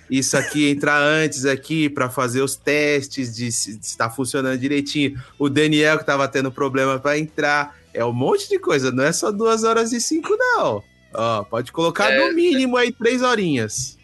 Isso 0.10 0.36
aqui, 0.36 0.69
entrar 0.69 1.02
antes 1.02 1.45
aqui 1.45 1.90
para 1.90 2.10
fazer 2.10 2.41
os 2.41 2.56
testes 2.57 3.34
de 3.34 3.49
se 3.49 3.80
está 3.82 4.10
funcionando 4.10 4.60
direitinho. 4.60 5.18
O 5.40 5.48
Daniel 5.49 5.98
que 5.98 6.06
tava 6.06 6.28
tendo 6.28 6.52
problema 6.52 6.99
para 6.99 7.18
entrar. 7.18 7.80
É 7.94 8.03
um 8.06 8.11
monte 8.14 8.48
de 8.49 8.57
coisa, 8.60 8.90
não 8.91 9.03
é 9.03 9.11
só 9.11 9.32
duas 9.32 9.64
horas 9.64 9.91
e 9.91 9.99
cinco, 9.99 10.30
não. 10.38 10.82
Ó, 11.13 11.43
pode 11.43 11.71
colocar 11.71 12.11
É, 12.11 12.17
no 12.19 12.33
mínimo 12.33 12.77
aí 12.77 12.91
três 12.91 13.21
horinhas. 13.21 13.97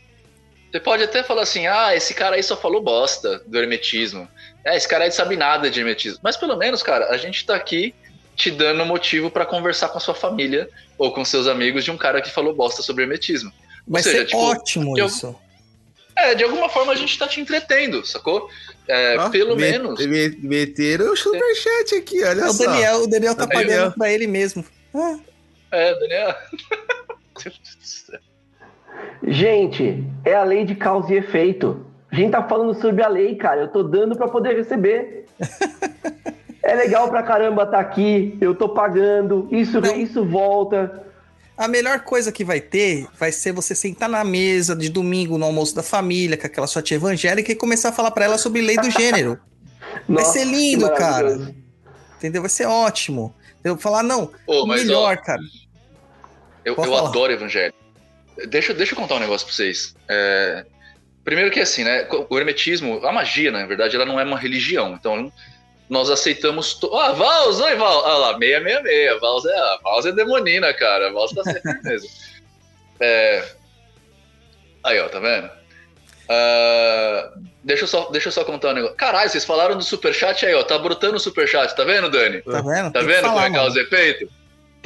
Você 0.71 0.79
pode 0.79 1.03
até 1.03 1.23
falar 1.23 1.43
assim: 1.43 1.65
ah, 1.67 1.95
esse 1.95 2.13
cara 2.13 2.35
aí 2.35 2.43
só 2.43 2.57
falou 2.57 2.81
bosta 2.81 3.41
do 3.47 3.57
hermetismo. 3.57 4.27
É, 4.65 4.75
esse 4.75 4.87
cara 4.87 5.05
aí 5.05 5.09
não 5.09 5.15
sabe 5.15 5.37
nada 5.37 5.69
de 5.69 5.79
hermetismo. 5.79 6.19
Mas 6.21 6.35
pelo 6.35 6.55
menos, 6.57 6.83
cara, 6.83 7.09
a 7.09 7.17
gente 7.17 7.45
tá 7.45 7.55
aqui 7.55 7.95
te 8.35 8.51
dando 8.51 8.85
motivo 8.85 9.31
para 9.31 9.45
conversar 9.45 9.89
com 9.89 9.97
a 9.97 10.01
sua 10.01 10.13
família 10.13 10.69
ou 10.97 11.11
com 11.11 11.23
seus 11.25 11.47
amigos 11.47 11.83
de 11.85 11.91
um 11.91 11.97
cara 11.97 12.21
que 12.21 12.29
falou 12.29 12.53
bosta 12.53 12.81
sobre 12.81 13.03
hermetismo. 13.03 13.51
Vai 13.87 14.03
seja, 14.03 14.17
ser 14.19 14.25
tipo, 14.25 14.37
ótimo 14.39 14.97
eu- 14.97 15.05
isso. 15.07 15.33
É, 16.15 16.33
de 16.35 16.43
alguma 16.43 16.67
forma 16.67 16.91
a 16.91 16.95
gente 16.95 17.17
tá 17.17 17.27
te 17.27 17.39
entretendo, 17.39 18.05
sacou? 18.05 18.49
É, 18.87 19.29
pelo 19.29 19.55
me- 19.55 19.61
menos. 19.71 20.05
me- 20.05 20.29
meteram 20.41 21.13
o 21.13 21.15
superchat 21.17 21.95
aqui, 21.95 22.23
olha 22.23 22.41
É 22.41 22.45
o 22.49 22.53
só. 22.53 22.65
Daniel, 22.65 23.03
o 23.03 23.07
Daniel 23.07 23.35
tá 23.35 23.45
pagando 23.47 23.67
Daniel. 23.67 23.91
pra 23.91 24.11
ele 24.11 24.27
mesmo. 24.27 24.65
Ah, 24.93 25.17
É, 25.71 25.93
Daniel. 25.99 26.35
Gente, 29.23 30.03
é 30.23 30.35
a 30.35 30.43
lei 30.43 30.65
de 30.65 30.75
causa 30.75 31.13
e 31.13 31.17
efeito. 31.17 31.85
A 32.11 32.15
gente 32.15 32.31
tá 32.31 32.43
falando 32.47 32.79
sobre 32.79 33.03
a 33.03 33.07
lei, 33.07 33.35
cara. 33.35 33.61
Eu 33.61 33.67
tô 33.67 33.83
dando 33.83 34.15
pra 34.15 34.27
poder 34.27 34.55
receber. 34.55 35.25
é 36.63 36.75
legal 36.75 37.09
pra 37.09 37.21
caramba 37.23 37.63
estar 37.63 37.79
aqui. 37.79 38.37
Eu 38.39 38.55
tô 38.55 38.69
pagando. 38.69 39.47
Isso, 39.51 39.81
Não. 39.81 39.95
isso 39.95 40.25
volta. 40.25 41.03
A 41.57 41.67
melhor 41.67 42.01
coisa 42.01 42.31
que 42.31 42.43
vai 42.45 42.61
ter 42.61 43.07
vai 43.17 43.31
ser 43.31 43.51
você 43.51 43.73
sentar 43.73 44.07
na 44.07 44.23
mesa 44.23 44.75
de 44.75 44.89
domingo 44.89 45.37
no 45.39 45.45
almoço 45.45 45.75
da 45.75 45.81
família 45.81 46.37
com 46.37 46.45
aquela 46.45 46.67
sua 46.67 46.83
tia 46.83 46.95
evangélica 46.97 47.51
e 47.51 47.55
começar 47.55 47.89
a 47.89 47.91
falar 47.91 48.11
pra 48.11 48.25
ela 48.25 48.37
sobre 48.37 48.61
lei 48.61 48.77
do 48.77 48.91
gênero. 48.91 49.39
Vai 50.07 50.23
Nossa, 50.23 50.33
ser 50.33 50.45
que 50.45 50.51
lindo, 50.51 50.89
cara. 50.93 51.55
Entendeu? 52.17 52.41
Vai 52.41 52.49
ser 52.49 52.65
ótimo. 52.65 53.33
Eu 53.63 53.73
vou 53.73 53.81
falar, 53.81 54.03
não, 54.03 54.31
Ô, 54.45 54.63
o 54.63 54.67
mas, 54.67 54.83
melhor, 54.83 55.17
cara. 55.17 55.41
Eu, 56.67 56.75
eu 56.75 56.83
falar. 56.83 57.07
adoro 57.09 57.33
evangelho. 57.33 57.73
Deixa, 58.49 58.73
deixa 58.73 58.93
eu 58.93 58.97
contar 58.97 59.15
um 59.15 59.19
negócio 59.19 59.47
pra 59.47 59.55
vocês. 59.55 59.95
É, 60.07 60.65
Primeiro 61.27 61.51
que 61.51 61.59
assim, 61.59 61.83
né? 61.83 62.07
O 62.29 62.37
hermetismo, 62.37 63.05
a 63.05 63.11
magia, 63.11 63.51
na 63.51 63.65
verdade, 63.65 63.97
ela 63.97 64.05
não 64.05 64.17
é 64.17 64.23
uma 64.23 64.39
religião. 64.39 64.93
Então, 64.93 65.29
nós 65.89 66.09
aceitamos. 66.09 66.75
To... 66.75 66.95
Ah, 66.95 67.11
Vals, 67.11 67.59
oi, 67.59 67.75
Val. 67.75 68.05
Ah 68.05 68.17
lá, 68.17 68.37
666. 68.39 69.19
Vals 69.19 69.45
é, 69.45 69.57
a 69.57 69.79
Vals 69.83 70.05
é 70.05 70.13
demonina, 70.13 70.73
cara. 70.73 71.11
Vals 71.11 71.33
tá 71.33 71.43
sempre 71.43 71.73
mesmo. 71.83 72.07
É... 73.01 73.43
Aí, 74.85 75.01
ó, 75.01 75.09
tá 75.09 75.19
vendo? 75.19 75.49
Ah, 76.29 77.33
deixa, 77.61 77.83
eu 77.83 77.87
só, 77.89 78.09
deixa 78.09 78.29
eu 78.29 78.31
só 78.31 78.45
contar 78.45 78.69
um 78.69 78.75
negócio. 78.75 78.95
Caralho, 78.95 79.29
vocês 79.29 79.43
falaram 79.43 79.75
do 79.75 79.83
superchat 79.83 80.45
aí, 80.45 80.53
ó. 80.53 80.63
Tá 80.63 80.77
brotando 80.77 81.17
o 81.17 81.19
superchat, 81.19 81.75
tá 81.75 81.83
vendo, 81.83 82.09
Dani? 82.09 82.41
Tá 82.41 82.61
vendo? 82.61 82.91
Tá 82.93 82.99
Tem 82.99 83.01
que 83.01 83.13
vendo 83.13 83.21
falar, 83.23 83.33
como 83.33 83.39
é 83.39 83.49
que 83.49 83.57
é 83.57 83.59
mano. 83.59 84.31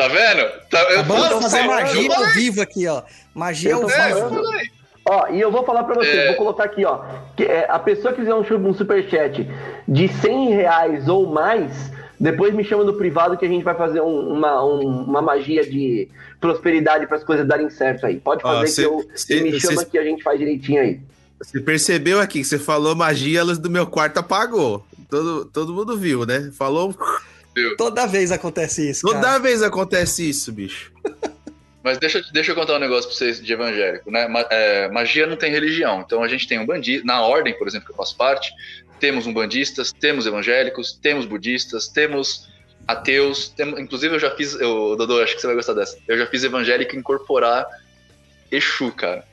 Tá 0.01 0.07
vendo? 0.07 0.49
Tá, 0.69 0.79
eu 0.91 1.03
Vamos 1.03 1.27
falo 1.27 1.41
fazer 1.41 1.57
você, 1.61 1.67
magia 1.67 2.15
ao 2.17 2.25
vivo 2.33 2.61
aqui, 2.61 2.87
ó. 2.87 3.03
Magia 3.35 3.75
ao 3.75 3.87
vivo. 3.87 4.41
Ó, 5.05 5.27
e 5.29 5.41
eu 5.41 5.51
vou 5.51 5.63
falar 5.65 5.83
pra 5.83 5.95
vocês, 5.95 6.15
É. 6.15 6.27
vou 6.27 6.35
colocar 6.37 6.63
aqui, 6.65 6.85
ó. 6.85 7.01
Que, 7.35 7.43
é, 7.43 7.65
a 7.69 7.79
pessoa 7.79 8.13
que 8.13 8.19
fizer 8.21 8.33
um, 8.33 8.41
um 8.69 8.73
superchat 8.73 9.47
de 9.87 10.07
100 10.07 10.49
reais 10.53 11.07
ou 11.07 11.27
mais, 11.27 11.91
depois 12.19 12.53
me 12.53 12.63
chama 12.63 12.83
no 12.83 12.93
privado 12.93 13.35
que 13.37 13.45
a 13.45 13.47
gente 13.47 13.63
vai 13.63 13.73
fazer 13.75 13.99
um- 14.01 14.31
uma, 14.33 14.63
um- 14.63 15.03
uma 15.05 15.21
magia 15.21 15.63
de 15.63 16.07
prosperidade 16.39 17.07
para 17.07 17.17
as 17.17 17.23
coisas 17.23 17.47
darem 17.47 17.69
certo 17.69 18.05
aí. 18.05 18.19
Pode 18.19 18.41
Ó, 18.45 18.51
fazer 18.53 18.67
cê- 18.67 18.81
que 18.83 18.87
eu 18.87 19.07
cê- 19.15 19.41
me 19.41 19.59
chama 19.59 19.77
cês- 19.77 19.89
que 19.89 19.97
a 19.97 20.03
gente 20.03 20.21
faz 20.23 20.37
direitinho 20.39 20.81
aí. 20.81 20.99
Você 21.41 21.59
percebeu 21.59 22.19
aqui 22.19 22.39
que 22.41 22.45
você 22.45 22.59
falou 22.59 22.95
magia, 22.95 23.41
a 23.41 23.43
luz 23.43 23.57
do 23.57 23.69
meu 23.71 23.87
quarto 23.87 24.19
apagou. 24.19 24.85
Todo, 25.09 25.45
todo 25.45 25.73
mundo 25.73 25.97
viu, 25.97 26.25
né? 26.25 26.51
Falou. 26.57 26.95
Toda 27.77 28.05
vez 28.07 28.31
acontece 28.31 28.89
isso, 28.89 29.01
Toda 29.01 29.19
cara. 29.21 29.39
vez 29.39 29.61
acontece 29.61 30.27
isso, 30.29 30.51
bicho. 30.51 30.91
Mas 31.83 31.97
deixa, 31.97 32.23
deixa 32.31 32.51
eu 32.51 32.55
contar 32.55 32.75
um 32.75 32.79
negócio 32.79 33.09
pra 33.09 33.17
vocês 33.17 33.43
de 33.43 33.51
evangélico, 33.51 34.11
né? 34.11 34.27
É, 34.51 34.87
magia 34.89 35.25
não 35.25 35.35
tem 35.35 35.51
religião. 35.51 36.01
Então 36.05 36.21
a 36.23 36.27
gente 36.27 36.47
tem 36.47 36.59
um 36.59 36.65
bandista. 36.65 37.03
Na 37.05 37.21
ordem, 37.23 37.57
por 37.57 37.67
exemplo, 37.67 37.87
que 37.87 37.91
eu 37.93 37.95
faço 37.97 38.15
parte, 38.15 38.51
temos 38.99 39.25
umbandistas, 39.25 39.91
temos 39.91 40.27
evangélicos, 40.27 40.93
temos 41.01 41.25
budistas, 41.25 41.87
temos 41.87 42.47
ateus. 42.87 43.49
Temos, 43.49 43.79
inclusive, 43.79 44.13
eu 44.15 44.19
já 44.19 44.29
fiz. 44.29 44.53
Eu, 44.53 44.95
Dodô, 44.95 45.21
acho 45.23 45.33
que 45.33 45.41
você 45.41 45.47
vai 45.47 45.55
gostar 45.55 45.73
dessa. 45.73 45.97
Eu 46.07 46.19
já 46.19 46.27
fiz 46.27 46.43
evangélico 46.43 46.95
incorporar 46.95 47.65
Exu, 48.51 48.91
cara. 48.91 49.23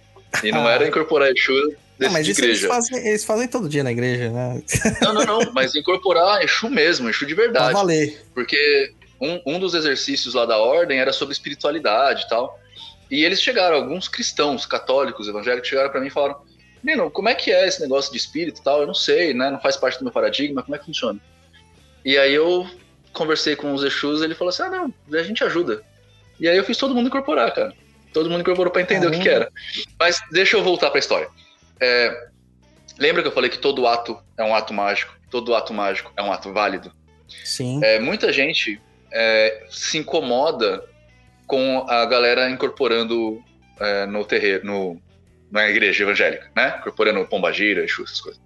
E 0.42 0.50
não 0.50 0.66
Ah. 0.66 0.72
era 0.72 0.88
incorporar 0.88 1.30
Exu 1.30 1.74
Não, 1.98 2.10
mas 2.10 2.26
isso 2.28 2.40
eles 2.44 2.58
igreja. 2.58 2.74
fazem, 2.74 3.06
eles 3.08 3.24
fazem 3.24 3.48
todo 3.48 3.68
dia 3.68 3.82
na 3.82 3.90
igreja, 3.90 4.30
né? 4.30 4.62
Não, 5.02 5.12
não, 5.14 5.24
não. 5.24 5.52
Mas 5.52 5.74
incorporar 5.74 6.42
Exu 6.42 6.70
mesmo, 6.70 7.08
Exu 7.08 7.26
de 7.26 7.34
Pra 7.34 7.44
verdade. 7.44 7.72
valer. 7.72 8.24
Porque 8.34 8.92
um, 9.20 9.40
um 9.46 9.58
dos 9.58 9.74
exercícios 9.74 10.34
lá 10.34 10.46
da 10.46 10.58
ordem 10.58 10.98
era 11.00 11.12
sobre 11.12 11.32
espiritualidade 11.32 12.24
e 12.24 12.28
tal. 12.28 12.58
E 13.10 13.24
eles 13.24 13.40
chegaram, 13.42 13.76
alguns 13.76 14.06
cristãos, 14.06 14.66
católicos, 14.66 15.28
evangélicos, 15.28 15.68
chegaram 15.68 15.90
pra 15.90 16.00
mim 16.00 16.08
e 16.08 16.10
falaram: 16.10 16.36
Menino, 16.82 17.10
como 17.10 17.28
é 17.28 17.34
que 17.34 17.50
é 17.50 17.66
esse 17.66 17.80
negócio 17.80 18.12
de 18.12 18.18
espírito 18.18 18.60
e 18.60 18.62
tal? 18.64 18.80
Eu 18.80 18.86
não 18.86 18.94
sei, 18.94 19.34
né? 19.34 19.50
Não 19.50 19.60
faz 19.60 19.76
parte 19.76 19.98
do 19.98 20.04
meu 20.04 20.12
paradigma, 20.12 20.62
como 20.62 20.76
é 20.76 20.78
que 20.78 20.84
funciona? 20.86 21.18
E 22.04 22.16
aí 22.16 22.32
eu 22.34 22.66
conversei 23.12 23.56
com 23.56 23.72
os 23.72 23.82
Exus 23.82 24.20
e 24.20 24.24
ele 24.24 24.34
falou 24.34 24.50
assim: 24.50 24.62
Ah, 24.62 24.70
não, 24.70 25.18
a 25.18 25.22
gente 25.22 25.42
ajuda. 25.42 25.82
E 26.38 26.48
aí 26.48 26.56
eu 26.56 26.64
fiz 26.64 26.76
todo 26.76 26.94
mundo 26.94 27.08
incorporar, 27.08 27.52
cara. 27.52 27.74
Todo 28.12 28.30
mundo 28.30 28.40
incorporou 28.40 28.72
para 28.72 28.82
entender 28.82 29.06
o 29.06 29.10
que, 29.10 29.18
que 29.20 29.28
era. 29.28 29.50
Mas 29.98 30.18
deixa 30.30 30.56
eu 30.56 30.62
voltar 30.62 30.88
para 30.90 30.98
a 30.98 31.00
história. 31.00 31.28
É, 31.80 32.28
lembra 32.98 33.22
que 33.22 33.28
eu 33.28 33.32
falei 33.32 33.50
que 33.50 33.58
todo 33.58 33.86
ato 33.86 34.18
é 34.36 34.42
um 34.42 34.54
ato 34.54 34.72
mágico? 34.72 35.16
Todo 35.30 35.54
ato 35.54 35.72
mágico 35.72 36.12
é 36.16 36.22
um 36.22 36.32
ato 36.32 36.52
válido? 36.52 36.92
Sim. 37.44 37.80
É, 37.82 37.98
muita 37.98 38.32
gente 38.32 38.80
é, 39.12 39.66
se 39.70 39.98
incomoda 39.98 40.84
com 41.46 41.86
a 41.88 42.04
galera 42.04 42.50
incorporando 42.50 43.42
é, 43.80 44.06
no 44.06 44.24
terreiro, 44.24 44.66
no, 44.66 45.02
na 45.50 45.68
igreja 45.68 46.04
evangélica, 46.04 46.50
né? 46.54 46.76
Incorporando 46.78 47.26
pombagira, 47.26 47.84
exu, 47.84 48.04
essas 48.04 48.20
coisas. 48.20 48.40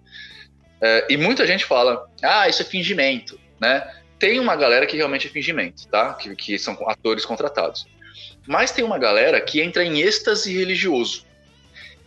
É, 0.80 1.06
e 1.10 1.16
muita 1.16 1.46
gente 1.46 1.64
fala, 1.64 2.08
ah, 2.22 2.48
isso 2.48 2.62
é 2.62 2.64
fingimento, 2.64 3.38
né? 3.60 3.88
Tem 4.18 4.38
uma 4.38 4.54
galera 4.54 4.86
que 4.86 4.96
realmente 4.96 5.26
é 5.26 5.30
fingimento, 5.30 5.86
tá? 5.88 6.14
Que, 6.14 6.34
que 6.36 6.58
são 6.58 6.76
atores 6.88 7.24
contratados. 7.24 7.86
Mas 8.46 8.72
tem 8.72 8.84
uma 8.84 8.98
galera 8.98 9.40
que 9.40 9.60
entra 9.60 9.84
em 9.84 10.00
êxtase 10.00 10.56
religioso. 10.56 11.24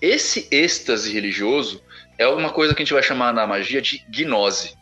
Esse 0.05 0.47
êxtase 0.51 1.11
religioso 1.11 1.81
é 2.15 2.27
uma 2.27 2.51
coisa 2.51 2.75
que 2.75 2.83
a 2.83 2.85
gente 2.85 2.93
vai 2.93 3.01
chamar 3.01 3.33
na 3.33 3.47
magia 3.47 3.81
de 3.81 4.05
gnose. 4.07 4.77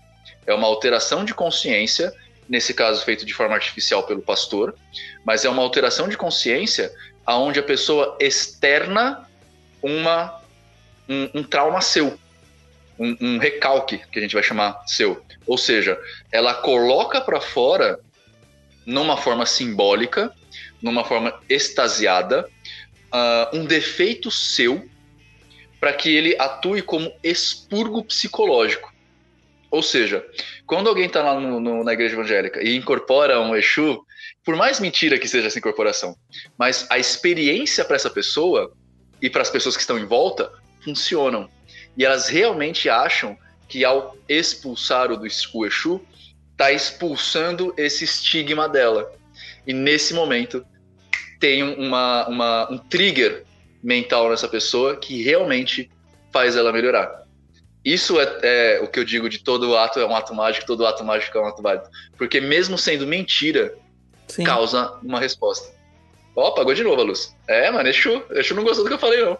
É 0.46 0.54
uma 0.54 0.68
alteração 0.68 1.24
de 1.24 1.34
consciência, 1.34 2.14
nesse 2.50 2.74
caso 2.74 3.06
feito 3.06 3.26
de 3.26 3.34
forma 3.34 3.56
artificial 3.56 4.04
pelo 4.04 4.22
pastor, 4.22 4.76
mas 5.24 5.46
é 5.46 5.50
uma 5.50 5.62
alteração 5.62 6.10
de 6.10 6.18
consciência 6.18 6.92
aonde 7.26 7.58
a 7.58 7.64
pessoa 7.64 8.18
externa 8.20 9.26
uma, 9.82 10.42
um, 11.08 11.30
um 11.36 11.42
trauma 11.42 11.80
seu, 11.80 12.20
um, 13.00 13.16
um, 13.22 13.38
recalque, 13.38 14.00
que 14.12 14.20
a 14.20 14.22
gente 14.22 14.34
vai 14.34 14.44
chamar 14.44 14.84
seu. 14.86 15.24
Ou 15.48 15.58
seja, 15.58 15.98
ela 16.34 16.54
coloca 16.54 17.22
para 17.22 17.40
fora, 17.40 17.98
numa 18.86 19.16
forma 19.16 19.46
simbólica, 19.46 20.34
numa 20.82 21.06
forma 21.06 21.34
extasiada, 21.48 22.46
uh, 23.06 23.58
um 23.58 23.64
defeito 23.64 24.30
seu 24.30 24.92
para 25.84 25.92
que 25.92 26.16
ele 26.16 26.34
atue 26.40 26.82
como 26.82 27.14
expurgo 27.22 28.06
psicológico. 28.06 28.90
Ou 29.70 29.84
seja, 29.84 30.26
quando 30.66 30.88
alguém 30.88 31.08
está 31.08 31.22
lá 31.22 31.38
no, 31.38 31.60
no, 31.60 31.84
na 31.84 31.92
igreja 31.92 32.16
evangélica 32.16 32.64
e 32.64 32.78
incorpora 32.78 33.42
um 33.42 33.54
Exu, 33.54 34.02
por 34.46 34.56
mais 34.56 34.80
mentira 34.80 35.20
que 35.20 35.28
seja 35.28 35.48
essa 35.48 35.60
incorporação, 35.60 36.16
mas 36.58 36.88
a 36.90 36.98
experiência 36.98 37.84
para 37.84 37.98
essa 37.98 38.10
pessoa 38.10 38.72
e 39.22 39.30
para 39.30 39.42
as 39.42 39.50
pessoas 39.50 39.76
que 39.76 39.82
estão 39.82 40.00
em 40.00 40.06
volta 40.06 40.54
funcionam. 40.82 41.50
E 41.98 42.06
elas 42.06 42.30
realmente 42.30 42.88
acham 42.88 43.38
que 43.68 43.84
ao 43.84 44.16
expulsar 44.30 45.12
o 45.12 45.18
do 45.18 45.28
o 45.54 45.66
Exu, 45.66 46.02
está 46.54 46.72
expulsando 46.72 47.74
esse 47.76 48.06
estigma 48.06 48.70
dela. 48.70 49.12
E 49.68 49.74
nesse 49.74 50.14
momento 50.14 50.66
tem 51.42 51.62
uma, 51.62 52.26
uma, 52.30 52.72
um 52.72 52.78
trigger 52.78 53.44
mental 53.84 54.30
nessa 54.30 54.48
pessoa 54.48 54.96
que 54.96 55.22
realmente 55.22 55.92
faz 56.32 56.56
ela 56.56 56.72
melhorar. 56.72 57.24
Isso 57.84 58.20
é, 58.20 58.40
é, 58.42 58.80
o 58.82 58.88
que 58.88 58.98
eu 58.98 59.04
digo 59.04 59.28
de 59.28 59.40
todo 59.40 59.76
ato 59.76 60.00
é 60.00 60.06
um 60.06 60.16
ato 60.16 60.34
mágico, 60.34 60.66
todo 60.66 60.86
ato 60.86 61.04
mágico 61.04 61.38
é 61.38 61.42
um 61.42 61.48
ato 61.48 61.62
válido. 61.62 61.90
Porque 62.18 62.40
mesmo 62.40 62.78
sendo 62.78 63.06
mentira, 63.06 63.76
Sim. 64.28 64.46
causa 64.46 64.98
uma 65.04 65.20
resposta. 65.20 65.74
Ó, 66.36 66.46
oh, 66.46 66.48
apagou 66.48 66.74
de 66.74 66.84
novo 66.84 67.00
a 67.02 67.04
luz. 67.04 67.36
É, 67.48 67.70
mano, 67.70 67.88
Exu. 67.88 68.24
Exu 68.32 68.56
não 68.56 68.64
gostou 68.64 68.84
do 68.84 68.88
que 68.88 68.96
eu 68.96 69.00
falei, 69.00 69.24
não. 69.24 69.38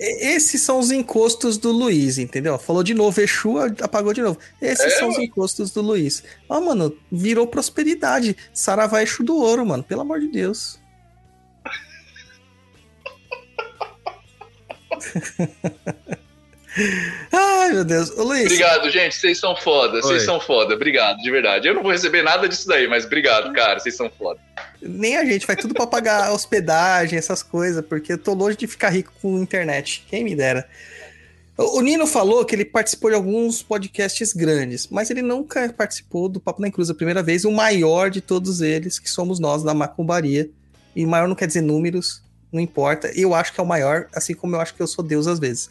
Esses 0.00 0.60
são 0.62 0.78
os 0.78 0.90
encostos 0.90 1.56
do 1.56 1.70
Luiz, 1.70 2.18
entendeu? 2.18 2.58
Falou 2.58 2.82
de 2.82 2.94
novo 2.94 3.20
Exu, 3.20 3.58
apagou 3.80 4.12
de 4.12 4.22
novo. 4.22 4.38
Esses 4.60 4.86
é, 4.86 4.90
são 4.90 5.08
mano. 5.08 5.20
os 5.20 5.24
encostos 5.24 5.70
do 5.70 5.82
Luiz. 5.82 6.24
Ó, 6.48 6.58
oh, 6.58 6.60
mano, 6.62 6.96
virou 7.12 7.46
prosperidade. 7.46 8.36
Saravá 8.52 9.02
Exu 9.02 9.22
do 9.22 9.36
ouro, 9.36 9.64
mano. 9.64 9.84
Pelo 9.84 10.00
amor 10.00 10.18
de 10.18 10.28
Deus. 10.28 10.80
Ai, 17.32 17.72
meu 17.72 17.84
Deus. 17.84 18.10
Ô, 18.10 18.24
Luiz. 18.24 18.46
Obrigado, 18.46 18.90
gente. 18.90 19.14
Vocês 19.14 19.38
são 19.38 19.54
foda. 19.54 20.00
Vocês 20.02 20.24
são 20.24 20.40
foda. 20.40 20.74
Obrigado, 20.74 21.18
de 21.18 21.30
verdade. 21.30 21.68
Eu 21.68 21.74
não 21.74 21.82
vou 21.82 21.92
receber 21.92 22.22
nada 22.22 22.48
disso 22.48 22.66
daí, 22.66 22.88
mas 22.88 23.04
obrigado, 23.04 23.52
cara. 23.52 23.78
Vocês 23.78 23.96
são 23.96 24.10
foda. 24.10 24.40
Nem 24.82 25.16
a 25.16 25.24
gente, 25.24 25.46
vai 25.46 25.56
tudo 25.56 25.72
pra 25.72 25.86
pagar 25.86 26.32
hospedagem, 26.34 27.18
essas 27.18 27.42
coisas, 27.42 27.84
porque 27.84 28.12
eu 28.12 28.18
tô 28.18 28.34
longe 28.34 28.56
de 28.56 28.66
ficar 28.66 28.90
rico 28.90 29.12
com 29.22 29.38
internet. 29.38 30.04
Quem 30.08 30.24
me 30.24 30.34
dera. 30.34 30.68
O 31.56 31.80
Nino 31.80 32.04
falou 32.04 32.44
que 32.44 32.52
ele 32.52 32.64
participou 32.64 33.10
de 33.10 33.16
alguns 33.16 33.62
podcasts 33.62 34.32
grandes, 34.32 34.88
mas 34.88 35.08
ele 35.08 35.22
nunca 35.22 35.72
participou 35.72 36.28
do 36.28 36.40
Papo 36.40 36.60
na 36.60 36.68
Cruz 36.68 36.90
a 36.90 36.94
primeira 36.94 37.22
vez, 37.22 37.44
o 37.44 37.52
maior 37.52 38.10
de 38.10 38.20
todos 38.20 38.60
eles, 38.60 38.98
que 38.98 39.08
somos 39.08 39.38
nós, 39.38 39.62
da 39.62 39.72
Macumbaria. 39.72 40.50
E 40.96 41.06
maior 41.06 41.28
não 41.28 41.36
quer 41.36 41.46
dizer 41.46 41.60
números, 41.60 42.23
não 42.54 42.60
importa. 42.60 43.10
Eu 43.14 43.34
acho 43.34 43.52
que 43.52 43.60
é 43.60 43.62
o 43.62 43.66
maior, 43.66 44.06
assim 44.14 44.34
como 44.34 44.54
eu 44.54 44.60
acho 44.60 44.74
que 44.74 44.80
eu 44.80 44.86
sou 44.86 45.04
Deus 45.04 45.26
às 45.26 45.38
vezes. 45.38 45.68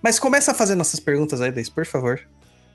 Mas 0.00 0.18
começa 0.18 0.52
a 0.52 0.54
fazer 0.54 0.74
nossas 0.74 1.00
perguntas 1.00 1.40
aí, 1.40 1.50
Deis, 1.50 1.68
por 1.68 1.84
favor. 1.84 2.20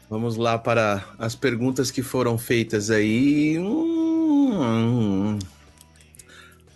Vamos 0.09 0.37
lá 0.37 0.57
para 0.57 1.03
as 1.17 1.35
perguntas 1.35 1.91
que 1.91 2.01
foram 2.01 2.37
feitas 2.37 2.89
aí. 2.89 3.57
Hum, 3.59 5.37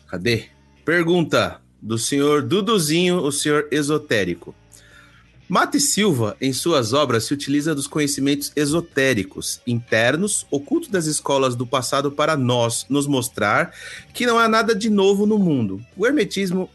cadê? 0.08 0.46
Pergunta 0.84 1.62
do 1.82 1.98
senhor 1.98 2.42
Duduzinho, 2.42 3.18
o 3.18 3.32
senhor 3.32 3.68
esotérico. 3.72 4.54
Mate 5.52 5.82
Silva, 5.82 6.38
em 6.40 6.54
suas 6.54 6.94
obras, 6.94 7.26
se 7.26 7.34
utiliza 7.34 7.76
dos 7.76 7.86
conhecimentos 7.86 8.54
esotéricos 8.56 9.60
internos, 9.68 10.48
ocultos 10.50 10.88
das 10.88 11.08
escolas 11.08 11.58
do 11.58 11.68
passado, 11.68 12.10
para 12.10 12.38
nós 12.38 12.86
nos 12.88 13.06
mostrar 13.06 13.76
que 14.14 14.26
não 14.26 14.40
há 14.40 14.48
nada 14.48 14.74
de 14.74 14.90
novo 14.90 15.26
no 15.26 15.38
mundo. 15.38 15.82
O 15.98 16.08
hermetismo 16.08 16.70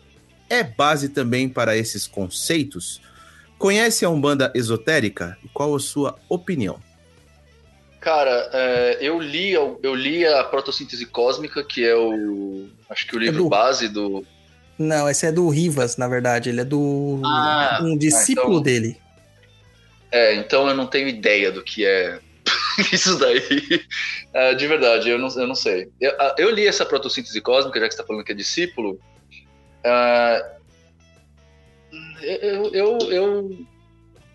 é 0.50 0.62
base 0.62 1.08
também 1.08 1.48
para 1.48 1.74
esses 1.74 2.06
conceitos? 2.06 3.00
Conhece 3.56 4.04
a 4.04 4.10
Umbanda 4.10 4.52
esotérica? 4.54 5.38
Qual 5.54 5.74
a 5.74 5.80
sua 5.80 6.18
opinião? 6.28 6.78
Cara, 7.98 8.50
é, 8.52 8.98
eu 9.00 9.18
li 9.18 9.52
eu 9.54 9.94
li 9.94 10.26
a 10.26 10.44
Protossíntese 10.44 11.06
Cósmica, 11.06 11.64
que 11.64 11.82
é 11.82 11.96
o 11.96 12.68
acho 12.90 13.06
que 13.06 13.16
o 13.16 13.18
livro 13.18 13.40
é 13.40 13.42
do... 13.42 13.48
base 13.48 13.88
do 13.88 14.22
Não, 14.78 15.08
esse 15.08 15.26
é 15.26 15.32
do 15.32 15.48
Rivas, 15.48 15.96
na 15.96 16.06
verdade, 16.06 16.50
ele 16.50 16.60
é 16.60 16.64
do 16.64 17.20
ah, 17.24 17.80
um 17.82 17.96
discípulo 17.96 18.46
ah, 18.46 18.50
então... 18.50 18.62
dele. 18.62 19.00
É, 20.12 20.34
então 20.34 20.68
eu 20.68 20.74
não 20.74 20.86
tenho 20.86 21.08
ideia 21.08 21.50
do 21.50 21.62
que 21.62 21.84
é 21.84 22.20
isso 22.92 23.18
daí. 23.18 23.42
É, 24.32 24.54
de 24.54 24.66
verdade, 24.66 25.08
eu 25.08 25.18
não, 25.18 25.28
eu 25.28 25.46
não 25.46 25.54
sei. 25.54 25.88
Eu, 26.00 26.12
eu 26.38 26.50
li 26.50 26.66
essa 26.66 26.84
protossíntese 26.84 27.40
cósmica, 27.40 27.80
já 27.80 27.88
que 27.88 27.94
você 27.94 28.00
está 28.00 28.06
falando 28.06 28.24
que 28.24 28.32
é 28.32 28.34
discípulo. 28.34 29.00
Uh, 29.84 30.56
eu, 32.22 32.74
eu, 32.74 32.98
eu, 33.10 33.66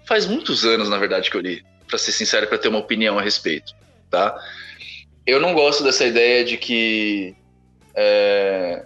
faz 0.07 0.25
muitos 0.25 0.65
anos, 0.65 0.89
na 0.89 0.97
verdade, 0.97 1.29
que 1.29 1.37
eu 1.37 1.41
li, 1.41 1.63
para 1.87 1.97
ser 1.97 2.11
sincero, 2.11 2.47
para 2.47 2.57
ter 2.57 2.69
uma 2.69 2.79
opinião 2.79 3.19
a 3.19 3.21
respeito, 3.21 3.73
tá? 4.09 4.35
Eu 5.25 5.39
não 5.39 5.53
gosto 5.53 5.83
dessa 5.83 6.05
ideia 6.05 6.43
de 6.43 6.57
que 6.57 7.35
é, 7.93 8.85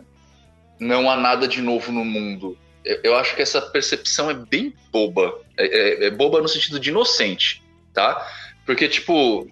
não 0.79 1.09
há 1.09 1.15
nada 1.15 1.47
de 1.47 1.61
novo 1.61 1.91
no 1.91 2.03
mundo. 2.03 2.57
Eu, 2.83 2.99
eu 3.03 3.15
acho 3.15 3.35
que 3.35 3.41
essa 3.41 3.61
percepção 3.61 4.29
é 4.29 4.33
bem 4.33 4.73
boba. 4.91 5.39
É, 5.57 5.65
é, 5.65 6.05
é, 6.05 6.09
boba 6.11 6.41
no 6.41 6.47
sentido 6.47 6.79
de 6.79 6.89
inocente, 6.89 7.63
tá? 7.93 8.27
Porque, 8.65 8.87
tipo, 8.87 9.49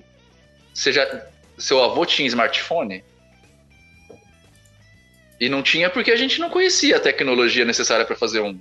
você 0.73 0.91
já, 0.91 1.25
seu 1.57 1.83
avô 1.83 2.05
tinha 2.05 2.27
smartphone? 2.27 3.03
E 5.39 5.49
não 5.49 5.61
tinha 5.61 5.89
porque 5.89 6.11
a 6.11 6.15
gente 6.15 6.39
não 6.39 6.49
conhecia 6.49 6.97
a 6.97 6.99
tecnologia 6.99 7.65
necessária 7.65 8.05
para 8.05 8.15
fazer 8.15 8.39
um, 8.39 8.59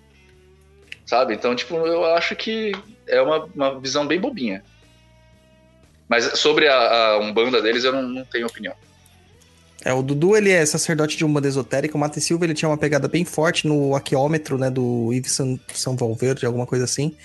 sabe? 1.06 1.34
Então, 1.34 1.54
tipo, 1.54 1.76
eu 1.76 2.04
acho 2.06 2.34
que 2.34 2.72
é 3.06 3.20
uma, 3.20 3.44
uma 3.44 3.80
visão 3.80 4.06
bem 4.06 4.18
bobinha. 4.18 4.64
Mas 6.08 6.38
sobre 6.38 6.68
a, 6.68 6.74
a 6.76 7.18
Umbanda 7.18 7.62
deles, 7.62 7.84
eu 7.84 7.92
não, 7.92 8.02
não, 8.02 8.24
tenho 8.24 8.46
opinião. 8.46 8.74
É, 9.84 9.92
o 9.92 10.02
Dudu, 10.02 10.36
ele 10.36 10.50
é 10.50 10.64
sacerdote 10.64 11.16
de 11.16 11.24
Umbanda 11.24 11.48
esotérica, 11.48 11.96
o 11.96 12.00
Mate 12.00 12.20
Silva, 12.20 12.44
ele 12.44 12.54
tinha 12.54 12.68
uma 12.68 12.78
pegada 12.78 13.08
bem 13.08 13.24
forte 13.24 13.66
no 13.66 13.96
aqueômetro, 13.96 14.56
né, 14.56 14.70
do 14.70 15.12
Yves 15.12 15.32
São, 15.32 15.58
São 15.74 15.96
Valverde, 15.96 16.46
alguma 16.46 16.66
coisa 16.66 16.84
assim. 16.84 17.16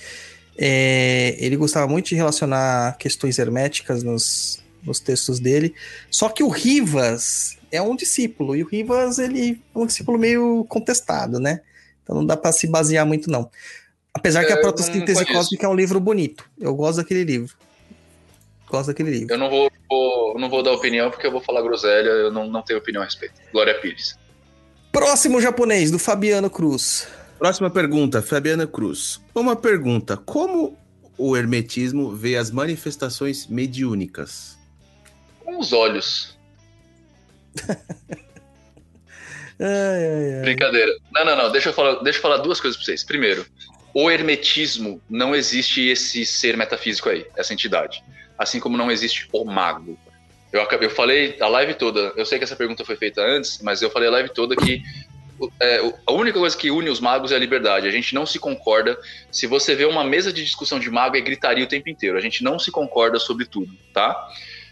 É, 0.58 1.36
ele 1.38 1.56
gostava 1.56 1.88
muito 1.88 2.10
de 2.10 2.16
relacionar 2.16 2.98
questões 2.98 3.38
herméticas 3.38 4.02
nos, 4.02 4.64
nos 4.84 5.00
textos 5.00 5.40
dele. 5.40 5.76
Só 6.10 6.30
que 6.30 6.42
o 6.42 6.50
Rivas 6.50 7.58
é 7.72 7.80
um 7.80 7.96
discípulo, 7.96 8.56
e 8.56 8.64
o 8.64 8.68
Rivas, 8.68 9.20
ele 9.20 9.62
é 9.76 9.78
um 9.78 9.86
discípulo 9.86 10.18
meio 10.18 10.66
contestado, 10.68 11.40
né? 11.40 11.62
Então 12.02 12.16
não 12.16 12.26
dá 12.26 12.36
para 12.36 12.52
se 12.52 12.66
basear 12.66 13.06
muito, 13.06 13.30
não. 13.30 13.52
Apesar 14.12 14.44
que 14.46 14.52
a 14.52 14.60
Protossíntese 14.60 15.24
Cósmica 15.28 15.68
é 15.68 15.70
um 15.70 15.76
livro 15.76 16.00
bonito. 16.00 16.44
Eu 16.60 16.74
gosto 16.74 16.98
daquele 16.98 17.24
livro. 17.24 17.56
Gosto 18.70 18.88
daquele 18.88 19.12
livro. 19.12 19.34
Eu 19.34 19.38
não 19.38 19.50
vou, 19.50 19.72
vou, 19.90 20.40
não 20.40 20.50
vou 20.50 20.62
dar 20.62 20.72
opinião 20.72 21.10
porque 21.10 21.26
eu 21.26 21.32
vou 21.32 21.42
falar 21.42 21.62
groselha, 21.62 22.10
eu 22.10 22.32
não, 22.32 22.48
não 22.48 22.62
tenho 22.62 22.80
opinião 22.80 23.02
a 23.02 23.06
respeito. 23.06 23.36
Glória 23.52 23.74
Pires. 23.80 24.18
Próximo 24.92 25.42
japonês, 25.42 25.92
do 25.92 26.00
Fabiano 26.00 26.50
Cruz. 26.50 27.08
Próxima 27.38 27.70
pergunta, 27.70 28.22
Fabiana 28.22 28.66
Cruz. 28.66 29.22
Uma 29.34 29.56
pergunta: 29.56 30.18
como 30.18 30.78
o 31.18 31.38
hermetismo 31.38 32.16
vê 32.16 32.36
as 32.36 32.52
manifestações 32.52 33.48
mediúnicas? 33.48 34.58
Com 35.44 35.60
os 35.60 35.72
olhos. 35.72 36.38
Ai, 39.60 40.06
ai, 40.06 40.34
ai. 40.36 40.42
Brincadeira. 40.42 40.92
Não, 41.12 41.26
não, 41.26 41.36
não. 41.36 41.52
Deixa 41.52 41.70
eu 41.70 41.74
falar, 41.74 41.96
deixa 42.04 42.20
eu 42.20 42.22
falar 42.22 42.38
duas 42.38 42.62
coisas 42.62 42.78
pra 42.78 42.86
vocês. 42.86 43.04
Primeiro, 43.04 43.44
o 43.92 44.12
hermetismo 44.12 45.02
não 45.10 45.36
existe 45.36 45.88
esse 45.88 46.24
ser 46.28 46.56
metafísico 46.56 47.10
aí, 47.10 47.26
essa 47.36 47.54
entidade. 47.54 48.04
Assim 48.38 48.60
como 48.60 48.78
não 48.78 48.92
existe 48.92 49.28
o 49.32 49.46
mago. 49.46 49.98
Eu, 50.52 50.62
eu 50.62 50.90
falei 50.90 51.38
a 51.40 51.48
live 51.48 51.74
toda, 51.74 52.14
eu 52.16 52.26
sei 52.26 52.38
que 52.38 52.44
essa 52.44 52.56
pergunta 52.56 52.86
foi 52.86 52.96
feita 52.96 53.22
antes, 53.22 53.60
mas 53.62 53.82
eu 53.82 53.90
falei 53.90 54.08
a 54.08 54.12
live 54.12 54.30
toda 54.30 54.56
que 54.56 54.82
é, 55.62 55.94
a 56.06 56.12
única 56.12 56.40
coisa 56.40 56.58
que 56.58 56.72
une 56.72 56.90
os 56.90 57.00
magos 57.00 57.32
é 57.32 57.36
a 57.36 57.40
liberdade. 57.40 57.88
A 57.88 57.92
gente 57.92 58.16
não 58.16 58.26
se 58.26 58.40
concorda. 58.40 58.98
Se 59.32 59.46
você 59.46 59.76
vê 59.76 59.86
uma 59.86 60.04
mesa 60.04 60.32
de 60.34 60.44
discussão 60.44 60.80
de 60.80 60.90
mago, 60.90 61.16
é 61.16 61.22
gritaria 61.22 61.64
o 61.64 61.68
tempo 61.68 61.90
inteiro. 61.90 62.18
A 62.18 62.22
gente 62.22 62.44
não 62.44 62.58
se 62.58 62.72
concorda 62.72 63.20
sobre 63.20 63.46
tudo, 63.46 63.72
tá? 63.94 64.30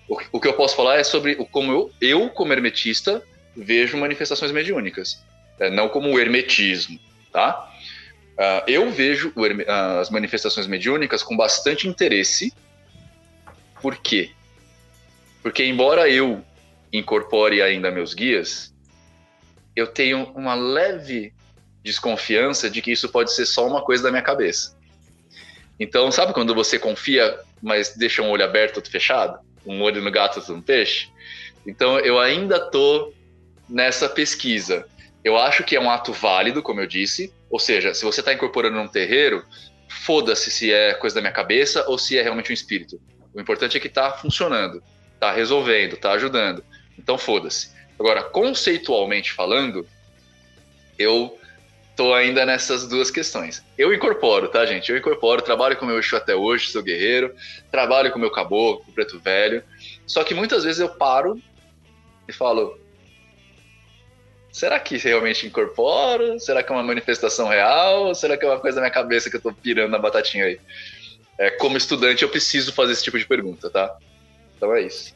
O, 0.08 0.18
o 0.34 0.40
que 0.40 0.48
eu 0.48 0.54
posso 0.54 0.76
falar 0.76 0.98
é 0.98 1.04
sobre 1.04 1.36
como 1.52 1.72
eu, 1.72 1.92
eu 2.02 2.30
como 2.30 2.54
hermetista, 2.54 3.22
vejo 3.56 3.98
manifestações 3.98 4.52
mediúnicas. 4.52 5.24
É, 5.60 5.70
não 5.70 5.88
como 5.88 6.12
o 6.12 6.20
hermetismo, 6.20 7.00
tá? 7.32 7.72
Ah, 8.38 8.64
eu 8.68 8.90
vejo 8.92 9.32
o 9.36 9.42
ah, 9.68 10.00
as 10.00 10.10
manifestações 10.10 10.68
mediúnicas 10.68 11.24
com 11.24 11.38
bastante 11.38 11.88
interesse. 11.88 12.54
Por 13.86 13.98
quê? 13.98 14.32
Porque, 15.44 15.64
embora 15.64 16.10
eu 16.10 16.44
incorpore 16.91 17.62
ainda 17.62 17.91
meus 17.91 18.16
guias, 18.16 18.74
eu 19.76 19.86
tenho 19.86 20.24
uma 20.36 20.56
leve 20.56 21.32
desconfiança 21.84 22.68
de 22.68 22.82
que 22.82 22.91
isso 22.91 23.07
pode 23.10 23.32
ser 23.32 23.45
só 23.45 23.68
uma 23.68 23.84
coisa 23.84 24.02
da 24.02 24.10
minha 24.10 24.24
cabeça. 24.24 24.76
Então, 25.80 26.12
sabe 26.12 26.34
quando 26.34 26.56
você 26.56 26.80
confia, 26.80 27.40
mas 27.62 27.95
deixa 27.95 28.24
um 28.24 28.32
olho 28.32 28.44
aberto, 28.44 28.78
outro 28.78 28.90
fechado? 28.90 29.38
Um 29.64 29.80
olho 29.84 30.02
no 30.02 30.10
gato, 30.10 30.38
outro 30.38 30.56
no 30.56 30.64
peixe? 30.64 31.12
Então, 31.64 31.99
eu 31.99 32.18
ainda 32.18 32.60
tô 32.60 33.14
nessa 33.70 34.10
pesquisa. 34.10 34.88
Eu 35.24 35.38
acho 35.38 35.64
que 35.64 35.76
é 35.76 35.80
um 35.80 35.91
ato 35.91 36.12
válido, 36.12 36.64
como 36.64 36.82
eu 36.82 36.88
disse. 36.88 37.32
Ou 37.52 37.60
seja, 37.60 37.94
se 37.94 38.03
você 38.03 38.22
está 38.22 38.34
incorporando 38.34 38.78
num 38.78 38.88
terreiro, 38.88 39.45
foda-se 39.88 40.49
se 40.49 40.74
é 40.74 40.95
coisa 40.95 41.14
da 41.18 41.22
minha 41.22 41.32
cabeça 41.32 41.88
ou 41.88 41.99
se 41.99 42.18
é 42.18 42.24
realmente 42.24 42.49
um 42.49 42.53
espírito. 42.56 42.99
O 43.36 43.41
importante 43.41 43.76
é 43.76 43.80
que 43.82 43.88
está 43.88 44.12
funcionando, 44.14 44.82
está 45.14 45.30
resolvendo, 45.30 45.94
está 45.94 46.14
ajudando. 46.14 46.64
Então 46.98 47.18
foda-se. 47.18 47.76
Agora, 47.99 48.24
conceitualmente 48.24 49.34
falando, 49.34 49.86
eu 50.98 51.38
tô 51.98 52.14
ainda 52.14 52.45
nessas 52.45 52.88
duas 52.88 53.12
questões. 53.12 53.62
Eu 53.78 53.94
incorporo, 53.94 54.48
tá, 54.48 54.66
gente? 54.66 54.90
Eu 54.90 54.98
incorporo, 54.98 55.41
trabalho 55.41 55.76
com 55.76 55.84
o 55.84 55.88
meu 55.88 55.99
Exu 55.99 56.16
até 56.16 56.34
hoje, 56.34 56.70
sou 56.70 56.82
guerreiro, 56.82 57.36
trabalho 57.70 58.10
com 58.10 58.18
o 58.18 58.22
meu 58.22 58.32
caboclo, 58.32 58.86
preto 58.94 59.20
velho. 59.20 59.62
Só 60.07 60.24
que 60.24 60.34
muitas 60.34 60.64
vezes 60.64 60.80
eu 60.80 60.90
paro 60.90 61.41
e 62.28 62.32
falo: 62.32 62.80
será 64.49 64.80
que 64.80 64.98
realmente 64.98 65.45
incorporo? 65.45 66.40
Será 66.40 66.64
que 66.64 66.72
é 66.72 66.76
uma 66.76 66.84
manifestação 66.84 67.49
real? 67.49 68.07
Ou 68.07 68.16
será 68.16 68.38
que 68.38 68.45
é 68.45 68.49
uma 68.49 68.60
coisa 68.60 68.76
da 68.76 68.82
minha 68.82 68.94
cabeça 68.94 69.30
que 69.30 69.36
eu 69.36 69.41
tô 69.41 69.52
pirando 69.52 69.91
na 69.91 69.99
batatinha 69.99 70.45
aí? 70.45 70.60
É, 71.38 71.49
como 71.52 71.78
estudante, 71.78 72.24
eu 72.24 72.30
preciso 72.30 72.72
fazer 72.74 72.94
esse 72.94 73.03
tipo 73.03 73.18
de 73.20 73.26
pergunta, 73.26 73.70
tá? 73.70 73.98
Então 74.56 74.74
é 74.74 74.82
isso. 74.84 75.14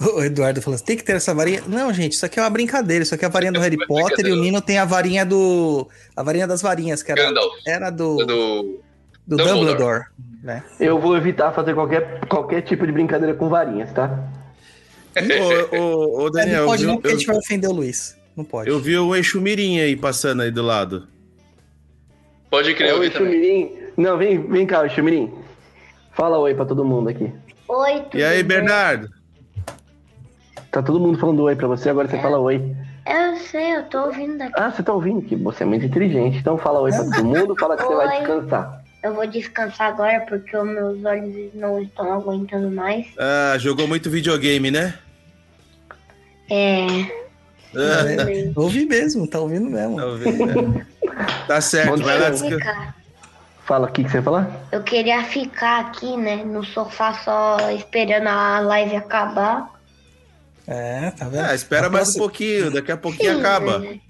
O 0.00 0.22
Eduardo 0.22 0.60
falando, 0.60 0.80
tem 0.82 0.96
que 0.96 1.02
ter 1.04 1.16
essa 1.16 1.32
varinha. 1.34 1.62
Não, 1.66 1.92
gente, 1.92 2.12
isso 2.12 2.26
aqui 2.26 2.38
é 2.38 2.42
uma 2.42 2.50
brincadeira. 2.50 3.02
Isso 3.02 3.14
aqui 3.14 3.24
é 3.24 3.28
a 3.28 3.30
varinha 3.30 3.52
do 3.52 3.60
Harry 3.60 3.78
Potter 3.86 4.26
e 4.26 4.32
o 4.32 4.36
Nino 4.36 4.60
tem 4.60 4.78
a 4.78 4.84
varinha 4.84 5.24
do. 5.24 5.88
A 6.14 6.22
varinha 6.22 6.46
das 6.46 6.60
varinhas, 6.60 7.02
que 7.02 7.12
era, 7.12 7.22
Gandalf, 7.24 7.54
era 7.66 7.88
do, 7.90 8.16
do 8.16 8.80
do 9.26 9.36
Dumbledore. 9.36 9.58
Dumbledore. 9.58 10.04
né? 10.42 10.62
Eu 10.78 11.00
vou 11.00 11.16
evitar 11.16 11.52
fazer 11.52 11.74
qualquer, 11.74 12.20
qualquer 12.28 12.60
tipo 12.62 12.86
de 12.86 12.92
brincadeira 12.92 13.34
com 13.34 13.48
varinhas, 13.48 13.92
tá? 13.92 14.30
Ô, 15.72 15.76
ô, 15.76 16.22
ô, 16.24 16.28
É, 16.28 16.30
Daniel, 16.30 16.56
não 16.56 16.62
eu 16.62 16.66
pode 16.66 16.82
vi, 16.82 16.86
não, 16.88 16.94
porque 16.96 17.08
a 17.08 17.12
gente 17.12 17.26
eu, 17.26 17.32
vai 17.34 17.36
ofender 17.38 17.70
o 17.70 17.72
Luiz. 17.72 18.16
Não 18.36 18.44
pode. 18.44 18.68
eu 18.68 18.78
vi 18.78 18.96
o 18.98 19.16
Eixo 19.16 19.40
Mirim 19.40 19.80
aí 19.80 19.96
passando 19.96 20.42
aí 20.42 20.50
do 20.50 20.62
lado. 20.62 21.08
Pode 22.50 22.74
crer, 22.74 22.90
eu 22.90 22.98
Oi, 22.98 23.08
vi 23.08 23.14
também. 23.14 23.85
Não, 23.96 24.16
vem, 24.18 24.38
vem 24.46 24.66
cá, 24.66 24.86
Chumirim. 24.88 25.32
Fala 26.12 26.38
oi 26.38 26.54
pra 26.54 26.64
todo 26.64 26.84
mundo 26.84 27.08
aqui. 27.08 27.32
Oi, 27.68 28.00
tudo 28.02 28.18
E 28.18 28.24
aí, 28.24 28.42
bem? 28.42 28.58
Bernardo? 28.60 29.08
Tá 30.70 30.82
todo 30.82 31.00
mundo 31.00 31.18
falando 31.18 31.42
oi 31.42 31.56
pra 31.56 31.66
você, 31.68 31.88
agora 31.88 32.08
você 32.08 32.18
fala 32.20 32.38
oi. 32.38 32.74
Eu 33.06 33.36
sei, 33.36 33.76
eu 33.76 33.84
tô 33.84 34.06
ouvindo 34.06 34.36
daqui. 34.38 34.52
Ah, 34.56 34.70
você 34.70 34.82
tá 34.82 34.92
ouvindo 34.92 35.22
que 35.22 35.36
você 35.36 35.62
é 35.62 35.66
muito 35.66 35.86
inteligente. 35.86 36.38
Então 36.38 36.58
fala 36.58 36.80
oi 36.80 36.90
pra 36.90 37.04
todo 37.04 37.24
mundo, 37.24 37.56
fala 37.58 37.76
que 37.76 37.82
você 37.84 37.94
vai 37.94 38.06
Oi. 38.08 38.18
descansar. 38.18 38.84
Eu 39.02 39.14
vou 39.14 39.26
descansar 39.26 39.88
agora 39.92 40.20
porque 40.28 40.56
os 40.56 40.66
meus 40.66 41.04
olhos 41.04 41.54
não 41.54 41.80
estão 41.80 42.12
aguentando 42.12 42.70
mais. 42.70 43.06
Ah, 43.18 43.56
jogou 43.58 43.86
muito 43.86 44.10
videogame, 44.10 44.70
né? 44.70 44.94
É. 46.50 46.86
Ah, 47.74 48.56
Ouvi 48.60 48.86
mesmo, 48.86 49.26
tá 49.26 49.38
ouvindo 49.38 49.68
mesmo. 49.70 49.96
tá 49.96 50.06
ouvindo? 50.06 50.86
tá 51.46 51.60
certo, 51.60 52.02
vai 52.02 52.18
lá 52.18 52.30
descansar. 52.30 52.96
Fala 53.66 53.88
o 53.88 53.92
que, 53.92 54.04
que 54.04 54.10
você 54.10 54.20
vai 54.20 54.24
falar? 54.24 54.68
Eu 54.70 54.82
queria 54.82 55.24
ficar 55.24 55.80
aqui, 55.80 56.16
né, 56.16 56.36
no 56.44 56.64
sofá 56.64 57.12
só 57.14 57.58
esperando 57.72 58.28
a 58.28 58.60
live 58.60 58.94
acabar. 58.96 59.74
É, 60.66 61.10
tá 61.10 61.28
vendo? 61.28 61.44
Ah, 61.46 61.54
espera 61.54 61.88
A 61.88 61.90
mais 61.90 62.10
um 62.10 62.12
próxima- 62.12 62.24
pouquinho, 62.24 62.70
daqui 62.70 62.92
a 62.92 62.96
pouquinho 62.96 63.34
Sim, 63.34 63.40
acaba. 63.40 63.78
né? 63.80 64.00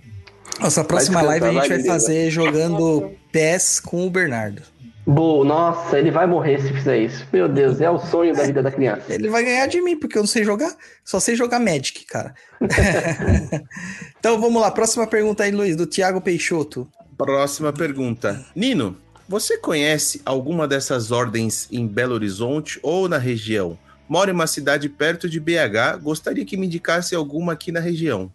Nossa, 0.61 0.81
a 0.81 0.85
próxima 0.85 1.20
Vai 1.23 1.41
live 1.41 1.59
a 1.59 1.62
gente 1.62 1.69
vai, 1.69 1.85
fazer 1.85 2.30
jogando 2.30 3.11
PES 3.32 3.80
com 3.80 4.06
o 4.06 4.11
Bernardo. 4.11 4.63
Boa, 5.06 5.45
nossa, 5.45 5.98
ele 5.98 6.11
vai 6.11 6.27
morrer 6.27 6.61
se 6.61 6.72
fizer 6.72 6.98
isso. 6.98 7.27
Meu 7.32 7.48
Deus, 7.48 7.80
é 7.80 7.89
o 7.89 7.98
sonho 7.98 8.35
da 8.35 8.43
vida 8.43 8.63
da 8.63 8.71
criança. 8.71 9.05
Ele 9.09 9.29
vai 9.29 9.45
ganhar 9.45 9.66
de 9.66 9.80
mim, 9.80 9.97
porque 9.98 10.19
eu 10.19 10.22
não 10.22 10.27
sei 10.27 10.45
jogar, 10.45 10.74
só 11.05 11.21
sei 11.21 11.37
jogar 11.37 11.61
Magic, 11.61 12.05
cara. 12.06 12.35
então 14.19 14.40
vamos 14.40 14.61
lá, 14.61 14.71
próxima 14.71 15.06
pergunta 15.06 15.45
aí, 15.45 15.51
Luiz, 15.51 15.77
do 15.77 15.87
Thiago 15.87 16.21
Peixoto. 16.21 16.89
Próxima 17.16 17.72
pergunta. 17.72 18.45
Nino, 18.55 18.97
você 19.29 19.59
conhece 19.59 20.22
alguma 20.24 20.69
dessas 20.69 21.11
ordens 21.11 21.69
em 21.71 21.87
Belo 21.87 22.14
Horizonte 22.14 22.79
ou 22.82 23.09
na 23.09 23.19
região? 23.19 23.79
Moro 24.09 24.30
em 24.30 24.35
uma 24.35 24.46
cidade 24.46 24.88
perto 24.88 25.29
de 25.29 25.40
BH, 25.40 25.98
gostaria 26.01 26.45
que 26.45 26.56
me 26.56 26.66
indicasse 26.66 27.14
alguma 27.14 27.55
aqui 27.55 27.72
na 27.72 27.80
região. 27.80 28.32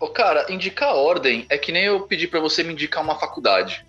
Ô, 0.00 0.08
cara, 0.08 0.52
indicar 0.52 0.94
ordem 0.94 1.46
é 1.48 1.56
que 1.56 1.72
nem 1.72 1.84
eu 1.84 2.00
pedir 2.00 2.28
pra 2.28 2.40
você 2.40 2.62
me 2.62 2.72
indicar 2.72 3.02
uma 3.02 3.18
faculdade. 3.18 3.84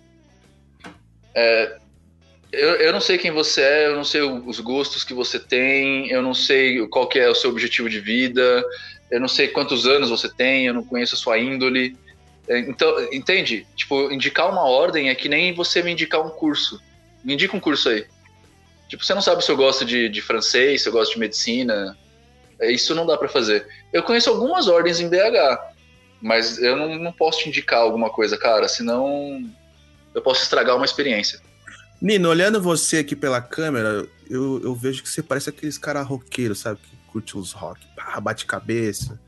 É, 1.34 1.78
eu, 2.52 2.74
eu 2.76 2.92
não 2.92 3.00
sei 3.00 3.18
quem 3.18 3.30
você 3.30 3.62
é, 3.62 3.86
eu 3.86 3.96
não 3.96 4.04
sei 4.04 4.22
os 4.22 4.60
gostos 4.60 5.04
que 5.04 5.14
você 5.14 5.38
tem, 5.38 6.08
eu 6.10 6.22
não 6.22 6.34
sei 6.34 6.86
qual 6.88 7.08
que 7.08 7.18
é 7.18 7.28
o 7.28 7.34
seu 7.34 7.50
objetivo 7.50 7.88
de 7.88 8.00
vida, 8.00 8.64
eu 9.10 9.20
não 9.20 9.28
sei 9.28 9.48
quantos 9.48 9.86
anos 9.86 10.10
você 10.10 10.28
tem, 10.28 10.66
eu 10.66 10.74
não 10.74 10.84
conheço 10.84 11.14
a 11.14 11.18
sua 11.18 11.38
índole. 11.38 11.96
É, 12.50 12.58
Então, 12.58 13.00
entende? 13.12 13.66
Tipo, 13.76 14.10
indicar 14.10 14.50
uma 14.50 14.64
ordem 14.64 15.08
é 15.08 15.14
que 15.14 15.28
nem 15.28 15.54
você 15.54 15.82
me 15.82 15.92
indicar 15.92 16.20
um 16.20 16.30
curso. 16.30 16.82
Me 17.24 17.34
indica 17.34 17.56
um 17.56 17.60
curso 17.60 17.88
aí. 17.88 18.04
Tipo, 18.88 19.04
você 19.04 19.14
não 19.14 19.22
sabe 19.22 19.44
se 19.44 19.50
eu 19.50 19.56
gosto 19.56 19.84
de, 19.84 20.08
de 20.08 20.20
francês, 20.20 20.82
se 20.82 20.88
eu 20.88 20.92
gosto 20.92 21.12
de 21.12 21.20
medicina. 21.20 21.96
É, 22.60 22.72
Isso 22.72 22.94
não 22.94 23.06
dá 23.06 23.16
pra 23.16 23.28
fazer. 23.28 23.66
Eu 23.92 24.02
conheço 24.02 24.28
algumas 24.28 24.66
ordens 24.66 24.98
em 24.98 25.08
BH, 25.08 25.58
mas 26.20 26.58
eu 26.58 26.76
não, 26.76 26.98
não 26.98 27.12
posso 27.12 27.38
te 27.38 27.48
indicar 27.48 27.80
alguma 27.80 28.10
coisa, 28.10 28.36
cara, 28.36 28.68
senão 28.68 29.40
eu 30.12 30.20
posso 30.20 30.42
estragar 30.42 30.76
uma 30.76 30.84
experiência. 30.84 31.40
Nino, 32.02 32.28
olhando 32.28 32.60
você 32.60 32.98
aqui 32.98 33.14
pela 33.14 33.40
câmera, 33.40 34.06
eu, 34.28 34.60
eu 34.62 34.74
vejo 34.74 35.02
que 35.02 35.08
você 35.08 35.22
parece 35.22 35.50
aqueles 35.50 35.78
cara 35.78 36.02
roqueiros, 36.02 36.60
sabe? 36.60 36.80
Que 36.80 36.96
curte 37.12 37.38
os 37.38 37.52
rock, 37.52 37.80
bate 38.20 38.44
cabeça. 38.46 39.20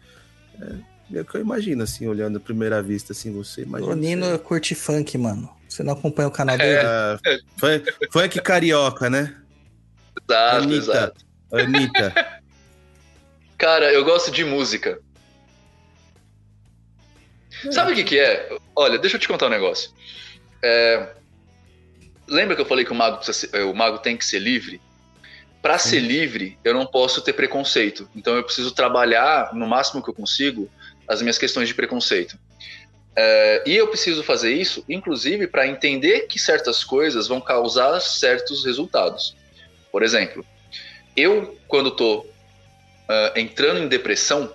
É, 0.61 0.92
é 1.19 1.23
o 1.23 1.25
que 1.25 1.37
eu 1.37 1.41
imagino, 1.41 1.83
assim, 1.83 2.07
olhando 2.07 2.37
à 2.39 2.41
primeira 2.41 2.83
vista, 2.83 3.13
assim, 3.13 3.33
você 3.33 3.63
imagina. 3.63 3.93
O 3.93 3.95
Nino 3.97 4.27
você- 4.27 4.39
curte 4.39 4.75
funk, 4.75 5.17
mano. 5.19 5.49
Você 5.69 5.83
não 5.83 5.95
acompanha 5.95 6.29
o 6.29 6.33
canal 6.33 6.59
dele? 6.59 6.87
Ah, 6.87 7.19
funk, 7.59 7.93
funk 8.13 8.41
carioca, 8.43 9.09
né? 9.09 9.35
Exato, 10.29 10.57
Anitta. 10.57 10.77
exato. 10.77 11.25
Anitta. 11.53 12.15
Cara, 13.57 13.93
eu 13.93 14.05
gosto 14.05 14.31
de 14.31 14.45
música. 14.45 14.99
Sabe 17.71 17.93
o 17.93 17.95
que 17.95 18.05
que 18.05 18.19
é? 18.19 18.49
Olha, 18.75 18.99
deixa 18.99 19.17
eu 19.17 19.21
te 19.21 19.29
contar 19.29 19.47
um 19.47 19.51
negócio. 19.51 19.91
É, 20.63 21.15
Lembra 22.29 22.55
que 22.55 22.63
eu 22.63 22.67
falei 22.67 22.85
que 22.85 22.93
o 22.93 22.95
mago, 22.95 23.17
precisa 23.17 23.47
ser- 23.47 23.65
o 23.65 23.75
mago 23.75 23.99
tem 23.99 24.17
que 24.17 24.25
ser 24.25 24.39
livre? 24.39 24.81
Para 25.61 25.77
ser 25.79 26.01
livre, 26.01 26.59
eu 26.65 26.73
não 26.73 26.87
posso 26.87 27.21
ter 27.21 27.33
preconceito. 27.35 28.09
Então 28.17 28.35
eu 28.37 28.43
preciso 28.45 28.73
trabalhar 28.73 29.53
no 29.55 29.67
máximo 29.67 30.03
que 30.03 30.09
eu 30.11 30.15
consigo 30.15 30.69
as 31.13 31.23
minhas 31.23 31.39
questões 31.39 31.69
de 31.69 31.75
preconceito. 31.75 32.39
É, 33.15 33.63
e 33.67 33.77
eu 33.77 33.89
preciso 33.89 34.23
fazer 34.23 34.53
isso, 34.53 34.85
inclusive, 34.89 35.47
para 35.47 35.67
entender 35.67 36.23
que 36.23 36.39
certas 36.39 36.83
coisas 36.83 37.29
vão 37.29 37.41
causar 37.41 38.01
certos 38.01 38.65
resultados. 38.65 39.37
Por 39.91 40.03
exemplo, 40.03 40.45
eu, 41.15 41.59
quando 41.69 41.91
estou 41.91 42.33
entrando 43.37 43.81
em 43.81 43.89
depressão, 43.89 44.51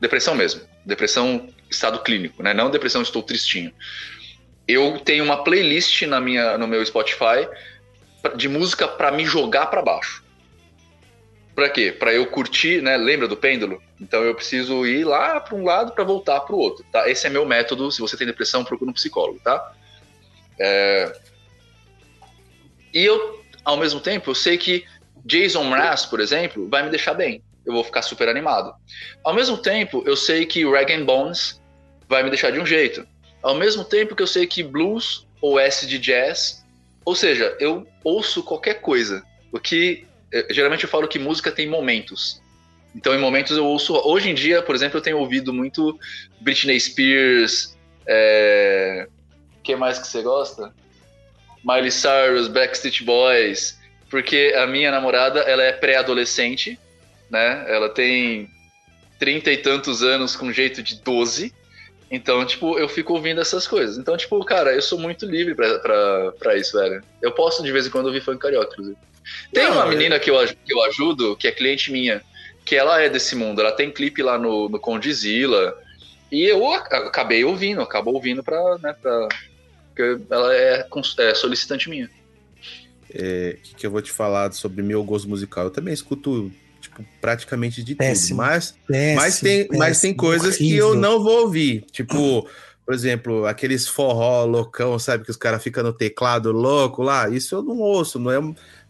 depressão 0.00 0.34
mesmo, 0.34 0.60
depressão 0.84 1.48
estado 1.70 1.98
clínico, 2.00 2.42
né? 2.42 2.54
Não 2.54 2.70
depressão 2.70 3.02
estou 3.02 3.22
tristinho. 3.22 3.72
Eu 4.66 5.00
tenho 5.00 5.24
uma 5.24 5.42
playlist 5.42 6.02
na 6.02 6.20
minha, 6.20 6.56
no 6.58 6.66
meu 6.66 6.84
Spotify 6.84 7.48
de 8.36 8.48
música 8.48 8.86
para 8.86 9.10
me 9.10 9.24
jogar 9.24 9.66
para 9.66 9.82
baixo. 9.82 10.22
Pra 11.58 11.68
quê? 11.68 11.90
Pra 11.90 12.14
eu 12.14 12.24
curtir, 12.24 12.80
né? 12.80 12.96
Lembra 12.96 13.26
do 13.26 13.36
pêndulo? 13.36 13.82
Então 14.00 14.22
eu 14.22 14.32
preciso 14.32 14.86
ir 14.86 15.02
lá 15.02 15.40
para 15.40 15.56
um 15.56 15.64
lado 15.64 15.90
para 15.90 16.04
voltar 16.04 16.38
para 16.42 16.54
o 16.54 16.58
outro, 16.60 16.86
tá? 16.92 17.10
Esse 17.10 17.26
é 17.26 17.30
meu 17.30 17.44
método. 17.44 17.90
Se 17.90 18.00
você 18.00 18.16
tem 18.16 18.28
depressão, 18.28 18.64
procura 18.64 18.92
um 18.92 18.94
psicólogo, 18.94 19.40
tá? 19.42 19.72
É... 20.56 21.12
E 22.94 23.04
eu, 23.04 23.42
ao 23.64 23.76
mesmo 23.76 23.98
tempo, 23.98 24.30
eu 24.30 24.36
sei 24.36 24.56
que 24.56 24.84
Jason 25.24 25.64
Mraz, 25.64 26.06
por 26.06 26.20
exemplo, 26.20 26.68
vai 26.68 26.84
me 26.84 26.90
deixar 26.90 27.14
bem. 27.14 27.42
Eu 27.66 27.72
vou 27.72 27.82
ficar 27.82 28.02
super 28.02 28.28
animado. 28.28 28.72
Ao 29.24 29.34
mesmo 29.34 29.58
tempo, 29.58 30.04
eu 30.06 30.14
sei 30.14 30.46
que 30.46 30.64
Rag 30.64 30.96
Bones 31.02 31.60
vai 32.08 32.22
me 32.22 32.30
deixar 32.30 32.52
de 32.52 32.60
um 32.60 32.66
jeito. 32.66 33.04
Ao 33.42 33.56
mesmo 33.56 33.82
tempo 33.82 34.14
que 34.14 34.22
eu 34.22 34.28
sei 34.28 34.46
que 34.46 34.62
blues 34.62 35.26
ou 35.42 35.58
acid 35.58 35.98
jazz, 35.98 36.64
ou 37.04 37.16
seja, 37.16 37.56
eu 37.58 37.84
ouço 38.04 38.44
qualquer 38.44 38.74
coisa. 38.74 39.24
O 39.50 39.58
que 39.58 40.06
eh, 40.32 40.46
geralmente 40.50 40.84
eu 40.84 40.90
falo 40.90 41.08
que 41.08 41.18
música 41.18 41.50
tem 41.50 41.68
momentos. 41.68 42.40
Então, 42.94 43.14
em 43.14 43.18
momentos 43.18 43.56
eu 43.56 43.64
ouço. 43.64 43.94
Hoje 44.04 44.30
em 44.30 44.34
dia, 44.34 44.62
por 44.62 44.74
exemplo, 44.74 44.98
eu 44.98 45.02
tenho 45.02 45.18
ouvido 45.18 45.52
muito 45.52 45.98
Britney 46.40 46.78
Spears. 46.80 47.76
É... 48.06 49.06
que 49.62 49.76
mais 49.76 49.98
que 49.98 50.06
você 50.06 50.22
gosta? 50.22 50.72
Miley 51.64 51.90
Cyrus, 51.90 52.48
Backstreet 52.48 53.04
Boys. 53.04 53.78
Porque 54.08 54.54
a 54.56 54.66
minha 54.66 54.90
namorada, 54.90 55.40
ela 55.40 55.62
é 55.62 55.72
pré-adolescente, 55.72 56.78
né? 57.30 57.64
Ela 57.68 57.90
tem 57.90 58.48
trinta 59.18 59.52
e 59.52 59.58
tantos 59.58 60.02
anos 60.02 60.34
com 60.34 60.50
jeito 60.52 60.82
de 60.82 60.96
12. 61.02 61.52
Então, 62.10 62.44
tipo, 62.46 62.78
eu 62.78 62.88
fico 62.88 63.12
ouvindo 63.12 63.40
essas 63.40 63.68
coisas. 63.68 63.98
Então, 63.98 64.16
tipo, 64.16 64.42
cara, 64.44 64.72
eu 64.72 64.80
sou 64.80 64.98
muito 64.98 65.26
livre 65.26 65.54
pra, 65.54 65.78
pra, 65.78 66.32
pra 66.32 66.56
isso, 66.56 66.78
velho. 66.78 67.02
Eu 67.20 67.32
posso 67.32 67.62
de 67.62 67.70
vez 67.70 67.86
em 67.86 67.90
quando 67.90 68.06
ouvir 68.06 68.22
funk 68.22 68.38
carioca, 68.38 68.72
inclusive. 68.72 68.96
Tem 69.52 69.64
Não, 69.64 69.72
uma 69.74 69.84
é- 69.86 69.88
menina 69.88 70.18
que 70.18 70.30
eu, 70.30 70.36
que 70.46 70.72
eu 70.72 70.82
ajudo, 70.84 71.36
que 71.36 71.46
é 71.48 71.52
cliente 71.52 71.90
minha, 71.92 72.22
que 72.64 72.76
ela 72.76 73.00
é 73.00 73.08
desse 73.08 73.34
mundo. 73.34 73.60
Ela 73.60 73.72
tem 73.72 73.90
clipe 73.90 74.22
lá 74.22 74.38
no, 74.38 74.68
no 74.68 74.78
Condizila. 74.78 75.74
E 76.30 76.44
eu 76.44 76.70
ac- 76.72 76.92
acabei 76.92 77.44
ouvindo, 77.44 77.80
acabo 77.80 78.12
ouvindo 78.12 78.42
pra, 78.42 78.78
né, 78.78 78.94
pra. 79.00 79.28
Porque 79.94 80.22
ela 80.30 80.54
é, 80.54 80.86
é 81.20 81.34
solicitante 81.34 81.88
minha. 81.88 82.08
É, 83.10 83.56
que, 83.62 83.74
que 83.74 83.86
eu 83.86 83.90
vou 83.90 84.02
te 84.02 84.12
falar 84.12 84.52
sobre 84.52 84.82
meu 84.82 85.02
gosto 85.02 85.28
musical. 85.28 85.64
Eu 85.64 85.70
também 85.70 85.94
escuto, 85.94 86.52
tipo, 86.80 87.02
praticamente 87.20 87.82
de 87.82 87.94
Péssimo. 87.94 88.38
tudo. 88.42 88.46
Mas, 88.48 88.74
Péssimo, 88.86 89.16
mas, 89.16 89.40
tem, 89.40 89.68
mas 89.78 90.00
tem 90.00 90.12
péssimo, 90.12 90.16
coisas 90.16 90.56
que 90.58 90.74
eu 90.76 90.88
horrível. 90.88 91.00
não 91.00 91.22
vou 91.22 91.40
ouvir. 91.42 91.86
Tipo, 91.90 92.46
por 92.84 92.94
exemplo, 92.94 93.46
aqueles 93.46 93.88
forró 93.88 94.44
loucão, 94.44 94.98
sabe? 94.98 95.24
Que 95.24 95.30
os 95.30 95.36
caras 95.38 95.62
ficam 95.62 95.82
no 95.82 95.92
teclado 95.92 96.52
louco 96.52 97.02
lá. 97.02 97.28
Isso 97.30 97.54
eu 97.54 97.62
não 97.62 97.78
ouço, 97.78 98.18
não 98.18 98.30
é. 98.30 98.38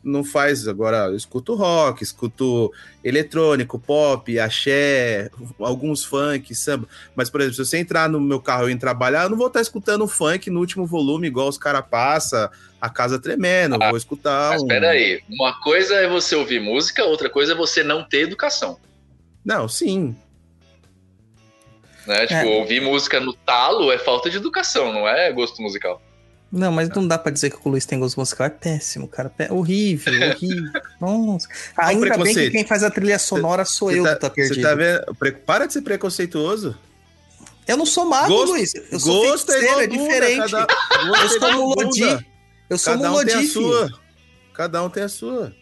Não 0.09 0.25
faz. 0.25 0.67
Agora, 0.67 1.07
eu 1.07 1.17
escuto 1.17 1.55
rock, 1.55 2.03
escuto 2.03 2.73
eletrônico, 3.05 3.79
pop, 3.79 4.39
axé, 4.39 5.31
alguns 5.59 6.05
funk, 6.05 6.55
samba. 6.55 6.89
Mas, 7.15 7.29
por 7.29 7.41
exemplo, 7.41 7.57
se 7.57 7.65
você 7.65 7.79
entrar 7.79 8.09
no 8.09 8.21
meu 8.21 8.41
carro 8.41 8.69
e 8.69 8.73
ir 8.73 8.79
trabalhar, 8.79 9.25
eu 9.25 9.31
não 9.31 9.37
vou 9.37 9.49
estar 9.49 9.61
escutando 9.61 10.09
funk 10.09 10.51
no 10.51 10.61
último 10.61 10.87
volume, 10.87 11.27
igual 11.27 11.49
os 11.49 11.59
caras 11.59 11.85
passam, 11.89 12.49
a 12.81 12.89
casa 12.89 13.19
tremendo. 13.19 13.75
Eu 13.75 13.89
vou 13.89 13.97
escutar. 13.97 14.51
Mas 14.51 14.63
um... 14.63 14.67
peraí, 14.67 15.23
uma 15.29 15.61
coisa 15.61 15.95
é 15.95 16.09
você 16.09 16.35
ouvir 16.35 16.61
música, 16.61 17.05
outra 17.05 17.29
coisa 17.29 17.53
é 17.53 17.57
você 17.57 17.83
não 17.83 18.03
ter 18.03 18.21
educação. 18.21 18.79
Não, 19.45 19.69
sim. 19.69 20.17
Né? 22.07 22.27
Tipo, 22.27 22.41
É. 22.41 22.59
ouvir 22.59 22.81
música 22.81 23.21
no 23.21 23.35
talo 23.35 23.93
é 23.93 23.99
falta 23.99 24.31
de 24.31 24.39
educação, 24.39 24.93
não 24.93 25.07
é 25.07 25.31
gosto 25.31 25.61
musical. 25.61 26.03
Não, 26.51 26.73
mas 26.73 26.89
não 26.89 27.07
dá 27.07 27.19
pra 27.19 27.31
dizer 27.31 27.51
que 27.51 27.57
o 27.63 27.69
Luiz 27.71 27.85
tem 27.85 27.99
gosto 27.99 28.19
musical. 28.19 28.47
É 28.47 28.51
péssimo, 28.51 29.07
cara. 29.07 29.29
Pé- 29.29 29.53
Horrível, 29.53 30.13
horrível. 30.31 30.73
Nossa. 31.01 31.47
Ainda 31.77 32.17
bem 32.19 32.35
que 32.35 32.51
quem 32.51 32.67
faz 32.67 32.83
a 32.83 32.91
trilha 32.91 33.19
sonora 33.19 33.65
sou 33.67 33.91
eu 33.93 34.03
Você 34.05 34.15
que 34.15 34.21
tá 34.21 34.29
Você 34.29 34.35
perdido. 34.35 34.63
tá 34.63 34.75
vendo? 34.75 35.15
Pre- 35.19 35.33
Para 35.33 35.67
de 35.67 35.75
ser 35.75 35.83
preconceituoso. 35.83 36.75
Eu 37.67 37.77
não 37.77 37.85
sou 37.85 38.07
mago, 38.07 38.29
Gosto- 38.29 38.53
Luiz. 38.53 38.73
Eu 38.75 38.99
sou 38.99 39.25
Gosto 39.27 39.53
é 39.53 39.59
feiticeiro, 39.59 39.81
é 39.83 39.87
bunda, 39.89 40.03
diferente. 40.05 40.51
cada- 40.51 40.67
gosto 41.07 41.37
Eu 41.37 41.37
é 41.37 41.39
sou 41.39 41.53
mulodi. 41.53 42.27
Eu 42.71 42.79
sou 42.79 42.93
Cada 42.95 42.99
um 43.13 43.25
tem 43.25 43.35
a 43.35 43.37
mulodi, 43.37 43.47
sua. 43.49 43.91
Cada 44.55 44.83
um 44.85 44.91
tem 44.91 45.03
a 45.03 45.09
sua. 45.09 45.53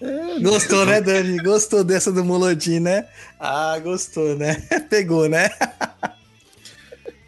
É, 0.00 0.40
Gostou, 0.40 0.84
né, 0.86 1.00
Dani? 1.00 1.38
Gostou 1.42 1.82
dessa 1.82 2.12
do 2.12 2.22
Mulodi, 2.24 2.78
né? 2.80 3.06
Ah, 3.40 3.78
gostou, 3.78 4.36
né? 4.36 4.56
Pegou, 4.90 5.26
né? 5.28 5.48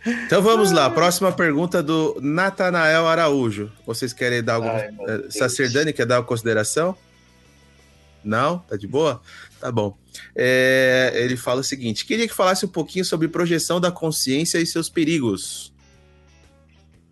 Então 0.07 0.41
vamos 0.41 0.71
lá, 0.71 0.89
próxima 0.89 1.33
pergunta 1.33 1.83
do 1.83 2.17
Natanael 2.21 3.07
Araújo. 3.07 3.71
Vocês 3.87 4.13
querem 4.13 4.43
dar 4.43 4.55
alguma. 4.55 4.75
Ai, 4.75 4.91
eh. 5.09 5.31
Sacerdani 5.31 5.93
quer 5.93 6.07
dar 6.07 6.21
uma 6.21 6.25
consideração? 6.25 6.97
Não? 8.23 8.59
Tá 8.59 8.77
de 8.77 8.87
boa? 8.87 9.21
Tá 9.61 9.73
bom. 9.73 9.97
É, 10.37 11.13
ele 11.15 11.37
fala 11.37 11.61
o 11.61 11.65
seguinte: 11.65 12.05
queria 12.05 12.29
que 12.29 12.35
falasse 12.35 12.65
um 12.65 12.69
pouquinho 12.69 13.05
sobre 13.05 13.29
projeção 13.29 13.81
da 13.81 13.91
consciência 13.91 14.59
e 14.59 14.67
seus 14.67 14.89
perigos. 14.89 15.73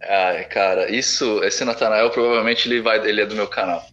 Ai, 0.03 0.45
cara, 0.45 0.91
isso, 0.91 1.43
esse 1.43 1.65
Natanael 1.65 2.11
provavelmente 2.11 2.69
ele 2.69 2.81
vai, 2.81 3.05
ele 3.09 3.21
é 3.21 3.27
do 3.27 3.35
meu 3.35 3.49
canal. 3.49 3.85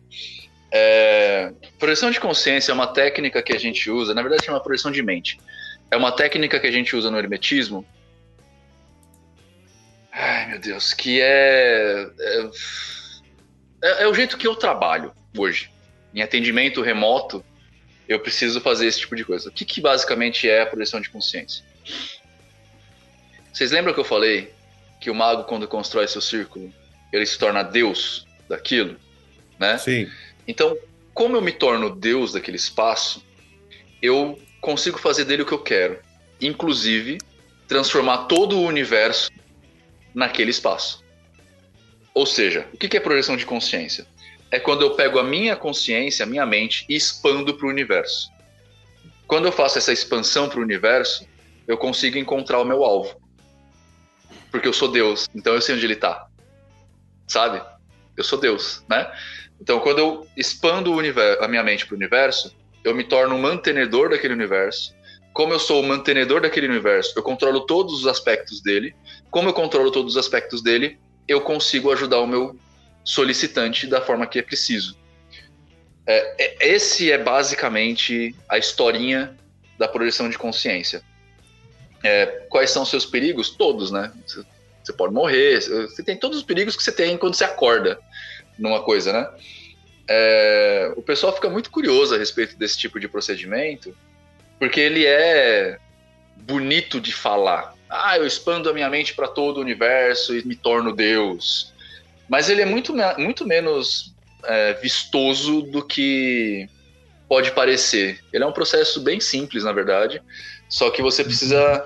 É, 0.72 1.52
projeção 1.80 2.12
de 2.12 2.20
consciência 2.20 2.72
é 2.72 2.74
uma 2.74 2.88
técnica 2.88 3.42
que 3.42 3.54
a 3.54 3.60
gente 3.60 3.90
usa, 3.90 4.14
na 4.14 4.22
verdade 4.22 4.48
é 4.48 4.52
uma 4.52 4.62
projeção 4.62 4.92
de 4.92 5.02
mente. 5.02 5.40
É 5.90 5.98
uma 5.98 6.12
técnica 6.12 6.60
que 6.60 6.68
a 6.68 6.72
gente 6.72 6.96
usa 6.96 7.10
no 7.10 7.18
hermetismo. 7.18 7.86
Ai, 10.14 10.48
meu 10.48 10.60
Deus, 10.60 10.94
que 10.94 11.20
é 11.20 12.08
é, 12.20 12.50
é- 13.84 14.04
é 14.04 14.08
o 14.08 14.14
jeito 14.14 14.38
que 14.38 14.48
eu 14.48 14.56
trabalho 14.56 15.12
hoje. 15.36 15.72
Em 16.14 16.22
atendimento 16.22 16.82
remoto, 16.82 17.44
eu 18.08 18.20
preciso 18.20 18.62
fazer 18.62 18.86
esse 18.86 19.00
tipo 19.00 19.16
de 19.16 19.26
coisa. 19.26 19.50
O 19.50 19.52
que, 19.52 19.66
que 19.66 19.82
basicamente 19.82 20.48
é 20.48 20.62
a 20.62 20.66
projeção 20.68 21.02
de 21.02 21.10
consciência? 21.10 21.66
Vocês 23.52 23.72
lembram 23.72 23.94
que 23.94 24.00
eu 24.00 24.04
falei 24.06 24.54
que 25.02 25.10
o 25.10 25.16
mago, 25.16 25.44
quando 25.46 25.68
constrói 25.68 26.08
seu 26.08 26.22
círculo, 26.22 26.72
ele 27.12 27.26
se 27.26 27.38
torna 27.38 27.64
Deus 27.64 28.28
daquilo, 28.48 28.98
né? 29.60 29.78
Sim. 29.78 30.10
Então, 30.48 30.78
como 31.14 31.36
eu 31.36 31.42
me 31.42 31.52
torno 31.52 31.90
Deus 31.96 32.34
daquele 32.34 32.58
espaço, 32.58 33.24
eu 34.02 34.40
consigo 34.62 35.00
fazer 35.00 35.26
dele 35.26 35.42
o 35.42 35.46
que 35.46 35.54
eu 35.54 35.60
quero, 35.60 36.00
inclusive 36.40 37.18
transformar 37.68 38.26
todo 38.26 38.58
o 38.58 38.66
universo 38.66 39.30
naquele 40.14 40.52
espaço. 40.52 41.04
Ou 42.14 42.26
seja, 42.26 42.68
o 42.74 42.78
que 42.78 42.96
é 42.96 43.00
projeção 43.00 43.36
de 43.36 43.46
consciência? 43.46 44.06
É 44.52 44.60
quando 44.60 44.84
eu 44.84 44.96
pego 44.96 45.18
a 45.18 45.24
minha 45.24 45.56
consciência, 45.56 46.24
a 46.24 46.28
minha 46.28 46.46
mente 46.46 46.86
e 46.88 46.96
expando 46.96 47.56
para 47.56 47.66
o 47.66 47.70
universo. 47.70 48.32
Quando 49.26 49.46
eu 49.46 49.52
faço 49.52 49.80
essa 49.80 49.92
expansão 49.92 50.48
para 50.48 50.60
o 50.60 50.64
universo, 50.64 51.28
eu 51.68 51.78
consigo 51.78 52.18
encontrar 52.18 52.60
o 52.60 52.66
meu 52.66 52.84
alvo. 52.84 53.20
Porque 54.52 54.68
eu 54.68 54.74
sou 54.74 54.92
Deus, 54.92 55.28
então 55.34 55.56
eu 55.56 55.62
sei 55.62 55.74
onde 55.74 55.86
ele 55.86 55.94
está. 55.94 56.28
Sabe? 57.28 57.62
Eu 58.16 58.24
sou 58.24 58.40
Deus, 58.40 58.84
né? 58.88 59.12
Então, 59.60 59.80
quando 59.80 60.00
eu 60.00 60.28
expando 60.38 60.94
universo, 60.94 61.44
a 61.44 61.48
minha 61.48 61.64
mente 61.64 61.86
para 61.86 61.96
o 61.96 61.98
universo, 61.98 62.56
eu 62.84 62.94
me 62.94 63.04
torno 63.04 63.34
um 63.34 63.42
mantenedor 63.42 64.10
daquele 64.10 64.34
universo. 64.34 64.94
Como 65.34 65.54
eu 65.54 65.60
sou 65.60 65.82
o 65.82 65.88
mantenedor 65.88 66.42
daquele 66.42 66.68
universo, 66.68 67.14
eu 67.16 67.24
controlo 67.24 67.66
todos 67.66 67.94
os 67.94 68.08
aspectos 68.08 68.62
dele. 68.62 68.96
Como 69.34 69.50
eu 69.50 69.54
controlo 69.54 69.90
todos 69.90 70.14
os 70.14 70.18
aspectos 70.18 70.62
dele, 70.62 71.00
eu 71.28 71.42
consigo 71.42 71.92
ajudar 71.92 72.20
o 72.20 72.28
meu 72.28 72.56
solicitante 73.04 73.88
da 73.88 74.00
forma 74.00 74.28
que 74.28 74.38
é 74.38 74.44
preciso. 74.44 74.96
É, 76.06 76.44
é- 76.46 76.76
esse 76.76 77.12
é 77.12 77.18
basicamente 77.18 78.36
a 78.48 78.60
historinha 78.60 79.36
da 79.80 79.88
projeção 79.88 80.30
de 80.30 80.38
consciência. 80.38 81.02
É, 82.04 82.46
quais 82.48 82.70
são 82.70 82.84
os 82.84 82.90
seus 82.90 83.08
perigos? 83.08 83.50
Todos, 83.50 83.90
né? 83.90 84.14
Você- 84.24 84.94
pode 84.96 85.14
morrer, 85.16 85.60
você 85.62 86.04
tem 86.04 86.16
todos 86.16 86.38
os 86.38 86.44
perigos 86.44 86.76
que 86.76 86.84
você 86.84 86.92
tem 86.92 87.18
quando 87.18 87.34
você 87.34 87.44
acorda 87.44 88.00
numa 88.60 88.84
coisa, 88.84 89.12
né? 89.12 89.28
É, 90.08 90.94
o 90.96 91.02
pessoal 91.02 91.34
fica 91.34 91.50
muito 91.50 91.72
curioso 91.72 92.14
a 92.14 92.20
respeito 92.20 92.56
desse 92.56 92.78
tipo 92.78 93.00
de 93.00 93.08
procedimento, 93.08 93.98
porque 94.60 94.80
ele 94.80 95.08
é 95.08 95.80
bonito 96.36 97.02
de 97.02 97.12
falar. 97.12 97.74
Ah, 97.96 98.18
eu 98.18 98.26
expando 98.26 98.70
a 98.70 98.74
minha 98.74 98.90
mente 98.90 99.14
para 99.14 99.28
todo 99.28 99.58
o 99.58 99.62
universo 99.62 100.36
e 100.36 100.46
me 100.48 100.56
torno 100.56 100.96
Deus. 100.96 101.72
Mas 102.28 102.50
ele 102.50 102.64
é 102.64 102.66
muito, 102.66 102.92
muito 103.18 103.46
menos 103.46 104.16
é, 104.46 104.74
vistoso 104.74 105.62
do 105.62 105.86
que 105.86 106.68
pode 107.30 107.52
parecer. 107.52 108.20
Ele 108.34 108.44
é 108.44 108.48
um 108.48 108.54
processo 108.54 109.02
bem 109.04 109.20
simples, 109.20 109.64
na 109.64 109.72
verdade, 109.72 110.20
só 110.68 110.90
que 110.90 111.04
você 111.04 111.24
precisa 111.24 111.86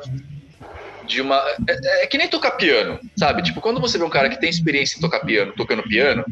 de 1.04 1.22
uma. 1.22 1.44
É, 1.68 2.04
é 2.04 2.08
que 2.08 2.18
nem 2.18 2.30
tocar 2.30 2.52
piano, 2.52 3.00
sabe? 3.18 3.44
Tipo, 3.44 3.60
quando 3.60 3.82
você 3.82 3.98
vê 3.98 4.04
um 4.06 4.10
cara 4.10 4.30
que 4.30 4.40
tem 4.40 4.50
experiência 4.50 4.98
em 4.98 5.02
tocar 5.02 5.22
piano, 5.22 5.54
tocando 5.58 5.84
piano, 5.84 6.24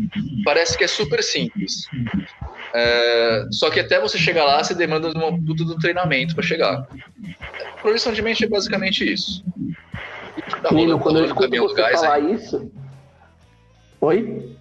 parece 0.43 0.77
que 0.77 0.83
é 0.85 0.87
super 0.87 1.21
simples. 1.21 1.73
É, 2.77 3.45
só 3.51 3.69
que 3.69 3.79
até 3.79 3.99
você 4.01 4.17
chegar 4.17 4.43
lá, 4.43 4.61
você 4.63 4.73
demanda 4.75 5.09
de 5.09 5.17
uma 5.17 5.31
puta 5.31 5.63
do 5.63 5.77
treinamento 5.77 6.35
para 6.35 6.43
chegar. 6.43 6.85
Projeção 7.81 8.11
de 8.11 8.21
mente 8.21 8.43
é 8.43 8.49
basicamente 8.49 9.11
isso. 9.11 9.43
Tá 10.61 10.71
Nino, 10.73 10.97
rolando, 10.97 10.99
quando 10.99 11.17
eu 11.19 11.21
rolando 11.21 11.21
um 11.21 11.25
escuto 11.25 11.41
caminhão 11.43 11.67
do 11.67 11.73
você 11.73 11.81
gás 11.81 12.01
falar 12.01 12.13
aí. 12.15 12.33
isso. 12.33 12.71
Oi? 14.01 14.55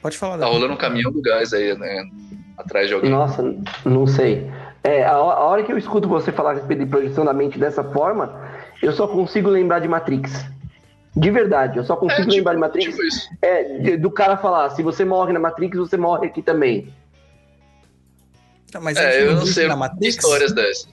Pode 0.00 0.16
falar, 0.16 0.38
Tá 0.38 0.46
rolando 0.46 0.74
um 0.74 0.76
caminhão 0.76 1.10
do 1.10 1.20
gás 1.20 1.52
aí, 1.52 1.76
né? 1.76 2.04
atrás 2.56 2.88
de 2.88 2.94
alguém. 2.94 3.10
Nossa, 3.10 3.42
não 3.84 4.06
sei. 4.06 4.50
É, 4.82 5.04
a, 5.04 5.18
hora 5.18 5.62
que 5.62 5.70
eu 5.72 5.76
escuto 5.76 6.08
você 6.08 6.32
falar 6.32 6.52
a 6.52 6.54
respeito 6.54 6.84
de 6.84 6.90
projeção 6.90 7.24
da 7.24 7.32
mente 7.32 7.58
dessa 7.58 7.82
forma, 7.84 8.40
eu 8.80 8.92
só 8.92 9.06
consigo 9.06 9.50
lembrar 9.50 9.80
de 9.80 9.88
Matrix. 9.88 10.46
De 11.14 11.30
verdade, 11.30 11.78
eu 11.78 11.84
só 11.84 11.96
consigo 11.96 12.22
tipo- 12.22 12.34
lembrar 12.36 12.54
de 12.54 12.60
Matrix. 12.60 12.90
tipo 12.90 13.02
isso. 13.04 13.28
É, 13.42 13.96
do 13.96 14.10
cara 14.10 14.36
falar, 14.36 14.70
se 14.70 14.82
você 14.82 15.04
morre 15.04 15.32
na 15.32 15.40
Matrix, 15.40 15.76
você 15.76 15.96
morre 15.96 16.28
aqui 16.28 16.40
também. 16.40 16.88
Mas 18.80 18.96
a 18.96 19.02
É, 19.02 19.12
gente 19.12 19.22
eu 19.26 19.34
não 19.34 19.40
vive 19.42 19.54
sei 19.54 19.66
na 19.68 19.76
Matrix? 19.76 20.16
histórias 20.16 20.52
dessas. 20.52 20.88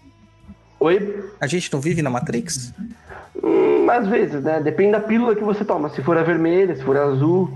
Oi? 0.80 1.24
A 1.40 1.48
gente 1.48 1.72
não 1.72 1.80
vive 1.80 2.02
na 2.02 2.10
Matrix? 2.10 2.74
Hum, 3.42 3.90
às 3.90 4.08
vezes, 4.08 4.44
né? 4.44 4.62
Depende 4.62 4.92
da 4.92 5.00
pílula 5.00 5.36
que 5.36 5.44
você 5.44 5.64
toma. 5.66 5.90
Se 5.90 6.02
for 6.04 6.18
a 6.18 6.24
vermelha, 6.24 6.76
se 6.76 6.84
for 6.84 6.96
a 6.98 7.04
azul. 7.06 7.52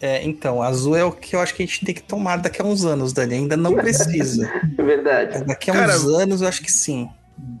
É, 0.00 0.22
então, 0.24 0.62
azul 0.62 0.96
é 0.96 1.04
o 1.04 1.12
que 1.12 1.34
eu 1.34 1.40
acho 1.40 1.54
que 1.54 1.62
a 1.62 1.66
gente 1.66 1.84
tem 1.84 1.94
que 1.94 2.02
tomar 2.02 2.36
daqui 2.36 2.60
a 2.60 2.64
uns 2.64 2.84
anos, 2.84 3.12
Dani. 3.12 3.34
Ainda 3.34 3.56
não 3.56 3.74
precisa. 3.74 4.46
É 4.76 4.82
verdade. 4.82 5.44
Daqui 5.44 5.70
a 5.70 5.74
Cara, 5.74 5.96
uns 5.96 6.04
anos 6.06 6.42
eu 6.42 6.48
acho 6.48 6.62
que 6.62 6.70
sim. 6.70 7.08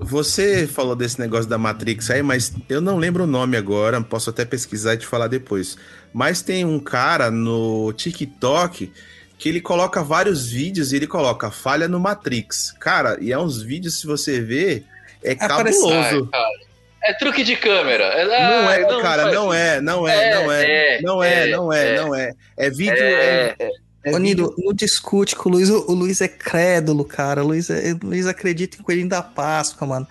Você 0.00 0.66
falou 0.68 0.94
desse 0.94 1.18
negócio 1.18 1.48
da 1.48 1.58
Matrix 1.58 2.10
aí, 2.10 2.22
mas 2.22 2.52
eu 2.68 2.80
não 2.80 2.96
lembro 2.96 3.24
o 3.24 3.26
nome 3.26 3.56
agora, 3.56 4.00
posso 4.00 4.30
até 4.30 4.44
pesquisar 4.44 4.94
e 4.94 4.98
te 4.98 5.06
falar 5.06 5.26
depois. 5.26 5.76
Mas 6.12 6.42
tem 6.42 6.64
um 6.64 6.78
cara 6.78 7.28
no 7.30 7.92
TikTok 7.92 8.92
que 9.38 9.48
ele 9.48 9.60
coloca 9.60 10.02
vários 10.02 10.46
vídeos 10.50 10.92
e 10.92 10.96
ele 10.96 11.06
coloca 11.06 11.50
falha 11.50 11.88
no 11.88 11.98
Matrix. 12.00 12.72
Cara, 12.80 13.16
e 13.20 13.32
é 13.32 13.38
uns 13.38 13.60
vídeos, 13.62 13.98
se 14.00 14.06
você 14.06 14.40
ver, 14.40 14.84
é 15.22 15.32
Aparece- 15.32 15.80
cabuloso. 15.80 16.28
Ai, 16.32 16.40
cara. 16.40 16.64
É 17.06 17.12
truque 17.12 17.44
de 17.44 17.54
câmera. 17.56 18.04
É, 18.04 18.24
Não 18.24 18.70
é, 18.70 19.02
cara, 19.02 19.22
faz 19.24 19.34
não 19.34 19.44
isso. 19.52 19.52
é, 19.54 19.80
não 19.82 20.08
é, 20.08 20.14
É, 20.16 20.32
não 20.34 20.52
é, 20.52 20.64
é, 20.64 21.00
não 21.02 21.22
é, 21.22 21.34
é, 21.34 21.46
não 21.50 21.72
é, 21.72 21.86
é. 21.88 21.96
não 22.00 22.14
é. 22.14 22.32
É 22.56 22.70
vídeo. 22.70 22.94
É, 22.96 23.54
É, 23.58 23.70
é 24.06 24.18
Nino, 24.18 24.54
não 24.56 24.72
discute 24.72 25.36
com 25.36 25.50
o 25.50 25.52
Luiz. 25.52 25.68
O 25.68 25.84
o 25.90 25.92
Luiz 25.94 26.22
é 26.22 26.28
crédulo, 26.28 27.04
cara. 27.04 27.42
O 27.44 27.48
Luiz, 27.48 27.68
é- 27.68 27.92
o 27.92 28.06
Luiz 28.06 28.26
acredita 28.26 28.78
em 28.78 28.82
coelhinho 28.82 29.08
da 29.08 29.22
Páscoa, 29.22 29.86
mano. 29.86 30.08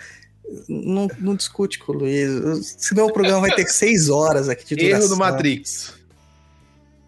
Não, 0.69 1.07
não 1.19 1.35
discute 1.35 1.79
com 1.79 1.93
o 1.93 1.95
Luiz. 1.95 2.75
Senão 2.77 3.07
o 3.07 3.13
programa 3.13 3.41
vai 3.41 3.51
ter 3.55 3.65
seis 3.67 4.09
horas 4.09 4.47
aqui 4.47 4.63
de 4.63 4.75
duração. 4.75 4.99
Erro 4.99 5.09
do 5.09 5.17
Matrix. 5.17 5.93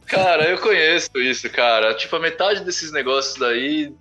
Cara, 0.08 0.50
eu 0.50 0.58
conheço 0.59 1.09
isso, 1.17 1.50
cara. 1.50 1.93
Tipo, 1.95 2.16
a 2.16 2.19
metade 2.19 2.64
desses 2.64 2.92
negócios 2.92 3.35
daí. 3.40 3.92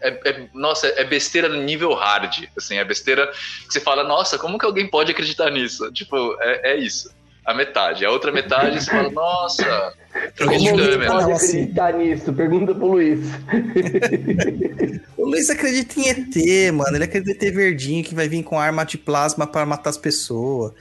É, 0.00 0.08
é- 0.30 0.48
nossa, 0.52 0.86
é 0.88 1.04
besteira 1.04 1.48
no 1.48 1.62
nível 1.62 1.92
hard. 1.94 2.44
Assim, 2.56 2.76
é 2.76 2.84
besteira 2.84 3.26
que 3.28 3.72
você 3.72 3.80
fala, 3.80 4.02
nossa, 4.02 4.38
como 4.38 4.58
que 4.58 4.64
alguém 4.66 4.88
pode 4.88 5.12
acreditar 5.12 5.50
nisso? 5.50 5.92
Tipo, 5.92 6.36
é, 6.40 6.72
é 6.72 6.76
isso. 6.76 7.10
A 7.44 7.52
metade. 7.54 8.04
A 8.04 8.10
outra 8.10 8.30
metade 8.32 8.80
você 8.82 8.90
fala, 8.90 9.10
nossa, 9.10 9.92
truque 10.36 10.58
de 10.58 10.68
Como 10.68 10.70
alguém 10.70 10.90
câmera. 10.92 11.10
pode 11.12 11.24
Não, 11.26 11.32
assim. 11.32 11.46
acreditar 11.62 11.92
nisso? 11.94 12.32
Pergunta 12.32 12.74
pro 12.74 12.86
Luiz. 12.86 13.20
O 15.16 15.26
Luiz 15.26 15.48
acredita 15.50 16.00
em 16.00 16.08
ET, 16.08 16.72
mano. 16.72 16.96
Ele 16.96 17.04
acredita 17.04 17.44
em 17.44 17.48
ET 17.48 17.54
verdinho 17.54 18.02
que 18.04 18.12
vai 18.14 18.28
vir 18.28 18.42
com 18.42 18.58
arma 18.58 18.84
de 18.84 18.98
plasma 18.98 19.46
para 19.46 19.64
matar 19.64 19.90
as 19.90 19.96
pessoas. 19.96 20.72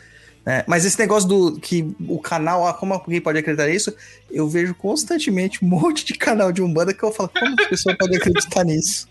Né? 0.46 0.64
Mas 0.68 0.86
esse 0.86 0.98
negócio 0.98 1.28
do 1.28 1.60
que 1.60 1.96
o 2.08 2.20
canal, 2.20 2.68
ah, 2.68 2.74
como 2.74 2.94
alguém 2.94 3.22
pode 3.22 3.38
acreditar 3.38 3.68
nisso? 3.68 3.96
Eu 4.30 4.50
vejo 4.50 4.74
constantemente 4.74 5.64
um 5.64 5.68
monte 5.70 6.06
de 6.06 6.14
canal 6.14 6.52
de 6.52 6.62
Umbanda 6.62 6.94
que 6.94 7.04
eu 7.04 7.12
falo, 7.12 7.30
como 7.30 7.56
as 7.60 7.68
pessoas 7.68 7.98
podem 7.98 8.18
acreditar 8.18 8.64
nisso? 8.64 9.08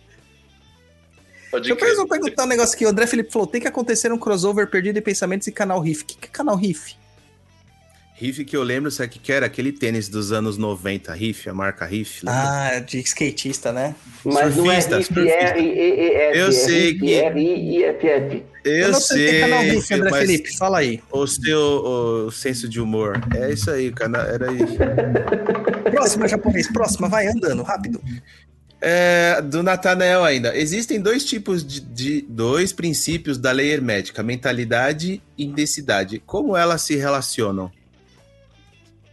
Pode 1.51 1.69
Deixa 1.69 2.01
eu 2.01 2.07
perguntar 2.07 2.45
um 2.45 2.47
negócio 2.47 2.75
aqui. 2.75 2.87
O 2.87 2.89
André 2.89 3.07
Felipe 3.09 3.33
falou: 3.33 3.47
tem 3.47 3.61
que 3.61 3.67
acontecer 3.67 4.13
um 4.13 4.19
crossover 4.19 4.71
perdido 4.71 4.99
em 4.99 5.03
pensamentos 5.03 5.49
e 5.49 5.53
canal 5.53 5.81
Riff. 5.81 6.03
O 6.03 6.07
que, 6.07 6.17
que 6.17 6.27
é 6.29 6.31
canal 6.31 6.55
Riff? 6.55 6.97
Riff 8.21 8.45
que 8.45 8.55
eu 8.57 8.63
lembro, 8.63 8.91
sabe 8.91 9.09
o 9.09 9.13
que 9.13 9.19
que 9.19 9.33
era? 9.33 9.47
Aquele 9.47 9.73
tênis 9.73 10.07
dos 10.09 10.31
anos 10.31 10.59
90, 10.59 11.11
Riff, 11.15 11.49
a 11.49 11.55
marca 11.55 11.87
Riff. 11.87 12.25
lembra? 12.27 12.41
Ah, 12.77 12.79
de 12.81 12.99
skatista, 13.01 13.73
né? 13.73 13.95
Mas 14.25 14.55
não 14.57 14.71
é 14.71 14.79
Surfista, 14.81 14.97
RIF, 14.99 15.07
surfista. 15.15 15.59
Eu 15.59 16.49
é 16.49 16.53
sei 16.53 16.91
RIF, 16.93 17.01
que- 17.01 17.15
R-I-F-F. 17.15 18.45
eu 18.65 18.93
não 18.93 19.01
sei, 19.01 19.27
tem 19.31 19.41
canal 19.41 19.61
sei, 19.61 19.71
Riff, 19.71 19.95
André 19.95 20.11
mas 20.11 20.21
Felipe. 20.21 20.57
Fala 20.59 20.79
aí. 20.79 21.01
o 21.11 21.27
seu 21.27 21.61
o 22.27 22.31
senso 22.31 22.69
de 22.69 22.79
humor. 22.81 23.19
É 23.35 23.51
isso 23.53 23.71
aí, 23.71 23.91
cara. 23.91 24.19
Era 24.19 24.53
isso. 24.53 24.77
Próxima, 25.91 26.29
japonês. 26.29 26.71
Próxima, 26.71 27.09
vai 27.09 27.27
andando, 27.27 27.63
rápido. 27.63 28.01
É, 28.83 29.43
do 29.43 29.63
Natanael 29.63 30.25
ainda. 30.25 30.57
Existem 30.57 31.01
dois 31.01 31.25
tipos 31.25 31.63
de, 31.67 31.81
de- 31.81 32.27
dois 32.29 32.73
princípios 32.73 33.37
da 33.39 33.51
lei 33.53 33.71
hermética: 33.73 34.23
mentalidade 34.23 35.23
e 35.37 35.45
intensidade. 35.45 36.23
Como 36.27 36.57
elas 36.57 36.83
se 36.83 36.97
relacionam? 36.97 37.71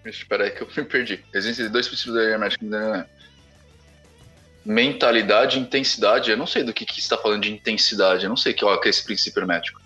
Espera 0.10 0.46
aí 0.46 0.52
que 0.52 0.62
eu 0.64 0.68
me 0.78 0.84
perdi. 0.86 1.24
Existem 1.34 1.70
dois 1.70 1.88
princípios 1.88 2.16
da 2.16 2.24
hermética. 2.24 2.66
né? 2.66 3.06
Mentalidade 4.66 5.58
e 5.58 5.62
intensidade. 5.62 6.30
Eu 6.30 6.38
não 6.38 6.46
sei 6.48 6.64
do 6.64 6.74
que, 6.74 6.86
que 6.86 6.94
você 6.96 7.00
está 7.02 7.18
falando 7.18 7.44
de 7.44 7.52
intensidade. 7.54 8.24
Eu 8.26 8.30
não 8.30 8.38
sei 8.38 8.54
que, 8.54 8.66
ó, 8.66 8.76
que 8.78 8.88
é 8.88 8.90
esse 8.90 9.04
princípio 9.04 9.40
hermético. 9.42 9.82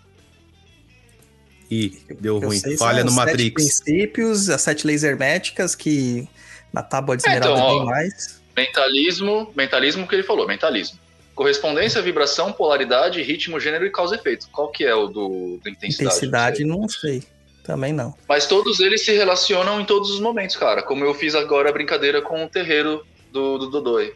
Ih, 1.69 2.01
deu 2.19 2.37
Eu 2.41 2.47
ruim. 2.47 2.57
sei, 2.57 2.77
Falha 2.77 3.03
no 3.03 3.11
Matrix. 3.11 3.53
princípios, 3.53 4.49
as 4.49 4.61
sete 4.61 4.85
leis 4.85 5.03
herméticas 5.03 5.75
que 5.75 6.27
na 6.73 6.81
tábua 6.81 7.15
de 7.15 7.23
É, 7.27 7.33
esmeralda 7.33 7.59
então, 7.59 7.67
ó, 7.75 7.77
tem 7.77 7.85
mais. 7.85 8.41
Mentalismo, 8.57 9.53
mentalismo 9.55 10.07
que 10.07 10.15
ele 10.15 10.23
falou, 10.23 10.47
mentalismo. 10.47 10.99
Correspondência, 11.35 12.01
vibração, 12.01 12.51
polaridade, 12.51 13.21
ritmo, 13.21 13.59
gênero 13.59 13.85
e 13.85 13.89
causa 13.91 14.15
e 14.15 14.19
efeito. 14.19 14.49
Qual 14.51 14.69
que 14.69 14.83
é 14.83 14.93
o 14.93 15.07
do, 15.07 15.59
do 15.63 15.69
intensidade? 15.69 16.17
Intensidade, 16.17 16.63
Não 16.65 16.89
sei. 16.89 17.13
não 17.13 17.21
sei. 17.21 17.23
Também 17.71 17.93
não. 17.93 18.13
Mas 18.27 18.45
todos 18.47 18.81
eles 18.81 19.05
se 19.05 19.13
relacionam 19.13 19.79
em 19.79 19.85
todos 19.85 20.11
os 20.11 20.19
momentos, 20.19 20.57
cara. 20.57 20.83
Como 20.83 21.05
eu 21.05 21.13
fiz 21.13 21.33
agora 21.35 21.69
a 21.69 21.71
brincadeira 21.71 22.21
com 22.21 22.43
o 22.43 22.49
terreiro 22.49 23.05
do, 23.31 23.57
do 23.57 23.69
Dodói. 23.69 24.13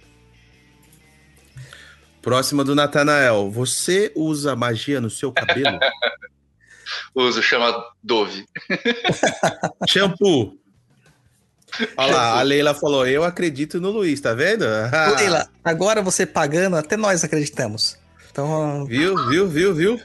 Próxima 2.22 2.66
do 2.66 2.76
Natanael. 2.76 3.50
Você 3.52 4.12
usa 4.14 4.58
magia 4.58 5.00
no 5.00 5.10
seu 5.10 5.32
cabelo? 5.32 5.80
Uso, 7.16 7.42
chama 7.42 7.82
Dove. 8.04 8.46
Shampoo. 9.88 10.58
Olha 11.96 12.12
lá, 12.14 12.40
a 12.40 12.42
Leila 12.42 12.74
falou: 12.74 13.08
Eu 13.08 13.24
acredito 13.24 13.80
no 13.80 13.90
Luiz, 13.90 14.20
tá 14.20 14.34
vendo? 14.34 14.66
Leila, 15.18 15.48
agora 15.64 16.02
você 16.02 16.26
pagando, 16.26 16.76
até 16.76 16.98
nós 16.98 17.24
acreditamos. 17.24 17.98
Então, 18.30 18.86
Viu, 18.86 19.16
viu, 19.30 19.48
viu, 19.48 19.74
viu? 19.74 20.02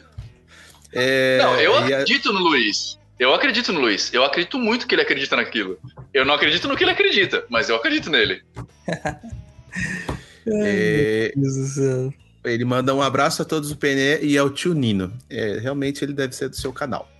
É, 0.92 1.38
Não, 1.42 1.56
eu 1.60 1.74
a- 1.74 1.80
acredito 1.80 2.32
no 2.32 2.38
Luiz. 2.40 2.99
Eu 3.20 3.34
acredito 3.34 3.70
no 3.70 3.80
Luiz. 3.80 4.10
Eu 4.14 4.24
acredito 4.24 4.58
muito 4.58 4.86
que 4.86 4.94
ele 4.94 5.02
acredita 5.02 5.36
naquilo. 5.36 5.78
Eu 6.12 6.24
não 6.24 6.32
acredito 6.32 6.66
no 6.66 6.74
que 6.74 6.82
ele 6.82 6.90
acredita, 6.90 7.44
mas 7.50 7.68
eu 7.68 7.76
acredito 7.76 8.08
nele. 8.08 8.42
é, 10.46 11.30
Meu 11.36 11.42
Deus 11.44 11.56
do 11.56 11.66
céu. 11.66 12.14
ele 12.44 12.64
manda 12.64 12.94
um 12.94 13.02
abraço 13.02 13.42
a 13.42 13.44
todos 13.44 13.70
o 13.70 13.76
PNE 13.76 14.20
e 14.22 14.38
ao 14.38 14.48
tio 14.48 14.72
Nino. 14.72 15.12
É, 15.28 15.58
realmente 15.58 16.02
ele 16.02 16.14
deve 16.14 16.34
ser 16.34 16.48
do 16.48 16.56
seu 16.56 16.72
canal. 16.72 17.10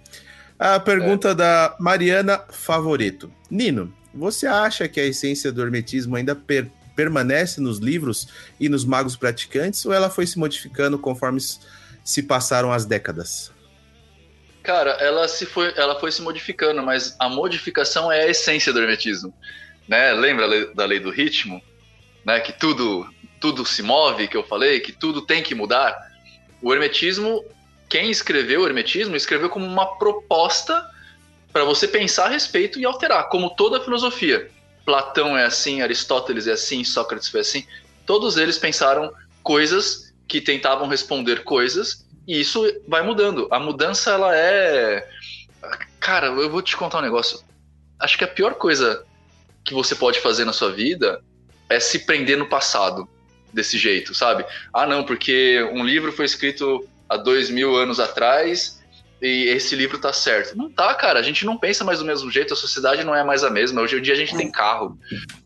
A 0.58 0.80
pergunta 0.80 1.34
da 1.34 1.76
Mariana 1.78 2.42
Favoreto. 2.48 3.30
Nino, 3.50 3.92
você 4.14 4.46
acha 4.46 4.88
que 4.88 5.00
a 5.00 5.04
essência 5.04 5.52
do 5.52 5.62
hermetismo 5.62 6.16
ainda 6.16 6.34
per- 6.34 6.70
permanece 6.96 7.60
nos 7.60 7.78
livros 7.78 8.26
e 8.58 8.70
nos 8.70 8.86
magos 8.86 9.16
praticantes 9.16 9.84
ou 9.84 9.92
ela 9.92 10.08
foi 10.08 10.26
se 10.26 10.38
modificando 10.38 10.98
conforme 10.98 11.40
se 12.02 12.22
passaram 12.22 12.72
as 12.72 12.86
décadas? 12.86 13.52
Cara, 14.62 14.90
ela 14.92 15.26
se 15.26 15.46
foi, 15.46 15.72
ela 15.76 15.98
foi 15.98 16.12
se 16.12 16.20
modificando, 16.20 16.82
mas 16.82 17.16
a 17.18 17.28
modificação 17.28 18.12
é 18.12 18.24
a 18.24 18.28
essência 18.28 18.72
do 18.72 18.80
hermetismo, 18.80 19.32
né? 19.88 20.12
Lembra 20.12 20.66
da 20.74 20.84
lei 20.84 21.00
do 21.00 21.10
ritmo, 21.10 21.62
né? 22.24 22.40
Que 22.40 22.52
tudo, 22.52 23.08
tudo 23.40 23.64
se 23.64 23.82
move, 23.82 24.28
que 24.28 24.36
eu 24.36 24.44
falei, 24.44 24.80
que 24.80 24.92
tudo 24.92 25.22
tem 25.22 25.42
que 25.42 25.54
mudar. 25.54 25.96
O 26.60 26.74
hermetismo, 26.74 27.42
quem 27.88 28.10
escreveu 28.10 28.62
o 28.62 28.66
hermetismo, 28.66 29.16
escreveu 29.16 29.48
como 29.48 29.64
uma 29.64 29.96
proposta 29.96 30.88
para 31.52 31.64
você 31.64 31.88
pensar 31.88 32.26
a 32.26 32.28
respeito 32.28 32.78
e 32.78 32.84
alterar, 32.84 33.28
como 33.28 33.50
toda 33.50 33.82
filosofia. 33.82 34.50
Platão 34.84 35.36
é 35.36 35.44
assim, 35.44 35.80
Aristóteles 35.80 36.46
é 36.46 36.52
assim, 36.52 36.84
Sócrates 36.84 37.28
foi 37.28 37.40
assim. 37.40 37.66
Todos 38.04 38.36
eles 38.36 38.58
pensaram 38.58 39.10
coisas 39.42 40.12
que 40.28 40.40
tentavam 40.40 40.86
responder 40.86 41.44
coisas 41.44 42.06
e 42.30 42.40
isso 42.40 42.64
vai 42.86 43.02
mudando. 43.02 43.48
A 43.50 43.58
mudança, 43.58 44.12
ela 44.12 44.36
é. 44.36 45.04
Cara, 45.98 46.28
eu 46.28 46.48
vou 46.48 46.62
te 46.62 46.76
contar 46.76 46.98
um 46.98 47.02
negócio. 47.02 47.40
Acho 47.98 48.16
que 48.16 48.22
a 48.22 48.28
pior 48.28 48.54
coisa 48.54 49.04
que 49.64 49.74
você 49.74 49.96
pode 49.96 50.20
fazer 50.20 50.44
na 50.44 50.52
sua 50.52 50.70
vida 50.70 51.20
é 51.68 51.80
se 51.80 52.06
prender 52.06 52.38
no 52.38 52.46
passado 52.46 53.08
desse 53.52 53.76
jeito, 53.76 54.14
sabe? 54.14 54.44
Ah, 54.72 54.86
não, 54.86 55.02
porque 55.02 55.60
um 55.72 55.84
livro 55.84 56.12
foi 56.12 56.24
escrito 56.24 56.88
há 57.08 57.16
dois 57.16 57.50
mil 57.50 57.74
anos 57.74 57.98
atrás 57.98 58.80
e 59.20 59.48
esse 59.48 59.74
livro 59.74 59.98
tá 59.98 60.12
certo. 60.12 60.56
Não 60.56 60.70
tá, 60.70 60.94
cara. 60.94 61.18
A 61.18 61.22
gente 61.24 61.44
não 61.44 61.58
pensa 61.58 61.82
mais 61.82 61.98
do 61.98 62.04
mesmo 62.04 62.30
jeito, 62.30 62.54
a 62.54 62.56
sociedade 62.56 63.02
não 63.02 63.14
é 63.14 63.24
mais 63.24 63.42
a 63.42 63.50
mesma. 63.50 63.82
Hoje 63.82 63.98
em 63.98 64.02
dia 64.02 64.14
a 64.14 64.16
gente 64.16 64.36
tem 64.36 64.52
carro, 64.52 64.96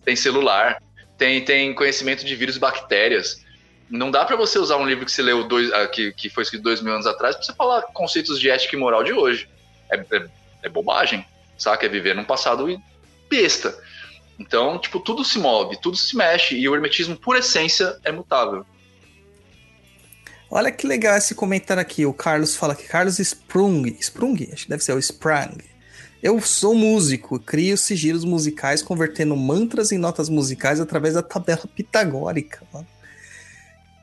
tem 0.04 0.14
celular, 0.14 0.82
tem, 1.16 1.42
tem 1.42 1.74
conhecimento 1.74 2.26
de 2.26 2.36
vírus 2.36 2.56
e 2.56 2.60
bactérias. 2.60 3.42
Não 3.90 4.10
dá 4.10 4.24
pra 4.24 4.36
você 4.36 4.58
usar 4.58 4.76
um 4.76 4.86
livro 4.86 5.04
que 5.04 5.12
você 5.12 5.22
leu 5.22 5.46
dois, 5.46 5.72
ah, 5.72 5.86
que, 5.86 6.12
que 6.12 6.28
foi 6.28 6.42
escrito 6.42 6.62
dois 6.62 6.80
mil 6.80 6.92
anos 6.92 7.06
atrás 7.06 7.36
pra 7.36 7.44
você 7.44 7.52
falar 7.52 7.82
conceitos 7.92 8.40
de 8.40 8.50
ética 8.50 8.74
e 8.74 8.78
moral 8.78 9.04
de 9.04 9.12
hoje. 9.12 9.48
É, 9.90 9.96
é, 9.96 10.28
é 10.64 10.68
bobagem, 10.68 11.24
saca? 11.58 11.86
É 11.86 11.88
viver 11.88 12.14
num 12.14 12.24
passado 12.24 12.66
besta. 13.28 13.76
Então, 14.38 14.78
tipo, 14.78 14.98
tudo 14.98 15.24
se 15.24 15.38
move, 15.38 15.80
tudo 15.80 15.96
se 15.96 16.16
mexe, 16.16 16.56
e 16.56 16.68
o 16.68 16.74
hermetismo, 16.74 17.16
por 17.16 17.36
essência, 17.36 17.98
é 18.02 18.10
mutável. 18.10 18.66
Olha 20.50 20.70
que 20.70 20.86
legal 20.86 21.16
esse 21.16 21.34
comentário 21.34 21.80
aqui. 21.80 22.06
O 22.06 22.12
Carlos 22.12 22.56
fala 22.56 22.74
que 22.74 22.84
Carlos 22.84 23.18
Sprung, 23.18 23.96
Sprung, 24.00 24.50
acho 24.52 24.64
que 24.64 24.70
deve 24.70 24.84
ser 24.84 24.92
o 24.92 24.98
Sprang. 24.98 25.58
Eu 26.22 26.40
sou 26.40 26.74
músico, 26.74 27.38
crio 27.38 27.76
sigilos 27.76 28.24
musicais 28.24 28.82
convertendo 28.82 29.36
mantras 29.36 29.92
em 29.92 29.98
notas 29.98 30.28
musicais 30.28 30.80
através 30.80 31.14
da 31.14 31.22
tabela 31.22 31.62
pitagórica. 31.74 32.62
Mano. 32.72 32.86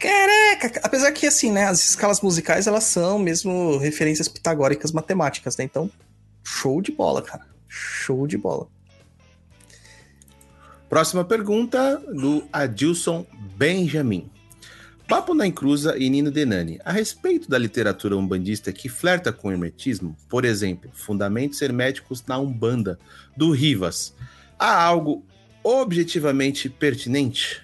Caraca! 0.02 0.82
Apesar 0.84 1.12
que, 1.12 1.28
assim, 1.28 1.52
né, 1.52 1.66
as 1.66 1.92
escalas 1.92 2.22
musicais, 2.22 2.66
elas 2.66 2.86
são 2.86 3.20
mesmo 3.20 3.78
referências 3.78 4.28
pitagóricas 4.28 4.92
matemáticas, 4.92 5.56
né? 5.58 5.64
Então, 5.64 5.92
show 6.44 6.82
de 6.82 6.92
bola, 6.92 7.22
cara. 7.22 7.46
Show 7.68 8.26
de 8.26 8.36
bola. 8.36 8.68
Próxima 10.90 11.24
pergunta 11.24 11.98
do 12.12 12.44
Adilson 12.52 13.28
Benjamin. 13.56 14.28
Papo 15.08 15.36
na 15.36 15.46
Encruza 15.46 15.96
e 15.96 16.10
Nino 16.10 16.32
Denani. 16.32 16.80
A 16.84 16.92
respeito 16.92 17.48
da 17.48 17.60
literatura 17.60 18.18
umbandista 18.18 18.74
que 18.74 18.90
flerta 18.90 19.32
com 19.32 19.50
o 19.50 19.52
hermetismo, 19.52 20.18
por 20.28 20.46
exemplo, 20.46 20.90
Fundamentos 20.94 21.62
Herméticos 21.62 22.26
na 22.26 22.40
Umbanda, 22.40 22.98
do 23.38 23.52
Rivas, 23.52 24.16
há 24.58 24.82
algo 24.84 25.24
objetivamente 25.64 26.70
pertinente? 26.70 27.62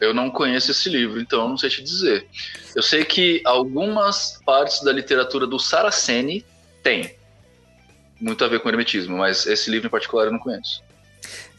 Eu 0.00 0.14
não 0.14 0.30
conheço 0.30 0.70
esse 0.70 0.88
livro, 0.88 1.20
então 1.20 1.42
eu 1.42 1.48
não 1.48 1.58
sei 1.58 1.68
te 1.68 1.82
dizer. 1.82 2.26
Eu 2.74 2.82
sei 2.82 3.04
que 3.04 3.42
algumas 3.44 4.40
partes 4.46 4.82
da 4.82 4.92
literatura 4.92 5.46
do 5.46 5.58
Saraceni 5.58 6.44
tem 6.82 7.14
muito 8.20 8.44
a 8.44 8.48
ver 8.48 8.60
com 8.60 8.68
hermetismo, 8.68 9.18
mas 9.18 9.46
esse 9.46 9.70
livro 9.70 9.88
em 9.88 9.90
particular 9.90 10.24
eu 10.24 10.32
não 10.32 10.38
conheço. 10.38 10.82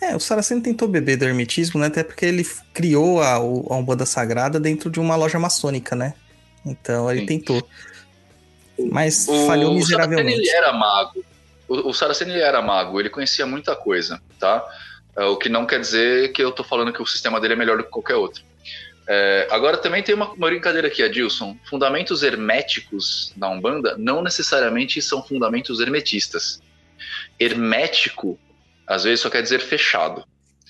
É, 0.01 0.15
o 0.15 0.19
Saraceno 0.19 0.61
tentou 0.61 0.87
beber 0.87 1.17
do 1.17 1.25
hermetismo, 1.25 1.79
né? 1.79 1.87
Até 1.87 2.03
porque 2.03 2.25
ele 2.25 2.43
criou 2.73 3.21
a, 3.21 3.33
a 3.35 3.39
Umbanda 3.41 4.05
Sagrada 4.05 4.59
dentro 4.59 4.89
de 4.89 4.99
uma 4.99 5.15
loja 5.15 5.37
maçônica, 5.37 5.95
né? 5.95 6.15
Então 6.65 7.09
ele 7.11 7.21
Sim. 7.21 7.25
tentou. 7.27 7.67
Mas 8.91 9.27
O, 9.27 9.45
falhou 9.45 9.75
o 9.75 9.81
Saraceni 9.83 10.15
miseravelmente. 10.15 10.39
ele 10.39 10.49
era 10.49 10.73
mago. 10.73 11.23
O, 11.67 11.89
o 11.89 11.93
Saraceni 11.93 12.31
ele 12.31 12.41
era 12.41 12.61
mago, 12.61 12.99
ele 12.99 13.09
conhecia 13.09 13.45
muita 13.45 13.75
coisa, 13.75 14.19
tá? 14.39 14.65
É, 15.17 15.23
O 15.25 15.37
que 15.37 15.49
não 15.49 15.65
quer 15.65 15.79
dizer 15.79 16.31
que 16.31 16.43
eu 16.43 16.51
tô 16.51 16.63
falando 16.63 16.93
que 16.93 17.01
o 17.01 17.05
sistema 17.05 17.39
dele 17.39 17.53
é 17.53 17.57
melhor 17.57 17.77
do 17.77 17.83
que 17.83 17.89
qualquer 17.89 18.15
outro. 18.15 18.43
É, 19.07 19.47
agora 19.51 19.77
também 19.77 20.01
tem 20.03 20.15
uma, 20.15 20.31
uma 20.31 20.47
brincadeira 20.47 20.87
aqui, 20.87 21.03
Adilson. 21.03 21.57
Fundamentos 21.69 22.23
herméticos 22.23 23.33
na 23.35 23.49
Umbanda 23.49 23.95
não 23.97 24.21
necessariamente 24.21 25.01
são 25.01 25.21
fundamentos 25.23 25.79
hermetistas. 25.79 26.61
Hermético, 27.39 28.39
às 28.87 29.03
vezes, 29.03 29.21
só 29.21 29.29
quer 29.29 29.41
dizer 29.41 29.59
fechado. 29.59 30.23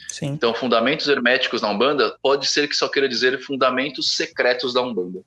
Sim. 0.07 0.27
Então, 0.27 0.53
fundamentos 0.53 1.07
herméticos 1.07 1.61
na 1.61 1.69
Umbanda 1.69 2.15
pode 2.21 2.47
ser 2.47 2.67
que 2.67 2.75
só 2.75 2.87
queira 2.87 3.07
dizer 3.07 3.39
fundamentos 3.41 4.15
secretos 4.15 4.73
da 4.73 4.81
Umbanda. 4.81 5.21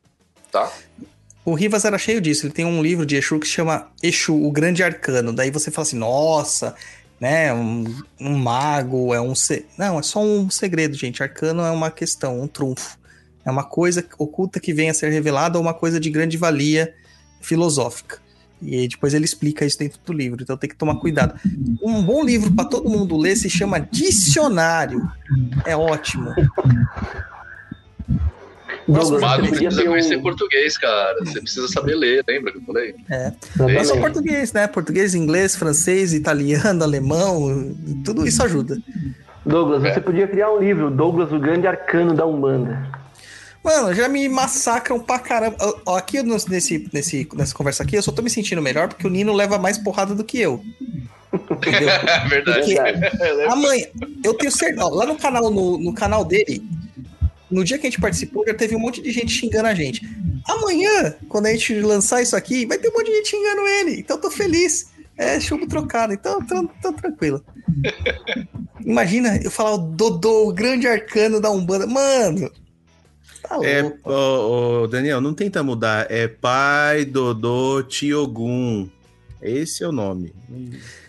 Tá? 0.51 0.73
O 1.44 1.55
Rivas 1.55 1.84
era 1.84 1.99
cheio 1.99 2.20
disso. 2.20 2.47
Ele 2.47 2.52
tem 2.52 2.65
um 2.65 2.83
livro 2.83 3.05
de 3.05 3.17
Exu 3.17 3.39
que 3.39 3.47
se 3.47 3.52
chama 3.52 3.91
Exu, 4.02 4.34
o 4.34 4.51
Grande 4.51 4.83
Arcano. 4.83 5.33
Daí 5.33 5.51
você 5.51 5.70
fala 5.70 5.86
assim, 5.86 5.99
nossa, 5.99 6.75
né? 7.25 7.55
Um, 7.55 7.86
um 8.20 8.36
mago, 8.36 9.15
é 9.15 9.20
um. 9.20 9.35
Se... 9.35 9.65
Não, 9.78 9.99
é 9.99 10.03
só 10.03 10.23
um 10.23 10.51
segredo, 10.51 10.94
gente. 10.94 11.23
Arcano 11.23 11.62
é 11.62 11.70
uma 11.70 11.91
questão, 11.91 12.39
um 12.39 12.47
trunfo. 12.47 12.99
É 13.47 13.51
uma 13.51 13.65
coisa 13.65 14.05
oculta 14.19 14.61
que 14.61 14.75
vem 14.75 14.91
a 14.91 14.94
ser 14.94 15.11
revelada 15.11 15.57
ou 15.57 15.65
uma 15.65 15.73
coisa 15.73 15.99
de 15.99 16.11
grande 16.11 16.36
valia 16.36 16.94
filosófica. 17.41 18.19
E 18.61 18.86
depois 18.86 19.15
ele 19.15 19.25
explica 19.25 19.65
isso 19.65 19.78
dentro 19.78 19.99
do 20.05 20.12
livro, 20.12 20.43
então 20.43 20.55
tem 20.55 20.69
que 20.69 20.77
tomar 20.77 20.97
cuidado. 20.97 21.39
Um 21.83 22.03
bom 22.03 22.23
livro 22.23 22.53
para 22.53 22.67
todo 22.67 22.91
mundo 22.91 23.17
ler 23.17 23.36
se 23.36 23.49
chama 23.49 23.81
Dicionário. 23.81 25.11
É 25.65 25.75
ótimo. 25.75 26.31
Douglas, 28.87 29.11
O 29.11 29.21
mago 29.21 29.49
precisa 29.49 29.85
conhecer 29.85 30.17
um... 30.17 30.23
português, 30.23 30.77
cara. 30.77 31.17
Você 31.25 31.41
precisa 31.41 31.69
saber 31.69 31.95
ler, 31.95 32.23
lembra 32.29 32.53
que 32.53 32.59
eu 32.59 32.63
falei? 32.63 32.95
É. 33.11 33.33
Não 33.57 33.69
só 33.69 33.75
Exatamente. 33.81 34.01
português, 34.03 34.53
né? 34.53 34.67
Português, 34.67 35.15
inglês, 35.15 35.57
francês, 35.57 36.13
italiano, 36.13 36.83
alemão, 36.85 37.75
tudo 38.05 38.27
isso 38.27 38.43
ajuda. 38.43 38.79
Douglas, 39.47 39.85
É. 39.85 39.95
você 39.95 40.01
podia 40.01 40.27
criar 40.27 40.51
um 40.53 40.59
livro, 40.59 40.91
Douglas, 40.91 41.33
o 41.33 41.39
grande 41.39 41.67
arcano 41.67 42.15
da 42.15 42.27
Umbanda. 42.27 42.87
Mano, 43.63 43.95
já 43.95 44.07
me 44.09 44.29
massacram 44.29 45.01
pra 45.01 45.19
caramba. 45.19 45.57
Aqui 45.97 46.23
nesse, 46.23 46.87
nesse, 46.93 47.27
nessa 47.35 47.55
conversa 47.55 47.83
aqui, 47.83 47.97
eu 47.97 48.03
só 48.03 48.13
tô 48.13 48.21
me 48.21 48.29
sentindo 48.29 48.61
melhor 48.61 48.89
porque 48.89 49.07
o 49.07 49.11
Nino 49.11 49.33
leva 49.33 49.59
mais 49.59 49.79
porrada 49.79 50.15
do 50.15 50.23
que 50.23 50.39
eu. 50.39 50.61
Entendeu? 51.51 51.89
É 51.89 52.29
verdade. 52.29 52.75
Verdade. 52.75 53.43
Amanhã, 53.51 53.87
eu 54.23 54.35
tenho 54.35 54.53
certeza. 54.53 54.85
ó, 54.85 54.91
Lá 54.91 55.07
no 55.07 55.17
canal, 55.17 55.51
no, 55.51 55.79
no 55.79 55.95
canal 55.95 56.25
dele, 56.25 56.63
no 57.55 57.65
dia 57.65 57.78
que 57.78 57.86
a 57.86 57.91
gente 57.91 58.00
participou, 58.00 58.44
já 58.47 58.52
teve 58.55 58.74
um 58.76 58.78
monte 58.81 59.00
de 59.00 59.10
gente 59.10 59.33
xingando 59.33 59.68
a 59.68 59.74
gente. 59.74 60.02
Amanhã, 60.47 61.15
quando 61.28 61.47
a 61.47 61.50
gente 61.52 61.74
lançar 61.81 62.20
isso 62.23 62.36
aqui, 62.36 62.66
vai 62.66 62.76
ter 62.78 62.89
um 62.89 62.92
monte 62.92 63.07
de 63.07 63.16
gente 63.16 63.28
xingando 63.31 63.62
ele. 63.66 64.00
Então 64.00 64.16
eu 64.16 64.20
tô 64.23 64.31
feliz. 64.31 64.92
É 65.16 65.39
chumbo 65.39 65.66
trocado, 65.68 66.12
então 66.12 66.44
tô, 66.44 66.68
tô 66.83 66.92
tranquilo. 66.92 67.42
Imagina 68.84 69.36
eu 69.42 69.50
falar 69.50 69.74
o 69.74 69.78
Dodô, 69.78 70.49
o 70.49 70.52
grande 70.52 70.86
arcano 70.86 71.41
da 71.41 71.50
Umbanda. 71.50 71.86
Mano, 71.86 72.50
tá 73.42 73.58
É, 73.62 73.83
louco. 73.83 74.10
ô, 74.10 74.83
ô, 74.83 74.86
Daniel, 74.89 75.20
não 75.20 75.33
tenta 75.33 75.62
mudar. 75.62 76.07
É 76.10 76.26
Pai 76.28 77.05
Dodô 77.05 77.83
Tiogun. 77.84 78.89
Esse 79.41 79.84
é 79.84 79.89
o 79.89 79.92
nome. 79.92 80.34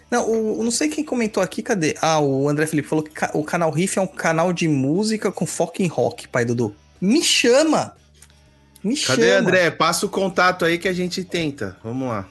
Não, 0.09 0.29
o, 0.29 0.63
não 0.63 0.71
sei 0.71 0.87
quem 0.87 1.03
comentou 1.03 1.41
aqui, 1.41 1.61
cadê? 1.63 1.95
Ah, 2.01 2.19
o 2.19 2.47
André 2.47 2.67
Felipe 2.67 2.87
falou 2.87 3.03
que 3.03 3.11
ca- 3.11 3.31
o 3.33 3.43
canal 3.43 3.71
Riff 3.71 3.97
é 3.97 4.01
um 4.01 4.07
canal 4.07 4.53
de 4.53 4.67
música 4.67 5.31
com 5.31 5.45
foco 5.45 5.81
em 5.81 5.87
rock, 5.87 6.27
pai 6.27 6.45
Dudu. 6.45 6.75
Me 7.01 7.23
chama! 7.23 7.95
Me 8.83 8.95
Cadê, 8.97 9.29
chama! 9.29 9.39
André? 9.39 9.71
Passa 9.71 10.05
o 10.05 10.09
contato 10.09 10.63
aí 10.63 10.77
que 10.77 10.87
a 10.87 10.93
gente 10.93 11.23
tenta. 11.23 11.75
Vamos 11.83 12.07
lá. 12.07 12.27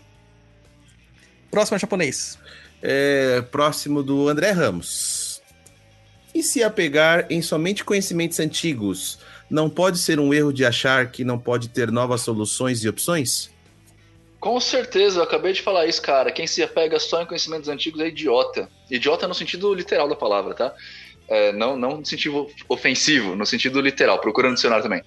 Próximo 1.51 1.77
é 1.77 1.79
japonês. 1.79 2.39
É, 2.81 3.43
próximo 3.51 4.03
do 4.03 4.29
André 4.29 4.51
Ramos. 4.53 5.43
E 6.35 6.43
se 6.43 6.63
apegar 6.63 7.27
em 7.31 7.41
somente 7.43 7.85
conhecimentos 7.85 8.41
antigos, 8.41 9.19
não 9.49 9.71
pode 9.71 9.99
ser 9.99 10.19
um 10.19 10.33
erro 10.35 10.53
de 10.53 10.65
achar 10.65 11.11
que 11.11 11.25
não 11.25 11.39
pode 11.39 11.69
ter 11.69 11.91
novas 11.93 12.23
soluções 12.23 12.83
e 12.83 12.89
opções? 12.89 13.51
Com 14.45 14.61
certeza, 14.61 15.21
eu 15.21 15.23
acabei 15.25 15.55
de 15.55 15.63
falar 15.63 15.87
isso, 15.87 16.03
cara. 16.03 16.31
Quem 16.31 16.47
se 16.47 16.63
apega 16.63 17.01
só 17.01 17.23
em 17.23 17.25
conhecimentos 17.25 17.67
antigos 17.67 17.99
é 17.99 18.09
idiota. 18.09 18.69
Idiota 18.91 19.27
no 19.27 19.35
sentido 19.35 19.73
literal 19.73 20.07
da 20.07 20.15
palavra, 20.15 20.53
tá? 20.53 20.75
É, 21.27 21.51
não, 21.53 21.79
não 21.79 21.97
no 21.97 22.05
sentido 22.05 22.47
ofensivo, 22.69 23.35
no 23.35 23.47
sentido 23.47 23.81
literal. 23.81 24.19
Procura 24.19 24.49
no 24.49 24.55
dicionário 24.55 24.83
também. 24.83 25.03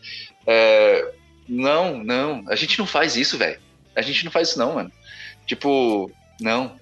É, 0.47 1.13
não, 1.47 2.03
não. 2.03 2.43
A 2.47 2.55
gente 2.55 2.79
não 2.79 2.87
faz 2.87 3.15
isso, 3.15 3.37
velho. 3.37 3.59
A 3.95 4.01
gente 4.01 4.25
não 4.25 4.31
faz 4.31 4.49
isso, 4.49 4.57
não, 4.57 4.73
mano. 4.73 4.91
Tipo, 5.45 6.09
não. 6.41 6.75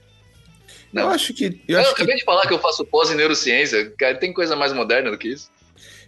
Eu 0.94 1.04
Não. 1.04 1.10
acho 1.10 1.34
que. 1.34 1.62
Eu 1.68 1.76
Eu, 1.76 1.80
acho 1.82 1.90
que, 1.90 2.04
acabei 2.04 2.16
de 2.16 2.24
falar 2.24 2.48
que 2.48 2.54
eu 2.54 2.60
faço 2.60 2.86
pós 2.86 3.12
em 3.12 3.16
neurociência. 3.16 3.92
Cara, 3.98 4.16
tem 4.16 4.32
coisa 4.32 4.56
mais 4.56 4.72
moderna 4.72 5.12
do 5.12 5.18
que 5.18 5.28
isso? 5.28 5.52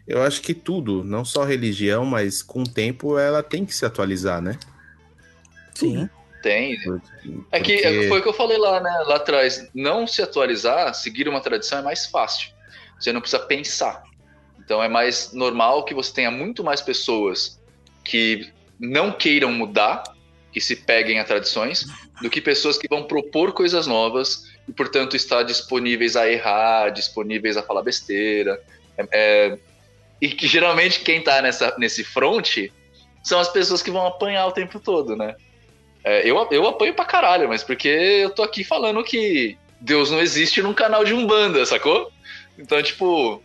eu 0.08 0.24
acho 0.24 0.42
que 0.42 0.54
tudo, 0.54 1.04
não 1.04 1.26
só 1.26 1.44
religião, 1.44 2.06
mas 2.06 2.42
com 2.42 2.64
o 2.64 2.70
tempo 2.70 3.20
ela 3.20 3.44
tem 3.44 3.66
que 3.66 3.76
se 3.76 3.86
atualizar, 3.86 4.42
né? 4.42 4.58
Sim. 5.76 6.10
Tem. 6.42 6.78
É 7.52 7.60
que 7.60 7.78
Porque- 7.82 8.08
foi 8.08 8.20
o 8.20 8.22
que 8.22 8.30
eu 8.30 8.34
falei 8.34 8.58
lá, 8.58 8.80
né, 8.80 8.92
lá 9.08 9.16
atrás. 9.16 9.70
Não 9.74 10.06
se 10.06 10.22
atualizar, 10.22 10.94
seguir 10.94 11.28
uma 11.28 11.42
tradição 11.42 11.80
é 11.80 11.82
mais 11.82 12.06
fácil. 12.06 12.50
Você 13.00 13.12
não 13.12 13.22
precisa 13.22 13.44
pensar. 13.44 14.04
Então 14.60 14.82
é 14.84 14.88
mais 14.88 15.34
normal 15.34 15.84
que 15.84 15.94
você 15.94 16.14
tenha 16.14 16.32
muito 16.32 16.64
mais 16.64 16.82
pessoas 16.82 17.60
que 18.04 18.52
não 18.80 19.12
queiram 19.12 19.52
mudar, 19.52 20.04
que 20.52 20.62
se 20.62 20.76
peguem 20.76 21.20
a 21.20 21.24
tradições, 21.24 21.86
do 22.22 22.30
que 22.30 22.42
pessoas 22.42 22.78
que 22.78 22.88
vão 22.88 23.04
propor 23.04 23.52
coisas 23.54 23.86
novas 23.88 24.44
e, 24.68 24.72
portanto, 24.74 25.16
estar 25.16 25.44
disponíveis 25.44 26.16
a 26.16 26.30
errar, 26.30 26.90
disponíveis 26.90 27.58
a 27.58 27.64
falar 27.64 27.82
besteira. 27.84 28.62
É- 28.98 29.08
é- 29.12 29.58
E 30.20 30.30
que 30.30 30.48
geralmente 30.48 31.02
quem 31.02 31.22
tá 31.22 31.44
nessa, 31.44 31.76
nesse 31.78 32.04
front 32.04 32.58
são 33.24 33.40
as 33.40 33.50
pessoas 33.50 33.84
que 33.84 33.92
vão 33.92 34.08
apanhar 34.08 34.48
o 34.48 34.52
tempo 34.52 34.80
todo, 34.80 35.16
né? 35.16 35.36
É, 36.04 36.30
eu, 36.30 36.36
eu 36.52 36.68
apanho 36.68 36.94
pra 36.94 37.06
caralho, 37.06 37.48
mas 37.50 37.64
porque 37.64 37.88
eu 37.88 38.30
tô 38.30 38.42
aqui 38.44 38.64
falando 38.64 39.04
que 39.04 39.58
Deus 39.82 40.10
não 40.10 40.22
existe 40.22 40.62
num 40.62 40.74
canal 40.74 41.04
de 41.04 41.14
Umbanda, 41.14 41.66
sacou? 41.66 42.12
Então, 42.58 42.82
tipo, 42.82 43.42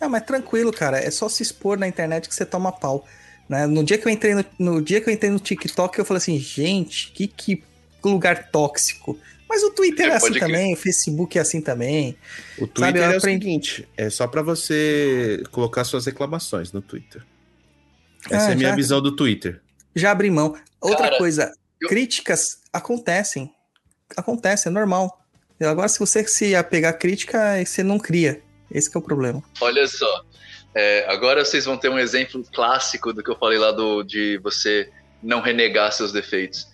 Ah, 0.00 0.08
mas 0.08 0.22
tranquilo, 0.24 0.72
cara. 0.72 0.98
É 0.98 1.10
só 1.10 1.28
se 1.28 1.42
expor 1.42 1.78
na 1.78 1.86
internet 1.88 2.28
que 2.28 2.34
você 2.34 2.44
toma 2.46 2.72
pau. 2.72 3.06
Né? 3.48 3.66
No, 3.66 3.84
dia 3.84 3.98
que 3.98 4.06
eu 4.06 4.12
entrei 4.12 4.34
no, 4.34 4.44
no 4.58 4.82
dia 4.82 5.00
que 5.00 5.08
eu 5.10 5.12
entrei 5.14 5.30
no 5.30 5.38
TikTok, 5.38 5.98
eu 5.98 6.04
falei 6.04 6.18
assim, 6.18 6.38
gente, 6.38 7.10
que, 7.12 7.26
que 7.26 7.62
lugar 8.04 8.50
tóxico. 8.50 9.18
Mas 9.48 9.62
o 9.62 9.70
Twitter 9.70 10.06
é, 10.06 10.10
É, 10.10 10.14
assim 10.16 10.30
crer. 10.30 10.40
também, 10.40 10.72
o 10.72 10.76
Facebook 10.76 11.36
é 11.36 11.40
assim 11.42 11.60
também. 11.60 12.16
O 12.58 12.66
Twitter 12.66 13.02
eu 13.02 13.10
é 13.10 13.14
o 13.14 13.18
aprendi- 13.18 13.44
seguinte: 13.44 13.88
é 13.96 14.08
só 14.08 14.26
pra 14.26 14.40
você 14.40 15.42
colocar 15.50 15.84
suas 15.84 16.06
reclamações 16.06 16.72
no 16.72 16.80
Twitter. 16.80 17.22
Essa 18.30 18.46
Ah, 18.46 18.50
é 18.50 18.52
a 18.52 18.56
minha 18.56 18.70
já- 18.70 18.74
visão 18.76 19.02
do 19.02 19.14
Twitter. 19.14 19.60
Já 19.94 20.10
abri 20.10 20.30
mão. 20.30 20.56
Outra 20.80 21.04
Cara, 21.04 21.18
coisa, 21.18 21.52
eu- 21.80 21.88
críticas 21.88 22.60
acontecem. 22.72 23.52
Acontece, 24.16 24.68
é 24.68 24.70
normal. 24.70 25.20
Agora, 25.60 25.88
se 25.88 25.98
você 25.98 26.26
se 26.26 26.54
apegar 26.56 26.90
à 26.92 26.96
crítica, 26.96 27.64
você 27.64 27.82
não 27.82 27.98
cria. 27.98 28.42
Esse 28.70 28.90
que 28.90 28.96
é 28.96 29.00
o 29.00 29.02
problema. 29.02 29.42
Olha 29.60 29.86
só. 29.86 30.24
É, 30.74 31.04
agora 31.08 31.44
vocês 31.44 31.64
vão 31.66 31.76
ter 31.76 31.88
um 31.90 31.98
exemplo 31.98 32.42
clássico 32.52 33.12
do 33.12 33.22
que 33.22 33.30
eu 33.30 33.36
falei 33.36 33.58
lá 33.58 33.70
do, 33.70 34.02
de 34.02 34.38
você 34.38 34.90
não 35.22 35.40
renegar 35.40 35.92
seus 35.92 36.10
defeitos. 36.12 36.66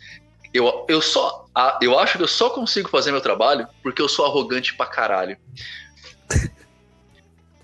Eu, 0.55 0.87
eu 0.89 1.03
só 1.03 1.47
eu 1.83 1.99
acho 1.99 2.17
que 2.17 2.23
eu 2.23 2.29
só 2.29 2.51
consigo 2.51 2.89
fazer 2.89 3.11
meu 3.11 3.21
trabalho 3.21 3.67
porque 3.83 4.01
eu 4.01 4.09
sou 4.09 4.25
arrogante 4.25 4.75
pra 4.75 4.87
caralho. 4.87 5.37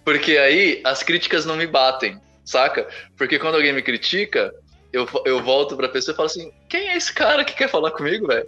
Porque 0.04 0.36
aí 0.36 0.82
as 0.84 1.02
críticas 1.02 1.46
não 1.46 1.56
me 1.56 1.66
batem, 1.66 2.20
saca? 2.44 2.86
Porque 3.16 3.38
quando 3.38 3.54
alguém 3.54 3.72
me 3.72 3.80
critica, 3.80 4.52
eu, 4.94 5.08
eu 5.24 5.42
volto 5.42 5.76
pra 5.76 5.88
pessoa 5.88 6.12
e 6.12 6.16
falo 6.16 6.26
assim: 6.26 6.50
quem 6.68 6.88
é 6.90 6.96
esse 6.96 7.12
cara 7.12 7.44
que 7.44 7.54
quer 7.54 7.68
falar 7.68 7.90
comigo, 7.90 8.26
velho? 8.26 8.46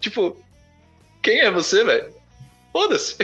Tipo, 0.00 0.36
quem 1.22 1.40
é 1.40 1.50
você, 1.50 1.82
velho? 1.84 2.12
Foda-se. 2.72 3.16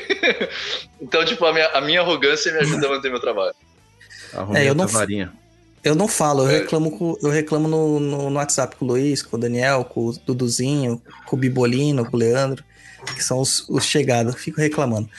então, 1.00 1.24
tipo, 1.24 1.44
a 1.44 1.52
minha, 1.52 1.68
a 1.68 1.80
minha 1.80 2.00
arrogância 2.00 2.52
me 2.52 2.58
ajuda 2.58 2.86
a 2.86 2.90
manter 2.90 3.10
meu 3.10 3.20
trabalho. 3.20 3.54
Arrumei 4.32 4.62
É, 4.62 4.68
eu 4.68 4.72
a 4.72 4.74
não- 4.74 4.86
varinha. 4.86 5.32
Eu 5.82 5.94
não 5.94 6.08
falo, 6.08 6.44
eu 6.44 6.48
É. 6.48 6.58
reclamo, 6.60 6.96
com- 6.98 7.16
eu 7.22 7.28
reclamo 7.28 7.68
no, 7.68 8.00
no, 8.00 8.30
no 8.30 8.36
WhatsApp 8.36 8.74
com 8.76 8.86
o 8.86 8.88
Luiz, 8.88 9.20
com 9.20 9.36
o 9.36 9.40
Daniel, 9.40 9.84
com 9.84 10.06
o 10.06 10.12
Duduzinho, 10.12 11.00
com 11.26 11.36
o 11.36 11.38
Bibolino, 11.38 12.06
com 12.10 12.16
o 12.16 12.18
Leandro, 12.18 12.64
que 13.14 13.22
são 13.22 13.38
os, 13.38 13.68
os 13.68 13.84
chegados. 13.84 14.34
Fico 14.36 14.60
reclamando. 14.62 15.10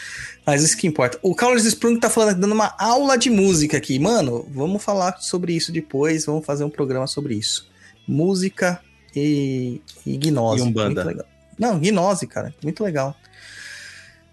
Mas 0.46 0.62
isso 0.62 0.78
que 0.78 0.86
importa. 0.86 1.18
O 1.24 1.34
Carlos 1.34 1.66
Sprung 1.66 2.00
tá 2.00 2.10
falando, 2.10 2.40
dando 2.40 2.54
uma 2.54 2.76
aula 2.78 3.18
de 3.18 3.30
música 3.30 3.78
aqui. 3.78 3.98
Mano, 3.98 4.48
vamos 4.52 4.84
falar 4.84 5.18
sobre 5.20 5.54
isso 5.54 5.72
depois, 5.72 6.26
vamos 6.26 6.46
fazer 6.46 6.64
um 6.64 6.70
programa 6.70 7.08
sobre 7.08 7.34
isso. 7.34 7.68
Música 8.08 8.80
e, 9.16 9.82
e 10.06 10.18
gnose. 10.18 10.62
E 10.62 10.64
Umbanda. 10.64 11.04
Muito 11.04 11.08
legal. 11.08 11.26
Não, 11.58 11.80
gnose, 11.80 12.28
cara. 12.28 12.54
Muito 12.62 12.84
legal. 12.84 13.16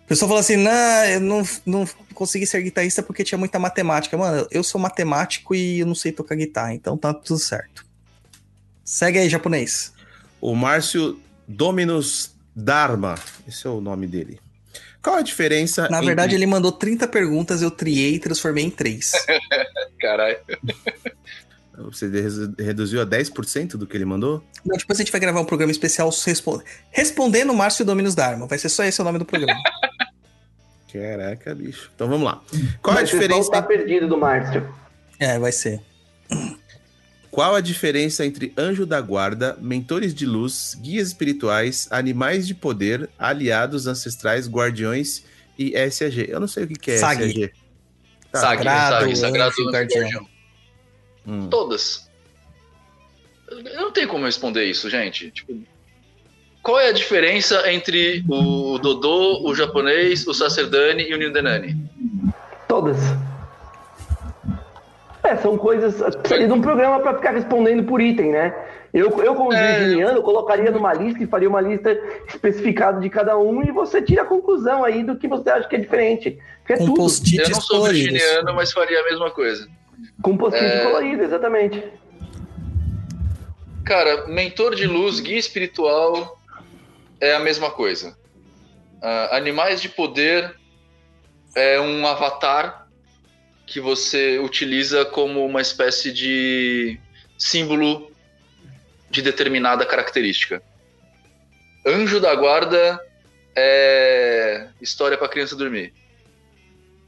O 0.05 0.08
pessoal 0.08 0.28
fala 0.28 0.41
assim, 0.41 0.57
não, 0.57 1.05
eu 1.07 1.20
não, 1.20 1.42
não 1.65 1.89
consegui 2.12 2.47
ser 2.47 2.60
guitarrista 2.60 3.02
porque 3.02 3.24
tinha 3.24 3.39
muita 3.39 3.58
matemática. 3.58 4.18
Mano, 4.18 4.47
eu 4.50 4.62
sou 4.62 4.78
matemático 4.78 5.55
e 5.55 5.81
eu 5.81 5.86
não 5.86 5.94
sei 5.94 6.12
tocar 6.12 6.34
guitarra, 6.34 6.74
então 6.74 6.99
tá 6.99 7.15
tudo 7.15 7.39
certo. 7.39 7.86
Segue 8.84 9.18
aí, 9.18 9.28
japonês. 9.31 9.94
O 10.41 10.55
Márcio 10.55 11.18
Dominus 11.49 12.34
Dharma. 12.55 13.15
Esse 13.49 13.66
é 13.66 13.70
o 13.70 13.81
nome 13.81 14.07
dele. 14.07 14.42
Qual 15.02 15.16
a 15.16 15.22
diferença 15.22 15.89
Na 15.89 15.97
entre- 15.97 16.06
verdade, 16.06 16.34
ele 16.34 16.47
mandou 16.47 16.70
30 16.70 17.08
perguntas, 17.08 17.60
eu 17.60 17.70
triei 17.70 18.14
e 18.14 18.18
transformei 18.20 18.64
em 18.64 18.70
3. 18.70 19.12
Caralho. 20.00 20.39
Você 21.76 22.08
reduziu 22.58 23.00
a 23.02 23.06
10% 23.06 23.70
do 23.76 23.86
que 23.86 23.97
ele 23.97 24.05
mandou? 24.05 24.44
Não, 24.64 24.76
depois 24.76 25.00
a 25.00 25.02
gente 25.02 25.10
vai 25.10 25.20
gravar 25.20 25.40
um 25.40 25.44
programa 25.44 25.72
especial 25.72 26.08
respo- 26.24 26.62
respondendo 26.90 27.52
Márcio 27.52 27.84
Dominus 27.84 28.14
Dharma. 28.14 28.47
Vai 28.47 28.58
ser 28.58 28.68
só 28.68 28.84
esse 28.84 29.00
o 29.00 29.05
nome 29.05 29.18
do 29.18 29.24
programa. 29.24 29.58
Caraca, 30.92 31.55
bicho. 31.55 31.90
Então 31.94 32.06
vamos 32.08 32.24
lá. 32.26 32.42
Qual 32.82 32.97
a 32.97 33.00
Mas 33.00 33.08
o 33.08 33.12
pessoal 33.12 33.22
diferença? 33.40 33.50
tá 33.50 33.62
perdido 33.62 34.06
do 34.06 34.18
Márcio. 34.18 34.68
é, 35.18 35.39
vai 35.39 35.50
ser. 35.50 35.81
Qual 37.33 37.55
a 37.55 37.62
diferença 37.62 38.27
entre 38.27 38.52
anjo 38.59 38.85
da 38.85 39.01
guarda, 39.01 39.57
mentores 39.59 40.15
de 40.15 40.27
luz, 40.27 40.78
guias 40.78 41.09
espirituais, 41.09 41.89
animais 41.91 42.47
de 42.47 42.55
poder, 42.55 43.09
aliados 43.19 43.86
ancestrais, 43.86 44.47
guardiões 44.47 45.25
e 45.59 45.73
SAG? 45.91 46.28
Eu 46.28 46.39
não 46.39 46.47
sei 46.47 46.65
o 46.65 46.69
que, 46.69 46.75
que 46.75 46.91
é 46.91 46.99
SAG. 46.99 47.33
SAG. 47.33 47.52
Tá. 48.31 48.39
Sagrado, 48.39 49.17
sagrado 49.17 49.55
guardião. 49.70 50.02
guardião. 50.02 50.28
Hum. 51.27 51.49
Todas. 51.49 52.07
Eu 53.51 53.81
não 53.81 53.93
tenho 53.93 54.09
como 54.09 54.27
responder 54.27 54.67
isso, 54.67 54.91
gente. 54.91 55.31
Tipo, 55.31 55.59
qual 56.62 56.78
é 56.81 56.89
a 56.89 56.93
diferença 56.93 57.73
entre 57.73 58.23
o 58.28 58.78
Dodô, 58.78 59.49
o 59.49 59.55
japonês, 59.55 60.27
o 60.27 60.35
Sacerdani 60.35 61.05
e 61.05 61.15
o 61.15 61.19
Nindenani? 61.19 61.78
Todas. 62.69 62.99
É, 65.33 65.36
são 65.36 65.57
coisas. 65.57 65.94
Precisaria 66.17 66.47
de 66.47 66.52
um 66.52 66.61
programa 66.61 67.01
para 67.01 67.15
ficar 67.15 67.31
respondendo 67.33 67.85
por 67.85 68.01
item, 68.01 68.31
né? 68.31 68.55
Eu, 68.93 69.09
eu 69.23 69.35
como 69.35 69.52
É. 69.52 69.78
virginiano, 69.78 70.23
colocaria 70.23 70.70
numa 70.70 70.93
lista 70.93 71.23
e 71.23 71.27
faria 71.27 71.49
uma 71.49 71.61
lista 71.61 71.91
especificada 72.28 73.01
de 73.01 73.09
cada 73.09 73.39
um 73.39 73.62
e 73.62 73.70
você 73.73 74.02
tira 74.02 74.23
a 74.23 74.27
conclusão 74.27 74.85
aí 74.85 75.02
do 75.02 75.17
que 75.17 75.27
você 75.27 75.49
acha 75.49 75.67
que 75.69 75.77
é 75.77 75.78
diferente. 75.78 76.39
Porque 76.59 76.75
é 76.75 76.77
Com 76.77 76.86
tudo. 76.86 77.01
Eu 77.01 77.51
não 77.51 77.61
sou 77.61 77.85
virginiano, 77.85 78.55
mas 78.55 78.70
faria 78.73 79.01
a 79.01 79.05
mesma 79.05 79.31
coisa. 79.31 79.67
Com 80.23 80.36
post-it 80.36 80.65
É. 80.65 80.85
colorido, 80.85 81.23
exatamente. 81.23 81.83
Cara, 83.85 84.27
mentor 84.28 84.75
de 84.75 84.86
luz, 84.86 85.20
guia 85.20 85.39
espiritual 85.39 86.39
é 87.20 87.35
a 87.35 87.41
mesma 87.41 87.70
coisa. 87.70 88.17
Ah, 89.02 89.36
animais 89.36 89.81
de 89.81 89.89
poder 89.89 90.55
é 91.57 91.81
um 91.81 92.07
avatar 92.07 92.82
que 93.66 93.81
você 93.81 94.39
utiliza 94.39 95.05
como 95.05 95.44
uma 95.44 95.60
espécie 95.60 96.12
de 96.12 96.99
símbolo 97.39 98.10
de 99.10 99.23
determinada 99.23 99.84
característica. 99.86 100.62
Anjo 101.86 102.20
da 102.20 102.34
guarda 102.34 103.00
é 103.57 104.68
história 104.81 105.18
para 105.18 105.28
criança 105.28 105.57
dormir 105.57 105.92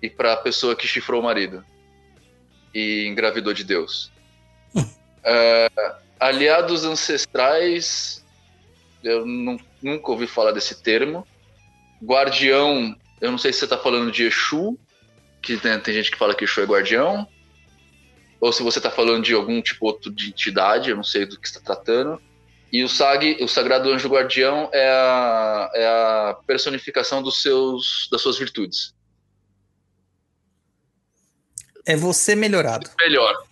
e 0.02 0.10
para 0.10 0.36
pessoa 0.36 0.76
que 0.76 0.86
chifrou 0.86 1.20
o 1.20 1.24
marido 1.24 1.64
e 2.74 3.06
engravidou 3.06 3.52
de 3.54 3.64
Deus. 3.64 4.12
Aliados 6.18 6.84
ancestrais, 6.84 8.24
eu 9.02 9.26
nu- 9.26 9.60
nunca 9.82 10.10
ouvi 10.10 10.26
falar 10.26 10.52
desse 10.52 10.82
termo. 10.82 11.26
Guardião, 12.02 12.96
eu 13.20 13.30
não 13.30 13.38
sei 13.38 13.52
se 13.52 13.60
você 13.60 13.64
está 13.66 13.78
falando 13.78 14.10
de 14.10 14.24
Exu, 14.24 14.78
que 15.44 15.60
né, 15.62 15.78
tem 15.78 15.94
gente 15.94 16.10
que 16.10 16.16
fala 16.16 16.34
que 16.34 16.44
Exu 16.44 16.62
é 16.62 16.64
guardião, 16.64 17.28
ou 18.40 18.52
se 18.52 18.62
você 18.62 18.78
está 18.78 18.90
falando 18.90 19.22
de 19.22 19.34
algum 19.34 19.60
tipo 19.60 19.86
outro 19.86 20.10
de 20.10 20.28
entidade, 20.28 20.90
eu 20.90 20.96
não 20.96 21.04
sei 21.04 21.26
do 21.26 21.38
que 21.38 21.46
está 21.46 21.60
tratando. 21.60 22.20
E 22.72 22.82
o 22.82 22.88
SAG, 22.88 23.38
o 23.40 23.46
Sagrado 23.46 23.90
Anjo 23.90 24.08
Guardião, 24.08 24.68
é 24.72 24.88
a, 24.88 25.70
é 25.74 25.86
a 25.86 26.36
personificação 26.46 27.22
dos 27.22 27.40
seus, 27.40 28.08
das 28.10 28.20
suas 28.20 28.36
virtudes. 28.36 28.92
É 31.86 31.94
você 31.94 32.34
melhorado. 32.34 32.90
Melhor. 32.98 33.44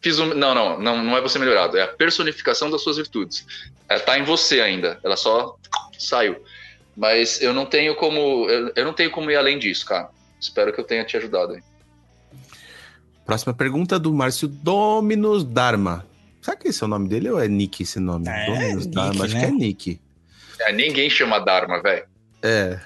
Fiz 0.00 0.18
um, 0.18 0.34
não, 0.34 0.54
não, 0.54 0.80
não, 0.80 1.04
não 1.04 1.16
é 1.16 1.20
você 1.20 1.38
melhorado, 1.38 1.76
é 1.76 1.82
a 1.82 1.88
personificação 1.88 2.70
das 2.70 2.82
suas 2.82 2.96
virtudes. 2.96 3.46
É, 3.88 3.98
tá 3.98 4.18
em 4.18 4.24
você 4.24 4.60
ainda, 4.60 4.98
ela 5.04 5.16
só 5.16 5.56
saiu. 5.98 6.44
Mas 6.96 7.40
eu 7.40 7.52
não 7.52 7.66
tenho 7.66 7.94
como, 7.94 8.48
eu, 8.48 8.72
eu 8.74 8.84
não 8.84 8.92
tenho 8.92 9.10
como 9.10 9.30
ir 9.30 9.36
além 9.36 9.58
disso, 9.58 9.86
cara. 9.86 10.10
Espero 10.40 10.72
que 10.72 10.80
eu 10.80 10.84
tenha 10.84 11.04
te 11.04 11.16
ajudado 11.16 11.52
aí. 11.54 11.62
Próxima 13.24 13.52
pergunta 13.52 13.98
do 13.98 14.12
Márcio 14.12 14.46
Dominus 14.46 15.42
Dharma. 15.44 16.06
Será 16.40 16.56
que 16.56 16.68
esse 16.68 16.82
é 16.82 16.86
o 16.86 16.88
nome 16.88 17.08
dele 17.08 17.28
ou 17.28 17.40
é 17.40 17.48
Nick 17.48 17.82
esse 17.82 17.98
nome? 17.98 18.28
É, 18.28 18.46
Dominus 18.46 18.86
Nick, 18.86 18.94
Dharma, 18.94 19.24
acho 19.24 19.34
né? 19.34 19.40
que 19.40 19.46
é 19.46 19.50
Nick. 19.50 20.00
É, 20.60 20.72
ninguém 20.72 21.10
chama 21.10 21.38
Dharma, 21.40 21.82
velho. 21.82 22.04
É, 22.42 22.78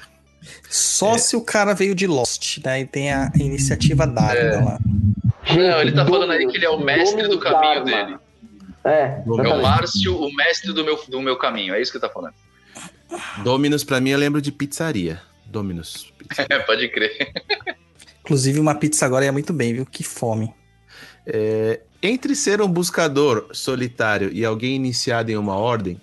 Só 0.70 1.18
se 1.18 1.36
o 1.36 1.42
cara 1.42 1.74
veio 1.74 1.94
de 1.94 2.06
Lost, 2.06 2.58
daí 2.60 2.86
tem 2.86 3.12
a 3.12 3.30
iniciativa 3.34 4.06
Dharma 4.06 4.64
lá. 4.64 4.78
Não, 5.54 5.80
ele 5.80 5.92
tá 5.92 6.04
Dominus- 6.04 6.10
falando 6.10 6.30
aí 6.32 6.46
que 6.48 6.56
ele 6.56 6.64
é 6.64 6.70
o 6.70 6.78
mestre 6.80 7.22
do 7.24 7.36
Dominus 7.36 7.42
caminho 7.44 7.84
Dharma. 7.84 8.04
dele. 8.06 8.18
É, 8.82 9.22
É 9.22 9.22
o. 9.26 9.60
Márcio, 9.62 10.16
o 10.18 10.34
mestre 10.34 10.72
do 10.72 10.82
meu, 10.82 10.98
do 11.06 11.20
meu 11.20 11.36
caminho, 11.36 11.74
é 11.74 11.82
isso 11.82 11.92
que 11.92 11.98
ele 11.98 12.06
tá 12.06 12.08
falando. 12.08 12.32
Dominus 13.44 13.84
pra 13.84 14.00
mim 14.00 14.10
eu 14.10 14.18
lembro 14.18 14.40
de 14.40 14.50
pizzaria. 14.50 15.20
Dominus. 15.50 16.12
Pizza. 16.16 16.46
É, 16.50 16.58
pode 16.60 16.88
crer. 16.88 17.32
Inclusive, 18.20 18.60
uma 18.60 18.74
pizza 18.74 19.04
agora 19.04 19.24
ia 19.24 19.32
muito 19.32 19.52
bem, 19.52 19.74
viu? 19.74 19.86
Que 19.86 20.02
fome. 20.02 20.54
É, 21.26 21.80
entre 22.02 22.34
ser 22.34 22.62
um 22.62 22.68
buscador 22.68 23.48
solitário 23.52 24.30
e 24.32 24.44
alguém 24.44 24.76
iniciado 24.76 25.30
em 25.30 25.36
uma 25.36 25.56
ordem, 25.56 26.00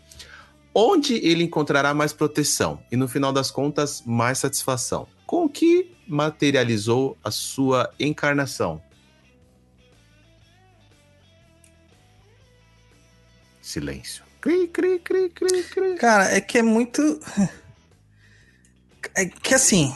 onde 0.74 1.16
ele 1.16 1.44
encontrará 1.44 1.94
mais 1.94 2.14
proteção 2.14 2.80
e, 2.92 2.96
no 2.96 3.08
final 3.08 3.34
das 3.34 3.50
contas, 3.50 4.04
mais 4.06 4.38
satisfação? 4.38 5.08
Com 5.26 5.46
o 5.46 5.50
que 5.50 5.92
materializou 6.08 7.18
a 7.24 7.32
sua 7.32 7.92
encarnação? 8.00 8.82
Silêncio. 13.62 14.24
Cri, 14.40 14.68
cri, 14.68 15.00
cri, 15.00 15.30
cri, 15.30 15.64
cri. 15.64 15.96
Cara, 15.96 16.34
é 16.34 16.40
que 16.40 16.58
é 16.58 16.62
muito. 16.62 17.02
É 19.16 19.26
que 19.26 19.54
assim. 19.54 19.96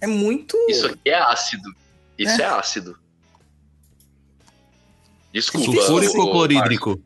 É 0.00 0.06
muito. 0.06 0.56
Isso 0.68 0.86
aqui 0.86 1.10
é 1.10 1.18
ácido. 1.18 1.74
Isso 2.18 2.40
é, 2.40 2.44
ácido. 2.44 2.98
Desculpa. 5.32 5.66
Sulfúrico 5.72 6.20
ou 6.20 6.30
clorídrico? 6.30 7.02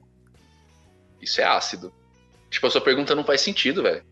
Isso 1.21 1.41
é 1.41 1.45
ácido. 1.45 1.93
Tipo, 2.49 2.67
a 2.67 2.71
sua 2.71 2.81
pergunta 2.81 3.15
não 3.15 3.25
faz 3.25 3.41
sentido, 3.41 3.83
velho. 3.83 4.03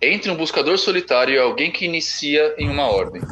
Entre 0.00 0.30
um 0.30 0.36
buscador 0.36 0.78
solitário 0.78 1.34
e 1.34 1.38
alguém 1.38 1.70
que 1.70 1.84
inicia 1.84 2.54
em 2.58 2.68
uma 2.68 2.86
ordem. 2.86 3.22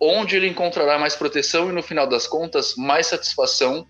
Onde 0.00 0.36
ele 0.36 0.48
encontrará 0.48 0.98
mais 0.98 1.14
proteção 1.14 1.68
e, 1.68 1.72
no 1.72 1.82
final 1.82 2.06
das 2.06 2.26
contas, 2.26 2.74
mais 2.76 3.06
satisfação 3.08 3.86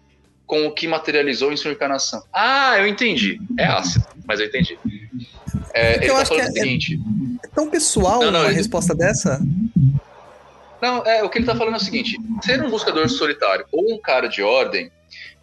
com 0.46 0.66
o 0.66 0.72
que 0.72 0.88
materializou 0.88 1.52
em 1.52 1.56
sua 1.56 1.70
encarnação? 1.70 2.22
Ah, 2.32 2.78
eu 2.78 2.86
entendi. 2.88 3.38
É 3.58 3.66
ácido, 3.66 4.04
mas 4.26 4.40
eu 4.40 4.46
entendi. 4.46 4.76
É, 5.72 5.96
ele 5.96 6.06
eu 6.06 6.14
tá 6.14 6.22
acho 6.22 6.30
que 6.32 6.38
falando 6.38 6.54
o 6.54 6.58
é- 6.58 6.60
seguinte. 6.60 6.94
É 6.94 7.19
tão 7.48 7.70
pessoal 7.70 8.20
Não, 8.20 8.30
não, 8.30 8.40
uma 8.40 8.46
ele- 8.48 8.56
resposta 8.56 8.94
dessa? 8.94 9.40
Não, 10.80 11.04
é, 11.04 11.22
o 11.22 11.28
que 11.28 11.38
ele 11.38 11.46
tá 11.46 11.54
falando 11.54 11.74
é 11.74 11.76
o 11.76 11.80
seguinte: 11.80 12.16
ser 12.42 12.62
um 12.62 12.70
buscador 12.70 13.08
solitário 13.08 13.66
ou 13.70 13.94
um 13.94 14.00
cara 14.00 14.28
de 14.28 14.42
ordem, 14.42 14.90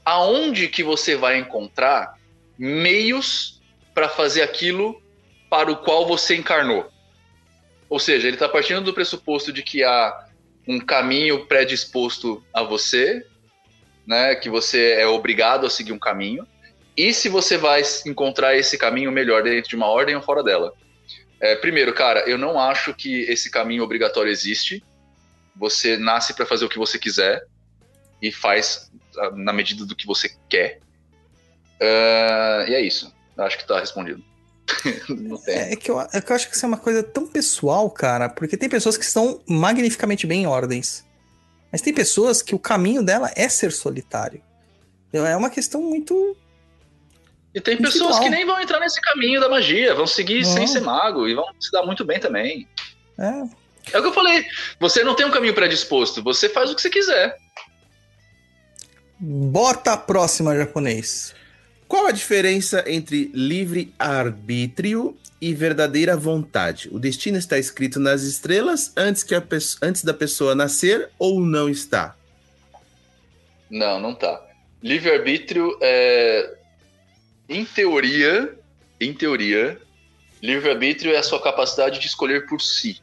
aonde 0.04 0.68
que 0.68 0.84
você 0.84 1.16
vai 1.16 1.38
encontrar 1.38 2.16
meios 2.58 3.62
para 3.94 4.10
fazer 4.10 4.42
aquilo 4.42 5.02
para 5.50 5.72
o 5.72 5.78
qual 5.78 6.08
você 6.08 6.36
encarnou? 6.36 6.90
Ou 7.90 8.00
seja, 8.00 8.28
ele 8.28 8.36
está 8.36 8.50
partindo 8.50 8.82
do 8.82 8.94
pressuposto 8.94 9.54
de 9.54 9.64
que 9.64 9.84
há 9.84 10.26
um 10.68 10.80
caminho 10.80 11.46
predisposto 11.46 12.44
a 12.54 12.62
você, 12.64 13.26
né, 14.06 14.36
que 14.36 14.50
você 14.50 14.94
é 14.94 15.08
obrigado 15.08 15.66
a 15.66 15.70
seguir 15.70 15.94
um 15.94 16.00
caminho, 16.00 16.46
e 16.98 17.14
se 17.14 17.30
você 17.30 17.58
vai 17.58 17.82
encontrar 18.06 18.56
esse 18.58 18.78
caminho 18.78 19.12
melhor 19.12 19.44
dentro 19.44 19.70
de 19.70 19.76
uma 19.76 19.86
ordem 19.88 20.16
ou 20.16 20.22
fora 20.22 20.44
dela. 20.44 20.74
É, 21.40 21.56
primeiro, 21.56 21.94
cara, 21.94 22.28
eu 22.28 22.38
não 22.38 22.60
acho 22.60 22.94
que 22.94 23.22
esse 23.22 23.50
caminho 23.50 23.84
obrigatório 23.84 24.32
existe. 24.32 24.84
Você 25.56 25.98
nasce 25.98 26.34
para 26.34 26.46
fazer 26.46 26.66
o 26.66 26.70
que 26.70 26.78
você 26.78 26.98
quiser 26.98 27.46
e 28.22 28.32
faz 28.32 28.92
ah, 29.18 29.32
na 29.32 29.54
medida 29.54 29.86
do 29.86 29.96
que 29.96 30.06
você 30.06 30.36
quer. 30.50 30.80
Ah, 31.82 32.66
e 32.68 32.74
é 32.74 32.82
isso. 32.82 33.14
Eu 33.38 33.44
acho 33.44 33.58
que 33.58 33.68
tá 33.68 33.80
respondido. 33.80 34.24
tem. 35.46 35.56
É 35.56 35.76
que, 35.76 35.90
eu, 35.90 36.00
é 36.02 36.22
que 36.22 36.32
eu 36.32 36.36
acho 36.36 36.50
que 36.50 36.56
isso 36.56 36.66
é 36.66 36.68
uma 36.68 36.78
coisa 36.78 37.04
tão 37.04 37.28
pessoal, 37.28 37.90
cara, 37.90 38.30
porque 38.30 38.58
tem 38.58 38.68
pessoas 38.68 38.98
que 38.98 39.06
estão 39.06 39.42
magnificamente 39.48 40.26
bem 40.26 40.44
em 40.44 40.48
ordens. 40.48 41.06
Mas 41.72 41.82
tem 41.82 41.94
pessoas 41.94 42.42
que 42.42 42.56
o 42.56 42.60
caminho 42.60 43.04
dela 43.04 43.32
é 43.36 43.48
ser 43.50 43.72
solitário. 43.72 44.42
Então, 45.10 45.26
É 45.26 45.36
uma 45.36 45.50
questão 45.50 45.82
muito. 45.82 46.36
E 47.54 47.62
tem 47.62 47.78
pessoas 47.78 48.20
que 48.20 48.30
nem 48.30 48.46
vão 48.46 48.60
entrar 48.62 48.80
nesse 48.80 49.02
caminho 49.02 49.40
da 49.40 49.50
magia, 49.50 49.96
vão 49.96 50.06
seguir 50.06 50.44
Não. 50.44 50.54
sem 50.54 50.68
ser 50.68 50.82
mago 50.82 51.28
e 51.28 51.34
vão 51.34 51.46
se 51.60 51.72
dar 51.72 51.84
muito 51.84 52.06
bem 52.06 52.20
também. 52.20 52.68
É, 53.18 53.94
É 53.94 54.00
o 54.00 54.02
que 54.02 54.10
eu 54.10 54.14
falei. 54.14 54.46
Você 54.80 55.04
não 55.04 55.16
tem 55.16 55.26
um 55.26 55.32
caminho 55.32 55.54
predisposto, 55.54 56.22
você 56.22 56.50
faz 56.50 56.70
o 56.70 56.76
que 56.76 56.82
você 56.82 56.90
quiser. 56.90 57.38
Bota 59.20 59.94
a 59.94 59.98
próxima, 59.98 60.56
japonês. 60.56 61.34
Qual 61.88 62.06
a 62.06 62.12
diferença 62.12 62.84
entre 62.86 63.32
livre 63.34 63.94
arbítrio 63.98 65.18
e 65.42 65.54
verdadeira 65.54 66.18
vontade? 66.18 66.90
O 66.92 67.00
destino 67.00 67.38
está 67.38 67.58
escrito 67.58 68.00
nas 68.00 68.24
estrelas 68.24 68.92
antes, 68.96 69.24
que 69.24 69.34
a 69.34 69.42
antes 69.82 70.04
da 70.04 70.14
pessoa 70.14 70.54
nascer 70.54 71.10
ou 71.18 71.40
não 71.40 71.70
está? 71.70 72.16
Não, 73.70 74.00
não 74.00 74.14
tá. 74.14 74.42
Livre-arbítrio 74.82 75.78
é. 75.82 76.57
Em 77.50 77.64
teoria, 77.64 78.58
em 79.00 79.14
teoria, 79.14 79.82
livre-arbítrio 80.42 81.14
é 81.14 81.18
a 81.18 81.24
sua 81.24 81.42
capacidade 81.42 82.00
de 82.00 82.08
escolher 82.08 82.46
por 82.46 82.60
si. 82.60 83.02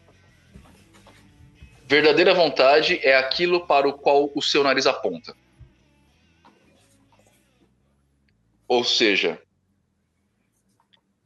Verdadeira 1.86 2.34
vontade 2.34 2.98
é 3.02 3.16
aquilo 3.16 3.66
para 3.66 3.88
o 3.88 3.92
qual 3.92 4.30
o 4.34 4.42
seu 4.42 4.62
nariz 4.62 4.86
aponta. 4.86 5.34
Ou 8.66 8.82
seja, 8.84 9.40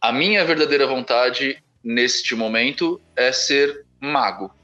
a 0.00 0.12
minha 0.12 0.44
verdadeira 0.44 0.86
vontade 0.86 1.62
neste 1.82 2.34
momento 2.34 3.00
é 3.16 3.32
ser 3.32 3.84
mago. 4.00 4.54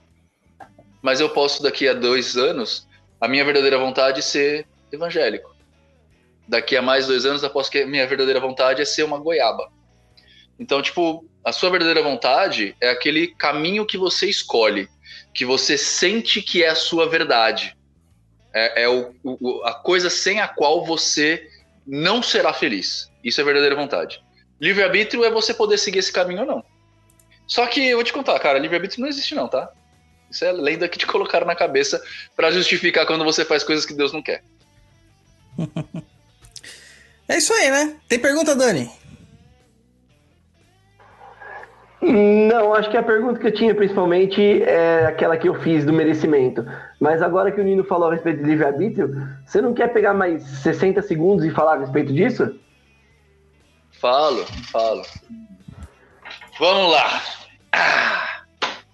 Mas 1.03 1.21
eu 1.21 1.31
posso, 1.31 1.63
daqui 1.63 1.89
a 1.89 1.93
dois 1.93 2.37
anos, 2.37 2.87
a 3.21 3.27
minha 3.27 3.45
verdadeira 3.45 3.79
vontade 3.79 4.21
é 4.21 4.23
ser 4.23 4.67
evangélico. 4.93 5.54
Daqui 6.47 6.77
a 6.77 6.83
mais 6.83 7.07
dois 7.07 7.25
anos, 7.25 7.43
aposto 7.43 7.71
que 7.73 7.79
a 7.83 7.87
minha 7.87 8.07
verdadeira 8.07 8.41
vontade 8.41 8.83
é 8.83 8.85
ser 8.85 9.03
uma 9.03 9.19
goiaba. 9.19 9.67
Então, 10.59 10.83
tipo, 10.83 11.25
a 11.45 11.53
sua 11.53 11.71
verdadeira 11.71 12.03
vontade 12.03 12.77
é 12.81 12.91
aquele 12.91 13.29
caminho 13.37 13.87
que 13.87 13.97
você 13.99 14.27
escolhe, 14.29 14.89
que 15.33 15.45
você 15.45 15.77
sente 15.77 16.43
que 16.43 16.63
é 16.63 16.69
a 16.69 16.75
sua 16.75 17.09
verdade. 17.09 17.77
É, 18.53 18.83
é 18.85 18.89
o, 18.89 19.13
o- 19.25 19.63
a 19.65 19.75
coisa 19.75 20.09
sem 20.11 20.41
a 20.41 20.47
qual 20.47 20.85
você 20.85 21.49
não 21.87 22.23
será 22.23 22.53
feliz. 22.53 23.11
Isso 23.23 23.41
é 23.41 23.45
verdadeira 23.45 23.75
vontade. 23.75 24.23
Livre-arbítrio 24.61 25.25
é 25.25 25.31
você 25.31 25.53
poder 25.53 25.77
seguir 25.79 25.99
esse 25.99 26.13
caminho 26.13 26.41
ou 26.43 26.47
não. 26.47 26.65
Só 27.47 27.67
que 27.67 27.89
eu 27.89 27.97
vou 27.97 28.05
te 28.05 28.13
contar, 28.13 28.39
cara, 28.39 28.59
livre-arbítrio 28.59 29.01
não 29.01 29.09
existe 29.09 29.35
não, 29.35 29.49
tá? 29.49 29.69
Isso 30.31 30.45
é 30.45 30.53
lenda 30.53 30.89
que 30.89 30.99
te 30.99 31.07
colocaram 31.07 31.47
na 31.47 31.57
cabeça 31.57 32.03
pra 32.37 32.51
justificar 32.51 33.07
quando 33.07 33.25
você 33.25 33.45
faz 33.45 33.65
coisas 33.65 33.85
que 33.85 33.93
Deus 33.93 34.13
não 34.13 34.23
quer. 34.23 34.43
É 37.29 37.39
isso 37.39 37.53
aí, 37.53 37.71
né? 37.71 37.97
Tem 38.09 38.19
pergunta, 38.19 38.55
Dani? 38.55 38.91
Não, 42.07 42.75
acho 42.75 42.91
que 42.91 42.99
a 42.99 43.03
pergunta 43.03 43.41
que 43.41 43.47
eu 43.47 43.55
tinha 43.55 43.75
principalmente 43.75 44.63
é 44.63 45.07
aquela 45.07 45.39
que 45.39 45.49
eu 45.49 45.55
fiz 45.63 45.87
do 45.87 45.93
merecimento. 45.93 46.67
Mas 47.01 47.23
agora 47.23 47.51
que 47.51 47.59
o 47.61 47.65
Nino 47.65 47.83
falou 47.83 48.11
a 48.11 48.13
respeito 48.13 48.43
de 48.43 48.51
livre-arbítrio, 48.51 49.27
você 49.47 49.63
não 49.63 49.73
quer 49.73 49.89
pegar 49.89 50.13
mais 50.13 50.43
60 50.43 51.01
segundos 51.01 51.47
e 51.47 51.51
falar 51.51 51.77
a 51.77 51.79
respeito 51.79 52.13
disso? 52.13 52.61
Falo, 53.93 54.45
falo. 54.71 55.03
Vamos 56.59 56.93
lá. 56.93 57.23
Ah. 57.73 58.43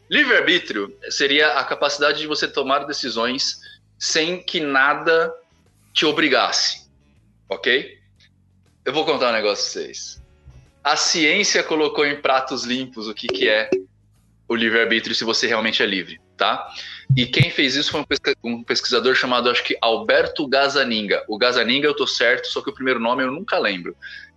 Livre-arbítrio 0.09 0.97
seria 1.09 1.59
a 1.59 1.65
capacidade 1.65 2.19
de 2.19 2.27
você 2.29 2.47
tomar 2.47 2.81
decisões 2.81 3.61
sem 3.99 4.41
que 4.43 4.61
nada 4.61 5.33
te 5.93 6.07
obrigasse. 6.07 6.89
Ok? 7.49 8.00
Eu 8.85 8.93
vou 8.93 9.05
contar 9.05 9.31
um 9.31 9.33
negócio 9.33 9.65
pra 9.65 9.83
vocês. 9.83 10.23
A 10.83 10.97
ciência 10.97 11.63
colocou 11.63 12.07
em 12.07 12.21
pratos 12.21 12.65
limpos 12.65 13.07
o 13.09 13.15
que, 13.15 13.27
que 13.27 13.49
é 13.49 13.69
o 14.49 14.55
livre-arbítrio 14.55 15.15
se 15.15 15.23
você 15.23 15.47
realmente 15.47 15.83
é 15.83 15.87
livre, 15.87 16.19
tá? 16.37 16.69
E 17.17 17.27
quem 17.27 17.51
fez 17.51 17.77
isso 17.77 17.91
foi 17.93 18.05
um, 18.43 18.65
pesquisador 18.65 19.15
chamado, 19.15 19.51
acho 19.51 19.63
que 19.63 19.77
Alberto 19.81 20.49
Gazaninga. 20.49 21.23
O 21.29 21.39
Gazaninga 21.39 21.87
eu 21.87 21.95
tô 21.95 22.07
certo, 22.07 22.47
só 22.47 22.63
que 22.63 22.71
o 22.71 22.75
primeiro 22.75 22.99
nome 22.99 23.23
eu 23.23 23.31
nunca 23.31 23.59
lembro. 23.59 23.95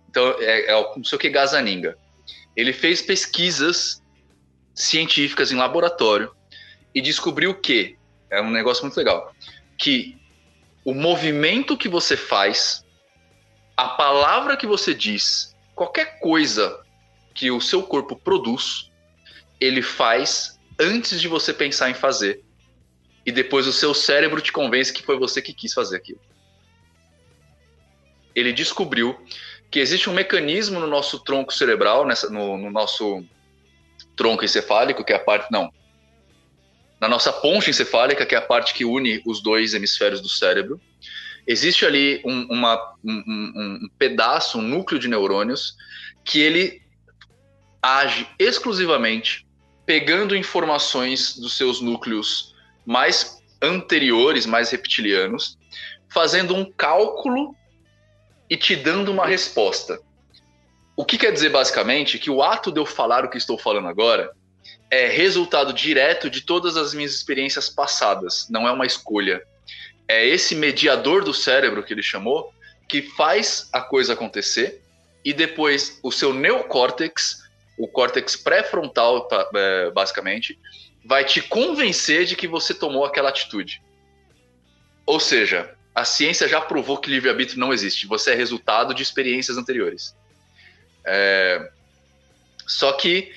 Então, 0.08 0.36
é, 0.38 0.70
é 0.70 0.76
o- 0.76 0.94
não 0.96 1.04
sei 1.04 1.16
o 1.16 1.18
que 1.18 1.30
Gazaninga. 1.30 1.96
Ele 2.54 2.72
fez 2.72 3.02
pesquisas 3.02 4.02
científicas 4.74 5.50
em 5.50 5.56
laboratório 5.56 6.30
e 6.94 7.00
descobriu 7.00 7.54
que, 7.54 7.96
é 8.30 8.40
um 8.40 8.50
negócio 8.50 8.84
muito 8.84 8.96
legal, 8.96 9.34
que 9.78 10.16
o 10.84 10.94
movimento 10.94 11.76
que 11.76 11.88
você 11.88 12.16
faz, 12.16 12.83
a 13.76 13.88
palavra 13.88 14.56
que 14.56 14.66
você 14.66 14.94
diz, 14.94 15.54
qualquer 15.74 16.18
coisa 16.20 16.80
que 17.34 17.50
o 17.50 17.60
seu 17.60 17.82
corpo 17.82 18.16
produz, 18.16 18.90
ele 19.60 19.82
faz 19.82 20.60
antes 20.78 21.20
de 21.20 21.28
você 21.28 21.52
pensar 21.52 21.90
em 21.90 21.94
fazer. 21.94 22.42
E 23.26 23.32
depois 23.32 23.66
o 23.66 23.72
seu 23.72 23.94
cérebro 23.94 24.40
te 24.40 24.52
convence 24.52 24.92
que 24.92 25.02
foi 25.02 25.18
você 25.18 25.40
que 25.40 25.52
quis 25.52 25.72
fazer 25.72 25.96
aquilo. 25.96 26.20
Ele 28.34 28.52
descobriu 28.52 29.18
que 29.70 29.80
existe 29.80 30.10
um 30.10 30.12
mecanismo 30.12 30.78
no 30.78 30.86
nosso 30.86 31.18
tronco 31.20 31.52
cerebral, 31.52 32.06
nessa, 32.06 32.28
no, 32.28 32.56
no 32.58 32.70
nosso 32.70 33.24
tronco 34.14 34.44
encefálico, 34.44 35.04
que 35.04 35.12
é 35.12 35.16
a 35.16 35.20
parte. 35.20 35.50
Não. 35.50 35.72
Na 37.00 37.08
nossa 37.08 37.32
ponte 37.32 37.70
encefálica, 37.70 38.24
que 38.26 38.34
é 38.34 38.38
a 38.38 38.42
parte 38.42 38.74
que 38.74 38.84
une 38.84 39.22
os 39.26 39.42
dois 39.42 39.74
hemisférios 39.74 40.20
do 40.20 40.28
cérebro. 40.28 40.80
Existe 41.46 41.84
ali 41.84 42.22
um, 42.24 42.46
uma- 42.50 42.94
um- 43.04 43.52
um- 43.56 43.88
pedaço, 43.98 44.58
um 44.58 44.62
núcleo 44.62 44.98
de 44.98 45.08
neurônios, 45.08 45.76
que 46.24 46.40
ele 46.40 46.82
age 47.82 48.26
exclusivamente 48.38 49.46
pegando 49.84 50.34
informações 50.34 51.36
dos 51.36 51.56
seus 51.56 51.80
núcleos 51.80 52.54
mais 52.86 53.42
anteriores, 53.60 54.46
mais 54.46 54.70
reptilianos, 54.70 55.58
fazendo 56.08 56.54
um 56.54 56.70
cálculo 56.72 57.54
e 58.48 58.56
te 58.56 58.74
dando 58.76 59.10
uma 59.10 59.26
resposta. 59.26 60.00
O 60.96 61.04
que 61.04 61.18
quer 61.18 61.32
dizer 61.32 61.50
basicamente 61.50 62.18
que 62.18 62.30
o 62.30 62.42
ato 62.42 62.70
de 62.70 62.78
eu 62.80 62.86
falar 62.86 63.24
o 63.24 63.28
que 63.28 63.36
estou 63.36 63.58
falando 63.58 63.88
agora 63.88 64.30
é 64.90 65.08
resultado 65.08 65.72
direto 65.72 66.30
de 66.30 66.40
todas 66.40 66.76
as 66.76 66.94
minhas 66.94 67.12
experiências 67.12 67.68
passadas, 67.68 68.46
não 68.48 68.66
é 68.66 68.70
uma 68.70 68.86
escolha. 68.86 69.42
É 70.06 70.26
esse 70.26 70.54
mediador 70.54 71.24
do 71.24 71.32
cérebro 71.32 71.82
que 71.82 71.92
ele 71.92 72.02
chamou 72.02 72.52
que 72.88 73.02
faz 73.02 73.68
a 73.72 73.80
coisa 73.80 74.12
acontecer 74.12 74.82
e 75.24 75.32
depois 75.32 75.98
o 76.02 76.12
seu 76.12 76.34
neocórtex, 76.34 77.42
o 77.78 77.88
córtex 77.88 78.36
pré-frontal, 78.36 79.26
é, 79.54 79.90
basicamente, 79.90 80.58
vai 81.04 81.24
te 81.24 81.40
convencer 81.40 82.26
de 82.26 82.36
que 82.36 82.46
você 82.46 82.74
tomou 82.74 83.04
aquela 83.04 83.30
atitude. 83.30 83.82
Ou 85.06 85.18
seja, 85.18 85.74
a 85.94 86.04
ciência 86.04 86.46
já 86.46 86.60
provou 86.60 86.98
que 86.98 87.10
livre-arbítrio 87.10 87.58
não 87.58 87.72
existe. 87.72 88.06
Você 88.06 88.32
é 88.32 88.34
resultado 88.34 88.92
de 88.92 89.02
experiências 89.02 89.56
anteriores. 89.56 90.14
É, 91.06 91.70
Só 92.66 92.92
que 92.92 93.32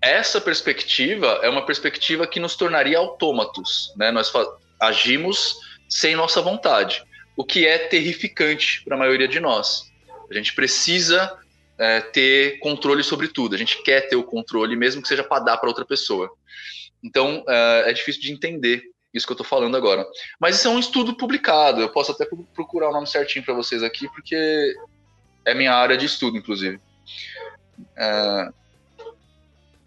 essa 0.00 0.40
perspectiva 0.40 1.40
é 1.42 1.48
uma 1.48 1.64
perspectiva 1.64 2.26
que 2.26 2.38
nos 2.40 2.54
tornaria 2.54 2.98
autômatos. 2.98 3.92
Né? 3.96 4.10
Nós 4.10 4.32
agimos 4.78 5.58
sem 5.88 6.14
nossa 6.16 6.40
vontade, 6.40 7.02
o 7.36 7.44
que 7.44 7.66
é 7.66 7.78
terrificante 7.78 8.82
para 8.84 8.96
a 8.96 8.98
maioria 8.98 9.28
de 9.28 9.40
nós. 9.40 9.92
A 10.30 10.34
gente 10.34 10.54
precisa 10.54 11.38
é, 11.78 12.00
ter 12.00 12.58
controle 12.58 13.04
sobre 13.04 13.28
tudo. 13.28 13.54
A 13.54 13.58
gente 13.58 13.82
quer 13.82 14.08
ter 14.08 14.16
o 14.16 14.24
controle, 14.24 14.74
mesmo 14.74 15.02
que 15.02 15.08
seja 15.08 15.22
para 15.22 15.44
dar 15.44 15.56
para 15.58 15.68
outra 15.68 15.84
pessoa. 15.84 16.30
Então, 17.02 17.44
é, 17.46 17.90
é 17.90 17.92
difícil 17.92 18.22
de 18.22 18.32
entender 18.32 18.82
isso 19.14 19.26
que 19.26 19.32
eu 19.32 19.34
estou 19.34 19.46
falando 19.46 19.76
agora. 19.76 20.04
Mas 20.40 20.56
isso 20.56 20.68
é 20.68 20.70
um 20.70 20.78
estudo 20.78 21.16
publicado. 21.16 21.80
Eu 21.80 21.90
posso 21.90 22.12
até 22.12 22.24
pro- 22.24 22.46
procurar 22.54 22.88
o 22.88 22.92
nome 22.92 23.06
certinho 23.06 23.44
para 23.44 23.54
vocês 23.54 23.82
aqui, 23.82 24.08
porque 24.08 24.74
é 25.44 25.54
minha 25.54 25.72
área 25.72 25.96
de 25.96 26.06
estudo, 26.06 26.36
inclusive. 26.36 26.80
É, 27.96 28.48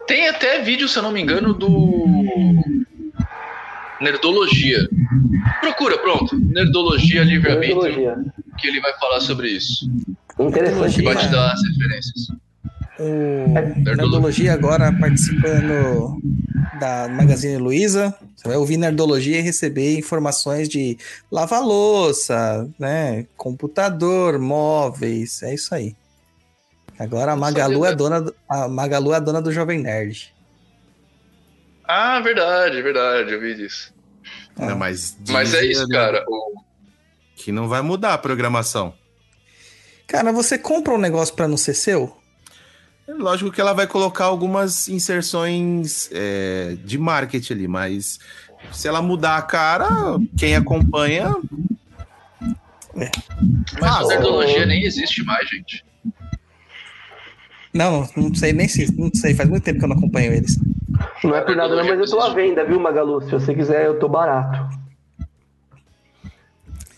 Tem 0.08 0.28
até 0.30 0.62
vídeo, 0.62 0.88
se 0.88 0.98
eu 0.98 1.04
não 1.04 1.12
me 1.12 1.22
engano, 1.22 1.54
do 1.54 2.06
Nerdologia. 4.02 4.88
Procura, 5.62 5.98
pronto. 5.98 6.38
Nerdologia 6.38 7.24
livre-arbítrio, 7.24 8.32
que 8.58 8.68
ele 8.68 8.80
vai 8.80 8.94
falar 9.00 9.20
sobre 9.22 9.50
isso. 9.50 9.90
Interessante. 10.40 11.00
E 11.00 11.04
vai 11.04 11.16
te 11.16 11.28
dar 11.28 11.52
as 11.52 11.62
referências. 11.64 12.28
O 13.00 13.80
Nerdologia 13.80 14.54
agora 14.54 14.92
participando 14.92 16.18
da 16.80 17.08
Magazine 17.10 17.58
Luiza. 17.58 18.16
Você 18.36 18.48
vai 18.48 18.58
ouvir 18.58 18.78
Nerdologia 18.78 19.40
e 19.40 19.42
receber 19.42 19.98
informações 19.98 20.70
de 20.70 20.98
lavar 21.32 21.62
louça, 21.62 22.70
né? 22.80 23.26
Computador, 23.36 24.40
móveis, 24.40 25.44
é 25.44 25.54
isso 25.54 25.76
aí. 25.76 25.96
Agora 26.98 27.32
a 27.32 27.36
Magalu 27.36 27.86
é 27.86 27.96
dona 27.96 28.22
do, 28.22 28.36
a 28.50 28.68
Magalu 28.68 29.14
é 29.14 29.18
a 29.18 29.20
dona 29.20 29.42
do 29.42 29.52
Jovem 29.52 29.80
Nerd. 29.80 30.34
Ah, 31.92 32.20
verdade, 32.20 32.80
verdade, 32.84 33.32
eu 33.34 33.42
vi 33.42 33.56
disso. 33.56 33.92
Né, 34.56 34.76
mas 34.76 35.18
Mas 35.28 35.56
é 35.56 35.66
isso, 35.66 35.88
cara. 35.90 36.24
O- 36.28 36.62
Que 37.36 37.52
não 37.52 37.68
vai 37.68 37.82
mudar 37.82 38.14
a 38.14 38.18
programação. 38.20 38.94
Cara, 40.06 40.32
você 40.32 40.56
compra 40.60 40.94
um 40.94 41.00
negócio 41.00 41.34
pra 41.34 41.48
não 41.48 41.58
ser 41.58 41.74
seu? 41.74 42.16
É 43.08 43.14
Lógico 43.14 43.52
que 43.52 43.60
ela 43.60 43.74
vai 43.74 43.88
colocar 43.88 44.26
algumas 44.26 44.88
inserções 44.88 46.10
é, 46.12 46.78
de 46.86 47.00
marketing 47.00 47.54
ali, 47.54 47.68
mas 47.68 48.20
se 48.72 48.88
ela 48.88 49.02
mudar 49.02 49.38
a 49.38 49.42
cara, 49.42 49.88
quem 50.38 50.56
acompanha. 50.56 51.36
Mas 52.94 53.10
Ah, 53.82 54.00
a 54.02 54.06
nerdologia 54.08 54.66
nem 54.68 54.84
existe 54.84 55.24
mais, 55.24 55.50
gente. 55.50 55.84
Não, 57.74 58.08
não 58.16 58.36
sei 58.36 58.54
nem 58.54 58.68
se, 58.68 58.92
não 58.96 59.10
sei, 59.14 59.34
faz 59.34 59.50
muito 59.50 59.64
tempo 59.64 59.80
que 59.80 59.86
eu 59.86 59.90
não 59.90 59.98
acompanho 59.98 60.34
eles. 60.34 60.56
Não 61.24 61.36
é 61.36 61.42
por 61.42 61.56
nada, 61.56 61.76
não, 61.76 61.86
mas 61.86 62.00
eu 62.00 62.06
tô 62.06 62.22
à 62.22 62.34
venda, 62.34 62.64
viu, 62.64 62.80
Magalu? 62.80 63.22
Se 63.22 63.32
você 63.32 63.54
quiser, 63.54 63.86
eu 63.86 64.00
tô 64.00 64.08
barato. 64.08 64.78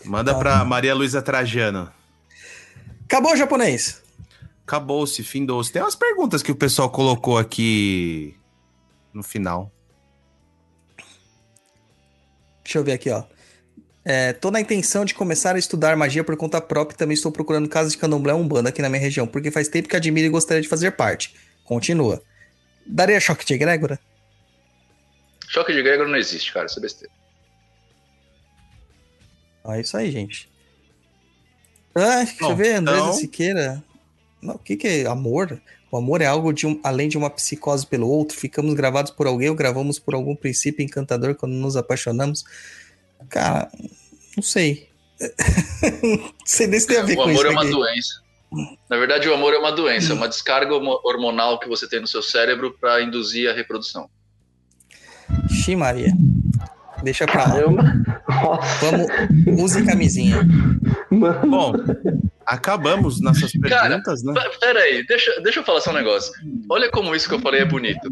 Manda 0.04 0.34
pra 0.34 0.64
Maria 0.64 0.94
Luísa 0.94 1.22
Trajano. 1.22 1.90
Acabou, 3.04 3.36
japonês. 3.36 4.02
Acabou-se, 4.66 5.22
findou-se. 5.22 5.72
Tem 5.72 5.82
umas 5.82 5.94
perguntas 5.94 6.42
que 6.42 6.50
o 6.50 6.56
pessoal 6.56 6.90
colocou 6.90 7.38
aqui 7.38 8.34
no 9.12 9.22
final. 9.22 9.70
Deixa 12.64 12.78
eu 12.78 12.84
ver 12.84 12.92
aqui, 12.92 13.10
ó. 13.10 13.24
É, 14.04 14.32
tô 14.32 14.50
na 14.50 14.60
intenção 14.60 15.04
de 15.04 15.14
começar 15.14 15.54
a 15.54 15.58
estudar 15.58 15.96
magia 15.96 16.24
por 16.24 16.36
conta 16.36 16.60
própria 16.60 16.94
e 16.94 16.98
também 16.98 17.14
estou 17.14 17.30
procurando 17.30 17.68
casas 17.68 17.92
de 17.92 17.98
candomblé 17.98 18.34
umbanda 18.34 18.68
aqui 18.68 18.82
na 18.82 18.88
minha 18.88 19.00
região, 19.00 19.26
porque 19.26 19.50
faz 19.50 19.68
tempo 19.68 19.88
que 19.88 19.96
admiro 19.96 20.26
e 20.26 20.30
gostaria 20.30 20.62
de 20.62 20.68
fazer 20.68 20.92
parte. 20.92 21.34
Continua. 21.64 22.20
Daria 22.86 23.20
choque 23.20 23.44
de 23.44 23.54
egrégora? 23.54 23.98
Choque 25.48 25.72
de 25.72 25.82
Gregor 25.82 26.08
não 26.08 26.16
existe, 26.16 26.52
cara. 26.52 26.66
Isso 26.66 26.78
é 26.78 26.82
besteira. 26.82 27.12
É 29.68 29.80
isso 29.80 29.96
aí, 29.96 30.10
gente. 30.10 30.50
Ah, 31.94 32.24
deixa 32.24 32.42
eu 32.44 32.56
ver, 32.56 32.76
Andresa 32.76 32.98
então- 33.00 33.12
Siqueira. 33.12 33.84
Não, 34.40 34.54
o 34.54 34.58
que, 34.58 34.76
que 34.76 34.88
é 34.88 35.06
amor? 35.06 35.60
O 35.90 35.96
amor 35.98 36.20
é 36.22 36.26
algo 36.26 36.52
de 36.52 36.66
um, 36.66 36.80
além 36.82 37.08
de 37.08 37.16
uma 37.18 37.30
psicose 37.30 37.86
pelo 37.86 38.08
outro. 38.08 38.36
Ficamos 38.36 38.74
gravados 38.74 39.12
por 39.12 39.26
alguém 39.26 39.50
ou 39.50 39.54
gravamos 39.54 39.98
por 39.98 40.14
algum 40.14 40.34
princípio 40.34 40.82
encantador 40.84 41.34
quando 41.34 41.52
nos 41.52 41.76
apaixonamos. 41.76 42.44
Cara, 43.28 43.70
não 44.34 44.42
sei. 44.42 44.88
não 46.02 46.32
sei 46.44 46.66
nem 46.66 46.80
se 46.80 46.86
tem 46.86 46.96
a 46.96 47.02
ver 47.02 47.12
O 47.12 47.16
com 47.16 47.22
amor 47.24 47.34
isso 47.34 47.46
é 47.46 47.50
uma 47.50 47.62
aqui. 47.62 47.70
doença. 47.70 48.22
Na 48.90 48.96
verdade, 48.98 49.28
o 49.28 49.34
amor 49.34 49.54
é 49.54 49.58
uma 49.58 49.72
doença, 49.72 50.12
é 50.12 50.14
uma 50.16 50.28
descarga 50.28 50.74
hormonal 50.74 51.58
que 51.58 51.68
você 51.68 51.88
tem 51.88 52.00
no 52.00 52.06
seu 52.06 52.22
cérebro 52.22 52.76
para 52.80 53.02
induzir 53.02 53.48
a 53.50 53.52
reprodução. 53.52 54.08
Xi, 55.50 55.74
Maria. 55.74 56.12
Deixa 57.02 57.26
pra 57.26 57.46
lá. 57.46 57.54
Vamos, 58.80 59.62
use 59.62 59.84
camisinha. 59.84 60.40
mano. 61.10 61.50
Bom, 61.50 61.72
acabamos 62.46 63.20
nossas 63.20 63.50
Cara, 63.68 63.88
perguntas, 63.88 64.22
né? 64.22 64.32
P- 64.34 64.58
Peraí, 64.60 65.06
deixa, 65.06 65.40
deixa 65.40 65.60
eu 65.60 65.64
falar 65.64 65.80
só 65.80 65.90
um 65.90 65.94
negócio. 65.94 66.32
Olha 66.70 66.90
como 66.90 67.14
isso 67.14 67.28
que 67.28 67.34
eu 67.34 67.40
falei 67.40 67.60
é 67.62 67.64
bonito. 67.64 68.08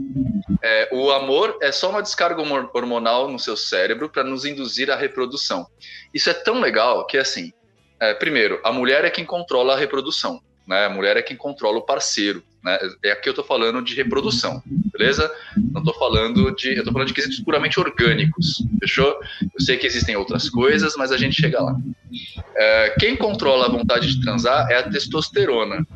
É, 0.62 0.88
o 0.92 1.10
amor 1.12 1.56
é 1.62 1.70
só 1.70 1.90
uma 1.90 2.02
descarga 2.02 2.40
hormo- 2.42 2.70
hormonal 2.74 3.28
no 3.30 3.38
seu 3.38 3.56
cérebro 3.56 4.08
para 4.08 4.24
nos 4.24 4.44
induzir 4.44 4.90
à 4.90 4.96
reprodução. 4.96 5.66
Isso 6.12 6.28
é 6.28 6.34
tão 6.34 6.60
legal 6.60 7.06
que, 7.06 7.16
assim, 7.16 7.52
é, 8.00 8.14
primeiro, 8.14 8.60
a 8.64 8.72
mulher 8.72 9.04
é 9.04 9.10
quem 9.10 9.24
controla 9.24 9.74
a 9.74 9.78
reprodução. 9.78 10.40
Né? 10.66 10.86
A 10.86 10.90
mulher 10.90 11.16
é 11.16 11.22
quem 11.22 11.36
controla 11.36 11.78
o 11.78 11.82
parceiro. 11.82 12.42
Né? 12.62 12.78
É 13.02 13.12
aqui 13.12 13.28
eu 13.28 13.34
tô 13.34 13.42
falando 13.42 13.82
de 13.82 13.94
reprodução, 13.94 14.62
beleza? 14.92 15.32
Não 15.72 15.82
tô 15.82 15.94
falando 15.94 16.54
de. 16.54 16.76
Eu 16.76 16.84
tô 16.84 16.92
falando 16.92 17.08
de 17.08 17.14
quesitos 17.14 17.40
puramente 17.40 17.80
orgânicos, 17.80 18.62
fechou? 18.78 19.18
Eu 19.42 19.60
sei 19.60 19.78
que 19.78 19.86
existem 19.86 20.14
outras 20.14 20.50
coisas, 20.50 20.94
mas 20.96 21.10
a 21.10 21.16
gente 21.16 21.40
chega 21.40 21.60
lá. 21.62 21.74
É, 22.54 22.94
quem 23.00 23.16
controla 23.16 23.66
a 23.66 23.70
vontade 23.70 24.14
de 24.14 24.20
transar 24.22 24.70
é 24.70 24.76
a 24.76 24.82
testosterona 24.82 25.86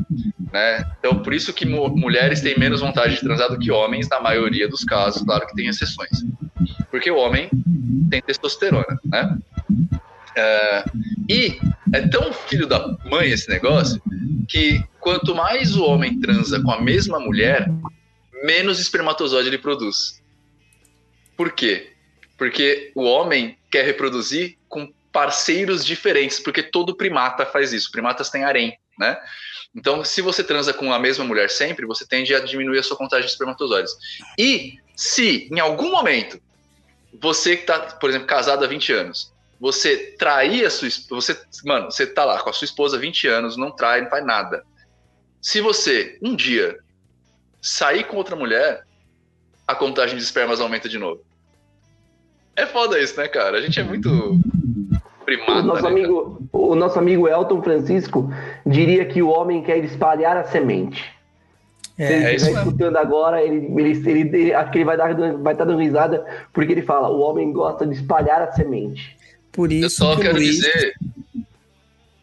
né? 0.54 0.84
Então, 1.00 1.20
por 1.20 1.34
isso 1.34 1.52
que 1.52 1.66
mu- 1.66 1.88
mulheres 1.96 2.40
têm 2.40 2.56
menos 2.56 2.80
vontade 2.80 3.16
de 3.16 3.20
transar 3.20 3.50
do 3.50 3.58
que 3.58 3.72
homens, 3.72 4.08
na 4.08 4.20
maioria 4.20 4.68
dos 4.68 4.84
casos, 4.84 5.20
claro 5.22 5.46
que 5.48 5.54
tem 5.54 5.66
exceções. 5.66 6.24
Porque 6.92 7.10
o 7.10 7.16
homem 7.16 7.50
tem 8.08 8.22
testosterona, 8.22 9.00
né? 9.04 9.36
É, 10.36 10.84
e 11.28 11.58
é 11.92 12.06
tão 12.08 12.32
filho 12.32 12.66
da 12.66 12.96
mãe 13.04 13.30
esse 13.30 13.48
negócio 13.48 14.02
que 14.48 14.82
quanto 15.00 15.34
mais 15.34 15.76
o 15.76 15.84
homem 15.84 16.18
transa 16.20 16.60
com 16.62 16.70
a 16.70 16.80
mesma 16.80 17.18
mulher, 17.20 17.68
menos 18.44 18.80
espermatozoide 18.80 19.48
ele 19.48 19.58
produz. 19.58 20.22
Por 21.36 21.52
quê? 21.52 21.92
Porque 22.36 22.92
o 22.94 23.04
homem 23.04 23.56
quer 23.70 23.84
reproduzir 23.84 24.56
com 24.68 24.92
parceiros 25.12 25.84
diferentes, 25.84 26.40
porque 26.40 26.62
todo 26.62 26.96
primata 26.96 27.46
faz 27.46 27.72
isso. 27.72 27.90
Primatas 27.90 28.30
têm 28.30 28.44
harém, 28.44 28.76
né? 28.98 29.16
Então, 29.74 30.04
se 30.04 30.20
você 30.20 30.44
transa 30.44 30.72
com 30.72 30.92
a 30.92 30.98
mesma 30.98 31.24
mulher 31.24 31.50
sempre, 31.50 31.84
você 31.84 32.06
tende 32.06 32.34
a 32.34 32.40
diminuir 32.40 32.78
a 32.78 32.82
sua 32.82 32.96
contagem 32.96 33.26
de 33.26 33.32
espermatozoides. 33.32 33.92
E 34.38 34.78
se, 34.94 35.48
em 35.50 35.58
algum 35.58 35.90
momento, 35.90 36.40
você 37.20 37.56
que 37.56 37.62
está, 37.62 37.80
por 37.80 38.10
exemplo, 38.10 38.26
casado 38.26 38.64
há 38.64 38.68
20 38.68 38.92
anos, 38.92 39.33
você 39.64 40.14
trair 40.18 40.66
a 40.66 40.70
sua 40.70 40.86
esposa, 40.88 41.32
você, 41.32 41.42
mano, 41.66 41.90
você 41.90 42.06
tá 42.06 42.22
lá 42.22 42.38
com 42.42 42.50
a 42.50 42.52
sua 42.52 42.66
esposa 42.66 42.98
há 42.98 43.00
20 43.00 43.26
anos, 43.28 43.56
não 43.56 43.70
trai, 43.70 44.02
não 44.02 44.10
faz 44.10 44.22
nada. 44.22 44.62
Se 45.40 45.58
você, 45.62 46.18
um 46.22 46.36
dia, 46.36 46.76
sair 47.62 48.04
com 48.04 48.18
outra 48.18 48.36
mulher, 48.36 48.82
a 49.66 49.74
contagem 49.74 50.18
de 50.18 50.22
espermas 50.22 50.60
aumenta 50.60 50.86
de 50.86 50.98
novo. 50.98 51.22
É 52.54 52.66
foda 52.66 52.98
isso, 53.00 53.18
né, 53.18 53.26
cara? 53.26 53.56
A 53.56 53.60
gente 53.62 53.80
é 53.80 53.82
muito 53.82 54.38
primata, 55.24 55.60
O 55.60 55.62
nosso, 55.62 55.82
né, 55.82 55.88
cara? 55.88 55.94
amigo, 55.94 56.46
o 56.52 56.74
nosso 56.74 56.98
amigo 56.98 57.26
Elton 57.26 57.62
Francisco 57.62 58.30
diria 58.66 59.06
que 59.06 59.22
o 59.22 59.28
homem 59.30 59.62
quer 59.62 59.78
espalhar 59.78 60.36
a 60.36 60.44
semente. 60.44 61.02
Se 61.96 62.02
ele 62.02 62.12
É, 62.12 62.32
É 62.32 62.34
isso 62.34 62.44
estiver 62.44 62.58
mesmo. 62.58 62.70
escutando 62.70 62.96
agora, 62.98 63.42
ele, 63.42 63.64
ele, 63.80 64.10
ele, 64.10 64.20
ele- 64.36 64.52
acho 64.54 64.70
que 64.70 64.76
ele 64.76 64.84
vai 64.84 64.96
estar 64.96 65.14
vai 65.38 65.56
tá 65.56 65.64
dando 65.64 65.78
risada, 65.78 66.22
porque 66.52 66.70
ele 66.72 66.82
fala: 66.82 67.08
o 67.08 67.20
homem 67.20 67.50
gosta 67.50 67.86
de 67.86 67.94
espalhar 67.94 68.42
a 68.42 68.52
semente. 68.52 69.16
Por 69.54 69.70
Eu 69.72 69.86
isso 69.86 69.96
só 69.96 70.14
que 70.14 70.20
o 70.20 70.22
quero 70.24 70.34
Luiz... 70.36 70.56
dizer. 70.56 70.94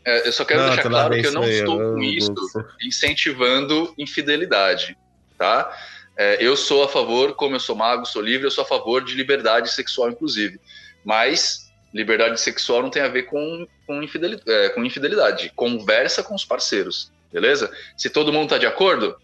é, 0.05 0.27
eu 0.27 0.31
só 0.33 0.43
quero 0.45 0.59
Não, 0.61 0.67
deixar 0.67 0.83
tô 0.83 0.89
claro 0.89 1.13
que 1.13 1.19
eu 1.19 1.23
isso 1.23 1.33
não 1.33 1.43
aí, 1.43 1.51
estou 1.53 1.81
eu- 1.81 1.93
com 1.93 2.01
isso 2.03 2.33
eu- 2.55 2.87
incentivando 2.87 3.93
infidelidade, 3.97 4.97
tá? 5.37 5.71
É, 6.17 6.37
eu 6.43 6.55
sou 6.57 6.83
a 6.83 6.89
favor, 6.89 7.33
como 7.35 7.55
eu 7.55 7.59
sou 7.59 7.75
mago, 7.75 8.05
sou 8.05 8.21
livre, 8.21 8.45
eu 8.45 8.51
sou 8.51 8.63
a 8.63 8.67
favor 8.67 9.03
de 9.03 9.15
liberdade 9.15 9.71
sexual, 9.71 10.09
inclusive. 10.09 10.59
Mas 11.05 11.71
liberdade 11.93 12.39
sexual 12.39 12.81
não 12.83 12.89
tem 12.89 13.01
a 13.01 13.07
ver 13.07 13.23
com, 13.23 13.67
com, 13.87 14.03
infidelidade, 14.03 14.49
é, 14.51 14.69
com 14.69 14.83
infidelidade. 14.85 15.51
Conversa 15.55 16.21
com 16.23 16.35
os 16.35 16.45
parceiros, 16.45 17.11
beleza? 17.31 17.71
Se 17.97 18.09
todo 18.09 18.31
mundo 18.33 18.49
tá 18.49 18.57
de 18.57 18.65
acordo, 18.65 19.15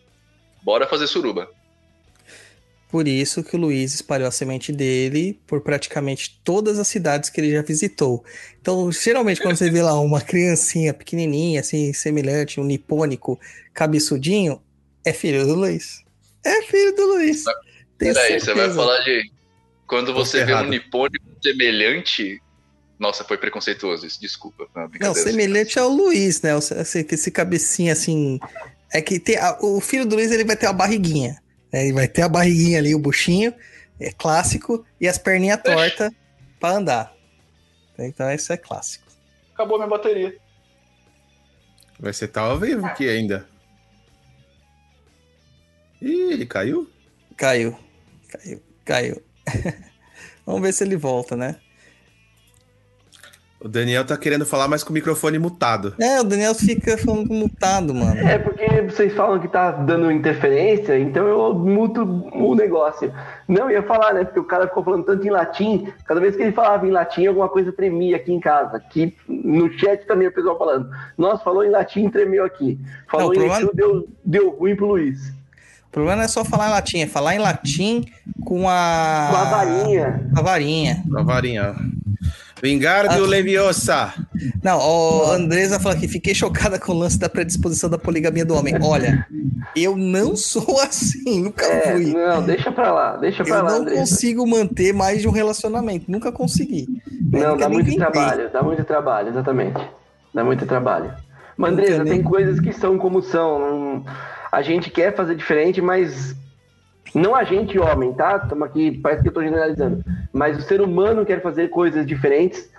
bora 0.63 0.87
fazer 0.87 1.07
suruba. 1.07 1.49
Por 2.89 3.05
isso 3.07 3.43
que 3.43 3.55
o 3.55 3.59
Luiz 3.59 3.93
espalhou 3.93 4.27
a 4.29 4.31
semente 4.31 4.71
dele 4.71 5.37
por 5.45 5.59
praticamente 5.59 6.39
todas 6.43 6.79
as 6.79 6.87
cidades 6.87 7.29
que 7.29 7.41
ele 7.41 7.51
já 7.51 7.61
visitou. 7.61 8.23
Então, 8.61 8.89
geralmente, 8.91 9.41
quando 9.41 9.57
você 9.57 9.69
vê 9.69 9.81
lá 9.81 9.99
uma 9.99 10.21
criancinha 10.21 10.93
pequenininha, 10.93 11.59
assim, 11.59 11.91
semelhante, 11.91 12.61
um 12.61 12.63
nipônico, 12.63 13.37
cabeçudinho, 13.73 14.61
é 15.03 15.11
filho 15.11 15.45
do 15.45 15.55
Luiz. 15.55 16.01
É 16.45 16.61
filho 16.61 16.95
do 16.95 17.05
Luiz. 17.07 17.43
Tenho 17.97 18.13
Peraí, 18.13 18.39
você 18.39 18.53
vai 18.53 18.71
falar 18.73 18.99
de. 19.03 19.31
Quando 19.85 20.13
você 20.13 20.45
vê 20.45 20.53
um 20.53 20.69
nipônico 20.69 21.25
semelhante. 21.43 22.41
Nossa, 22.97 23.23
foi 23.23 23.37
preconceituoso 23.37 24.07
isso, 24.07 24.19
desculpa. 24.19 24.67
Não, 24.75 24.87
brincadeira. 24.87 25.29
semelhante 25.29 25.77
ao 25.77 25.89
Luiz, 25.89 26.41
né? 26.41 26.57
Esse, 26.57 27.05
esse 27.11 27.31
cabecinha 27.31 27.93
assim, 27.93 28.39
É 28.91 29.01
que 29.01 29.19
tem 29.19 29.35
a- 29.37 29.57
o 29.61 29.81
filho 29.81 30.05
do 30.05 30.15
Luiz 30.15 30.31
ele 30.31 30.45
vai 30.45 30.55
ter 30.55 30.65
uma 30.67 30.73
barriguinha. 30.73 31.37
Né? 31.71 31.83
Ele 31.85 31.93
vai 31.93 32.07
ter 32.07 32.23
a 32.23 32.29
barriguinha 32.29 32.79
ali, 32.79 32.93
o 32.93 32.99
buchinho, 32.99 33.53
é 33.99 34.11
clássico, 34.11 34.85
e 34.99 35.07
as 35.07 35.17
perninhas 35.17 35.61
tortas 35.61 36.11
pra 36.59 36.71
andar. 36.71 37.13
Então 37.97 38.31
isso 38.31 38.53
é 38.53 38.57
clássico. 38.57 39.07
Acabou 39.53 39.77
minha 39.77 39.89
bateria. 39.89 40.37
Vai 41.99 42.13
ser 42.13 42.27
tá 42.27 42.41
ao 42.41 42.59
vivo 42.59 42.85
aqui 42.85 43.09
ainda. 43.09 43.47
Ih, 45.99 46.33
ele 46.33 46.45
caiu? 46.45 46.87
Caiu. 47.35 47.77
Caiu. 48.27 48.63
Caiu. 48.85 49.23
Vamos 50.45 50.61
ver 50.61 50.73
se 50.73 50.83
ele 50.83 50.95
volta, 50.95 51.35
né? 51.35 51.59
O 53.59 53.67
Daniel 53.67 54.05
tá 54.05 54.15
querendo 54.15 54.45
falar, 54.45 54.67
mas 54.67 54.83
com 54.83 54.91
o 54.91 54.93
microfone 54.93 55.39
mutado. 55.39 55.95
É, 55.99 56.21
o 56.21 56.23
Daniel 56.23 56.53
fica 56.53 56.95
falando 56.95 57.33
mutado, 57.33 57.91
mano. 57.91 58.15
É 58.19 58.37
porque 58.37 58.81
vocês 58.83 59.11
falam 59.13 59.39
que 59.39 59.47
tá 59.47 59.71
dando 59.71 60.11
interferência, 60.11 60.97
então 60.99 61.25
eu 61.27 61.55
muto 61.55 62.03
o 62.03 62.53
negócio. 62.53 63.11
Não, 63.47 63.71
ia 63.71 63.81
falar, 63.81 64.13
né? 64.13 64.23
Porque 64.25 64.39
o 64.39 64.43
cara 64.43 64.67
ficou 64.67 64.83
falando 64.83 65.05
tanto 65.05 65.25
em 65.25 65.31
latim, 65.31 65.91
cada 66.05 66.19
vez 66.19 66.35
que 66.35 66.43
ele 66.43 66.51
falava 66.51 66.85
em 66.87 66.91
latim, 66.91 67.25
alguma 67.25 67.49
coisa 67.49 67.71
tremia 67.71 68.17
aqui 68.17 68.31
em 68.31 68.39
casa. 68.39 68.77
Aqui 68.77 69.15
no 69.27 69.71
chat 69.79 70.05
também 70.05 70.27
o 70.27 70.31
pessoal 70.31 70.55
falando. 70.55 70.89
Nossa, 71.17 71.43
falou 71.43 71.63
em 71.65 71.71
latim, 71.71 72.09
tremeu 72.09 72.45
aqui. 72.45 72.79
Falou 73.09 73.27
Não, 73.27 73.33
em 73.33 73.37
problema- 73.37 73.59
Exu, 73.59 73.71
deu, 73.73 74.07
deu 74.23 74.49
ruim 74.51 74.75
pro 74.75 74.85
Luiz. 74.85 75.29
O 75.87 75.91
problema 75.91 76.17
não 76.17 76.23
é 76.23 76.27
só 76.27 76.45
falar 76.45 76.67
em 76.67 76.71
latim, 76.71 76.99
é 76.99 77.07
falar 77.07 77.33
em 77.33 77.39
latim 77.39 78.05
com 78.45 78.69
a. 78.69 79.29
Com 79.31 79.37
a 79.37 79.43
varinha. 79.45 80.29
Com 80.31 80.39
a 80.39 80.43
varinha. 80.43 81.03
A 81.15 81.23
varinha. 81.23 81.75
Vingardio 82.61 83.23
Ah. 83.23 83.27
Leviosa. 83.27 84.13
Não, 84.63 84.79
a 85.31 85.35
Andresa 85.35 85.79
fala 85.79 85.95
que 85.95 86.07
fiquei 86.07 86.33
chocada 86.33 86.79
com 86.79 86.91
o 86.91 86.97
lance 86.97 87.17
da 87.19 87.29
predisposição 87.29 87.89
da 87.89 87.97
poligamia 87.97 88.45
do 88.45 88.55
homem. 88.55 88.75
Olha, 88.81 89.25
eu 89.75 89.95
não 89.95 90.35
sou 90.35 90.79
assim, 90.81 91.43
nunca 91.43 91.65
É, 91.65 91.91
fui. 91.93 92.13
não, 92.13 92.43
deixa 92.43 92.71
pra 92.71 92.91
lá, 92.91 93.17
deixa 93.17 93.43
pra 93.43 93.57
Eu 93.57 93.63
lá, 93.63 93.69
não 93.71 93.77
André. 93.81 93.95
consigo 93.95 94.45
manter 94.47 94.93
mais 94.93 95.21
de 95.21 95.27
um 95.27 95.31
relacionamento, 95.31 96.11
nunca 96.11 96.31
consegui. 96.31 96.87
Eu 97.31 97.39
Não, 97.39 97.49
nunca 97.51 97.59
dá 97.65 97.69
muito 97.69 97.95
trabalho, 97.95 98.49
dá 98.51 98.63
muito 98.63 98.83
trabalho, 98.83 99.29
exatamente. 99.29 99.79
Dá 100.33 100.43
muito 100.43 100.65
trabalho. 100.65 101.13
Mandresa, 101.57 101.91
Nunca 101.99 102.03
nem- 102.03 102.13
tem 102.15 102.23
coisas 102.23 102.59
que 102.59 102.71
são 102.73 102.97
como 102.97 103.21
são. 103.21 104.05
A 104.51 104.61
gente 104.61 104.89
quer 104.91 105.15
fazer 105.15 105.35
diferente, 105.35 105.81
mas 105.81 106.35
não 107.13 107.35
a 107.35 107.43
gente, 107.43 107.77
homem, 107.79 108.13
tá? 108.13 108.39
Estamos 108.43 108.67
aqui, 108.67 108.91
parece 108.99 109.21
que 109.23 109.29
eu 109.29 109.33
tô 109.33 109.41
generalizando. 109.43 110.03
Mas 110.33 110.57
o 110.57 110.61
ser 110.61 110.81
humano 110.81 111.25
quer 111.25 111.41
fazer 111.41 111.69
coisas 111.69 112.05
diferentes. 112.05 112.69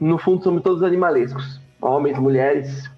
No 0.00 0.18
fundo, 0.18 0.42
somos 0.42 0.62
todos 0.62 0.82
animalescos. 0.82 1.60
Homens, 1.80 2.18
mulheres. 2.18 2.90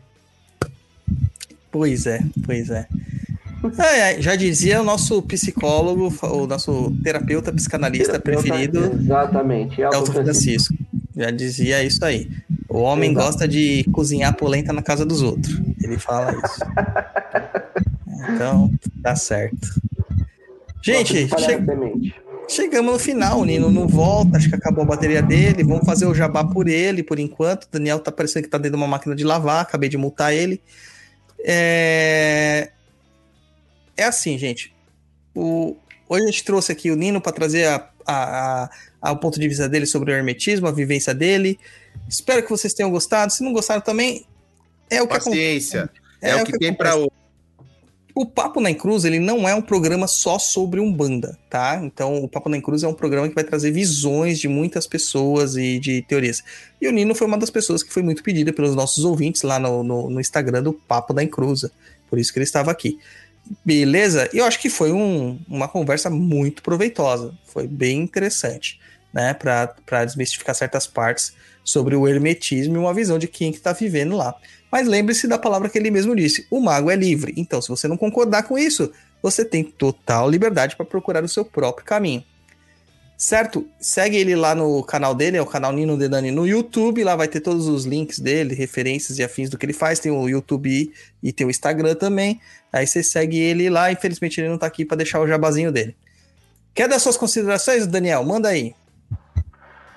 Pois 1.71 2.07
é, 2.07 2.21
pois 2.45 2.71
é. 2.71 2.87
Já 4.21 4.37
dizia 4.37 4.81
o 4.81 4.85
nosso 4.85 5.21
psicólogo, 5.23 6.13
o 6.23 6.47
nosso 6.47 6.93
terapeuta 7.03 7.53
psicanalista 7.53 8.19
terapeuta- 8.19 8.43
preferido, 8.43 8.79
Exatamente. 8.95 9.81
Elton 9.81 9.97
Elton 9.99 10.13
Francisco. 10.13 10.75
Francisco. 10.75 10.75
Já 11.17 11.31
dizia 11.31 11.83
isso 11.83 12.05
aí. 12.05 12.31
O 12.69 12.79
homem 12.81 13.11
Exato. 13.11 13.27
gosta 13.27 13.49
de 13.49 13.85
cozinhar 13.93 14.37
polenta 14.37 14.73
na 14.73 14.83
casa 14.83 15.05
dos 15.05 15.23
outros. 15.23 15.59
Ele 15.83 15.99
fala 15.99 16.33
isso. 16.33 16.61
então, 18.35 18.71
tá 19.03 19.17
certo. 19.17 19.69
Gente, 20.93 21.29
che- 21.29 22.15
chegamos 22.49 22.93
no 22.93 22.99
final. 22.99 23.41
O 23.41 23.45
Nino 23.45 23.71
não 23.71 23.87
volta, 23.89 24.37
acho 24.37 24.49
que 24.49 24.55
acabou 24.55 24.85
a 24.85 24.87
bateria 24.87 25.21
dele. 25.23 25.65
Vamos 25.65 25.85
fazer 25.85 26.07
o 26.07 26.15
jabá 26.15 26.45
por 26.45 26.69
ele, 26.69 27.03
por 27.03 27.19
enquanto. 27.19 27.65
O 27.65 27.69
Daniel 27.71 27.99
tá 27.99 28.13
parecendo 28.13 28.45
que 28.45 28.51
tá 28.51 28.57
dentro 28.59 28.77
de 28.79 28.83
uma 28.83 28.87
máquina 28.87 29.15
de 29.15 29.25
lavar. 29.25 29.63
Acabei 29.63 29.89
de 29.89 29.97
multar 29.97 30.33
ele. 30.33 30.61
É, 31.45 32.71
é 33.97 34.05
assim, 34.05 34.37
gente. 34.39 34.75
O... 35.35 35.77
Hoje 36.09 36.23
a 36.23 36.27
gente 36.27 36.45
trouxe 36.45 36.71
aqui 36.71 36.91
o 36.91 36.97
Nino 36.97 37.21
para 37.21 37.33
trazer 37.33 37.67
a, 37.67 37.89
a, 38.07 38.63
a- 38.65 38.71
a- 39.03 39.13
o 39.13 39.17
ponto 39.19 39.41
de 39.41 39.49
vista 39.49 39.69
dele 39.69 39.87
sobre 39.87 40.13
o 40.13 40.15
hermetismo, 40.15 40.67
a 40.69 40.73
vivência 40.73 41.13
dele. 41.15 41.59
Espero 42.09 42.43
que 42.43 42.51
vocês 42.51 42.73
tenham 42.73 42.91
gostado. 42.91 43.33
Se 43.33 43.43
não 43.43 43.53
gostaram 43.53 43.81
também, 43.81 44.25
é 44.89 45.03
o 45.03 45.09
que 45.09 45.15
acontece. 45.17 45.37
Paciência. 45.73 45.91
É, 46.23 46.35
o 46.37 46.45
que, 46.45 46.53
tem 46.59 46.69
acontece. 46.71 46.73
pra 46.79 46.95
hoje. 46.97 47.11
O 48.19 48.25
Papo 48.25 48.63
na 48.63 48.73
Cruz, 48.73 49.05
ele 49.05 49.19
não 49.21 49.47
é 49.47 49.55
um 49.55 49.61
programa 49.61 50.07
só 50.07 50.39
sobre 50.39 50.81
Umbanda, 50.81 51.39
tá? 51.51 51.79
Então, 51.85 52.25
o 52.25 52.27
Papo 52.27 52.49
na 52.49 52.59
Cruz 52.63 52.83
é 52.83 52.89
um 52.89 52.95
programa 52.95 53.29
que 53.29 53.35
vai 53.35 53.45
trazer 53.45 53.71
visões 53.71 54.39
de 54.39 54.49
muitas 54.49 54.87
pessoas 54.87 55.55
e 55.55 55.79
de 55.79 56.01
teorias. 56.01 56.43
E 56.81 56.89
o 56.89 56.93
Nino 56.93 57.15
foi 57.15 57.27
uma 57.27 57.37
das 57.37 57.51
pessoas 57.51 57.83
que 57.83 57.93
foi 57.93 58.03
muito 58.03 58.23
pedida 58.23 58.55
pelos 58.55 58.75
nossos 58.75 59.05
ouvintes 59.05 59.43
lá 59.43 59.59
no, 59.59 59.83
no, 59.83 60.09
no 60.09 60.19
Instagram 60.19 60.63
do 60.63 60.73
Papo 60.73 61.13
da 61.13 61.23
Encruza. 61.23 61.71
Por 62.09 62.19
isso 62.19 62.33
que 62.33 62.39
ele 62.39 62.45
estava 62.45 62.71
aqui. 62.71 62.99
Beleza? 63.63 64.31
E 64.33 64.39
eu 64.39 64.47
acho 64.47 64.61
que 64.61 64.71
foi 64.71 64.93
um- 64.93 65.39
uma 65.47 65.69
conversa 65.69 66.09
muito 66.09 66.63
proveitosa. 66.63 67.35
Foi 67.45 67.67
bem 67.67 68.01
interessante, 68.01 68.81
né? 69.13 69.35
Para 69.35 70.05
desmistificar 70.07 70.55
certas 70.55 70.87
partes 70.87 71.35
sobre 71.63 71.95
o 71.95 72.09
hermetismo 72.09 72.77
e 72.77 72.79
uma 72.79 72.95
visão 72.95 73.19
de 73.19 73.29
quem 73.29 73.53
que 73.53 73.59
está 73.59 73.75
vivendo 73.75 74.17
lá. 74.17 74.35
Mas 74.77 74.87
lembre-se 74.87 75.27
da 75.27 75.39
palavra 75.39 75.71
que 75.71 75.79
ele 75.79 75.91
mesmo 75.91 76.15
disse: 76.15 76.47
o 76.51 76.61
mago 76.61 76.91
é 76.91 76.97
livre. 76.97 77.33
Então, 77.35 77.63
se 77.63 77.71
você 77.71 77.89
não 77.89 77.97
concordar 77.97 78.43
com 78.43 78.59
isso, 78.59 78.93
você 79.23 79.43
tem 79.43 79.65
total 79.65 80.29
liberdade 80.29 80.77
para 80.77 80.85
procurar 80.85 81.25
o 81.25 81.29
seu 81.29 81.47
próprio 81.47 81.87
caminho. 81.87 82.23
Certo? 83.17 83.67
Segue 83.81 84.19
ele 84.19 84.37
lá 84.37 84.55
no 84.55 84.83
canal 84.83 85.15
dele, 85.15 85.39
é 85.39 85.41
o 85.41 85.47
canal 85.47 85.73
Nino 85.73 85.97
Dedani 85.97 86.31
no 86.31 86.47
YouTube. 86.47 87.03
Lá 87.03 87.17
vai 87.17 87.27
ter 87.27 87.41
todos 87.41 87.67
os 87.69 87.87
links 87.87 88.19
dele, 88.19 88.55
referências 88.55 89.19
e 89.19 89.25
afins 89.25 89.49
do 89.49 89.57
que 89.57 89.65
ele 89.65 89.73
faz. 89.73 89.99
Tem 89.99 90.13
o 90.13 90.29
YouTube 90.29 90.93
e 91.23 91.33
tem 91.33 91.47
o 91.47 91.51
Instagram 91.51 91.95
também. 91.95 92.39
Aí 92.71 92.87
você 92.87 93.03
segue 93.03 93.39
ele 93.39 93.71
lá. 93.71 93.91
Infelizmente, 93.91 94.39
ele 94.43 94.51
não 94.51 94.59
tá 94.59 94.67
aqui 94.67 94.85
para 94.85 94.99
deixar 94.99 95.21
o 95.21 95.27
jabazinho 95.27 95.73
dele. 95.73 95.97
Quer 96.75 96.87
dar 96.87 96.99
suas 96.99 97.17
considerações, 97.17 97.87
Daniel? 97.87 98.23
Manda 98.25 98.51
aí. 98.51 98.75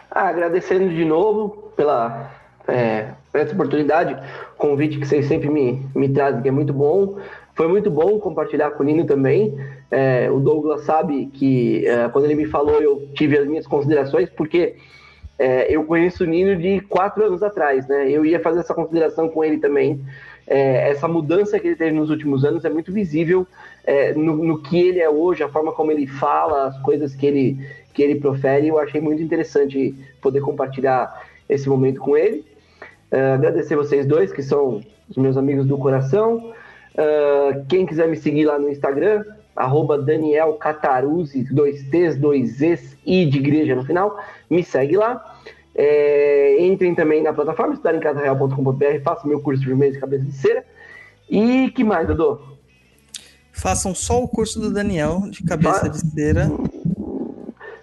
Ah, 0.10 0.30
agradecendo 0.30 0.88
de 0.88 1.04
novo 1.04 1.74
pela 1.76 2.39
é, 2.70 3.14
por 3.32 3.42
essa 3.42 3.54
oportunidade, 3.54 4.18
convite 4.58 5.00
que 5.00 5.08
vocês 5.08 5.26
sempre 5.26 5.50
me, 5.50 5.86
me 5.96 6.10
trazem, 6.10 6.42
que 6.42 6.48
é 6.48 6.52
muito 6.52 6.74
bom. 6.74 7.18
Foi 7.56 7.68
muito 7.68 7.92
bom 7.92 8.20
compartilhar 8.20 8.72
com 8.72 8.84
o 8.84 8.86
Nino 8.86 9.06
também. 9.06 9.58
É, 9.92 10.30
o 10.32 10.40
Douglas 10.40 10.82
sabe 10.82 11.26
que 11.28 11.86
é, 11.86 12.08
quando 12.10 12.26
ele 12.26 12.36
me 12.36 12.46
falou, 12.46 12.82
eu 12.82 13.10
tive 13.14 13.38
as 13.38 13.48
minhas 13.48 13.68
considerações, 13.68 14.30
porque 14.30 14.76
é, 15.38 15.74
eu 15.74 15.84
conheço 15.84 16.24
o 16.24 16.28
Nino 16.28 16.56
de 16.56 16.82
quatro 16.82 17.24
anos 17.24 17.44
atrás, 17.44 17.88
né? 17.88 18.10
Eu 18.10 18.26
ia 18.26 18.40
fazer 18.40 18.60
essa 18.60 18.74
consideração 18.74 19.30
com 19.30 19.44
ele 19.44 19.58
também. 19.58 20.02
É, 20.48 20.90
essa 20.90 21.08
mudança 21.08 21.60
que 21.60 21.68
ele 21.68 21.76
teve 21.76 21.92
nos 21.92 22.10
últimos 22.10 22.44
anos 22.44 22.66
é 22.66 22.70
muito 22.70 22.92
visível 22.92 23.46
é, 23.86 24.14
no, 24.14 24.36
no 24.36 24.62
que 24.62 24.80
ele 24.80 25.00
é 25.00 25.10
hoje, 25.10 25.44
a 25.44 25.50
forma 25.50 25.72
como 25.72 25.92
ele 25.92 26.08
fala, 26.08 26.68
as 26.68 26.82
coisas 26.82 27.14
que 27.14 27.26
ele, 27.26 27.60
que 27.94 28.02
ele 28.02 28.16
profere. 28.16 28.68
Eu 28.68 28.80
achei 28.80 29.00
muito 29.00 29.22
interessante 29.22 29.94
poder 30.22 30.42
compartilhar 30.42 31.28
esse 31.48 31.70
momento 31.70 32.00
com 32.00 32.18
ele. 32.18 32.46
Uh, 33.12 33.34
agradecer 33.34 33.76
vocês 33.76 34.06
dois, 34.06 34.32
que 34.32 34.44
são 34.44 34.82
os 35.10 35.18
meus 35.18 35.36
amigos 35.38 35.66
do 35.66 35.78
coração. 35.78 36.54
Uh, 36.94 37.66
quem 37.68 37.86
quiser 37.86 38.08
me 38.08 38.16
seguir 38.16 38.46
lá 38.46 38.60
no 38.60 38.70
Instagram, 38.70 39.24
arroba 39.56 39.98
Daniel 39.98 40.54
Cataruzzi, 40.54 41.44
dois 41.52 41.84
T's, 41.90 42.18
dois 42.18 42.58
Z's 42.58 42.98
e 43.06 43.26
de 43.26 43.40
igreja 43.40 43.76
no 43.76 43.84
final, 43.86 44.20
me 44.50 44.64
segue 44.64 44.96
lá. 44.98 45.36
É, 45.76 46.58
entrem 46.66 46.94
também 46.94 47.24
na 47.24 47.32
plataforma 47.32 47.74
estudarencasareal.com.br, 47.74 49.02
façam 49.04 49.30
meu 49.30 49.40
curso 49.40 49.62
de 49.62 49.68
firmeza 49.68 49.94
de 49.94 50.00
cabeça 50.00 50.26
de 50.26 50.32
cera. 50.34 50.66
E 51.30 51.70
que 51.72 51.84
mais, 51.84 52.08
Dodô? 52.08 52.40
Façam 53.52 53.96
só 53.96 54.22
o 54.22 54.28
curso 54.28 54.60
do 54.60 54.74
Daniel 54.74 55.22
de 55.30 55.44
cabeça 55.44 55.82
Fa- 55.82 55.88
de 55.88 56.00
cera. 56.00 56.52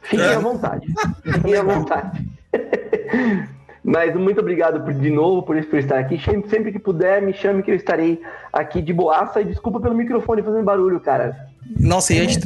Fiquem 0.02 0.26
à 0.26 0.38
vontade. 0.38 0.86
Fiquem 1.22 1.56
à 1.56 1.62
vontade. 1.62 2.28
Mas 3.86 4.12
muito 4.16 4.40
obrigado 4.40 4.82
por, 4.82 4.92
de 4.92 5.10
novo 5.10 5.44
por, 5.44 5.64
por 5.64 5.78
estar 5.78 6.00
aqui. 6.00 6.20
Sempre, 6.50 6.72
que 6.72 6.78
puder, 6.78 7.22
me 7.22 7.32
chame 7.32 7.62
que 7.62 7.70
eu 7.70 7.76
estarei 7.76 8.20
aqui 8.52 8.82
de 8.82 8.92
boaça. 8.92 9.40
E 9.40 9.44
desculpa 9.44 9.78
pelo 9.78 9.94
microfone 9.94 10.42
fazendo 10.42 10.64
barulho, 10.64 10.98
cara. 10.98 11.36
Nossa, 11.78 12.12
e 12.12 12.18
a 12.20 12.24
gente 12.24 12.40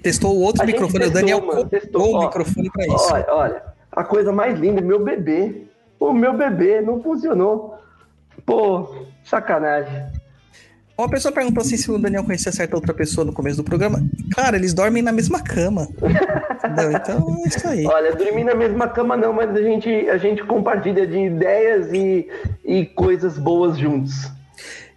testou 0.00 0.34
o 0.34 0.40
outro 0.40 0.62
A 0.62 0.66
microfone. 0.66 0.96
o 0.96 1.00
testou, 1.00 1.20
Daniel 1.20 1.46
mano, 1.46 1.68
testou. 1.68 2.16
o 2.16 2.20
microfone 2.24 2.70
pra 2.70 2.86
isso. 2.86 3.12
Olha, 3.12 3.26
olha, 3.28 3.62
a 3.92 4.04
coisa 4.04 4.32
mais 4.32 4.58
linda, 4.58 4.80
meu 4.80 5.04
bebê. 5.04 5.66
O 5.98 6.14
meu 6.14 6.32
bebê 6.32 6.80
não 6.80 7.02
funcionou. 7.02 7.78
Pô, 8.46 9.04
sacanagem. 9.22 10.06
Uma 11.00 11.08
pessoa 11.08 11.32
perguntou 11.32 11.62
assim 11.62 11.76
se 11.76 11.90
o 11.90 11.98
Daniel 11.98 12.24
conhecia 12.24 12.52
certa 12.52 12.76
outra 12.76 12.92
pessoa 12.94 13.24
no 13.24 13.32
começo 13.32 13.56
do 13.56 13.64
programa. 13.64 14.02
Cara, 14.34 14.56
eles 14.56 14.74
dormem 14.74 15.02
na 15.02 15.12
mesma 15.12 15.40
cama. 15.40 15.88
Entendeu? 16.64 16.92
Então 16.92 17.36
é 17.44 17.48
isso 17.48 17.66
aí. 17.68 17.86
Olha, 17.86 18.14
dormir 18.14 18.44
na 18.44 18.54
mesma 18.54 18.86
cama 18.88 19.16
não, 19.16 19.32
mas 19.32 19.50
a 19.50 19.62
gente, 19.62 19.88
a 20.08 20.18
gente 20.18 20.42
compartilha 20.44 21.06
de 21.06 21.18
ideias 21.18 21.92
e, 21.92 22.28
e 22.64 22.84
coisas 22.86 23.38
boas 23.38 23.78
juntos. 23.78 24.12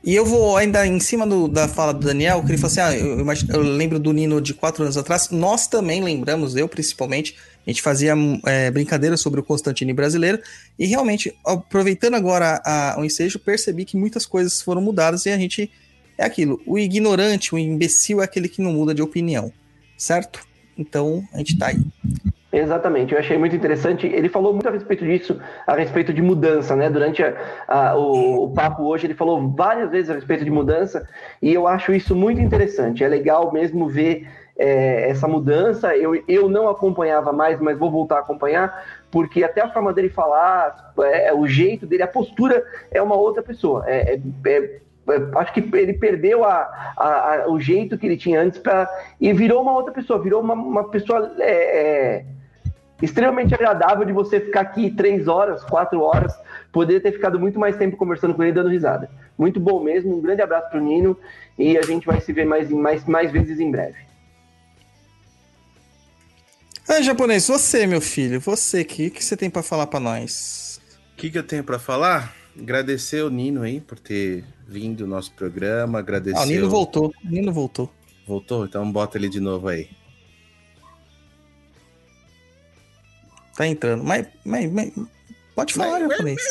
E 0.05 0.13
eu 0.13 0.25
vou 0.25 0.57
ainda 0.57 0.85
em 0.85 0.99
cima 0.99 1.25
do- 1.25 1.47
da 1.47 1.65
fala 1.65 1.93
do 1.93 2.05
Daniel, 2.05 2.41
que 2.43 2.51
ele 2.51 2.57
falou 2.57 2.67
assim: 2.71 2.81
ah, 2.81 2.93
eu, 2.97 3.21
imagino- 3.21 3.53
eu 3.55 3.61
lembro 3.61 3.97
do 3.97 4.11
Nino 4.11 4.41
de 4.41 4.53
quatro 4.53 4.83
anos 4.83 4.97
atrás. 4.97 5.29
Nós 5.29 5.65
também 5.65 6.03
lembramos, 6.03 6.57
eu 6.57 6.67
principalmente, 6.67 7.37
a 7.65 7.69
gente 7.69 7.81
fazia 7.81 8.13
é, 8.45 8.69
brincadeira 8.69 9.15
sobre 9.15 9.39
o 9.39 9.43
Constantine 9.43 9.93
brasileiro. 9.93 10.39
E 10.77 10.85
realmente, 10.85 11.33
aproveitando 11.45 12.15
agora 12.15 12.61
a- 12.65 12.97
o 12.99 13.05
ensejo, 13.05 13.39
percebi 13.39 13.85
que 13.85 13.95
muitas 13.95 14.25
coisas 14.25 14.61
foram 14.61 14.81
mudadas 14.81 15.25
e 15.25 15.29
a 15.29 15.37
gente 15.37 15.71
É 16.17 16.25
aquilo, 16.25 16.61
o 16.65 16.77
ignorante, 16.77 17.53
o 17.53 17.57
imbecil 17.57 18.21
é 18.21 18.25
aquele 18.25 18.47
que 18.47 18.61
não 18.61 18.73
muda 18.73 18.93
de 18.93 19.01
opinião, 19.01 19.51
certo? 19.97 20.45
Então, 20.77 21.23
a 21.33 21.37
gente 21.37 21.57
tá 21.57 21.67
aí. 21.67 21.79
Exatamente, 22.53 23.13
eu 23.13 23.19
achei 23.19 23.35
muito 23.35 23.55
interessante. 23.55 24.05
Ele 24.05 24.29
falou 24.29 24.53
muito 24.53 24.67
a 24.67 24.71
respeito 24.71 25.03
disso, 25.03 25.39
a 25.65 25.75
respeito 25.75 26.13
de 26.13 26.21
mudança, 26.21 26.75
né? 26.75 26.87
Durante 26.87 27.23
a, 27.23 27.33
a, 27.67 27.97
o, 27.97 28.43
o, 28.43 28.53
papo 28.53 28.83
hoje, 28.83 29.07
ele 29.07 29.15
falou 29.15 29.49
várias 29.49 29.89
vezes 29.89 30.11
a 30.11 30.13
respeito 30.13 30.45
de 30.45 30.51
mudança, 30.51 31.09
e 31.41 31.51
eu 31.51 31.67
acho 31.67 31.93
isso 31.93 32.15
muito 32.15 32.39
interessante. 32.39 33.03
É 33.03 33.07
legal 33.07 33.51
mesmo 33.51 33.89
ver 33.89 34.27
é, 34.55 35.09
essa 35.09 35.27
mudança. 35.27 35.97
Eu, 35.97 36.23
eu 36.27 36.47
não 36.47 36.69
acompanhava 36.69 37.33
mais, 37.33 37.59
mas 37.59 37.75
vou 37.75 37.89
voltar 37.89 38.17
a 38.17 38.19
acompanhar, 38.19 38.85
porque 39.09 39.43
até 39.43 39.61
a 39.61 39.69
forma 39.69 39.91
dele 39.91 40.09
falar, 40.09 40.93
é, 40.99 41.33
o 41.33 41.47
jeito 41.47 41.87
dele, 41.87 42.03
a 42.03 42.07
postura 42.07 42.63
é 42.91 43.01
uma 43.01 43.15
outra 43.15 43.41
pessoa. 43.41 43.83
É, 43.87 44.13
é, 44.13 44.21
é 44.45 44.79
acho 45.35 45.53
que 45.53 45.59
ele 45.75 45.93
perdeu 45.93 46.45
a, 46.45 46.93
a, 46.97 47.35
a, 47.43 47.51
o 47.51 47.59
jeito 47.59 47.97
que 47.97 48.05
ele 48.05 48.17
tinha 48.17 48.41
antes 48.41 48.59
para 48.59 48.89
e 49.19 49.31
virou 49.33 49.61
uma 49.61 49.73
outra 49.73 49.91
pessoa, 49.91 50.21
virou 50.21 50.41
uma, 50.41 50.53
uma 50.53 50.89
pessoa 50.89 51.35
é, 51.39 51.51
é, 51.51 52.25
extremamente 53.01 53.53
agradável 53.53 54.05
de 54.05 54.13
você 54.13 54.39
ficar 54.39 54.61
aqui 54.61 54.89
três 54.91 55.27
horas, 55.27 55.63
quatro 55.63 56.01
horas, 56.01 56.33
poder 56.71 57.01
ter 57.01 57.11
ficado 57.11 57.39
muito 57.39 57.59
mais 57.59 57.75
tempo 57.75 57.97
conversando 57.97 58.33
com 58.33 58.43
ele 58.43 58.53
dando 58.53 58.69
risada. 58.69 59.09
Muito 59.37 59.59
bom 59.59 59.83
mesmo, 59.83 60.17
um 60.17 60.21
grande 60.21 60.41
abraço 60.41 60.69
para 60.69 60.79
o 60.79 60.83
Nino 60.83 61.17
e 61.57 61.77
a 61.77 61.81
gente 61.81 62.07
vai 62.07 62.21
se 62.21 62.31
ver 62.31 62.45
mais, 62.45 62.69
mais, 62.69 63.05
mais 63.05 63.31
vezes 63.31 63.59
em 63.59 63.69
breve. 63.69 63.97
Ah, 66.87 67.01
japonês, 67.01 67.47
você, 67.47 67.87
meu 67.87 68.01
filho, 68.01 68.39
você, 68.39 68.81
o 68.81 68.85
que, 68.85 69.09
que 69.09 69.23
você 69.23 69.35
tem 69.35 69.49
para 69.49 69.63
falar 69.63 69.87
para 69.87 69.99
nós? 69.99 70.81
O 71.13 71.15
que, 71.15 71.29
que 71.29 71.37
eu 71.37 71.43
tenho 71.43 71.63
para 71.63 71.79
falar? 71.79 72.42
Agradecer 72.59 73.23
o 73.23 73.29
Nino 73.29 73.61
aí 73.61 73.81
por 73.81 73.97
ter 73.97 74.43
vindo 74.67 75.01
no 75.01 75.15
nosso 75.15 75.31
programa, 75.33 75.99
agradecer. 75.99 76.37
Ah, 76.37 76.43
o 76.43 76.45
Nino 76.45 76.69
voltou, 76.69 77.13
o 77.23 77.27
Nino 77.27 77.51
voltou. 77.51 77.91
Voltou? 78.27 78.65
Então 78.65 78.89
bota 78.91 79.17
ele 79.17 79.27
de 79.27 79.39
novo 79.39 79.67
aí. 79.67 79.89
Tá 83.55 83.67
entrando. 83.67 84.03
Mas, 84.03 84.27
mas, 84.45 84.71
mas 84.71 84.91
pode 85.55 85.73
falar, 85.73 85.99
mas, 85.99 86.09
japonês. 86.09 86.41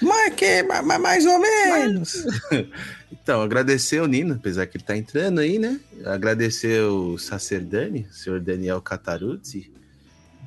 Mas 0.00 0.34
que, 0.34 0.62
mas, 0.62 1.00
mais 1.00 1.26
ou 1.26 1.38
menos. 1.38 2.26
Então, 3.22 3.40
agradecer 3.40 4.00
o 4.02 4.08
Nino, 4.08 4.34
apesar 4.34 4.66
que 4.66 4.76
ele 4.76 4.82
tá 4.82 4.96
entrando 4.96 5.38
aí, 5.38 5.56
né? 5.56 5.78
Agradecer 6.04 6.82
o 6.82 7.16
Sacerdani, 7.16 8.04
o 8.10 8.12
senhor 8.12 8.40
Daniel 8.40 8.82
Cataruzzi, 8.82 9.72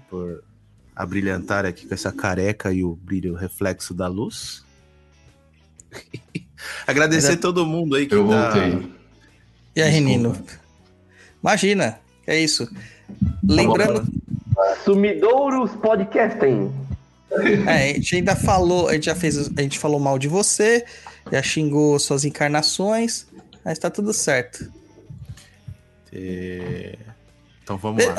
por 0.10 0.44
abrilhantar 0.96 1.66
aqui 1.66 1.86
com 1.86 1.94
essa 1.94 2.12
careca 2.12 2.72
e 2.72 2.84
o 2.84 2.96
brilho 2.96 3.34
o 3.34 3.36
reflexo 3.36 3.94
da 3.94 4.08
luz. 4.08 4.64
agradecer 6.88 7.34
Era... 7.34 7.42
todo 7.42 7.66
mundo 7.66 7.96
aí 7.96 8.08
que 8.08 8.16
Eu 8.16 8.28
tá... 8.28 8.52
voltei. 8.52 8.92
E 9.76 9.82
aí, 9.82 10.00
Nino? 10.00 10.36
Imagina, 11.42 12.00
é 12.26 12.40
isso. 12.40 12.70
Lembrando. 13.44 14.08
Sumidouros 14.84 15.72
Podcasting. 15.72 16.74
É, 17.68 17.92
a 17.92 17.94
gente 17.94 18.16
ainda 18.16 18.36
falou, 18.36 18.88
a 18.88 18.94
gente 18.94 19.08
já 19.08 19.16
fez, 19.16 19.52
a 19.58 19.62
gente 19.62 19.78
falou 19.78 20.00
mal 20.00 20.18
de 20.18 20.30
você, 20.30 20.86
já 21.30 21.42
xingou 21.44 22.00
suas 22.00 22.24
encarnações, 22.24 23.28
mas 23.64 23.78
tá 23.78 23.90
tudo 23.90 24.14
certo. 24.14 24.72
É... 26.14 26.98
Então 27.66 27.78
vamos 27.78 28.06
lá. 28.06 28.14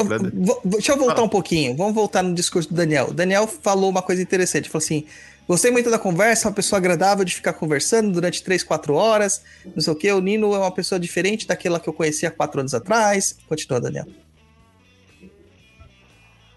Deixa 0.64 0.92
eu 0.92 0.96
voltar 0.96 1.20
ah. 1.20 1.24
um 1.24 1.28
pouquinho, 1.28 1.76
vamos 1.76 1.94
voltar 1.94 2.20
no 2.20 2.34
discurso 2.34 2.68
do 2.68 2.74
Daniel. 2.74 3.10
O 3.10 3.14
Daniel 3.14 3.46
falou 3.46 3.88
uma 3.88 4.02
coisa 4.02 4.20
interessante, 4.20 4.68
falou 4.68 4.82
assim, 4.82 5.06
gostei 5.46 5.70
muito 5.70 5.88
da 5.88 6.00
conversa, 6.00 6.48
uma 6.48 6.54
pessoa 6.54 6.78
agradável 6.78 7.24
de 7.24 7.32
ficar 7.32 7.52
conversando 7.52 8.10
durante 8.10 8.42
3, 8.42 8.64
4 8.64 8.92
horas, 8.92 9.40
não 9.64 9.80
sei 9.80 9.92
o 9.92 9.96
que, 9.96 10.12
o 10.12 10.20
Nino 10.20 10.52
é 10.52 10.58
uma 10.58 10.72
pessoa 10.72 10.98
diferente 10.98 11.46
daquela 11.46 11.78
que 11.78 11.88
eu 11.88 11.92
conhecia 11.92 12.28
4 12.28 12.60
anos 12.60 12.74
atrás. 12.74 13.38
Continua, 13.48 13.80
Daniel. 13.80 14.06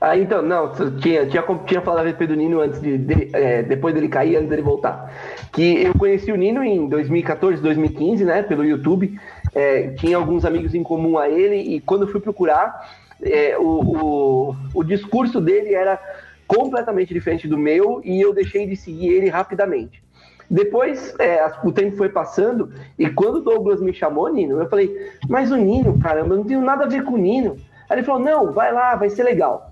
Ah, 0.01 0.17
então, 0.17 0.41
não, 0.41 0.71
tinha, 1.01 1.25
tinha, 1.25 1.43
tinha 1.65 1.81
falado 1.81 2.05
a 2.05 2.07
respeito 2.07 2.29
do 2.29 2.37
Nino 2.37 2.61
antes 2.61 2.81
de, 2.81 2.97
de 2.97 3.29
é, 3.33 3.61
depois 3.61 3.93
dele 3.93 4.07
cair, 4.07 4.37
antes 4.37 4.49
dele 4.49 4.61
voltar. 4.61 5.13
Que 5.51 5.83
eu 5.83 5.93
conheci 5.93 6.31
o 6.31 6.37
Nino 6.37 6.63
em 6.63 6.87
2014, 6.87 7.61
2015, 7.61 8.23
né, 8.23 8.41
pelo 8.41 8.63
YouTube. 8.63 9.19
É, 9.53 9.89
tinha 9.91 10.17
alguns 10.17 10.45
amigos 10.45 10.75
em 10.75 10.83
comum 10.83 11.17
a 11.17 11.29
ele, 11.29 11.55
e 11.55 11.79
quando 11.81 12.03
eu 12.03 12.07
fui 12.07 12.19
procurar, 12.19 12.97
é, 13.21 13.57
o, 13.57 13.63
o, 13.63 14.55
o 14.73 14.83
discurso 14.83 15.41
dele 15.41 15.73
era 15.73 15.99
completamente 16.47 17.13
diferente 17.13 17.47
do 17.47 17.57
meu, 17.57 18.01
e 18.03 18.19
eu 18.19 18.33
deixei 18.33 18.65
de 18.67 18.75
seguir 18.75 19.09
ele 19.09 19.29
rapidamente. 19.29 20.03
Depois, 20.49 21.13
é, 21.19 21.45
o 21.63 21.71
tempo 21.71 21.95
foi 21.95 22.09
passando, 22.09 22.71
e 22.97 23.07
quando 23.09 23.35
o 23.35 23.41
Douglas 23.41 23.79
me 23.79 23.93
chamou, 23.93 24.27
Nino, 24.33 24.59
eu 24.59 24.67
falei, 24.67 25.11
mas 25.27 25.51
o 25.51 25.55
Nino, 25.55 25.99
caramba, 25.99 26.33
eu 26.33 26.37
não 26.37 26.45
tenho 26.45 26.61
nada 26.61 26.85
a 26.85 26.87
ver 26.87 27.03
com 27.03 27.13
o 27.13 27.17
Nino. 27.17 27.57
Aí 27.87 27.97
ele 27.97 28.05
falou, 28.05 28.21
não, 28.21 28.51
vai 28.51 28.71
lá, 28.71 28.95
vai 28.95 29.09
ser 29.09 29.23
legal. 29.23 29.71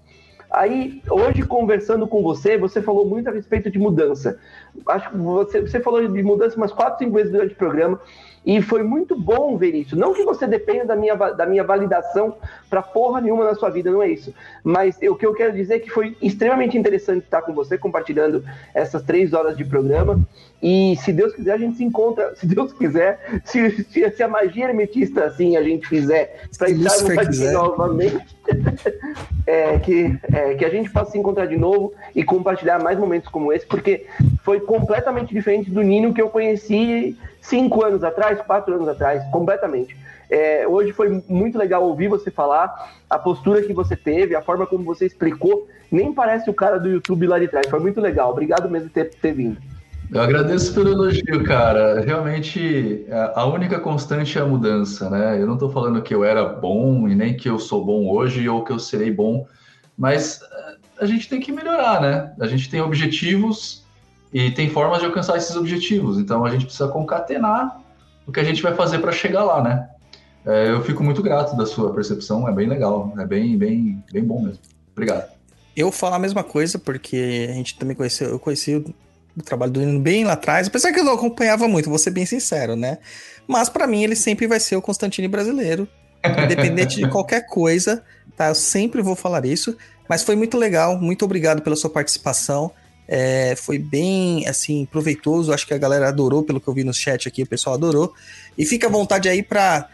Aí, 0.49 1.01
hoje, 1.09 1.43
conversando 1.43 2.07
com 2.07 2.23
você, 2.23 2.57
você 2.57 2.81
falou 2.81 3.06
muito 3.06 3.27
a 3.27 3.33
respeito 3.33 3.69
de 3.69 3.77
mudança. 3.77 4.39
Acho 4.88 5.09
que 5.09 5.17
você, 5.17 5.61
você 5.61 5.80
falou 5.80 6.07
de 6.07 6.23
mudança 6.23 6.56
umas 6.56 6.72
quatro, 6.72 6.99
cinco 6.99 7.15
vezes 7.15 7.31
durante 7.31 7.53
o 7.53 7.57
programa. 7.57 7.99
E 8.48 8.61
foi 8.61 8.82
muito 8.82 9.14
bom 9.14 9.58
ver 9.58 9.76
isso. 9.76 9.93
Não 9.93 10.14
que 10.14 10.24
você 10.24 10.48
dependa 10.48 10.85
da 10.85 10.95
minha, 10.95 11.16
da 11.16 11.45
minha 11.45 11.66
validação 11.66 12.38
para 12.69 12.82
porra 12.82 13.19
nenhuma 13.19 13.43
na 13.43 13.53
sua 13.53 13.69
vida, 13.69 13.92
não 13.92 14.01
é 14.01 14.08
isso. 14.09 14.34
Mas 14.64 14.98
o 15.01 15.16
que 15.16 15.26
eu 15.26 15.34
quero 15.34 15.51
dizer 15.51 15.76
é 15.76 15.80
que 15.80 15.90
foi 15.90 16.16
extremamente 16.22 16.77
interessante 16.77 17.26
estar 17.26 17.42
com 17.42 17.53
você, 17.53 17.77
compartilhando 17.77 18.45
essas 18.74 19.03
três 19.03 19.34
horas 19.34 19.58
de 19.58 19.66
programa. 19.66 20.26
E 20.64 20.95
se 21.03 21.11
Deus 21.11 21.34
quiser, 21.34 21.51
a 21.51 21.58
gente 21.58 21.76
se 21.76 21.84
encontra. 21.84 22.34
Se 22.38 22.45
Deus 22.45 22.72
quiser, 22.72 23.42
se, 23.43 23.84
se, 23.84 24.09
se 24.11 24.24
a 24.24 24.27
magia 24.27 24.66
hermetista 24.66 25.26
assim 25.26 25.58
a 25.58 25.64
gente 25.64 25.88
fizer, 25.88 26.43
para 26.58 26.69
estarmos 26.69 27.17
aqui 27.17 27.51
novamente, 27.51 28.38
é, 29.45 29.80
que, 29.80 30.17
é, 30.32 30.53
que 30.53 30.64
a 30.64 30.69
gente 30.69 30.90
possa 30.92 31.11
se 31.11 31.17
encontrar 31.17 31.48
de 31.48 31.58
novo 31.58 31.93
e 32.16 32.24
compartilhar 32.24 32.82
mais 32.82 32.98
momentos 32.98 33.27
como 33.27 33.51
esse, 33.51 33.66
porque 33.66 34.06
foi 34.43 34.59
completamente 34.59 35.34
diferente 35.34 35.69
do 35.69 35.82
Nino 35.82 36.14
que 36.14 36.22
eu 36.22 36.30
conheci 36.30 37.17
cinco 37.48 37.84
anos 37.84 38.03
atrás, 38.03 38.40
quatro 38.42 38.76
anos 38.76 38.88
atrás, 38.88 39.24
completamente. 39.32 39.98
É, 40.30 40.67
hoje 40.67 40.92
foi 40.92 41.24
muito 41.27 41.58
legal 41.58 41.84
ouvir 41.84 42.09
você 42.09 42.30
falar, 42.30 42.92
a 43.09 43.17
postura 43.17 43.61
que 43.61 43.74
você 43.74 43.95
teve, 43.95 44.35
a 44.35 44.42
forma 44.42 44.66
como 44.66 44.84
você 44.84 45.06
explicou, 45.06 45.67
nem 45.90 46.14
parece 46.14 46.50
o 46.50 46.53
cara 46.53 46.77
do 46.77 46.90
YouTube 46.90 47.27
lá 47.27 47.40
de 47.40 47.48
trás. 47.48 47.67
Foi 47.67 47.80
muito 47.80 48.01
legal. 48.01 48.32
Obrigado 48.32 48.69
mesmo 48.69 48.90
por 48.90 48.93
ter, 48.93 49.09
ter 49.09 49.32
vindo. 49.32 49.58
Eu 50.14 50.22
agradeço 50.22 50.74
pelo 50.74 50.90
elogio, 50.90 51.43
cara. 51.43 52.01
Realmente, 52.01 53.06
a 53.35 53.45
única 53.45 53.80
constante 53.80 54.38
é 54.38 54.42
a 54.42 54.45
mudança, 54.45 55.09
né? 55.09 55.42
Eu 55.42 55.45
não 55.45 55.56
estou 55.56 55.69
falando 55.69 56.01
que 56.01 56.16
eu 56.16 56.24
era 56.24 56.45
bom 56.45 57.08
e 57.08 57.16
nem 57.16 57.35
que 57.35 57.50
eu 57.50 57.59
sou 57.59 57.84
bom 57.84 58.09
hoje 58.09 58.48
ou 58.48 58.64
que 58.64 58.72
eu 58.72 58.80
serei 58.80 59.11
bom, 59.11 59.45
mas 59.98 60.42
eh, 60.42 60.76
a 61.01 61.06
gente 61.06 61.27
tem 61.27 61.42
que 61.42 61.51
melhorar, 61.51 62.01
né? 62.01 62.34
A 62.40 62.48
gente 62.48 62.69
tem 62.69 62.80
objetivos 62.80 63.85
e 64.38 64.51
tem 64.51 64.69
formas 64.69 64.99
de 64.99 65.06
alcançar 65.06 65.35
esses 65.35 65.56
objetivos. 65.56 66.19
Então 66.19 66.45
a 66.45 66.51
gente 66.51 66.66
precisa 66.66 66.88
concatenar 66.90 67.82
o 68.24 68.32
que 68.32 68.40
a 68.40 68.43
gente 68.43 68.61
vai 68.61 68.75
fazer 68.75 68.99
para 68.99 69.11
chegar 69.11 69.43
lá, 69.43 69.64
né? 69.64 69.90
É, 70.45 70.69
eu 70.69 70.83
fico 70.83 71.03
muito 71.03 71.24
grato 71.24 71.57
da 71.57 71.66
sua 71.66 71.91
percepção, 71.91 72.48
é 72.48 72.51
bem 72.51 72.67
legal, 72.67 73.11
é 73.17 73.25
bem, 73.25 73.57
bem, 73.57 74.03
bem 74.14 74.24
bom 74.24 74.43
mesmo. 74.43 74.59
Obrigado. 74.91 75.27
Eu 75.75 75.91
falo 75.91 76.14
a 76.14 76.19
mesma 76.19 76.43
coisa 76.43 76.77
porque 76.77 77.48
a 77.49 77.53
gente 77.53 77.80
também 77.80 77.95
conheceu, 77.95 78.30
eu 78.30 78.38
conheci 78.38 78.75
o, 78.75 78.93
o 79.35 79.41
trabalho 79.41 79.72
do 79.72 79.80
Nino 79.80 79.99
bem 79.99 80.24
lá 80.24 80.33
atrás, 80.33 80.67
apesar 80.67 80.91
que 80.91 80.99
eu 80.99 81.03
não 81.03 81.14
acompanhava 81.14 81.67
muito, 81.67 81.90
vou 81.90 81.98
ser 81.98 82.11
bem 82.11 82.25
sincero, 82.27 82.75
né? 82.75 82.99
Mas 83.48 83.69
para 83.69 83.88
mim 83.88 84.03
ele 84.03 84.16
sempre 84.16 84.45
vai 84.45 84.59
ser 84.59 84.75
o 84.75 84.83
Constantine 84.83 85.27
brasileiro, 85.27 85.88
independente 86.43 86.98
de 86.98 87.09
qualquer 87.09 87.48
coisa, 87.48 88.03
tá? 88.35 88.49
Eu 88.49 88.56
sempre 88.56 89.01
vou 89.01 89.16
falar 89.16 89.48
isso, 89.48 89.75
mas 90.07 90.22
foi 90.22 90.35
muito 90.35 90.59
legal, 90.59 90.95
muito 90.95 91.25
obrigado 91.25 91.64
pela 91.64 91.75
sua 91.75 91.90
participação. 91.90 92.72
É, 93.08 93.56
foi 93.56 93.80
bem, 93.80 94.45
assim, 94.48 94.86
proveitoso. 94.86 95.53
Acho 95.53 95.66
que 95.66 95.74
a 95.74 95.77
galera 95.77 96.10
adorou, 96.10 96.44
pelo 96.44 96.60
que 96.60 96.68
eu 96.68 96.74
vi 96.74 96.84
no 96.84 96.94
chat 96.94 97.27
aqui, 97.27 97.44
o 97.44 97.48
pessoal 97.48 97.76
adorou. 97.76 98.14
E 98.58 98.66
fica 98.66 98.88
à 98.88 98.90
vontade 98.90 99.30
aí 99.30 99.42
para 99.42 99.88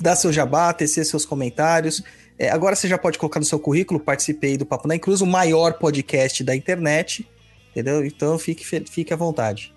dar 0.00 0.16
seu 0.16 0.32
jabá, 0.32 0.72
tecer 0.72 1.04
seus 1.04 1.24
comentários. 1.24 2.02
É, 2.38 2.50
agora 2.50 2.74
você 2.74 2.88
já 2.88 2.98
pode 2.98 3.18
colocar 3.18 3.40
no 3.40 3.46
seu 3.46 3.58
currículo, 3.58 4.00
participei 4.00 4.56
do 4.56 4.66
Papo 4.66 4.88
na 4.88 4.98
Cruz, 4.98 5.20
o 5.20 5.26
maior 5.26 5.74
podcast 5.74 6.42
da 6.42 6.56
internet, 6.56 7.28
entendeu? 7.70 8.04
Então 8.04 8.38
fique, 8.38 8.64
fique 8.64 9.12
à 9.12 9.16
vontade. 9.16 9.72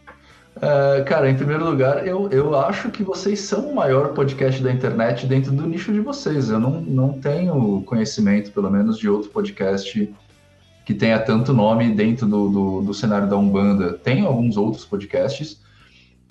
Uh, 0.56 1.04
cara, 1.06 1.30
em 1.30 1.36
primeiro 1.36 1.66
lugar, 1.66 2.08
eu, 2.08 2.30
eu 2.32 2.56
acho 2.56 2.90
que 2.90 3.04
vocês 3.04 3.42
são 3.42 3.70
o 3.70 3.76
maior 3.76 4.14
podcast 4.14 4.64
da 4.64 4.72
internet 4.72 5.26
dentro 5.26 5.52
do 5.52 5.68
nicho 5.68 5.92
de 5.92 6.00
vocês. 6.00 6.50
Eu 6.50 6.60
não, 6.60 6.82
não 6.82 7.20
tenho 7.20 7.84
conhecimento, 7.86 8.52
pelo 8.52 8.72
menos, 8.72 8.98
de 8.98 9.10
outro 9.10 9.30
podcast 9.30 10.14
que 10.86 10.94
tenha 10.94 11.20
tanto 11.20 11.52
nome 11.52 11.92
dentro 11.92 12.28
do, 12.28 12.48
do, 12.48 12.82
do, 12.84 12.94
cenário 12.94 13.28
da 13.28 13.36
Umbanda. 13.36 13.94
Tem 13.94 14.24
alguns 14.24 14.56
outros 14.56 14.86
podcasts, 14.86 15.60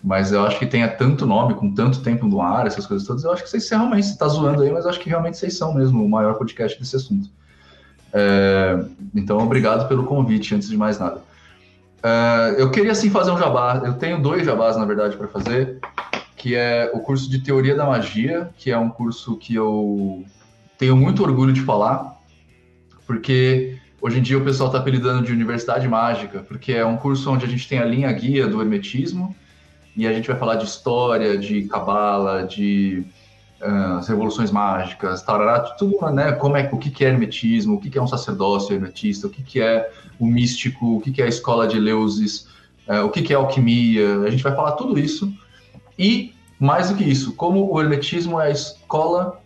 mas 0.03 0.31
eu 0.31 0.47
acho 0.47 0.59
que 0.61 0.67
tenha 0.67 0.89
tanto 0.89 1.27
nome, 1.27 1.55
com 1.55 1.75
tanto 1.75 2.01
tempo 2.01 2.27
no 2.27 2.41
ar, 2.41 2.67
essas 2.67 2.87
coisas 2.87 3.07
todas, 3.07 3.25
eu 3.25 3.33
acho 3.33 3.43
que 3.43 3.51
vocês 3.51 3.69
realmente, 3.69 4.07
você 4.07 4.17
tá 4.17 4.29
zoando 4.29 4.63
aí, 4.63 4.71
mas 4.71 4.85
eu 4.85 4.91
acho 4.91 5.01
que 5.01 5.09
realmente 5.09 5.37
vocês 5.37 5.59
são 5.59 5.75
mesmo 5.75 6.05
o 6.05 6.09
maior 6.09 6.35
podcast 6.35 6.79
desse 6.79 6.95
assunto. 6.95 7.29
É, 8.13 8.85
então, 9.13 9.39
obrigado 9.39 9.89
pelo 9.89 10.05
convite, 10.05 10.55
antes 10.55 10.69
de 10.69 10.77
mais 10.77 11.01
nada. 11.01 11.21
É, 12.01 12.55
eu 12.63 12.71
queria, 12.71 12.95
sim, 12.95 13.11
fazer 13.11 13.33
um 13.33 13.39
jabá. 13.39 13.83
Eu 13.85 13.95
tenho 13.95 14.23
dois 14.23 14.47
jabás, 14.47 14.77
na 14.77 14.85
verdade, 14.85 15.17
para 15.17 15.27
fazer, 15.27 15.81
que 16.37 16.55
é 16.55 16.93
o 16.95 17.01
curso 17.01 17.29
de 17.29 17.41
Teoria 17.41 17.75
da 17.75 17.85
Magia, 17.85 18.51
que 18.57 18.71
é 18.71 18.79
um 18.79 18.89
curso 18.89 19.37
que 19.37 19.57
eu 19.57 20.23
tenho 20.79 20.97
muito 20.97 21.25
orgulho 21.25 21.53
de 21.53 21.63
falar, 21.63 22.21
porque 23.05 23.79
hoje 24.05 24.19
em 24.19 24.23
dia 24.23 24.37
o 24.37 24.45
pessoal 24.45 24.69
está 24.69 24.79
apelidando 24.79 25.25
de 25.25 25.33
Universidade 25.33 25.89
Mágica, 25.89 26.45
porque 26.47 26.75
é 26.75 26.85
um 26.85 26.95
curso 26.95 27.33
onde 27.33 27.47
a 27.47 27.49
gente 27.49 27.67
tem 27.67 27.79
a 27.79 27.87
linha 27.87 28.13
guia 28.13 28.47
do 28.47 28.61
Hermetismo, 28.61 29.35
e 29.97 30.07
a 30.07 30.13
gente 30.13 30.29
vai 30.29 30.39
falar 30.39 30.57
de 30.57 30.67
história, 30.67 31.39
de 31.39 31.63
cabala, 31.63 32.43
de 32.43 33.03
uh, 33.63 34.05
revoluções 34.07 34.51
mágicas, 34.51 35.23
tarará, 35.23 35.61
tudo, 35.61 36.11
né? 36.11 36.33
Como 36.33 36.55
é, 36.55 36.69
o 36.71 36.77
que, 36.77 36.91
que 36.91 37.03
é 37.03 37.09
hermetismo, 37.09 37.77
o 37.77 37.81
que, 37.81 37.89
que 37.89 37.97
é 37.97 38.03
um 38.03 38.07
sacerdócio 38.07 38.75
hermetista, 38.75 39.27
o 39.27 39.31
que, 39.31 39.43
que 39.43 39.59
é 39.59 39.91
o 40.19 40.27
místico, 40.27 40.97
o 40.97 41.01
que, 41.01 41.11
que 41.11 41.23
é 41.23 41.25
a 41.25 41.29
escola 41.29 41.67
de 41.67 41.79
Eleusis, 41.79 42.49
uh, 42.87 43.07
o 43.07 43.09
que, 43.09 43.23
que 43.23 43.33
é 43.33 43.37
alquimia. 43.37 44.21
A 44.21 44.31
gente 44.31 44.43
vai 44.43 44.55
falar 44.55 44.73
tudo 44.73 44.99
isso. 44.99 45.33
E, 45.99 46.35
mais 46.61 46.91
do 46.91 46.97
que 46.97 47.05
isso, 47.05 47.33
como 47.37 47.73
o 47.73 47.81
hermetismo 47.81 48.39
é 48.39 48.49
a 48.49 48.51
escola 48.51 49.41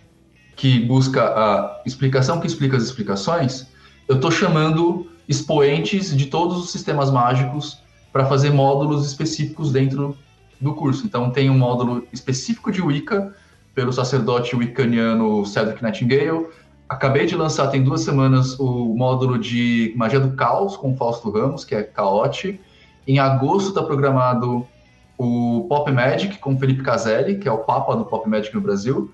que 0.57 0.81
busca 0.81 1.23
a 1.23 1.81
explicação 1.87 2.41
que 2.41 2.47
explica 2.49 2.77
as 2.77 2.83
explicações, 2.83 3.68
eu 4.09 4.17
estou 4.17 4.31
chamando 4.31 5.07
expoentes 5.29 6.17
de 6.17 6.27
todos 6.27 6.57
os 6.59 6.71
sistemas 6.71 7.11
mágicos 7.11 7.79
para 8.13 8.25
fazer 8.25 8.51
módulos 8.51 9.07
específicos 9.07 9.71
dentro 9.71 10.17
do 10.61 10.75
curso. 10.75 11.07
Então, 11.07 11.31
tem 11.31 11.51
um 11.51 11.59
módulo 11.59 12.07
específico 12.13 12.73
de 12.73 12.81
Wicca, 12.81 13.35
pelo 13.75 13.93
sacerdote 13.93 14.57
wiccaniano 14.57 15.47
Cedric 15.47 15.81
Nightingale. 15.81 16.47
Acabei 16.89 17.27
de 17.27 17.37
lançar, 17.37 17.69
tem 17.69 17.81
duas 17.85 18.01
semanas, 18.01 18.59
o 18.59 18.93
módulo 18.97 19.39
de 19.39 19.93
Magia 19.95 20.19
do 20.19 20.33
Caos 20.33 20.77
com 20.77 20.97
Fausto 20.97 21.31
Ramos, 21.31 21.65
que 21.65 21.77
é 21.77 21.85
Caote. 21.85 22.61
Em 23.07 23.21
agosto 23.21 23.69
está 23.69 23.83
programado 23.83 24.67
o 25.17 25.67
Pop 25.69 25.91
Magic 25.93 26.39
com 26.39 26.59
Felipe 26.59 26.83
Caselli, 26.83 27.39
que 27.39 27.47
é 27.47 27.53
o 27.53 27.59
papa 27.59 27.95
do 27.95 28.05
Pop 28.05 28.29
Magic 28.29 28.53
no 28.53 28.61
Brasil. 28.61 29.13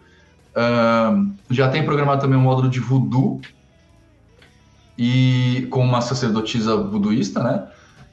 Um, 0.56 1.34
já 1.50 1.68
tem 1.68 1.84
programado 1.84 2.22
também 2.22 2.38
um 2.38 2.42
módulo 2.42 2.70
de 2.70 2.80
Voodoo, 2.80 3.40
e 4.96 5.66
com 5.70 5.80
uma 5.80 6.00
sacerdotisa 6.00 6.76
voodooísta, 6.76 7.42
né? 7.42 7.66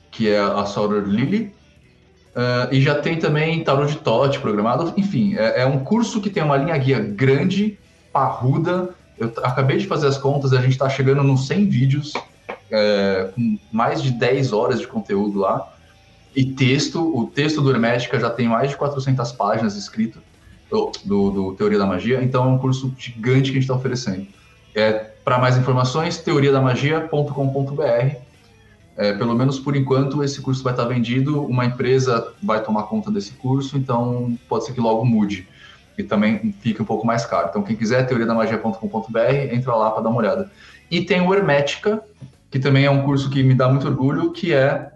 Que 0.10 0.30
é 0.30 0.40
a 0.40 0.66
Soror 0.66 1.03
Lily. 1.03 1.53
Uh, 2.32 2.74
e 2.74 2.82
já 2.82 2.95
tem 2.95 3.19
também 3.19 3.64
tarot 3.64 3.92
de 3.92 4.00
Tote 4.00 4.40
programado. 4.40 4.93
Enfim, 4.98 5.35
é, 5.35 5.61
é, 5.61 5.66
um 5.66 5.80
curso 5.84 6.22
que 6.22 6.30
tem 6.30 6.42
uma 6.42 6.58
linha 6.58 6.77
guia 6.77 7.00
grande, 7.00 7.77
parruda. 8.11 8.90
Eu 9.18 9.32
acabei 9.43 9.77
de 9.77 9.88
fazer 9.88 10.08
as 10.08 10.18
contas, 10.18 10.53
a 10.53 10.61
gente 10.61 10.72
está 10.72 10.90
chegando 10.90 11.22
nos 11.22 11.45
100 11.48 11.69
vídeos, 11.69 12.14
é, 12.72 13.30
com 13.35 13.60
mais 13.72 14.01
de 14.01 14.11
10 14.11 14.53
horas 14.53 14.80
de 14.80 14.88
conteúdo 14.88 15.40
lá. 15.40 15.72
E 16.35 16.45
texto, 16.45 17.16
o 17.16 17.27
texto 17.27 17.61
do 17.61 17.69
Hermética 17.69 18.18
já 18.19 18.30
tem 18.30 18.48
mais 18.48 18.69
de 18.69 18.77
400 18.77 19.34
páginas 19.34 19.76
escrito 19.76 20.19
do, 21.03 21.30
do 21.30 21.53
Teoria 21.56 21.77
da 21.77 21.85
Magia, 21.85 22.24
então 22.24 22.45
é 22.45 22.48
um 22.48 22.58
curso 22.58 22.93
gigante 22.98 23.51
que 23.51 23.58
a 23.58 23.60
gente 23.60 23.64
está 23.64 23.76
oferecendo. 23.76 24.26
É, 24.74 25.11
Para 25.24 25.38
mais 25.38 25.58
informações, 25.58 26.17
teoriadamagia.com.br 26.17 28.32
é, 28.98 29.14
pelo 29.14 29.33
menos 29.33 29.59
por 29.59 29.75
enquanto, 29.75 30.24
esse 30.24 30.41
curso 30.41 30.64
vai 30.64 30.74
estar 30.74 30.85
vendido, 30.85 31.45
uma 31.45 31.66
empresa 31.66 32.33
vai 32.43 32.61
tomar 32.61 32.83
conta 32.83 33.09
desse 33.09 33.32
curso, 33.32 33.77
então 33.77 34.38
pode 34.50 34.66
ser 34.66 34.74
que 34.74 34.82
logo 34.82 35.06
mude 35.06 35.48
e 35.98 36.03
também 36.03 36.53
fique 36.59 36.82
um 36.82 36.85
pouco 36.85 37.06
mais 37.06 37.25
caro. 37.25 37.48
Então, 37.50 37.64
quem 37.64 37.75
quiser, 37.75 38.06
teoriadamagia.com.br, 38.06 39.19
entra 39.51 39.75
lá 39.75 39.91
para 39.91 40.03
dar 40.03 40.09
uma 40.09 40.19
olhada. 40.19 40.51
E 40.90 41.01
tem 41.01 41.22
o 41.22 41.33
Hermética, 41.33 42.01
que 42.50 42.59
também 42.59 42.85
é 42.85 42.91
um 42.91 43.03
curso 43.03 43.30
que 43.30 43.43
me 43.43 43.53
dá 43.53 43.67
muito 43.67 43.88
orgulho, 43.88 44.32
que 44.32 44.53
é 44.53 44.91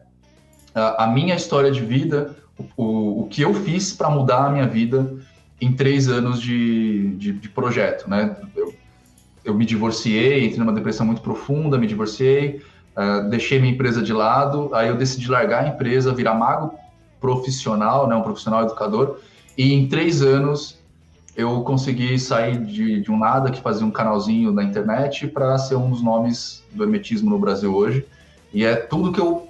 a, 0.74 1.06
a 1.06 1.08
minha 1.08 1.36
história 1.36 1.72
de 1.72 1.82
vida, 1.82 2.36
o, 2.78 3.24
o 3.24 3.28
que 3.28 3.42
eu 3.42 3.54
fiz 3.54 3.94
para 3.94 4.10
mudar 4.10 4.46
a 4.46 4.50
minha 4.50 4.68
vida 4.68 5.16
em 5.60 5.72
três 5.72 6.10
anos 6.10 6.42
de, 6.42 7.16
de, 7.16 7.34
de 7.34 7.50
projeto, 7.50 8.10
né? 8.10 8.36
Eu, 8.56 8.74
eu 9.46 9.54
me 9.54 9.66
divorciei, 9.66 10.46
entrei 10.46 10.60
numa 10.60 10.74
depressão 10.74 11.06
muito 11.06 11.22
profunda, 11.22 11.78
me 11.78 11.88
divorciei, 11.88 12.62
Uh, 12.96 13.28
deixei 13.30 13.60
minha 13.60 13.74
empresa 13.74 14.02
de 14.02 14.14
lado, 14.14 14.70
aí 14.74 14.88
eu 14.88 14.96
decidi 14.96 15.30
largar 15.30 15.66
a 15.66 15.68
empresa, 15.68 16.14
virar 16.14 16.34
mago 16.34 16.74
profissional, 17.20 18.08
né, 18.08 18.16
um 18.16 18.22
profissional 18.22 18.64
educador, 18.64 19.18
e 19.58 19.74
em 19.74 19.90
três 19.90 20.22
anos 20.22 20.80
eu 21.36 21.62
consegui 21.64 22.18
sair 22.18 22.58
de, 22.58 23.02
de 23.02 23.12
um 23.12 23.20
nada 23.20 23.52
que 23.52 23.60
fazia 23.60 23.86
um 23.86 23.92
canalzinho 23.92 24.54
na 24.54 24.64
internet 24.64 25.28
para 25.28 25.58
ser 25.58 25.76
um 25.76 25.90
dos 25.90 26.02
nomes 26.02 26.64
do 26.72 26.84
hermetismo 26.84 27.30
no 27.30 27.38
Brasil 27.38 27.76
hoje. 27.76 28.06
E 28.54 28.64
é 28.64 28.74
tudo 28.78 29.12
que 29.12 29.20
eu. 29.20 29.46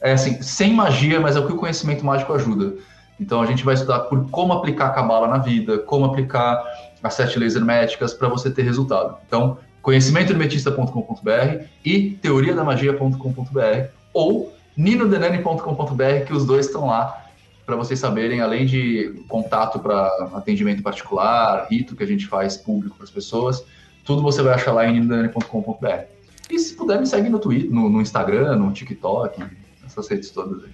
É 0.00 0.12
assim, 0.12 0.40
sem 0.40 0.72
magia, 0.72 1.18
mas 1.18 1.34
é 1.34 1.40
o 1.40 1.46
que 1.48 1.52
o 1.52 1.56
conhecimento 1.56 2.06
mágico 2.06 2.32
ajuda. 2.32 2.74
Então 3.18 3.42
a 3.42 3.46
gente 3.46 3.64
vai 3.64 3.74
estudar 3.74 4.00
por 4.00 4.30
como 4.30 4.52
aplicar 4.52 4.86
a 4.86 4.90
cabala 4.90 5.26
na 5.26 5.38
vida, 5.38 5.78
como 5.78 6.04
aplicar 6.04 6.62
as 7.06 7.14
sete 7.14 7.38
leis 7.38 7.56
herméticas 7.56 8.12
para 8.12 8.28
você 8.28 8.50
ter 8.50 8.62
resultado. 8.62 9.16
Então, 9.26 9.58
conhecimentohermetista.com.br 9.82 11.64
e 11.84 12.10
teoriadamagia.com.br 12.10 13.88
ou 14.12 14.52
ninodenani.com.br, 14.76 16.24
que 16.26 16.32
os 16.32 16.44
dois 16.44 16.66
estão 16.66 16.86
lá 16.86 17.24
para 17.64 17.76
vocês 17.76 17.98
saberem, 17.98 18.40
além 18.40 18.66
de 18.66 19.24
contato 19.28 19.78
para 19.80 20.06
atendimento 20.34 20.82
particular, 20.82 21.66
rito 21.70 21.96
que 21.96 22.02
a 22.02 22.06
gente 22.06 22.26
faz 22.26 22.56
público 22.56 22.96
para 22.96 23.04
as 23.04 23.10
pessoas, 23.10 23.64
tudo 24.04 24.22
você 24.22 24.40
vai 24.42 24.54
achar 24.54 24.72
lá 24.72 24.86
em 24.86 25.00
ninodenani.com.br. 25.00 26.04
E 26.48 26.58
se 26.58 26.74
puder, 26.74 27.00
me 27.00 27.06
segue 27.06 27.28
no 27.28 27.40
Twitter, 27.40 27.70
no, 27.72 27.88
no 27.88 28.00
Instagram, 28.00 28.56
no 28.56 28.72
TikTok, 28.72 29.42
essas 29.84 30.08
redes 30.08 30.30
todas 30.30 30.62
aí. 30.62 30.70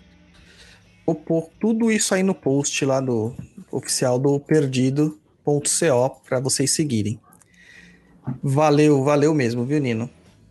Vou 1.06 1.14
pôr 1.14 1.48
tudo 1.58 1.90
isso 1.90 2.14
aí 2.14 2.22
no 2.22 2.34
post 2.34 2.84
lá 2.84 3.00
do 3.00 3.34
oficial 3.70 4.18
do 4.18 4.38
perdido.co 5.44 6.22
para 6.26 6.40
vocês 6.40 6.70
seguirem. 6.70 7.20
Valeu, 8.42 9.02
valeu 9.02 9.34
mesmo, 9.34 9.64
viu, 9.64 9.80
Nino? 9.80 10.08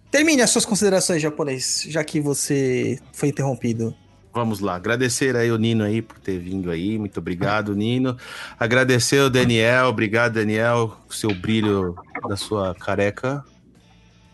Termine 0.10 0.42
as 0.42 0.50
suas 0.50 0.66
considerações, 0.66 1.22
japonês, 1.22 1.86
já 1.88 2.04
que 2.04 2.20
você 2.20 3.00
foi 3.14 3.30
interrompido. 3.30 3.96
Vamos 4.34 4.60
lá, 4.60 4.76
agradecer 4.76 5.36
aí 5.36 5.52
o 5.52 5.58
Nino 5.58 5.84
aí 5.84 6.02
por 6.02 6.18
ter 6.20 6.40
vindo 6.40 6.72
aí, 6.72 6.98
muito 6.98 7.18
obrigado, 7.20 7.76
Nino. 7.76 8.18
Agradecer 8.58 9.20
o 9.20 9.30
Daniel, 9.30 9.88
obrigado, 9.88 10.34
Daniel, 10.34 10.98
com 11.06 11.14
seu 11.14 11.34
brilho 11.34 11.96
da 12.28 12.38
sua 12.38 12.74
careca, 12.76 13.44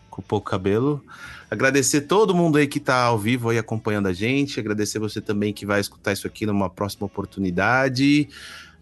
com 0.08 0.22
pouco 0.22 0.50
cabelo. 0.50 1.02
Agradecer 1.50 2.02
todo 2.02 2.34
mundo 2.34 2.58
aí 2.58 2.66
que 2.66 2.78
tá 2.78 3.04
ao 3.04 3.18
vivo 3.18 3.48
aí 3.48 3.58
acompanhando 3.58 4.06
a 4.06 4.12
gente, 4.12 4.60
agradecer 4.60 4.98
você 4.98 5.20
também 5.20 5.52
que 5.52 5.66
vai 5.66 5.80
escutar 5.80 6.12
isso 6.12 6.26
aqui 6.26 6.44
numa 6.44 6.70
próxima 6.70 7.06
oportunidade. 7.06 8.28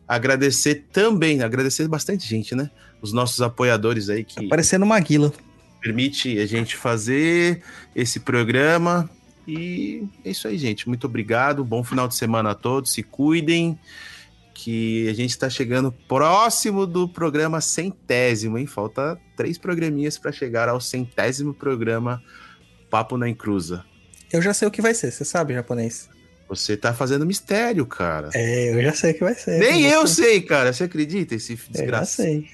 Agradecer 0.08 0.86
também, 0.92 1.42
agradecer 1.42 1.88
bastante 1.88 2.28
gente, 2.28 2.54
né? 2.54 2.70
Os 3.02 3.12
nossos 3.12 3.42
apoiadores 3.42 4.08
aí 4.08 4.24
que. 4.24 4.36
Tá 4.36 4.42
parecendo 4.48 4.86
Maguila. 4.86 5.32
Permite 5.80 6.38
a 6.38 6.46
gente 6.46 6.76
fazer 6.76 7.62
esse 7.94 8.20
programa. 8.20 9.10
E 9.46 10.04
é 10.24 10.30
isso 10.30 10.46
aí, 10.48 10.58
gente. 10.58 10.88
Muito 10.88 11.06
obrigado. 11.06 11.64
Bom 11.64 11.82
final 11.82 12.06
de 12.08 12.14
semana 12.14 12.50
a 12.50 12.54
todos. 12.54 12.92
Se 12.92 13.02
cuidem. 13.02 13.78
Que 14.58 15.06
a 15.10 15.12
gente 15.12 15.30
está 15.30 15.50
chegando 15.50 15.92
próximo 15.92 16.86
do 16.86 17.06
programa 17.06 17.60
centésimo, 17.60 18.56
hein? 18.56 18.66
Falta 18.66 19.20
três 19.36 19.58
programinhas 19.58 20.16
para 20.16 20.32
chegar 20.32 20.66
ao 20.66 20.80
centésimo 20.80 21.52
programa 21.52 22.22
Papo 22.88 23.18
na 23.18 23.28
Encruza. 23.28 23.84
Eu 24.32 24.40
já 24.40 24.54
sei 24.54 24.66
o 24.66 24.70
que 24.70 24.80
vai 24.80 24.94
ser, 24.94 25.10
você 25.10 25.26
sabe, 25.26 25.52
japonês. 25.52 26.08
Você 26.48 26.76
tá 26.76 26.94
fazendo 26.94 27.26
mistério, 27.26 27.84
cara. 27.86 28.30
É, 28.34 28.72
eu 28.72 28.82
já 28.82 28.92
sei 28.92 29.12
que 29.12 29.20
vai 29.20 29.34
ser. 29.34 29.58
Nem 29.58 29.86
eu 29.86 30.06
sei, 30.06 30.40
cara. 30.40 30.72
Você 30.72 30.84
acredita? 30.84 31.34
Esse 31.34 31.56
desgraça... 31.56 32.22
Eu 32.22 32.26
já 32.26 32.40
sei. 32.40 32.50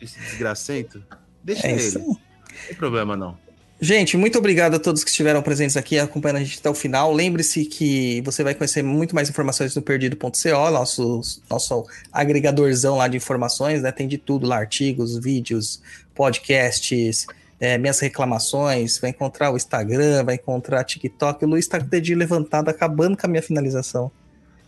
Esse 0.00 0.18
desgracento? 0.18 1.02
Deixa 1.42 1.66
é 1.66 1.72
ele. 1.72 1.80
Isso. 1.80 1.98
Não 2.00 2.18
tem 2.66 2.76
problema, 2.76 3.16
não. 3.16 3.38
Gente, 3.78 4.16
muito 4.16 4.38
obrigado 4.38 4.74
a 4.74 4.78
todos 4.78 5.04
que 5.04 5.10
estiveram 5.10 5.42
presentes 5.42 5.76
aqui, 5.76 5.98
acompanhando 5.98 6.38
a 6.38 6.44
gente 6.44 6.58
até 6.58 6.70
o 6.70 6.74
final. 6.74 7.12
Lembre-se 7.12 7.66
que 7.66 8.22
você 8.22 8.42
vai 8.42 8.54
conhecer 8.54 8.82
muito 8.82 9.14
mais 9.14 9.28
informações 9.28 9.76
no 9.76 9.82
perdido.co, 9.82 10.70
nosso, 10.70 11.20
nosso 11.48 11.86
agregadorzão 12.10 12.96
lá 12.96 13.06
de 13.06 13.18
informações, 13.18 13.82
né? 13.82 13.92
Tem 13.92 14.08
de 14.08 14.16
tudo 14.16 14.46
lá, 14.46 14.56
artigos, 14.56 15.18
vídeos, 15.18 15.82
podcasts, 16.14 17.26
é, 17.60 17.78
minhas 17.78 17.98
reclamações, 18.00 18.98
vai 18.98 19.10
encontrar 19.10 19.50
o 19.50 19.56
Instagram, 19.56 20.24
vai 20.24 20.34
encontrar 20.34 20.84
TikTok. 20.84 21.44
O 21.44 21.48
Luiz 21.48 21.64
está 21.64 21.78
com 21.78 21.86
o 21.86 21.88
dedinho 21.88 22.18
levantado, 22.18 22.68
acabando 22.68 23.16
com 23.16 23.26
a 23.26 23.30
minha 23.30 23.42
finalização. 23.42 24.10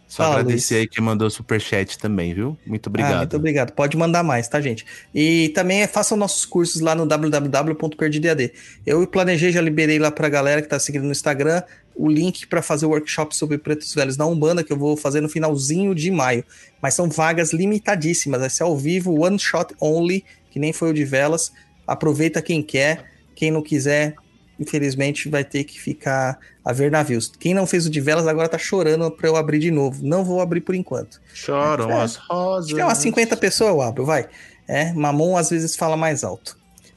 Só 0.08 0.22
Fala, 0.22 0.36
agradecer 0.36 0.76
Luiz. 0.76 0.82
aí 0.82 0.88
que 0.88 1.00
mandou 1.02 1.28
superchat 1.28 1.98
também, 1.98 2.32
viu? 2.32 2.56
Muito 2.66 2.86
obrigado. 2.86 3.12
Ah, 3.12 3.18
muito 3.18 3.36
obrigado. 3.36 3.72
Pode 3.72 3.94
mandar 3.94 4.22
mais, 4.22 4.48
tá, 4.48 4.58
gente? 4.58 4.86
E 5.14 5.50
também 5.50 5.86
façam 5.86 6.16
nossos 6.16 6.46
cursos 6.46 6.80
lá 6.80 6.94
no 6.94 7.04
www.perdidead. 7.04 8.50
Eu 8.86 9.06
planejei, 9.06 9.52
já 9.52 9.60
liberei 9.60 9.98
lá 9.98 10.10
pra 10.10 10.30
galera 10.30 10.62
que 10.62 10.68
tá 10.68 10.78
seguindo 10.78 11.04
no 11.04 11.12
Instagram 11.12 11.62
o 11.94 12.08
link 12.08 12.46
para 12.46 12.62
fazer 12.62 12.86
o 12.86 12.90
workshop 12.90 13.36
sobre 13.36 13.58
pretos 13.58 13.92
velhos 13.92 14.16
na 14.16 14.24
Umbanda, 14.24 14.62
que 14.62 14.72
eu 14.72 14.78
vou 14.78 14.96
fazer 14.96 15.20
no 15.20 15.28
finalzinho 15.28 15.94
de 15.94 16.10
maio. 16.10 16.44
Mas 16.80 16.94
são 16.94 17.10
vagas 17.10 17.52
limitadíssimas, 17.52 18.40
vai 18.40 18.48
ser 18.48 18.62
ao 18.62 18.78
vivo, 18.78 19.20
one 19.20 19.38
shot 19.38 19.74
only, 19.80 20.24
que 20.50 20.60
nem 20.60 20.72
foi 20.72 20.90
o 20.90 20.94
de 20.94 21.04
velas. 21.04 21.52
Aproveita 21.88 22.40
quem 22.42 22.62
quer, 22.62 23.04
quem 23.34 23.50
não 23.50 23.62
quiser, 23.62 24.14
infelizmente 24.60 25.28
vai 25.28 25.42
ter 25.44 25.64
que 25.64 25.80
ficar 25.80 26.38
a 26.64 26.72
ver 26.72 26.90
navios. 26.90 27.32
Quem 27.40 27.54
não 27.54 27.66
fez 27.66 27.86
o 27.86 27.90
de 27.90 28.00
velas 28.00 28.26
agora 28.26 28.48
tá 28.48 28.58
chorando 28.58 29.10
para 29.10 29.28
eu 29.28 29.36
abrir 29.36 29.58
de 29.58 29.70
novo. 29.70 30.00
Não 30.04 30.24
vou 30.24 30.40
abrir 30.40 30.60
por 30.60 30.74
enquanto. 30.74 31.20
Choram 31.32 31.90
É. 31.90 32.02
as 32.02 32.16
rosas. 32.16 32.68
Se 32.70 32.74
umas 32.74 32.98
50 32.98 33.36
pessoas, 33.36 33.70
eu 33.70 33.80
abro, 33.80 34.04
vai. 34.04 34.28
É, 34.68 34.92
Mamon 34.92 35.36
às 35.36 35.48
vezes 35.50 35.74
fala 35.74 35.96
mais 35.96 36.22
alto. 36.22 36.56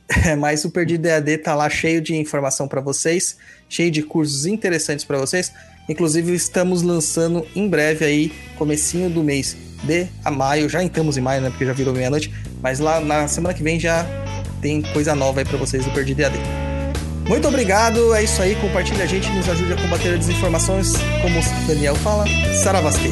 É, 0.27 0.35
mas 0.35 0.65
o 0.65 0.69
Perdido 0.69 1.05
EAD 1.05 1.37
tá 1.37 1.55
lá 1.55 1.69
cheio 1.69 2.01
de 2.01 2.13
informação 2.13 2.67
para 2.67 2.81
vocês, 2.81 3.37
cheio 3.69 3.89
de 3.89 4.03
cursos 4.03 4.45
interessantes 4.45 5.05
para 5.05 5.17
vocês. 5.17 5.53
Inclusive, 5.87 6.33
estamos 6.35 6.81
lançando 6.81 7.47
em 7.55 7.65
breve 7.69 8.03
aí, 8.03 8.33
comecinho 8.57 9.09
do 9.09 9.23
mês 9.23 9.55
de 9.85 10.07
a 10.25 10.29
maio. 10.29 10.67
Já 10.67 10.83
entramos 10.83 11.15
em 11.15 11.21
maio, 11.21 11.41
né? 11.41 11.49
Porque 11.49 11.65
já 11.65 11.71
virou 11.71 11.93
meia-noite. 11.93 12.29
Mas 12.61 12.79
lá 12.79 12.99
na 12.99 13.25
semana 13.29 13.53
que 13.53 13.63
vem 13.63 13.79
já 13.79 14.05
tem 14.61 14.81
coisa 14.81 15.15
nova 15.15 15.41
aí 15.41 15.45
para 15.45 15.57
vocês 15.57 15.83
do 15.83 15.91
Perdido 15.91 16.21
EAD. 16.21 16.39
Muito 17.27 17.47
obrigado, 17.47 18.13
é 18.13 18.23
isso 18.23 18.41
aí. 18.41 18.55
Compartilha 18.55 19.03
a 19.03 19.07
gente, 19.07 19.29
nos 19.29 19.47
ajude 19.47 19.73
a 19.73 19.75
combater 19.77 20.13
a 20.13 20.17
desinformações. 20.17 20.93
Como 21.21 21.39
o 21.39 21.67
Daniel 21.67 21.95
fala, 21.95 22.25
Saravastei. 22.61 23.11